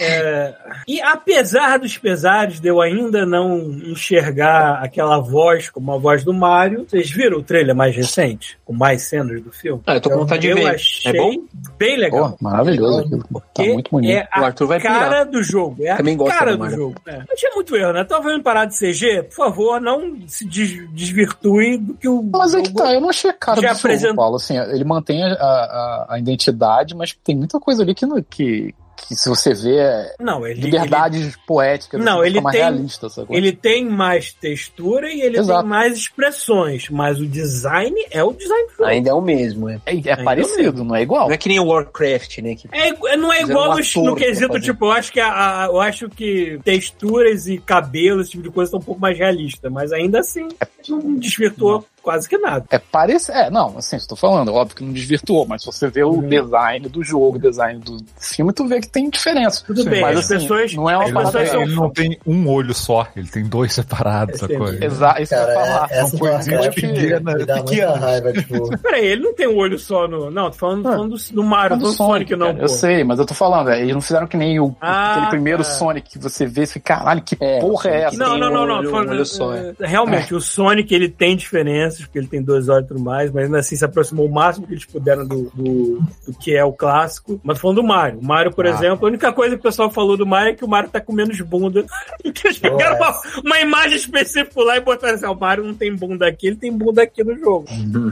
É, 0.00 0.54
e 0.86 1.00
apesar 1.00 1.78
dos 1.78 1.96
pesares 1.98 2.60
de 2.60 2.68
eu 2.68 2.80
ainda 2.80 3.26
não 3.26 3.58
enxergar 3.58 4.80
aquela 4.82 5.18
voz 5.18 5.68
como 5.70 5.92
a 5.92 5.98
voz 5.98 6.24
do 6.24 6.32
Mario, 6.32 6.86
vocês 6.88 7.10
viram 7.10 7.38
o 7.38 7.42
trailer 7.42 7.74
mais 7.74 7.94
recente? 7.96 8.58
Com 8.64 8.72
mais 8.72 9.02
cenas 9.02 9.40
do 9.42 9.50
filme? 9.52 9.82
Ah, 9.86 9.94
eu 9.94 10.00
tô 10.00 10.10
com 10.10 10.18
vontade 10.18 10.42
de 10.42 10.48
eu 10.48 10.56
ver. 10.56 10.74
achei 10.74 11.10
É 11.12 11.16
bom? 11.16 11.32
bem 11.78 11.96
legal. 11.98 12.30
Pô, 12.32 12.38
maravilhoso 12.40 13.00
aquilo. 13.00 13.24
Tá 13.54 13.62
muito 13.64 13.90
bonito. 13.90 14.10
É 14.16 14.28
a 14.32 14.40
O 14.40 14.44
Arthur 14.44 14.66
vai 14.66 14.80
pirar. 14.80 14.98
cara 15.00 15.24
do 15.24 15.42
jogo. 15.42 15.82
É 15.82 15.90
a 15.90 15.96
Também 15.96 16.16
gosta 16.16 16.38
cara 16.38 16.50
do 16.52 16.56
do, 16.56 16.60
Mario. 16.62 16.76
jogo. 16.76 16.94
É. 17.06 17.18
Não 17.18 17.36
tinha 17.36 17.54
muito 17.54 17.76
erro, 17.76 17.92
né? 17.92 18.04
Tava 18.04 18.28
vendo 18.30 18.42
parar 18.42 18.64
de 18.66 18.78
CG, 18.78 19.22
por 19.24 19.34
favor, 19.34 19.80
não 19.80 20.16
se 20.26 20.44
des- 20.46 20.88
desvirtue 20.92 21.78
do 21.78 21.94
que 21.94 22.08
o 22.08 22.22
Mas 22.22 22.54
é 22.54 22.62
que 22.62 22.72
tá, 22.72 22.92
eu 22.92 23.00
não 23.00 23.08
achei 23.10 23.30
a 23.30 23.34
cara 23.34 23.60
Já 23.60 23.72
do 23.72 23.78
apresent- 23.78 24.14
Paulo. 24.16 24.36
Assim, 24.36 24.56
ele 24.58 24.84
mantém 24.84 25.22
a, 25.24 25.32
a, 25.34 26.06
a 26.10 26.18
identidade, 26.18 26.94
mas 26.94 27.12
tem 27.24 27.36
muita 27.36 27.58
coisa 27.58 27.82
ali 27.82 27.94
que, 27.94 28.06
que, 28.30 28.74
que 29.06 29.14
se 29.14 29.28
você 29.28 29.54
vê, 29.54 29.76
é 29.76 30.14
Não, 30.20 30.46
ele, 30.46 30.60
liberdades 30.60 31.36
poéticas, 31.46 32.02
Não, 32.04 32.20
assim, 32.20 32.28
ele 32.30 32.40
mais 32.40 32.56
tem- 32.56 32.64
realista, 32.64 33.08
sacou? 33.08 33.36
ele, 33.36 33.48
ele 33.48 33.56
tem 33.56 33.84
mais 33.88 34.32
textura 34.32 35.10
e 35.12 35.20
ele 35.20 35.38
Exato. 35.38 35.60
tem 35.60 35.68
mais 35.68 35.96
expressões, 35.96 36.88
mas 36.90 37.20
o 37.20 37.26
design 37.26 37.94
é 38.10 38.22
o 38.22 38.32
design 38.32 38.66
do 38.66 38.70
jogo. 38.72 38.84
Ainda 38.84 39.10
é 39.10 39.14
o 39.14 39.20
mesmo, 39.20 39.68
é. 39.68 39.80
É, 39.86 39.96
é 40.10 40.16
parecido, 40.22 40.84
não 40.84 40.94
é 40.96 41.02
igual. 41.02 41.26
Não 41.28 41.34
é 41.34 41.38
que 41.38 41.48
nem 41.48 41.58
o 41.60 41.66
Warcraft, 41.66 42.38
né? 42.38 42.54
Que... 42.54 42.68
É, 42.72 43.16
não 43.16 43.32
é 43.32 43.42
igual 43.42 43.72
um 43.72 43.78
no, 43.78 44.04
no 44.10 44.16
quesito, 44.16 44.60
tipo, 44.60 44.86
eu 44.86 44.92
acho 44.92 45.12
que 45.12 45.20
a, 45.20 45.64
a- 45.64 45.66
eu 45.66 45.80
acho 45.80 46.08
que 46.08 46.58
texturas 46.64 47.46
e 47.46 47.58
cabelos, 47.58 48.22
esse 48.22 48.30
tipo 48.32 48.42
de 48.42 48.50
coisa, 48.50 48.68
estão 48.68 48.80
um 48.80 48.82
pouco 48.82 49.00
mais 49.00 49.16
realistas, 49.18 49.70
mas 49.72 49.92
ainda 49.92 50.20
assim 50.20 50.48
não 50.88 51.14
desvirtuou 51.16 51.84
quase 52.08 52.26
que 52.26 52.38
nada. 52.38 52.64
É 52.70 52.78
parecido. 52.78 53.36
É, 53.36 53.50
não, 53.50 53.76
assim, 53.76 53.96
estou 53.96 54.16
falando, 54.16 54.54
óbvio 54.54 54.76
que 54.76 54.82
não 54.82 54.92
desvirtuou, 54.94 55.46
mas 55.46 55.60
se 55.60 55.66
você 55.66 55.88
vê 55.88 56.02
o 56.02 56.22
design 56.22 56.88
do 56.88 57.04
jogo, 57.04 57.36
o 57.36 57.38
design 57.38 57.78
do 57.80 57.98
filme, 58.18 58.50
tu 58.50 58.66
vê 58.66 58.80
que 58.80 58.88
tem 58.88 59.10
diferença. 59.10 59.62
Tudo 59.66 59.82
Sim, 59.82 59.90
bem, 59.90 60.00
mas 60.00 60.16
as 60.16 60.24
assim, 60.24 60.34
pessoas. 60.40 60.72
não 60.72 60.88
é 60.88 60.96
uma 60.96 61.04
as 61.04 61.08
Ele 61.10 61.14
não, 61.14 61.22
pessoas 61.24 61.42
tem, 61.42 61.52
são 61.52 61.62
ele 61.62 61.74
não 61.74 61.90
tem 61.90 62.18
um 62.26 62.48
olho 62.48 62.72
só, 62.72 63.06
ele 63.14 63.28
tem 63.28 63.44
dois 63.44 63.74
separados, 63.74 64.36
É, 64.36 64.38
sacou? 64.38 64.68
entendi. 64.68 64.86
Exato, 64.86 65.20
isso 65.22 65.34
que 65.34 65.40
eu 65.40 65.46
ia 65.46 65.54
Cara, 65.54 65.66
falar. 65.66 65.88
essa 65.90 66.06
são 66.06 66.18
coisinhas 66.18 66.74
pequenas, 66.74 68.00
raiva, 68.00 68.32
tipo... 68.32 68.78
Peraí, 68.78 69.06
ele 69.06 69.22
não 69.22 69.34
tem 69.34 69.46
um 69.48 69.56
olho 69.56 69.78
só 69.78 70.08
no. 70.08 70.30
Não, 70.30 70.50
tô 70.50 70.56
falando, 70.56 70.82
tô 70.84 70.88
falando 70.90 71.16
do, 71.16 71.34
do 71.34 71.44
Mario, 71.44 71.76
do 71.76 71.82
do 71.84 71.92
Sonic, 71.92 72.34
não, 72.36 72.46
cara, 72.46 72.58
pô. 72.58 72.64
Eu 72.64 72.68
sei, 72.68 73.04
mas 73.04 73.18
eu 73.18 73.26
tô 73.26 73.34
falando, 73.34 73.68
é, 73.68 73.80
eles 73.82 73.92
não 73.92 74.00
fizeram 74.00 74.26
que 74.26 74.36
nem 74.36 74.58
o, 74.58 74.74
Ah, 74.80 75.12
aquele 75.16 75.26
primeiro 75.30 75.62
tá. 75.62 75.68
Sonic 75.70 76.08
que 76.10 76.18
você 76.18 76.46
vê 76.46 76.62
e 76.62 76.66
fica, 76.66 76.96
caralho, 76.96 77.20
que 77.22 77.36
É, 77.38 77.58
porra 77.60 77.90
é 77.90 77.92
Sonic 77.92 78.06
essa? 78.06 78.16
Não, 78.16 78.38
não, 78.38 78.66
não, 78.66 78.82
não. 78.82 79.54
é, 79.54 79.74
Realmente, 79.80 80.34
o 80.34 80.40
Sonic 80.40 80.94
ele 80.94 81.08
tem 81.08 81.36
diferenças. 81.36 81.97
Diferenças, 81.98 82.06
porque 82.06 82.18
ele 82.18 82.26
tem 82.26 82.42
duas 82.42 82.68
horas 82.68 82.84
e 82.84 82.88
tudo 82.88 83.00
mais, 83.00 83.30
mas 83.30 83.44
ainda 83.44 83.58
assim 83.58 83.76
se 83.76 83.84
aproximou 83.84 84.26
o 84.26 84.32
máximo 84.32 84.66
que 84.66 84.74
eles 84.74 84.84
puderam 84.84 85.26
do, 85.26 85.50
do, 85.54 86.00
do 86.26 86.34
que 86.40 86.54
é 86.56 86.64
o 86.64 86.72
clássico. 86.72 87.40
Mas 87.42 87.58
falando 87.58 87.76
do 87.76 87.82
Mario. 87.86 88.18
O 88.20 88.24
Mario, 88.24 88.52
por 88.52 88.66
Ah. 88.66 88.70
exemplo, 88.70 89.06
a 89.06 89.08
única 89.08 89.32
coisa 89.32 89.54
que 89.56 89.60
o 89.60 89.62
pessoal 89.62 89.90
falou 89.90 90.16
do 90.16 90.26
Mario 90.26 90.52
é 90.52 90.54
que 90.54 90.64
o 90.64 90.68
Mario 90.68 90.90
tá 90.90 91.00
com 91.00 91.12
menos 91.12 91.40
bunda. 91.40 91.84
que 92.34 92.46
eles 92.46 92.58
pegaram 92.58 92.96
uma, 92.96 93.14
uma 93.44 93.60
imagem 93.60 93.96
específica 93.96 94.62
lá 94.62 94.76
e 94.76 94.80
botaram 94.80 95.14
assim: 95.14 95.26
"Ah, 95.26 95.30
o 95.30 95.38
Mario 95.38 95.64
não 95.64 95.74
tem 95.74 95.94
bunda 95.94 96.26
aqui, 96.26 96.46
ele 96.48 96.56
tem 96.56 96.72
bunda 96.76 97.02
aqui 97.02 97.22
no 97.22 97.36
jogo. 97.38 97.66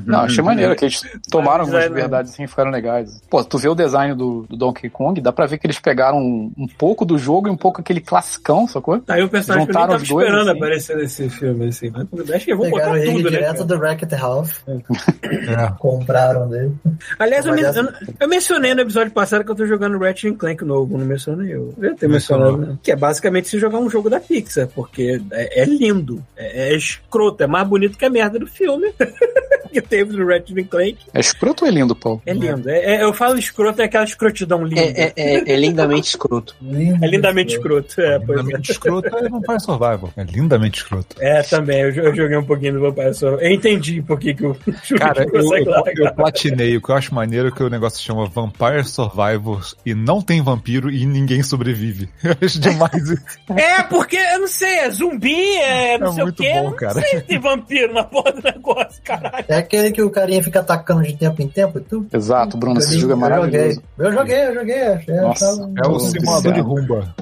Não, 0.04 0.20
achei 0.20 0.42
maneiro 0.42 0.74
que 0.76 0.84
eles 0.84 1.02
tomaram 1.30 1.64
Mas, 1.64 1.68
algumas 1.68 1.84
é, 1.84 1.88
liberdades 1.88 2.32
assim 2.32 2.44
e 2.44 2.48
ficaram 2.48 2.70
legais. 2.70 3.20
Pô, 3.28 3.42
tu 3.44 3.58
vê 3.58 3.68
o 3.68 3.74
design 3.74 4.14
do, 4.14 4.46
do 4.48 4.56
Donkey 4.56 4.88
Kong, 4.90 5.20
dá 5.20 5.32
pra 5.32 5.46
ver 5.46 5.58
que 5.58 5.66
eles 5.66 5.78
pegaram 5.78 6.18
um, 6.18 6.52
um 6.56 6.66
pouco 6.66 7.04
do 7.04 7.18
jogo 7.18 7.48
e 7.48 7.50
um 7.50 7.56
pouco 7.56 7.80
aquele 7.80 8.00
classicão, 8.00 8.66
sacou? 8.66 8.98
Tá 9.00 9.14
aí 9.14 9.22
o 9.22 9.28
personagem 9.28 9.66
que 9.66 9.72
eu 9.72 9.74
nem 9.74 9.82
Juntaram 9.86 9.98
tava 9.98 10.08
dois, 10.08 10.26
esperando 10.26 10.48
assim. 10.50 10.58
aparecer 10.58 10.96
nesse 10.96 11.30
filme, 11.30 11.66
assim. 11.66 11.90
Mas 12.12 12.30
acho 12.30 12.44
que 12.44 12.52
eu 12.52 12.56
vou 12.56 12.70
botar 12.70 12.92
tudo, 13.00 13.22
né? 13.24 13.30
direto 13.30 13.52
cara? 13.52 13.64
do 13.64 13.75
Wreck-It 13.78 14.14
Ralph. 14.14 14.60
É. 15.26 15.72
Compraram 15.78 16.48
dele. 16.48 16.72
Aliás, 17.18 17.44
eu, 17.46 17.54
men- 17.54 17.64
eu- 17.64 17.88
eu 18.20 18.28
mencionei 18.28 18.74
no 18.74 18.80
episódio 18.82 19.12
passado 19.12 19.44
que 19.44 19.50
eu 19.50 19.54
tô 19.56 19.66
jogando 19.66 19.98
Ratchet 19.98 20.34
Clank 20.36 20.64
novo, 20.64 20.96
não 20.96 21.04
mencionei 21.04 21.52
eu. 21.52 21.74
Eu 21.76 21.90
Mencionou. 21.90 22.10
mencionado, 22.12 22.56
né? 22.58 22.78
Que 22.82 22.92
é 22.92 22.96
basicamente 22.96 23.48
se 23.48 23.58
jogar 23.58 23.78
um 23.78 23.90
jogo 23.90 24.08
da 24.08 24.20
Pixar, 24.20 24.68
porque 24.68 25.20
é, 25.32 25.62
é 25.62 25.64
lindo, 25.64 26.24
é, 26.36 26.68
é 26.72 26.76
escroto, 26.76 27.42
é 27.42 27.46
mais 27.46 27.66
bonito 27.66 27.98
que 27.98 28.04
a 28.04 28.10
merda 28.10 28.38
do 28.38 28.46
filme 28.46 28.92
que 29.72 29.80
teve 29.82 30.16
no 30.16 30.26
Ratchet 30.26 30.64
Clank. 30.64 30.96
É 31.12 31.20
escroto 31.20 31.64
ou 31.64 31.70
é 31.70 31.74
lindo, 31.74 31.94
Paulo? 31.96 32.22
É 32.24 32.32
lindo. 32.32 32.68
É, 32.70 32.96
é- 32.96 33.02
eu 33.02 33.12
falo 33.12 33.36
escroto, 33.38 33.82
é 33.82 33.84
aquela 33.86 34.04
escrotidão 34.04 34.64
linda. 34.64 34.80
É, 34.80 35.12
é, 35.16 35.36
é, 35.38 35.52
é 35.52 35.56
lindamente 35.56 36.08
escroto. 36.08 36.54
Lindo. 36.62 37.04
É 37.04 37.08
lindamente 37.08 37.54
escroto. 37.56 38.00
É, 38.00 38.18
pois 38.20 38.38
é. 38.38 38.42
Lindamente 38.42 38.70
escroto 38.72 39.08
é 39.16 39.28
Vampire 39.28 39.60
Survival. 39.60 40.10
É 40.16 40.22
lindamente 40.22 40.78
escroto. 40.78 41.16
É, 41.20 41.42
também. 41.42 41.80
Eu, 41.80 41.90
eu 41.90 42.14
joguei 42.14 42.36
um 42.36 42.44
pouquinho 42.44 42.74
do 42.74 42.80
Vampire 42.80 43.14
Survivor. 43.14 43.42
Eu 43.56 43.70
entendi 43.72 44.02
por 44.02 44.18
que, 44.18 44.34
que 44.34 44.44
o 44.46 44.54
Cara, 44.98 45.24
eu, 45.32 45.54
eu, 45.54 45.66
eu 46.04 46.14
platinei. 46.14 46.76
O 46.76 46.80
que 46.82 46.90
eu 46.90 46.94
acho 46.94 47.14
maneiro 47.14 47.48
é 47.48 47.50
que 47.50 47.62
o 47.62 47.70
negócio 47.70 47.98
se 47.98 48.04
chama 48.04 48.26
Vampire 48.26 48.84
Survivors 48.84 49.74
e 49.84 49.94
não 49.94 50.20
tem 50.20 50.42
vampiro 50.42 50.90
e 50.90 51.06
ninguém 51.06 51.42
sobrevive. 51.42 52.08
Eu 52.22 52.36
acho 52.42 52.60
demais 52.60 53.08
isso. 53.10 53.22
É, 53.56 53.82
porque, 53.84 54.16
eu 54.16 54.40
não 54.40 54.48
sei, 54.48 54.78
é 54.80 54.90
zumbi, 54.90 55.56
é 55.58 55.98
não 55.98 56.08
É 56.08 56.12
sei 56.14 56.22
muito 56.24 56.40
o 56.40 56.42
quê. 56.42 56.52
bom, 56.54 56.64
não 56.70 56.76
cara. 56.76 57.00
sei 57.00 57.18
se 57.20 57.20
tem 57.22 57.38
vampiro 57.38 57.94
na 57.94 58.04
porra 58.04 58.32
do 58.32 58.42
negócio, 58.42 59.00
caralho. 59.02 59.44
É 59.48 59.56
aquele 59.56 59.90
que 59.92 60.02
o 60.02 60.10
carinha 60.10 60.42
fica 60.42 60.60
atacando 60.60 61.02
de 61.02 61.16
tempo 61.16 61.40
em 61.42 61.48
tempo 61.48 61.78
e 61.78 61.82
tudo. 61.82 62.08
Exato, 62.12 62.56
Bruno, 62.56 62.78
esse 62.78 62.94
Eu 62.96 63.00
jogo 63.00 63.12
é 63.12 63.16
joguei. 63.16 63.28
maravilhoso. 63.30 63.82
Eu 63.98 64.12
joguei, 64.12 64.46
eu 64.46 64.54
joguei. 64.54 64.82
Achei, 64.82 65.14
Nossa, 65.16 65.46
achava 65.46 65.62
É 65.76 65.86
o 65.86 65.92
Nossa, 65.92 66.10
simulador 66.10 66.52
de 66.52 66.58
céu. 66.58 66.64
rumba. 66.68 67.14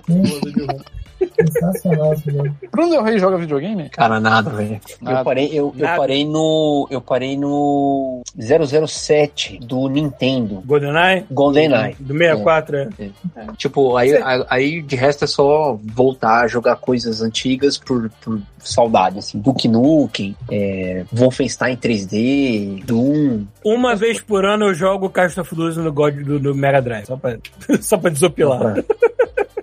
Sensacional 1.35 2.13
esse 2.15 2.31
jogo. 2.31 2.55
Bruno 2.71 2.91
Del 2.91 3.03
Rey 3.03 3.19
joga 3.19 3.37
videogame? 3.39 3.89
Cara, 3.91 4.19
nada, 4.21 4.51
velho. 4.51 4.81
Eu 5.07 5.25
parei, 5.25 5.47
eu, 5.53 5.75
eu 5.77 5.87
parei 5.97 6.25
no. 6.25 6.87
Eu 6.91 7.01
parei 7.01 7.37
no 7.37 8.23
007 8.39 9.59
do 9.59 9.89
Nintendo. 9.89 10.63
GoldenEye? 10.67 11.25
GoldenEye. 11.31 11.97
Do 11.99 12.15
64, 12.17 12.77
é. 12.77 12.89
Tipo, 13.57 13.97
aí, 13.97 14.11
Cê- 14.11 14.17
a- 14.23 14.47
aí 14.51 14.83
de 14.83 14.97
resto 14.97 15.25
é 15.25 15.27
só 15.27 15.79
voltar 15.95 16.43
a 16.45 16.49
jogar 16.49 16.77
coisas 16.77 17.21
antigas 17.23 17.79
por, 17.79 18.11
por 18.23 18.41
saudade, 18.59 19.19
assim. 19.19 19.39
Duke 19.39 19.69
Nukem, 19.69 20.35
é, 20.51 21.05
Wolfenstein 21.13 21.77
3D, 21.77 22.85
Doom. 22.85 23.45
Uma 23.65 23.95
vez 23.95 24.21
por 24.21 24.45
ano 24.45 24.67
eu 24.67 24.75
jogo 24.75 25.09
Cast 25.11 25.39
of 25.41 25.55
Duty 25.55 25.79
no 25.79 25.93
God 25.93 26.15
do, 26.17 26.39
do 26.39 26.55
Mega 26.55 26.81
Drive, 26.81 27.07
só 27.07 27.17
pra, 27.17 27.37
só 27.81 27.97
pra 27.99 28.11
desopilar. 28.11 28.85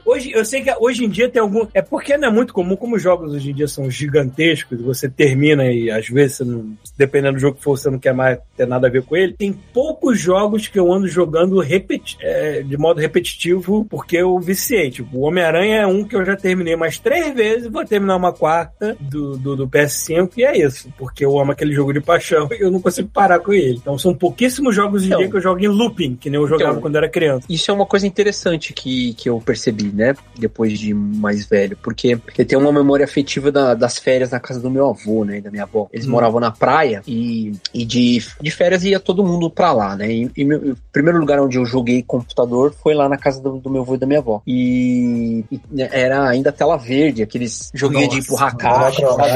Hoje, 0.06 0.32
eu 0.32 0.44
sei 0.45 0.61
que 0.61 0.73
hoje 0.80 1.06
em 1.06 1.10
dia 1.10 1.30
tem 1.30 1.41
algum. 1.41 1.65
É 1.73 1.82
porque 1.82 2.18
não 2.18 2.28
é 2.28 2.32
muito 2.32 2.53
comum, 2.53 2.76
como 2.76 2.95
os 2.95 3.02
jogos 3.02 3.34
hoje 3.34 3.52
em 3.52 3.53
dia 3.53 3.68
são 3.68 3.90
gigantescos, 3.90 4.80
você 4.82 5.10
termina 5.10 5.65
e 5.72 5.90
às 5.91 6.07
vezes, 6.07 6.38
você 6.38 6.44
não, 6.45 6.73
dependendo 6.98 7.34
do 7.36 7.40
jogo 7.40 7.57
que 7.57 7.64
for, 7.64 7.78
você 7.78 7.90
não 7.90 7.99
quer 7.99 8.14
mais 8.14 8.40
ter 8.56 8.68
nada 8.68 8.88
a 8.88 8.90
ver 8.90 9.03
com 9.03 9.15
ele. 9.15 9.34
Tem 9.34 9.53
poucos 9.73 10.19
jogos 10.19 10.68
que 10.68 10.80
eu 10.80 10.91
ando 10.91 11.07
jogando 11.07 11.60
repeti 11.60 12.18
é, 12.22 12.61
de 12.61 12.78
modo 12.78 12.99
repetitivo 12.99 13.86
porque 13.90 14.18
eu 14.18 14.40
viciei. 14.40 14.90
Tipo, 14.91 15.18
o 15.18 15.22
Homem-Aranha 15.22 15.82
é 15.82 15.88
um 15.88 16.03
que 16.03 16.15
eu 16.15 16.26
já 16.26 16.36
terminei 16.36 16.76
mais 16.76 16.98
três 16.99 17.34
vezes, 17.34 17.68
vou 17.68 17.86
terminar 17.86 18.15
uma 18.15 18.34
quarta 18.34 18.95
do, 18.99 19.38
do, 19.38 19.56
do 19.56 19.68
PS5 19.68 20.32
e 20.38 20.44
é 20.44 20.57
isso. 20.57 20.91
Porque 20.98 21.23
eu 21.26 21.38
amo 21.40 21.52
aquele 21.52 21.73
jogo 21.73 21.94
de 21.94 22.02
paixão 22.02 22.48
e 22.52 22.61
eu 22.64 22.72
não 22.72 22.82
consigo 22.82 23.10
parar 23.10 23.40
com 23.40 23.53
ele. 23.53 23.78
Então 23.78 23.98
são 23.98 24.14
pouquíssimos 24.14 24.76
jogos 24.76 25.02
hoje 25.02 25.06
em 25.06 25.07
Então. 25.10 25.19
dia 25.19 25.30
que 25.30 25.38
eu 25.38 25.41
jogo 25.41 25.60
em 25.60 25.68
looping, 25.68 26.15
que 26.15 26.30
nem 26.30 26.40
eu 26.40 26.48
jogava 26.48 26.72
Então. 26.72 26.82
quando 26.82 26.95
era 26.95 27.10
criança. 27.10 27.45
Isso 27.49 27.69
é 27.69 27.73
uma 27.73 27.86
coisa 27.86 28.07
interessante 28.07 28.73
que, 28.73 29.14
que 29.14 29.30
eu 29.30 29.40
percebi, 29.40 29.90
né? 29.93 30.15
Depois 30.38 30.80
de 30.80 30.93
mais 30.93 31.45
velho. 31.45 31.77
Porque 31.81 32.18
eu 32.38 32.45
tenho 32.45 32.61
uma 32.61 32.72
memória 32.72 33.03
afetiva 33.05 33.51
da- 33.51 33.73
das 33.73 33.97
férias 33.97 34.31
na 34.31 34.39
casa 34.39 34.59
do 34.59 34.69
meu 34.69 34.89
avô, 34.89 35.23
né? 35.26 35.38
e 35.38 35.41
Da 35.41 35.51
minha 35.51 35.63
avó. 35.63 35.88
Eles 35.91 36.07
Hum. 36.07 36.11
moravam 36.11 36.39
na 36.39 36.51
praia 36.51 37.01
e, 37.07 37.53
e 37.73 37.85
de, 37.85 38.23
de 38.41 38.51
férias 38.51 38.84
ia 38.84 38.99
todo 38.99 39.23
mundo 39.26 39.49
pra 39.49 39.72
lá, 39.72 39.95
né? 39.95 40.11
E, 40.11 40.31
e 40.38 40.45
meu- 40.45 40.59
o 40.73 40.77
primeiro 40.91 41.19
lugar 41.19 41.39
onde 41.39 41.57
eu 41.57 41.65
joguei 41.65 42.01
computador 42.03 42.73
foi 42.81 42.93
lá 42.93 43.07
na 43.09 43.18
casa 43.18 43.41
do, 43.41 43.57
do 43.57 43.69
meu 43.69 43.81
avô 43.81 43.95
e 43.95 43.97
da 43.97 44.05
minha 44.07 44.19
avó. 44.19 44.41
E, 44.45 45.43
e 45.51 45.59
era 45.81 46.27
ainda 46.30 46.51
tela 46.51 46.77
verde, 46.77 47.22
aqueles 47.23 47.72
joguinhos 47.73 48.09
de 48.09 48.19
empurrar 48.19 48.55
caixa, 48.57 49.01
sabe? 49.13 49.30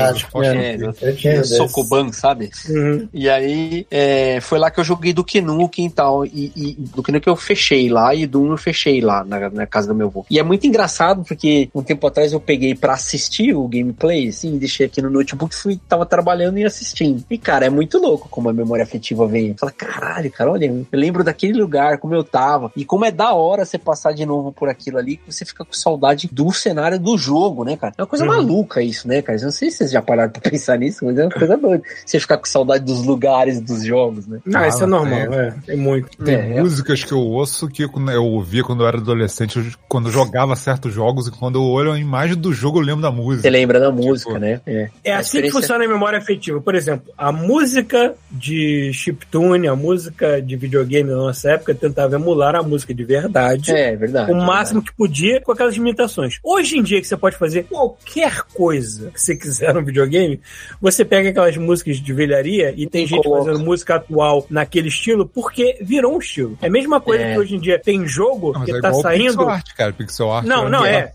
É, 1.02 1.11
tinha 1.14 1.34
desse. 1.41 1.56
Socoban, 1.56 2.11
sabe? 2.11 2.49
Uhum. 2.69 3.07
E 3.14 3.30
aí, 3.30 3.86
é, 3.90 4.40
foi 4.41 4.60
lá 4.60 4.69
que 4.72 4.80
eu 4.80 4.84
joguei 4.84 5.14
do 5.14 5.26
Nukem 5.41 5.86
e 5.88 5.90
tal. 5.90 6.26
E, 6.26 6.52
e 6.56 6.73
do 6.80 6.98
Nukem 7.11 7.22
eu 7.26 7.36
fechei 7.36 7.90
lá 7.90 8.14
e 8.14 8.26
Doom 8.26 8.52
eu 8.52 8.57
fechei 8.57 9.02
lá 9.02 9.23
na, 9.23 9.49
na 9.49 9.65
casa 9.68 9.88
do 9.88 9.95
meu 9.95 10.07
avô. 10.07 10.26
E 10.30 10.40
é 10.40 10.44
muito 10.45 10.65
engraçado 10.67 11.23
porque 11.27 11.69
um 11.76 11.81
tempo 11.84 12.05
atrás 12.07 12.31
eu 12.31 12.39
peguei 12.39 12.76
pra 12.76 12.93
assistir 12.93 13.53
o 13.55 13.67
gameplay, 13.67 14.30
assim, 14.30 14.57
deixei 14.57 14.85
aqui 14.85 15.01
no 15.01 15.09
notebook, 15.09 15.53
fui, 15.55 15.80
tava 15.89 16.05
trabalhando 16.05 16.57
e 16.57 16.63
assistindo. 16.65 17.23
E 17.30 17.38
cara, 17.38 17.65
é 17.65 17.69
muito 17.69 17.97
louco 17.97 18.27
como 18.30 18.49
a 18.49 18.53
memória 18.53 18.84
afetiva 18.84 19.27
vem. 19.27 19.55
Fala, 19.57 19.72
caralho, 19.72 20.31
cara, 20.31 20.51
olha, 20.51 20.65
eu 20.65 20.85
lembro 20.93 21.23
daquele 21.23 21.53
lugar, 21.59 21.97
como 21.97 22.13
eu 22.15 22.23
tava. 22.23 22.72
E 22.76 22.85
como 22.85 23.05
é 23.05 23.11
da 23.11 23.34
hora 23.34 23.65
você 23.65 23.77
passar 23.77 24.13
de 24.13 24.26
novo 24.26 24.51
por 24.51 24.69
aquilo 24.69 24.97
ali, 24.97 25.17
que 25.17 25.31
você 25.34 25.43
fica 25.45 25.65
com 25.65 25.73
saudade 25.73 26.30
do 26.31 26.51
cenário 26.51 26.99
do 26.99 27.17
jogo, 27.17 27.63
né, 27.63 27.76
cara? 27.76 27.93
É 27.97 28.01
uma 28.01 28.07
coisa 28.07 28.26
Uhum. 28.26 28.31
maluca 28.31 28.81
isso, 28.81 29.07
né, 29.07 29.22
cara? 29.22 29.38
Eu 29.39 29.43
não 29.45 29.51
sei 29.51 29.72
se 29.72 29.77
vocês 29.77 29.91
já 29.91 30.01
pararam 30.01 30.31
pra 30.31 30.41
pensar 30.49 30.77
nisso, 30.77 31.05
mas 31.05 31.17
é 31.17 31.23
uma 31.23 31.31
coisa 31.31 31.57
doida. 31.57 31.84
Você 32.05 32.19
ficar 32.19 32.38
com 32.38 32.45
saudade 32.45 32.84
dos 32.85 33.03
lugares 33.03 33.59
dos 33.59 33.84
jogos, 33.84 34.27
né? 34.27 34.39
Não, 34.45 34.59
Ah, 34.61 34.67
isso 34.67 34.84
é 34.84 34.85
normal, 34.85 35.34
é. 35.34 35.53
Tem 35.65 35.77
muito. 35.77 36.09
Tem 36.23 36.35
É, 36.35 36.57
é. 36.57 36.61
músicas 36.61 37.03
que 37.03 37.11
eu 37.11 37.19
ouço 37.19 37.67
que 37.67 37.84
eu 37.84 38.23
ouvia 38.26 38.63
quando 38.63 38.84
eu 38.84 38.88
era 38.88 38.97
adolescente, 38.97 39.76
quando 39.88 40.07
eu 40.07 40.11
jogava 40.11 40.35
certos 40.56 40.94
jogos, 40.94 41.28
e 41.28 41.32
quando 41.32 41.56
eu 41.60 41.64
olho 41.64 41.91
a 41.91 41.99
imagem 41.99 42.36
do 42.36 42.52
jogo, 42.53 42.80
eu 42.80 42.84
lembro 42.84 43.02
da 43.02 43.10
Você 43.10 43.16
música. 43.22 43.49
lembra 43.49 43.80
da 43.80 43.91
música, 43.91 44.38
né? 44.40 44.62
É, 44.66 44.90
É 45.03 45.14
assim 45.14 45.32
que 45.40 45.48
experiência- 45.48 45.52
funciona 45.62 45.86
a 45.86 45.88
memória 45.88 46.18
afetiva. 46.20 46.60
Por 46.62 46.76
exemplo, 46.76 47.12
a 47.18 47.32
música 47.32 48.14
de 48.32 48.91
chiptune, 48.94 49.68
a 49.68 49.76
música 49.76 50.41
de 50.41 50.56
videogame 50.56 51.10
da 51.10 51.16
nossa 51.16 51.52
época 51.52 51.74
tentava 51.74 52.16
emular 52.16 52.56
a 52.56 52.64
música 52.64 52.94
de 52.94 53.03
verdade. 53.03 53.72
É, 53.72 53.95
verdade. 53.95 54.32
O 54.32 54.36
máximo 54.36 54.82
que 54.82 54.94
podia 54.94 55.41
com 55.41 55.52
aquelas 55.52 55.76
limitações. 55.76 56.40
Hoje 56.44 56.78
em 56.78 56.84
dia 56.84 56.99
que 56.99 57.07
você 57.07 57.18
pode 57.18 57.38
fazer 57.38 57.64
qualquer 57.64 58.41
coisa 58.53 59.12
que 59.12 59.22
você 59.22 59.36
quiser 59.36 59.74
no 59.74 59.84
videogame, 59.84 60.40
você 60.82 61.06
pega 61.06 61.30
aquelas 61.30 61.56
músicas 61.57 61.98
de 61.98 62.14
velharia 62.14 62.74
e 62.76 62.88
tem 62.88 63.03
E 63.03 63.07
gente 63.07 63.24
coloca. 63.24 63.45
fazendo 63.52 63.64
música 63.64 63.95
atual 63.95 64.45
naquele 64.49 64.88
estilo 64.90 65.26
porque 65.28 65.78
virou 65.82 66.16
um 66.16 66.20
estilo. 66.20 66.57
É 66.62 66.68
a 66.68 66.72
mesma 66.72 66.99
coisa 66.99 67.24
É. 67.24 67.34
que 67.34 67.40
hoje 67.40 67.56
em 67.56 67.60
dia 67.60 67.80
tem 67.80 68.06
jogo 68.07 68.52
Não, 68.53 68.66
que 68.66 68.72
é 68.72 68.80
tá 68.82 68.90
igual 68.90 69.02
saindo. 69.02 69.26
pixel 69.28 69.49
art, 69.49 69.68
cara. 69.76 69.94
Pixel 69.94 70.24
art 70.31 70.45
Não, 70.45 70.69
não, 70.69 70.85
é. 70.85 71.14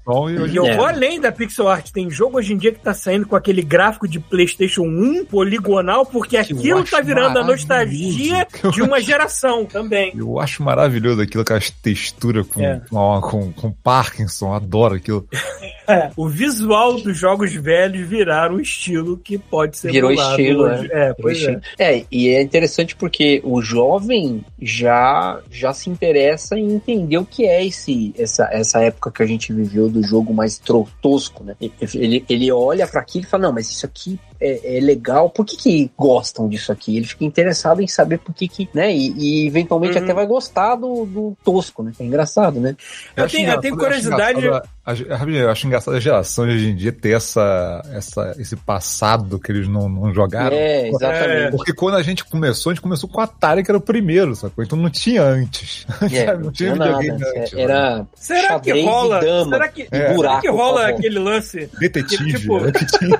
E 0.51 0.57
eu 0.57 0.67
É. 0.67 0.77
vou 0.77 0.87
além 0.87 1.21
da 1.21 1.31
pixel 1.33 1.69
art. 1.69 1.91
Tem 1.91 2.11
jogo 2.11 2.39
hoje 2.39 2.53
em 2.53 2.57
dia 2.57 2.73
que 2.73 2.81
tá 2.81 2.93
saindo 2.95 3.27
com 3.27 3.37
aquele 3.37 3.63
gráfico 3.63 4.07
de 4.09 4.19
PlayStation 4.21 4.83
1 4.83 5.25
poligonal, 5.27 6.05
porque 6.07 6.37
aquilo 6.37 6.85
tá 6.85 7.01
virando 7.01 7.39
a 7.39 7.45
nostalgia 7.45 8.47
de 8.73 8.83
uma 8.83 9.01
geração 9.01 9.65
também. 9.65 10.13
Eu 10.17 10.39
acho 10.41 10.63
maravilhoso 10.63 11.21
aquilo, 11.21 11.43
aquelas 11.43 11.71
texturas 11.71 12.47
com, 12.47 12.61
É. 12.63 12.81
com, 12.91 13.21
com, 13.21 13.53
com 13.53 13.73
Parkinson, 13.73 14.53
adoro 14.53 14.95
aquilo. 14.95 15.27
É, 15.89 16.09
o 16.17 16.29
visual 16.29 17.01
dos 17.01 17.19
jogos 17.19 17.53
velhos 17.53 18.07
viraram 18.09 18.57
um 18.57 18.61
estilo 18.61 19.17
que 19.19 19.37
pode 19.37 19.77
ser 19.77 19.91
Virou 19.91 20.13
estilo, 20.13 20.63
hoje. 20.63 20.89
É, 20.93 21.13
pois 21.15 21.43
é. 21.43 21.61
É, 21.81 22.05
e 22.13 22.29
é 22.29 22.41
interessante 22.41 22.95
porque 22.95 23.41
o 23.43 23.61
jovem 23.61 24.45
já 24.63 25.41
já 25.51 25.73
se 25.73 25.91
interessa 25.91 26.57
em 26.57 26.75
entender 26.75 27.19
o 27.19 27.25
que 27.27 27.45
é 27.45 27.67
esse 27.67 28.15
essa, 28.17 28.49
essa 28.53 28.81
época 28.81 29.00
que 29.09 29.23
a 29.23 29.27
gente 29.27 29.53
viveu 29.53 29.89
do 29.89 30.03
jogo 30.03 30.35
mais 30.35 30.61
tosco, 31.01 31.45
né? 31.45 31.55
Ele, 31.95 32.25
ele 32.29 32.51
olha 32.51 32.87
para 32.89 33.01
aquilo 33.01 33.25
e 33.25 33.29
fala, 33.29 33.45
não, 33.45 33.53
mas 33.53 33.71
isso 33.71 33.87
aqui 33.87 34.19
é, 34.41 34.79
é 34.79 34.81
legal, 34.81 35.29
por 35.31 35.45
que 35.45 35.57
que 35.57 35.91
gostam 35.97 36.49
disso 36.49 36.73
aqui? 36.73 36.97
Ele 36.97 37.07
fica 37.07 37.25
interessado 37.25 37.81
em 37.83 37.87
saber 37.87 38.19
por 38.19 38.35
que 38.35 38.49
que, 38.49 38.69
né? 38.75 38.93
E, 38.95 39.13
e 39.17 39.47
eventualmente 39.47 39.97
Uhum. 39.99 40.05
até 40.05 40.15
vai 40.15 40.27
gostar 40.27 40.75
do, 40.77 41.05
do 41.05 41.37
tosco, 41.45 41.83
né? 41.83 41.93
É 41.99 42.05
engraçado, 42.05 42.59
né? 42.61 42.75
Eu 43.17 43.25
acho 43.25 43.37
tenho, 43.37 43.51
eu 43.51 43.61
tenho 43.61 43.75
engraçado- 43.75 43.93
acho 43.93 44.03
curiosidade. 44.11 44.39
engraçado 44.47 44.69
a- 44.85 44.91
a- 45.15 45.17
rapidinho, 45.17 45.43
Eu 45.45 45.51
acho 45.51 45.67
engraçado 45.67 45.95
a 45.97 46.01
geração 46.01 46.47
de 46.47 46.53
hoje 46.55 46.71
em 46.71 46.75
dia 46.77 46.91
ter 46.93 47.11
essa, 47.17 47.83
essa, 47.93 48.35
esse 48.39 48.57
passado 48.57 49.39
que 49.39 49.53
eles 49.53 49.69
não, 49.69 49.89
não 49.89 50.13
jogaram. 50.13 50.57
É, 50.57 50.89
exatamente. 50.89 51.51
Porque 51.57 51.73
quando 51.73 51.97
a 51.97 52.03
gente 52.03 52.25
começou, 52.25 52.71
a 52.71 52.75
gente 52.75 52.83
começou 52.83 53.09
com 53.09 53.19
o 53.21 53.23
Atari, 53.23 53.63
que 53.63 53.71
era 53.71 53.79
o 53.79 53.81
primeiro, 53.81 54.35
sacou? 54.35 54.65
Então 54.65 54.79
não 54.79 54.91
tinha 54.91 55.23
antes. 55.23 55.87
É, 56.13 56.37
não 56.37 56.51
tinha 56.51 56.75
nada. 56.75 56.99
videogame 56.99 57.39
antes, 57.41 57.53
Era 57.55 58.07
Será 58.15 58.59
que 58.59 58.83
rola? 58.83 59.21
dama 59.21 59.51
será 59.53 59.69
que, 59.69 59.83
e 59.83 59.87
será 59.89 60.15
buraco, 60.15 60.41
que 60.43 60.49
rola 60.51 60.89
aquele 60.89 61.19
lance? 61.19 61.69
Detetive. 61.79 62.33
Tipo- 62.35 62.61
né, 62.61 62.73
tinha. 62.73 63.17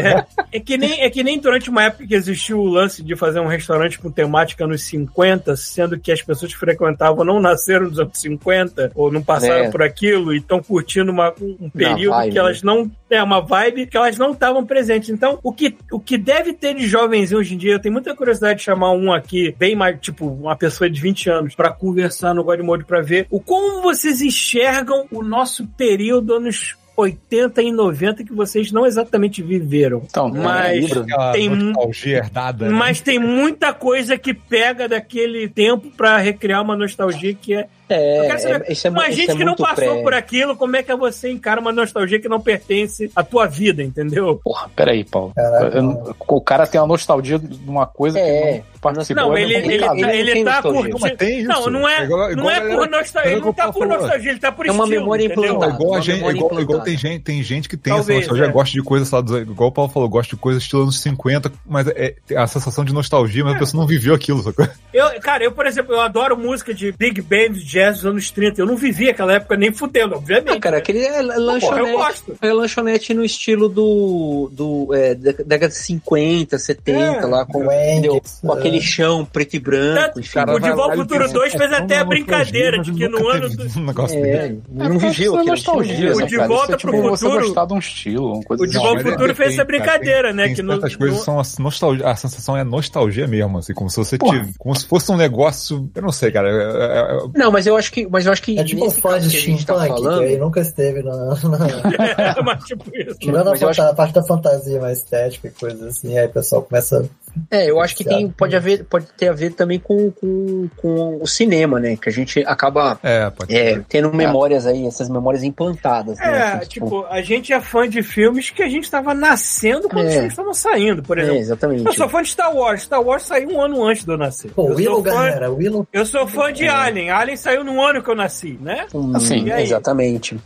É, 0.00 0.24
é 0.54 0.60
que 0.60 0.78
nem, 0.78 1.02
é 1.02 1.10
que 1.10 1.22
nem 1.22 1.38
durante 1.38 1.68
uma 1.68 1.82
época 1.84 2.06
que 2.06 2.14
existiu 2.14 2.60
o 2.60 2.66
lance 2.68 3.02
de 3.02 3.16
fazer 3.16 3.40
um 3.40 3.46
restaurante 3.46 3.98
com 3.98 4.10
temática 4.10 4.66
nos 4.66 4.82
50, 4.84 5.56
sendo 5.56 5.98
que 5.98 6.12
as 6.12 6.22
pessoas 6.22 6.52
que 6.52 6.58
frequentavam 6.58 7.24
não 7.24 7.40
nasceram 7.40 7.86
nos 7.88 7.98
anos 7.98 8.18
50, 8.20 8.92
ou 8.94 9.10
não 9.12 9.22
passaram 9.22 9.64
É. 9.66 9.70
por 9.70 9.82
aquilo 9.82 10.32
e 10.32 10.38
estão 10.38 10.62
curtindo 10.62 11.10
uma- 11.10 11.34
um 11.60 11.68
período 11.68 12.30
que 12.30 12.38
elas 12.38 12.62
não. 12.62 12.90
É 13.10 13.22
uma 13.22 13.40
vibe 13.40 13.86
que 13.86 13.96
elas 13.96 14.16
não 14.18 14.32
estavam 14.32 14.64
presentes. 14.66 15.08
Então, 15.10 15.38
o 15.42 15.52
que, 15.52 15.76
o 15.92 16.00
que 16.00 16.18
deve 16.18 16.52
ter 16.52 16.74
de 16.74 16.86
jovens 16.86 17.32
hoje 17.32 17.54
em 17.54 17.58
dia, 17.58 17.72
eu 17.74 17.78
tenho 17.80 17.92
muita 17.92 18.14
curiosidade 18.14 18.58
de 18.58 18.64
chamar 18.64 18.90
um 18.92 19.12
aqui, 19.12 19.54
bem 19.56 19.76
mais, 19.76 20.00
tipo, 20.00 20.26
uma 20.26 20.56
pessoa 20.56 20.90
de 20.90 21.00
20 21.00 21.30
anos, 21.30 21.54
pra 21.54 21.70
conversar 21.70 22.34
no 22.34 22.42
God 22.42 22.60
Mode 22.60 22.84
pra 22.84 23.00
ver 23.02 23.26
o 23.30 23.38
como 23.40 23.82
vocês 23.82 24.20
enxergam 24.20 25.06
o 25.12 25.22
nosso 25.22 25.66
período 25.76 26.34
anos 26.34 26.76
80 26.96 27.62
e 27.62 27.72
90 27.72 28.24
que 28.24 28.32
vocês 28.32 28.70
não 28.72 28.86
exatamente 28.86 29.42
viveram. 29.42 30.02
Então, 30.08 30.28
Mas- 30.28 30.80
Libra. 30.84 31.00
Aquela 31.02 31.32
Tem 31.32 31.48
nostalgia 31.48 32.16
herdada. 32.18 32.66
né? 32.68 32.72
Mas 32.72 33.00
tem 33.00 33.18
muita 33.18 33.72
coisa 33.72 34.16
que 34.16 34.32
pega 34.32 34.88
daquele 34.88 35.48
tempo 35.48 35.90
pra 35.96 36.18
recriar 36.18 36.62
uma 36.62 36.76
nostalgia 36.76 37.34
que 37.34 37.54
é. 37.54 37.66
É, 37.86 38.28
é, 38.28 38.72
isso 38.72 38.86
é, 38.86 38.90
uma 38.90 39.10
gente 39.10 39.32
é 39.32 39.36
que 39.36 39.44
não 39.44 39.54
passou 39.54 39.74
pré. 39.96 40.02
por 40.02 40.14
aquilo, 40.14 40.56
como 40.56 40.74
é 40.74 40.82
que 40.82 40.94
você 40.96 41.30
encara 41.30 41.60
uma 41.60 41.70
nostalgia 41.70 42.18
que 42.18 42.30
não 42.30 42.40
pertence 42.40 43.10
à 43.14 43.22
tua 43.22 43.46
vida, 43.46 43.82
entendeu? 43.82 44.40
Porra, 44.42 44.70
peraí, 44.74 45.04
Paulo. 45.04 45.32
Caraca. 45.36 45.76
Eu 45.76 45.82
não- 45.82 46.14
o 46.26 46.40
cara 46.40 46.66
tem 46.66 46.80
uma 46.80 46.86
nostalgia 46.86 47.38
de 47.38 47.68
uma 47.68 47.86
coisa 47.86 48.18
É. 48.18 48.52
que 48.52 48.58
não 48.58 48.64
participou. 48.80 49.22
Não, 49.24 49.36
é 49.36 49.42
ele, 49.42 49.54
ele, 49.54 49.66
ele, 49.74 49.74
Ele 49.74 50.24
não 50.24 50.32
tem 50.32 50.44
tá 50.46 50.62
curtindo. 50.62 50.96
Mas 50.98 51.12
tem 51.16 51.38
isso. 51.40 51.48
Não, 51.48 51.66
não 51.68 51.86
é, 51.86 51.98
É 52.00 52.04
igual- 52.04 52.20
não 52.20 52.30
igual 52.32 52.50
é 52.50 52.56
a 52.56 52.60
por 52.76 52.88
nostalgia. 52.88 53.32
Ele 53.32 53.40
não 53.42 53.52
tá 53.52 53.72
por 53.72 53.86
nostalgia, 53.86 54.30
ele 54.30 54.40
tá 54.40 54.52
por 54.52 54.66
É 54.66 54.70
uma 54.72 54.84
estilo. 54.84 55.00
memória 55.02 55.24
implantada. 55.26 55.66
É 55.66 55.74
igual, 55.74 55.88
a 55.90 55.96
Uma 55.96 56.00
gente, 56.00 56.16
memória 56.16 56.36
igual, 56.38 56.60
igual. 56.62 56.83
Tem, 56.84 56.96
gente, 56.96 57.22
tem 57.22 57.42
gente 57.42 57.68
que 57.68 57.76
tem 57.76 57.92
Talvez, 57.92 58.18
essa 58.20 58.28
nostalgia, 58.28 58.50
é. 58.50 58.52
gosta 58.52 58.72
de 58.72 58.82
coisas, 58.82 59.10
dos- 59.10 59.40
igual 59.42 59.68
o 59.70 59.72
Paulo 59.72 59.90
falou, 59.90 60.08
gosta 60.08 60.34
de 60.34 60.40
coisas 60.40 60.62
estilo 60.62 60.82
anos 60.82 61.00
50, 61.00 61.52
mas 61.66 61.86
é, 61.88 62.14
é 62.30 62.36
a 62.36 62.46
sensação 62.46 62.84
de 62.84 62.92
nostalgia, 62.92 63.44
mas 63.44 63.56
a 63.56 63.58
pessoa 63.58 63.80
não 63.80 63.86
viveu 63.88 64.14
aquilo, 64.14 64.42
sacou? 64.42 64.66
Eu, 64.92 65.08
cara, 65.20 65.42
eu, 65.44 65.52
por 65.52 65.66
exemplo, 65.66 65.92
eu 65.94 66.00
adoro 66.00 66.36
música 66.36 66.72
de 66.72 66.92
Big 66.92 67.20
Band, 67.20 67.54
jazz 67.64 67.96
dos 67.96 68.06
anos 68.06 68.30
30. 68.30 68.60
Eu 68.60 68.66
não 68.66 68.76
vivi 68.76 69.08
aquela 69.08 69.34
época 69.34 69.56
nem 69.56 69.72
fudendo, 69.72 70.14
obviamente. 70.14 70.56
Ah, 70.56 70.60
cara, 70.60 70.78
aquele 70.78 71.00
é 71.04 71.20
lanchonete. 71.22 71.88
eu 71.90 71.96
gosto. 71.96 72.36
É 72.40 72.52
lanchonete 72.52 73.12
no 73.14 73.24
estilo 73.24 73.68
do. 73.68 74.48
do 74.52 74.94
é, 74.94 75.14
da- 75.14 75.32
década 75.44 75.68
de 75.68 75.74
50, 75.76 76.58
70, 76.58 76.98
É, 77.00 77.26
lá 77.26 77.44
com, 77.44 77.66
Wendy's, 77.66 77.98
entendeu? 77.98 78.22
com 78.42 78.54
é. 78.54 78.58
aquele 78.58 78.80
chão 78.80 79.24
preto 79.24 79.54
e 79.56 79.58
branco. 79.58 80.00
Tanto- 80.00 80.20
enfim. 80.20 80.30
Cara, 80.34 80.54
o 80.54 80.60
De 80.60 80.70
Volta 80.72 80.96
Futuro 80.96 81.20
pensa, 81.20 81.34
2 81.34 81.52
fez 81.54 81.72
é 81.72 81.76
até 81.76 81.96
a 81.96 81.98
tão 82.00 82.08
brincadeira 82.08 82.78
de 82.78 82.92
que 82.92 83.08
no 83.08 83.28
ano. 83.28 83.48
Um 83.76 83.80
negócio. 83.86 84.16
É, 84.24 84.54
não 84.70 85.00
é 85.00 85.08
aquilo. 85.08 85.44
nostalgia, 85.44 86.12
O 86.14 86.18
né, 86.20 86.26
De 86.26 86.36
cara? 86.36 86.48
Volta 86.76 86.88
é, 86.88 86.90
pro 86.90 86.92
tipo, 87.02 87.10
Você 87.10 87.24
Futuro- 87.24 87.44
gostar 87.46 87.64
de 87.66 87.72
um 87.74 87.78
estilo, 87.78 88.32
uma 88.34 88.42
coisa 88.42 88.62
O 88.62 88.66
De 88.66 88.76
assim. 88.76 88.78
Volta 88.84 88.98
ao 88.98 89.04
mas 89.04 89.12
Futuro 89.12 89.30
é- 89.30 89.34
fez 89.34 89.48
tem- 89.48 89.56
essa 89.56 89.64
brincadeira, 89.64 90.32
né? 90.32 90.44
Tem 90.46 90.54
Que 90.54 90.62
no, 90.62 90.80
coisas 90.80 91.18
no- 91.18 91.24
são 91.24 91.40
a 91.40 91.42
nostalgia, 91.58 92.08
a 92.08 92.16
sensação 92.16 92.56
é 92.56 92.64
nostalgia 92.64 93.26
mesmo, 93.26 93.58
assim, 93.58 93.74
como 93.74 93.88
se 93.90 93.96
você 93.96 94.18
tivesse, 94.18 94.54
como 94.58 94.74
se 94.74 94.86
fosse 94.86 95.10
um 95.12 95.16
negócio, 95.16 95.88
eu 95.94 96.02
não 96.02 96.12
sei, 96.12 96.30
cara, 96.32 96.48
é- 96.48 96.52
é- 96.52 97.16
é- 97.16 97.38
Não, 97.38 97.50
mas 97.50 97.66
eu 97.66 97.76
acho 97.76 97.92
que. 97.92 98.06
Mas 98.06 98.26
eu 98.26 98.32
acho 98.32 98.42
que. 98.42 98.58
É 98.58 98.64
tipo 98.64 98.82
um 98.82 98.84
nesse 98.86 99.00
fã 99.00 99.10
caso 99.10 99.28
de 99.28 99.36
que 99.36 99.42
a 99.42 99.46
gente 99.46 99.66
tá 99.66 99.74
falando, 99.74 100.18
que 100.20 100.24
aí 100.26 100.36
nunca 100.38 100.60
esteve 100.60 101.02
na. 101.02 101.14
na- 101.16 101.34
É, 102.38 102.42
mas 102.42 102.64
tipo 102.64 102.84
isso. 102.94 103.18
Tirando 103.18 103.48
a 103.50 103.94
parte 103.94 104.12
da 104.14 104.22
fantasia 104.22 104.80
mais 104.80 104.98
estética 104.98 105.48
e 105.48 105.50
coisas 105.50 105.82
assim, 105.82 106.16
aí 106.18 106.26
o 106.26 106.30
pessoal 106.30 106.62
começa. 106.62 107.04
É, 107.50 107.68
eu 107.70 107.80
acho 107.80 107.96
que 107.96 108.04
tem, 108.04 108.28
pode, 108.30 108.54
haver, 108.56 108.84
pode 108.84 109.06
ter 109.16 109.28
a 109.28 109.32
ver 109.32 109.52
também 109.54 109.78
com, 109.78 110.10
com, 110.10 110.68
com 110.76 111.18
o 111.20 111.26
cinema, 111.26 111.78
né? 111.80 111.96
Que 111.96 112.08
a 112.08 112.12
gente 112.12 112.40
acaba 112.46 112.98
é, 113.02 113.30
é, 113.48 113.80
tendo 113.88 114.12
memórias 114.12 114.66
aí, 114.66 114.86
essas 114.86 115.08
memórias 115.08 115.42
implantadas. 115.42 116.18
né? 116.18 116.26
É, 116.26 116.42
Assim, 116.54 116.68
tipo, 116.68 117.04
a 117.06 117.20
gente 117.22 117.52
é 117.52 117.60
fã 117.60 117.88
de 117.88 118.02
filmes 118.02 118.50
que 118.50 118.62
a 118.62 118.68
gente 118.68 118.90
tava 118.90 119.14
nascendo 119.14 119.88
quando 119.88 120.04
É. 120.06 120.08
os 120.08 120.14
filmes 120.14 120.32
estavam 120.32 120.54
saindo, 120.54 121.02
por 121.02 121.18
é, 121.18 121.22
exemplo. 121.22 121.40
exatamente. 121.40 121.86
Eu 121.86 121.92
sou 121.92 122.08
fã 122.08 122.22
de 122.22 122.28
Star 122.28 122.54
Wars. 122.54 122.82
Star 122.82 123.02
Wars 123.02 123.22
saiu 123.24 123.48
um 123.50 123.60
ano 123.60 123.84
antes 123.84 124.04
de 124.04 124.10
eu 124.12 124.16
nascer. 124.18 124.50
Pô, 124.52 124.68
eu, 124.68 124.74
Willow, 124.76 124.94
sou 124.96 125.04
fã, 125.04 125.10
galera, 125.10 125.50
Willow. 125.52 125.86
eu 125.92 126.06
sou 126.06 126.26
fã 126.26 126.48
É. 126.48 126.52
de 126.52 126.68
Alien. 126.68 127.10
Alien 127.10 127.36
saiu 127.36 127.64
no 127.64 127.80
ano 127.82 128.02
que 128.02 128.10
eu 128.10 128.14
nasci, 128.14 128.58
né? 128.60 128.86
Hum, 128.94 129.12
aí? 129.52 129.62
exatamente. 129.62 130.38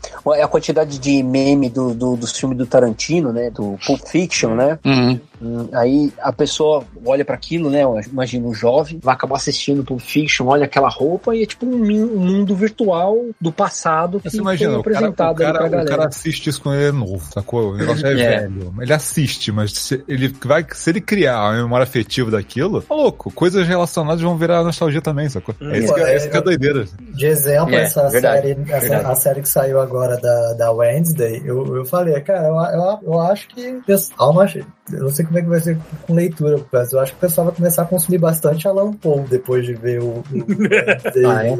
A 0.42 0.48
quantidade 0.48 0.98
de 0.98 1.22
meme 1.22 1.68
do, 1.68 1.94
do, 1.94 2.16
dos 2.16 2.36
filmes 2.36 2.56
do 2.58 2.66
Tarantino, 2.66 3.32
né? 3.32 3.50
Do 3.50 3.78
Pulp 3.86 4.00
Fiction, 4.06 4.54
né? 4.54 4.78
Uhum. 4.84 5.20
Hum, 5.40 5.68
Aí 5.72 6.12
a 6.20 6.32
pessoa 6.32 6.77
olha 7.04 7.24
pra 7.24 7.34
aquilo, 7.34 7.70
né? 7.70 7.82
Imagina 8.10 8.46
um 8.46 8.54
jovem, 8.54 8.98
vai 9.02 9.14
acabar 9.14 9.36
assistindo 9.36 9.84
Pulp 9.84 10.00
Fiction, 10.00 10.46
olha 10.46 10.64
aquela 10.64 10.88
roupa 10.88 11.34
e 11.34 11.42
é 11.42 11.46
tipo 11.46 11.66
um, 11.66 11.74
um 11.82 12.18
mundo 12.18 12.54
virtual 12.54 13.16
do 13.40 13.52
passado 13.52 14.20
que 14.20 14.30
Você 14.30 14.38
imagina, 14.38 14.70
foi 14.72 14.80
o 14.80 14.82
cara, 14.84 14.94
o, 15.06 15.10
apresentado 15.10 15.36
cara, 15.36 15.66
o 15.82 15.86
cara 15.86 16.06
assiste 16.08 16.48
isso 16.50 16.60
quando 16.62 16.76
ele 16.76 16.88
é 16.88 16.92
novo, 16.92 17.24
sacou? 17.32 17.72
O 17.72 17.76
negócio 17.76 18.06
é, 18.06 18.12
É. 18.18 18.40
velho. 18.40 18.74
Ele 18.80 18.92
assiste, 18.92 19.52
mas 19.52 19.72
se 19.72 20.02
ele, 20.08 20.28
vai, 20.44 20.64
se 20.72 20.90
ele 20.90 21.00
criar 21.00 21.38
a 21.38 21.52
memória 21.52 21.84
afetiva 21.84 22.30
daquilo, 22.30 22.82
tá 22.82 22.94
louco. 22.94 23.30
Coisas 23.32 23.66
relacionadas 23.66 24.20
vão 24.20 24.36
virar 24.36 24.62
nostalgia 24.62 25.00
também, 25.00 25.28
sacou? 25.28 25.54
É 25.60 25.78
isso 25.78 25.94
que 25.94 26.00
é, 26.00 26.16
isso 26.16 26.30
que 26.30 26.36
é 26.36 26.40
doideira. 26.40 26.84
De 27.00 27.26
exemplo, 27.26 27.74
É, 27.74 27.82
essa 27.82 28.08
verdade, 28.08 28.48
série, 28.48 28.72
essa- 28.72 29.08
a 29.08 29.14
série 29.14 29.42
que 29.42 29.48
saiu 29.48 29.80
agora 29.80 30.16
da, 30.18 30.52
da 30.54 30.72
Wednesday, 30.72 31.42
eu, 31.44 31.76
eu 31.76 31.84
falei, 31.84 32.18
cara, 32.20 32.48
eu, 32.48 32.54
eu, 32.80 32.98
eu 33.14 33.20
acho 33.20 33.48
que 33.48 33.78
há 34.16 34.28
uma, 34.30 34.44
eu 34.92 35.00
não 35.00 35.10
sei 35.10 35.24
como 35.24 35.38
é 35.38 35.42
que 35.42 35.48
vai 35.48 35.60
ser 35.60 35.78
com 36.06 36.14
leitura, 36.14 36.58
mas 36.72 36.92
eu 36.92 37.00
acho 37.00 37.12
que 37.12 37.18
o 37.18 37.20
pessoal 37.20 37.46
vai 37.46 37.56
começar 37.56 37.82
a 37.82 37.86
consumir 37.86 38.18
bastante 38.18 38.66
Alan 38.68 38.92
Poe 38.92 39.20
depois 39.28 39.64
de 39.66 39.74
ver 39.74 40.00
o, 40.02 40.06
o. 40.06 40.24
Ah, 41.28 41.46
é? 41.46 41.52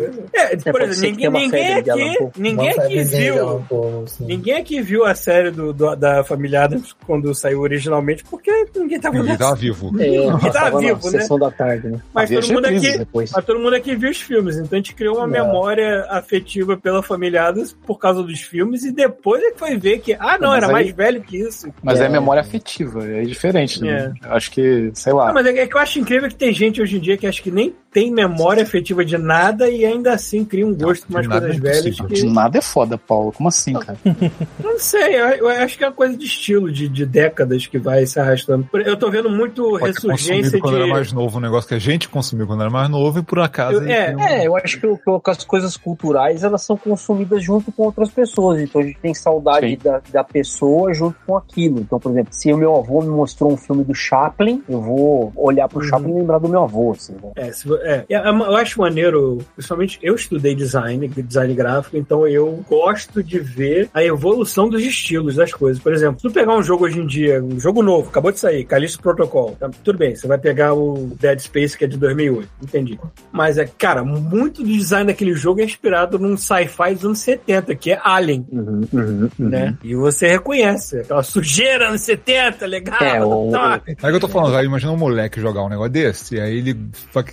É, 0.53 0.57
por 0.57 0.73
pode 0.73 0.85
exemplo, 0.91 1.17
ninguém, 1.31 1.49
ninguém 1.49 1.75
aqui, 1.75 2.19
ninguém 2.39 2.71
aqui 2.71 3.03
viu. 3.05 3.49
Alan 3.49 3.63
Poe, 3.63 4.05
assim. 4.05 4.25
Ninguém 4.27 4.55
aqui 4.57 4.81
viu 4.81 5.05
a 5.05 5.15
série 5.15 5.51
do, 5.51 5.73
do- 5.73 5.97
da 5.97 6.23
família 6.25 6.65
Adams 6.65 6.95
quando 7.07 7.35
saiu 7.35 7.61
originalmente, 7.61 8.25
porque 8.25 8.51
ninguém 8.77 9.01
tava 9.01 9.23
nessa. 9.23 9.39
tava 9.39 9.55
vivo. 9.57 9.93
É, 10.01 10.27
Tá 10.29 10.39
passava 10.39 10.79
vivo, 10.79 11.07
na 11.07 11.11
né? 11.13 11.21
sessão 11.21 11.39
da 11.39 11.51
tarde, 11.51 11.89
né? 11.89 12.01
Mas 12.15 12.25
Havia 12.31 12.41
todo 12.41 12.53
mundo 12.55 12.67
aqui. 12.67 12.99
Depois. 12.99 13.33
Mas 13.33 13.45
todo 13.45 13.59
mundo 13.61 13.75
aqui 13.75 13.97
viu 13.97 14.11
os 14.11 14.21
filmes, 14.21 14.57
então 14.57 14.71
a 14.73 14.77
gente 14.77 14.95
criou 14.95 15.17
uma 15.19 15.25
É. 15.37 15.41
memória 15.43 16.07
afetiva 16.11 16.77
pela 16.77 17.03
família 17.03 17.45
Adams 17.45 17.77
por 17.87 17.99
causa 17.99 18.23
dos 18.23 18.41
filmes 18.41 18.85
e 18.85 18.93
depois 18.93 19.43
é 19.43 19.51
que 19.53 19.59
foi 19.59 19.77
ver 19.77 19.99
que, 20.01 20.15
ah, 20.15 20.39
não, 20.41 20.49
Mas 20.51 20.57
era 20.59 20.67
aí- 20.67 20.73
mais 20.73 20.91
velho 20.91 21.21
que 21.23 21.37
isso. 21.39 21.69
Mas 21.83 22.01
é, 22.01 22.07
É. 22.07 22.09
memória 22.09 22.41
afetiva, 22.43 23.07
é 23.07 23.23
diferente. 23.23 23.83
Né? 23.83 24.13
Acho 24.23 24.51
que, 24.51 24.91
sei 24.99 25.13
lá. 25.13 25.27
Não, 25.29 25.35
mas 25.35 25.47
é 25.47 25.67
que 25.67 25.75
eu 25.77 25.81
acho 25.81 25.99
incrível 25.99 26.29
que 26.29 26.35
tem 26.37 26.53
gente 26.53 26.81
hoje 26.83 26.97
em 26.97 27.01
dia 27.01 27.17
que 27.17 27.27
acho 27.27 27.43
que 27.43 27.51
nem 27.51 27.75
tem 27.91 28.13
memória 28.13 28.63
afetiva 28.63 29.03
de 29.05 29.17
nada 29.17 29.69
e 29.69 29.85
ainda 29.85 30.13
assim 30.13 30.45
cria 30.45 30.67
um 30.67 30.75
gosto 30.75 31.07
de 31.09 31.15
nada 31.15 31.41
coisas 31.41 31.57
é 31.57 31.61
velhas 31.61 32.01
que. 32.01 32.23
Nada 32.27 32.59
é 32.59 32.61
foda, 32.61 32.99
Paulo. 32.99 33.33
Como 33.33 33.49
assim, 33.49 33.73
cara? 33.75 33.99
Eu 34.05 34.15
não 34.73 34.79
sei, 34.79 35.15
eu, 35.15 35.27
eu 35.29 35.49
acho 35.49 35.79
que 35.79 35.85
é 35.85 35.87
uma 35.89 35.95
coisa 35.95 36.17
de 36.17 36.25
estilo, 36.27 36.71
de, 36.71 36.89
de 36.89 37.07
décadas 37.07 37.67
que 37.67 37.79
vai 37.79 38.05
se 38.07 38.21
arrastando. 38.21 38.65
Por- 38.71 38.83
Eu 38.83 38.97
tô 38.97 39.11
vendo 39.11 39.31
muito 39.31 39.63
Pode 39.71 39.85
ressurgência 39.87 40.59
quando 40.61 40.75
de. 40.77 40.83
era 40.83 40.91
mais 40.91 41.13
novo, 41.13 41.39
um 41.39 41.41
negócio 41.41 41.67
que 41.69 41.75
a 41.75 41.79
gente 41.79 42.09
consumiu 42.09 42.47
quando 42.47 42.61
era 42.61 42.71
mais 42.71 42.89
novo 42.91 43.21
e 43.21 43.23
por 43.23 43.39
acaso. 43.41 43.79
Eu- 43.83 43.89
é, 43.89 44.15
um- 44.15 44.21
É, 44.21 44.47
eu 44.47 44.57
acho 44.57 44.81
que, 44.81 44.87
que 44.97 45.31
as 45.31 45.45
coisas 45.45 45.77
culturais 45.77 46.45
elas 46.45 46.63
são 46.63 46.77
consumidas 46.77 47.43
junto 47.43 47.73
com 47.73 47.85
outras 47.85 48.11
pessoas. 48.11 48.61
Então 48.61 48.81
a 48.83 48.85
gente 48.85 48.99
tem 49.01 49.15
saudade 49.15 49.77
da, 49.77 50.01
da 50.13 50.23
pessoa 50.25 50.93
junto 50.93 51.17
com 51.27 51.37
aquilo. 51.37 51.81
Então, 51.81 51.99
por 51.99 52.13
exemplo, 52.13 52.33
se 52.35 52.53
o 52.53 52.57
meu 52.59 52.77
avô 52.77 53.01
me 53.01 53.09
mostrou 53.09 53.51
um 53.53 53.57
filme 53.57 53.83
do 53.83 53.95
Chaplin, 53.95 54.63
eu 54.69 54.81
vou 54.89 55.33
olhar 55.37 55.69
pro 55.69 55.83
Chaplin 55.85 56.11
e 56.11 56.15
lembrar 56.21 56.39
do 56.39 56.49
meu 56.49 56.63
avô. 56.65 56.93
Assim, 56.93 57.13
né? 57.15 57.31
É, 57.37 57.53
se 57.53 57.69
é. 57.83 58.05
Eu 58.09 58.57
acho 58.57 58.81
maneiro, 58.81 59.39
principalmente 59.55 59.99
eu 60.03 60.15
estudei 60.15 60.55
design, 60.55 61.07
design 61.09 61.55
gráfico, 61.55 61.97
então 61.97 62.27
eu 62.27 62.65
gosto 62.69 63.23
de 63.23 63.39
ver 63.39 63.89
a 63.95 64.03
evolução 64.03 64.69
dos 64.69 64.83
estilos 64.83 65.37
das 65.37 65.53
coisas. 65.53 65.83
Por 65.83 65.93
exemplo, 65.93 66.21
se 66.21 66.27
tu 66.29 66.33
pegar 66.33 66.57
um 66.57 66.63
jogo 66.63 66.85
hoje 66.85 66.99
em 67.01 67.07
dia, 67.07 67.43
um 67.43 67.59
jogo 67.61 67.83
novo, 67.83 68.09
acabou 68.09 68.33
de 68.33 68.39
sair, 68.41 68.65
Callisto 68.65 69.01
Protocol, 69.03 69.57
tá? 69.59 69.71
tudo 69.85 69.99
bem, 69.99 70.15
você 70.17 70.27
vai 70.27 70.39
pegar 70.39 70.75
o 70.75 71.11
Dead 71.21 71.39
Space 71.41 71.77
que 71.77 71.85
é 71.85 71.89
de 71.89 71.97
2008, 71.99 72.49
entendi. 72.63 72.99
Mas 73.33 73.59
é, 73.59 73.67
cara, 73.79 74.03
muito 74.05 74.63
do 74.63 74.69
design 74.69 75.07
daquele 75.07 75.35
jogo 75.35 75.61
é 75.61 75.65
inspirado 75.65 76.19
num 76.19 76.37
sci-fi 76.37 76.95
dos 76.95 77.05
anos 77.05 77.19
70, 77.21 77.75
que 77.75 77.93
é 77.93 78.01
Alien. 78.03 78.47
Uhum, 78.51 78.81
uhum, 78.93 79.29
uhum. 79.39 79.49
Né? 79.49 79.77
E 79.83 79.95
você 79.95 80.29
reconhece 80.29 81.01
aquela 81.01 81.23
sujeira 81.23 81.89
anos 81.89 82.01
70, 82.03 82.67
legal. 82.67 82.99
É, 83.03 83.25
o- 83.25 83.51
tá. 83.51 83.81
É 83.87 83.93
o 83.93 83.97
que 84.11 84.17
eu 84.17 84.21
tô 84.21 84.29
falando, 84.29 84.53
imagina 84.69 84.93
um 84.93 84.97
moleque 84.97 85.41
jogar 85.41 85.63
um 85.65 85.69
negócio 85.69 85.91
desse, 85.93 86.37
e 86.37 86.41
aí 86.41 86.59
ele, 86.59 86.77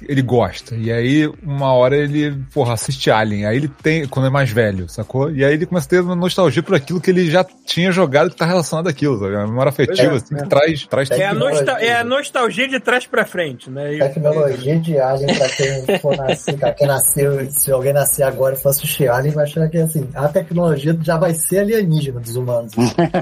ele 0.07 0.21
gosta. 0.21 0.75
E 0.75 0.91
aí, 0.91 1.27
uma 1.43 1.73
hora 1.73 1.95
ele, 1.95 2.35
porra, 2.53 2.73
assiste 2.73 3.09
Alien. 3.11 3.45
Aí 3.45 3.57
ele 3.57 3.67
tem, 3.67 4.07
quando 4.07 4.25
é 4.27 4.29
mais 4.29 4.49
velho, 4.49 4.87
sacou? 4.89 5.31
E 5.31 5.43
aí 5.45 5.53
ele 5.53 5.65
começa 5.65 5.87
a 5.87 5.89
ter 5.89 5.99
uma 6.01 6.15
nostalgia 6.15 6.63
por 6.63 6.75
aquilo 6.75 6.99
que 6.99 7.09
ele 7.11 7.29
já 7.29 7.45
tinha 7.65 7.91
jogado 7.91 8.29
que 8.31 8.35
tá 8.35 8.45
relacionado 8.45 8.87
àquilo, 8.87 9.19
sabe? 9.19 9.35
Uma 9.35 9.47
memória 9.47 9.69
afetiva, 9.69 10.13
É, 10.13 10.15
assim, 10.17 10.35
que 10.35 10.47
traz, 10.49 10.87
traz 10.87 11.11
É 11.11 11.25
a, 11.25 11.33
é 11.81 11.95
a 11.97 12.03
nostalgia 12.03 12.67
de 12.67 12.79
trás 12.79 13.05
pra 13.05 13.25
frente, 13.25 13.69
né? 13.69 13.93
E- 13.95 13.99
Tecnologia 13.99 14.79
de 14.79 14.97
Alien 14.99 15.35
pra 15.37 15.49
quem 15.49 15.99
for 15.99 16.17
nascer, 16.17 16.57
pra 16.57 16.71
quem 16.73 16.87
nasceu, 16.87 17.49
se 17.51 17.71
alguém 17.71 17.93
nascer 17.93 18.23
agora 18.23 18.55
e 18.55 18.57
for 18.57 18.69
assistir 18.69 19.09
Alien, 19.09 19.33
vai 19.33 19.43
achar 19.45 19.67
que 19.69 19.77
assim, 19.77 20.07
a 20.15 20.27
tecnologia 20.27 20.97
já 21.01 21.17
vai 21.17 21.33
ser 21.33 21.59
alienígena 21.59 22.19
dos 22.19 22.35
humanos. 22.35 22.71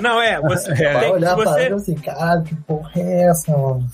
Não, 0.02 0.22
é, 0.22 0.40
você, 0.42 0.74
Vai 0.74 1.00
tem- 1.00 1.12
olhar 1.14 1.36
você- 1.36 1.44
pra 1.50 1.62
ela 1.64 1.76
assim, 1.76 1.96
caralho, 1.96 2.44
que 2.44 2.56
porra 2.56 2.92
é 2.96 3.24
essa, 3.30 3.58
mano? 3.58 3.86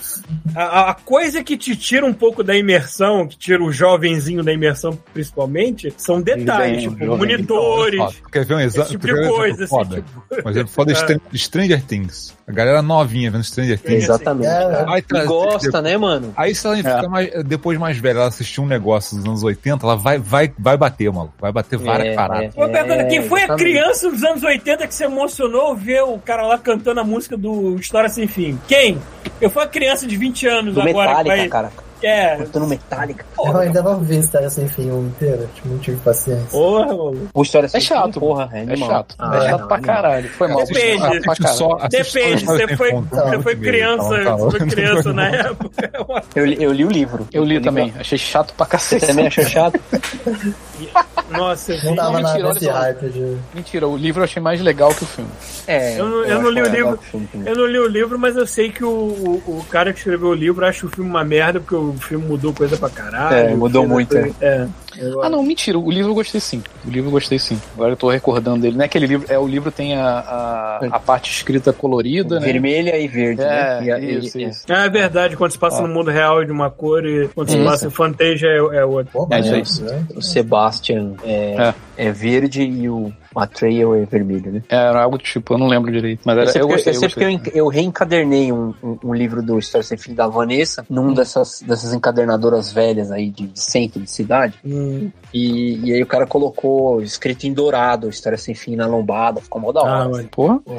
A, 0.55 0.89
a 0.91 0.93
coisa 0.93 1.43
que 1.43 1.57
te 1.57 1.75
tira 1.75 2.05
um 2.05 2.13
pouco 2.13 2.43
da 2.43 2.55
imersão 2.55 3.27
que 3.27 3.37
tira 3.37 3.63
o 3.63 3.71
jovenzinho 3.71 4.43
da 4.43 4.51
imersão, 4.53 4.97
principalmente, 5.13 5.93
são 5.97 6.21
detalhes, 6.21 6.75
Desenho, 6.77 6.91
tipo, 6.93 7.05
jovem. 7.05 7.17
monitores, 7.17 7.99
Ó, 7.99 8.11
Quer 8.31 8.45
ver 8.45 8.53
um 8.55 8.59
esse 8.59 8.67
exemplo? 8.77 8.89
tipo 8.91 9.05
quer 9.05 9.13
ver 9.13 9.21
de 9.21 9.27
coisa, 9.29 9.63
exemplo 9.63 9.79
assim, 9.81 9.89
foda? 9.89 10.01
tipo... 10.01 10.47
Um 10.47 10.49
exemplo 10.51 10.71
foda 10.71 10.91
é 10.91 10.95
Stran- 10.95 11.19
Stranger 11.35 11.83
Things. 11.83 12.37
A 12.47 12.51
galera 12.51 12.81
novinha 12.81 13.29
vendo 13.29 13.43
Stranger 13.43 13.79
Things. 13.79 14.03
Exatamente. 14.05 14.47
É, 14.47 14.97
E 14.97 15.01
trazer- 15.03 15.27
gosta, 15.27 15.81
né, 15.81 15.97
mano? 15.97 16.33
Aí 16.35 16.55
se 16.55 16.65
ela 16.65 16.75
ficar 16.77 17.07
mais, 17.07 17.43
depois 17.45 17.77
mais 17.77 17.97
velha, 17.97 18.17
ela 18.19 18.27
assistir 18.27 18.59
um 18.61 18.65
negócio 18.65 19.15
dos 19.17 19.25
anos 19.25 19.43
80, 19.43 19.85
ela 19.85 19.95
vai, 19.95 20.17
vai, 20.17 20.51
vai 20.57 20.75
bater, 20.77 21.11
maluco. 21.11 21.33
Vai 21.39 21.51
bater 21.51 21.77
várias 21.77 22.13
É, 22.13 22.15
paradas. 22.15 22.55
Bernardo, 22.55 23.07
quem 23.07 23.21
foi 23.23 23.41
a 23.41 23.43
exatamente. 23.45 23.63
criança 23.71 24.09
dos 24.09 24.23
anos 24.23 24.43
80 24.43 24.87
que 24.87 24.95
se 24.95 25.03
emocionou 25.03 25.75
ver 25.75 26.01
o 26.03 26.17
cara 26.17 26.45
lá 26.47 26.57
cantando 26.57 26.99
a 26.99 27.03
música 27.03 27.37
do 27.37 27.75
História 27.75 28.09
Sem 28.09 28.27
Fim? 28.27 28.59
Quem? 28.67 28.97
Eu 29.39 29.49
fui 29.49 29.61
a 29.63 29.67
criança 29.67 29.98
de 30.07 30.17
20 30.17 30.47
anos 30.47 30.73
Do 30.75 30.81
agora 30.81 31.09
Metallica, 31.09 31.35
vai... 31.37 31.47
cara. 31.47 31.71
É, 32.01 32.37
Cantando 32.37 32.65
Metallica. 32.65 33.25
Eu 33.43 33.57
ainda 33.57 33.81
não 33.83 33.99
vi 33.99 34.19
História 34.19 34.49
Sem 34.49 34.69
Fim 34.69 34.87
inteiro. 34.87 35.49
Tipo, 35.53 35.67
não 35.67 35.77
tive 35.79 35.97
paciência. 35.97 36.47
porra, 36.49 36.85
maluco. 36.85 37.17
O 37.33 37.41
História 37.41 37.67
É 37.73 37.79
chato. 37.81 38.13
Fim, 38.13 38.19
porra. 38.21 38.49
É, 38.53 38.63
É 38.73 38.75
chato. 38.77 39.15
Ah, 39.19 39.35
é 39.35 39.49
chato 39.49 39.59
não, 39.59 39.67
pra 39.67 39.77
animal. 39.77 39.95
caralho. 39.95 40.29
Foi 40.29 40.47
mal. 40.47 40.65
Depende. 40.65 41.03
Assiste 41.29 41.47
só- 41.57 41.75
Depende, 41.89 42.45
você 42.45 42.77
foi, 42.77 42.91
você 42.93 43.39
foi 43.41 43.55
criança, 43.57 44.23
tá, 44.23 44.35
você 44.37 44.59
foi 44.59 44.67
criança 44.69 45.11
na 45.13 45.27
época. 45.29 45.91
Eu, 46.35 46.45
li- 46.45 46.57
eu 46.63 46.71
li 46.71 46.85
o 46.85 46.89
livro. 46.89 47.27
Eu 47.33 47.43
li 47.43 47.59
também. 47.59 47.93
Achei 47.99 48.17
chato 48.17 48.53
pra 48.53 48.65
Você 48.65 48.71
cacete. 48.71 49.07
também 49.07 49.27
achou 49.27 49.43
chato? 49.43 49.77
Nossa, 51.31 51.73
Não 51.83 51.95
tava 51.95 52.21
mentira, 52.21 52.53
nesse 52.53 52.67
hype 52.67 53.09
de. 53.09 53.37
Mentira, 53.53 53.87
o 53.87 53.95
livro 53.97 54.21
eu 54.21 54.23
achei 54.25 54.41
mais 54.41 54.59
legal 54.61 54.93
que 54.93 55.03
o 55.03 55.07
filme. 55.07 55.29
É. 55.67 55.99
Eu 55.99 56.07
não- 56.09 56.23
eu 56.25 56.41
não 56.41 56.49
li 56.49 56.61
o 56.61 56.63
legal 56.63 56.91
livro. 56.91 56.97
filme. 57.03 57.29
Eu 57.45 57.55
não 57.55 57.65
li 57.65 57.79
o 57.79 57.87
livro, 57.87 58.17
mas 58.19 58.35
eu 58.35 58.47
sei 58.47 58.71
que 58.71 58.83
o, 58.83 58.89
o, 58.89 59.43
o 59.59 59.65
cara 59.69 59.91
que 59.93 59.99
escreveu 59.99 60.29
o 60.29 60.33
livro 60.33 60.65
acha 60.65 60.85
o 60.85 60.89
filme 60.89 61.09
uma 61.09 61.23
merda, 61.23 61.59
porque 61.59 61.75
o 61.75 61.93
filme 61.99 62.25
mudou 62.25 62.53
coisa 62.53 62.75
pra 62.77 62.89
caralho. 62.89 63.35
É, 63.51 63.55
mudou 63.55 63.87
muito, 63.87 64.09
coisa- 64.15 64.35
É. 64.41 64.67
Eu- 64.99 65.23
Ah, 65.23 65.29
não, 65.29 65.41
mentira. 65.43 65.77
O 65.79 65.89
livro 65.89 66.11
eu 66.11 66.15
gostei 66.15 66.39
sim. 66.41 66.61
O 66.85 66.89
livro 66.89 67.07
eu 67.09 67.11
gostei 67.11 67.39
sim. 67.39 67.59
Agora 67.73 67.91
eu 67.93 67.97
tô 67.97 68.09
recordando 68.09 68.61
dele. 68.61 68.75
Não 68.75 68.83
é 68.83 68.85
aquele 68.85 69.07
livro. 69.07 69.25
É, 69.31 69.37
o 69.39 69.47
livro 69.47 69.71
tem 69.71 69.95
a, 69.95 70.07
a, 70.19 70.77
a 70.91 70.99
parte 70.99 71.31
escrita 71.31 71.71
colorida, 71.73 72.39
né? 72.39 72.45
Vermelha 72.45 72.97
e 72.97 73.07
verde, 73.07 73.41
É, 73.41 73.45
né? 73.45 73.83
E 73.85 73.91
a- 73.91 73.99
isso, 73.99 74.37
e- 74.37 74.43
isso. 74.45 74.65
Ah, 74.69 74.85
é 74.85 74.89
verdade, 74.89 75.35
quando 75.37 75.51
se 75.51 75.57
passa 75.59 75.79
Ah. 75.83 75.87
no 75.87 75.93
mundo 75.93 76.09
real 76.11 76.41
é 76.41 76.45
de 76.45 76.51
uma 76.51 76.69
cor 76.69 77.05
e 77.05 77.27
quando 77.29 77.49
se 77.49 77.55
Isso. 77.57 77.65
passa 77.65 77.87
em 77.87 77.89
Fantasia 77.89 78.47
é, 78.49 78.57
é 78.77 78.85
outra. 78.85 79.11
Pô, 79.11 79.27
É, 79.31 79.39
isso 79.59 79.83
né? 79.83 80.05
O 80.15 80.21
Sebastian 80.21 81.13
é, 81.23 81.73
é. 81.97 82.11
verde 82.11 82.63
e 82.63 82.89
o 82.89 83.11
Atreio 83.35 83.95
é 83.95 84.05
vermelho, 84.05 84.51
né? 84.51 84.63
Era 84.69 85.03
algo 85.03 85.17
do 85.17 85.23
tipo, 85.23 85.53
eu 85.53 85.57
não 85.57 85.67
lembro 85.67 85.91
direito. 85.91 86.21
Mas 86.25 86.35
Eu 86.35 86.41
era, 86.43 86.51
sei 86.51 86.61
eu 86.61 86.67
porque, 86.67 86.91
gostei. 86.91 87.23
eu 87.23 87.29
Eu 87.29 87.39
eu, 87.39 87.51
eu 87.55 87.67
reencadernei 87.67 88.51
um, 88.51 88.73
um, 88.83 88.97
um 89.05 89.13
livro 89.13 89.41
do 89.41 89.57
História 89.59 89.85
Sem 89.85 89.97
Fim 89.97 90.13
da 90.13 90.27
Vanessa 90.27 90.85
num 90.89 91.13
dessas, 91.13 91.61
dessas 91.61 91.93
encadernadoras 91.93 92.71
velhas 92.71 93.11
aí 93.11 93.29
de, 93.29 93.47
de 93.47 93.59
centro 93.59 93.99
de 93.99 94.09
cidade. 94.09 94.55
Hum, 94.65 95.11
E, 95.33 95.79
e 95.89 95.93
aí 95.93 96.01
o 96.01 96.07
cara 96.07 96.25
colocou 96.25 97.01
escrito 97.01 97.45
em 97.45 97.53
dourado 97.53 98.09
História 98.09 98.37
Sem 98.37 98.55
Fim 98.55 98.75
na 98.75 98.87
lombada, 98.87 99.41
ficou 99.41 99.61
mó 99.61 99.71
da 99.71 99.81
hora. 99.81 100.03
ah, 100.03 100.09
mano. 100.09 100.29
Porra. 100.29 100.59
Pô. 100.59 100.73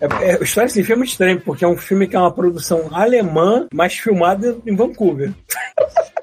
É, 0.00 0.30
é, 0.32 0.42
História 0.42 0.68
Sem 0.68 0.82
Fim 0.82 0.92
é 0.92 0.96
muito 0.96 1.10
estranho, 1.10 1.40
porque 1.40 1.64
é 1.64 1.68
um 1.68 1.76
filme 1.76 2.06
que 2.06 2.16
é 2.16 2.18
uma 2.18 2.32
produção 2.32 2.88
alemã, 2.92 3.66
mas 3.72 3.94
filmada 3.94 4.56
em 4.66 4.74
Vancouver. 4.74 5.32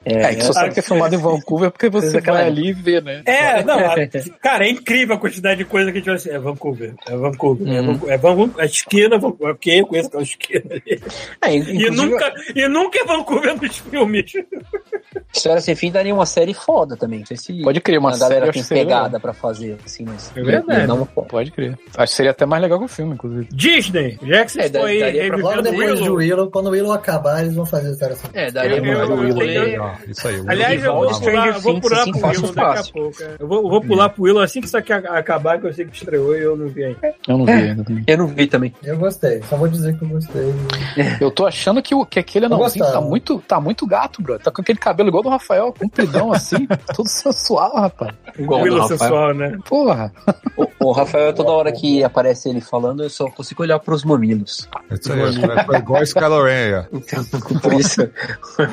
É, 0.06 0.34
que 0.34 0.42
se 0.42 0.48
você 0.48 0.70
quer 0.70 0.82
filmado 0.82 1.14
em 1.14 1.18
Vancouver 1.18 1.68
é 1.68 1.72
porque 1.72 1.90
você 1.90 2.22
vai 2.22 2.46
ali 2.48 2.70
e 2.70 2.74
vê, 2.74 3.02
né? 3.02 3.22
É, 3.26 3.64
não, 3.64 3.78
cara, 4.42 4.66
é 4.66 4.70
incrível 4.70 5.16
a 5.16 5.20
quantidade 5.20 5.59
de 5.60 5.66
coisa 5.66 5.92
que 5.92 5.98
a 5.98 6.00
gente 6.02 6.08
vai 6.08 6.16
assim. 6.16 6.30
É 6.32 6.40
Vancouver, 6.40 6.94
é 7.08 7.16
Vancouver, 7.16 7.68
é 7.68 7.82
Vancouver, 7.82 8.14
é 8.14 8.18
Vancouver, 8.18 8.56
a 8.62 8.66
esquina, 8.66 9.18
Vancouver, 9.18 9.54
ok, 9.56 9.80
eu 9.82 9.86
conheço 9.88 10.08
aquela 10.08 10.24
esquina 10.24 10.64
ali. 10.72 11.02
É, 11.42 11.56
E 11.56 11.90
nunca, 11.92 12.34
e 12.56 12.68
nunca 12.68 13.00
é 13.00 13.06
Vancouver 13.06 13.62
nos 13.62 13.78
filmes. 13.78 14.32
História 15.34 15.62
Sem 15.62 15.76
Fim 15.76 15.92
daria 15.92 16.14
uma 16.14 16.26
série 16.26 16.54
foda 16.54 16.96
também. 16.96 17.20
Não 17.20 17.26
sei 17.26 17.38
se 17.38 17.62
Pode 17.62 17.82
crer, 17.82 18.00
uma 18.00 18.10
a 18.14 18.18
galera 18.18 18.28
série 18.28 18.40
tem 18.42 18.50
acho 18.50 18.60
que 18.60 18.66
seria 18.68 18.84
pegada 18.86 19.20
pra 19.20 19.34
fazer, 19.34 19.78
assim, 19.86 20.06
mas... 20.06 20.32
É 20.36 20.42
verdade. 20.42 20.88
foda. 21.14 21.28
Pode 21.28 21.52
crer. 21.52 21.78
Acho 21.98 22.12
que 22.12 22.16
seria 22.18 22.32
até 22.32 22.46
mais 22.46 22.62
legal 22.62 22.80
que 22.80 22.86
o 22.86 22.88
filme, 22.88 23.14
inclusive. 23.14 23.48
Disney, 23.52 24.18
já 24.24 24.46
que 24.46 24.52
vocês 24.52 24.64
É, 24.64 24.68
estão 24.68 24.84
aí 24.86 25.30
Logo 25.30 25.62
depois 25.62 25.96
de 25.98 26.04
Willow. 26.04 26.16
Willow, 26.18 26.52
quando 26.52 26.68
o 26.68 26.70
Willow 26.72 26.92
acabar, 26.92 27.42
eles 27.42 27.54
vão 27.56 27.66
fazer 27.66 27.92
História 27.92 28.16
Sem 28.16 28.30
Fim. 28.30 28.38
É, 28.38 28.52
daria 28.52 28.78
Eu- 28.78 28.86
eu- 28.86 29.00
eu- 29.00 29.36
ler- 29.36 29.56
eu- 29.56 29.64
Legal, 29.64 29.96
Isso 30.08 30.28
aí. 30.28 30.42
Aliás, 30.48 30.84
eu 30.84 30.94
vou, 30.94 31.20
pular, 31.20 31.52
vou 31.60 31.74
Things, 31.74 31.80
pular 31.88 32.02
assim, 32.02 32.12
pro 32.12 32.28
Willow 32.30 32.52
daqui 32.54 32.80
a 32.90 32.94
pouco. 32.94 33.24
é. 33.24 33.36
Eu 33.40 33.48
vou, 33.48 33.70
vou 33.70 33.82
pular 33.82 34.10
pro 34.10 34.24
Willow 34.24 34.42
assim 34.44 34.62
que 34.62 34.68
isso 34.68 34.78
aqui 34.78 34.94
a- 34.94 34.98
acabar, 34.98 35.49
que 35.58 35.68
eu 35.68 35.74
sei 35.74 35.86
que 35.86 35.96
estreou 35.96 36.36
e 36.36 36.42
eu 36.42 36.56
não 36.56 36.68
vi 36.68 36.84
ainda. 36.84 37.16
Eu 37.28 37.38
não 37.38 37.46
vi 37.46 37.52
ainda 37.52 37.84
também. 37.84 38.04
Eu 38.08 38.18
não 38.18 38.28
vi 38.28 38.48
também. 38.48 38.74
Eu 38.84 38.98
gostei, 38.98 39.42
só 39.44 39.58
vou 39.58 39.68
dizer 39.68 39.98
que 39.98 40.04
eu 40.04 40.10
gostei. 40.10 40.54
Eu 41.20 41.32
tô 41.32 41.46
achando 41.46 41.82
que, 41.82 41.96
o, 41.96 42.06
que 42.06 42.20
aquele 42.20 42.46
anãozinho 42.46 42.86
tá 42.86 43.02
muito, 43.02 43.40
tá 43.48 43.60
muito 43.60 43.88
gato, 43.88 44.22
bro. 44.22 44.38
Tá 44.40 44.52
com 44.52 44.62
aquele 44.62 44.80
cabelo 44.80 45.10
igual 45.10 45.24
do 45.24 45.30
Rafael, 45.30 45.74
compridão 45.74 46.32
assim, 46.34 46.68
todo 46.96 47.08
sensual, 47.08 47.76
rapaz. 47.76 48.14
Igual 48.38 48.62
Willow 48.62 48.80
o 48.80 48.82
Rafael. 48.82 49.00
sensual, 49.00 49.34
né? 49.34 49.58
Porra. 49.68 50.14
O, 50.56 50.68
o 50.90 50.92
Rafael, 50.92 51.34
toda 51.34 51.52
hora 51.52 51.72
que 51.72 52.04
aparece 52.04 52.50
ele 52.50 52.62
falando, 52.62 53.04
eu 53.04 53.10
só 53.10 53.30
consigo 53.30 53.64
olhar 53.64 53.80
pros 53.80 54.04
mamilos. 54.04 54.68
Isso 54.92 55.14
aí, 55.14 55.22
é 55.22 55.78
igual 55.78 56.04
Kylo 56.04 56.44
Ren. 56.44 56.86
Então, 56.92 57.24
por 57.62 57.74
isso, 57.74 58.10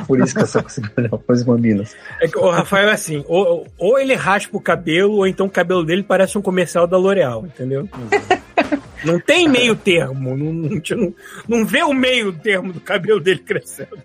por 0.07 0.21
isso 0.21 0.35
que 0.35 0.43
eu 0.43 0.47
só 0.47 0.63
consigo 0.63 0.89
olhar 0.97 1.17
pros 1.19 1.45
mamilos. 1.45 1.95
É 2.21 2.29
que 2.29 2.39
o 2.39 2.51
Rafael 2.51 2.89
é 2.89 2.93
assim, 2.93 3.25
ou, 3.29 3.67
ou 3.79 3.99
ele 3.99 4.15
raspa 4.15 4.57
o 4.57 4.61
cabelo, 4.61 5.15
ou 5.17 5.27
então 5.27 5.47
o 5.47 5.51
cabelo 5.51 5.85
dele 5.85 6.03
parece 6.03 6.37
um 6.37 6.43
comercial 6.43 6.66
da 6.87 6.97
L'Oreal, 6.97 7.45
entendeu? 7.45 7.89
Não 9.05 9.21
tem 9.21 9.49
meio 9.49 9.77
termo, 9.77 10.37
não, 10.37 10.53
não, 10.53 10.71
não, 10.97 11.15
não 11.49 11.67
vê 11.67 11.83
o 11.83 11.93
meio 11.93 12.33
termo 12.33 12.73
do 12.73 12.81
cabelo 12.81 13.21
dele 13.21 13.41
crescendo. 13.41 13.97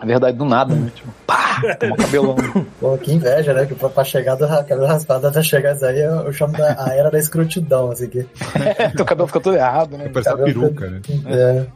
Na 0.00 0.06
verdade, 0.06 0.36
do 0.36 0.44
nada, 0.44 0.74
né? 0.74 0.90
Tipo, 0.94 1.08
pá, 1.26 1.60
toma 1.78 1.96
cabelão. 1.96 2.36
Pô, 2.80 2.96
que 2.98 3.12
inveja, 3.12 3.52
né? 3.52 3.66
Que 3.66 3.74
pra, 3.74 3.88
pra 3.88 4.04
chegar 4.04 4.36
do 4.36 4.46
cabelo 4.46 4.86
raspado 4.86 5.26
até 5.26 5.42
chegar 5.42 5.74
isso 5.74 5.84
aí, 5.84 6.00
eu, 6.00 6.12
eu 6.26 6.32
chamo 6.32 6.52
da 6.56 6.84
a 6.84 6.94
era 6.94 7.10
da 7.10 7.18
escrotidão, 7.18 7.90
assim 7.90 8.08
que. 8.08 8.24
Teu 8.96 9.04
cabelo 9.04 9.26
fica 9.26 9.40
todo 9.40 9.56
errado, 9.56 9.96
né? 9.98 10.08
Parece 10.12 10.30
uma 10.32 10.44
peruca, 10.44 10.88
né? 10.88 11.00
É. 11.26 11.66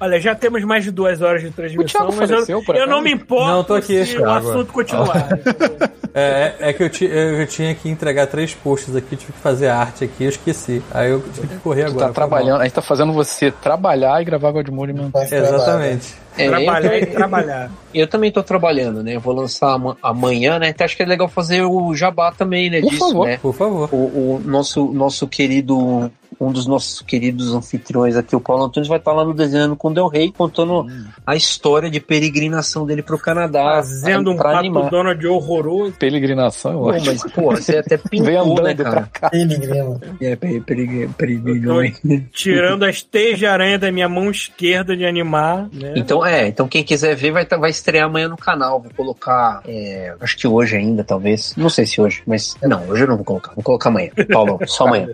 Olha, 0.00 0.20
já 0.20 0.34
temos 0.34 0.62
mais 0.64 0.84
de 0.84 0.90
duas 0.90 1.20
horas 1.20 1.42
de 1.42 1.50
transmissão, 1.50 2.10
mas 2.16 2.30
eu, 2.30 2.62
eu 2.74 2.86
não 2.86 3.00
me 3.02 3.12
importo 3.12 3.46
Não, 3.46 3.64
tô 3.64 3.74
aqui, 3.74 4.04
se 4.06 4.18
o 4.18 4.30
assunto 4.30 4.72
continuar. 4.72 5.28
É, 6.14 6.52
é 6.60 6.72
que 6.74 6.82
eu, 6.82 6.90
ti- 6.90 7.08
eu 7.10 7.46
tinha 7.46 7.74
que 7.74 7.88
entregar 7.88 8.26
três 8.26 8.52
posts 8.52 8.94
aqui, 8.94 9.16
tive 9.16 9.32
que 9.32 9.38
fazer 9.38 9.68
arte 9.68 10.04
aqui, 10.04 10.24
eu 10.24 10.28
esqueci. 10.28 10.82
Aí 10.90 11.10
eu 11.10 11.22
tive 11.32 11.46
que 11.46 11.56
correr 11.60 11.81
Tu 11.86 11.90
agora. 11.92 12.06
tá 12.08 12.12
trabalhando, 12.12 12.60
a 12.60 12.64
gente 12.64 12.72
tá 12.74 12.82
fazendo 12.82 13.12
você 13.12 13.50
trabalhar 13.50 14.20
e 14.20 14.24
gravar 14.24 14.50
Godmode 14.50 14.92
mal. 14.92 15.10
trabalho. 15.10 15.34
Exatamente. 15.34 16.14
É, 16.38 16.48
trabalhar 16.48 16.94
eu, 16.94 17.02
e 17.02 17.06
trabalhar. 17.06 17.70
eu 17.94 18.06
também 18.06 18.32
tô 18.32 18.42
trabalhando, 18.42 19.02
né? 19.02 19.16
Eu 19.16 19.20
vou 19.20 19.34
lançar 19.34 19.74
ama- 19.74 19.96
amanhã, 20.02 20.58
né? 20.58 20.68
Então 20.70 20.84
acho 20.84 20.96
que 20.96 21.02
é 21.02 21.06
legal 21.06 21.28
fazer 21.28 21.62
o 21.62 21.94
jabá 21.94 22.32
também, 22.32 22.70
né? 22.70 22.80
Por 22.80 22.90
disso, 22.90 23.08
favor. 23.08 23.26
né? 23.26 23.38
Por 23.40 23.54
favor. 23.54 23.88
O, 23.92 23.96
o 24.36 24.42
nosso, 24.44 24.84
nosso 24.92 25.26
querido, 25.28 26.10
um 26.46 26.52
dos 26.52 26.66
nossos 26.66 27.00
queridos 27.02 27.54
anfitriões 27.54 28.16
aqui, 28.16 28.34
o 28.34 28.40
Paulo 28.40 28.64
Antunes, 28.64 28.88
vai 28.88 28.98
estar 28.98 29.12
lá 29.12 29.24
no 29.24 29.32
Desenhando 29.34 29.76
com 29.76 29.92
Del 29.92 30.08
Rey, 30.08 30.32
contando 30.32 30.86
a 31.26 31.36
história 31.36 31.90
de 31.90 32.00
peregrinação 32.00 32.84
dele 32.86 33.02
pro 33.02 33.18
Canadá. 33.18 33.62
Fazendo 33.76 34.30
um 34.32 34.36
pato 34.36 34.56
animar. 34.58 34.90
Donald 34.90 35.26
horroroso. 35.26 35.92
Peregrinação, 35.98 36.72
eu 36.72 36.78
Pô, 36.80 36.90
acho. 36.90 37.06
mas, 37.06 37.22
pô, 37.32 37.42
você 37.50 37.76
até 37.78 37.96
pintou, 38.10 38.62
né, 38.62 38.74
cara? 38.74 39.08
cá. 39.12 39.30
Peligrino. 39.30 40.00
É, 40.20 41.86
hein? 41.86 42.28
Tirando 42.32 42.84
as 42.84 43.02
teias 43.02 43.38
de 43.38 43.46
aranha 43.46 43.78
da 43.78 43.90
minha 43.92 44.08
mão 44.08 44.30
esquerda 44.30 44.96
de 44.96 45.04
animar, 45.04 45.68
né? 45.72 45.94
Então, 45.96 46.24
é, 46.24 46.48
então 46.48 46.68
quem 46.68 46.82
quiser 46.82 47.14
ver 47.14 47.30
vai, 47.32 47.44
tá- 47.44 47.56
vai 47.56 47.70
estrear 47.70 48.06
amanhã 48.06 48.28
no 48.28 48.36
canal. 48.36 48.80
Vou 48.80 48.90
colocar, 48.96 49.62
é, 49.66 50.14
acho 50.20 50.36
que 50.36 50.46
hoje 50.46 50.76
ainda, 50.76 51.04
talvez. 51.04 51.54
Não 51.56 51.68
sei 51.68 51.86
se 51.86 52.00
hoje, 52.00 52.22
mas 52.26 52.56
não, 52.62 52.86
hoje 52.88 53.04
eu 53.04 53.08
não 53.08 53.16
vou 53.16 53.24
colocar. 53.24 53.54
Vou 53.54 53.62
colocar 53.64 53.88
amanhã. 53.90 54.10
Paulo, 54.32 54.58
só 54.66 54.86
amanhã. 54.86 55.08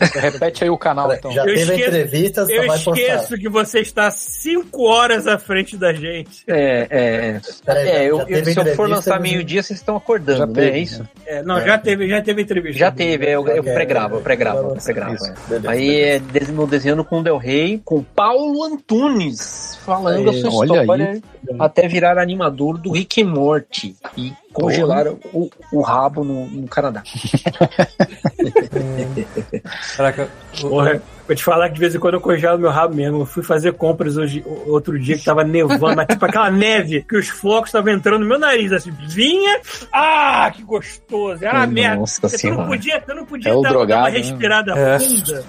Repete 0.14 0.64
aí 0.66 0.70
o 0.70 0.78
canal, 0.78 1.12
então. 1.12 1.30
Já 1.32 1.42
Eu 1.42 1.54
teve 1.54 1.60
a 1.60 1.62
esqueço- 1.74 1.88
entrevista, 1.88 2.44
só 2.46 2.52
Eu 2.52 2.66
vai 2.66 2.78
postar. 2.78 2.90
esqueço 3.00 3.36
que 3.38 3.48
você 3.48 3.80
está 3.80 4.10
cinco 4.10 4.82
horas 4.84 5.26
à 5.26 5.38
frente 5.38 5.76
da 5.76 5.92
gente. 5.92 6.42
É, 6.46 6.86
é, 6.90 7.40
Peraí, 7.64 7.88
é. 7.88 7.92
já 7.92 8.02
eu, 8.04 8.20
eu- 8.28 8.44
se 8.44 8.56
eu 8.58 8.66
for 8.76 8.88
lançar 8.88 9.20
meio-dia, 9.20 9.62
vocês 9.62 9.78
estão 9.78 9.96
acordando, 9.96 10.38
Já 10.38 10.46
né? 10.46 10.52
teve, 10.54 10.70
é 10.70 10.78
isso? 10.78 11.08
É, 11.26 11.42
não, 11.42 11.60
já 11.60 11.78
teve, 11.78 12.08
já 12.08 12.20
teve 12.22 12.42
entrevista. 12.42 12.78
Já 12.78 12.90
teve, 12.90 13.26
é, 13.26 13.34
eu, 13.36 13.46
eu 13.48 13.62
pré-gravo, 13.62 14.16
eu 14.16 14.20
pré-gravo, 14.20 14.70
eu 14.70 14.76
pré-gravo. 14.76 15.16
É. 15.24 15.68
Aí 15.68 16.00
é 16.00 16.20
no 16.52 16.66
Desenhando 16.66 17.04
com 17.04 17.20
o 17.20 17.22
Del 17.22 17.38
Rey, 17.38 17.80
com 17.84 18.02
Paulo 18.02 18.64
Antunes, 18.64 19.78
falando 19.84 20.30
a 20.30 20.32
sua 20.32 20.52
olha 20.54 20.80
história 20.80 21.22
até 21.58 21.86
virar 21.86 22.18
animador 22.18 22.76
do 22.78 22.90
Rick 22.92 23.22
Morty 23.22 23.94
e 24.16 24.32
congelar 24.52 25.06
o, 25.08 25.50
o 25.72 25.80
rabo 25.80 26.24
no, 26.24 26.46
no 26.48 26.66
Canadá. 26.66 27.02
Caraca, 29.96 30.28
o- 30.64 30.68
Porra, 30.68 31.02
Vou 31.26 31.34
te 31.34 31.42
falar 31.42 31.68
que 31.68 31.74
de 31.74 31.80
vez 31.80 31.94
em 31.94 31.98
quando 31.98 32.14
eu 32.14 32.20
congelo 32.20 32.58
meu 32.58 32.70
rabo 32.70 32.94
mesmo. 32.94 33.20
Eu 33.22 33.26
fui 33.26 33.42
fazer 33.42 33.72
compras 33.72 34.16
hoje, 34.16 34.44
outro 34.66 34.98
dia 34.98 35.16
que 35.18 35.24
tava 35.24 35.42
nevando, 35.42 35.96
mas 35.96 36.06
tipo 36.06 36.24
aquela 36.24 36.50
neve 36.50 37.02
que 37.02 37.16
os 37.16 37.28
flocos 37.28 37.68
estavam 37.68 37.92
entrando 37.92 38.20
no 38.20 38.26
meu 38.26 38.38
nariz, 38.38 38.72
assim, 38.72 38.92
vinha. 39.08 39.60
Ah, 39.92 40.50
que 40.54 40.62
gostoso! 40.62 41.40
Ah, 41.46 41.66
merda! 41.66 41.96
Nossa 41.96 42.28
Você 42.28 42.38
senhora. 42.38 42.60
não 42.62 42.68
podia, 42.68 43.02
você 43.04 43.14
não 43.14 43.24
podia 43.26 43.52
É 43.52 43.60
dar, 43.60 43.68
drogado, 43.70 44.02
uma 44.02 44.10
né? 44.10 44.18
respirada 44.18 44.72
É. 44.78 44.98
funda, 44.98 45.44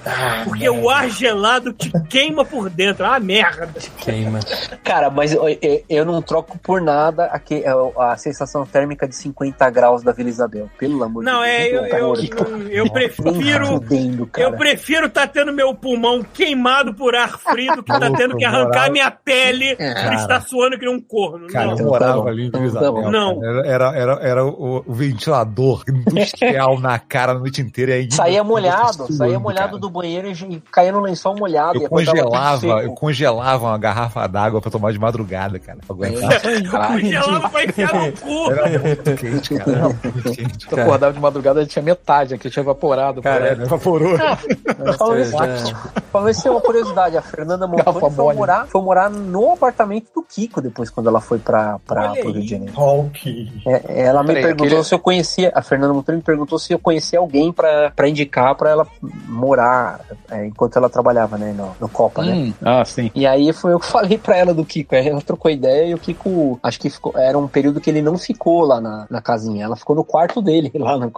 porque 0.45 0.69
o 0.69 0.89
ar 0.89 1.09
gelado 1.09 1.73
te 1.73 1.91
queima 2.09 2.43
por 2.43 2.69
dentro. 2.69 3.05
Ah, 3.05 3.19
merda! 3.19 3.69
Queima. 3.99 4.39
Cara, 4.83 5.09
mas 5.09 5.33
eu, 5.33 5.47
eu- 5.47 5.83
eu 5.89 6.05
não 6.05 6.21
troco 6.21 6.57
por 6.57 6.81
nada 6.81 7.25
a, 7.31 8.11
a 8.11 8.17
sensação 8.17 8.65
térmica 8.65 9.07
de 9.07 9.15
50 9.15 9.69
graus 9.69 10.01
da 10.03 10.11
Vila 10.11 10.29
Isabel. 10.29 10.69
Pelo 10.77 11.03
amor 11.03 11.23
Não, 11.23 11.41
de 11.43 11.49
é, 11.49 11.67
eu, 11.67 11.81
Deus. 11.83 12.19
eu, 12.23 12.29
Tá 12.35 12.43
eu, 12.49 12.67
eu 12.69 12.83
Nem 12.85 12.93
prefiro. 12.93 13.65
fudendo. 13.67 14.29
Eu 14.37 14.53
prefiro 14.53 15.05
estar 15.07 15.27
tendo 15.27 15.53
meu 15.53 15.66
pulmão 15.75 16.23
queimado 16.33 16.93
por 16.93 17.15
ar 17.15 17.37
frio 17.39 17.83
que 17.83 17.91
estar 17.91 18.11
tendo 18.11 18.35
que 18.37 18.45
arrancar 18.45 18.91
minha 18.91 19.09
pele 19.11 19.75
por 19.75 19.93
Cara. 19.93 20.15
estar 20.15 20.41
suando 20.41 20.77
que 20.77 20.85
nem 20.85 20.95
um 20.95 21.01
corno. 21.01 21.47
Cara, 21.47 21.65
não. 21.67 21.71
eu 21.71 21.77
tá 21.77 21.83
morava 21.83 22.29
ali 22.29 22.47
em 22.47 22.51
Vila 22.51 22.59
tá 22.59 22.65
Isabel. 22.65 22.93
bom. 22.93 23.11
Não. 23.11 23.39
cara. 23.39 23.67
Era, 23.67 23.95
era, 23.97 24.13
era 24.21 24.45
o, 24.45 24.83
o 24.85 24.93
ventilador 24.93 25.83
industrial 25.87 26.79
na 26.79 26.99
cara 26.99 27.31
a 27.33 27.35
noite 27.35 27.61
inteira. 27.61 27.91
e 27.97 28.01
ainda 28.01 28.15
Saía 28.15 28.43
molhado, 28.43 28.93
suando, 28.93 29.13
saía 29.13 29.39
molhado 29.39 29.67
cara. 29.69 29.79
do 29.79 29.89
banheiro 29.89 30.27
e, 30.27 30.31
e 30.31 30.61
caía 30.71 30.91
no 30.91 31.01
lençol 31.01 31.35
molhado. 31.37 31.81
Eu 31.81 31.89
congelava, 31.89 32.67
eu 32.83 32.93
congelava 32.93 33.65
uma 33.67 33.77
garrafa 33.77 34.27
d'água 34.27 34.61
pra 34.61 34.71
tomar 34.71 34.91
de 34.91 34.99
madrugada, 34.99 35.59
cara. 35.59 35.79
Pra 35.85 35.95
aguentar. 35.95 36.41
Congelado 36.87 37.49
pra 37.49 37.63
enfiar 37.63 37.93
no 37.93 38.11
cu. 38.13 38.51
Era 38.51 38.79
muito 38.79 39.15
quente, 39.15 39.55
cara. 39.55 39.71
Era 39.71 39.89
muito 39.89 40.23
quente. 40.35 40.67
Eu 40.71 40.83
acordava 40.83 41.13
de 41.13 41.19
madrugada 41.19 41.61
e 41.61 41.65
tinha 41.65 41.83
metade 41.83 42.33
aqui, 42.33 42.49
tinha 42.49 42.63
evaporado. 42.63 43.21
Cara. 43.21 43.51
Evaporou. 43.53 44.17
Falando 44.97 45.19
isso, 45.21 45.37
É. 45.61 46.01
falando 46.11 46.29
isso, 46.29 46.47
é 46.47 46.51
uma 46.51 46.61
curiosidade. 46.61 47.17
A 47.17 47.21
Fernanda 47.21 47.67
Montoni 47.67 47.99
foi 48.15 48.33
morar, 48.35 48.67
foi 48.67 48.81
morar 48.81 49.09
no 49.09 49.53
apartamento 49.53 50.07
do 50.15 50.21
Kiko 50.23 50.61
depois, 50.61 50.89
quando 50.89 51.07
ela 51.07 51.19
foi 51.21 51.37
pra, 51.39 51.79
pra, 51.85 52.11
Olha 52.11 52.21
pro 52.21 52.31
Rio 52.31 52.41
de 52.41 52.47
Janeiro. 52.49 52.73
Hulk. 52.73 53.61
É, 53.67 54.01
ela 54.07 54.21
me 54.21 54.27
Peraí, 54.29 54.43
perguntou 54.43 54.67
aquele- 54.67 54.83
se 54.83 54.93
eu 54.95 54.99
conhecia, 54.99 55.51
a 55.55 55.61
Fernanda 55.61 55.93
Montoni 55.93 56.17
me 56.17 56.23
perguntou 56.23 56.57
se 56.59 56.73
eu 56.73 56.79
conhecia 56.79 57.19
alguém 57.19 57.51
pra, 57.51 57.91
pra 57.95 58.07
indicar 58.09 58.55
pra 58.55 58.69
ela 58.69 58.87
morar 59.27 59.99
é, 60.29 60.45
enquanto 60.45 60.77
ela 60.77 60.89
trabalhava, 60.89 61.37
né, 61.37 61.53
no, 61.53 61.75
no 61.79 61.89
Copa, 61.89 62.23
né? 62.23 62.33
Hum, 62.33 62.53
ah, 62.63 62.83
sim. 62.85 63.11
E 63.15 63.25
aí 63.25 63.51
foi 63.53 63.73
eu 63.73 63.79
que 63.79 63.85
falei 63.91 64.17
pra 64.17 64.35
ela 64.37 64.53
do 64.53 64.65
Kiko. 64.65 64.95
Aí 64.95 65.07
ela 65.07 65.21
trocou 65.21 65.49
ideia 65.51 65.85
e 65.87 65.93
o 65.93 65.97
Kiko, 65.97 66.59
acho 66.61 66.79
que 66.79 66.89
ficou, 66.89 67.13
era 67.15 67.37
um 67.37 67.47
período 67.47 67.79
que 67.81 67.89
ele 67.89 68.01
não 68.01 68.17
ficou 68.17 68.61
lá 68.65 68.79
na, 68.81 69.05
na 69.09 69.21
casinha. 69.21 69.63
Ela 69.65 69.75
ficou 69.75 69.95
no 69.95 70.03
quarto 70.03 70.41
dele 70.41 70.71
lá. 70.75 70.97
No, 70.97 71.11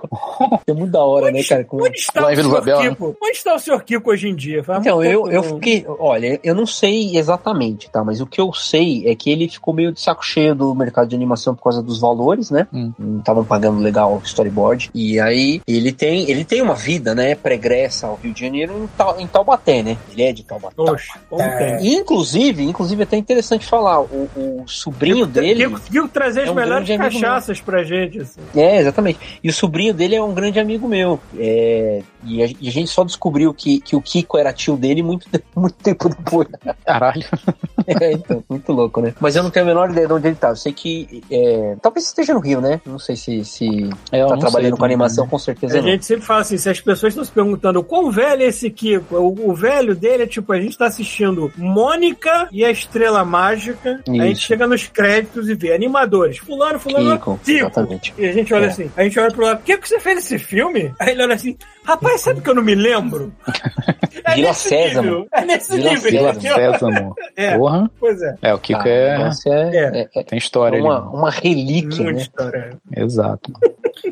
é 0.67 0.73
muito 0.73 0.91
da 0.91 1.03
hora, 1.03 1.31
né, 1.31 1.43
cara? 1.43 1.63
Como- 1.63 1.85
Onde 1.85 1.97
está 1.97 2.21
Lá 2.21 2.27
o 2.31 2.35
senhor 2.35 2.47
Isabel, 2.47 2.79
né? 2.83 2.89
Kiko? 2.89 3.17
Onde 3.21 3.37
está 3.37 3.55
o 3.55 3.59
senhor 3.59 3.81
Kiko 3.83 4.11
hoje 4.11 4.28
em 4.29 4.35
dia? 4.35 4.63
Faz 4.63 4.79
Então, 4.85 4.99
um 4.99 5.03
eu, 5.03 5.19
pouco- 5.21 5.35
eu 5.35 5.43
fiquei. 5.43 5.85
Olha, 5.99 6.39
eu 6.43 6.55
não 6.55 6.65
sei 6.65 7.17
exatamente, 7.17 7.89
tá? 7.89 8.03
Mas 8.03 8.21
o 8.21 8.25
que 8.25 8.39
eu 8.39 8.53
sei 8.53 9.07
é 9.07 9.15
que 9.15 9.29
ele 9.29 9.47
ficou 9.49 9.73
meio 9.73 9.91
de 9.91 9.99
saco 9.99 10.23
cheio 10.25 10.53
do 10.55 10.73
mercado 10.75 11.07
de 11.09 11.15
animação 11.15 11.53
por 11.55 11.63
causa 11.63 11.81
dos 11.81 11.99
valores, 11.99 12.49
né? 12.51 12.67
Hum. 12.73 12.91
Não 12.97 13.19
estavam 13.19 13.43
pagando 13.43 13.79
legal 13.79 14.15
o 14.15 14.21
storyboard. 14.25 14.89
E 14.93 15.19
aí, 15.19 15.61
ele 15.67 15.91
tem, 15.91 16.29
ele 16.29 16.43
tem 16.45 16.61
uma 16.61 16.75
vida, 16.75 17.13
né? 17.15 17.35
Pregressa 17.35 18.07
ao 18.07 18.15
Rio 18.21 18.33
de 18.33 18.39
Janeiro 18.41 18.89
em, 19.17 19.23
em 19.23 19.27
Taubaté, 19.27 19.83
né? 19.83 19.97
Ele 20.11 20.23
é 20.23 20.31
de 20.33 20.43
Taubaté. 20.43 20.75
Oxe, 20.81 21.09
como 21.29 21.41
É. 21.41 21.77
tem? 21.77 21.93
Inclusive, 21.95 22.63
inclusive, 22.63 23.01
é 23.01 23.03
até 23.03 23.17
interessante 23.17 23.65
falar, 23.65 24.01
o, 24.01 24.29
o 24.35 24.63
sobrinho 24.67 25.25
dele. 25.25 25.65
Kiko, 25.67 25.79
Kiko 25.81 26.07
trazer 26.09 26.41
as 26.41 26.47
é 26.47 26.51
um 26.51 26.55
melhores 26.55 26.87
grande 26.87 27.01
amigo 27.03 27.21
cachaças 27.21 27.59
pra 27.61 27.83
gente. 27.83 28.19
Assim. 28.19 28.39
É, 28.55 28.77
exatamente. 28.79 29.19
E 29.43 29.49
o 29.49 29.53
sobrinho 29.53 29.93
dele 29.93 30.15
é 30.15 30.23
um 30.23 30.33
grande 30.33 30.59
amigo 30.59 30.87
meu. 30.87 31.19
É, 31.37 32.01
e, 32.23 32.43
a, 32.43 32.47
e 32.59 32.67
a 32.67 32.71
gente 32.71 32.89
só 32.89 33.03
descobriu 33.03 33.53
que, 33.53 33.79
que 33.79 33.95
o 33.95 34.01
Kiko 34.21 34.37
era 34.37 34.51
tio 34.53 34.75
dele 34.77 35.01
muito, 35.03 35.27
muito 35.55 35.75
tempo 35.75 36.09
depois. 36.09 36.47
Caralho. 36.85 37.23
É, 38.01 38.11
então, 38.11 38.43
muito 38.47 38.71
louco, 38.71 39.01
né? 39.01 39.15
Mas 39.19 39.35
eu 39.35 39.41
não 39.41 39.49
tenho 39.49 39.65
a 39.65 39.69
menor 39.69 39.89
ideia 39.89 40.05
de 40.05 40.13
onde 40.13 40.27
ele 40.27 40.35
tá. 40.35 40.49
Eu 40.49 40.55
sei 40.55 40.71
que. 40.71 41.23
é, 41.31 41.75
talvez 41.81 42.05
esteja 42.05 42.35
no 42.35 42.39
Rio, 42.39 42.61
né? 42.61 42.79
Não 42.85 42.99
sei 42.99 43.15
se, 43.15 43.43
se 43.43 43.89
É, 44.11 44.23
tá 44.27 44.37
trabalhando 44.37 44.73
sei 44.73 44.77
com 44.77 44.85
animação, 44.85 45.27
com 45.27 45.39
certeza 45.39 45.79
A 45.79 45.81
não. 45.81 45.87
gente 45.89 46.05
sempre 46.05 46.23
fala 46.23 46.41
assim, 46.41 46.55
se 46.57 46.69
as 46.69 46.79
pessoas 46.79 47.13
estão 47.13 47.25
se 47.25 47.31
perguntando 47.31 47.81
quão 47.83 48.11
velho 48.11 48.43
é 48.43 48.45
esse 48.45 48.69
Kiko, 48.69 49.15
o, 49.15 49.49
o 49.49 49.55
velho 49.55 49.95
dele 49.95 50.23
é 50.23 50.27
tipo, 50.27 50.53
a 50.53 50.61
gente 50.61 50.77
tá 50.77 50.85
assistindo 50.85 51.51
Mônica 51.57 52.47
e 52.51 52.63
a 52.63 52.69
Estrela 52.69 53.25
Mágica, 53.25 54.01
a 54.07 54.11
gente 54.11 54.33
Isso. 54.37 54.41
chega 54.43 54.67
nos 54.67 54.85
créditos 54.87 55.49
e 55.49 55.55
vê 55.55 55.73
animadores, 55.73 56.37
fulano, 56.37 56.79
fulano, 56.79 57.13
Kiko, 57.17 57.39
Kiko. 57.43 57.57
exatamente. 57.59 58.13
E 58.19 58.25
a 58.27 58.33
gente 58.33 58.53
olha 58.53 58.65
É. 58.65 58.69
assim, 58.69 58.91
a 58.95 59.03
gente 59.03 59.19
olha 59.19 59.31
pro 59.31 59.45
lado, 59.45 59.61
o 59.61 59.63
que, 59.63 59.75
que 59.77 59.89
você 59.89 59.99
fez 59.99 60.15
nesse 60.17 60.37
filme? 60.37 60.93
Aí 60.99 61.11
ele 61.13 61.23
olha 61.23 61.33
assim, 61.33 61.57
rapaz, 61.83 62.21
sabe 62.21 62.41
que 62.41 62.49
eu 62.49 62.53
não 62.55 62.61
me 62.63 62.75
lembro? 62.75 63.33
É 64.25 64.35
Vila 64.35 64.53
Sésamo. 64.53 65.27
É 65.31 65.45
nesse 65.45 65.75
Vila 65.75 65.89
nível. 65.91 66.11
Vila? 66.33 66.55
Sésamo. 66.55 67.15
É. 67.35 67.57
Porra. 67.57 67.91
Pois 67.99 68.21
é. 68.21 68.35
É, 68.41 68.53
o 68.53 68.59
Kiko 68.59 68.81
Ah, 68.83 68.89
é. 68.89 69.29
é, 69.47 69.75
É. 69.75 69.99
é- 70.01 70.09
é 70.15 70.23
Tem 70.23 70.37
história 70.37 70.81
uma, 70.81 70.97
ali. 70.99 71.07
uma 71.15 71.29
relíquia, 71.29 72.03
Muita 72.03 72.11
né? 72.13 72.21
história. 72.21 72.77
Exato. 72.95 73.51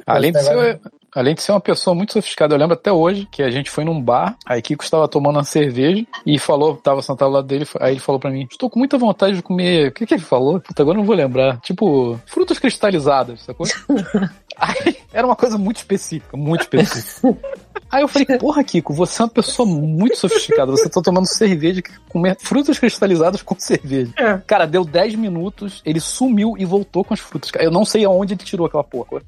Além 0.05 0.31
de, 0.31 0.41
ser, 0.41 0.79
além 1.13 1.35
de 1.35 1.41
ser 1.41 1.51
uma 1.51 1.61
pessoa 1.61 1.95
muito 1.95 2.13
sofisticada, 2.13 2.53
eu 2.53 2.59
lembro 2.59 2.73
até 2.73 2.91
hoje 2.91 3.27
que 3.31 3.41
a 3.41 3.49
gente 3.49 3.69
foi 3.69 3.83
num 3.83 4.01
bar, 4.01 4.37
aí 4.45 4.61
Kiko 4.61 4.83
estava 4.83 5.07
tomando 5.07 5.37
uma 5.37 5.43
cerveja 5.43 6.05
e 6.25 6.37
falou, 6.37 6.75
tava 6.75 7.01
sentado 7.01 7.27
ao 7.27 7.33
lado 7.33 7.47
dele, 7.47 7.65
aí 7.79 7.93
ele 7.93 7.99
falou 7.99 8.19
pra 8.19 8.31
mim: 8.31 8.47
Estou 8.49 8.69
com 8.69 8.79
muita 8.79 8.97
vontade 8.97 9.35
de 9.35 9.41
comer. 9.41 9.89
O 9.89 9.91
que, 9.91 10.05
que 10.05 10.13
ele 10.13 10.23
falou? 10.23 10.59
Puta, 10.59 10.81
agora 10.81 10.97
eu 10.97 10.99
não 10.99 11.07
vou 11.07 11.15
lembrar. 11.15 11.59
Tipo, 11.61 12.19
frutas 12.25 12.59
cristalizadas, 12.59 13.41
sacou? 13.41 13.65
Aí, 14.59 14.97
era 15.13 15.27
uma 15.27 15.35
coisa 15.35 15.55
muito 15.57 15.77
específica, 15.77 16.35
muito 16.35 16.61
específica. 16.61 17.37
Aí 17.89 18.01
eu 18.01 18.07
falei, 18.07 18.25
porra, 18.37 18.63
Kiko, 18.63 18.93
você 18.93 19.21
é 19.21 19.25
uma 19.25 19.31
pessoa 19.31 19.67
muito 19.67 20.17
sofisticada. 20.17 20.71
Você 20.71 20.89
tá 20.89 21.01
tomando 21.01 21.27
cerveja, 21.27 21.81
comer 22.09 22.35
frutas 22.39 22.77
cristalizadas 22.77 23.41
com 23.41 23.55
cerveja. 23.57 24.11
É. 24.17 24.37
Cara, 24.45 24.65
deu 24.65 24.83
10 24.83 25.15
minutos, 25.15 25.81
ele 25.85 25.99
sumiu 25.99 26.55
e 26.57 26.65
voltou 26.65 27.03
com 27.03 27.13
as 27.13 27.19
frutas. 27.19 27.51
Eu 27.59 27.71
não 27.71 27.85
sei 27.85 28.03
aonde 28.03 28.33
ele 28.33 28.43
tirou 28.43 28.67
aquela 28.67 28.83
porra. 28.83 29.21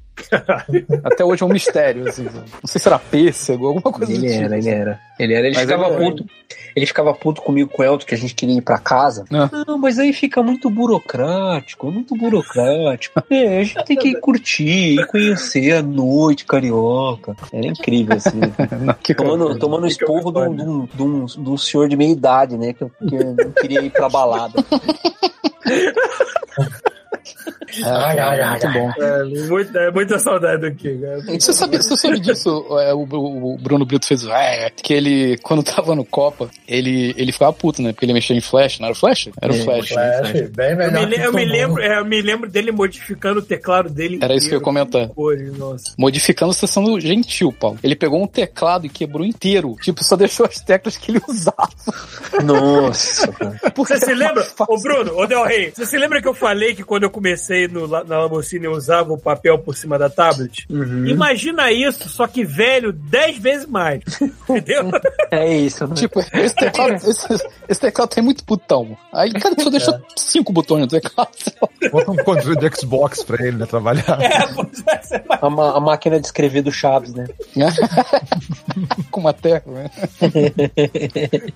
Até 1.04 1.24
hoje 1.24 1.42
é 1.42 1.46
um 1.46 1.50
mistério, 1.50 2.08
assim. 2.08 2.24
Não 2.24 2.66
sei 2.66 2.80
se 2.80 2.88
era 2.88 2.98
pêssego, 2.98 3.66
alguma 3.66 3.92
coisa 3.92 4.12
Ele 4.12 4.20
do 4.20 4.26
tipo. 4.32 4.44
era, 4.44 4.58
ele 4.58 4.68
era. 4.68 5.00
Ele 5.18 5.34
era, 5.34 5.46
ele 5.46 5.54
Mas 5.56 5.64
ficava 5.64 5.86
ele 5.86 5.94
era. 5.94 6.04
puto. 6.04 6.24
Ele 6.76 6.86
ficava 6.86 7.12
puto 7.14 7.42
comigo 7.42 7.68
com 7.68 7.82
o 7.82 7.84
Elton, 7.84 8.06
que 8.06 8.14
a 8.14 8.18
gente 8.18 8.34
queria 8.34 8.56
ir 8.58 8.62
pra 8.62 8.78
casa. 8.78 9.24
Ah. 9.32 9.50
Não, 9.66 9.76
mas 9.76 9.98
aí 9.98 10.12
fica 10.12 10.40
muito 10.42 10.70
burocrático, 10.70 11.90
muito 11.90 12.16
burocrático. 12.16 13.20
É, 13.30 13.60
a 13.60 13.64
gente 13.64 13.84
tem 13.84 13.96
que 13.96 14.14
curtir, 14.20 14.98
ir 14.98 15.06
conhecer 15.06 15.72
a 15.72 15.82
noite 15.82 16.44
carioca. 16.44 17.36
Era 17.52 17.66
incrível, 17.66 18.16
assim. 18.16 18.40
Não, 18.84 18.94
Kiko, 18.94 19.22
Tomando, 19.24 19.58
tomando 19.58 19.86
esporro 19.86 20.32
de 20.32 20.38
um, 20.38 20.56
de, 20.56 20.62
um, 20.62 20.86
de, 20.86 21.02
um, 21.02 21.24
de 21.26 21.50
um 21.50 21.56
senhor 21.56 21.88
de 21.88 21.96
meia 21.96 22.10
idade, 22.10 22.56
né? 22.58 22.72
Que 22.72 22.82
eu, 22.82 22.90
que 23.08 23.14
eu 23.14 23.34
não 23.36 23.50
queria 23.52 23.80
ir 23.82 23.90
pra 23.90 24.08
balada. 24.08 24.54
Ai, 27.84 28.18
ai, 28.18 28.40
ai, 28.40 28.50
muito 28.50 28.72
bom. 28.72 28.92
É, 29.02 29.24
muita, 29.48 29.78
é 29.78 29.90
muita 29.90 30.18
saudade 30.18 30.62
do 30.68 30.74
Kiko. 30.74 31.04
é. 31.04 31.38
Você 31.38 31.52
sabe, 31.52 31.76
você 31.76 31.96
sabe 31.96 32.20
disso? 32.20 32.66
é, 32.80 32.92
o, 32.94 33.02
o 33.02 33.58
Bruno 33.58 33.84
Brito 33.84 34.06
fez 34.06 34.24
é, 34.26 34.70
que 34.70 34.92
ele, 34.92 35.38
quando 35.38 35.62
tava 35.62 35.94
no 35.94 36.04
Copa, 36.04 36.50
ele, 36.66 37.14
ele 37.16 37.32
ficava 37.32 37.52
puto, 37.52 37.80
né? 37.82 37.92
Porque 37.92 38.04
ele 38.06 38.12
mexia 38.12 38.36
em 38.36 38.40
Flash, 38.40 38.78
não 38.80 38.86
era 38.86 38.92
o 38.94 38.98
Flash? 38.98 39.28
Era 39.40 39.52
o 39.52 39.56
É, 39.56 39.60
Flash. 39.60 39.90
né? 39.90 40.18
Flash, 40.18 40.50
bem 40.50 40.70
Eu 41.22 41.32
me, 41.32 41.42
eu 41.44 41.48
lembro, 41.50 41.82
é, 41.82 41.98
eu 41.98 42.04
me 42.04 42.22
lembro 42.22 42.50
dele 42.50 42.72
modificando 42.72 43.40
o 43.40 43.42
teclado 43.42 43.88
dele 43.90 44.18
Era 44.22 44.34
isso 44.34 44.48
que 44.48 44.54
eu 44.54 44.60
ia 44.60 44.62
inteiro, 44.62 44.64
comentar. 44.64 45.08
cores. 45.08 45.52
Modificando 45.98 46.52
você 46.52 46.66
sendo 46.66 46.98
gentil, 47.00 47.52
Paulo. 47.52 47.78
Ele 47.82 47.94
pegou 47.96 48.22
um 48.22 48.26
teclado 48.26 48.86
e 48.86 48.88
quebrou 48.88 49.24
inteiro. 49.24 49.76
Tipo, 49.82 50.02
só 50.04 50.16
deixou 50.16 50.46
as 50.46 50.60
teclas 50.60 50.96
que 50.96 51.10
ele 51.12 51.20
usava. 51.28 51.68
Nossa, 52.44 53.30
Você 53.76 53.98
se 53.98 54.14
lembra, 54.14 54.46
ô 54.68 54.78
Bruno, 54.78 55.16
ô 55.16 55.26
Del 55.26 55.44
Rey, 55.44 55.72
você 55.74 55.86
se 55.86 55.96
lembra 55.98 56.20
que 56.20 56.28
eu 56.28 56.34
falei 56.34 56.74
que 56.74 56.82
quando 56.84 56.99
eu 57.04 57.10
comecei 57.10 57.66
no, 57.68 57.86
na 57.86 58.18
Lamborghini 58.20 58.64
eu 58.66 58.72
usava 58.72 59.12
o 59.12 59.18
papel 59.18 59.58
por 59.58 59.76
cima 59.76 59.98
da 59.98 60.08
tablet? 60.10 60.66
Uhum. 60.70 61.06
Imagina 61.06 61.70
isso, 61.72 62.08
só 62.08 62.26
que 62.26 62.44
velho 62.44 62.92
10 62.92 63.38
vezes 63.38 63.66
mais. 63.66 64.02
Entendeu? 64.48 64.90
É 65.30 65.48
isso, 65.56 65.86
né? 65.86 65.94
Tipo, 65.94 66.20
esse 66.20 66.54
teclado, 66.54 66.92
esse, 67.08 67.48
esse 67.68 67.80
teclado 67.80 68.08
tem 68.10 68.22
muito 68.22 68.44
botão. 68.44 68.96
Aí, 69.12 69.32
cara, 69.32 69.54
só 69.58 69.70
deixa 69.70 70.02
cinco 70.16 70.52
botões 70.52 70.80
no 70.82 70.88
teclado. 70.88 71.30
Bota 71.90 72.10
um 72.10 72.16
controle 72.16 72.56
de 72.58 72.76
Xbox 72.76 73.22
pra 73.22 73.44
ele, 73.46 73.56
né? 73.56 73.66
Trabalhar. 73.66 74.18
é, 74.20 74.46
pois 74.54 74.82
é, 75.12 75.22
A, 75.40 75.48
ma- 75.50 75.76
a 75.76 75.80
máquina 75.80 76.18
de 76.20 76.26
escrever 76.26 76.62
do 76.62 76.70
Chaves, 76.72 77.12
né? 77.14 77.26
Com 79.10 79.20
uma 79.20 79.32
tecla, 79.32 79.72
né? 79.72 79.90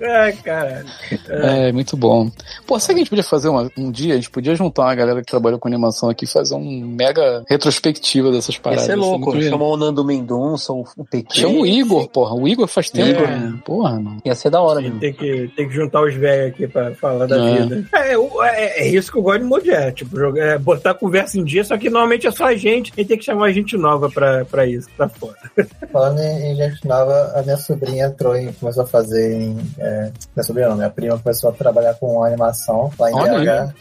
Ai, 0.02 0.32
caralho. 0.34 0.86
É, 1.28 1.72
muito 1.72 1.96
bom. 1.96 2.30
Pô, 2.66 2.78
sabe 2.78 2.94
que 2.94 3.00
a 3.00 3.04
gente 3.04 3.10
podia 3.10 3.24
fazer 3.24 3.48
uma- 3.48 3.70
um 3.76 3.90
dia? 3.90 4.14
A 4.14 4.16
gente 4.16 4.30
podia 4.30 4.54
juntar 4.54 4.82
uma 4.82 4.94
galera 4.94 5.22
que 5.22 5.33
trabalhou 5.34 5.58
com 5.58 5.66
animação 5.68 6.08
aqui 6.08 6.26
fazer 6.26 6.54
um 6.54 6.80
mega 6.86 7.42
retrospectiva 7.48 8.30
dessas 8.30 8.56
paradas. 8.56 8.84
Isso 8.84 8.92
é 8.92 8.96
louco. 8.96 9.30
muito- 9.32 9.48
Chamar 9.48 9.64
o 9.66 9.76
Nando 9.76 10.04
Mendonça, 10.04 10.72
o, 10.72 10.84
o 10.96 11.04
Pequeno. 11.04 11.48
Chama 11.48 11.60
o 11.62 11.66
Igor, 11.66 12.08
porra. 12.08 12.34
O 12.34 12.46
Igor 12.48 12.66
faz 12.68 12.88
tempo. 12.90 13.08
Igor. 13.20 13.26
né? 13.28 13.58
Porra, 13.64 13.92
mano. 14.00 14.18
Ia 14.24 14.34
ser 14.34 14.50
da 14.50 14.60
hora 14.60 14.80
Tem, 14.80 14.84
mesmo. 14.90 15.00
tem 15.00 15.12
que, 15.12 15.50
tem 15.56 15.68
que 15.68 15.74
juntar 15.74 16.02
os 16.02 16.14
velhos 16.14 16.52
aqui 16.54 16.66
pra 16.68 16.94
falar 16.94 17.26
da 17.26 17.36
É. 17.36 17.56
vida. 17.62 17.84
É, 17.94 18.16
o- 18.18 18.42
é, 18.42 18.80
é 18.80 18.88
isso 18.88 19.10
que 19.10 19.18
eu 19.18 19.22
gosto 19.22 19.40
de 19.40 19.44
Modié, 19.46 19.90
tipo, 19.92 20.16
jogar, 20.16 20.44
é, 20.44 20.58
botar 20.58 20.90
a 20.90 20.94
conversa 20.94 21.38
em 21.38 21.44
dia, 21.44 21.64
só 21.64 21.76
que 21.76 21.90
normalmente 21.90 22.26
é 22.26 22.30
só 22.30 22.44
a 22.46 22.54
gente 22.56 22.92
e 22.96 23.04
tem 23.04 23.18
que 23.18 23.24
chamar 23.24 23.50
gente 23.52 23.76
nova 23.76 24.08
pra, 24.10 24.44
pra 24.44 24.66
isso, 24.66 24.88
tá 24.96 25.08
foda. 25.08 25.34
falando 25.92 26.20
em, 26.20 26.52
em 26.52 26.56
gente 26.56 26.86
nova, 26.86 27.32
a 27.34 27.42
minha 27.42 27.56
sobrinha 27.56 28.06
entrou 28.06 28.36
e 28.36 28.52
começou 28.52 28.84
a 28.84 28.86
fazer 28.86 29.32
em. 29.40 29.56
É, 29.78 30.10
minha 30.34 30.44
sobrinha 30.44 30.68
não, 30.68 30.76
minha 30.76 30.90
prima 30.90 31.18
começou 31.18 31.50
a 31.50 31.52
trabalhar 31.52 31.94
com 31.94 32.22
animação 32.22 32.90
lá 32.98 33.10
em 33.10 33.14
Olha 33.14 33.38
BH. 33.72 33.74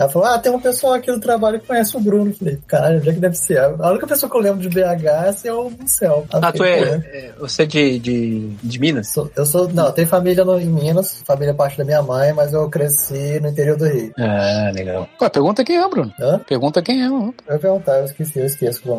Ela 0.00 0.08
falou, 0.08 0.28
ah, 0.28 0.38
tem 0.38 0.50
uma 0.50 0.60
pessoa 0.60 0.96
aqui 0.96 1.10
no 1.12 1.20
trabalho 1.20 1.60
que 1.60 1.66
conhece 1.66 1.94
o 1.94 2.00
Bruno. 2.00 2.30
Eu 2.30 2.34
Falei, 2.34 2.58
caralho, 2.66 2.98
onde 3.00 3.10
é 3.10 3.12
que 3.12 3.20
deve 3.20 3.36
ser? 3.36 3.58
A 3.58 3.90
única 3.90 4.06
pessoa 4.06 4.30
que 4.30 4.36
eu 4.36 4.40
lembro 4.40 4.60
de 4.60 4.68
BH 4.70 5.04
é 5.04 5.28
assim, 5.28 5.48
é 5.48 5.52
o 5.52 5.70
céu. 5.84 6.26
Ah, 6.32 6.50
tu 6.50 6.64
é, 6.64 6.80
é- 6.80 7.32
Você 7.38 7.64
é 7.64 7.66
de, 7.66 7.98
de, 7.98 8.48
de 8.62 8.78
Minas? 8.78 9.08
Sou- 9.08 9.30
Eu 9.36 9.44
sou, 9.44 9.68
não, 9.68 9.86
eu 9.86 9.92
tenho 9.92 10.08
família 10.08 10.42
no, 10.42 10.58
em 10.58 10.64
Minas, 10.66 11.22
família 11.26 11.52
parte 11.52 11.76
da 11.76 11.84
minha 11.84 12.02
mãe, 12.02 12.32
mas 12.32 12.52
eu 12.54 12.66
cresci 12.70 13.38
no 13.40 13.48
interior 13.48 13.76
do 13.76 13.86
Rio. 13.86 14.10
Ah, 14.18 14.70
legal. 14.74 15.06
Ué, 15.20 15.28
pergunta 15.28 15.62
quem 15.62 15.76
é, 15.76 15.86
Bruno. 15.86 16.10
Hã? 16.18 16.38
Pergunta 16.48 16.80
quem 16.80 17.02
é. 17.02 17.08
mano. 17.08 17.34
Eu 17.46 17.54
ia 17.54 17.60
perguntar, 17.60 17.98
eu 17.98 18.04
esqueci, 18.06 18.38
eu 18.38 18.46
esqueço. 18.46 18.80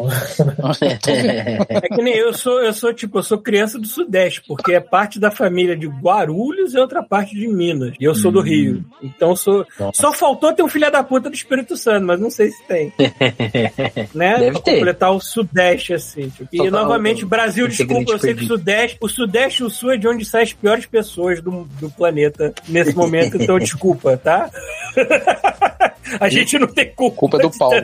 É 1.69 1.82
que 1.95 2.02
nem 2.02 2.15
eu 2.15 2.34
sou, 2.34 2.61
eu 2.61 2.73
sou 2.73 2.94
tipo, 2.94 3.18
eu 3.19 3.23
sou 3.23 3.38
criança 3.38 3.80
do 3.80 3.88
Sudeste, 3.88 4.44
porque 4.48 4.73
é 4.73 4.80
parte 4.80 5.19
da 5.19 5.32
família 5.32 5.76
de 5.76 5.88
Guarulhos 5.88 6.73
e 6.73 6.78
outra 6.80 7.02
parte 7.02 7.36
de 7.36 7.48
Minas. 7.48 7.94
E 7.99 8.03
eu 8.03 8.14
sou 8.14 8.32
do 8.32 8.41
Rio. 8.41 8.84
Então 9.02 9.36
sou. 9.36 9.65
Só 9.94 10.11
faltou 10.14 10.53
ter 10.53 10.64
um 10.64 10.68
filho 10.69 10.90
da 10.91 11.03
puta 11.03 11.30
do 11.30 11.35
Espírito 11.35 11.76
Santo, 11.77 12.05
mas 12.05 12.19
não 12.19 12.30
sei 12.30 12.51
se 12.51 12.63
tem. 12.68 12.93
né? 14.13 14.38
Deve 14.38 14.51
pra 14.51 14.61
ter. 14.61 14.73
completar 14.76 15.11
o 15.13 15.19
Sudeste, 15.19 15.93
assim. 15.93 16.30
tipo. 16.30 16.49
E 16.51 16.57
tá 16.57 16.69
novamente, 16.69 17.23
o- 17.23 17.27
Brasil, 17.27 17.68
desculpa, 17.68 18.11
eu 18.11 18.19
sei 18.19 18.34
que 18.35 18.43
o. 18.43 18.47
Sudeste, 18.47 18.97
o 19.01 19.07
Sudeste 19.09 19.63
e 19.63 19.65
o 19.65 19.69
Sul 19.69 19.91
é 19.93 19.97
de 19.97 20.07
onde 20.07 20.26
saem 20.26 20.43
as 20.43 20.53
piores 20.53 20.85
pessoas 20.85 21.41
do, 21.41 21.68
do 21.80 21.89
planeta 21.89 22.53
nesse 22.68 22.95
momento, 22.95 23.38
então 23.41 23.57
desculpa, 23.59 24.18
tá? 24.18 24.49
A 26.19 26.27
gente 26.27 26.59
não 26.59 26.68
tem 26.68 26.91
culpa, 26.93 27.15
Culpa 27.15 27.38
do 27.38 27.49
Paulo. 27.57 27.76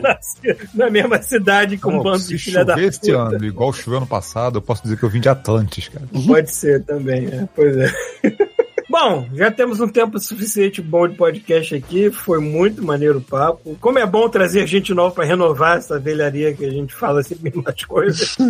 Na 0.74 0.90
mesma 0.90 1.22
cidade 1.22 1.78
com 1.78 1.90
um 1.94 1.96
Pô, 1.98 2.02
bando 2.04 2.24
de 2.24 2.36
filha 2.38 2.62
da 2.62 2.74
chover 2.74 2.88
este 2.88 3.10
puta. 3.12 3.18
ano, 3.36 3.44
igual 3.46 3.72
choveu 3.72 3.96
ano 3.98 4.06
passado, 4.06 4.58
eu 4.58 4.62
posso 4.62 4.82
dizer 4.82 4.98
que 4.98 5.02
eu 5.04 5.08
vim 5.08 5.20
de 5.20 5.30
Atlantis, 5.30 5.88
cara. 5.88 6.04
Pode 6.26 6.50
ser 6.50 6.84
também, 6.84 7.22
né? 7.22 7.48
Pois 7.56 7.74
é. 7.74 7.90
Bom, 9.00 9.28
já 9.32 9.48
temos 9.48 9.80
um 9.80 9.86
tempo 9.86 10.18
suficiente 10.18 10.82
bom 10.82 11.06
de 11.06 11.14
podcast 11.14 11.72
aqui. 11.72 12.10
Foi 12.10 12.40
muito 12.40 12.84
maneiro 12.84 13.18
o 13.18 13.22
papo. 13.22 13.76
Como 13.80 13.96
é 13.96 14.04
bom 14.04 14.28
trazer 14.28 14.66
gente 14.66 14.92
nova 14.92 15.14
para 15.14 15.24
renovar 15.24 15.78
essa 15.78 16.00
velharia 16.00 16.52
que 16.52 16.64
a 16.64 16.70
gente 16.70 16.92
fala 16.92 17.22
sempre 17.22 17.44
mesmas 17.44 17.84
coisas. 17.84 18.36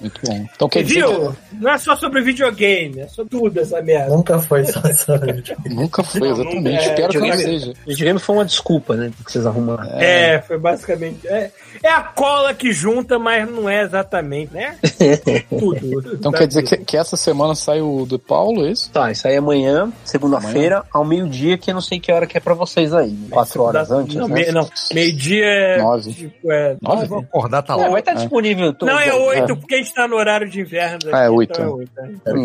Muito 0.00 0.20
bom. 0.24 0.46
Então 0.54 0.68
quer 0.68 0.82
dizer 0.82 1.06
Viu? 1.06 1.36
Não 1.60 1.70
é 1.70 1.78
só 1.78 1.94
sobre 1.94 2.22
videogame, 2.22 3.00
é 3.00 3.08
sobre 3.08 3.30
tudo 3.38 3.60
essa 3.60 3.82
merda. 3.82 4.14
Nunca 4.16 4.38
foi 4.38 4.64
só 4.64 4.80
que 4.80 5.68
nunca 5.68 6.02
foi, 6.02 6.30
exatamente. 6.30 6.68
É, 6.68 6.88
Espero 6.88 7.08
que 7.08 7.18
não 7.18 7.36
seja. 7.36 7.70
O 7.84 7.88
videogame 7.90 8.18
foi 8.18 8.36
uma 8.36 8.44
desculpa, 8.44 8.96
né? 8.96 9.12
Que 9.24 9.32
vocês 9.32 9.46
arrumaram. 9.46 9.84
É, 9.98 10.40
foi 10.40 10.58
basicamente. 10.58 11.28
É, 11.28 11.50
é 11.82 11.90
a 11.90 12.02
cola 12.02 12.54
que 12.54 12.72
junta, 12.72 13.18
mas 13.18 13.48
não 13.50 13.68
é 13.68 13.82
exatamente, 13.82 14.54
né? 14.54 14.78
Tudo. 15.50 16.14
Então 16.14 16.32
Tá 16.32 16.38
quer 16.38 16.46
dizer 16.46 16.62
tudo. 16.62 16.78
que, 16.78 16.84
que 16.84 16.96
essa 16.96 17.16
semana 17.16 17.54
sai 17.54 17.80
o 17.80 18.06
do 18.06 18.18
Paulo, 18.18 18.66
é 18.66 18.70
isso? 18.70 18.90
Tá, 18.90 19.10
isso 19.10 19.26
aí 19.28 19.34
é 19.34 19.40
amanhã, 19.68 19.92
segunda-feira, 20.04 20.84
ao 20.92 21.04
meio-dia, 21.04 21.58
que 21.58 21.70
eu 21.70 21.74
não 21.74 21.80
sei 21.80 21.98
que 22.00 22.10
hora 22.12 22.26
que 22.26 22.36
é 22.36 22.40
pra 22.40 22.54
vocês 22.54 22.92
aí. 22.94 23.14
Quatro 23.30 23.62
horas 23.62 23.88
Da- 23.88 23.96
antes, 23.96 24.14
não, 24.14 24.28
né? 24.28 24.34
me- 24.46 24.52
não, 24.52 24.68
meio-dia 24.94 25.44
é. 25.44 25.78
Nove. 25.78 26.12
Tipo, 26.14 26.52
é. 26.52 26.76
Nove? 26.80 27.02
Eu 27.04 27.08
vou 27.08 27.18
acordar, 27.20 27.62
tá 27.62 27.74
É, 27.74 27.76
lá. 27.76 27.88
vai 27.88 28.00
estar 28.00 28.14
disponível. 28.14 28.72
todo- 28.74 28.88
Não, 28.88 28.98
é 28.98 29.12
oito, 29.12 29.56
porque 29.56 29.74
a 29.74 29.78
gente 29.78 29.92
tá 29.94 30.06
no 30.08 30.16
horário 30.16 30.48
de 30.48 30.60
inverno. 30.60 30.98
Ah, 31.12 31.22
é 31.22 31.24
aqui, 31.26 31.34
oito, 31.34 31.52
Então 31.52 31.64
é 31.64 31.68
é. 31.68 31.72
oito. 31.72 31.92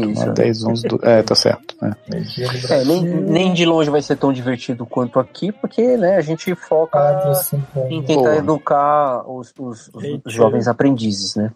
é. 0.08 0.12
Isso. 0.12 0.32
10, 0.34 0.64
11, 0.66 0.88
do... 0.88 1.00
É, 1.04 1.22
tá 1.24 1.36
certo. 1.36 1.76
É. 1.84 2.74
É, 2.74 2.84
nem, 2.86 3.04
nem 3.04 3.54
de 3.54 3.66
longe 3.66 3.90
vai 3.90 4.02
ser 4.02 4.16
tão 4.16 4.32
divertido 4.34 4.86
quanto 4.86 5.20
aqui, 5.20 5.52
porque 5.52 5.98
né, 5.98 6.16
a 6.18 6.22
gente 6.22 6.54
foca 6.56 7.34
cinco, 7.36 7.88
em 7.90 8.02
tentar 8.02 8.22
Boa. 8.22 8.36
educar 8.38 9.30
os, 9.30 9.54
os- 9.58 9.90
os 10.26 10.34
jovens 10.34 10.68
aprendizes, 10.68 11.36
né? 11.36 11.52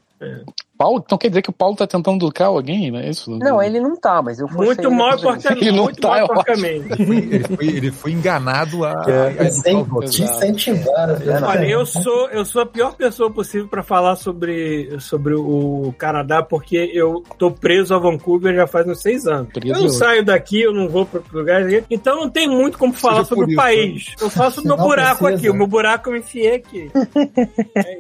Paulo, 0.78 1.02
então 1.06 1.18
quer 1.18 1.30
dizer 1.30 1.42
que 1.42 1.50
o 1.50 1.54
Paulo 1.54 1.76
tá 1.76 1.88
tentando 1.88 2.18
educar 2.18 2.48
alguém, 2.48 2.92
não 2.92 3.00
é 3.00 3.10
isso? 3.10 3.32
Não, 3.32 3.62
ele 3.62 3.80
não 3.80 3.96
tá, 3.96 4.22
mas 4.22 4.40
eu 4.40 4.48
forcei 4.48 4.66
Muito 4.66 4.82
ele 4.82 4.88
a 4.88 4.98
mal 4.98 5.18
porcamente. 5.20 5.64
Ele 5.66 5.72
não 5.72 5.84
Muito 5.86 6.02
tá, 6.02 6.08
mal 6.10 6.18
eu 6.18 6.24
acho. 6.26 6.34
porcamente. 6.34 7.02
Ele 7.02 7.44
foi, 7.56 7.68
ele 7.68 7.92
foi 7.92 8.12
enganado 8.12 8.84
a, 8.84 8.92
a, 8.92 9.26
a 9.28 9.30
educar 9.32 9.52
Sem 9.52 9.78
os 9.82 9.92
outros. 9.92 10.14
te 10.16 10.24
incentivar. 10.24 11.08
né? 11.20 11.40
Olha, 11.44 11.66
eu 11.66 11.86
sou, 11.86 12.30
eu 12.30 12.44
sou 12.46 12.62
a 12.62 12.66
pior 12.66 12.96
pessoa 12.96 13.32
possível 13.32 13.68
para 13.68 13.84
falar 13.84 14.16
sobre, 14.18 15.00
sobre 15.00 15.34
o 15.36 15.94
Canadá, 15.98 16.44
porque 16.44 16.92
eu 16.94 17.24
tô 17.38 17.52
preso 17.52 17.94
a 17.96 18.00
Vancouver 18.00 18.54
já 18.56 18.68
faz 18.68 18.88
uns 18.88 19.02
seis 19.02 19.26
anos. 19.28 19.52
Preso 19.54 19.74
eu 19.74 19.80
não 19.80 19.86
é 19.88 19.90
saio 19.90 20.26
daqui, 20.26 20.62
eu 20.62 20.74
não 20.74 20.90
vou 20.90 21.06
para 21.06 21.22
lugares, 21.32 21.84
então 21.90 22.18
não 22.18 22.30
tem 22.30 22.48
muito 22.50 22.78
como 22.78 22.94
falar 22.94 23.24
Seja 23.24 23.30
sobre 23.30 23.46
o 23.46 23.50
isso, 23.50 23.56
país. 23.56 24.14
Eu 24.20 24.30
faço 24.30 24.60
o 24.66 24.66
meu 24.66 24.76
buraco 24.78 25.20
precisa. 25.24 25.38
aqui, 25.40 25.50
o 25.50 25.54
meu 25.56 25.68
buraco 25.68 26.10
eu 26.10 26.14
me 26.14 26.20
enfiei 26.20 26.56
aqui. 26.56 26.92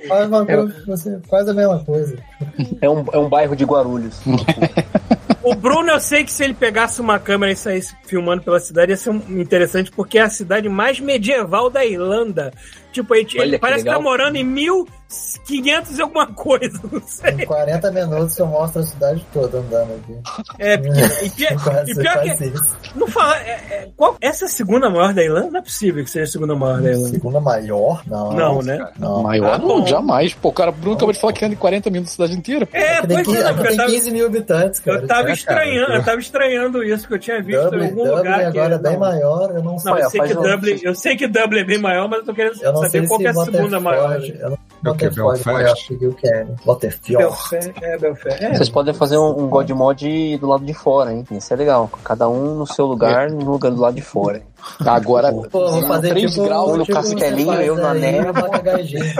Faz 0.07 0.27
uma 0.27 0.45
coisa, 0.45 0.83
você 0.85 1.19
faz 1.29 1.47
a 1.47 1.53
mesma 1.53 1.79
coisa. 1.83 2.17
É 2.81 2.89
um, 2.89 3.05
é 3.11 3.17
um 3.17 3.29
bairro 3.29 3.55
de 3.55 3.65
Guarulhos. 3.65 4.19
O 5.45 5.55
Bruno, 5.55 5.89
eu 5.91 5.99
sei 5.99 6.23
que 6.23 6.31
se 6.31 6.43
ele 6.43 6.53
pegasse 6.53 6.99
uma 6.99 7.19
câmera 7.19 7.51
e 7.51 7.55
saísse 7.55 7.95
filmando 8.05 8.41
pela 8.43 8.59
cidade, 8.59 8.91
ia 8.91 8.97
ser 8.97 9.11
um- 9.11 9.21
interessante, 9.39 9.91
porque 9.91 10.17
é 10.17 10.23
a 10.23 10.29
cidade 10.29 10.67
mais 10.67 10.99
medieval 10.99 11.69
da 11.69 11.85
Irlanda. 11.85 12.51
Tipo, 12.91 13.13
ele, 13.13 13.27
Olha 13.37 13.43
ele 13.43 13.59
parece 13.59 13.83
que 13.83 13.89
tá 13.89 13.97
legal. 13.97 14.01
morando 14.09 14.37
em 14.37 14.43
1500 14.43 15.97
e 15.97 16.01
alguma 16.01 16.27
coisa, 16.27 16.79
não 16.89 17.01
sei. 17.05 17.31
Em 17.31 17.45
40 17.45 17.91
minutos 17.91 18.37
eu 18.39 18.45
mostro 18.47 18.81
a 18.81 18.85
cidade 18.85 19.25
toda 19.33 19.57
andando 19.59 19.91
aqui. 19.95 20.15
É, 20.57 20.77
porque, 20.77 20.99
e 21.25 21.29
pior, 21.31 21.63
Quase, 21.63 21.91
e 21.91 21.95
pior 21.95 22.21
que. 22.21 22.97
Não 22.97 23.07
fala. 23.07 23.37
é- 23.39 23.49
é- 23.69 23.89
qual- 23.97 24.15
essa 24.21 24.45
é 24.45 24.47
a 24.47 24.49
segunda 24.49 24.89
maior 24.89 25.13
da 25.13 25.21
Irlanda? 25.21 25.51
Não 25.51 25.59
é 25.59 25.63
possível 25.63 26.03
que 26.05 26.09
seja 26.09 26.23
a 26.23 26.27
segunda 26.27 26.55
maior 26.55 26.81
da 26.81 26.89
Irlanda. 26.89 27.09
Segunda 27.09 27.41
maior? 27.41 28.01
Não. 28.07 28.31
Não, 28.33 28.61
né? 28.61 28.87
Não. 28.97 29.21
Maior 29.23 29.53
Ah, 29.55 29.57
não, 29.57 29.67
bom. 29.81 29.85
jamais. 29.87 30.33
Pô, 30.33 30.47
o 30.49 30.53
cara 30.53 30.71
Bruno 30.71 30.95
acabou 30.95 31.11
de 31.13 31.19
falar 31.19 31.33
que 31.33 31.43
anda 31.43 31.53
em 31.53 31.57
40 31.57 31.89
minutos 31.89 32.15
da 32.15 32.25
cidade 32.25 32.39
inteira. 32.39 32.67
É, 32.71 33.01
tem, 33.01 33.15
pois 33.17 33.27
15, 33.27 33.39
é, 33.41 33.53
tem 33.53 33.75
tava, 33.77 33.91
15 33.91 34.11
mil 34.11 34.25
habitantes, 34.25 34.79
cara. 34.79 35.01
eu 35.01 35.07
tava 35.07 35.19
É, 35.19 35.23
cara, 35.23 35.34
estranhando, 35.35 35.91
eu- 35.91 35.97
eu 35.97 36.03
tava 36.03 36.19
estranhando 36.19 36.83
isso 36.83 37.07
que 37.07 37.13
eu 37.13 37.19
tinha 37.19 37.41
visto 37.41 37.59
em 37.61 37.63
Dublin, 37.65 37.83
algum 37.85 37.95
Dublin 38.03 38.15
lugar. 38.17 38.39
que- 38.39 38.45
agora 38.59 38.75
é 38.75 38.77
bem 38.79 38.93
não, 38.93 38.99
maior, 38.99 39.51
eu 39.55 39.63
não 39.63 39.77
sei. 39.79 39.91
Não, 39.91 39.99
eu 39.99 40.09
sei, 40.09 40.21
que 40.21 40.37
um- 40.37 40.41
Dublin, 40.41 40.79
eu 40.83 40.95
sei 40.95 41.15
que 41.15 41.27
Dublin 41.27 41.59
é 41.59 41.63
bem 41.63 41.77
maior, 41.79 42.07
mas 42.09 42.19
eu 42.19 42.25
tô 42.25 42.33
querendo 42.33 42.61
Eu 42.61 42.73
não 42.73 42.81
sei 42.81 42.89
saber 42.89 43.07
qual 43.07 43.19
que 43.19 43.27
é 43.27 43.33
se 43.33 43.39
a 43.39 43.45
segunda 43.45 43.79
maior. 43.79 44.19
Eu 44.21 44.49
não 44.49 44.93
É 44.93 44.97
que, 44.97 45.05
Waterford 45.05 45.41
é 45.41 45.45
maior 45.51 45.59
Belfast? 45.63 45.87
que 45.87 45.97
Gilcannon. 45.99 46.55
Waterford. 46.65 47.17
Belfast, 47.17 47.73
é, 47.81 47.97
Belfast. 47.97 48.43
É. 48.43 48.53
Vocês 48.53 48.69
podem 48.69 48.93
fazer 48.93 49.17
um, 49.17 49.39
um 49.43 49.47
God 49.49 49.69
Mod 49.71 50.37
do 50.37 50.47
lado 50.47 50.63
de 50.65 50.73
fora, 50.73 51.11
hein? 51.11 51.23
Isso 51.31 51.53
é 51.53 51.55
legal. 51.57 51.89
Cada 52.03 52.29
um 52.29 52.55
no 52.55 52.67
seu 52.67 52.85
lugar, 52.85 53.29
no 53.31 53.51
lugar 53.51 53.71
do 53.71 53.81
lado 53.81 53.95
de 53.95 54.01
fora. 54.01 54.41
Agora, 54.85 55.31
Pô, 55.31 55.71
vou 55.71 55.81
fazer 55.83 56.09
3 56.09 56.31
tipo, 56.31 56.45
graus 56.45 56.77
no 56.77 56.83
tipo 56.83 56.95
castelinho, 56.95 57.53
eu 57.61 57.75
na 57.75 57.91
aí, 57.91 57.99
neve. 58.01 58.29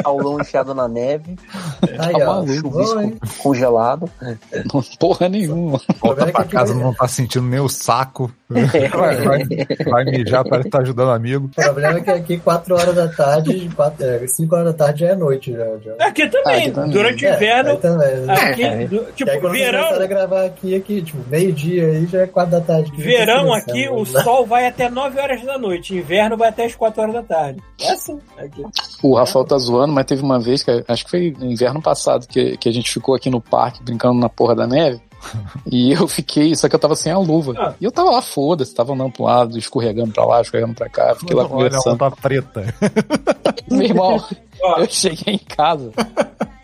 Aulão 0.03 0.39
enfiado 0.39 0.73
na 0.73 0.87
neve, 0.87 1.35
Aí, 1.99 2.13
Tá 2.19 2.31
ó. 2.31 2.43
maluco, 2.43 3.17
congelado. 3.41 4.09
não, 4.73 4.83
porra 4.99 5.29
nenhuma. 5.29 5.79
Volta 6.01 6.23
é 6.29 6.31
pra 6.31 6.43
casa, 6.45 6.73
não 6.73 6.93
tá 6.93 7.07
sentindo 7.07 7.45
nem 7.47 7.59
o 7.59 7.69
saco. 7.69 8.31
Vai, 8.47 9.15
vai, 9.17 9.43
vai 9.89 10.05
mijar, 10.05 10.43
parece 10.47 10.65
que 10.65 10.69
tá 10.69 10.79
ajudando 10.79 11.09
amigo. 11.09 11.49
O 11.57 11.61
problema 11.63 11.97
é 11.97 12.01
que 12.01 12.11
aqui 12.11 12.37
4 12.37 12.75
horas 12.75 12.93
da 12.93 13.07
tarde, 13.07 13.67
5 14.27 14.55
horas 14.55 14.67
da 14.67 14.73
tarde 14.85 14.99
já 14.99 15.07
é 15.07 15.15
noite 15.15 15.51
já. 15.51 15.65
já. 15.83 16.05
Aqui 16.07 16.29
também, 16.29 16.55
Aqui 16.57 16.71
também. 16.71 16.91
durante 16.91 17.25
o 17.25 17.27
É, 17.27 17.35
inverno. 17.35 17.69
aí 17.71 17.77
também. 17.77 18.15
né? 18.17 18.33
Aqui, 18.35 18.63
É. 18.63 18.87
do- 18.87 19.05
tipo, 19.15 19.31
aí 19.31 19.41
começaram 19.41 19.79
a 19.83 19.91
verão, 19.93 20.07
gravar 20.07 20.45
aqui, 20.45 20.75
aqui, 20.75 21.01
tipo, 21.01 21.17
meio-dia 21.27 21.87
aí 21.87 22.05
já 22.05 22.21
é 22.21 22.27
4 22.27 22.51
da 22.51 22.61
tarde. 22.61 22.91
Verão 22.95 23.47
tá 23.49 23.57
aqui, 23.57 23.89
o 23.89 24.03
né? 24.03 24.21
sol 24.21 24.45
vai 24.45 24.67
até 24.67 24.91
9 24.91 25.19
horas 25.19 25.34
da 25.43 25.57
noite. 25.57 25.95
Inverno 25.95 26.37
vai 26.37 26.49
até 26.49 26.65
as 26.65 26.75
4 26.75 27.01
horas 27.01 27.13
da 27.15 27.23
tarde. 27.23 27.61
É 27.81 27.91
assim. 27.91 28.19
Aqui. 28.37 28.63
O 29.01 29.15
Rafael 29.15 29.45
tá 29.45 29.57
zoando, 29.57 29.93
mas 29.93 30.05
teve 30.05 30.21
uma 30.23 30.39
vez, 30.39 30.63
que 30.63 30.83
acho 30.87 31.05
que 31.05 31.11
foi 31.11 31.35
no 31.37 31.51
inverno 31.51 31.81
passado, 31.81 32.27
que, 32.27 32.57
que 32.57 32.69
a 32.69 32.71
gente 32.71 32.91
ficou 32.91 33.15
aqui 33.15 33.29
no 33.29 33.41
parque 33.41 33.83
brincando 33.83 34.19
na 34.19 34.29
porra 34.29 34.55
da 34.55 34.67
neve. 34.67 35.01
E 35.71 35.91
eu 35.91 36.07
fiquei, 36.07 36.55
só 36.55 36.69
que 36.69 36.75
eu 36.75 36.79
tava 36.79 36.95
sem 36.95 37.11
a 37.11 37.17
luva. 37.17 37.53
Ah. 37.57 37.73
E 37.81 37.85
eu 37.85 37.91
tava 37.91 38.11
lá, 38.11 38.21
foda-se, 38.21 38.75
tava 38.75 38.93
andando 38.93 39.13
pro 39.13 39.23
lado, 39.23 39.57
escorregando 39.57 40.13
pra 40.13 40.23
lá, 40.23 40.41
escorregando 40.41 40.75
pra 40.75 40.87
cá, 40.87 41.15
fiquei 41.15 41.35
lá 41.35 41.43
Olha, 41.43 41.49
conversando. 41.51 41.97
tá 41.97 42.11
preta. 42.11 42.73
Meu 43.71 43.81
irmão, 43.81 44.23
eu 44.77 44.87
cheguei 44.87 45.33
em 45.33 45.39
casa. 45.39 45.91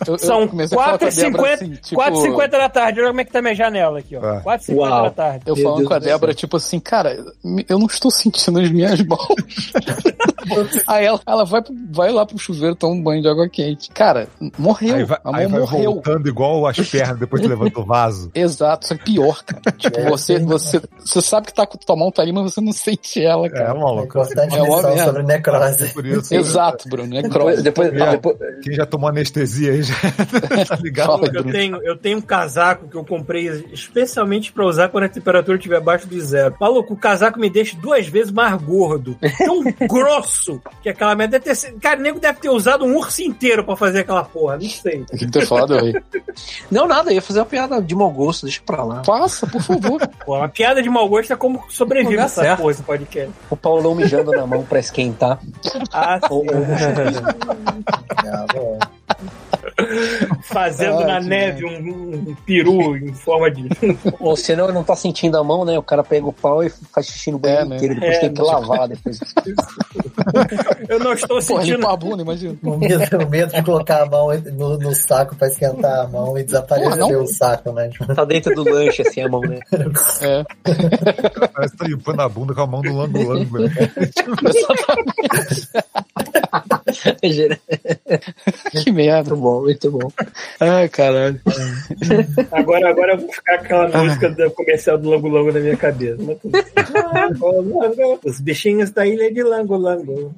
Eu, 0.07 0.17
São 0.17 0.47
comecei 0.47 0.77
a 0.77 0.81
falar 0.83 0.97
com 0.97 1.05
a 1.05 1.09
Débora 1.09 1.43
4h50 1.43 1.53
assim, 1.53 1.71
tipo, 1.75 2.01
4h50 2.01 2.49
da 2.49 2.69
tarde. 2.69 2.99
Olha 2.99 3.09
como 3.09 3.21
é 3.21 3.25
que 3.25 3.31
tá 3.31 3.41
minha 3.41 3.55
janela 3.55 3.99
aqui, 3.99 4.15
ó. 4.17 4.19
Ah. 4.25 4.41
4h50 4.43 4.75
Uau. 4.75 5.03
da 5.03 5.09
tarde. 5.11 5.43
Eu 5.45 5.55
Meu 5.55 5.63
falando 5.63 5.77
Deus 5.79 5.87
com 5.89 5.93
a 5.93 5.99
Débora, 5.99 6.33
tipo 6.33 6.57
assim, 6.57 6.79
cara, 6.79 7.25
eu 7.69 7.77
não 7.79 7.85
estou 7.87 8.09
sentindo 8.11 8.59
as 8.59 8.69
minhas 8.71 8.99
mãos. 9.05 9.19
Aí 10.87 11.05
ela, 11.05 11.19
ela 11.25 11.45
vai, 11.45 11.61
vai 11.91 12.11
lá 12.11 12.25
pro 12.25 12.37
chuveiro, 12.37 12.75
toma 12.75 12.95
um 12.95 13.01
banho 13.03 13.21
de 13.21 13.27
água 13.27 13.47
quente. 13.47 13.89
Cara, 13.91 14.27
morreu. 14.57 14.95
Aí 14.95 15.03
vai, 15.03 15.17
a 15.23 15.37
aí 15.37 15.47
mão 15.47 15.51
vai 15.51 15.59
morreu. 15.77 15.93
voltando 15.93 16.27
igual 16.27 16.65
as 16.67 16.77
pernas 16.89 17.19
depois 17.19 17.41
que 17.41 17.47
levanta 17.47 17.79
o 17.79 17.85
vaso. 17.85 18.31
Exato, 18.35 18.87
só 18.87 18.95
que 18.95 19.03
pior, 19.03 19.43
cara. 19.43 19.61
Tipo, 19.77 19.99
É, 19.99 20.09
você, 20.09 20.39
sim. 20.39 20.45
você, 20.45 20.81
você 20.99 21.21
sabe 21.21 21.47
que 21.47 21.53
tá 21.53 21.65
com 21.67 21.77
tua 21.77 21.95
mão 21.95 22.11
tá 22.11 22.21
ali, 22.23 22.33
mas 22.33 22.43
você 22.53 22.59
não 22.61 22.71
sente 22.73 23.23
ela, 23.23 23.45
É, 23.45 23.49
cara. 23.49 23.69
É 23.69 23.73
maluco. 23.73 24.03
importante 24.07 24.55
É 24.55 24.61
uma 24.61 24.75
lição 24.77 24.97
sobre 25.05 25.23
necrose. 25.23 25.93
Por 25.93 26.05
isso, 26.05 26.33
Exato, 26.33 26.89
Bruno. 26.89 27.15
É 27.17 27.21
Depois, 27.21 27.61
depois, 27.61 27.93
É. 27.93 28.11
depois- 28.11 28.37
quem 28.63 28.73
já 28.73 28.85
tomou 28.85 29.09
anestesia 29.09 29.71
aí 29.73 29.83
tá 30.68 30.76
ligado? 30.77 31.07
Fala, 31.07 31.30
Eu 31.34 31.43
tenho, 31.43 31.84
eu 31.84 31.97
tenho 31.97 32.18
um 32.18 32.22
casaco 32.22 32.88
que 32.88 32.95
eu 32.95 33.03
comprei 33.05 33.47
especialmente 33.72 34.51
pra 34.51 34.65
usar 34.65 34.89
quando 34.89 35.05
a 35.05 35.09
temperatura 35.09 35.57
estiver 35.57 35.77
abaixo 35.77 36.07
de 36.07 36.19
zero. 36.22 36.55
Maluco, 36.59 36.93
o 36.93 36.97
casaco 36.97 37.39
me 37.39 37.49
deixa 37.49 37.76
duas 37.77 38.07
vezes 38.07 38.31
mais 38.31 38.61
gordo. 38.61 39.18
Tão 39.38 39.63
grosso 39.88 40.61
que 40.81 40.89
aquela 40.89 41.15
merda 41.15 41.34
deve 41.39 41.45
ter 41.45 41.55
sido. 41.55 41.80
Cara, 41.80 41.99
o 41.99 42.03
nego 42.03 42.19
deve 42.19 42.39
ter 42.39 42.49
usado 42.49 42.85
um 42.85 42.95
urso 42.97 43.22
inteiro 43.22 43.63
pra 43.63 43.76
fazer 43.76 43.99
aquela 43.99 44.23
porra. 44.23 44.57
Não 44.57 44.69
sei. 44.69 45.01
O 45.11 45.18
que 45.31 45.45
falar, 45.45 45.65
Del 45.68 45.84
Rey? 45.84 45.95
Não, 46.69 46.88
nada, 46.88 47.11
eu 47.11 47.15
ia 47.15 47.22
fazer 47.22 47.39
uma 47.39 47.45
piada 47.45 47.81
de 47.81 47.95
mau 47.95 48.09
gosto, 48.11 48.43
deixa 48.45 48.61
pra 48.65 48.84
lá. 48.84 49.03
Faça, 49.03 49.45
por 49.47 49.61
favor. 49.61 50.01
Pô, 50.26 50.38
uma 50.38 50.49
piada 50.49 50.81
de 50.81 50.89
mau 50.89 51.07
gosto 51.09 51.34
é 51.34 51.35
como 51.35 51.63
sobrevive 51.69 52.18
essa 52.18 52.41
certo. 52.41 52.59
porra, 52.59 52.72
esse 52.72 52.84
podcast. 52.84 53.31
O 53.49 53.55
Paulão 53.57 53.95
mijando 53.95 54.31
na 54.31 54.45
mão 54.45 54.63
pra 54.63 54.80
esquentar. 54.80 55.39
Ah, 55.91 56.19
ou- 56.30 56.45
Ah, 58.26 58.45
bom. 58.53 58.80
fazendo 60.43 61.01
na 61.05 61.19
que 61.21 61.27
neve 61.27 61.65
um, 61.65 62.29
um 62.29 62.35
peru 62.45 62.95
em 62.97 63.13
forma 63.13 63.49
de. 63.51 63.67
Ou 64.19 64.35
senão 64.35 64.65
ele 64.65 64.73
não 64.73 64.83
tá 64.83 64.95
sentindo 64.95 65.37
a 65.37 65.43
mão, 65.43 65.63
né? 65.65 65.77
O 65.77 65.83
cara 65.83 66.03
pega 66.03 66.25
o 66.27 66.33
pau 66.33 66.63
e 66.63 66.69
faz 66.69 67.07
xixi 67.07 67.31
no 67.31 67.39
banheiro 67.39 67.65
É, 67.65 67.69
né? 67.69 67.75
inteiro. 67.77 67.95
Depois 67.95 68.15
É, 68.15 68.19
tem 68.19 68.33
que 68.33 68.41
lavar 68.41 68.87
depois. 68.87 69.19
Eu 70.89 70.99
não 70.99 71.13
estou 71.13 71.41
sentindo. 71.41 71.77
limpar 71.77 71.93
a 71.93 71.97
bunda, 71.97 72.21
imagina. 72.21 72.55
O 72.63 72.77
medo, 72.77 73.17
o 73.25 73.29
medo 73.29 73.53
de 73.53 73.63
colocar 73.63 74.03
a 74.03 74.05
mão 74.05 74.27
no, 74.53 74.77
no 74.77 74.95
saco 74.95 75.35
pra 75.35 75.47
esquentar 75.47 76.05
a 76.05 76.07
mão 76.07 76.37
e 76.37 76.43
desaparecer 76.43 76.97
Porra, 76.99 77.17
o 77.17 77.27
saco, 77.27 77.71
né? 77.73 77.89
Tá 78.15 78.23
dentro 78.25 78.53
do 78.55 78.63
lanche, 78.63 79.01
assim, 79.01 79.21
a 79.21 79.27
mão, 79.29 79.41
né? 79.41 79.59
É. 80.21 80.43
Parece 81.53 81.71
que 81.73 81.77
tá 81.77 81.85
limpando 81.87 82.19
a 82.21 82.29
bunda 82.29 82.53
com 82.53 82.61
a 82.61 82.67
mão 82.67 82.81
no 82.81 82.97
lango-lango. 82.97 83.59
né? 83.59 83.69
Que 88.71 88.91
merda. 88.91 89.29
Muito 89.29 89.41
bom, 89.41 89.69
muito 89.72 89.91
bom. 89.91 90.11
Ai, 90.60 90.88
caralho. 90.89 91.39
Agora, 92.52 92.89
agora 92.89 93.14
eu 93.14 93.18
vou 93.19 93.31
ficar 93.31 93.57
com 93.60 93.64
aquela 93.65 93.89
Ah. 93.93 94.03
música 94.03 94.30
do 94.30 94.52
comercial 94.52 94.98
do 94.98 95.10
Lango 95.10 95.27
Lango 95.27 95.52
na 95.52 95.60
minha 95.60 95.77
cabeça. 95.77 96.18
Lango, 96.22 97.80
Lango, 97.80 98.19
Os 98.26 98.39
bichinhos 98.39 98.91
da 98.91 99.06
ilha 99.06 99.31
de 99.34 99.43
Lango 99.43 99.77
Lango. 99.77 100.34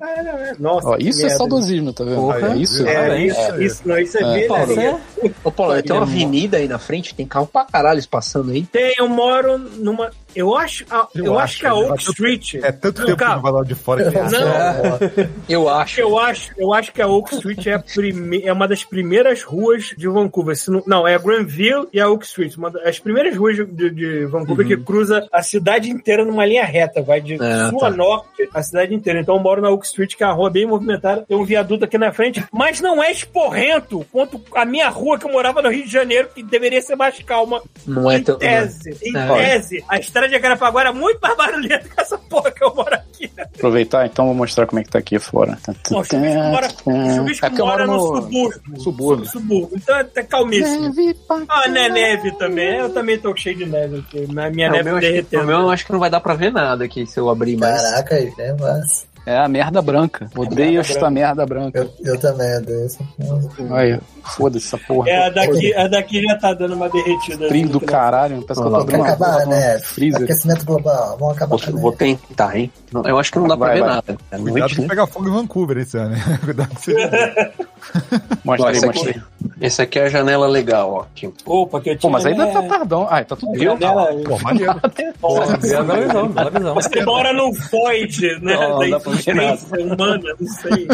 Nossa, 0.59 0.89
Ó, 0.89 0.97
isso 0.99 1.25
é 1.25 1.29
saudosismo, 1.29 1.93
tá 1.93 2.03
vendo? 2.03 2.15
Porra. 2.17 2.53
É 2.53 2.57
isso. 2.57 2.87
É, 2.87 2.93
É, 3.09 3.25
isso, 3.25 3.39
é. 3.39 3.63
isso, 3.63 3.81
não, 3.85 3.97
isso 3.99 4.17
é, 4.17 4.21
É. 4.21 4.33
velharia. 4.47 4.97
Ô, 5.43 5.51
Paulo, 5.51 5.81
tem 5.81 5.95
uma 5.95 6.03
avenida 6.03 6.57
aí 6.57 6.67
na 6.67 6.79
frente, 6.79 7.13
tem 7.15 7.25
carro 7.25 7.47
pra 7.47 7.65
caralho 7.65 8.01
passando 8.09 8.51
aí. 8.51 8.63
Tem, 8.63 8.93
eu 8.97 9.07
moro 9.07 9.57
numa. 9.57 10.09
Eu 10.35 10.55
acho, 10.55 10.85
a- 10.89 11.07
eu, 11.15 11.25
Eu 11.25 11.33
acho 11.39 11.43
acho, 11.43 11.59
que 11.59 11.67
a 11.67 11.73
Oak 11.75 12.01
Street. 12.03 12.55
É 12.55 12.71
tanto 12.71 12.99
Não, 13.01 13.05
tempo 13.07 13.17
que 13.17 13.23
cara. 13.23 13.35
não 13.35 13.41
vai 13.41 13.51
lá 13.51 13.63
de 13.63 13.75
fora 13.75 14.09
que 14.11 14.17
Não. 14.17 14.47
é, 14.49 15.29
Eu 15.47 15.69
acho. 15.69 15.99
Eu 16.01 16.17
acho, 16.19 16.51
eu 16.57 16.73
acho 16.73 16.91
que 16.91 17.01
a 17.01 17.07
Oak 17.07 17.33
Street 17.35 17.67
é, 17.67 17.73
a 17.73 17.79
prime- 17.79 18.41
é 18.43 18.51
uma 18.53 18.67
das 18.67 18.83
primeiras 18.83 19.43
ruas 19.43 19.93
de 19.97 20.07
Vancouver. 20.07 20.55
Se 20.55 20.71
não, 20.71 20.83
não, 20.87 21.07
é 21.07 21.15
a 21.15 21.17
Granville 21.17 21.87
e 21.93 21.99
a 21.99 22.09
Oak 22.09 22.25
Street. 22.25 22.55
Uma 22.55 22.71
das 22.71 22.99
primeiras 22.99 23.35
ruas 23.35 23.55
de, 23.57 23.89
de- 23.89 24.25
Vancouver 24.25 24.65
que 24.67 24.77
cruza 24.77 25.27
a 25.31 25.41
cidade 25.43 25.89
inteira 25.89 26.23
numa 26.25 26.45
linha 26.45 26.63
reta. 26.65 27.01
Vai 27.01 27.21
de 27.21 27.35
É, 27.35 27.69
sul 27.69 27.79
tá. 27.79 27.87
a 27.87 27.91
norte 27.91 28.49
a 28.53 28.61
cidade 28.63 28.93
inteira. 28.93 29.19
Então 29.19 29.35
eu 29.35 29.41
moro 29.41 29.61
na 29.61 29.69
Oak 29.69 29.85
Street, 29.85 30.15
que 30.15 30.23
é 30.23 30.27
uma 30.27 30.33
rua 30.33 30.49
bem 30.49 30.65
movimentada. 30.65 31.23
Tem 31.27 31.37
um 31.37 31.45
viaduto 31.45 31.85
aqui 31.85 31.97
na 31.97 32.11
frente, 32.11 32.43
mas 32.51 32.79
não 32.81 33.01
é 33.03 33.11
esporrento 33.11 34.05
quanto 34.11 34.41
a 34.55 34.65
minha 34.65 34.89
rua 34.89 35.17
que 35.17 35.25
eu 35.25 35.31
morava 35.31 35.61
no 35.61 35.69
Rio 35.69 35.85
de 35.85 35.91
Janeiro, 35.91 36.29
que 36.33 36.43
deveria 36.43 36.81
ser 36.81 36.95
mais 36.95 37.19
calma. 37.23 37.61
Não 37.85 38.09
é 38.09 38.17
em 38.17 38.23
tão. 38.23 38.37
tese, 38.37 38.97
em 39.03 39.15
É. 39.17 39.27
tese, 39.35 39.83
a 39.89 39.97
estrada 39.99 40.22
de 40.27 40.35
Acarapaguara 40.35 40.89
é 40.89 40.93
muito 40.93 41.19
mais 41.21 41.35
barulhenta 41.37 41.87
que 41.89 42.01
essa 42.01 42.17
porra 42.17 42.51
que 42.51 42.63
eu 42.63 42.73
moro 42.73 42.93
aqui. 42.95 43.31
Aproveitar, 43.55 44.05
então, 44.05 44.25
vou 44.25 44.33
mostrar 44.35 44.65
como 44.65 44.79
é 44.79 44.83
que 44.83 44.89
tá 44.89 44.99
aqui 44.99 45.17
fora. 45.19 45.57
Não, 45.89 45.99
o 45.99 46.03
Chuvisco 46.03 46.37
mora, 46.43 46.67
o 46.85 47.15
Chuvisco 47.15 47.45
É 47.45 47.49
mora 47.49 47.85
moro 47.87 47.87
no, 47.87 47.97
no 48.15 48.21
subúrbio. 48.21 48.79
subúrbio. 48.81 49.25
subúrbio. 49.25 49.77
Então 49.77 49.95
é 49.95 50.01
até 50.01 50.23
calmíssimo. 50.23 50.81
Neve 50.89 51.13
pra 51.27 51.41
Ah, 51.47 51.67
né, 51.69 51.89
neve 51.89 52.31
também. 52.33 52.77
Eu 52.77 52.89
também 52.93 53.17
tô 53.17 53.35
cheio 53.35 53.55
de 53.57 53.65
neve 53.65 53.99
aqui. 54.07 54.27
Minha 54.27 54.67
É, 54.67 54.69
o, 54.69 54.71
neve 54.83 54.99
derretendo. 54.99 55.43
o 55.43 55.47
meu 55.47 55.59
eu 55.59 55.69
acho 55.69 55.85
que 55.85 55.91
não 55.91 55.99
vai 55.99 56.09
dar 56.09 56.19
pra 56.19 56.33
ver 56.33 56.51
nada 56.51 56.83
aqui 56.85 57.05
se 57.05 57.19
eu 57.19 57.29
abrir 57.29 57.57
mais. 57.57 57.81
Caraca, 57.81 58.15
aí, 58.15 58.33
né? 58.37 58.55
Mas 58.59 59.07
É 59.25 59.37
a 59.37 59.47
merda 59.47 59.81
branca. 59.81 60.29
Odeio 60.35 60.73
merda 60.73 60.79
esta 60.91 61.09
merda 61.09 61.45
branca. 61.45 61.79
eu, 61.79 62.13
eu 62.13 62.19
também 62.19 62.57
odeio 62.57 62.85
essa 62.85 63.03
porra. 63.17 63.77
Aí, 63.77 63.99
foda-se 64.35 64.67
essa 64.67 64.77
porra. 64.77 65.09
É, 65.09 65.27
a 65.27 65.29
daqui, 65.29 65.73
a 65.73 65.87
daqui 65.87 66.21
já 66.21 66.37
tá 66.37 66.53
dando 66.53 66.75
uma 66.75 66.89
derretida. 66.89 67.47
Frio 67.47 67.69
do 67.69 67.79
né? 67.79 67.85
caralho. 67.87 68.41
Parece 68.43 68.61
que 68.61 68.67
eu 68.67 68.71
tô 68.71 68.77
Olha 68.77 68.97
uma 68.97 69.07
acabar, 69.07 69.45
né? 69.47 69.79
freezer. 69.79 70.23
Aquecimento 70.23 70.65
global, 70.65 71.17
vamos 71.17 71.37
acabar 71.37 71.57
Vou, 71.71 71.91
tentar, 71.93 72.57
hein? 72.57 72.71
Eu 73.05 73.17
acho 73.17 73.31
que 73.31 73.39
não 73.39 73.47
dá 73.47 73.55
pra 73.55 73.67
Vai, 73.67 73.75
ver 73.75 73.81
vai. 73.81 73.89
nada. 73.89 74.17
É 74.31 74.37
Cuidado 74.37 74.59
noite, 74.59 74.75
que 74.75 74.81
né? 74.81 74.87
pega 74.87 75.07
fogo 75.07 75.29
em 75.29 75.31
Vancouver 75.31 75.77
esse 75.77 75.97
ano, 75.97 76.15
hein? 76.15 76.21
Cuidado 76.43 76.69
que 76.75 76.81
você... 76.83 77.51
Mostra 78.43 78.69
aí, 78.69 78.75
esse, 78.77 78.85
mostra 78.85 79.09
aí. 79.11 79.15
aqui, 79.17 79.21
esse 79.61 79.81
aqui 79.81 79.99
é 79.99 80.03
a 80.03 80.09
janela 80.09 80.47
legal, 80.47 80.91
ó. 80.91 81.01
Aqui. 81.01 81.31
Opa, 81.45 81.79
que 81.81 81.89
eu 81.89 81.93
Pô, 81.93 81.99
tinha. 81.99 82.11
mas 82.11 82.25
ainda 82.25 82.45
né, 82.45 82.51
tá 82.51 82.61
tardão. 82.63 83.07
Ah, 83.09 83.23
tá 83.23 83.35
tudo 83.35 83.51
bem. 83.53 83.63
janela- 83.63 84.07
Pô, 84.25 84.37
maneiro. 84.39 84.73
Nossa, 85.21 85.57
Bela 85.57 85.95
visão, 85.99 86.27
bela 86.29 86.49
visão. 86.49 86.73
Você 86.75 87.05
mora 87.05 87.33
no 87.33 87.51
void, 87.53 88.39
né? 88.41 88.55
Não, 88.55 88.79
da 88.79 88.97
existência 88.97 89.79
humana, 89.79 90.35
não 90.39 90.47
sei. 90.47 90.87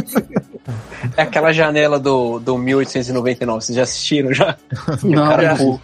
É 1.18 1.22
aquela 1.24 1.52
janela 1.52 2.00
do, 2.00 2.40
do 2.40 2.58
1899. 2.58 3.62
Vocês 3.66 3.76
já 3.76 3.84
assistiram 3.84 4.34
já? 4.34 4.56
Não, 5.04 5.26
O 5.26 5.28
cara 5.30 5.56
pô. 5.56 5.80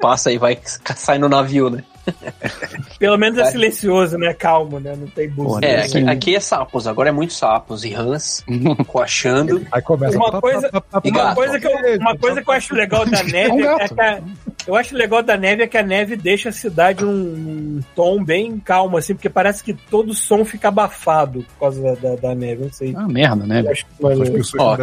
passa 0.00 0.30
e 0.32 0.38
vai 0.38 0.58
sai 0.96 1.18
no 1.18 1.28
navio, 1.28 1.70
né? 1.70 1.82
Pelo 2.98 3.16
menos 3.18 3.38
é 3.38 3.44
silencioso, 3.46 4.16
né? 4.18 4.32
Calmo, 4.32 4.80
né? 4.80 4.94
Não 4.96 5.06
tem 5.06 5.28
buzina. 5.28 5.66
É, 5.66 5.82
aqui, 5.82 5.98
aqui 6.08 6.36
é 6.36 6.40
sapos, 6.40 6.86
agora 6.86 7.08
é 7.08 7.12
muito 7.12 7.32
sapos 7.32 7.84
e 7.84 7.90
rãs 7.90 8.44
coachando. 8.86 9.66
Aí 9.70 9.82
começa... 9.82 10.16
Uma 10.16 10.40
coisa- 10.40 10.70
Uma 11.04 11.34
coisa, 11.34 11.60
que 11.60 11.66
eu, 11.66 11.98
uma 12.00 12.16
coisa 12.16 12.42
que 12.42 12.48
eu 12.50 12.54
acho 12.54 12.74
legal 12.74 13.04
da 13.06 13.22
neve 13.24 13.52
um 13.52 13.78
é 13.78 13.88
que 13.88 14.00
a, 14.00 14.20
eu 14.66 14.74
acho 14.74 14.94
legal 14.96 15.22
da 15.22 15.36
neve 15.36 15.62
é 15.62 15.66
que 15.66 15.76
a 15.78 15.82
neve 15.82 16.16
deixa 16.16 16.48
a 16.48 16.52
cidade 16.52 17.04
um, 17.04 17.80
tom 17.94 18.22
bem 18.24 18.58
calmo, 18.58 18.96
assim, 18.96 19.14
porque 19.14 19.28
parece 19.28 19.62
que 19.62 19.72
todo 19.74 20.14
som 20.14 20.44
fica 20.44 20.68
abafado 20.68 21.44
por 21.44 21.58
causa 21.60 21.82
da, 21.82 21.94
da, 21.94 22.16
da 22.16 22.34
neve. 22.34 22.64
Não 22.64 22.72
sei. 22.72 22.94
Ah, 22.96 23.06
merda, 23.06 23.46
né? 23.46 23.62
Ó, 24.58 24.76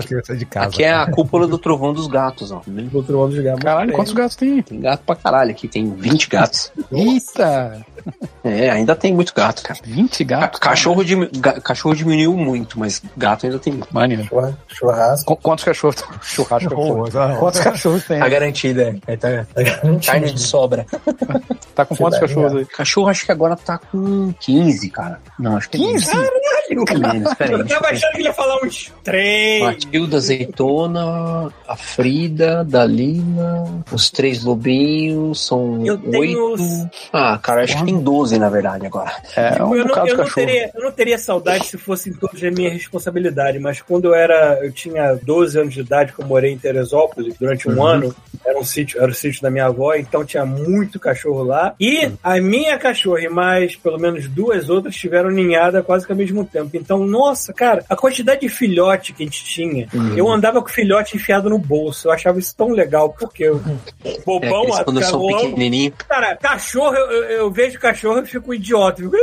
casa. 0.50 0.68
Aqui 0.68 0.84
é 0.84 0.94
a 0.94 1.10
cúpula 1.10 1.48
do 1.48 1.58
trovão 1.58 1.94
dos 1.94 2.08
gatos, 2.08 2.52
ó. 2.52 2.62
Do 2.66 2.98
outro 2.98 3.20
lado 3.20 3.32
do 3.32 3.38
lugar, 3.38 3.52
muito 3.54 3.64
Caralho, 3.64 3.94
quantos 3.94 4.14
gatos 4.14 4.36
tem? 4.36 4.62
Tem 4.62 4.80
gato 4.80 5.04
pra 5.06 5.16
caralho 5.16 5.52
aqui, 5.52 5.68
tem 5.68 5.90
20 5.94 6.30
gatos. 6.30 6.72
Eita! 7.14 7.86
É, 8.44 8.70
ainda 8.70 8.96
tem 8.96 9.14
muito 9.14 9.34
gato, 9.34 9.64
cara. 9.64 9.80
20 9.84 10.26
Ca- 10.26 10.38
gatos? 10.40 10.60
Cachorro, 10.60 11.06
dimi- 11.06 11.30
ga- 11.38 11.62
cachorro 11.62 11.96
diminuiu 11.96 12.34
muito, 12.36 12.78
mas 12.78 13.02
gato 13.16 13.46
ainda 13.46 13.58
tem 13.60 13.72
muito. 13.74 13.88
Maneiro. 13.94 14.24
Churra- 14.26 14.58
Churrasco. 14.68 15.36
Qu- 15.36 15.42
Quantos 15.42 15.64
cachorros? 15.64 15.96
Churrasco. 16.22 17.08
é 17.08 17.12
tá- 17.12 17.36
Quantos 17.38 17.60
cachorros 17.62 18.04
tem? 18.04 18.22
A 18.22 18.28
garantida 18.28 19.00
é. 19.08 19.16
tá- 19.16 19.30
Carne 20.06 20.32
de 20.34 20.42
sobra. 20.42 20.86
Tá 21.74 21.86
com 21.86 21.96
quantos 21.96 22.20
cachorros 22.20 22.54
aí? 22.56 22.66
Cachorro 22.66 23.08
acho 23.10 23.26
que 23.26 23.32
agora 23.32 23.56
tá 23.56 23.80
com 23.80 24.32
15, 24.40 24.90
cara. 24.92 25.20
Não, 25.40 25.58
acho 25.58 25.68
que 25.72 25.80
15? 25.80 26.08
É 26.16 26.94
menos, 27.00 27.34
peraí. 27.34 27.60
Eu 27.62 27.68
tava 27.68 27.88
achando 27.88 28.12
que 28.12 28.18
ele 28.20 28.28
ia 28.28 28.34
falar 28.34 28.64
uns 28.64 28.92
três. 29.04 29.64
Matilda, 29.64 30.18
Azeitona, 30.18 31.52
a 31.68 31.76
Frida, 31.76 32.64
Dalina, 32.64 33.64
os 33.92 34.12
três 34.12 34.44
lobinhos, 34.44 35.44
são 35.48 35.84
Eu 35.84 35.98
tenho 35.98 36.20
oito. 36.52 36.64
os- 36.64 36.88
Ah, 37.12 37.38
cara, 37.42 37.64
acho 37.64 37.78
que 37.78 37.86
tem 37.86 38.00
12 38.00 38.40
na 38.40 38.50
verdade 38.50 38.86
agora. 38.86 39.12
É 39.36 39.64
um 39.64 39.76
eu, 39.76 39.86
não, 39.86 39.96
eu, 39.96 40.06
de 40.06 40.14
não 40.16 40.30
teria, 40.30 40.72
eu 40.74 40.84
não 40.84 40.92
teria 40.92 41.18
saudade 41.18 41.68
se 41.68 41.78
fossem 41.78 42.14
todos 42.14 42.40
da 42.42 42.52
minha 42.52 42.70
responsabilidade, 42.70 43.60
mas 43.60 43.82
quando 43.82 44.06
eu 44.06 44.14
era, 44.14 44.60
eu 44.64 44.72
tinha 44.72 45.16
12 45.16 45.60
anos 45.60 45.74
de 45.74 45.82
idade, 45.82 46.14
que 46.14 46.22
eu 46.22 46.26
morei 46.26 46.52
em 46.52 46.58
Teresópolis 46.58 47.36
durante 47.38 47.70
um 47.70 47.84
ano, 47.84 48.16
era 48.46 48.60
um 48.60 48.64
sítio, 48.64 49.02
era 49.02 49.12
o 49.12 49.16
sítio 49.16 49.42
da 49.42 49.50
minha 49.50 49.66
avó, 49.66 49.94
então 49.94 50.26
tinha 50.26 50.46
muito 50.46 51.00
cachorro 51.00 51.44
lá. 51.44 51.76
E 51.80 52.12
a 52.24 52.40
minha 52.40 52.78
cachorra 52.78 53.22
e 53.22 53.30
mais 53.30 53.76
pelo 53.76 54.00
menos 54.00 54.28
duas 54.28 54.70
outras 54.70 54.96
tiveram 54.96 55.30
ninhada 55.30 55.82
quase 55.82 56.06
que 56.06 56.12
ao 56.12 56.18
mesmo 56.18 56.46
tempo. 56.46 56.72
Então, 56.74 57.06
nossa, 57.06 57.54
cara, 57.54 57.84
a 57.90 57.96
quantidade 57.96 58.42
de 58.42 58.50
filhote 58.50 59.14
que 59.14 59.24
a 59.24 59.26
gente 59.26 59.44
tinha, 59.46 59.88
eu 60.16 60.30
andava 60.30 60.62
com 60.62 60.70
o 60.70 60.72
filhote 60.72 61.16
enfiado 61.16 61.50
no 61.50 61.58
bolso. 61.58 62.08
Eu 62.08 62.12
achava 62.12 62.40
isso 62.40 62.56
tão 62.56 62.70
legal, 62.70 63.10
porque 63.10 63.44
eu, 63.44 63.62
É, 64.04 64.20
bobão, 64.26 64.64
aqueles 64.64 64.80
quando 64.84 65.04
são 65.04 65.26
pequenininhos. 65.28 65.96
Cara, 66.08 66.36
cachorro, 66.36 66.93
eu, 66.96 67.12
eu- 67.12 67.24
eu 67.32 67.52
vejo 67.52 67.80
cachorro 67.80 68.20
e 68.20 68.26
fico 68.26 68.54
idiota. 68.54 69.02
Eu 69.02 69.10
fico, 69.10 69.18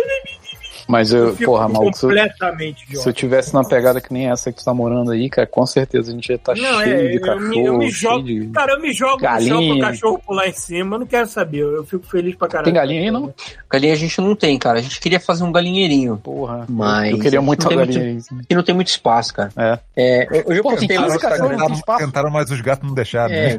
Mas 0.89 1.12
eu, 1.12 1.28
eu 1.28 1.36
fico 1.36 1.52
porra, 1.52 1.69
maluco, 1.69 1.97
se 1.97 2.07
eu, 2.07 3.01
se 3.01 3.09
eu 3.09 3.12
tivesse 3.12 3.52
numa 3.55 3.66
pegada 3.69 4.01
que 4.01 4.12
nem 4.12 4.31
essa 4.31 4.51
que 4.52 4.59
tu 4.59 4.65
tá 4.65 4.74
morando 4.74 5.11
aí, 5.12 5.28
cara, 5.31 5.47
com 5.47 5.65
certeza 5.66 6.11
a 6.11 6.15
gente 6.15 6.28
ia 6.28 6.36
estar 6.36 6.55
Não, 6.55 6.81
cheio 6.81 6.94
é, 6.94 7.09
de 7.09 7.15
eu 7.16 7.20
cachorro, 7.20 7.48
me, 7.48 7.65
eu 7.65 7.78
me 7.78 7.90
jogo. 7.90 8.23
de... 8.24 8.47
Cara, 8.48 8.73
eu 8.73 8.81
me 8.81 8.93
jogo 8.93 9.12
no 9.15 9.20
chão 9.20 9.31
galinha. 9.31 9.73
pro 9.74 9.81
cachorro 9.90 10.23
pular 10.27 10.48
em 10.48 10.52
cima. 10.52 10.97
Eu 10.97 11.01
não 11.01 11.07
quero 11.07 11.27
saber. 11.28 11.59
Eu, 11.59 11.77
eu 11.77 11.85
fico 11.85 12.07
feliz 12.07 12.35
pra 12.35 12.48
caralho. 12.48 12.65
Tem 12.65 12.74
galinha 12.74 13.01
aí, 13.02 13.11
não? 13.11 13.32
Galinha 13.70 13.93
a 13.93 13.97
gente 13.97 14.20
não 14.20 14.35
tem, 14.35 14.59
cara. 14.59 14.78
A 14.78 14.82
gente 14.82 15.01
queria 15.01 15.20
fazer 15.20 15.44
um 15.44 15.52
galinheirinho. 15.52 16.16
Porra, 16.16 16.65
Mas 16.69 17.12
eu 17.12 17.19
queria 17.19 17.40
muito 17.40 17.69
galinha 17.69 18.01
aí. 18.02 18.19
E 18.48 18.55
não 18.55 18.62
tem 18.62 18.74
muito 18.74 18.89
espaço, 18.89 19.35
cara. 19.35 19.51
É. 19.57 19.78
É, 19.97 20.44
hoje 20.47 20.59
eu 20.59 20.62
Pô, 20.62 20.70
tem 20.70 20.78
postei 20.89 20.98
lá 20.98 21.07
no 21.07 21.12
15 21.12 21.19
cachorros, 21.20 21.40
Instagram. 21.40 21.59
não 21.59 21.66
tem 21.66 21.77
espaço. 21.77 22.05
Tentaram, 22.05 22.31
mas 22.31 22.51
os 22.51 22.61
gatos 22.61 22.89
não 22.89 22.94
deixaram. 22.94 23.35
É, 23.35 23.55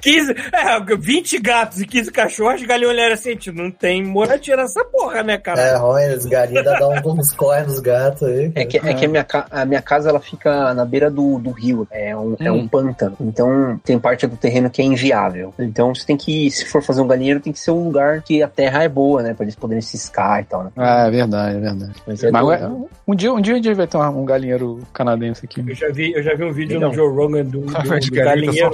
15, 0.00 0.34
é, 0.52 0.96
20 0.96 1.38
gatos 1.40 1.80
e 1.80 1.86
15 1.86 2.10
cachorros, 2.12 2.62
galinha 2.62 2.88
olharam 2.88 3.14
assim, 3.14 3.34
"Tio, 3.36 3.52
não 3.52 3.70
tem 3.70 4.02
moradia 4.04 4.56
nessa 4.56 4.84
porra, 4.84 5.22
né, 5.22 5.38
cara? 5.38 5.60
É 5.60 5.76
ruim, 5.76 6.04
as 6.04 6.19
galinhas 6.26 6.64
dá 6.64 6.88
um, 6.88 7.12
uns 7.12 7.32
corre 7.32 7.62
nos 7.62 7.80
gatos 7.80 8.22
aí. 8.22 8.52
É 8.54 8.64
que, 8.64 8.78
é 8.78 8.94
que 8.94 9.04
a, 9.04 9.08
minha, 9.08 9.26
a 9.50 9.64
minha 9.64 9.82
casa 9.82 10.08
ela 10.10 10.20
fica 10.20 10.72
na 10.74 10.84
beira 10.84 11.10
do, 11.10 11.38
do 11.38 11.50
rio, 11.50 11.86
é 11.90 12.16
um, 12.16 12.36
é 12.38 12.50
um 12.50 12.66
pântano. 12.68 13.16
Então 13.20 13.80
tem 13.84 13.98
parte 13.98 14.26
do 14.26 14.36
terreno 14.36 14.70
que 14.70 14.80
é 14.80 14.84
inviável. 14.84 15.52
Então 15.58 15.94
você 15.94 16.06
tem 16.06 16.16
que, 16.16 16.50
se 16.50 16.64
for 16.66 16.82
fazer 16.82 17.00
um 17.00 17.06
galinheiro, 17.06 17.40
tem 17.40 17.52
que 17.52 17.58
ser 17.58 17.70
um 17.70 17.84
lugar 17.84 18.22
que 18.22 18.42
a 18.42 18.48
terra 18.48 18.82
é 18.82 18.88
boa, 18.88 19.22
né? 19.22 19.34
Pra 19.34 19.44
eles 19.44 19.56
poderem 19.56 19.82
ciscar 19.82 20.40
e 20.40 20.44
tal, 20.44 20.64
né? 20.64 20.70
Ah, 20.76 21.06
é 21.06 21.10
verdade, 21.10 21.56
é 21.56 21.60
verdade. 21.60 21.92
Mas 22.06 22.22
é 22.22 22.30
Mas 22.30 22.42
doido. 22.42 22.88
um, 23.06 23.14
dia, 23.14 23.32
um 23.32 23.40
dia 23.40 23.54
a 23.54 23.56
gente 23.56 23.74
vai 23.74 23.86
ter 23.86 23.96
um, 23.96 24.24
galinheiro 24.24 24.80
canadense 24.92 25.44
aqui. 25.44 25.64
Eu 25.66 25.74
já 25.74 25.88
vi, 25.90 26.12
eu 26.12 26.22
já 26.22 26.34
vi 26.34 26.44
um 26.44 26.52
vídeo 26.52 26.74
Legal. 26.74 26.90
no 26.90 26.94
Joe 26.94 27.08
Rogan 27.08 27.44
do, 27.44 27.60
do, 27.60 27.72
do 27.72 28.10
galinheiro. 28.12 28.72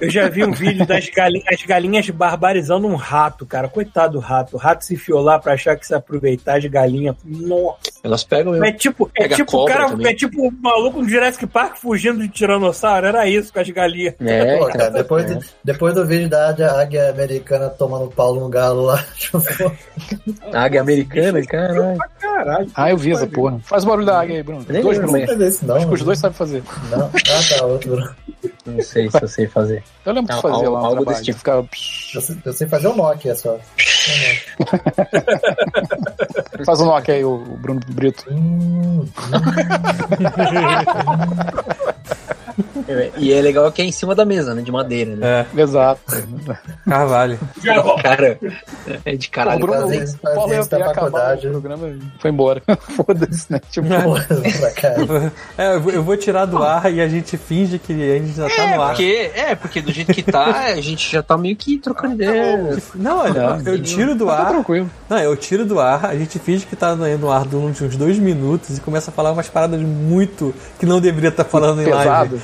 eu 0.00 0.10
já 0.10 0.28
vi 0.28 0.44
um 0.44 0.52
vídeo 0.52 0.86
das 0.86 1.08
galinhas, 1.08 1.46
as 1.52 1.62
galinhas 1.62 2.08
barbarizando 2.10 2.86
um 2.86 2.94
rato, 2.94 3.44
cara. 3.46 3.68
Coitado 3.68 4.12
do 4.12 4.18
rato. 4.20 4.56
O 4.56 4.58
rato 4.58 4.84
se 4.84 4.94
enfiou 4.94 5.20
lá 5.20 5.38
pra 5.38 5.54
achar 5.54 5.76
que 5.76 5.86
se 5.86 5.94
aproveitar 5.94 6.31
as 6.46 6.64
galinhas. 6.66 7.16
Nossa. 7.24 7.78
Elas 8.02 8.24
pegam 8.24 8.52
mesmo. 8.52 8.64
É 8.64 8.72
tipo, 8.72 9.10
é 9.16 9.22
Pega 9.22 9.36
tipo 9.36 9.56
o 9.58 9.64
cara, 9.64 9.88
também. 9.88 10.12
é 10.12 10.14
tipo 10.14 10.48
o 10.48 10.52
maluco 10.52 11.02
do 11.02 11.08
Jurassic 11.08 11.46
Park 11.46 11.76
fugindo 11.76 12.20
de 12.20 12.28
tiranossauro. 12.28 13.06
Era 13.06 13.26
isso 13.28 13.52
com 13.52 13.60
as 13.60 13.68
galinhas. 13.70 14.14
É, 14.20 14.56
Pô, 14.58 14.66
cara, 14.66 14.90
depois, 14.90 15.30
é. 15.30 15.34
do, 15.34 15.44
depois 15.64 15.94
do 15.94 16.06
vídeo 16.06 16.28
da 16.28 16.48
águia, 16.50 16.70
águia 16.72 17.10
americana 17.10 17.68
tomando 17.70 18.08
pau 18.10 18.34
num 18.34 18.50
galo 18.50 18.82
lá, 18.82 19.04
Águia 20.52 20.80
americana, 20.80 21.44
caralho. 21.46 21.98
Caralho. 22.20 22.66
Ah, 22.74 22.90
eu 22.90 22.96
vi 22.96 23.12
essa 23.12 23.26
porra. 23.26 23.58
Faz 23.64 23.84
o 23.84 23.86
barulho 23.86 24.06
da 24.06 24.20
águia 24.20 24.36
aí, 24.36 24.42
Bruno. 24.42 24.64
Nem 24.68 24.82
Dois, 24.82 24.98
Bruno. 24.98 25.16
Acho 25.16 25.86
que 25.88 25.94
os 25.94 26.02
dois 26.02 26.18
sabem 26.18 26.36
fazer. 26.36 26.62
Não. 26.90 27.06
Ah, 27.06 27.58
tá, 27.58 27.66
outro. 27.66 28.14
Não 28.64 28.80
sei 28.80 29.10
se 29.10 29.20
eu 29.20 29.26
sei 29.28 29.48
fazer. 29.48 29.82
Eu 30.06 30.12
lembro 30.12 30.30
de 30.30 30.36
Al- 30.36 30.42
fazer 30.42 30.54
algo- 30.66 30.70
lá 30.70 30.78
algo 30.80 30.90
trabalho. 30.96 31.08
desse 31.08 31.22
tipo. 31.24 31.38
Ficava... 31.38 31.68
Eu 32.14 32.20
sei, 32.20 32.36
eu 32.44 32.52
sei 32.52 32.68
fazer 32.68 32.86
o 32.88 32.94
Nokia 32.96 33.34
só. 33.34 33.58
Faz 36.64 36.80
o 36.80 36.84
Nokia 36.84 37.14
aí, 37.14 37.24
o 37.24 37.32
o 37.34 37.56
Bruno 37.56 37.80
Brito. 37.88 38.24
Hum, 38.30 39.04
E 43.18 43.32
é 43.32 43.40
legal 43.40 43.70
que 43.72 43.82
é 43.82 43.84
em 43.84 43.92
cima 43.92 44.14
da 44.14 44.24
mesa, 44.24 44.54
né? 44.54 44.62
De 44.62 44.70
madeira, 44.72 45.16
né? 45.16 45.46
É, 45.56 45.60
Exato. 45.60 46.00
Carvalho. 46.88 47.38
Cara, 48.02 48.38
é 49.04 49.16
de 49.16 49.28
o 49.28 49.30
caralho. 49.30 49.60
Bruno, 49.60 49.80
fazer 49.82 50.04
o 50.04 50.18
Paulo 50.34 50.52
ia, 50.52 50.60
isso 50.60 50.70
da 50.70 50.84
faculdade. 50.94 51.46
o 51.48 51.50
programa 51.50 51.88
foi 52.18 52.30
embora. 52.30 52.62
Foda-se, 52.96 53.52
né? 53.52 53.60
Tipo. 53.70 53.88
É, 55.58 55.74
eu 55.76 56.02
vou- 56.02 56.16
tirar 56.16 56.44
do 56.44 56.62
ar 56.62 56.92
e 56.92 57.00
a 57.00 57.08
gente 57.08 57.36
finge 57.36 57.78
que 57.78 57.92
a 57.92 58.18
gente 58.18 58.32
já 58.36 58.48
tá 58.48 58.62
É 58.62 58.76
no 58.76 58.82
ar. 58.82 58.88
porque, 58.90 59.30
é, 59.34 59.54
porque 59.54 59.80
do 59.80 59.90
jeito 59.90 60.12
que 60.12 60.22
tá, 60.22 60.66
a 60.66 60.80
gente 60.80 61.10
já 61.10 61.22
tá 61.22 61.36
meio 61.36 61.56
que 61.56 61.78
trocando 61.78 62.14
ideia. 62.14 62.76
Não, 62.94 63.18
olha, 63.18 63.60
eu 63.64 63.82
tiro 63.82 64.14
do 64.14 64.26
tá 64.26 64.32
ar. 64.38 64.48
tranquilo. 64.50 64.88
Não, 65.08 65.18
eu 65.18 65.36
tiro 65.36 65.64
do 65.64 65.80
ar, 65.80 66.04
a 66.06 66.14
gente 66.14 66.38
finge 66.38 66.64
que 66.66 66.76
tá 66.76 66.94
no 66.94 67.30
ar 67.30 67.44
durante 67.44 67.82
uns 67.82 67.96
dois 67.96 68.18
minutos 68.18 68.78
e 68.78 68.80
começa 68.80 69.10
a 69.10 69.12
falar 69.14 69.32
umas 69.32 69.48
paradas 69.48 69.80
muito 69.80 70.54
que 70.78 70.86
não 70.86 71.00
deveria 71.00 71.30
estar 71.30 71.44
falando 71.44 71.82
em 71.82 71.86
live. 71.86 71.98
Pesado. 72.02 72.42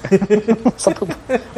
Só 0.76 0.90
pro 0.92 1.06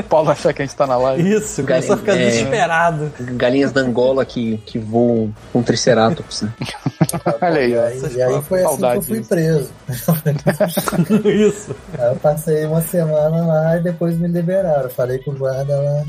Paulo 0.08 0.30
achar 0.30 0.52
que 0.52 0.62
a 0.62 0.64
gente 0.64 0.74
tá 0.76 0.86
na 0.86 0.96
live. 0.96 1.30
Isso, 1.36 1.62
começa 1.62 1.94
a 1.94 1.96
ficar 1.96 2.14
É. 2.14 2.26
desesperado. 2.26 3.12
Galinhas 3.20 3.72
da 3.72 3.80
Angola 3.80 4.24
que, 4.24 4.58
que 4.66 4.78
voam 4.78 5.32
com 5.52 5.62
triceratops, 5.62 6.42
né? 6.42 6.52
Olha 7.40 7.60
aí, 7.60 7.76
ó. 7.76 8.08
E 8.08 8.22
aí 8.22 8.42
foi 8.42 8.64
assim 8.64 8.76
que 8.78 8.84
eu 8.96 9.02
fui 9.02 9.20
preso. 9.22 9.70
Isso. 11.24 11.74
Aí 11.98 12.08
eu 12.08 12.16
passei 12.16 12.64
uma 12.66 12.80
semana 12.80 13.46
lá 13.46 13.76
e 13.76 13.80
depois 13.82 14.16
me 14.18 14.28
liberaram. 14.28 14.88
Falei 14.90 15.18
com 15.18 15.30
o 15.32 15.34
guarda 15.34 15.76
lá. 15.76 16.02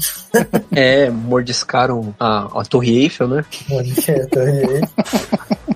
É, 0.75 1.09
mordiscaram 1.09 2.13
a, 2.19 2.61
a 2.61 2.63
Torre 2.65 3.03
Eiffel, 3.03 3.27
né? 3.27 3.45
Bonito, 3.67 4.39
aí. 4.39 4.81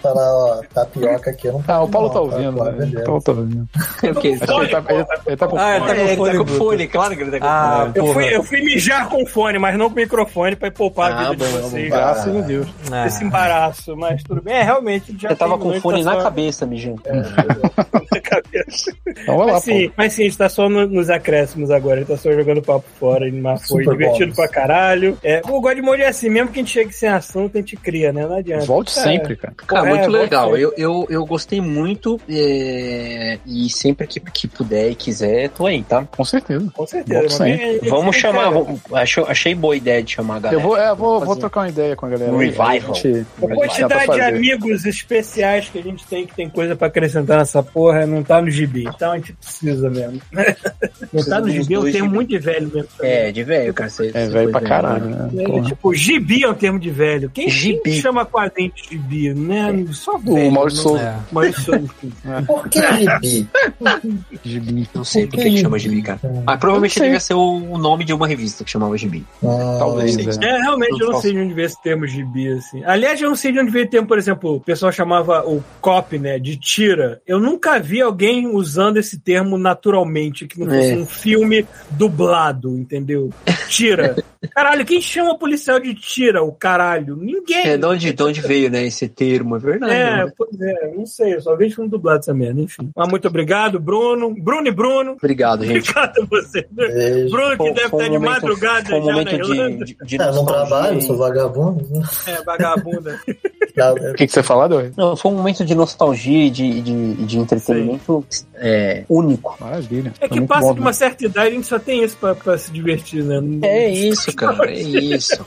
Falar, 0.02 0.32
ó, 0.32 0.62
tapioca 0.74 1.32
aqui 1.32 1.48
eu 1.48 1.54
não 1.54 1.64
Ah, 1.68 1.82
o 1.84 1.90
Paulo 1.90 2.10
tá 2.10 2.16
não, 2.16 2.22
ouvindo, 2.26 2.54
pô, 2.58 2.64
né? 2.66 2.72
beleza. 2.72 3.00
O 3.02 3.04
Paulo 3.06 3.22
tá 3.22 3.32
ouvindo. 3.32 3.70
É 4.04 4.12
o 4.12 4.16
quê? 4.16 4.22
Que 4.22 4.28
ele 4.28 4.40
tá, 4.70 4.84
ele, 4.90 5.06
ele 5.26 5.38
tá 5.38 5.48
com 5.48 5.58
Ah, 5.58 5.76
ele 5.78 5.86
tá 5.86 5.96
fome. 5.96 6.38
com 6.38 6.46
tá 6.46 6.47
com 6.48 6.54
fone, 6.58 6.88
claro 6.88 7.16
que 7.16 7.22
ele 7.24 7.32
tá 7.32 7.40
com 7.40 7.46
Ah, 7.46 7.80
fone. 7.80 7.92
Eu 7.96 8.14
fui, 8.14 8.36
eu 8.36 8.44
fui 8.44 8.62
mijar 8.62 9.10
com 9.10 9.26
fone, 9.26 9.60
mas 9.60 9.78
não 9.78 9.90
com 9.90 9.96
microfone 9.96 10.56
pra 10.56 10.72
poupar 10.72 11.12
a 11.12 11.16
Ah, 11.16 11.30
vida 11.32 11.46
de 11.46 11.52
bom, 11.54 11.62
vocês. 11.62 11.90
bom. 11.90 11.96
Graças 11.96 12.36
a 12.36 12.42
Deus. 12.42 12.68
Ah. 12.92 13.08
Esse 13.08 13.24
embaraço, 13.24 13.96
mas 13.96 14.24
tudo 14.24 14.42
bem. 14.42 14.54
É, 14.56 14.64
realmente, 14.64 15.16
já 15.20 15.30
Eu 15.30 15.36
tava 15.36 15.58
com 15.58 15.80
fone 15.82 16.04
tá 16.04 16.12
na 16.12 16.18
só- 16.18 16.24
cabeça, 16.24 16.66
mijando. 16.66 17.02
na 17.06 18.22
cabeça. 18.22 18.92
Então 19.08 19.38
lá, 19.38 19.54
Mas 19.54 19.64
sim, 19.64 19.92
mas 19.98 20.14
sim, 20.14 20.22
a 20.24 20.26
gente 20.26 20.38
tá 20.38 20.48
só 20.50 20.70
no- 20.70 20.88
nos 20.88 21.10
acréscimos 21.10 21.72
agora. 21.72 21.98
Ele 22.00 22.06
tá 22.06 22.16
só 22.18 22.32
jogando 22.32 22.62
papo 22.62 22.86
fora. 23.00 23.30
Mas 23.32 23.68
foi 23.68 23.84
Super 23.84 23.98
divertido 23.98 24.26
bônus. 24.26 24.36
pra 24.36 24.48
caralho. 24.48 25.18
É, 25.24 25.42
o 25.48 25.60
God 25.60 25.78
Mode 25.80 26.02
é 26.04 26.08
assim, 26.08 26.30
mesmo 26.30 26.50
que 26.50 26.60
a 26.60 26.62
gente 26.62 26.72
chegue 26.72 26.94
sem 26.94 27.10
assunto, 27.10 27.58
a 27.58 27.60
gente 27.62 27.76
cria, 27.76 28.14
né? 28.14 28.26
Não 28.26 28.36
adianta. 28.38 28.66
Volte 28.66 28.98
É. 28.98 29.02
sempre, 29.02 29.36
cara. 29.36 29.54
Cara, 29.66 29.88
É, 29.88 29.90
muito 29.90 30.06
bom 30.12 30.18
legal. 30.18 30.56
Eu, 30.58 30.74
eu, 30.78 31.08
eu 31.10 31.26
gostei 31.26 31.60
muito 31.60 32.20
é, 32.30 33.40
e 33.46 33.70
sempre 33.70 34.08
que, 34.08 34.20
que 34.20 34.48
puder 34.48 34.92
e 34.92 34.96
quiser, 34.96 35.50
tô 35.50 35.66
aí, 35.66 35.84
tá? 35.84 36.06
Com 36.16 36.24
certeza. 36.24 36.37
Com 36.74 36.88
certeza. 36.88 37.38
Mas 37.40 37.42
é- 37.42 37.76
é- 37.78 37.80
Vamos 37.90 38.16
é- 38.16 38.20
chamar, 38.20 38.50
vamos- 38.50 38.80
acho, 38.94 39.22
achei 39.22 39.54
boa 39.56 39.76
ideia 39.76 40.02
de 40.04 40.12
chamar 40.14 40.36
a 40.36 40.40
galera. 40.40 40.62
Eu 40.62 40.68
vou, 40.68 40.78
é, 40.78 40.96
vou, 40.96 41.20
vou 41.24 41.36
trocar 41.36 41.62
uma 41.62 41.70
ideia 41.70 41.96
com 41.96 42.06
a 42.06 42.10
galera. 42.10 42.32
Um 42.32 42.40
aí, 42.40 42.46
revival. 42.48 42.68
a 42.72 42.78
gente- 42.94 43.26
A 43.38 43.56
quantidade 43.56 44.12
de 44.14 44.22
amigos 44.22 44.86
especiais 44.86 45.70
que 45.70 45.80
a 45.80 45.84
gente 45.84 46.06
tem 46.08 46.26
que 46.26 46.36
tem 46.36 46.50
coisa 46.50 46.76
pra 46.76 46.88
acrescentar 46.88 47.38
nessa 47.40 47.62
porra 47.64 48.06
não 48.06 48.24
tá 48.24 48.42
no 48.42 48.50
gibi. 48.50 48.86
Então 48.88 49.12
a 49.12 49.18
gente 49.18 49.34
precisa 49.34 49.90
mesmo. 49.90 50.22
Não 51.14 51.24
tá 51.24 51.40
no 51.40 51.50
gibi, 51.50 51.74
é 51.74 51.80
um 51.80 51.84
termo 51.84 51.98
gibi. 52.00 52.08
muito 52.16 52.30
de 52.30 52.38
velho 52.40 52.72
mesmo. 52.74 52.90
É, 53.02 53.32
de 53.32 53.44
velho, 53.44 53.74
cara. 53.74 53.90
Você, 53.90 54.12
É 54.14 54.28
velho 54.28 54.52
pra 54.52 54.62
caralho, 54.62 55.06
né? 55.06 55.30
É, 55.44 55.62
tipo, 55.62 55.94
gibi 55.94 56.44
é 56.44 56.50
um 56.50 56.54
termo 56.54 56.80
de 56.80 56.90
velho. 56.90 57.30
Quem, 57.30 57.50
Gibi. 57.50 57.80
quem 57.84 57.94
chama 57.94 58.26
quadrinho 58.26 58.72
de 58.76 58.84
gibi, 58.90 59.34
né? 59.34 59.86
Só 59.92 60.16
O 60.16 60.20
velho. 60.20 60.52
Maurício. 60.52 60.98
É. 60.98 61.16
Maurício 61.32 61.62
Souza, 61.64 61.80
enfim. 61.84 62.12
Por 62.46 62.68
que 62.70 62.80
gibi? 62.82 63.48
Gibi. 64.44 64.90
Não 64.94 65.04
sei 65.04 65.28
por 65.28 65.40
que, 65.40 65.50
que 65.50 65.58
chama 65.62 65.80
Gibi, 65.80 66.02
cara. 66.02 66.20
Mas 66.46 66.60
provavelmente 66.60 66.98
Eu 66.98 67.02
não 67.02 67.04
sei. 67.04 67.06
devia 67.08 67.20
ser 67.20 67.34
o, 67.34 67.78
nome 67.78 68.04
de 68.06 68.14
uma 68.14 68.28
revista 68.28 68.64
que 68.64 68.70
chamava 68.72 68.98
Gibi. 68.98 69.26
Ah, 69.44 69.76
Talvez, 69.80 70.18
é. 70.18 70.46
É, 70.46 70.58
realmente, 70.62 71.00
eu 71.02 71.12
não 71.12 71.22
sei 71.22 71.34
de 71.34 71.40
onde 71.40 71.54
veio 71.54 71.66
esse 71.66 71.82
termo 71.82 72.08
gibi, 72.08 72.50
assim. 72.50 72.84
Aliás, 72.86 73.22
eu 73.22 73.30
não 73.30 73.36
sei 73.36 73.52
de 73.52 73.60
onde 73.60 73.72
veio 73.72 73.86
o 73.86 73.90
termo, 73.90 74.08
por 74.08 74.18
exemplo, 74.18 74.56
o 74.56 74.62
pessoal 74.62 74.92
chamava 74.92 75.48
o 75.48 75.64
cop, 75.82 76.18
né, 76.18 76.40
de 76.40 76.58
tira. 76.58 77.22
Eu 77.28 77.40
nunca 77.40 77.80
vi 77.80 78.02
alguém 78.02 78.48
usando 78.48 78.98
esse 78.98 79.20
termo 79.20 79.58
naturalmente, 79.58 80.48
que 80.48 80.60
não 80.60 80.68
fosse 80.68 80.92
É. 80.94 80.98
um 80.98 81.06
filme 81.06 81.66
dublado, 81.92 82.78
entendeu? 82.78 83.30
Tira. 83.68 84.16
Caralho, 84.54 84.86
quem 84.86 85.02
chama 85.02 85.38
policial 85.38 85.80
de 85.80 85.94
tira, 85.94 86.44
o 86.44 86.52
caralho? 86.52 87.16
Ninguém. 87.18 87.68
É, 87.68 87.78
de 87.78 87.86
onde, 87.86 88.14
de 88.14 88.24
onde 88.24 88.42
veio, 88.42 88.70
né, 88.70 88.86
esse 88.86 89.08
termo, 89.08 89.56
é 89.56 89.60
verdade. 89.60 89.94
É, 89.94 90.26
né? 90.26 90.32
pois 90.38 90.60
é, 90.62 90.94
não 90.96 91.06
sei, 91.06 91.36
eu 91.36 91.42
só 91.42 91.56
vejo 91.56 91.76
filme 91.76 91.90
dublado 91.90 92.20
essa 92.20 92.34
merda, 92.34 92.62
enfim. 92.62 92.90
Mas 92.96 93.10
muito 93.10 93.28
obrigado, 93.28 93.80
Bruno. 93.80 94.34
Bruno 94.34 94.68
e 94.68 94.72
Bruno. 94.72 95.12
Obrigado, 95.14 95.66
gente. 95.66 95.90
Obrigado 95.90 96.17
você. 96.26 96.66
Beijo. 96.72 97.30
Bruno, 97.30 97.58
que 97.58 97.72
deve 97.72 97.86
estar 97.86 97.96
um 97.98 98.00
de 98.00 98.10
momento- 98.10 98.24
madrugada 98.24 98.90
Foi 98.90 99.00
um 99.00 99.06
já 99.06 99.12
momento 99.12 99.34
Irlanda. 99.34 99.86
de, 99.86 99.94
de, 99.96 100.06
de 100.06 100.16
É, 100.16 100.32
não 100.32 100.46
trabalho, 100.46 101.02
sou 101.02 101.18
vagabundo. 101.18 101.86
né? 101.90 102.04
É, 102.28 102.44
vagabunda. 102.44 103.20
O 103.80 104.14
que, 104.16 104.26
que 104.26 104.34
você 104.34 104.42
falou, 104.42 104.68
Dor? 104.68 104.92
Não, 104.98 105.16
foi 105.16 105.32
um 105.32 105.36
momento 105.36 105.64
de 105.64 105.76
nostalgia 105.76 106.46
e 106.46 106.50
de, 106.50 106.82
de, 106.82 107.14
de 107.28 107.38
entretenimento 107.38 108.26
é, 108.56 109.04
único. 109.08 109.56
Maravilha. 109.62 110.12
É 110.20 110.28
que 110.28 110.42
passa 110.42 110.62
bom, 110.70 110.74
de 110.74 110.80
uma 110.80 110.88
né? 110.90 110.94
certa 110.94 111.24
idade, 111.26 111.48
a 111.50 111.52
gente 111.52 111.68
só 111.68 111.78
tem 111.78 112.04
isso 112.04 112.18
pra, 112.18 112.34
pra 112.34 112.58
se 112.58 112.72
divertir, 112.72 113.24
né? 113.24 113.40
Não- 113.40 113.60
É 113.62 113.88
isso, 113.88 114.36
cara, 114.36 114.72
é 114.72 114.80
isso. 114.80 115.46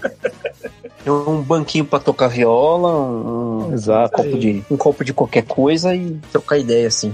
É 1.05 1.10
Um 1.10 1.42
banquinho 1.42 1.84
pra 1.84 1.99
tocar 1.99 2.28
viola, 2.28 2.92
um, 3.00 3.70
um 3.70 3.73
Exato. 3.73 4.12
copo 4.18 4.39
de, 4.39 4.62
um 4.70 4.76
copo 4.76 5.05
de 5.05 5.12
qualquer 5.12 5.42
coisa 5.42 5.92
e 5.92 6.16
trocar 6.31 6.57
ideia 6.57 6.86
assim. 6.86 7.12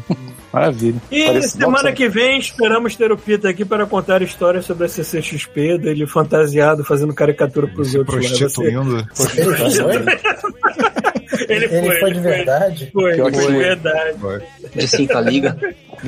Maravilha. 0.56 1.02
E 1.10 1.26
Parece- 1.26 1.58
semana 1.58 1.92
que 1.92 2.08
vem 2.08 2.38
esperamos 2.38 2.96
ter 2.96 3.12
o 3.12 3.16
Pita 3.18 3.46
aqui 3.50 3.62
para 3.62 3.84
contar 3.84 4.22
histórias 4.22 4.64
sobre 4.64 4.86
a 4.86 4.88
CCXP, 4.88 5.76
dele 5.76 6.06
fantasiado 6.06 6.82
fazendo 6.82 7.12
caricatura 7.12 7.66
pros 7.66 7.90
Se 7.90 7.98
outros. 7.98 8.26
prostituindo. 8.26 9.06
Ele 9.36 9.68
foi? 9.68 9.96
Ele, 11.48 11.64
Ele 11.66 12.00
foi 12.00 12.12
de 12.12 12.20
verdade? 12.20 12.90
Foi, 12.92 13.16
foi, 13.18 13.32
foi. 13.34 13.54
verdade. 13.56 14.16
De 14.74 14.88
cinta 14.88 15.20
liga. 15.20 15.56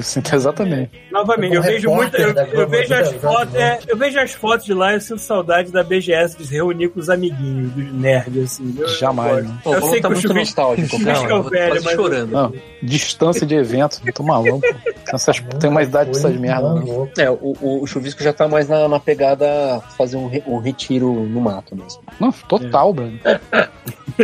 Sim, 0.02 0.23
Exatamente. 0.33 0.91
Novamente, 1.10 1.55
eu 1.55 1.60
O 1.60 1.65
vejo 1.65 1.91
muito. 1.91 2.17
Eu, 2.17 2.34
eu 2.34 2.68
vejo 2.68 2.94
as 2.94 3.10
News, 3.10 3.23
fotos, 3.23 3.52
né? 3.55 3.60
é, 3.60 3.78
eu 3.89 3.97
vejo 3.97 4.18
as 4.20 4.33
fotos 4.33 4.67
de 4.67 4.75
lá 4.75 4.92
e 4.92 4.94
eu 4.97 5.00
sinto 5.00 5.20
saudade 5.20 5.73
da 5.73 5.83
BGS 5.83 6.36
de 6.36 6.47
se 6.47 6.55
reunir 6.55 6.89
com 6.89 7.00
os 7.00 7.08
amiguinhos, 7.10 7.73
dos 7.73 7.92
nerds, 7.92 8.44
assim. 8.44 8.75
Eu- 8.78 8.89
Jamais, 8.89 9.39
eu 9.39 9.44
né? 9.44 9.58
Pô, 9.65 9.75
Eu 9.75 9.83
sei 9.83 10.00
tá 10.00 10.08
que 10.08 10.15
o 10.15 10.17
muito 10.17 10.28
Chubisco 10.28 10.34
nostálgico, 10.39 10.89
Chubisco 10.89 11.26
é 11.26 11.50
velho, 11.50 11.83
mas- 11.84 11.94
chorando. 11.94 12.31
Não, 12.31 12.52
distância 12.83 13.47
de 13.47 13.55
evento, 13.55 14.00
tô 14.15 14.23
maluco. 14.23 14.60
Tem, 14.60 14.75
essas, 15.15 15.41
tem 15.60 15.70
uma 15.70 15.83
idade 15.83 16.10
pra 16.10 16.18
essas 16.18 16.36
merdas. 16.36 16.84
Né? 16.84 17.08
É, 17.18 17.31
o, 17.31 17.57
o, 17.83 17.86
chuvisco 17.86 18.23
já 18.23 18.33
tá 18.33 18.47
mais 18.47 18.68
na, 18.68 18.89
na 18.89 19.00
pegada 19.00 19.81
fazer 19.97 20.17
um, 20.17 20.26
re, 20.28 20.42
um 20.47 20.58
retiro 20.58 21.12
no 21.12 21.41
mato 21.41 21.75
mesmo. 21.75 22.00
Não, 22.20 22.31
total, 22.31 22.92
Bruno. 22.92 23.18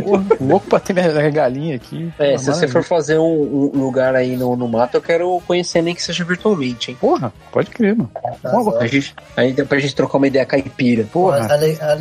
Porra, 0.02 0.24
louco 0.40 0.66
pra 0.66 0.80
ter 0.80 0.92
minha 0.92 1.30
galinha 1.30 1.76
aqui. 1.76 2.12
É, 2.18 2.36
se 2.36 2.46
você 2.46 2.66
for 2.66 2.82
fazer 2.82 3.18
um, 3.18 3.70
um, 3.74 3.80
lugar 3.80 4.14
aí 4.14 4.36
no, 4.36 4.56
no 4.56 4.68
mato, 4.68 4.96
eu 4.96 5.02
quero 5.02 5.40
conhecer 5.46 5.53
nem 5.82 5.94
que 5.94 6.02
seja 6.02 6.24
virtualmente, 6.24 6.90
hein? 6.90 6.96
Porra, 7.00 7.32
pode 7.52 7.70
crer, 7.70 7.94
mano. 7.96 8.10
Tá 8.42 8.78
a 8.80 8.86
gente, 8.86 9.14
aí 9.36 9.52
dá 9.52 9.64
pra 9.64 9.78
gente 9.78 9.94
trocar 9.94 10.18
uma 10.18 10.26
ideia 10.26 10.44
caipira. 10.46 11.04
Porra. 11.04 11.48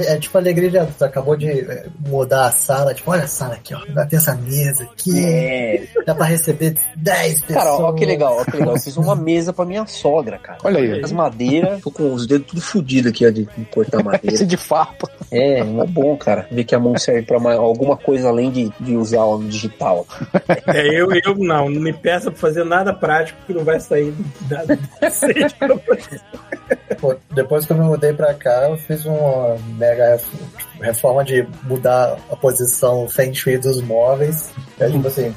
é 0.08 0.18
tipo 0.18 0.38
a 0.38 0.42
alegria 0.42 0.70
de. 0.70 1.04
Acabou 1.04 1.36
de 1.36 1.50
é, 1.50 1.86
mudar 2.08 2.48
a 2.48 2.52
sala. 2.52 2.94
Tipo, 2.94 3.12
olha 3.12 3.24
a 3.24 3.28
sala 3.28 3.56
aqui, 3.56 3.74
ó. 3.74 3.80
Vai 3.94 4.08
ter 4.08 4.18
essa 4.18 4.36
mesa 4.36 4.84
aqui. 4.84 5.24
É. 5.24 5.84
Dá 6.06 6.16
pra 6.16 6.26
receber 6.26 6.76
10 6.96 7.42
pessoas. 7.42 7.64
Cara, 7.64 7.74
ó, 7.74 7.94
que 7.94 8.06
legal, 8.06 8.38
ó, 8.40 8.46
que 8.46 8.58
legal. 8.58 8.76
Eu 8.76 8.82
fiz 8.82 8.98
uma 8.98 9.16
mesa 9.16 9.54
pra 9.54 9.66
minha 9.66 9.86
sogra, 9.86 10.38
cara. 10.38 10.60
Olha 10.64 10.80
aí. 10.80 11.02
As 11.04 11.12
madeiras, 11.12 11.82
tô 11.82 11.92
com 11.92 12.14
os 12.14 12.26
dedos 12.26 12.48
tudo 12.48 12.62
fodidos 12.62 13.12
aqui, 13.12 13.26
ó, 13.26 13.30
de 13.30 13.48
cortar 13.72 14.04
madeira. 14.04 14.34
Esse 14.34 14.46
de 14.48 14.58
farpa. 14.58 15.10
É, 15.32 15.60
é 15.60 15.64
bom, 15.64 16.16
cara. 16.18 16.48
Ver 16.52 16.64
que 16.64 16.76
a 16.76 16.80
mão 16.80 16.98
serve 16.98 17.24
pra 17.24 17.40
mais, 17.40 17.58
alguma 17.58 17.98
coisa 17.98 18.30
além 18.30 18.52
de, 18.52 18.72
de 18.80 18.96
usar 18.96 19.24
o 19.24 19.44
digital. 19.44 20.06
É, 20.68 20.88
eu, 20.88 21.10
eu 21.12 21.36
não, 21.36 21.70
não 21.70 21.82
me 21.82 21.94
peça 21.94 22.32
pra 22.32 22.40
fazer 22.40 22.64
nada 22.64 22.94
prático 22.94 23.40
que 23.46 23.54
não 23.54 23.64
vai 23.64 23.80
sair 23.80 24.14
nada 24.50 24.78
decente 25.02 25.56
pra 25.56 25.76
você. 25.76 26.20
Pô, 27.00 27.16
depois 27.32 27.66
que 27.66 27.74
eu 27.74 27.78
me 27.78 27.84
mudei 27.84 28.14
pra 28.14 28.34
cá, 28.34 28.70
eu 28.70 28.78
fiz 28.78 29.06
uma 29.06 29.58
mega 29.78 30.20
reforma 30.82 31.24
de 31.24 31.48
mudar 31.64 32.18
a 32.30 32.36
posição 32.36 33.08
feng 33.08 33.34
shui 33.34 33.58
dos 33.58 33.82
móveis. 33.82 34.52
É 34.80 34.90
tipo 34.90 35.08
assim, 35.08 35.36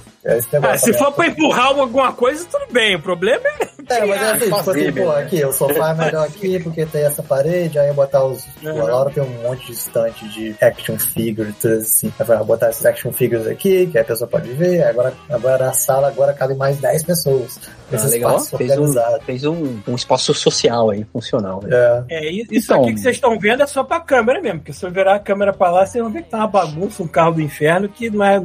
ah, 0.62 0.76
se 0.78 0.92
for 0.92 1.12
pra 1.12 1.28
empurrar 1.28 1.66
alguma 1.66 2.12
coisa, 2.12 2.44
tudo 2.50 2.66
bem. 2.72 2.96
O 2.96 3.00
problema 3.00 3.42
é. 3.60 3.76
É, 3.88 4.05
mas 4.05 4.20
é 4.20 4.32
assim, 4.32 4.44
tipo 4.46 4.70
assim, 4.70 4.92
pô, 4.92 5.10
aqui, 5.12 5.44
o 5.44 5.52
sofá 5.52 5.90
é 5.90 5.94
melhor 5.94 6.26
aqui 6.26 6.58
porque 6.58 6.84
tem 6.86 7.05
essa 7.05 7.22
parede, 7.22 7.78
aí 7.78 7.88
eu 7.88 7.94
botar 7.94 8.24
os. 8.24 8.44
Uhum. 8.62 8.80
A 8.80 8.84
Laura 8.84 9.10
tem 9.10 9.22
um 9.22 9.42
monte 9.42 9.66
de 9.66 9.72
estante 9.72 10.28
de 10.28 10.56
action 10.60 10.98
figures, 10.98 11.55
tudo 11.60 11.74
assim. 11.74 12.12
Aí 12.18 12.26
vai 12.26 12.42
botar 12.42 12.70
esses 12.70 12.84
action 12.84 13.12
figures 13.12 13.46
aqui, 13.46 13.86
que 13.86 13.98
a 13.98 14.05
pessoa 14.05 14.28
pode 14.28 14.52
ver. 14.55 14.82
Agora, 14.82 15.14
agora 15.30 15.66
na 15.66 15.72
sala 15.72 16.08
agora 16.08 16.32
cabe 16.32 16.55
mais 16.55 16.78
10 16.78 17.05
pessoas. 17.05 17.60
Esse 17.92 18.06
ah, 18.06 18.10
legal. 18.10 18.40
Fez, 18.40 18.76
um, 18.76 18.92
fez 19.24 19.44
um, 19.44 19.78
um 19.86 19.94
espaço 19.94 20.34
social 20.34 20.90
aí, 20.90 21.05
funcional. 21.12 21.62
Né? 21.62 22.05
É. 22.08 22.26
é, 22.26 22.30
isso 22.32 22.72
então, 22.72 22.82
aqui 22.82 22.94
que 22.94 23.00
vocês 23.00 23.16
estão 23.16 23.38
vendo 23.38 23.62
é 23.62 23.66
só 23.66 23.84
pra 23.84 24.00
câmera 24.00 24.40
mesmo, 24.40 24.58
porque 24.58 24.72
se 24.72 24.84
eu 24.84 24.90
virar 24.90 25.14
a 25.14 25.20
câmera 25.20 25.52
pra 25.52 25.70
lá, 25.70 25.86
vocês 25.86 26.02
vão 26.02 26.12
ver 26.12 26.22
que 26.22 26.30
tá 26.30 26.38
uma 26.38 26.48
bagunça, 26.48 27.05
um 27.05 27.08
carro 27.08 27.34
do 27.34 27.40
inferno 27.40 27.88
que 27.88 28.10
não 28.10 28.24
é 28.24 28.42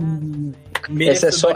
esse 1.00 1.28
é 1.28 1.32
só. 1.32 1.50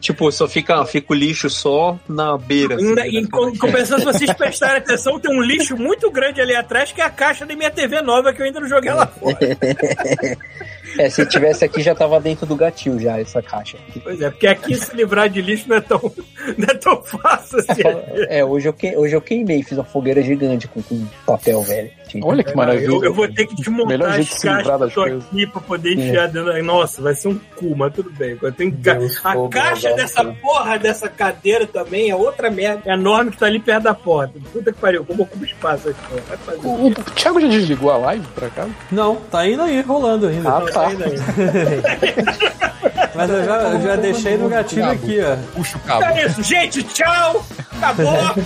Tipo, 0.00 0.32
só 0.32 0.48
fica, 0.48 0.84
fica 0.84 1.12
o 1.12 1.14
lixo 1.14 1.48
só 1.50 1.98
na 2.08 2.36
beira. 2.36 2.76
Assim, 2.76 2.94
né? 2.94 3.08
em, 3.08 3.26
compensação, 3.26 3.98
se 3.98 4.04
vocês 4.04 4.32
prestarem 4.34 4.78
atenção, 4.78 5.18
tem 5.18 5.30
um 5.30 5.42
lixo 5.42 5.76
muito 5.76 6.10
grande 6.10 6.40
ali 6.40 6.54
atrás 6.54 6.92
que 6.92 7.00
é 7.00 7.04
a 7.04 7.10
caixa 7.10 7.46
da 7.46 7.54
minha 7.54 7.70
TV 7.70 8.00
nova 8.02 8.32
que 8.32 8.40
eu 8.40 8.46
ainda 8.46 8.60
não 8.60 8.68
joguei 8.68 8.92
lá 8.92 9.06
fora. 9.06 9.38
É, 10.98 11.08
se 11.08 11.24
tivesse 11.26 11.64
aqui 11.64 11.82
já 11.82 11.94
tava 11.94 12.20
dentro 12.20 12.46
do 12.46 12.56
gatil 12.56 12.98
já, 12.98 13.18
essa 13.18 13.42
caixa. 13.42 13.78
Pois 14.02 14.20
é, 14.20 14.30
porque 14.30 14.46
aqui 14.46 14.74
se 14.74 14.94
livrar 14.94 15.28
de 15.28 15.40
lixo 15.40 15.68
não 15.68 15.76
é 15.76 15.80
tão, 15.80 16.00
não 16.58 16.66
é 16.68 16.74
tão 16.74 17.02
fácil 17.02 17.58
assim. 17.58 17.82
É, 18.28 18.44
hoje 18.44 18.68
eu, 18.68 18.72
que, 18.72 18.96
hoje 18.96 19.14
eu 19.14 19.20
queimei, 19.20 19.62
fiz 19.62 19.78
uma 19.78 19.84
fogueira 19.84 20.22
gigante 20.22 20.68
com, 20.68 20.82
com 20.82 21.06
papel 21.26 21.62
velho. 21.62 21.90
Olha 22.22 22.44
que 22.44 22.54
maravilha. 22.54 22.86
Eu, 22.86 23.04
eu, 23.04 23.14
vou 23.14 23.28
ter 23.28 23.46
que 23.46 23.54
desmontar 23.54 24.18
as 24.18 24.38
caixas 24.38 25.24
aqui 25.24 25.46
pra 25.46 25.60
poder 25.60 25.92
enfiar 25.94 26.28
dentro. 26.28 26.62
Nossa, 26.62 27.00
vai 27.00 27.14
ser 27.14 27.28
um 27.28 27.38
cu, 27.56 27.74
mas 27.76 27.94
tudo 27.94 28.10
bem. 28.10 28.36
Eu 28.40 28.52
tenho 28.52 28.70
Deus, 28.72 29.20
a 29.24 29.48
caixa 29.48 29.94
dessa 29.94 30.24
porra 30.24 30.78
dessa 30.78 31.08
cadeira 31.08 31.66
também 31.66 32.10
é 32.10 32.16
outra 32.16 32.50
merda 32.50 32.82
é 32.86 32.94
enorme 32.94 33.30
que 33.30 33.38
tá 33.38 33.46
ali 33.46 33.58
perto 33.58 33.84
da 33.84 33.94
porta. 33.94 34.38
Puta 34.52 34.72
que 34.72 34.78
pariu, 34.78 35.04
como 35.04 35.22
ocupa 35.22 35.44
espaço 35.44 35.88
aqui. 35.88 36.00
Vai 36.28 36.36
fazer. 36.38 36.66
O, 36.66 36.88
o 36.88 36.94
Thiago 37.14 37.40
já 37.40 37.48
desligou 37.48 37.90
a 37.90 37.96
live 37.96 38.26
pra 38.34 38.50
cá? 38.50 38.68
Não, 38.90 39.16
tá 39.16 39.46
indo 39.46 39.62
aí, 39.62 39.80
rolando 39.80 40.26
ainda. 40.26 40.48
Ah, 40.48 40.60
tá. 40.60 40.81
Mas 43.14 43.28
eu 43.30 43.44
já, 43.44 43.56
eu 43.56 43.82
já 43.82 43.96
deixei 43.96 44.36
no 44.38 44.48
gatilho 44.48 44.90
aqui, 44.90 45.20
ó. 45.20 45.36
Puxa 45.54 45.76
o 45.76 45.80
cabo. 45.80 46.02
É 46.04 46.24
isso, 46.26 46.42
gente, 46.42 46.82
tchau! 46.82 47.44
Acabou! 47.76 48.08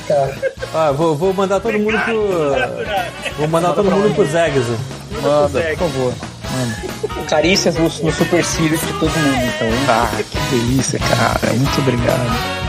ah, 0.75 0.91
vou, 0.93 1.15
vou 1.15 1.33
mandar 1.33 1.61
todo 1.61 1.79
mundo 1.79 1.97
pro. 2.01 2.27
Vou 3.39 3.47
mandar 3.49 3.73
todo 3.75 3.89
mundo 3.91 4.13
pro 4.15 4.27
Zegzo. 4.27 4.77
Manda, 5.23 5.61
por 5.61 5.77
favor. 5.79 6.13
Manda. 6.51 6.77
Carícias 7.29 7.77
no, 7.77 7.85
no 7.85 8.13
Super 8.13 8.45
Círio 8.45 8.77
de 8.77 8.93
todo 8.95 9.11
mundo, 9.11 9.53
então. 9.55 9.69
Ah, 9.89 10.11
que 10.19 10.39
delícia, 10.51 10.99
cara. 10.99 11.53
Muito 11.53 11.81
obrigado. 11.81 12.66